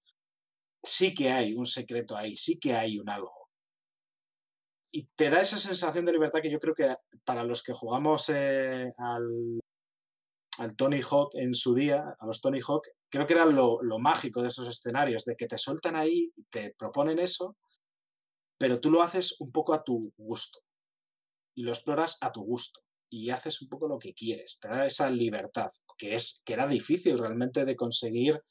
sí 0.83 1.13
que 1.13 1.31
hay 1.31 1.53
un 1.53 1.65
secreto 1.65 2.15
ahí, 2.15 2.35
sí 2.35 2.59
que 2.59 2.73
hay 2.73 2.99
un 2.99 3.09
algo. 3.09 3.49
Y 4.91 5.07
te 5.15 5.29
da 5.29 5.41
esa 5.41 5.57
sensación 5.57 6.05
de 6.05 6.11
libertad 6.11 6.41
que 6.41 6.51
yo 6.51 6.59
creo 6.59 6.75
que 6.75 6.95
para 7.23 7.43
los 7.43 7.63
que 7.63 7.73
jugamos 7.73 8.29
eh, 8.29 8.93
al, 8.97 9.59
al 10.59 10.75
Tony 10.75 11.01
Hawk 11.01 11.31
en 11.33 11.53
su 11.53 11.73
día, 11.73 12.15
a 12.19 12.25
los 12.27 12.41
Tony 12.41 12.59
Hawk, 12.59 12.87
creo 13.13 13.27
que 13.27 13.33
era 13.33 13.45
lo, 13.45 13.99
mágico 13.99 14.41
de 14.41 14.47
esos 14.47 14.67
escenarios, 14.67 15.23
de 15.23 15.35
que 15.35 15.45
te 15.45 15.59
sueltan 15.59 15.95
ahí 15.95 16.33
y 16.35 16.43
te 16.45 16.73
proponen 16.75 17.19
eso, 17.19 17.55
pero 18.57 18.79
tú 18.79 18.89
lo 18.89 19.03
haces 19.03 19.39
un 19.39 19.51
poco 19.51 19.75
a 19.75 19.83
tu 19.83 20.11
gusto 20.17 20.61
y 21.53 21.61
lo 21.61 21.69
exploras 21.69 22.17
a 22.21 22.31
tu 22.31 22.41
gusto 22.41 22.81
y 23.11 23.29
haces 23.29 23.61
un 23.61 23.69
poco 23.69 23.87
lo 23.87 23.99
que 23.99 24.15
quieres, 24.15 24.57
te 24.59 24.67
da 24.67 24.87
esa 24.87 25.11
libertad, 25.11 25.69
que, 25.95 26.15
es, 26.15 26.41
que 26.43 26.53
era 26.53 26.65
difícil 26.65 27.19
realmente 27.19 27.65
de 27.65 27.75
conseguir, 27.75 28.41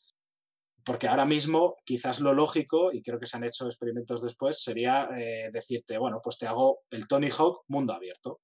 porque 0.84 1.09
ahora 1.09 1.24
mismo 1.24 1.74
quizás 1.84 2.20
lo 2.20 2.32
lógico, 2.32 2.93
y 2.93 3.02
creo 3.02 3.18
que 3.18 3.26
se 3.26 3.36
han 3.36 3.44
hecho 3.44 3.66
experimentos 3.66 4.22
después, 4.22 4.62
sería 4.62 5.09
eh, 5.18 5.51
decirte, 5.52 5.98
bueno, 5.98 6.20
pues 6.22 6.39
te 6.39 6.47
hago 6.47 6.82
el 6.90 7.09
Tony 7.09 7.30
Hawk 7.36 7.64
mundo 7.66 7.94
abierto. 7.94 8.40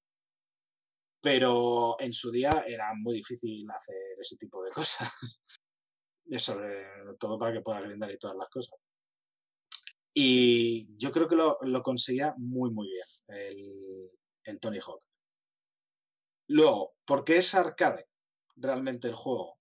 Pero 1.21 1.97
en 2.01 2.13
su 2.13 2.31
día 2.31 2.65
era 2.67 2.93
muy 2.95 3.15
difícil 3.15 3.65
hacer 3.71 3.97
ese 4.21 4.37
tipo 4.37 4.65
de 4.65 4.71
cosas. 4.73 5.13
Y 6.29 6.39
sobre 6.39 6.85
todo 7.19 7.39
para 7.39 7.53
que 7.55 7.61
puedas 7.63 7.83
grindar 7.83 8.11
y 8.13 8.19
todas 8.19 8.37
las 8.37 8.49
cosas. 8.51 8.79
Y 10.15 10.97
yo 10.99 11.13
creo 11.13 11.29
que 11.29 11.37
lo, 11.37 11.59
lo 11.63 11.83
conseguía 11.83 12.35
muy, 12.39 12.71
muy 12.71 12.89
bien 12.89 13.07
el, 13.29 14.11
el 14.45 14.61
Tony 14.61 14.79
Hawk. 14.81 15.03
Luego, 16.49 16.95
¿por 17.05 17.25
qué 17.25 17.39
es 17.39 17.55
arcade 17.55 18.09
realmente 18.57 19.09
el 19.09 19.15
juego? 19.15 19.59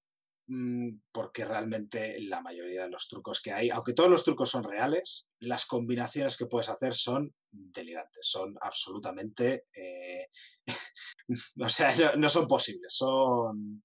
Mm, 0.47 0.99
Porque 1.11 1.43
realmente 1.45 2.19
la 2.21 2.41
mayoría 2.41 2.83
de 2.83 2.89
los 2.89 3.07
trucos 3.09 3.41
que 3.41 3.51
hay, 3.51 3.69
aunque 3.69 3.93
todos 3.93 4.09
los 4.09 4.23
trucos 4.23 4.49
son 4.49 4.63
reales, 4.63 5.27
las 5.39 5.65
combinaciones 5.65 6.37
que 6.37 6.45
puedes 6.45 6.69
hacer 6.69 6.93
son 6.93 7.33
delirantes, 7.51 8.25
son 8.27 8.55
absolutamente... 8.61 9.67
eh, 9.75 10.27
o 11.61 11.69
sea, 11.69 11.95
no, 11.97 12.15
no 12.15 12.29
son 12.29 12.47
posibles, 12.47 12.93
son... 12.95 13.83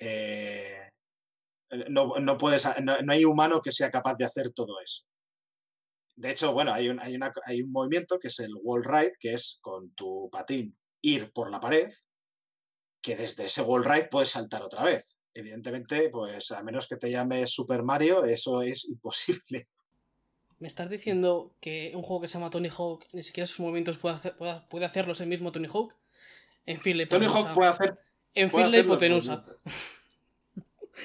eh, 0.00 0.89
no, 1.88 2.14
no 2.20 2.38
puedes, 2.38 2.66
no, 2.82 3.00
no 3.00 3.12
hay 3.12 3.24
humano 3.24 3.60
que 3.62 3.72
sea 3.72 3.90
capaz 3.90 4.14
de 4.16 4.24
hacer 4.24 4.52
todo 4.52 4.80
eso. 4.80 5.04
De 6.16 6.30
hecho, 6.30 6.52
bueno, 6.52 6.72
hay 6.72 6.88
un, 6.88 7.00
hay, 7.00 7.14
una, 7.14 7.32
hay 7.46 7.62
un 7.62 7.72
movimiento 7.72 8.18
que 8.18 8.28
es 8.28 8.40
el 8.40 8.52
wall 8.62 8.84
ride, 8.84 9.14
que 9.18 9.34
es 9.34 9.58
con 9.62 9.90
tu 9.94 10.28
patín 10.30 10.76
ir 11.00 11.32
por 11.32 11.50
la 11.50 11.60
pared, 11.60 11.90
que 13.00 13.16
desde 13.16 13.46
ese 13.46 13.62
wall 13.62 13.84
ride 13.84 14.08
puedes 14.10 14.30
saltar 14.30 14.62
otra 14.62 14.84
vez. 14.84 15.16
Evidentemente, 15.32 16.10
pues 16.10 16.50
a 16.50 16.62
menos 16.62 16.88
que 16.88 16.96
te 16.96 17.10
llames 17.10 17.50
Super 17.50 17.82
Mario, 17.82 18.24
eso 18.24 18.62
es 18.62 18.86
imposible. 18.88 19.66
¿Me 20.58 20.68
estás 20.68 20.90
diciendo 20.90 21.56
que 21.58 21.92
un 21.94 22.02
juego 22.02 22.20
que 22.20 22.28
se 22.28 22.34
llama 22.34 22.50
Tony 22.50 22.68
Hawk 22.68 23.06
ni 23.12 23.22
siquiera 23.22 23.46
sus 23.46 23.60
movimientos 23.60 23.96
puede, 23.96 24.16
hacer, 24.16 24.36
puede, 24.36 24.60
puede 24.68 24.84
hacerlos 24.84 25.22
el 25.22 25.28
mismo 25.28 25.52
Tony 25.52 25.68
Hawk? 25.72 25.96
En 26.66 26.80
fin, 26.80 26.98
la 26.98 27.08
Tony. 27.08 27.24
Hawk 27.24 27.54
puede 27.54 27.70
hacer, 27.70 27.98
En 28.34 28.50
fin, 28.50 28.70
la 28.70 28.78
hipotenusa. 28.78 29.46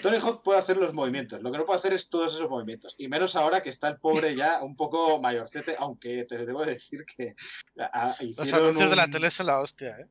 Tony 0.02 0.18
Hawk 0.18 0.44
puede 0.44 0.60
hacer 0.60 0.78
los 0.78 0.94
movimientos, 0.94 1.42
lo 1.42 1.52
que 1.52 1.58
no 1.58 1.66
puede 1.66 1.80
hacer 1.80 1.94
es 1.94 2.10
todos 2.10 2.34
esos 2.36 2.50
movimientos. 2.50 2.96
Y 2.98 3.08
menos 3.08 3.36
ahora 3.36 3.62
que 3.62 3.70
está 3.70 3.88
el 3.88 3.98
pobre 3.98 4.36
ya 4.36 4.62
un 4.64 4.76
poco 4.76 5.20
mayorcete, 5.20 5.76
aunque 5.80 6.26
te 6.26 6.46
debo 6.46 6.66
decir 6.66 7.06
que 7.06 7.36
a- 7.78 8.16
Los 8.38 8.54
anuncios 8.54 8.90
de 8.90 8.96
la 8.96 9.08
tele 9.10 9.32
son 9.32 9.48
la 9.48 9.60
hostia, 9.60 9.98
¿eh? 10.00 10.08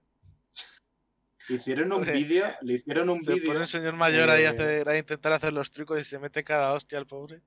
Hicieron 1.48 1.92
un 1.92 2.04
vídeo, 2.04 2.46
le 2.62 2.74
hicieron 2.74 3.10
un 3.10 3.22
Se 3.22 3.34
vídeo. 3.34 3.48
pone 3.48 3.60
un 3.60 3.66
señor 3.66 3.94
mayor 3.94 4.30
ahí 4.30 4.44
a, 4.44 4.46
eh, 4.46 4.48
hacer- 4.54 4.88
a 4.88 4.96
intentar 4.98 5.32
hacer 5.32 5.52
los 5.52 5.70
trucos 5.70 6.00
y 6.00 6.04
se 6.04 6.18
mete 6.18 6.42
cada 6.42 6.72
hostia 6.72 6.96
al 6.98 7.06
pobre. 7.06 7.42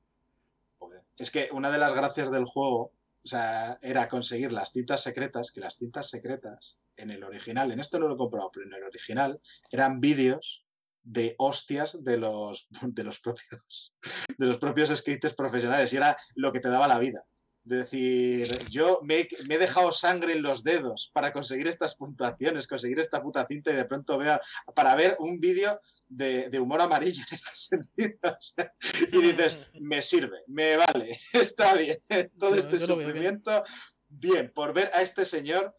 Joder. 0.78 1.02
Es 1.18 1.32
que 1.32 1.50
una 1.52 1.72
de 1.72 1.80
las 1.80 1.94
gracias 1.96 2.30
del 2.32 2.46
juego, 2.46 2.92
o 3.24 3.28
sea, 3.28 3.80
era 3.82 4.08
conseguir 4.08 4.52
las 4.52 4.72
cintas 4.72 5.02
secretas, 5.02 5.52
que 5.52 5.62
las 5.62 5.78
cintas 5.78 6.10
secretas 6.12 6.78
en 6.96 7.10
el 7.10 7.24
original, 7.24 7.72
en 7.72 7.80
esto 7.80 7.98
no 7.98 8.08
lo 8.08 8.14
he 8.14 8.18
comprado, 8.18 8.52
pero 8.54 8.68
en 8.68 8.74
el 8.74 8.84
original 8.84 9.40
eran 9.72 10.00
vídeos 10.00 10.64
de 11.10 11.36
hostias 11.38 12.04
de 12.04 12.18
los, 12.18 12.68
de 12.82 13.04
los 13.04 13.20
propios 13.20 13.94
de 14.38 14.46
los 14.46 14.58
propios 14.58 14.90
skaters 14.90 15.34
profesionales 15.34 15.92
y 15.94 15.96
era 15.98 16.18
lo 16.36 16.52
que 16.52 16.60
te 16.60 16.70
daba 16.70 16.88
la 16.88 17.00
vida. 17.00 17.24
De 17.64 17.78
decir, 17.80 18.66
yo 18.70 19.00
me, 19.04 19.20
he- 19.20 19.28
me 19.46 19.56
he 19.56 19.58
dejado 19.58 19.92
sangre 19.92 20.32
en 20.34 20.42
los 20.42 20.64
dedos 20.64 21.10
para 21.14 21.34
conseguir 21.34 21.68
estas 21.68 21.96
puntuaciones, 21.96 22.66
conseguir 22.66 22.98
esta 23.00 23.22
puta 23.22 23.46
cinta 23.46 23.72
y 23.72 23.76
de 23.76 23.84
pronto 23.84 24.18
vea 24.18 24.40
para 24.74 24.96
ver 24.96 25.18
un 25.20 25.40
vídeo 25.42 25.78
de, 26.08 26.50
de 26.50 26.60
humor 26.62 26.80
amarillo 26.82 27.24
en 27.30 27.36
este 27.36 27.52
sentido. 27.56 28.20
o 28.24 28.38
sea, 28.42 28.74
y 29.12 29.22
dices, 29.22 29.60
me 29.82 30.02
sirve, 30.02 30.44
me 30.48 30.78
vale, 30.78 31.20
está 31.34 31.74
bien. 31.76 32.00
Todo 32.40 32.52
Yo- 32.52 32.56
este 32.58 32.80
yo 32.80 32.88
lo 32.88 32.96
veo 32.96 33.08
bien. 33.08 33.16
sufrimiento, 33.18 33.64
bien, 34.08 34.52
por 34.56 34.74
ver 34.74 34.90
a 34.94 35.02
este 35.02 35.26
señor 35.26 35.76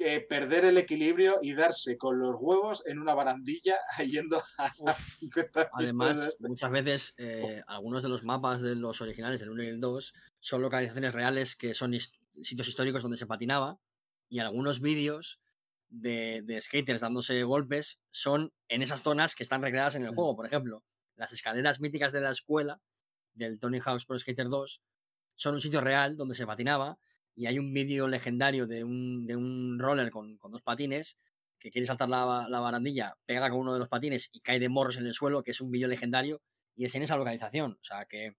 eh, 0.00 0.26
perder 0.28 0.64
el 0.64 0.78
equilibrio 0.78 1.36
y 1.42 1.52
darse 1.54 1.96
con 1.98 2.18
los 2.18 2.34
huevos 2.40 2.82
en 2.86 2.98
una 2.98 3.14
barandilla 3.14 3.76
yendo 4.06 4.42
a 4.58 4.94
50 5.18 5.42
metros 5.44 5.54
de 5.54 5.68
Además, 5.84 6.26
este. 6.26 6.48
muchas 6.48 6.70
veces 6.70 7.14
eh, 7.18 7.62
algunos 7.66 8.02
de 8.02 8.08
los 8.08 8.24
mapas 8.24 8.60
de 8.60 8.74
los 8.74 9.00
originales, 9.00 9.40
el 9.42 9.50
1 9.50 9.62
y 9.62 9.66
el 9.68 9.80
2, 9.80 10.14
son 10.40 10.62
localizaciones 10.62 11.12
reales 11.14 11.54
que 11.56 11.74
son 11.74 11.94
sitios 12.42 12.68
históricos 12.68 13.02
donde 13.02 13.18
se 13.18 13.26
patinaba 13.26 13.78
y 14.28 14.38
algunos 14.38 14.80
vídeos 14.80 15.40
de, 15.88 16.42
de 16.44 16.60
skaters 16.60 17.00
dándose 17.00 17.42
golpes 17.42 18.00
son 18.06 18.52
en 18.68 18.82
esas 18.82 19.02
zonas 19.02 19.34
que 19.34 19.42
están 19.42 19.60
recreadas 19.62 19.94
en 19.96 20.02
el 20.04 20.12
Mm. 20.12 20.14
juego. 20.14 20.36
Por 20.36 20.46
ejemplo, 20.46 20.84
las 21.16 21.32
escaleras 21.32 21.80
míticas 21.80 22.12
de 22.12 22.20
la 22.20 22.30
escuela 22.30 22.80
del 23.34 23.58
Tony 23.58 23.80
Hawk's 23.80 24.06
Pro 24.06 24.18
Skater 24.18 24.48
2 24.48 24.82
son 25.34 25.54
un 25.54 25.60
sitio 25.60 25.80
real 25.80 26.16
donde 26.16 26.34
se 26.34 26.46
patinaba 26.46 26.98
y 27.34 27.46
hay 27.46 27.58
un 27.58 27.72
vídeo 27.72 28.08
legendario 28.08 28.66
de 28.66 28.84
un, 28.84 29.26
de 29.26 29.36
un 29.36 29.78
roller 29.78 30.10
con, 30.10 30.36
con 30.38 30.52
dos 30.52 30.62
patines 30.62 31.18
que 31.58 31.70
quiere 31.70 31.86
saltar 31.86 32.08
la, 32.08 32.46
la 32.48 32.60
barandilla, 32.60 33.18
pega 33.26 33.50
con 33.50 33.60
uno 33.60 33.72
de 33.74 33.78
los 33.80 33.88
patines 33.88 34.30
y 34.32 34.40
cae 34.40 34.58
de 34.58 34.68
morros 34.68 34.96
en 34.98 35.06
el 35.06 35.14
suelo, 35.14 35.42
que 35.42 35.50
es 35.52 35.60
un 35.60 35.70
vídeo 35.70 35.88
legendario, 35.88 36.42
y 36.74 36.86
es 36.86 36.94
en 36.94 37.02
esa 37.02 37.16
localización. 37.16 37.72
O 37.72 37.84
sea 37.84 38.06
que 38.06 38.36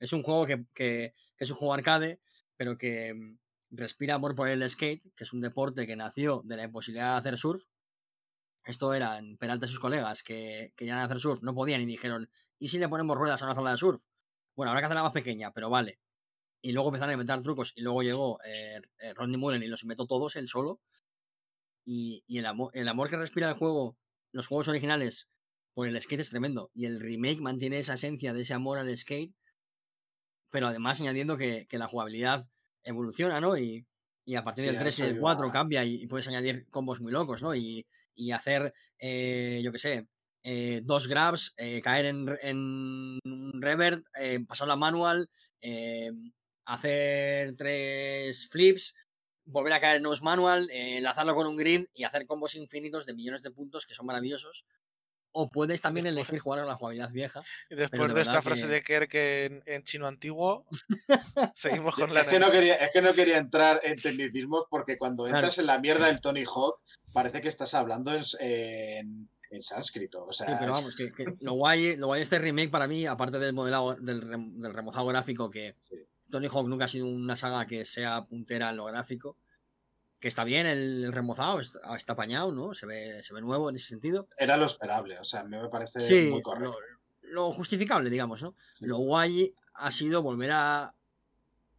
es 0.00 0.12
un 0.12 0.22
juego 0.22 0.46
que, 0.46 0.66
que- 0.74 1.14
que 1.36 1.44
es 1.44 1.50
un 1.50 1.56
juego 1.56 1.74
arcade, 1.74 2.20
pero 2.56 2.78
que 2.78 3.14
mm, 3.14 3.38
respira 3.70 4.14
amor 4.16 4.34
por 4.34 4.48
el 4.48 4.68
skate, 4.68 5.02
que 5.16 5.24
es 5.24 5.32
un 5.32 5.40
deporte 5.40 5.86
que 5.86 5.96
nació 5.96 6.42
de 6.44 6.56
la 6.56 6.64
imposibilidad 6.64 7.12
de 7.14 7.18
hacer 7.20 7.38
surf. 7.38 7.64
Esto 8.64 8.92
eran 8.94 9.36
Peralta 9.38 9.66
y 9.66 9.68
sus 9.68 9.78
colegas 9.80 10.22
que 10.24 10.72
querían 10.76 10.98
hacer 10.98 11.20
surf, 11.20 11.42
no 11.42 11.54
podían 11.54 11.80
y 11.82 11.86
dijeron, 11.86 12.28
¿y 12.58 12.68
si 12.68 12.78
le 12.78 12.88
ponemos 12.88 13.16
ruedas 13.16 13.40
a 13.42 13.44
una 13.46 13.54
zona 13.54 13.72
de 13.72 13.78
surf? 13.78 14.02
Bueno, 14.56 14.70
habrá 14.70 14.80
que 14.82 14.86
hacerla 14.86 15.02
más 15.04 15.12
pequeña, 15.12 15.52
pero 15.52 15.70
vale. 15.70 16.00
Y 16.62 16.72
luego 16.72 16.88
empezaron 16.88 17.10
a 17.10 17.14
inventar 17.14 17.42
trucos 17.42 17.72
y 17.76 17.82
luego 17.82 18.02
llegó 18.02 18.38
eh, 18.44 18.80
eh, 19.00 19.14
Rodney 19.14 19.36
Mullen 19.38 19.62
y 19.62 19.66
los 19.68 19.82
inventó 19.82 20.06
todos 20.06 20.36
él 20.36 20.48
solo. 20.48 20.80
Y, 21.84 22.24
y 22.26 22.38
el, 22.38 22.46
amor, 22.46 22.70
el 22.74 22.88
amor 22.88 23.08
que 23.10 23.16
respira 23.16 23.48
el 23.48 23.54
juego, 23.56 23.96
los 24.32 24.46
juegos 24.48 24.68
originales, 24.68 25.30
por 25.74 25.86
el 25.88 26.00
skate 26.00 26.20
es 26.20 26.30
tremendo. 26.30 26.70
Y 26.74 26.86
el 26.86 27.00
remake 27.00 27.40
mantiene 27.40 27.78
esa 27.78 27.94
esencia 27.94 28.32
de 28.32 28.42
ese 28.42 28.54
amor 28.54 28.78
al 28.78 28.96
skate, 28.96 29.34
pero 30.50 30.66
además 30.68 31.00
añadiendo 31.00 31.36
que, 31.36 31.66
que 31.68 31.78
la 31.78 31.86
jugabilidad 31.86 32.44
evoluciona, 32.84 33.40
¿no? 33.40 33.56
Y, 33.56 33.86
y 34.24 34.34
a 34.36 34.44
partir 34.44 34.64
Sí, 34.64 34.66
del 34.66 34.76
a 34.76 34.78
3 34.78 34.98
y 34.98 35.02
del 35.02 35.16
iba. 35.16 35.18
4 35.18 35.50
cambia 35.50 35.84
y, 35.84 35.94
y 36.02 36.06
puedes 36.06 36.28
añadir 36.28 36.68
combos 36.70 37.00
muy 37.00 37.12
locos, 37.12 37.42
¿no? 37.42 37.54
Y, 37.54 37.86
y 38.14 38.32
hacer, 38.32 38.72
eh, 38.98 39.60
yo 39.64 39.72
qué 39.72 39.78
sé, 39.78 40.08
eh, 40.42 40.80
dos 40.84 41.08
grabs, 41.08 41.54
caer 41.82 42.06
en, 42.06 42.26
en 42.42 42.58
un 43.24 43.52
revert, 43.62 44.04
pasar 44.46 44.68
la 44.68 44.76
manual, 44.76 45.30
hacer 46.64 47.54
tres 47.56 48.48
flips, 48.48 48.94
volver 49.44 49.72
a 49.72 49.80
caer 49.80 49.96
en 49.96 50.02
nose 50.04 50.22
manual, 50.22 50.70
eh, 50.70 50.98
enlazarlo 50.98 51.34
con 51.34 51.46
un 51.46 51.56
grid 51.56 51.86
y 51.94 52.04
hacer 52.04 52.26
combos 52.26 52.54
infinitos 52.54 53.06
de 53.06 53.14
millones 53.14 53.42
de 53.42 53.50
puntos 53.50 53.86
que 53.86 53.94
son 53.94 54.06
maravillosos. 54.06 54.64
O 55.34 55.48
puedes 55.48 55.80
también 55.80 56.06
elegir 56.06 56.40
jugar 56.40 56.60
con 56.60 56.68
la 56.68 56.74
jugabilidad 56.74 57.10
vieja. 57.10 57.42
Y 57.70 57.74
después 57.74 58.08
de 58.08 58.14
de, 58.16 58.20
esta 58.20 58.42
frase 58.42 58.62
que- 58.66 58.68
de 58.68 58.82
Kerr 58.82 59.08
que 59.08 59.44
en, 59.46 59.62
en 59.64 59.82
chino 59.82 60.06
antiguo, 60.06 60.66
seguimos 61.54 61.94
con 61.94 62.12
la 62.12 62.20
Es 62.20 62.26
que, 62.26 62.38
no 62.38 62.50
quería, 62.50 62.74
es 62.74 62.90
que 62.92 63.00
no 63.02 63.14
quería 63.14 63.38
entrar 63.38 63.80
en 63.82 64.00
tecnicismos 64.00 64.66
porque 64.70 64.98
cuando 64.98 65.24
Claro. 65.24 65.38
entras 65.38 65.58
en 65.58 65.66
la 65.66 65.78
mierda 65.78 66.06
del 66.06 66.20
Tony 66.20 66.44
Hawk 66.44 66.80
parece 67.14 67.40
que 67.40 67.48
estás 67.48 67.72
hablando 67.72 68.12
en, 68.12 68.22
en, 68.40 69.28
en 69.50 69.62
sánscrito. 69.62 70.24
O 70.26 70.32
sea, 70.34 70.48
Sí, 70.48 70.52
pero 70.60 70.72
vamos, 70.72 70.96
que, 70.96 71.10
que 71.12 71.24
lo, 71.40 71.52
guay, 71.54 71.96
lo 71.96 72.08
guay 72.08 72.18
de 72.20 72.24
este 72.24 72.38
remake 72.38 72.70
para 72.70 72.86
mí, 72.86 73.06
aparte 73.06 73.38
del 73.38 73.54
modelado, 73.54 73.94
del, 73.94 74.22
rem- 74.22 74.52
del 74.60 74.72
remozado 74.74 75.06
gráfico, 75.06 75.50
que 75.50 75.76
Sí. 75.88 75.96
Tony 76.32 76.48
Hawk 76.48 76.66
nunca 76.66 76.86
ha 76.86 76.88
sido 76.88 77.06
una 77.06 77.36
saga 77.36 77.66
que 77.66 77.84
sea 77.84 78.24
puntera 78.24 78.70
en 78.70 78.78
lo 78.78 78.86
gráfico, 78.86 79.36
que 80.18 80.28
está 80.28 80.44
bien 80.44 80.66
el, 80.66 81.12
remozado, 81.12 81.60
está, 81.60 81.94
está 81.94 82.14
apañado, 82.14 82.52
¿no? 82.52 82.72
Se 82.72 82.86
ve, 82.86 83.22
se 83.22 83.34
ve 83.34 83.42
nuevo 83.42 83.68
en 83.68 83.76
ese 83.76 83.88
sentido. 83.88 84.26
era 84.38 84.56
lo 84.56 84.64
esperable. 84.64 85.18
O 85.18 85.24
sea, 85.24 85.40
a 85.40 85.44
mí 85.44 85.56
me 85.58 85.68
parece 85.68 86.00
Sí, 86.00 86.30
muy 86.30 86.40
correcto. 86.40 86.74
lo, 87.20 87.46
lo 87.48 87.52
justificable, 87.52 88.08
digamos, 88.08 88.42
¿no? 88.42 88.56
Sí. 88.72 88.86
Lo 88.86 88.96
guay 88.96 89.54
ha 89.74 89.90
sido 89.90 90.22
volver 90.22 90.52
a... 90.52 90.94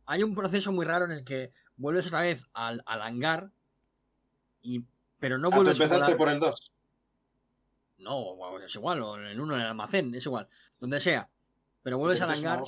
Hay 0.06 0.22
un 0.22 0.36
proceso 0.36 0.72
muy 0.72 0.86
raro 0.86 1.06
en 1.06 1.12
el 1.14 1.24
que 1.24 1.52
vuelves 1.76 2.06
otra 2.06 2.22
vez 2.22 2.46
al, 2.54 2.84
al 2.86 3.02
hangar, 3.02 3.52
y, 4.62 4.86
pero 5.18 5.40
no 5.40 5.48
Ah, 5.48 5.52
tú 5.52 5.56
vuelves 5.58 5.80
como 5.80 5.86
empezaste 5.92 6.16
por 6.16 6.30
el 6.30 6.40
2. 6.40 6.74
No, 7.98 8.60
es 8.60 8.76
igual, 8.76 9.02
o 9.02 9.16
en 9.18 9.26
el 9.26 9.42
uno 9.42 9.56
en 9.56 9.62
el 9.62 9.68
almacén, 9.68 10.14
es 10.14 10.26
igual, 10.28 10.48
donde 10.80 11.00
sea. 11.00 11.28
Pero 11.82 11.98
vuelves 11.98 12.22
al 12.22 12.30
hangar 12.30 12.62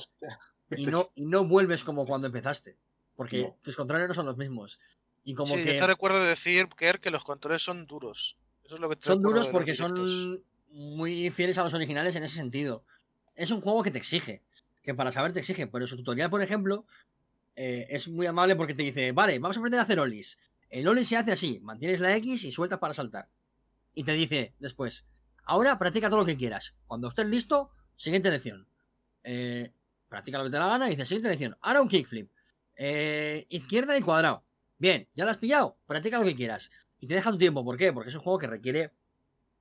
y 0.76 0.86
no, 0.86 1.10
y 1.14 1.24
no 1.24 1.44
vuelves 1.44 1.84
como 1.84 2.06
cuando 2.06 2.26
empezaste. 2.26 2.76
Porque 3.14 3.42
No. 3.42 3.56
tus 3.62 3.76
controles 3.76 4.08
no 4.08 4.14
son 4.14 4.26
los 4.26 4.36
mismos. 4.36 4.78
Y 5.24 5.34
como 5.34 5.54
Sí, 5.56 5.62
que 5.62 5.74
yo 5.74 5.80
te 5.80 5.86
recuerdo 5.86 6.22
decir, 6.22 6.68
Kerr, 6.76 7.00
que 7.00 7.10
los 7.10 7.24
controles 7.24 7.62
son 7.62 7.86
duros. 7.86 8.36
Eso 8.64 8.74
es 8.76 8.80
lo 8.80 8.88
que 8.88 8.96
te 8.96 9.06
son 9.06 9.22
duros 9.22 9.48
porque 9.48 9.74
son 9.74 10.42
muy 10.70 11.30
fieles 11.30 11.56
a 11.58 11.64
los 11.64 11.74
originales 11.74 12.14
en 12.16 12.24
ese 12.24 12.36
sentido. 12.36 12.84
Es 13.34 13.50
un 13.50 13.60
juego 13.60 13.82
que 13.82 13.90
te 13.90 13.98
exige. 13.98 14.42
Que 14.82 14.94
para 14.94 15.10
saber 15.12 15.32
te 15.32 15.40
exige. 15.40 15.66
Pero 15.66 15.86
su 15.86 15.96
tutorial, 15.96 16.30
por 16.30 16.42
ejemplo, 16.42 16.86
eh, 17.56 17.86
es 17.90 18.08
muy 18.08 18.26
amable 18.26 18.54
porque 18.54 18.74
te 18.74 18.82
dice, 18.82 19.12
vale, 19.12 19.38
vamos 19.38 19.56
a 19.56 19.60
aprender 19.60 19.80
a 19.80 19.84
hacer 19.84 19.98
olis. 19.98 20.38
El 20.68 20.86
oli 20.88 21.04
se 21.04 21.16
hace 21.16 21.32
así, 21.32 21.60
mantienes 21.60 22.00
la 22.00 22.14
X 22.16 22.44
y 22.44 22.50
sueltas 22.50 22.78
para 22.78 22.92
saltar. 22.94 23.28
Y 23.94 24.04
te 24.04 24.12
dice 24.12 24.54
después, 24.58 25.06
ahora 25.44 25.78
practica 25.78 26.08
todo 26.10 26.20
lo 26.20 26.26
que 26.26 26.36
quieras. 26.36 26.74
Cuando 26.86 27.08
estés 27.08 27.26
listo, 27.26 27.70
siguiente 27.96 28.30
lección. 28.30 28.68
Eh, 29.24 29.72
practica 30.08 30.38
lo 30.38 30.44
que 30.44 30.50
te 30.50 30.58
la 30.58 30.66
gana 30.68 30.86
y 30.86 30.90
dice, 30.90 31.04
siguiente 31.04 31.28
lección. 31.28 31.56
Ahora 31.60 31.82
un 31.82 31.88
kickflip. 31.88 32.30
Eh, 32.76 33.46
izquierda 33.48 33.96
y 33.96 34.02
cuadrado. 34.02 34.44
Bien, 34.78 35.08
¿ya 35.14 35.24
lo 35.24 35.30
has 35.30 35.38
pillado? 35.38 35.78
Practica 35.86 36.18
lo 36.18 36.24
que 36.24 36.36
quieras. 36.36 36.70
Y 36.98 37.06
te 37.06 37.14
deja 37.14 37.30
tu 37.30 37.38
tiempo. 37.38 37.64
¿Por 37.64 37.76
qué? 37.76 37.92
Porque 37.92 38.10
es 38.10 38.14
un 38.14 38.20
juego 38.22 38.38
que 38.38 38.46
requiere, 38.46 38.92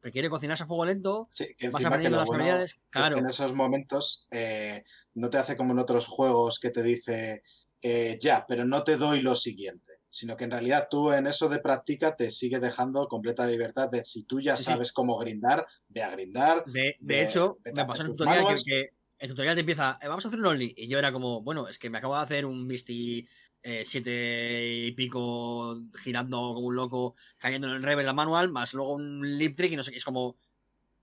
requiere 0.02 0.30
cocinarse 0.30 0.64
a 0.64 0.68
fuego 0.68 0.86
lento. 0.86 1.30
Sí, 1.32 1.48
que 1.58 1.70
Vas 1.70 1.82
que 1.82 1.88
aprendiendo 1.88 2.18
lo 2.18 2.22
las 2.22 2.28
bueno 2.28 2.44
habilidades. 2.44 2.72
es 2.72 2.74
que 2.76 2.82
Claro. 2.90 3.18
en 3.18 3.26
esos 3.28 3.54
momentos 3.54 4.28
eh, 4.32 4.84
no 5.14 5.30
te 5.30 5.38
hace 5.38 5.56
como 5.56 5.72
en 5.74 5.80
otros 5.80 6.08
juegos 6.08 6.60
que 6.60 6.70
te 6.72 6.84
dice 6.84 7.44
eh, 7.82 8.18
ya, 8.22 8.46
pero 8.48 8.66
no 8.66 8.84
te 8.84 8.98
doy 8.98 9.22
lo 9.22 9.36
siguiente. 9.36 9.94
Sino 10.10 10.38
que 10.38 10.46
en 10.46 10.52
realidad 10.52 10.88
tú 10.90 11.12
en 11.12 11.28
eso 11.28 11.50
de 11.50 11.60
práctica 11.60 12.16
te 12.16 12.32
sigue 12.32 12.60
dejando 12.60 13.08
completa 13.08 13.46
libertad 13.48 13.90
de 13.90 14.04
si 14.06 14.24
tú 14.24 14.40
ya 14.40 14.56
Sí, 14.56 14.64
sí. 14.64 14.72
sabes 14.72 14.92
cómo 14.94 15.18
grindar, 15.18 15.66
ve 15.90 16.04
a 16.04 16.10
grindar. 16.10 16.64
De, 16.66 16.96
de 17.00 17.16
de- 17.16 17.24
hecho, 17.24 17.58
de 17.64 17.74
me 17.74 17.86
pasó 17.86 18.02
en 18.04 18.08
el 18.12 18.18
tutorial 18.18 18.56
que, 18.56 18.64
que 18.64 18.90
el 19.26 19.30
tutorial 19.32 19.56
te 19.56 19.62
empieza, 19.62 19.98
"Eh, 20.02 20.08
vamos 20.08 20.24
a 20.26 20.28
hacer 20.30 20.40
un 20.40 20.46
only. 20.48 20.74
Y 20.78 20.88
yo 20.88 20.98
era 21.00 21.12
como, 21.12 21.42
bueno, 21.42 21.68
es 21.68 21.78
que 21.80 21.90
me 21.90 21.98
acabo 21.98 22.16
de 22.16 22.24
hacer 22.24 22.46
un 22.46 22.66
Misty 22.68 23.28
eh, 23.68 23.84
siete 23.84 24.84
y 24.86 24.92
pico 24.92 25.82
girando 26.04 26.38
como 26.54 26.68
un 26.68 26.76
loco, 26.76 27.16
cayendo 27.38 27.68
en 27.68 27.74
el 27.76 27.82
rev 27.84 28.00
en 28.00 28.06
la 28.06 28.14
manual, 28.14 28.50
más 28.52 28.74
luego 28.76 28.94
un 28.94 29.38
lip 29.40 29.56
trick 29.58 29.72
y 29.72 29.76
no 29.76 29.84
sé 29.84 29.92
qué. 29.92 29.98
Es 29.98 30.06
como, 30.06 30.38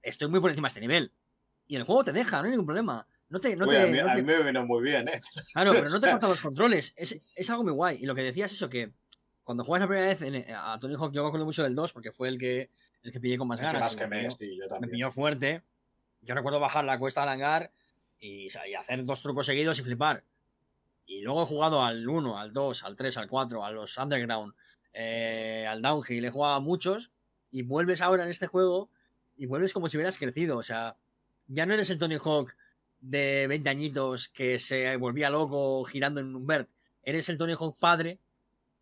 estoy 0.01 0.29
muy 0.29 0.39
por 0.41 0.51
encima 0.51 0.69
de 0.69 0.71
este 0.71 0.81
nivel. 0.81 1.13
Y 1.67 1.75
el 1.77 1.83
juego 1.83 2.05
te 2.05 2.13
deja, 2.13 2.39
no 2.39 2.45
hay 2.45 2.51
ningún 2.53 2.67
problema. 2.67 3.07
No 3.31 3.41
te, 3.41 3.57
no 3.57 3.65
Uy, 3.67 3.71
te- 3.75 3.83
a, 3.83 3.87
mí, 3.87 3.99
no 3.99 4.09
a 4.09 4.15
te- 4.15 4.23
mí 4.23 4.27
me 4.33 4.43
vino 4.45 4.65
muy 4.67 4.83
bien, 4.83 5.09
¿eh? 5.09 5.21
Claro, 5.55 5.73
pero 5.73 5.89
no 5.91 6.01
te 6.01 6.11
cortan 6.11 6.31
los 6.31 6.41
controles. 6.41 6.95
Es, 6.97 7.21
es 7.35 7.51
algo 7.51 7.65
muy 7.65 7.73
guay. 7.73 7.99
Y 8.01 8.07
lo 8.07 8.15
que 8.15 8.23
decías 8.23 8.53
es 8.53 8.59
eso, 8.59 8.69
que 8.69 8.93
cuando 9.43 9.65
juegas 9.65 9.81
la 9.81 9.89
primera 9.89 10.07
vez 10.09 10.23
en- 10.23 10.35
eh, 10.37 10.55
a 10.57 10.79
Tony 10.79 10.95
Hawk, 10.95 11.13
yo 11.13 11.23
me 11.23 11.29
acuerdo 11.29 11.47
mucho 11.47 11.65
del 11.65 11.75
2 11.75 11.93
porque 11.93 12.13
fue 12.13 12.29
el 12.29 12.39
que, 12.39 12.71
el 13.03 13.11
que 13.11 13.19
pillé 13.19 13.39
con 13.39 13.49
más 13.49 13.61
ganas. 13.61 13.81
más 13.81 13.97
que 13.97 14.07
me 14.07 14.17
me, 14.23 14.23
pilló- 14.29 14.37
sí, 14.39 14.57
yo 14.57 14.63
me 14.63 14.69
también. 14.69 14.91
pilló 14.93 15.11
fuerte. 15.11 15.63
Yo 16.21 16.35
recuerdo 16.37 16.61
bajar 16.61 16.85
la 16.85 16.97
cuesta 16.99 17.25
al 17.25 17.29
hangar 17.31 17.73
y, 18.23 18.49
hacer 18.77 19.05
dos 19.05 19.21
trucos 19.21 19.47
seguidos 19.47 19.79
y 19.79 19.83
flipar. 19.83 20.25
Y 21.05 21.21
luego 21.23 21.43
he 21.43 21.47
jugado 21.47 21.83
al 21.83 22.09
1, 22.09 22.39
al 22.39 22.53
2, 22.53 22.85
al 22.85 22.97
3, 22.97 23.17
al 23.19 23.29
4, 23.29 23.65
a 23.65 23.71
los 23.73 23.99
Underground, 23.99 24.55
eh, 24.93 25.67
al 25.69 25.83
Downhill. 25.83 26.25
He 26.25 26.31
jugado 26.31 26.55
a 26.55 26.61
muchos 26.61 27.11
y 27.51 27.63
vuelves 27.63 28.01
ahora 28.01 28.25
en 28.25 28.31
este 28.31 28.47
juego 28.47 28.89
y 29.37 29.47
vuelves 29.47 29.73
como 29.73 29.89
si 29.89 29.97
hubieras 29.97 30.17
crecido. 30.17 30.57
O 30.57 30.63
sea, 30.63 30.97
ya 31.49 31.67
no 31.67 31.75
eres 31.75 31.91
el 31.91 31.99
Tony 31.99 32.17
Hawk 32.17 32.55
de 33.01 33.47
20 33.49 33.69
añitos 33.69 34.29
que 34.29 34.61
se 34.61 34.97
volvía 34.97 35.29
loco 35.29 35.85
girando 35.85 36.21
en 36.21 36.35
un 36.35 36.47
Bert. 36.47 36.71
Eres 37.03 37.29
el 37.29 37.39
Tony 37.39 37.55
Hawk 37.59 37.77
padre 37.79 38.21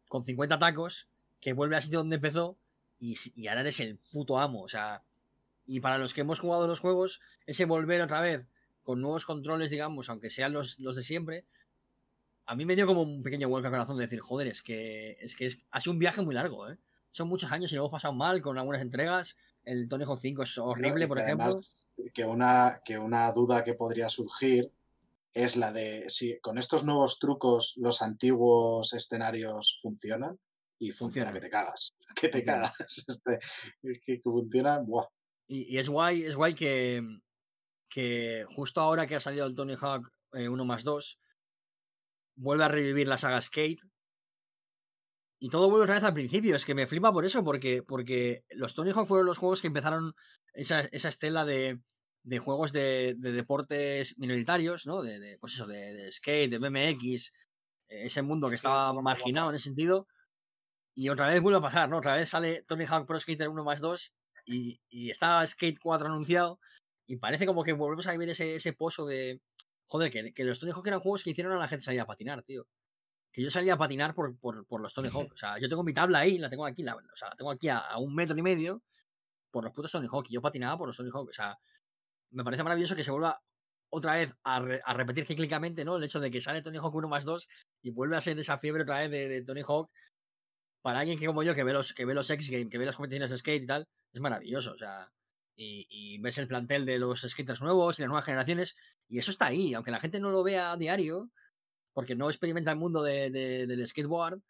con 0.08 0.22
50 0.22 0.58
tacos 0.58 1.08
que 1.40 1.54
vuelve 1.54 1.76
al 1.76 1.82
sitio 1.82 2.00
donde 2.00 2.16
empezó 2.16 2.58
y, 2.98 3.16
y 3.34 3.48
ahora 3.48 3.62
eres 3.62 3.80
el 3.80 3.96
puto 4.12 4.38
amo. 4.38 4.62
O 4.62 4.68
sea, 4.68 5.02
y 5.64 5.80
para 5.80 5.96
los 5.96 6.12
que 6.12 6.20
hemos 6.20 6.38
jugado 6.38 6.66
los 6.66 6.80
juegos, 6.80 7.22
ese 7.46 7.64
volver 7.64 8.02
otra 8.02 8.20
vez 8.20 8.50
con 8.82 9.00
nuevos 9.00 9.24
controles, 9.24 9.70
digamos, 9.70 10.08
aunque 10.08 10.30
sean 10.30 10.52
los, 10.52 10.78
los 10.80 10.96
de 10.96 11.02
siempre, 11.02 11.46
a 12.46 12.56
mí 12.56 12.64
me 12.64 12.74
dio 12.74 12.86
como 12.86 13.02
un 13.02 13.22
pequeño 13.22 13.48
vuelco 13.48 13.68
al 13.68 13.72
corazón 13.72 13.96
de 13.96 14.04
decir, 14.04 14.20
joder, 14.20 14.48
es 14.48 14.62
que, 14.62 15.16
es 15.20 15.36
que 15.36 15.46
es, 15.46 15.58
ha 15.70 15.80
sido 15.80 15.92
un 15.92 15.98
viaje 15.98 16.22
muy 16.22 16.34
largo, 16.34 16.68
¿eh? 16.68 16.78
Son 17.12 17.28
muchos 17.28 17.50
años 17.52 17.72
y 17.72 17.74
lo 17.76 17.82
hemos 17.82 17.92
pasado 17.92 18.14
mal 18.14 18.40
con 18.40 18.58
algunas 18.58 18.82
entregas. 18.82 19.36
El 19.64 19.88
Tony 19.88 20.04
Hawk 20.04 20.18
5 20.20 20.42
es 20.42 20.58
horrible, 20.58 21.08
por 21.08 21.18
ejemplo. 21.18 21.46
además, 21.46 21.76
que 22.14 22.24
una, 22.24 22.80
que 22.84 22.98
una 22.98 23.30
duda 23.32 23.64
que 23.64 23.74
podría 23.74 24.08
surgir 24.08 24.72
es 25.32 25.56
la 25.56 25.72
de 25.72 26.08
si 26.08 26.38
con 26.40 26.58
estos 26.58 26.84
nuevos 26.84 27.18
trucos 27.18 27.74
los 27.76 28.02
antiguos 28.02 28.92
escenarios 28.94 29.78
funcionan 29.82 30.38
y 30.78 30.92
funciona 30.92 31.30
Funcionan. 31.30 31.34
que 31.34 31.40
te 31.40 31.50
cagas. 31.50 31.94
Que 32.20 32.28
te 32.28 32.42
cagas. 32.42 32.72
Este, 33.08 33.38
es 33.82 34.00
que, 34.04 34.20
que 34.20 34.22
funcionan, 34.22 34.86
buah. 34.86 35.06
Y, 35.46 35.74
y 35.74 35.78
es 35.78 35.88
guay, 35.88 36.22
es 36.22 36.36
guay 36.36 36.54
que, 36.54 37.02
que 37.90 38.46
justo 38.48 38.80
ahora 38.80 39.06
que 39.06 39.16
ha 39.16 39.20
salido 39.20 39.46
el 39.46 39.54
Tony 39.54 39.74
Hawk 39.78 40.10
eh, 40.32 40.48
1 40.48 40.64
más 40.64 40.84
2, 40.84 41.18
vuelve 42.36 42.64
a 42.64 42.68
revivir 42.68 43.08
la 43.08 43.18
saga 43.18 43.40
Skate. 43.40 43.82
Y 45.42 45.48
todo 45.48 45.68
vuelve 45.68 45.84
otra 45.84 45.94
vez 45.96 46.04
al 46.04 46.14
principio. 46.14 46.54
Es 46.54 46.64
que 46.64 46.74
me 46.74 46.86
flipa 46.86 47.12
por 47.12 47.24
eso, 47.24 47.42
porque, 47.42 47.82
porque 47.82 48.44
los 48.50 48.74
Tony 48.74 48.90
Hawk 48.90 49.06
fueron 49.06 49.26
los 49.26 49.38
juegos 49.38 49.60
que 49.60 49.66
empezaron 49.66 50.14
esa, 50.52 50.80
esa 50.80 51.08
estela 51.08 51.44
de, 51.44 51.80
de 52.22 52.38
juegos 52.38 52.72
de, 52.72 53.14
de 53.18 53.32
deportes 53.32 54.16
minoritarios, 54.18 54.86
¿no? 54.86 55.02
De, 55.02 55.18
de, 55.18 55.38
pues 55.38 55.54
eso, 55.54 55.66
de, 55.66 55.94
de 55.94 56.12
skate, 56.12 56.50
de 56.50 56.58
BMX, 56.58 57.32
eh, 57.88 58.06
ese 58.06 58.22
mundo 58.22 58.48
que 58.48 58.54
estaba 58.56 58.92
marginado 59.02 59.50
en 59.50 59.56
ese 59.56 59.64
sentido. 59.64 60.06
Y 60.94 61.08
otra 61.08 61.28
vez 61.28 61.40
vuelve 61.40 61.58
a 61.58 61.62
pasar, 61.62 61.88
¿no? 61.88 61.98
Otra 61.98 62.14
vez 62.14 62.28
sale 62.28 62.62
Tony 62.62 62.84
Hawk 62.84 63.06
Pro 63.06 63.18
Skater 63.18 63.48
1 63.48 63.64
más 63.64 63.80
2 63.80 64.14
y, 64.44 64.80
y 64.88 65.10
está 65.10 65.44
Skate 65.46 65.78
4 65.80 66.06
anunciado 66.06 66.60
y 67.06 67.16
parece 67.16 67.46
como 67.46 67.64
que 67.64 67.72
volvemos 67.72 68.06
a 68.06 68.12
vivir 68.12 68.28
ese, 68.30 68.54
ese 68.56 68.72
pozo 68.72 69.06
de... 69.06 69.40
Joder, 69.86 70.10
que, 70.10 70.32
que 70.32 70.44
los 70.44 70.60
Tony 70.60 70.70
Hawk 70.72 70.86
eran 70.86 71.00
juegos 71.00 71.24
que 71.24 71.30
hicieron 71.30 71.52
a 71.52 71.56
la 71.58 71.66
gente 71.68 71.84
salir 71.84 72.00
a 72.00 72.06
patinar, 72.06 72.42
tío. 72.44 72.66
Que 73.32 73.42
yo 73.42 73.50
salía 73.50 73.74
a 73.74 73.78
patinar 73.78 74.14
por, 74.14 74.36
por, 74.38 74.64
por 74.66 74.80
los 74.80 74.94
Tony 74.94 75.08
Hawk. 75.08 75.32
O 75.32 75.36
sea, 75.36 75.58
yo 75.58 75.68
tengo 75.68 75.82
mi 75.82 75.92
tabla 75.92 76.20
ahí, 76.20 76.38
la 76.38 76.48
tengo 76.48 76.64
aquí, 76.64 76.82
la, 76.82 76.94
o 76.94 77.16
sea, 77.16 77.28
la 77.30 77.36
tengo 77.36 77.50
aquí 77.50 77.68
a, 77.68 77.78
a 77.78 77.98
un 77.98 78.14
metro 78.14 78.36
y 78.38 78.42
medio 78.42 78.82
por 79.50 79.64
los 79.64 79.72
putos 79.72 79.90
Tony 79.90 80.06
Hawk. 80.10 80.26
Y 80.28 80.34
yo 80.34 80.40
patinaba 80.42 80.78
por 80.78 80.86
los 80.88 80.96
Tony 80.96 81.10
Hawk. 81.12 81.28
O 81.28 81.32
sea, 81.32 81.58
me 82.30 82.44
parece 82.44 82.62
maravilloso 82.62 82.94
que 82.94 83.02
se 83.04 83.10
vuelva 83.10 83.40
otra 83.92 84.14
vez 84.14 84.32
a, 84.44 84.60
re- 84.60 84.80
a 84.84 84.94
repetir 84.94 85.26
cíclicamente, 85.26 85.84
¿no? 85.84 85.96
El 85.96 86.04
hecho 86.04 86.20
de 86.20 86.30
que 86.30 86.40
sale 86.40 86.62
Tony 86.62 86.78
Hawk 86.78 86.94
1 86.94 87.08
más 87.08 87.24
2 87.24 87.48
y 87.82 87.90
vuelve 87.90 88.16
a 88.16 88.20
ser 88.20 88.38
esa 88.38 88.58
fiebre 88.58 88.82
otra 88.84 89.00
vez 89.00 89.10
de, 89.10 89.28
de 89.28 89.42
Tony 89.42 89.62
Hawk. 89.66 89.90
Para 90.82 91.00
alguien 91.00 91.18
que 91.18 91.26
como 91.26 91.42
yo, 91.42 91.54
que 91.54 91.64
ve 91.64 91.72
los, 91.72 91.92
que 91.92 92.04
ve 92.04 92.14
los 92.14 92.30
X 92.30 92.48
Games, 92.50 92.68
que 92.70 92.78
ve 92.78 92.86
las 92.86 92.94
competiciones 92.96 93.30
de 93.30 93.38
skate 93.38 93.62
y 93.64 93.66
tal, 93.66 93.88
es 94.12 94.20
maravilloso. 94.20 94.72
O 94.72 94.78
sea, 94.78 95.10
y, 95.62 95.86
y 95.90 96.18
ves 96.18 96.38
el 96.38 96.48
plantel 96.48 96.86
de 96.86 96.98
los 96.98 97.20
skaters 97.20 97.60
nuevos 97.60 97.98
y 97.98 98.02
las 98.02 98.08
nuevas 98.08 98.24
generaciones, 98.24 98.76
y 99.08 99.18
eso 99.18 99.30
está 99.30 99.46
ahí, 99.46 99.74
aunque 99.74 99.90
la 99.90 100.00
gente 100.00 100.18
no 100.18 100.30
lo 100.30 100.42
vea 100.42 100.72
a 100.72 100.76
diario, 100.78 101.30
porque 101.92 102.16
no 102.16 102.30
experimenta 102.30 102.70
el 102.70 102.78
mundo 102.78 103.02
de- 103.02 103.28
de- 103.30 103.66
del 103.66 103.86
skateboard, 103.86 104.40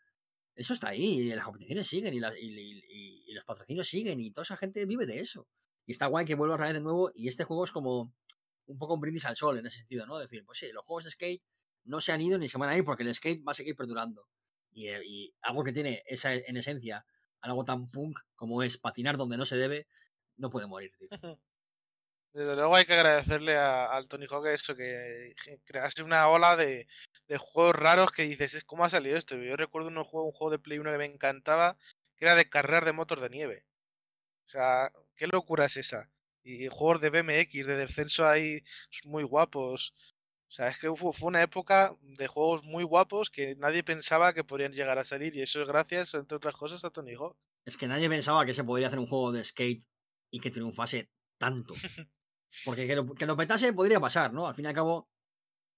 eso 0.55 0.73
está 0.73 0.89
ahí, 0.89 1.21
y 1.21 1.35
las 1.35 1.45
competiciones 1.45 1.89
siguen, 1.89 2.15
y, 2.15 2.21
las- 2.21 2.37
y- 2.39 3.25
y- 3.27 3.33
los 3.33 3.45
patrocinios 3.45 3.89
siguen, 3.89 4.21
y 4.21 4.31
toda 4.31 4.45
esa 4.45 4.57
gente 4.57 4.85
vive 4.87 5.07
de 5.07 5.19
eso. 5.21 5.49
Y 5.85 5.93
está 5.93 6.07
guay 6.07 6.27
que 6.27 6.37
vuelva 6.37 6.55
a 6.55 6.59
traer 6.59 6.75
de 6.75 6.81
nuevo, 6.81 7.11
y 7.15 7.27
este 7.27 7.43
juego 7.45 7.65
es 7.65 7.73
como 7.73 8.15
un 8.67 8.79
poco 8.79 8.95
un 8.95 9.01
brindis 9.01 9.25
al 9.25 9.35
sol 9.37 9.59
en 9.59 9.67
ese 9.67 9.79
sentido, 9.79 10.07
¿no? 10.07 10.17
Decir, 10.19 10.45
pues 10.45 10.59
sí, 10.59 10.71
los 10.73 10.85
juegos 10.85 11.05
de 11.05 11.11
skate 11.11 11.43
no 11.85 12.01
se 12.01 12.13
han 12.13 12.21
ido 12.21 12.39
ni 12.39 12.49
se 12.49 12.57
van 12.59 12.69
a 12.69 12.77
ir 12.77 12.85
porque 12.85 13.03
el 13.03 13.13
skate 13.13 13.43
va 13.47 13.51
a 13.53 13.55
seguir 13.55 13.75
perdurando. 13.75 14.29
Y, 14.71 14.89
eh, 14.89 15.01
y 15.05 15.35
algo 15.43 15.65
que 15.65 15.73
tiene 15.73 16.05
esa 16.07 16.35
en 16.35 16.57
esencia, 16.57 17.05
algo 17.41 17.65
tan 17.65 17.91
punk 17.91 18.21
como 18.37 18.63
es 18.63 18.79
patinar 18.79 19.17
donde 19.17 19.37
no 19.37 19.45
se 19.45 19.57
debe, 19.57 19.89
no 20.41 20.51
puede 20.51 20.67
morir, 20.67 20.93
tío. 20.99 21.09
Desde 22.33 22.55
luego 22.55 22.77
hay 22.77 22.85
que 22.85 22.95
agradecerle 22.95 23.57
a- 23.57 23.87
al 23.87 24.09
Tony 24.09 24.27
Hawk 24.31 24.47
eso, 24.47 24.77
que 24.77 25.35
que 25.45 25.59
crease 25.65 26.03
una 26.03 26.29
ola 26.29 26.57
de, 26.57 26.87
de 27.29 27.39
juegos 27.39 27.75
raros 27.77 28.13
que 28.13 28.23
dices, 28.23 28.55
"Es, 28.55 28.65
¿cómo 28.65 28.85
ha 28.85 28.91
salido 28.91 29.17
esto? 29.17 29.37
Yo 29.37 29.57
recuerdo 29.57 29.89
un 29.89 30.05
juego, 30.05 30.27
un 30.27 30.33
juego 30.33 30.51
de 30.53 30.59
Play 30.61 30.79
1 30.79 30.93
que 30.93 30.99
me 30.99 31.07
encantaba, 31.07 31.77
que 32.17 32.25
era 32.27 32.35
de 32.37 32.49
carreras 32.49 32.85
de 32.85 32.93
motos 32.93 33.21
de 33.21 33.31
nieve. 33.31 33.67
O 34.47 34.51
sea, 34.51 34.93
¿qué 35.17 35.27
locura 35.29 35.67
es 35.67 35.77
esa? 35.77 36.11
Y 36.45 36.69
juegos 36.69 37.01
de 37.01 37.11
BMX, 37.11 37.67
de 37.67 37.77
descenso 37.77 38.27
ahí 38.29 38.63
muy 39.05 39.25
guapos. 39.25 39.95
O 40.49 40.53
sea, 40.53 40.69
es 40.69 40.79
que 40.79 40.89
fu- 40.95 41.13
fue 41.13 41.29
una 41.29 41.43
época 41.43 41.97
de 42.03 42.27
juegos 42.29 42.65
muy 42.65 42.85
guapos 42.85 43.31
que 43.31 43.57
nadie 43.57 43.85
pensaba 43.85 44.35
que 44.35 44.45
podrían 44.45 44.73
llegar 44.73 44.99
a 44.99 45.05
salir. 45.05 45.37
Y 45.37 45.43
eso 45.43 45.63
es 45.63 45.69
gracias, 45.69 46.15
entre 46.15 46.37
otras 46.37 46.55
cosas, 46.57 46.85
a 46.85 46.91
Tony 46.91 47.15
Hawk. 47.15 47.37
Es 47.65 47.77
que 47.77 47.87
nadie 47.87 48.09
pensaba 48.09 48.45
que 48.47 48.55
se 48.55 48.65
podría 48.65 48.89
hacer 48.89 48.99
un 48.99 49.07
juego 49.07 49.33
de 49.33 49.45
skate 49.45 49.85
y 50.31 50.41
que 50.41 50.51
triunfase 50.51 51.11
tanto. 51.39 51.75
Porque 52.65 52.87
que 52.87 52.97
lo, 52.97 53.15
que 53.15 53.27
lo 53.27 53.37
petase 53.37 53.73
podría 53.73 54.01
pasar, 54.01 54.33
¿no? 54.33 54.47
Al 54.49 54.55
fin 54.55 54.65
y 54.65 54.69
al 54.69 54.75
cabo, 54.75 55.09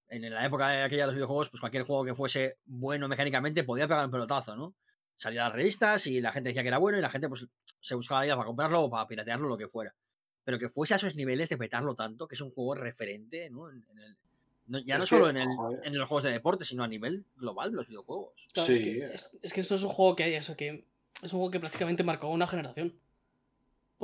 en 0.09 0.29
la 0.31 0.45
época 0.45 0.69
de 0.69 0.81
aquella 0.83 1.03
de 1.03 1.07
los 1.07 1.15
videojuegos, 1.15 1.49
pues 1.49 1.59
cualquier 1.61 1.83
juego 1.83 2.03
que 2.03 2.15
fuese 2.15 2.57
bueno 2.65 3.07
mecánicamente 3.07 3.63
podía 3.63 3.87
pegar 3.87 4.05
un 4.05 4.11
pelotazo, 4.11 4.55
¿no? 4.55 4.75
Salía 5.15 5.45
a 5.45 5.49
las 5.49 5.55
revistas 5.55 6.07
y 6.07 6.19
la 6.19 6.31
gente 6.31 6.49
decía 6.49 6.63
que 6.63 6.69
era 6.69 6.79
bueno 6.79 6.97
y 6.97 7.01
la 7.01 7.09
gente 7.09 7.29
pues 7.29 7.45
se 7.79 7.95
buscaba 7.95 8.21
la 8.21 8.25
vida 8.25 8.35
para 8.35 8.47
comprarlo 8.47 8.81
o 8.81 8.89
para 8.89 9.07
piratearlo, 9.07 9.47
lo 9.47 9.57
que 9.57 9.67
fuera. 9.67 9.95
Pero 10.43 10.57
que 10.59 10.67
fuese 10.69 10.95
a 10.95 10.97
esos 10.97 11.15
niveles 11.15 11.49
de 11.49 11.57
petarlo 11.57 11.95
tanto, 11.95 12.27
que 12.27 12.35
es 12.35 12.41
un 12.41 12.51
juego 12.51 12.73
referente, 12.75 13.49
¿no? 13.51 13.69
En, 13.69 13.85
en 13.91 13.99
el, 13.99 14.17
no- 14.65 14.79
ya 14.79 14.95
Es 14.95 14.99
no 15.01 15.05
que, 15.05 15.09
solo 15.09 15.29
en, 15.29 15.37
el- 15.37 15.47
en 15.83 15.97
los 15.97 16.07
juegos 16.07 16.23
de 16.23 16.31
deporte, 16.31 16.65
sino 16.65 16.83
a 16.83 16.87
nivel 16.87 17.25
global 17.35 17.69
de 17.71 17.77
los 17.77 17.87
videojuegos. 17.87 18.47
Claro, 18.51 18.67
Sí. 18.67 18.73
Es 18.73 18.83
que, 18.83 19.05
es, 19.13 19.37
es 19.43 19.53
que 19.53 19.61
eso 19.61 19.75
es 19.75 19.83
un 19.83 19.89
juego 19.89 20.15
que 20.15 20.23
hay, 20.23 20.33
eso 20.33 20.57
que 20.57 20.87
es 21.21 21.31
un 21.31 21.39
juego 21.39 21.51
que 21.51 21.59
prácticamente 21.59 22.03
marcó 22.03 22.29
una 22.29 22.47
generación. 22.47 22.99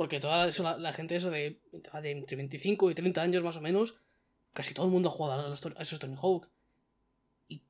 Porque 0.00 0.18
toda 0.18 0.46
eso, 0.48 0.62
la, 0.62 0.78
la 0.78 0.94
gente 0.94 1.14
eso 1.14 1.28
de, 1.30 1.60
de 2.02 2.10
entre 2.10 2.34
25 2.34 2.90
y 2.90 2.94
30 2.94 3.20
años 3.20 3.42
más 3.44 3.58
o 3.58 3.60
menos, 3.60 3.96
casi 4.54 4.72
todo 4.72 4.86
el 4.86 4.92
mundo 4.92 5.10
ha 5.10 5.12
jugado 5.12 5.44
a, 5.44 5.48
los, 5.50 5.60
to- 5.60 5.74
a 5.76 5.82
esos 5.82 5.98
Tony 5.98 6.16
Hawk. 6.18 6.48
Y, 7.48 7.60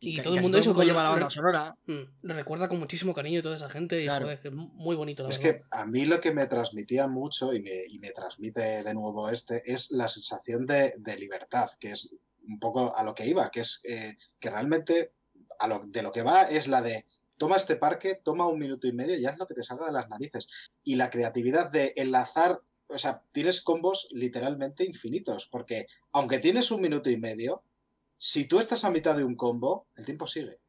y 0.00 0.16
ca- 0.16 0.22
todo 0.22 0.36
el 0.36 0.40
mundo 0.40 0.56
eso 0.56 0.72
lleva 0.82 1.02
la 1.02 1.10
banda 1.10 1.28
sonora. 1.28 1.76
mm, 1.84 2.00
lo 2.22 2.32
recuerda 2.32 2.68
con 2.70 2.78
muchísimo 2.78 3.12
cariño 3.12 3.42
toda 3.42 3.56
esa 3.56 3.68
gente 3.68 4.00
y 4.00 4.06
Claro. 4.06 4.24
joder, 4.24 4.40
es 4.42 4.50
muy 4.54 4.96
bonito 4.96 5.24
la 5.24 5.28
Es 5.28 5.38
verdad. 5.42 5.60
que 5.60 5.64
a 5.72 5.84
mí 5.84 6.06
lo 6.06 6.18
que 6.20 6.32
me 6.32 6.46
transmitía 6.46 7.06
mucho 7.06 7.52
y 7.52 7.60
me, 7.60 7.84
y 7.86 7.98
me 7.98 8.12
transmite 8.12 8.82
de 8.82 8.94
nuevo 8.94 9.28
este 9.28 9.62
es 9.70 9.90
la 9.90 10.08
sensación 10.08 10.64
de, 10.64 10.94
de 10.96 11.18
libertad, 11.18 11.68
que 11.78 11.90
es 11.90 12.08
un 12.48 12.58
poco 12.60 12.96
a 12.96 13.02
lo 13.02 13.14
que 13.14 13.26
iba, 13.26 13.50
que 13.50 13.60
es 13.60 13.82
eh, 13.84 14.16
que 14.40 14.48
realmente 14.48 15.12
a 15.58 15.68
lo, 15.68 15.82
de 15.86 16.02
lo 16.02 16.12
que 16.12 16.22
va 16.22 16.44
es 16.44 16.66
la 16.66 16.80
de 16.80 17.04
toma 17.38 17.56
este 17.56 17.76
parque, 17.76 18.14
toma 18.16 18.46
un 18.46 18.58
minuto 18.58 18.86
y 18.86 18.92
medio 18.92 19.18
y 19.18 19.26
haz 19.26 19.38
lo 19.38 19.46
que 19.46 19.54
te 19.54 19.62
salga 19.62 19.86
de 19.86 19.92
las 19.92 20.08
narices. 20.08 20.48
Y 20.82 20.96
la 20.96 21.10
creatividad 21.10 21.70
de 21.70 21.92
enlazar, 21.96 22.60
o 22.88 22.98
sea, 22.98 23.22
tienes 23.32 23.60
combos 23.60 24.08
literalmente 24.12 24.84
infinitos, 24.84 25.46
porque 25.46 25.86
aunque 26.12 26.38
tienes 26.38 26.70
un 26.70 26.80
minuto 26.80 27.10
y 27.10 27.16
medio, 27.16 27.62
si 28.18 28.46
tú 28.46 28.58
estás 28.58 28.84
a 28.84 28.90
mitad 28.90 29.16
de 29.16 29.24
un 29.24 29.36
combo, 29.36 29.86
el 29.96 30.04
tiempo 30.04 30.26
sigue. 30.26 30.60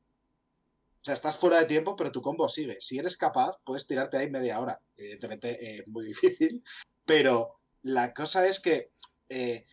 O 1.01 1.05
sea, 1.05 1.13
estás 1.13 1.37
fuera 1.37 1.59
de 1.59 1.65
tiempo, 1.65 1.95
pero 1.95 2.11
tu 2.11 2.21
combo 2.21 2.49
sigue. 2.49 2.81
Si 2.81 2.97
eres 2.97 3.15
capaz, 3.15 3.59
puedes 3.63 3.85
tirarte 3.85 4.17
ahí 4.17 4.29
media 4.29 4.59
hora. 4.59 4.81
Evidentemente 4.97 5.51
eh, 5.51 5.79
es 5.79 5.87
muy 5.87 6.05
difícil, 6.07 6.63
pero 7.05 7.59
la 7.83 8.13
cosa 8.13 8.47
es 8.47 8.59
que 8.59 8.91
eh, 9.29 9.65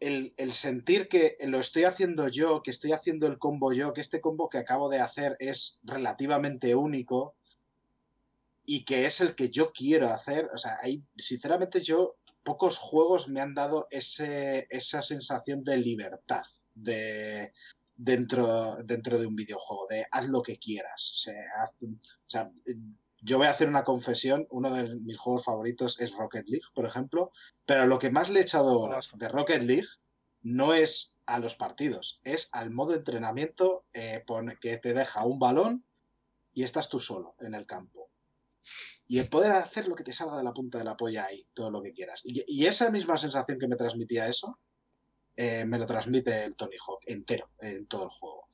el, 0.00 0.34
el 0.36 0.52
sentir 0.52 1.08
que 1.08 1.36
lo 1.40 1.58
estoy 1.58 1.84
haciendo 1.84 2.28
yo, 2.28 2.62
que 2.62 2.70
estoy 2.70 2.92
haciendo 2.92 3.26
el 3.26 3.38
combo 3.38 3.72
yo, 3.72 3.92
que 3.92 4.00
este 4.00 4.20
combo 4.20 4.48
que 4.48 4.58
acabo 4.58 4.88
de 4.88 5.00
hacer 5.00 5.36
es 5.38 5.80
relativamente 5.82 6.74
único 6.74 7.36
y 8.64 8.84
que 8.84 9.06
es 9.06 9.20
el 9.20 9.34
que 9.34 9.48
yo 9.48 9.72
quiero 9.72 10.08
hacer, 10.08 10.50
o 10.52 10.58
sea, 10.58 10.76
sinceramente 11.16 11.80
yo, 11.80 12.16
pocos 12.42 12.78
juegos 12.78 13.28
me 13.28 13.40
han 13.40 13.54
dado 13.54 13.86
ese, 13.90 14.66
esa 14.70 15.02
sensación 15.02 15.64
de 15.64 15.76
libertad, 15.78 16.44
de, 16.74 17.52
dentro, 17.94 18.76
dentro 18.84 19.18
de 19.18 19.26
un 19.26 19.36
videojuego, 19.36 19.86
de 19.88 20.06
haz 20.10 20.28
lo 20.28 20.42
que 20.42 20.58
quieras. 20.58 21.26
Haz- 21.60 21.84
o 21.84 22.28
sea, 22.28 22.52
yo 23.26 23.38
voy 23.38 23.48
a 23.48 23.50
hacer 23.50 23.68
una 23.68 23.82
confesión, 23.82 24.46
uno 24.50 24.72
de 24.72 24.94
mis 25.00 25.18
juegos 25.18 25.44
favoritos 25.44 26.00
es 26.00 26.14
Rocket 26.14 26.46
League, 26.46 26.66
por 26.72 26.86
ejemplo, 26.86 27.32
pero 27.64 27.84
lo 27.84 27.98
que 27.98 28.10
más 28.10 28.30
le 28.30 28.38
he 28.38 28.42
echado 28.42 28.80
horas 28.80 29.14
de 29.16 29.28
Rocket 29.28 29.62
League 29.62 29.88
no 30.42 30.74
es 30.74 31.16
a 31.26 31.40
los 31.40 31.56
partidos, 31.56 32.20
es 32.22 32.48
al 32.52 32.70
modo 32.70 32.94
entrenamiento 32.94 33.84
eh, 33.92 34.24
que 34.60 34.78
te 34.78 34.94
deja 34.94 35.26
un 35.26 35.40
balón 35.40 35.84
y 36.54 36.62
estás 36.62 36.88
tú 36.88 37.00
solo 37.00 37.34
en 37.40 37.54
el 37.56 37.66
campo. 37.66 38.10
Y 39.08 39.18
el 39.18 39.28
poder 39.28 39.50
hacer 39.50 39.88
lo 39.88 39.96
que 39.96 40.04
te 40.04 40.12
salga 40.12 40.36
de 40.36 40.44
la 40.44 40.52
punta 40.52 40.78
de 40.78 40.84
la 40.84 40.96
polla 40.96 41.24
ahí, 41.24 41.48
todo 41.52 41.72
lo 41.72 41.82
que 41.82 41.92
quieras. 41.92 42.22
Y, 42.24 42.44
y 42.46 42.66
esa 42.66 42.90
misma 42.92 43.16
sensación 43.16 43.58
que 43.58 43.66
me 43.66 43.76
transmitía 43.76 44.28
eso, 44.28 44.60
eh, 45.34 45.64
me 45.64 45.78
lo 45.78 45.86
transmite 45.86 46.44
el 46.44 46.54
Tony 46.54 46.76
Hawk 46.76 47.00
entero 47.06 47.50
en 47.58 47.86
todo 47.86 48.04
el 48.04 48.10
juego. 48.10 48.48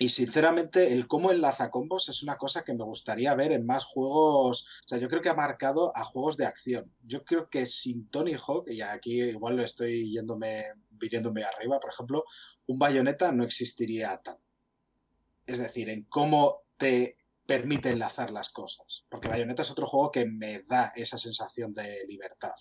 Y 0.00 0.10
sinceramente, 0.10 0.92
el 0.92 1.08
cómo 1.08 1.32
enlaza 1.32 1.70
combos 1.70 2.08
es 2.08 2.22
una 2.22 2.36
cosa 2.36 2.62
que 2.62 2.72
me 2.72 2.84
gustaría 2.84 3.34
ver 3.34 3.52
en 3.52 3.66
más 3.66 3.84
juegos. 3.84 4.66
O 4.84 4.88
sea, 4.88 4.98
yo 4.98 5.08
creo 5.08 5.20
que 5.20 5.28
ha 5.28 5.34
marcado 5.34 5.96
a 5.96 6.04
juegos 6.04 6.36
de 6.36 6.46
acción. 6.46 6.92
Yo 7.02 7.24
creo 7.24 7.50
que 7.50 7.66
sin 7.66 8.08
Tony 8.08 8.34
Hawk, 8.34 8.68
y 8.68 8.80
aquí 8.80 9.20
igual 9.22 9.56
lo 9.56 9.64
estoy 9.64 10.12
yéndome, 10.12 10.66
viniéndome 10.90 11.42
arriba, 11.42 11.80
por 11.80 11.90
ejemplo, 11.90 12.24
un 12.66 12.78
bayoneta 12.78 13.32
no 13.32 13.42
existiría 13.42 14.16
tan. 14.18 14.36
Es 15.46 15.58
decir, 15.58 15.90
en 15.90 16.04
cómo 16.04 16.62
te 16.76 17.16
permite 17.48 17.90
enlazar 17.90 18.30
las 18.30 18.50
cosas. 18.50 19.06
Porque 19.08 19.28
Bayonetta 19.28 19.62
es 19.62 19.70
otro 19.70 19.86
juego 19.86 20.12
que 20.12 20.26
me 20.26 20.62
da 20.64 20.92
esa 20.94 21.16
sensación 21.16 21.72
de 21.72 22.04
libertad. 22.06 22.52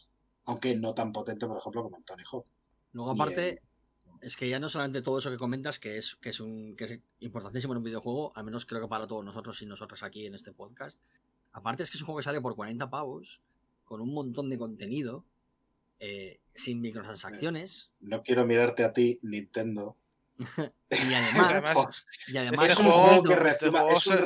Aunque 0.45 0.75
no 0.77 0.93
tan 0.93 1.11
potente, 1.11 1.45
por 1.45 1.57
ejemplo, 1.57 1.83
como 1.83 1.97
en 1.97 2.05
Tony 2.05 2.23
Hawk. 2.31 2.47
Luego, 2.93 3.11
aparte, 3.11 3.59
es 4.21 4.35
que 4.35 4.49
ya 4.49 4.59
no 4.59 4.69
solamente 4.69 5.01
todo 5.01 5.19
eso 5.19 5.29
que 5.29 5.37
comentas, 5.37 5.79
que 5.79 5.97
es, 5.97 6.15
que 6.15 6.29
es 6.29 6.39
un 6.39 6.75
que 6.75 6.83
es 6.85 6.99
importantísimo 7.19 7.73
en 7.73 7.77
un 7.77 7.83
videojuego, 7.83 8.31
al 8.35 8.43
menos 8.43 8.65
creo 8.65 8.81
que 8.81 8.87
para 8.87 9.07
todos 9.07 9.23
nosotros 9.23 9.61
y 9.61 9.65
nosotras 9.65 10.03
aquí 10.03 10.25
en 10.25 10.35
este 10.35 10.51
podcast. 10.51 11.03
Aparte 11.51 11.83
es 11.83 11.91
que 11.91 11.97
es 11.97 12.01
un 12.01 12.07
juego 12.07 12.19
que 12.19 12.23
sale 12.23 12.41
por 12.41 12.55
40 12.55 12.89
pavos, 12.89 13.41
con 13.83 14.01
un 14.01 14.13
montón 14.13 14.49
de 14.49 14.57
contenido, 14.57 15.25
eh, 15.99 16.39
sin 16.53 16.81
microtransacciones, 16.81 17.91
No 17.99 18.21
quiero 18.21 18.45
mirarte 18.45 18.83
a 18.83 18.93
ti, 18.93 19.19
Nintendo. 19.23 19.97
y 20.89 20.93
además, 21.13 22.03
y 22.27 22.37
además 22.37 22.61
es 22.65 22.71
este 22.71 22.83
un 22.83 22.91
juego- 22.91 23.07
juego 23.07 23.23
que 23.23 23.33
este 23.49 23.65
es 23.65 24.07
un 24.07 24.17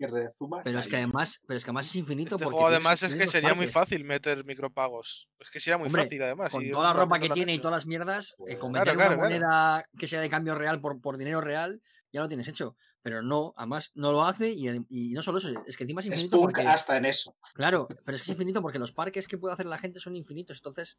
rezuma. 0.00 0.62
pero 0.64 0.78
es 0.78 0.88
que 0.88 0.96
además, 0.96 1.42
pero 1.46 1.58
es 1.58 1.64
que 1.64 1.70
además 1.70 1.86
es 1.86 1.96
infinito 1.96 2.36
este 2.36 2.44
porque 2.44 2.54
juego 2.56 2.68
tienes- 2.70 2.86
además 2.86 3.02
es 3.02 3.12
que 3.14 3.26
sería 3.26 3.54
muy 3.54 3.66
fácil 3.66 4.04
meter 4.04 4.44
micropagos. 4.44 5.28
Es 5.38 5.50
que 5.50 5.60
sería 5.60 5.78
muy 5.78 5.86
Hombre, 5.86 6.04
fácil 6.04 6.22
además. 6.22 6.50
con 6.52 6.70
toda 6.70 6.88
la 6.94 6.98
ropa 6.98 7.18
que 7.20 7.28
tiene 7.30 7.52
y 7.54 7.58
todas 7.58 7.76
las 7.78 7.86
mierdas, 7.86 8.30
eh, 8.32 8.34
Pues, 8.38 8.58
con 8.58 8.72
meter 8.72 8.94
claro, 8.94 8.98
una 8.98 9.06
claro. 9.06 9.22
moneda 9.22 9.84
que 9.98 10.08
sea 10.08 10.20
de 10.20 10.30
cambio 10.30 10.54
real 10.54 10.80
por, 10.80 11.00
por 11.00 11.16
dinero 11.18 11.40
real, 11.40 11.82
ya 12.12 12.20
lo 12.22 12.28
tienes 12.28 12.48
hecho. 12.48 12.76
Pero 13.02 13.20
no, 13.22 13.52
además 13.56 13.90
no 13.94 14.12
lo 14.12 14.24
hace 14.24 14.50
y, 14.50 14.66
y 14.88 15.12
no 15.12 15.22
solo 15.22 15.38
eso, 15.38 15.48
es 15.66 15.76
que 15.76 15.84
encima 15.84 16.00
es 16.00 16.06
Es 16.06 16.12
infinito 16.14 16.38
punk 16.38 16.52
porque... 16.54 16.66
hasta 16.66 16.96
en 16.96 17.04
eso. 17.04 17.36
Claro, 17.52 17.86
pero 18.06 18.16
es 18.16 18.22
que 18.22 18.26
es 18.30 18.38
infinito 18.38 18.62
porque 18.62 18.78
los 18.78 18.92
parques 18.92 19.28
que 19.28 19.36
puede 19.36 19.52
hacer 19.52 19.66
la 19.66 19.76
gente 19.78 20.00
son 20.00 20.16
infinitos, 20.16 20.56
entonces 20.56 20.96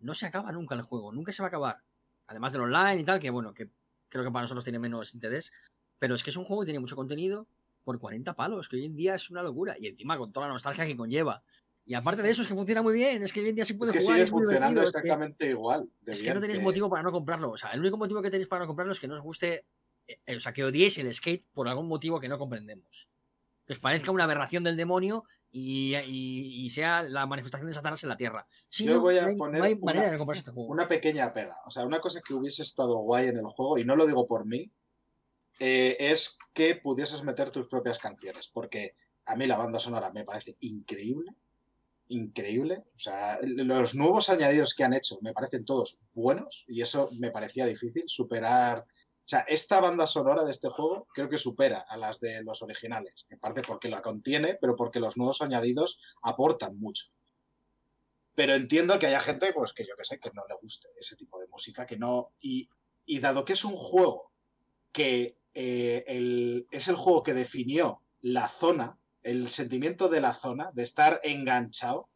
no 0.00 0.14
se 0.14 0.26
acaba 0.26 0.50
nunca 0.50 0.74
el 0.74 0.82
juego, 0.82 1.12
nunca 1.12 1.30
se 1.32 1.42
va 1.42 1.46
a 1.46 1.48
acabar. 1.48 1.82
Además 2.26 2.52
del 2.52 2.62
online 2.62 3.00
y 3.00 3.04
tal, 3.04 3.20
que 3.20 3.30
bueno, 3.30 3.54
que 3.54 3.68
creo 4.14 4.24
que 4.24 4.30
para 4.30 4.42
nosotros 4.44 4.62
tiene 4.62 4.78
menos 4.78 5.12
interés, 5.12 5.52
pero 5.98 6.14
es 6.14 6.22
que 6.22 6.30
es 6.30 6.36
un 6.36 6.44
juego 6.44 6.62
que 6.62 6.66
tiene 6.66 6.78
mucho 6.78 6.94
contenido 6.94 7.48
por 7.82 7.98
40 7.98 8.34
palos, 8.36 8.68
que 8.68 8.76
hoy 8.76 8.84
en 8.86 8.94
día 8.94 9.16
es 9.16 9.28
una 9.28 9.42
locura, 9.42 9.74
y 9.76 9.88
encima 9.88 10.16
con 10.16 10.32
toda 10.32 10.46
la 10.46 10.52
nostalgia 10.52 10.86
que 10.86 10.96
conlleva. 10.96 11.42
Y 11.84 11.94
aparte 11.94 12.22
de 12.22 12.30
eso 12.30 12.42
es 12.42 12.48
que 12.48 12.54
funciona 12.54 12.80
muy 12.80 12.94
bien, 12.94 13.24
es 13.24 13.32
que 13.32 13.40
hoy 13.40 13.48
en 13.48 13.56
día 13.56 13.64
se 13.64 13.72
Es 13.72 13.78
puede 13.78 13.92
que 13.92 13.98
jugar. 13.98 14.14
sigue 14.14 14.22
es 14.24 14.30
funcionando 14.30 14.68
divertido, 14.68 14.84
es 14.84 14.92
que- 14.92 14.98
exactamente 14.98 15.50
igual. 15.50 15.90
es 16.06 16.22
que 16.22 16.32
no 16.32 16.40
tenéis 16.40 16.58
que- 16.60 16.64
motivo 16.64 16.88
para 16.88 17.02
no 17.02 17.10
comprarlo. 17.10 17.50
O 17.50 17.56
sea, 17.58 17.70
el 17.72 17.80
único 17.80 17.96
motivo 17.96 18.22
que 18.22 18.30
tenéis 18.30 18.46
para 18.48 18.60
no 18.60 18.66
comprarlo 18.68 18.92
es 18.92 19.00
que 19.00 19.08
no 19.08 19.16
os 19.16 19.20
guste, 19.20 19.66
eh, 20.06 20.20
eh, 20.26 20.36
o 20.36 20.40
sea, 20.40 20.52
que 20.52 20.62
odiéis 20.64 20.96
el 20.98 21.12
skate 21.12 21.44
por 21.52 21.66
algún 21.68 21.88
motivo 21.88 22.20
que 22.20 22.28
no 22.28 22.38
comprendemos. 22.38 23.08
Que 23.66 23.72
os 23.72 23.78
parezca 23.78 24.10
una 24.10 24.24
aberración 24.24 24.62
del 24.64 24.76
demonio 24.76 25.24
y, 25.50 25.94
y- 25.96 26.64
y 26.66 26.70
sea 26.70 27.02
la 27.02 27.26
manifestación 27.26 27.66
de 27.68 27.74
Satanás 27.74 28.02
en 28.02 28.08
la 28.10 28.16
tierra. 28.16 28.46
Si 28.68 28.84
Yo 28.84 28.94
no, 28.96 29.00
voy 29.00 29.16
a 29.18 29.22
no 29.22 29.28
hay, 29.28 29.36
poner 29.36 29.58
no 29.60 29.64
hay 29.66 29.72
una- 29.72 29.84
manera 29.92 30.10
de 30.10 30.18
comprarse 30.18 30.40
este 30.40 30.50
juego. 30.50 30.68
Una 30.70 30.86
pequeña 30.88 31.32
pega. 31.32 31.56
O 31.66 31.70
sea, 31.70 31.84
una 31.86 31.98
cosa 32.00 32.20
que 32.20 32.34
hubiese 32.34 32.62
estado 32.62 32.98
guay 32.98 33.28
en 33.28 33.38
el 33.38 33.46
juego, 33.46 33.78
y 33.78 33.84
no 33.84 33.96
lo 33.96 34.06
digo 34.06 34.26
por 34.26 34.44
mí, 34.46 34.70
eh, 35.60 35.96
es 35.98 36.38
que 36.52 36.74
pudieses 36.76 37.22
meter 37.22 37.50
tus 37.50 37.68
propias 37.68 37.98
canciones. 37.98 38.48
Porque 38.48 38.94
a 39.26 39.36
mí 39.36 39.46
la 39.46 39.56
banda 39.56 39.78
sonora 39.78 40.12
me 40.12 40.24
parece 40.24 40.56
increíble. 40.60 41.32
Increíble. 42.08 42.82
O 42.94 42.98
sea, 42.98 43.38
los 43.42 43.94
nuevos 43.94 44.28
añadidos 44.28 44.74
que 44.74 44.84
han 44.84 44.92
hecho 44.92 45.16
me 45.22 45.32
parecen 45.32 45.64
todos 45.64 45.98
buenos. 46.12 46.64
Y 46.68 46.82
eso 46.82 47.08
me 47.18 47.30
parecía 47.30 47.64
difícil 47.64 48.04
superar. 48.08 48.84
O 49.24 49.28
sea, 49.28 49.40
esta 49.40 49.80
banda 49.80 50.06
sonora 50.06 50.44
de 50.44 50.52
este 50.52 50.68
juego 50.68 51.06
creo 51.14 51.30
que 51.30 51.38
supera 51.38 51.80
a 51.80 51.96
las 51.96 52.20
de 52.20 52.42
los 52.44 52.60
originales. 52.60 53.26
En 53.30 53.38
parte 53.38 53.62
porque 53.62 53.88
la 53.88 54.02
contiene, 54.02 54.58
pero 54.60 54.76
porque 54.76 55.00
los 55.00 55.16
nuevos 55.16 55.40
añadidos 55.40 55.98
aportan 56.22 56.78
mucho. 56.78 57.06
Pero 58.34 58.54
entiendo 58.54 58.98
que 58.98 59.06
haya 59.06 59.20
gente, 59.20 59.52
pues 59.54 59.72
que 59.72 59.84
yo 59.86 59.96
que 59.96 60.04
sé, 60.04 60.18
que 60.20 60.30
no 60.34 60.42
le 60.46 60.54
guste 60.60 60.88
ese 60.98 61.16
tipo 61.16 61.40
de 61.40 61.46
música, 61.48 61.86
que 61.86 61.96
no. 61.96 62.34
Y, 62.40 62.68
dado 63.20 63.44
que 63.46 63.54
es 63.54 63.64
un 63.64 63.76
juego 63.76 64.30
que 64.92 65.38
eh, 65.54 66.04
el- 66.06 66.66
es 66.70 66.88
el 66.88 66.96
juego 66.96 67.22
que 67.22 67.32
definió 67.32 68.02
la 68.20 68.48
zona, 68.48 68.98
el 69.22 69.48
sentimiento 69.48 70.08
de 70.08 70.20
la 70.20 70.34
zona, 70.34 70.70
de 70.74 70.82
estar 70.82 71.20
enganchado, 71.22 72.10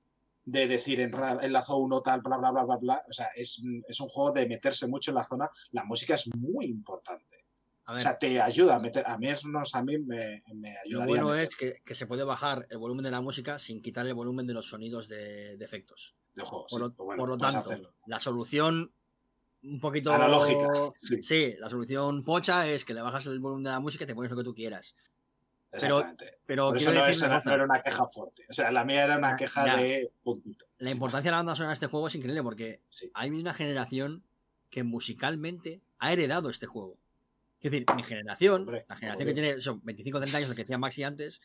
de 0.50 0.66
decir 0.66 1.00
en, 1.00 1.12
en 1.42 1.52
la 1.52 1.62
zona 1.62 1.78
1 1.84 2.02
tal, 2.02 2.20
bla, 2.22 2.38
bla, 2.38 2.50
bla, 2.50 2.64
bla, 2.64 2.76
bla. 2.76 3.02
O 3.08 3.12
sea, 3.12 3.26
es, 3.36 3.62
es 3.86 4.00
un 4.00 4.08
juego 4.08 4.32
de 4.32 4.48
meterse 4.48 4.86
mucho 4.86 5.10
en 5.10 5.16
la 5.16 5.24
zona. 5.24 5.50
La 5.72 5.84
música 5.84 6.14
es 6.14 6.28
muy 6.36 6.66
importante. 6.66 7.44
A 7.84 7.92
O 7.92 7.94
ver, 7.94 8.02
sea, 8.02 8.18
te 8.18 8.40
ayuda 8.40 8.76
a 8.76 8.80
meter. 8.80 9.04
A 9.06 9.16
mí, 9.18 9.28
eso 9.28 9.48
no- 9.48 9.62
a 9.72 9.82
mí 9.82 9.98
me, 9.98 10.42
me 10.54 10.72
lo 10.72 10.80
ayudaría. 11.02 11.04
a 11.04 11.06
bueno 11.06 11.34
es 11.34 11.54
que, 11.56 11.80
que 11.84 11.94
se 11.94 12.06
puede 12.06 12.24
bajar 12.24 12.66
el 12.70 12.78
volumen 12.78 13.04
de 13.04 13.10
la 13.10 13.20
música 13.20 13.58
sin 13.58 13.80
quitar 13.82 14.06
el 14.06 14.14
volumen 14.14 14.46
de 14.46 14.54
los 14.54 14.68
sonidos 14.68 15.08
de, 15.08 15.56
de 15.56 15.64
efectos. 15.64 16.14
de 16.34 16.42
juegos. 16.44 16.70
Por 16.70 16.80
lo, 16.80 16.86
sí, 16.88 16.94
pues 16.96 17.04
bueno, 17.06 17.20
por 17.20 17.28
lo 17.30 17.36
tanto, 17.38 17.58
hacerlo. 17.70 17.94
la 18.06 18.20
solución 18.20 18.92
un 19.62 19.80
poquito 19.80 20.12
Analógica, 20.12 20.68
sí. 20.98 21.22
Sí, 21.22 21.54
la 21.58 21.68
solución 21.68 22.24
pocha 22.24 22.66
es 22.68 22.84
que 22.84 22.94
le 22.94 23.02
bajas 23.02 23.26
el 23.26 23.40
volumen 23.40 23.64
de 23.64 23.70
la 23.70 23.80
música 23.80 24.04
y 24.04 24.06
te 24.06 24.14
pones 24.14 24.30
lo 24.30 24.36
que 24.36 24.44
tú 24.44 24.54
quieras. 24.54 24.94
Pero- 25.70 25.98
Exactamente. 26.00 26.38
Pero 26.46 26.68
Por 26.68 26.76
eso 26.76 26.92
no, 26.92 27.00
decir 27.00 27.10
eso 27.10 27.24
una 27.26 27.34
no- 27.34 27.40
cosa, 27.40 27.48
no 27.50 27.54
era 27.54 27.64
una 27.64 27.82
queja 27.82 28.08
fuerte. 28.08 28.46
O 28.48 28.52
sea, 28.52 28.70
la 28.72 28.84
mía 28.84 29.04
era 29.04 29.18
una 29.18 29.36
queja 29.36 29.66
ya. 29.66 29.76
de 29.76 30.12
puntito. 30.22 30.66
la 30.78 30.86
Sí. 30.88 30.92
importancia 30.94 31.28
de 31.28 31.32
la 31.32 31.36
banda 31.38 31.54
sonora 31.54 31.70
de 31.70 31.74
este 31.74 31.86
juego 31.88 32.08
es 32.08 32.14
increíble 32.14 32.42
porque 32.42 32.80
Sí. 32.88 33.10
hay 33.14 33.30
una 33.30 33.52
generación 33.52 34.24
que 34.70 34.82
musicalmente 34.84 35.82
ha 35.98 36.12
heredado 36.12 36.50
este 36.50 36.66
juego. 36.66 36.98
Es 37.60 37.70
decir, 37.72 37.84
mi 37.96 38.02
generación, 38.04 38.62
Hombre, 38.62 38.86
la 38.88 38.96
generación 38.96 39.26
que 39.28 39.34
tiene 39.34 39.60
son 39.60 39.80
25 39.82 40.20
30 40.20 40.38
años, 40.38 40.48
lo 40.50 40.54
que 40.54 40.62
decía 40.62 40.78
Maxi 40.78 41.02
antes, 41.02 41.40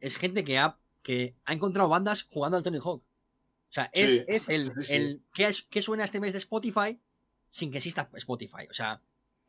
es 0.00 0.16
gente 0.16 0.44
que 0.44 0.58
ha, 0.58 0.78
que 1.02 1.34
ha 1.44 1.52
encontrado 1.52 1.88
bandas 1.88 2.22
jugando 2.30 2.56
al 2.56 2.62
Tony 2.62 2.78
Hawk. 2.78 3.02
O 3.02 3.72
sea, 3.72 3.90
es, 3.92 4.14
Sí, 4.16 4.24
es 4.28 4.48
el, 4.48 4.66
sí, 4.66 4.72
sí. 4.82 4.94
el 4.94 5.22
¿qué, 5.34 5.46
es- 5.48 5.62
qué 5.62 5.82
suena 5.82 6.04
este 6.04 6.20
mes 6.20 6.32
de 6.32 6.38
Spotify 6.38 7.00
sin 7.48 7.70
que 7.72 7.78
exista 7.78 8.08
Spotify. 8.14 8.66
O 8.70 8.74
sea, 8.74 9.02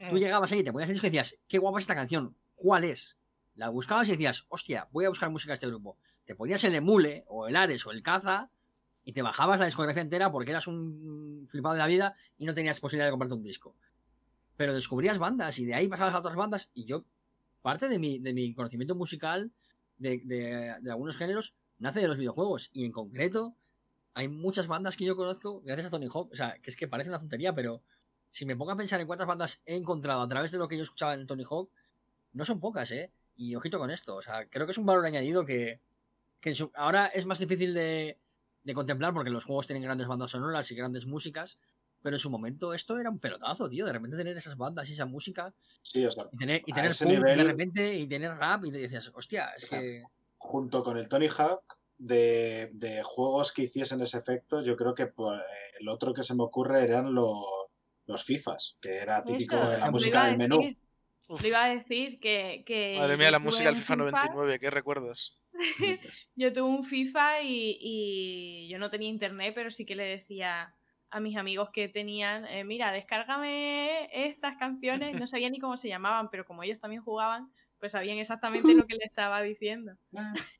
tú 0.09 0.15
Mm. 0.15 0.17
llegabas 0.17 0.51
ahí, 0.51 0.64
te 0.64 0.72
ponías 0.72 0.89
el 0.89 0.95
disco 0.95 1.06
y 1.07 1.09
decías, 1.11 1.38
qué 1.48 1.57
guapa 1.59 1.77
es 1.77 1.83
esta 1.83 1.95
canción, 1.95 2.35
¿cuál 2.56 2.85
es? 2.85 3.17
La 3.59 3.67
buscabas 3.67 4.07
y 4.07 4.11
decías, 4.11 4.45
hostia, 4.47 4.88
voy 4.93 5.03
a 5.03 5.09
buscar 5.09 5.29
música 5.29 5.51
de 5.51 5.55
este 5.55 5.67
grupo. 5.67 5.97
Te 6.23 6.33
ponías 6.33 6.63
el 6.63 6.75
Emule, 6.75 7.25
o 7.27 7.45
el 7.49 7.57
Ares, 7.57 7.85
o 7.85 7.91
el 7.91 8.01
Caza, 8.01 8.49
y 9.03 9.11
te 9.11 9.21
bajabas 9.21 9.59
la 9.59 9.65
discografía 9.65 10.01
entera 10.01 10.31
porque 10.31 10.51
eras 10.51 10.65
un 10.67 11.45
flipado 11.49 11.73
de 11.73 11.79
la 11.79 11.88
vida 11.88 12.15
y 12.38 12.45
no 12.45 12.53
tenías 12.53 12.79
posibilidad 12.79 13.07
de 13.07 13.11
comprarte 13.11 13.35
un 13.35 13.43
disco. 13.43 13.75
Pero 14.55 14.73
descubrías 14.73 15.17
bandas 15.17 15.59
y 15.59 15.65
de 15.65 15.73
ahí 15.75 15.89
pasabas 15.89 16.13
a 16.13 16.19
otras 16.19 16.38
bandas 16.38 16.71
y 16.73 16.85
yo, 16.85 17.03
parte 17.61 17.89
de 17.89 17.99
mi, 17.99 18.19
de 18.19 18.33
mi 18.33 18.53
conocimiento 18.53 18.95
musical 18.95 19.51
de, 19.97 20.21
de- 20.23 20.75
de 20.81 20.91
algunos 20.91 21.17
géneros 21.17 21.53
nace 21.79 21.99
de 21.99 22.07
los 22.07 22.15
videojuegos 22.17 22.69
y 22.71 22.85
en 22.85 22.93
concreto 22.93 23.57
hay 24.13 24.29
muchas 24.29 24.67
bandas 24.67 24.95
que 24.95 25.03
yo 25.03 25.17
conozco 25.17 25.61
gracias 25.65 25.88
a 25.88 25.89
Tony 25.89 26.07
Hawk. 26.07 26.31
O 26.31 26.35
sea, 26.35 26.57
que 26.61 26.69
es 26.69 26.77
que 26.77 26.88
parece 26.88 27.09
una 27.09 27.19
tontería, 27.19 27.53
pero 27.53 27.83
si 28.29 28.45
me 28.45 28.55
pongo 28.55 28.71
a 28.71 28.77
pensar 28.77 29.01
en 29.01 29.07
cuántas 29.07 29.27
bandas 29.27 29.61
he 29.65 29.75
encontrado 29.75 30.21
a 30.21 30.27
través 30.29 30.51
de 30.51 30.57
lo 30.59 30.69
que 30.69 30.77
yo 30.77 30.83
escuchaba 30.83 31.13
en 31.13 31.27
Tony 31.27 31.43
Hawk, 31.49 31.69
no 32.31 32.45
son 32.45 32.59
pocas, 32.61 32.91
¿eh? 32.91 33.11
Y 33.41 33.55
ojito 33.55 33.79
con 33.79 33.89
esto. 33.89 34.17
O 34.17 34.21
sea, 34.21 34.47
creo 34.49 34.65
que 34.65 34.73
es 34.73 34.77
un 34.77 34.85
valor 34.85 35.05
añadido 35.05 35.45
que, 35.45 35.79
que 36.41 36.53
su- 36.53 36.71
ahora 36.75 37.07
es 37.07 37.25
más 37.25 37.39
difícil 37.39 37.73
de, 37.73 38.19
de 38.63 38.73
contemplar 38.73 39.13
porque 39.13 39.29
los 39.29 39.45
juegos 39.45 39.65
tienen 39.65 39.83
grandes 39.83 40.07
bandas 40.07 40.31
sonoras 40.31 40.69
y 40.71 40.75
grandes 40.75 41.05
músicas. 41.05 41.57
Pero 42.01 42.15
en 42.15 42.19
su 42.19 42.29
momento 42.29 42.73
esto 42.73 42.97
era 42.99 43.09
un 43.09 43.19
pelotazo, 43.19 43.69
tío. 43.69 43.85
De 43.85 43.93
repente 43.93 44.17
tener 44.17 44.35
esas 44.37 44.57
bandas 44.57 44.89
y 44.89 44.93
esa 44.93 45.05
música 45.05 45.53
Sí, 45.81 46.05
o 46.05 46.11
sea, 46.11 46.25
y 46.33 46.37
tener, 46.37 46.61
y 46.65 46.71
tener 46.73 46.91
punk 46.91 47.09
de 47.09 47.17
nivel- 47.17 47.45
repente 47.47 47.95
y 47.95 48.07
tener 48.07 48.31
rap 48.37 48.65
y 48.65 48.71
te 48.71 48.77
decías, 48.79 49.09
hostia, 49.13 49.49
es 49.55 49.63
O 49.63 49.67
sea, 49.67 49.79
que. 49.79 50.03
junto 50.37 50.83
con 50.83 50.97
el 50.97 51.07
Tony 51.07 51.27
Hawk, 51.27 51.77
de, 51.97 52.69
de 52.73 53.03
juegos 53.03 53.51
que 53.51 53.63
hiciesen 53.63 54.01
ese 54.01 54.17
efecto, 54.17 54.61
yo 54.61 54.75
creo 54.77 54.93
que 54.95 55.07
por- 55.07 55.41
el 55.79 55.87
otro 55.89 56.13
que 56.13 56.23
se 56.23 56.35
me 56.35 56.43
ocurre 56.43 56.83
eran 56.83 57.13
los, 57.13 57.37
los 58.05 58.23
FIFAs, 58.23 58.77
que 58.81 58.97
era 58.97 59.23
típico 59.23 59.55
de 59.57 59.77
la 59.77 59.91
música 59.91 60.25
del 60.25 60.37
menú. 60.37 60.57
decir. 60.59 60.77
Lo 61.30 61.48
iba 61.48 61.64
a 61.64 61.69
decir 61.69 62.19
que. 62.19 62.64
que 62.66 62.95
Madre 62.98 63.17
mía, 63.17 63.32
la 63.32 63.40
música 63.40 63.66
del 63.69 63.77
FIFA 63.77 63.95
99, 63.98 64.59
qué 64.59 64.69
recuerdos. 64.69 65.40
Yo 66.35 66.51
tuve 66.53 66.67
un 66.69 66.83
FIFA 66.83 67.41
y, 67.41 67.77
y 67.80 68.69
yo 68.69 68.80
no 68.80 68.90
tenía 68.90 69.09
internet, 69.09 69.53
pero 69.56 69.72
sí 69.72 69.85
que 69.85 69.95
le 69.95 70.03
decía 70.03 70.74
a 71.11 71.19
mis 71.19 71.35
amigos 71.38 71.69
que 71.74 71.88
tenían, 71.90 72.45
eh, 72.45 72.64
mira, 72.64 72.91
descárgame 72.91 74.09
estas 74.14 74.58
canciones, 74.58 75.16
no 75.16 75.25
sabía 75.27 75.49
ni 75.49 75.59
cómo 75.59 75.75
se 75.75 75.88
llamaban, 75.90 76.30
pero 76.30 76.45
como 76.45 76.61
ellos 76.64 76.80
también 76.80 77.01
jugaban, 77.01 77.51
pues 77.80 77.93
sabían 77.93 78.17
exactamente 78.19 78.74
lo 78.75 78.85
que 78.85 78.95
le 78.95 79.06
estaba 79.06 79.41
diciendo. 79.41 79.93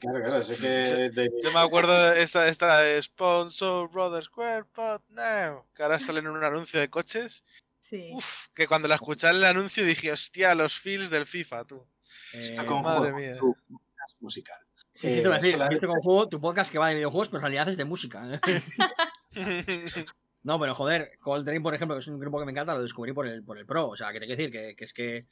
Claro, 0.00 0.18
claro, 0.22 0.38
es 0.38 0.50
que 0.58 0.66
de- 0.66 1.30
Yo 1.42 1.52
me 1.52 1.58
acuerdo 1.60 1.92
de 2.12 2.22
esta, 2.22 2.48
esta 2.48 2.80
de 2.80 3.02
Sponsor 3.02 3.90
Brothers 3.90 4.26
Square 4.26 4.64
Pot 4.72 5.02
Now, 5.10 5.66
que 5.74 5.82
ahora 5.82 6.00
salen 6.00 6.24
en 6.24 6.30
un 6.32 6.42
anuncio 6.42 6.80
de 6.80 6.88
coches. 6.88 7.44
Sí. 7.84 8.12
Uf, 8.14 8.46
que 8.54 8.66
cuando 8.66 8.88
la 8.88 8.94
escuché 8.94 9.28
en 9.28 9.36
el 9.36 9.44
anuncio 9.44 9.84
dije, 9.84 10.10
hostia, 10.10 10.54
los 10.54 10.80
feels 10.80 11.10
del 11.10 11.26
FIFA, 11.26 11.66
tú. 11.66 11.86
está 12.32 12.62
eh, 12.62 12.66
con 12.66 12.80
madre 12.82 13.12
juego, 13.12 13.18
mía. 13.18 13.36
tu 13.38 13.54
musical. 14.20 14.58
Sí, 14.94 15.10
sí, 15.10 15.18
eh, 15.18 15.22
te 15.22 15.28
voy 15.28 15.34
a 15.36 15.36
decir, 15.36 15.52
solamente- 15.52 15.74
visto 15.74 15.88
con 15.88 16.00
juego, 16.00 16.28
tu 16.30 16.40
podcast 16.40 16.72
que 16.72 16.78
va 16.78 16.88
de 16.88 16.94
videojuegos, 16.94 17.28
pero 17.28 17.40
en 17.40 17.42
realidad 17.42 17.68
es 17.68 17.76
de 17.76 17.84
música. 17.84 18.24
¿eh? 18.26 18.40
No, 20.44 20.60
pero 20.60 20.74
joder, 20.74 21.10
Cold 21.20 21.46
Drain, 21.46 21.62
por 21.62 21.74
ejemplo, 21.74 21.94
que 21.96 22.00
es 22.00 22.06
un 22.06 22.18
grupo 22.20 22.38
que 22.38 22.44
me 22.44 22.52
encanta, 22.52 22.74
lo 22.74 22.82
descubrí 22.82 23.12
por 23.14 23.26
el, 23.26 23.42
por 23.42 23.56
el 23.58 23.64
Pro. 23.64 23.88
O 23.88 23.96
sea, 23.96 24.12
que 24.12 24.20
te 24.20 24.26
quiero 24.26 24.36
decir 24.38 24.52
que, 24.52 24.76
que 24.76 24.84
es 24.84 24.92
que, 24.92 25.26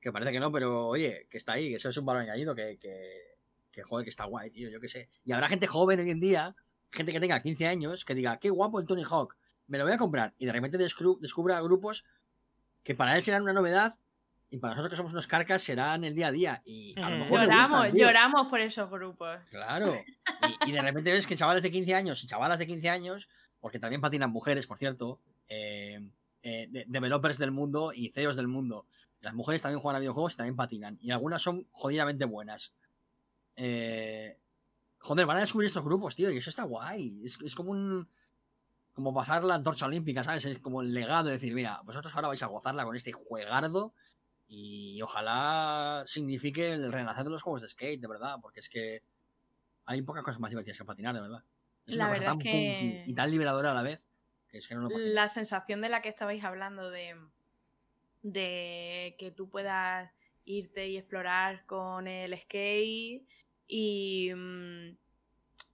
que 0.00 0.12
parece 0.12 0.30
que 0.30 0.38
no, 0.38 0.52
pero 0.52 0.86
oye, 0.86 1.26
que 1.28 1.36
está 1.36 1.54
ahí, 1.54 1.68
que 1.68 1.76
eso 1.76 1.88
es 1.88 1.96
un 1.96 2.06
valor 2.06 2.22
añadido, 2.22 2.54
que, 2.54 2.78
que, 2.78 3.38
que 3.72 3.82
joder, 3.82 4.04
que 4.04 4.10
está 4.10 4.24
guay, 4.24 4.50
tío, 4.50 4.70
yo 4.70 4.80
qué 4.80 4.88
sé. 4.88 5.08
Y 5.24 5.32
habrá 5.32 5.48
gente 5.48 5.66
joven 5.66 5.98
hoy 5.98 6.10
en 6.10 6.20
día, 6.20 6.54
gente 6.92 7.10
que 7.12 7.18
tenga 7.18 7.42
15 7.42 7.66
años, 7.66 8.04
que 8.04 8.14
diga, 8.14 8.38
qué 8.38 8.50
guapo 8.50 8.78
el 8.78 8.86
Tony 8.86 9.02
Hawk, 9.02 9.36
me 9.66 9.78
lo 9.78 9.84
voy 9.84 9.92
a 9.94 9.98
comprar. 9.98 10.34
Y 10.38 10.46
de 10.46 10.52
repente 10.52 10.78
descubra 10.78 11.60
grupos 11.60 12.04
que 12.82 12.94
para 12.94 13.16
él 13.16 13.22
serán 13.22 13.42
una 13.42 13.52
novedad 13.52 13.98
y 14.48 14.58
para 14.58 14.74
nosotros 14.74 14.90
que 14.90 14.96
somos 14.96 15.12
unos 15.12 15.26
carcas 15.26 15.60
serán 15.62 16.04
el 16.04 16.14
día 16.14 16.28
a 16.28 16.32
día. 16.32 16.62
Y 16.64 16.94
a 17.00 17.10
lo 17.10 17.16
Ujú. 17.16 17.24
mejor 17.24 17.38
le 17.40 17.44
Lloramos, 17.46 17.78
gustan, 17.80 17.96
lloramos 17.96 18.46
por 18.48 18.60
esos 18.60 18.90
grupos. 18.90 19.38
Claro. 19.50 19.92
Y, 20.64 20.70
y 20.70 20.72
de 20.72 20.82
repente 20.82 21.12
ves 21.12 21.26
que 21.26 21.36
chavales 21.36 21.62
de 21.64 21.70
15 21.70 21.94
años 21.94 22.22
y 22.22 22.26
chavalas 22.26 22.58
de 22.60 22.66
15 22.66 22.88
años, 22.88 23.28
porque 23.60 23.78
también 23.80 24.00
patinan 24.00 24.30
mujeres, 24.30 24.66
por 24.68 24.78
cierto, 24.78 25.20
eh, 25.48 26.00
eh, 26.42 26.68
de- 26.70 26.84
developers 26.86 27.38
del 27.38 27.50
mundo 27.50 27.92
y 27.92 28.10
CEOs 28.10 28.36
del 28.36 28.46
mundo. 28.46 28.86
Las 29.20 29.34
mujeres 29.34 29.62
también 29.62 29.80
juegan 29.80 29.96
a 29.96 30.00
videojuegos 30.00 30.34
y 30.34 30.36
también 30.36 30.54
patinan. 30.54 30.96
Y 31.00 31.10
algunas 31.10 31.42
son 31.42 31.66
jodidamente 31.72 32.24
buenas. 32.24 32.72
Eh, 33.56 34.38
joder, 34.98 35.26
van 35.26 35.38
a 35.38 35.40
descubrir 35.40 35.66
estos 35.68 35.84
grupos, 35.84 36.14
tío, 36.14 36.30
y 36.30 36.36
eso 36.36 36.50
está 36.50 36.62
guay. 36.64 37.22
Es, 37.24 37.38
es 37.44 37.54
como 37.54 37.72
un. 37.72 38.08
Como 38.96 39.12
pasar 39.12 39.44
la 39.44 39.56
antorcha 39.56 39.84
olímpica, 39.84 40.24
¿sabes? 40.24 40.46
Es 40.46 40.58
como 40.58 40.80
el 40.80 40.94
legado 40.94 41.24
de 41.26 41.32
decir, 41.32 41.52
mira, 41.52 41.82
vosotros 41.84 42.14
ahora 42.14 42.28
vais 42.28 42.42
a 42.42 42.46
gozarla 42.46 42.82
con 42.86 42.96
este 42.96 43.12
juegardo 43.12 43.92
y 44.48 45.02
ojalá 45.02 46.02
signifique 46.06 46.72
el 46.72 46.90
renacer 46.90 47.24
de 47.24 47.30
los 47.30 47.42
juegos 47.42 47.60
de 47.60 47.68
skate, 47.68 48.00
de 48.00 48.08
verdad, 48.08 48.36
porque 48.40 48.60
es 48.60 48.70
que 48.70 49.02
hay 49.84 50.00
pocas 50.00 50.24
cosas 50.24 50.40
más 50.40 50.50
divertidas 50.50 50.78
que 50.78 50.84
patinar, 50.86 51.14
de 51.14 51.20
verdad. 51.20 51.44
Es 51.86 51.94
La 51.94 52.06
una 52.06 52.14
cosa 52.14 52.20
verdad 52.20 52.32
tan 52.32 52.38
es 52.38 52.76
que- 52.78 53.02
y 53.04 53.14
tan 53.14 53.30
liberadora 53.30 53.72
a 53.72 53.74
la 53.74 53.82
vez 53.82 54.02
que 54.48 54.56
es 54.56 54.66
que 54.66 54.74
no 54.74 54.80
lo 54.80 54.88
patinas. 54.88 55.12
La 55.12 55.28
sensación 55.28 55.82
de 55.82 55.90
la 55.90 56.00
que 56.00 56.08
estabais 56.08 56.42
hablando 56.42 56.88
de, 56.90 57.16
de 58.22 59.14
que 59.18 59.30
tú 59.30 59.50
puedas 59.50 60.10
irte 60.46 60.88
y 60.88 60.96
explorar 60.96 61.66
con 61.66 62.06
el 62.08 62.34
skate 62.40 63.28
y 63.68 64.32
mm, 64.34 64.96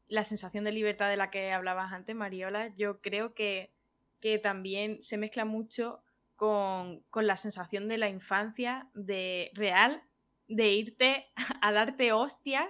la 0.08 0.24
sensación 0.24 0.64
de 0.64 0.72
libertad 0.72 1.08
de 1.08 1.16
la 1.16 1.30
que 1.30 1.52
hablabas 1.52 1.92
antes, 1.92 2.14
Mariola, 2.16 2.68
yo 2.74 3.00
creo 3.00 3.34
que, 3.34 3.72
que 4.20 4.38
también 4.38 5.02
se 5.02 5.16
mezcla 5.16 5.44
mucho 5.44 6.02
con, 6.36 7.00
con 7.10 7.26
la 7.26 7.36
sensación 7.36 7.88
de 7.88 7.98
la 7.98 8.08
infancia 8.08 8.90
de 8.94 9.50
real 9.54 10.02
de 10.48 10.68
irte 10.72 11.32
a 11.62 11.72
darte 11.72 12.12
hostia 12.12 12.68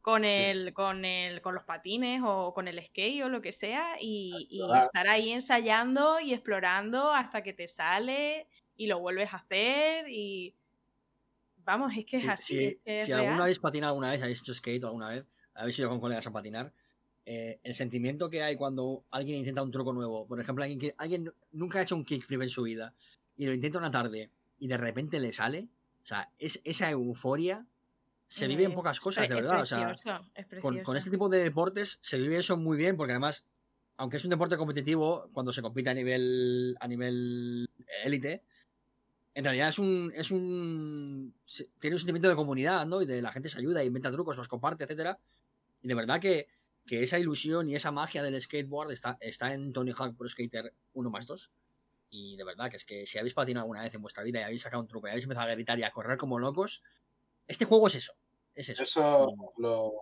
con 0.00 0.24
Sí. 0.30 0.42
el, 0.50 0.72
con 0.74 1.04
el, 1.04 1.40
con 1.42 1.54
los 1.54 1.64
patines 1.64 2.22
o 2.24 2.52
con 2.54 2.66
el 2.68 2.84
skate 2.84 3.22
o 3.24 3.28
lo 3.28 3.40
que 3.40 3.52
sea 3.52 3.96
y, 4.00 4.48
y 4.50 4.58
explorar. 4.58 4.78
estar 4.78 5.06
ahí 5.08 5.30
ensayando 5.30 6.18
y 6.20 6.32
explorando 6.34 7.12
hasta 7.12 7.42
que 7.42 7.52
te 7.52 7.68
sale 7.68 8.48
y 8.76 8.86
lo 8.88 8.98
vuelves 9.00 9.32
a 9.32 9.36
hacer 9.36 10.06
y 10.08 10.56
vamos, 11.56 11.92
es 11.96 12.04
que 12.04 12.16
es 12.16 12.28
así, 12.28 12.58
si, 12.58 12.66
es 12.66 12.76
que 12.84 13.02
es 13.02 13.08
si 13.08 13.12
real. 13.12 13.20
alguna 13.20 13.44
habéis 13.44 13.58
patinado 13.58 13.90
alguna 13.92 14.10
vez, 14.12 14.22
habéis 14.22 14.40
hecho 14.40 14.54
skate 14.54 14.84
alguna 14.84 15.08
vez, 15.10 15.28
habéis 15.54 15.78
ido 15.78 15.88
con 15.88 16.00
colegas 16.00 16.26
a 16.26 16.32
patinar, 16.32 16.72
eh, 17.24 17.60
el 17.62 17.74
sentimiento 17.74 18.30
que 18.30 18.42
hay 18.42 18.56
cuando 18.56 19.04
alguien 19.10 19.38
intenta 19.38 19.62
un 19.62 19.70
truco 19.70 19.92
nuevo, 19.92 20.26
por 20.26 20.40
ejemplo, 20.40 20.64
alguien, 20.64 20.80
que, 20.80 20.94
alguien 20.98 21.24
nu- 21.24 21.32
nunca 21.52 21.78
ha 21.78 21.82
hecho 21.82 21.94
un 21.94 22.04
kickflip 22.04 22.42
en 22.42 22.48
su 22.48 22.62
vida 22.62 22.94
y 23.36 23.46
lo 23.46 23.52
intenta 23.52 23.78
una 23.78 23.90
tarde 23.90 24.30
y 24.58 24.66
de 24.66 24.76
repente 24.76 25.20
le 25.20 25.32
sale, 25.32 25.68
o 26.02 26.06
sea, 26.06 26.30
es, 26.38 26.60
esa 26.64 26.90
euforia 26.90 27.66
se 28.28 28.46
vive 28.48 28.64
en 28.64 28.74
pocas 28.74 28.98
cosas, 28.98 29.28
de 29.28 29.34
verdad. 29.36 29.62
O 29.62 29.66
sea, 29.66 29.78
es 30.34 30.60
con, 30.62 30.96
este 30.96 31.10
tipo 31.10 31.28
de 31.28 31.38
deportes 31.44 31.98
se 32.00 32.18
vive 32.18 32.38
eso 32.38 32.56
muy 32.56 32.76
bien 32.76 32.96
porque 32.96 33.12
además 33.12 33.44
aunque 33.98 34.16
es 34.16 34.24
un 34.24 34.30
deporte 34.30 34.56
competitivo 34.56 35.28
cuando 35.32 35.52
se 35.52 35.60
compite 35.62 35.90
a 35.90 35.94
nivel 35.94 36.76
a 36.80 36.88
nivel 36.88 37.68
élite 38.04 38.42
en 39.34 39.44
realidad 39.44 39.68
es 39.68 39.78
un 39.78 40.12
es 40.14 40.30
un 40.30 41.34
tiene 41.78 41.96
un 41.96 42.00
sentimiento 42.00 42.28
de 42.28 42.34
comunidad 42.34 42.86
no 42.86 43.02
y 43.02 43.06
de 43.06 43.20
la 43.22 43.32
gente 43.32 43.48
se 43.48 43.58
ayuda 43.58 43.84
inventa 43.84 44.10
trucos 44.10 44.36
los 44.36 44.48
comparte 44.48 44.84
etcétera 44.84 45.18
y 45.82 45.88
de 45.88 45.94
verdad 45.94 46.20
que, 46.20 46.48
que 46.86 47.02
esa 47.02 47.18
ilusión 47.18 47.68
y 47.68 47.74
esa 47.74 47.92
magia 47.92 48.22
del 48.22 48.40
skateboard 48.40 48.92
está, 48.92 49.18
está 49.20 49.52
en 49.52 49.72
Tony 49.72 49.92
Hawk 49.96 50.16
Pro 50.16 50.28
Skater 50.28 50.74
1 50.94 51.10
más 51.10 51.26
2 51.26 51.50
y 52.10 52.36
de 52.36 52.44
verdad 52.44 52.70
que 52.70 52.76
es 52.76 52.84
que 52.84 53.06
si 53.06 53.18
habéis 53.18 53.34
patinado 53.34 53.64
alguna 53.64 53.82
vez 53.82 53.94
en 53.94 54.02
vuestra 54.02 54.22
vida 54.22 54.40
y 54.40 54.42
habéis 54.42 54.62
sacado 54.62 54.82
un 54.82 54.88
truco 54.88 55.06
y 55.06 55.10
habéis 55.10 55.24
empezado 55.24 55.48
a 55.48 55.54
gritar 55.54 55.78
y 55.78 55.84
a 55.84 55.90
correr 55.90 56.18
como 56.18 56.38
locos 56.38 56.82
este 57.46 57.64
juego 57.64 57.86
es 57.88 57.96
eso 57.96 58.12
es 58.54 58.68
eso 58.80 59.34
lo. 59.58 59.92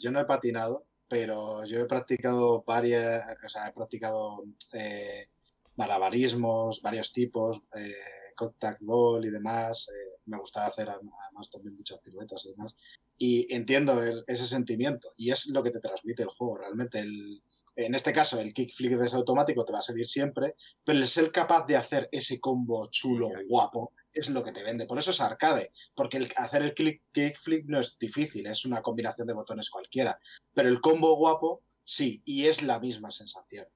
Yo 0.00 0.10
no 0.10 0.20
he 0.20 0.24
patinado, 0.24 0.86
pero 1.08 1.64
yo 1.64 1.80
he 1.80 1.86
practicado 1.86 2.62
varias. 2.66 3.24
O 3.44 3.48
sea, 3.48 3.68
he 3.68 3.72
practicado 3.72 4.44
eh, 4.74 5.28
malabarismos, 5.76 6.82
varios 6.82 7.12
tipos, 7.12 7.62
eh, 7.74 8.32
contact 8.36 8.80
ball 8.82 9.24
y 9.24 9.30
demás. 9.30 9.88
eh, 9.88 10.20
me 10.26 10.38
gustaba 10.38 10.66
hacer 10.66 10.88
además 10.88 11.50
también 11.50 11.76
muchas 11.76 11.98
piruetas 12.00 12.44
y 12.44 12.50
demás. 12.50 12.74
Y 13.18 13.52
entiendo 13.54 14.02
el- 14.02 14.24
ese 14.26 14.46
sentimiento. 14.46 15.12
Y 15.16 15.30
es 15.30 15.46
lo 15.48 15.62
que 15.62 15.70
te 15.70 15.80
transmite 15.80 16.22
el 16.22 16.28
juego, 16.28 16.58
realmente. 16.58 17.00
El, 17.00 17.42
en 17.76 17.94
este 17.94 18.12
caso 18.12 18.38
el 18.40 18.52
kickflip 18.52 19.00
es 19.00 19.14
automático, 19.14 19.64
te 19.64 19.72
va 19.72 19.78
a 19.78 19.82
salir 19.82 20.06
siempre, 20.06 20.56
pero 20.84 20.98
el 20.98 21.06
ser 21.06 21.30
capaz 21.32 21.66
de 21.66 21.76
hacer 21.76 22.08
ese 22.12 22.38
combo 22.40 22.86
chulo, 22.90 23.30
guapo, 23.48 23.92
es 24.12 24.28
lo 24.28 24.44
que 24.44 24.52
te 24.52 24.62
vende. 24.62 24.84
Por 24.86 24.98
eso 24.98 25.10
es 25.10 25.20
arcade, 25.22 25.70
porque 25.94 26.18
el 26.18 26.28
hacer 26.36 26.62
el 26.62 26.74
click- 26.74 27.00
kickflip 27.12 27.66
no 27.68 27.78
es 27.80 27.98
difícil, 27.98 28.46
es 28.46 28.66
una 28.66 28.82
combinación 28.82 29.26
de 29.26 29.32
botones 29.34 29.70
cualquiera. 29.70 30.18
Pero 30.52 30.68
el 30.68 30.80
combo 30.82 31.16
guapo, 31.16 31.62
sí, 31.82 32.20
y 32.26 32.44
es 32.46 32.62
la 32.62 32.78
misma 32.78 33.10
sensación. 33.10 33.66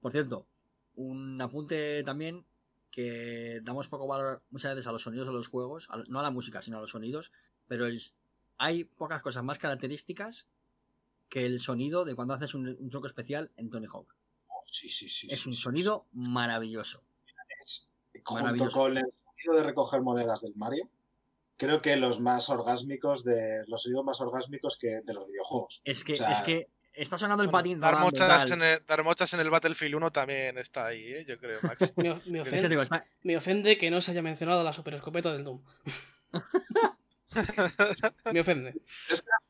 Por 0.00 0.10
cierto, 0.12 0.48
un 0.96 1.40
apunte 1.40 2.02
también 2.02 2.44
que 2.90 3.60
damos 3.62 3.86
poco 3.88 4.08
valor 4.08 4.42
muchas 4.50 4.74
veces 4.74 4.86
a 4.88 4.92
los 4.92 5.02
sonidos 5.02 5.28
de 5.28 5.34
los 5.34 5.48
juegos, 5.48 5.88
no 6.08 6.18
a 6.18 6.22
la 6.22 6.30
música, 6.30 6.62
sino 6.62 6.78
a 6.78 6.80
los 6.80 6.90
sonidos, 6.90 7.30
pero 7.68 7.86
el- 7.86 8.02
hay 8.58 8.84
pocas 8.84 9.22
cosas 9.22 9.44
más 9.44 9.58
características 9.58 10.48
que 11.28 11.46
el 11.46 11.60
sonido 11.60 12.04
de 12.04 12.14
cuando 12.14 12.34
haces 12.34 12.54
un, 12.54 12.68
un 12.68 12.90
truco 12.90 13.06
especial 13.06 13.50
en 13.56 13.70
Tony 13.70 13.86
Hawk. 13.86 14.14
Sí, 14.64 14.88
sí, 14.88 15.08
sí. 15.08 15.28
Es 15.30 15.40
sí, 15.40 15.48
un 15.48 15.54
sí, 15.54 15.62
sonido 15.62 16.06
maravilloso. 16.12 17.02
Junto 18.24 18.44
maravilloso. 18.44 18.78
con 18.78 18.98
el 18.98 19.04
sonido 19.12 19.56
de 19.56 19.62
recoger 19.62 20.02
monedas 20.02 20.42
del 20.42 20.54
Mario, 20.56 20.90
creo 21.56 21.80
que 21.80 21.96
los 21.96 22.20
más 22.20 22.48
orgásmicos 22.50 23.24
de 23.24 23.64
los 23.66 23.82
sonidos 23.82 24.04
más 24.04 24.20
orgásmicos 24.20 24.76
que 24.76 25.00
de 25.04 25.14
los 25.14 25.26
videojuegos. 25.26 25.80
Es 25.84 26.04
que, 26.04 26.12
O 26.14 26.16
sea, 26.16 26.32
es 26.32 26.40
que 26.42 26.68
está 26.92 27.16
sonando 27.16 27.42
el 27.42 27.48
Bueno, 27.48 27.58
patín. 27.62 27.80
dar, 27.80 27.98
mochas 28.00 28.50
en 28.50 28.62
el, 28.62 28.84
dar 28.86 29.04
mochas 29.04 29.32
en 29.34 29.40
el 29.40 29.50
Battlefield 29.50 29.94
1 29.94 30.10
también 30.12 30.58
está 30.58 30.86
ahí, 30.86 31.04
¿eh? 31.04 31.24
yo 31.26 31.38
creo, 31.38 31.58
Max. 31.62 31.92
Me, 32.26 32.40
ofende, 32.40 33.68
me 33.68 33.78
que 33.78 33.90
no 33.90 34.00
se 34.00 34.10
haya 34.10 34.22
mencionado 34.22 34.62
la 34.62 34.72
superescopeta 34.72 35.32
del 35.32 35.44
Doom. 35.44 35.62
me 38.32 38.40
ofende. 38.40 38.74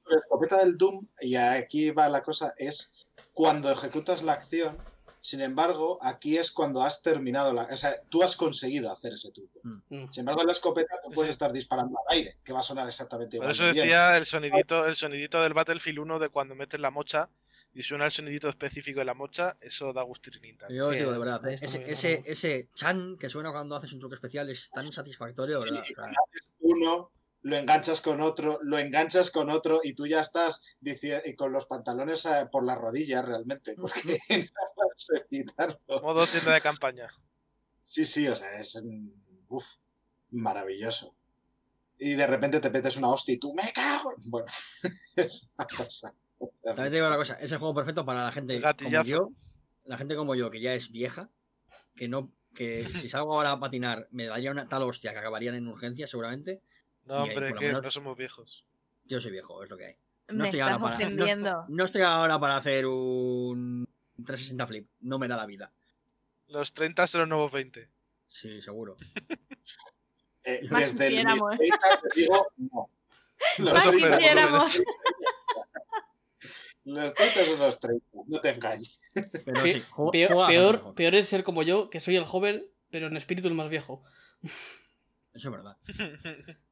La 0.06 0.18
escopeta 0.18 0.58
del 0.58 0.76
Doom, 0.76 1.06
y 1.20 1.36
aquí 1.36 1.90
va 1.90 2.08
la 2.08 2.22
cosa, 2.22 2.54
es 2.56 2.92
cuando 3.32 3.70
ejecutas 3.70 4.22
la 4.22 4.32
acción. 4.34 4.78
Sin 5.20 5.40
embargo, 5.40 5.98
aquí 6.00 6.38
es 6.38 6.52
cuando 6.52 6.80
has 6.82 7.02
terminado 7.02 7.52
la. 7.52 7.64
O 7.64 7.76
sea, 7.76 8.00
tú 8.08 8.22
has 8.22 8.36
conseguido 8.36 8.90
hacer 8.90 9.14
ese 9.14 9.32
truco. 9.32 9.60
Mm. 9.64 10.10
Sin 10.12 10.20
embargo, 10.20 10.42
en 10.42 10.46
la 10.46 10.52
escopeta 10.52 10.94
tú 11.02 11.10
puedes 11.10 11.32
estar 11.32 11.52
disparando 11.52 11.98
al 11.98 12.16
aire, 12.16 12.36
que 12.44 12.52
va 12.52 12.60
a 12.60 12.62
sonar 12.62 12.86
exactamente 12.86 13.36
Por 13.36 13.44
igual. 13.44 13.50
eso 13.52 13.64
de 13.64 13.72
bien. 13.72 13.86
decía 13.86 14.16
el 14.16 14.26
sonidito, 14.26 14.86
el 14.86 14.94
sonidito 14.94 15.42
del 15.42 15.54
Battlefield 15.54 15.98
1 15.98 16.18
de 16.20 16.28
cuando 16.28 16.54
metes 16.54 16.78
la 16.80 16.90
mocha 16.92 17.28
y 17.74 17.82
suena 17.82 18.06
el 18.06 18.10
sonidito 18.10 18.48
específico 18.48 18.98
de 19.00 19.04
la 19.04 19.14
mocha, 19.14 19.56
eso 19.60 19.92
da 19.92 20.04
también. 20.04 20.58
Yo 20.68 20.88
os 20.88 20.96
digo 20.96 21.12
de 21.12 21.18
verdad, 21.18 21.46
ese, 21.48 21.90
ese, 21.90 22.22
ese 22.26 22.68
chan 22.74 23.16
que 23.18 23.28
suena 23.28 23.52
cuando 23.52 23.76
haces 23.76 23.92
un 23.92 24.00
truco 24.00 24.14
especial 24.14 24.48
es 24.50 24.70
tan 24.70 24.84
satisfactorio, 24.84 25.60
¿verdad? 25.60 25.84
Sí, 25.84 25.92
O 25.92 25.96
sea, 25.96 26.12
Uno, 26.60 27.12
lo 27.48 27.56
enganchas 27.56 28.02
con 28.02 28.20
otro, 28.20 28.58
lo 28.62 28.78
enganchas 28.78 29.30
con 29.30 29.50
otro, 29.50 29.80
y 29.82 29.94
tú 29.94 30.06
ya 30.06 30.20
estás 30.20 30.62
y 30.82 31.34
con 31.34 31.50
los 31.52 31.64
pantalones 31.64 32.26
eh, 32.26 32.46
por 32.52 32.64
las 32.64 32.76
rodillas 32.76 33.24
realmente, 33.24 33.74
porque 33.74 34.18
no 34.54 34.62
puedes 34.74 35.26
evitarlo. 35.30 36.02
Modo 36.02 36.26
tienda 36.26 36.52
de 36.52 36.60
campaña. 36.60 37.08
Sí, 37.84 38.04
sí, 38.04 38.28
o 38.28 38.36
sea, 38.36 38.60
es 38.60 38.80
uf, 39.48 39.66
maravilloso. 40.30 41.14
Y 41.98 42.14
de 42.14 42.26
repente 42.26 42.60
te 42.60 42.70
petes 42.70 42.98
una 42.98 43.08
hostia 43.08 43.34
y 43.34 43.38
tú, 43.38 43.54
me 43.54 43.72
cago. 43.72 44.12
en-". 44.12 44.30
Bueno, 44.30 44.46
es 45.16 45.48
una 45.56 45.66
cosa. 45.74 46.14
También 46.62 46.90
te 46.90 46.96
digo 46.96 47.06
una 47.06 47.16
cosa, 47.16 47.34
es 47.40 47.50
el 47.50 47.58
juego 47.58 47.74
perfecto 47.74 48.04
para 48.04 48.24
la 48.24 48.32
gente 48.32 48.54
como 48.54 48.64
Gatillazo. 48.64 49.08
yo, 49.08 49.30
la 49.84 49.96
gente 49.96 50.16
como 50.16 50.34
yo, 50.34 50.50
que 50.50 50.60
ya 50.60 50.74
es 50.74 50.92
vieja, 50.92 51.30
que 51.96 52.08
no, 52.08 52.30
que 52.54 52.84
si 52.84 53.08
salgo 53.08 53.34
ahora 53.34 53.52
a 53.52 53.58
patinar 53.58 54.06
me 54.10 54.26
daría 54.26 54.50
una 54.50 54.68
tal 54.68 54.82
hostia 54.82 55.12
que 55.12 55.18
acabarían 55.18 55.54
en 55.54 55.66
urgencia 55.66 56.06
seguramente. 56.06 56.62
No, 57.08 57.26
Y 57.26 57.30
hombre, 57.30 57.54
que 57.54 57.66
menos- 57.68 57.82
no 57.82 57.90
somos 57.90 58.16
viejos. 58.16 58.64
Yo 59.04 59.20
soy 59.20 59.30
viejo, 59.32 59.62
es 59.64 59.70
lo 59.70 59.76
que 59.78 59.86
hay. 59.86 59.94
No 60.28 60.42
Me 60.42 60.44
estoy 60.50 60.60
estás 60.60 60.72
ahora 60.74 60.96
para, 60.98 61.08
no, 61.36 61.66
no 61.68 61.84
estoy 61.84 62.02
ahora 62.02 62.38
para 62.38 62.56
hacer 62.58 62.84
un 62.86 63.88
360 64.16 64.66
flip, 64.66 64.86
no 65.00 65.18
me 65.18 65.26
da 65.26 65.36
la 65.38 65.46
vida. 65.46 65.72
Los 66.48 66.74
30 66.74 67.06
son 67.06 67.20
los 67.22 67.28
nuevos 67.30 67.50
20. 67.50 67.88
Sí, 68.28 68.60
seguro. 68.60 68.96
Eh, 70.44 70.66
Más 70.70 70.80
desde 70.96 71.06
el 71.08 71.10
quisiéramos. 71.12 71.56
30 71.58 71.78
te 72.14 72.20
digo, 72.20 72.46
no. 72.56 72.90
Los 73.58 73.74
Más 73.74 73.82
30 73.90 74.16
quisiéramos. 74.18 74.82
Los 76.84 77.14
30 77.14 77.44
son 77.44 77.58
los 77.58 77.80
30, 77.80 78.06
no 78.28 78.40
te 78.40 78.48
engañes. 78.50 79.00
Pero 79.12 79.62
Pe- 79.62 79.72
sí, 79.74 79.82
peor, 80.12 80.46
peor, 80.48 80.94
peor 80.94 81.14
es 81.16 81.28
ser 81.28 81.44
como 81.44 81.62
yo, 81.62 81.90
que 81.90 82.00
soy 82.00 82.16
el 82.16 82.24
joven, 82.24 82.66
pero 82.90 83.08
en 83.08 83.16
espíritu 83.18 83.48
el 83.48 83.54
más 83.54 83.68
viejo. 83.68 84.02
Eso 84.42 85.48
es 85.48 85.50
verdad. 85.50 85.76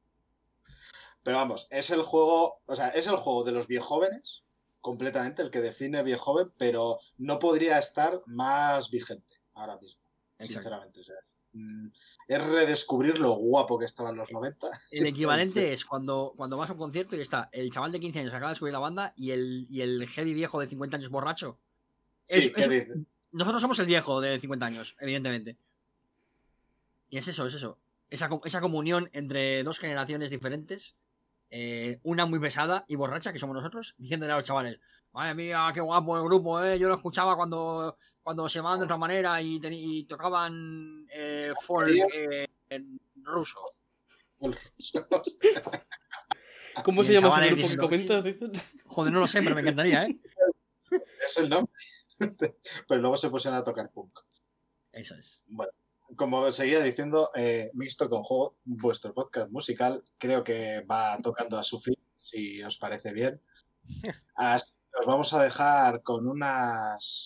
Pero 1.27 1.39
vamos, 1.39 1.67
es 1.71 1.89
el 1.89 2.03
juego, 2.03 2.61
o 2.67 2.75
sea, 2.77 2.87
es 2.87 3.05
el 3.07 3.17
juego 3.17 3.43
de 3.43 3.51
los 3.51 3.67
viejóvenes, 3.67 4.45
completamente, 4.79 5.41
el 5.41 5.51
que 5.51 5.59
define 5.59 6.01
viejoven, 6.01 6.53
pero 6.57 6.99
no 7.17 7.37
podría 7.37 7.77
estar 7.79 8.21
más 8.27 8.89
vigente 8.89 9.41
ahora 9.53 9.77
mismo, 9.77 9.99
Exacto. 10.39 10.53
sinceramente. 10.53 11.01
o 11.01 11.03
sea, 11.03 11.15
mm, 11.51 11.87
es 12.29 12.45
redescubrir 12.45 13.19
lo 13.19 13.33
guapo 13.35 13.77
que 13.77 13.83
estaba 13.83 14.11
en 14.11 14.15
los 14.15 14.31
90. 14.31 14.69
El 14.91 15.05
equivalente 15.05 15.73
es 15.73 15.83
cuando, 15.83 16.33
cuando 16.37 16.55
vas 16.55 16.69
a 16.69 16.73
un 16.73 16.79
concierto 16.79 17.17
y 17.17 17.19
está 17.19 17.49
el 17.51 17.71
chaval 17.71 17.91
de 17.91 17.99
15 17.99 18.19
años 18.21 18.33
acaba 18.33 18.51
de 18.51 18.55
subir 18.59 18.71
la 18.71 18.79
banda 18.79 19.13
y 19.17 19.31
el, 19.31 19.67
y 19.69 19.81
el 19.81 20.07
heavy 20.07 20.33
viejo 20.33 20.61
de 20.61 20.67
50 20.67 20.95
años 20.95 21.09
borracho. 21.09 21.59
Sí, 22.23 22.53
¿qué 22.53 22.61
es- 22.61 22.69
dices? 22.69 22.97
nosotros 23.33 23.61
somos 23.61 23.77
el 23.79 23.87
viejo 23.87 24.21
de 24.21 24.39
50 24.39 24.65
años, 24.65 24.95
evidentemente. 25.01 25.57
Y 27.09 27.17
es 27.17 27.27
eso, 27.27 27.45
es 27.47 27.53
eso. 27.53 27.79
Esa, 28.09 28.29
esa 28.45 28.61
comunión 28.61 29.09
entre 29.11 29.61
dos 29.63 29.77
generaciones 29.77 30.29
diferentes, 30.29 30.95
eh, 31.49 31.99
una 32.03 32.25
muy 32.25 32.39
pesada 32.39 32.85
y 32.87 32.95
borracha, 32.95 33.31
que 33.31 33.39
somos 33.39 33.55
nosotros, 33.55 33.95
diciéndole 33.97 34.33
a 34.33 34.37
los 34.37 34.45
chavales, 34.45 34.79
madre 35.11 35.35
mía, 35.35 35.69
qué 35.73 35.81
guapo 35.81 36.17
el 36.17 36.23
grupo, 36.23 36.63
eh. 36.63 36.77
yo 36.77 36.87
lo 36.87 36.95
escuchaba 36.95 37.35
cuando, 37.35 37.97
cuando 38.21 38.49
se 38.49 38.59
llamaban 38.59 38.79
de 38.79 38.85
otra 38.85 38.97
manera 38.97 39.41
y, 39.41 39.59
y 39.63 40.03
tocaban 40.03 41.05
eh, 41.13 41.53
folk 41.65 41.95
eh, 42.13 42.47
en 42.69 42.99
ruso. 43.23 43.59
¿Cómo 46.83 47.01
Y 47.01 47.05
se 47.05 47.13
llama 47.13 47.45
ese 47.45 47.55
grupo 47.55 47.69
que 47.69 47.77
comentas? 47.77 48.23
Dicen? 48.23 48.51
Joder, 48.85 49.13
no 49.13 49.19
lo 49.19 49.27
sé, 49.27 49.41
pero 49.41 49.55
me 49.55 49.61
encantaría, 49.61 50.03
¿eh? 50.03 50.19
es 51.25 51.37
el 51.37 51.49
nombre. 51.49 51.73
Pero 52.87 53.01
luego 53.01 53.17
se 53.17 53.29
pusieron 53.29 53.59
a 53.59 53.63
tocar 53.63 53.91
punk. 53.91 54.19
Eso 54.91 55.15
es. 55.15 55.43
Como 56.15 56.49
seguía 56.51 56.81
diciendo, 56.81 57.31
eh, 57.35 57.69
Mixto 57.73 58.09
con 58.09 58.23
Juego, 58.23 58.55
vuestro 58.63 59.13
podcast 59.13 59.51
musical, 59.51 60.03
creo 60.17 60.43
que 60.43 60.81
va 60.89 61.17
tocando 61.21 61.57
a 61.57 61.63
su 61.63 61.79
fin, 61.79 61.97
si 62.17 62.63
os 62.63 62.77
parece 62.77 63.11
bien. 63.13 63.41
Así 64.35 64.73
que 64.91 64.99
os 65.01 65.05
vamos 65.05 65.33
a 65.33 65.43
dejar 65.43 66.01
con 66.03 66.27
unas 66.27 67.25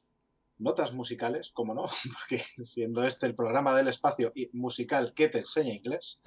notas 0.58 0.94
musicales, 0.94 1.52
como 1.52 1.74
no, 1.74 1.86
porque 2.14 2.44
siendo 2.64 3.04
este 3.04 3.28
el 3.28 3.36
programa 3.36 3.76
del 3.76 3.88
espacio 3.88 4.32
y 4.34 4.50
musical 4.54 5.14
que 5.14 5.28
te 5.28 5.40
enseña 5.40 5.74
inglés, 5.74 6.22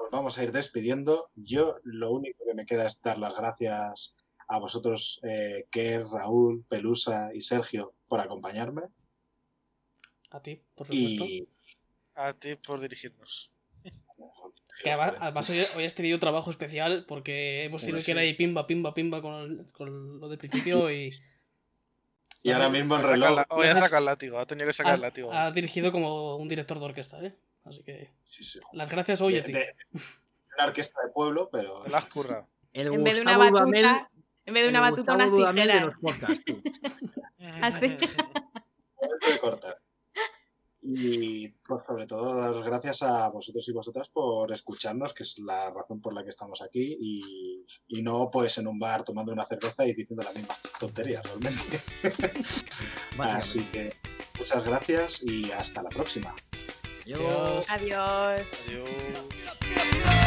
nos 0.00 0.10
vamos 0.10 0.38
a 0.38 0.44
ir 0.44 0.52
despidiendo. 0.52 1.30
Yo 1.36 1.76
lo 1.84 2.12
único 2.12 2.44
que 2.44 2.54
me 2.54 2.66
queda 2.66 2.86
es 2.86 3.00
dar 3.02 3.18
las 3.18 3.34
gracias 3.34 4.14
a 4.48 4.58
vosotros, 4.58 5.20
eh, 5.22 5.66
Kerr, 5.70 6.06
Raúl, 6.06 6.64
Pelusa 6.68 7.30
y 7.32 7.40
Sergio, 7.40 7.94
por 8.08 8.20
acompañarme. 8.20 8.82
A 10.32 10.40
ti, 10.42 10.60
por 10.74 10.86
supuesto. 10.86 11.24
Y 11.24 11.48
A 12.14 12.32
ti 12.32 12.56
por 12.56 12.80
dirigirnos. 12.80 13.50
Que 14.82 14.90
además, 14.90 15.14
además 15.20 15.50
hoy, 15.50 15.62
hoy 15.76 15.84
has 15.84 15.94
tenido 15.94 16.18
trabajo 16.18 16.50
especial 16.50 17.04
porque 17.06 17.64
hemos 17.64 17.82
tenido 17.82 18.02
que 18.04 18.10
ir 18.10 18.18
ahí 18.18 18.34
pimba, 18.34 18.66
pimba, 18.66 18.94
pimba 18.94 19.20
con, 19.22 19.34
el- 19.34 19.72
con 19.72 20.18
lo 20.20 20.28
del 20.28 20.38
principio 20.38 20.90
y 20.90 21.10
Y 22.44 22.50
ahora 22.50 22.68
mismo 22.70 22.96
el 22.96 23.02
reloj. 23.02 23.30
la- 23.36 23.46
Voy 23.50 23.66
a 23.68 23.72
Has- 23.72 23.78
sacar 23.78 24.00
el 24.00 24.06
látigo, 24.06 24.38
ha 24.38 24.46
tenido 24.46 24.66
que 24.66 24.72
sacar 24.72 24.94
has, 24.94 24.98
el 24.98 25.02
látigo. 25.02 25.32
has 25.32 25.54
dirigido 25.54 25.92
como 25.92 26.36
un 26.36 26.48
director 26.48 26.78
de 26.78 26.84
orquesta, 26.84 27.22
¿eh? 27.24 27.36
Así 27.64 27.82
que 27.84 28.10
Sí, 28.28 28.42
sí. 28.42 28.58
las 28.72 28.88
gracias 28.88 29.20
hoy 29.20 29.34
De, 29.34 29.40
a 29.40 29.44
ti. 29.44 29.52
de- 29.52 29.74
una 30.56 30.66
orquesta 30.66 31.00
de 31.06 31.12
pueblo, 31.12 31.48
pero. 31.52 31.82
Te 31.82 31.90
la 31.90 31.98
has 31.98 32.06
currado. 32.06 32.48
El 32.72 32.88
En 32.88 33.04
vez 33.04 33.14
de 33.16 33.20
una 33.22 33.36
Dudamel- 33.36 33.52
batuta, 33.52 34.10
en 34.46 34.54
vez 34.54 34.62
de 34.64 34.68
una 34.70 34.80
batuta, 34.80 35.14
unas 35.14 35.30
tijeras. 35.30 35.94
Así. 37.62 37.88
momento 39.00 39.30
de 39.30 39.38
cortar. 39.38 39.78
Y 40.82 41.48
pues, 41.48 41.84
sobre 41.84 42.06
todo 42.06 42.34
daros 42.34 42.62
gracias 42.64 43.02
a 43.02 43.28
vosotros 43.28 43.68
y 43.68 43.72
vosotras 43.72 44.08
por 44.08 44.50
escucharnos, 44.50 45.14
que 45.14 45.22
es 45.22 45.38
la 45.38 45.70
razón 45.70 46.00
por 46.00 46.12
la 46.12 46.24
que 46.24 46.30
estamos 46.30 46.60
aquí, 46.60 46.96
y, 47.00 47.64
y 47.86 48.02
no 48.02 48.30
pues 48.30 48.58
en 48.58 48.66
un 48.66 48.78
bar 48.78 49.04
tomando 49.04 49.32
una 49.32 49.44
cerveza 49.44 49.86
y 49.86 49.94
diciendo 49.94 50.24
las 50.24 50.34
mismas 50.34 50.60
tonterías 50.80 51.22
realmente. 51.24 51.80
Así 53.18 53.64
que 53.66 53.94
muchas 54.38 54.64
gracias 54.64 55.22
y 55.22 55.52
hasta 55.52 55.82
la 55.82 55.90
próxima. 55.90 56.34
Adiós. 57.04 57.70
Adiós. 57.70 58.46
Adiós. 58.66 60.21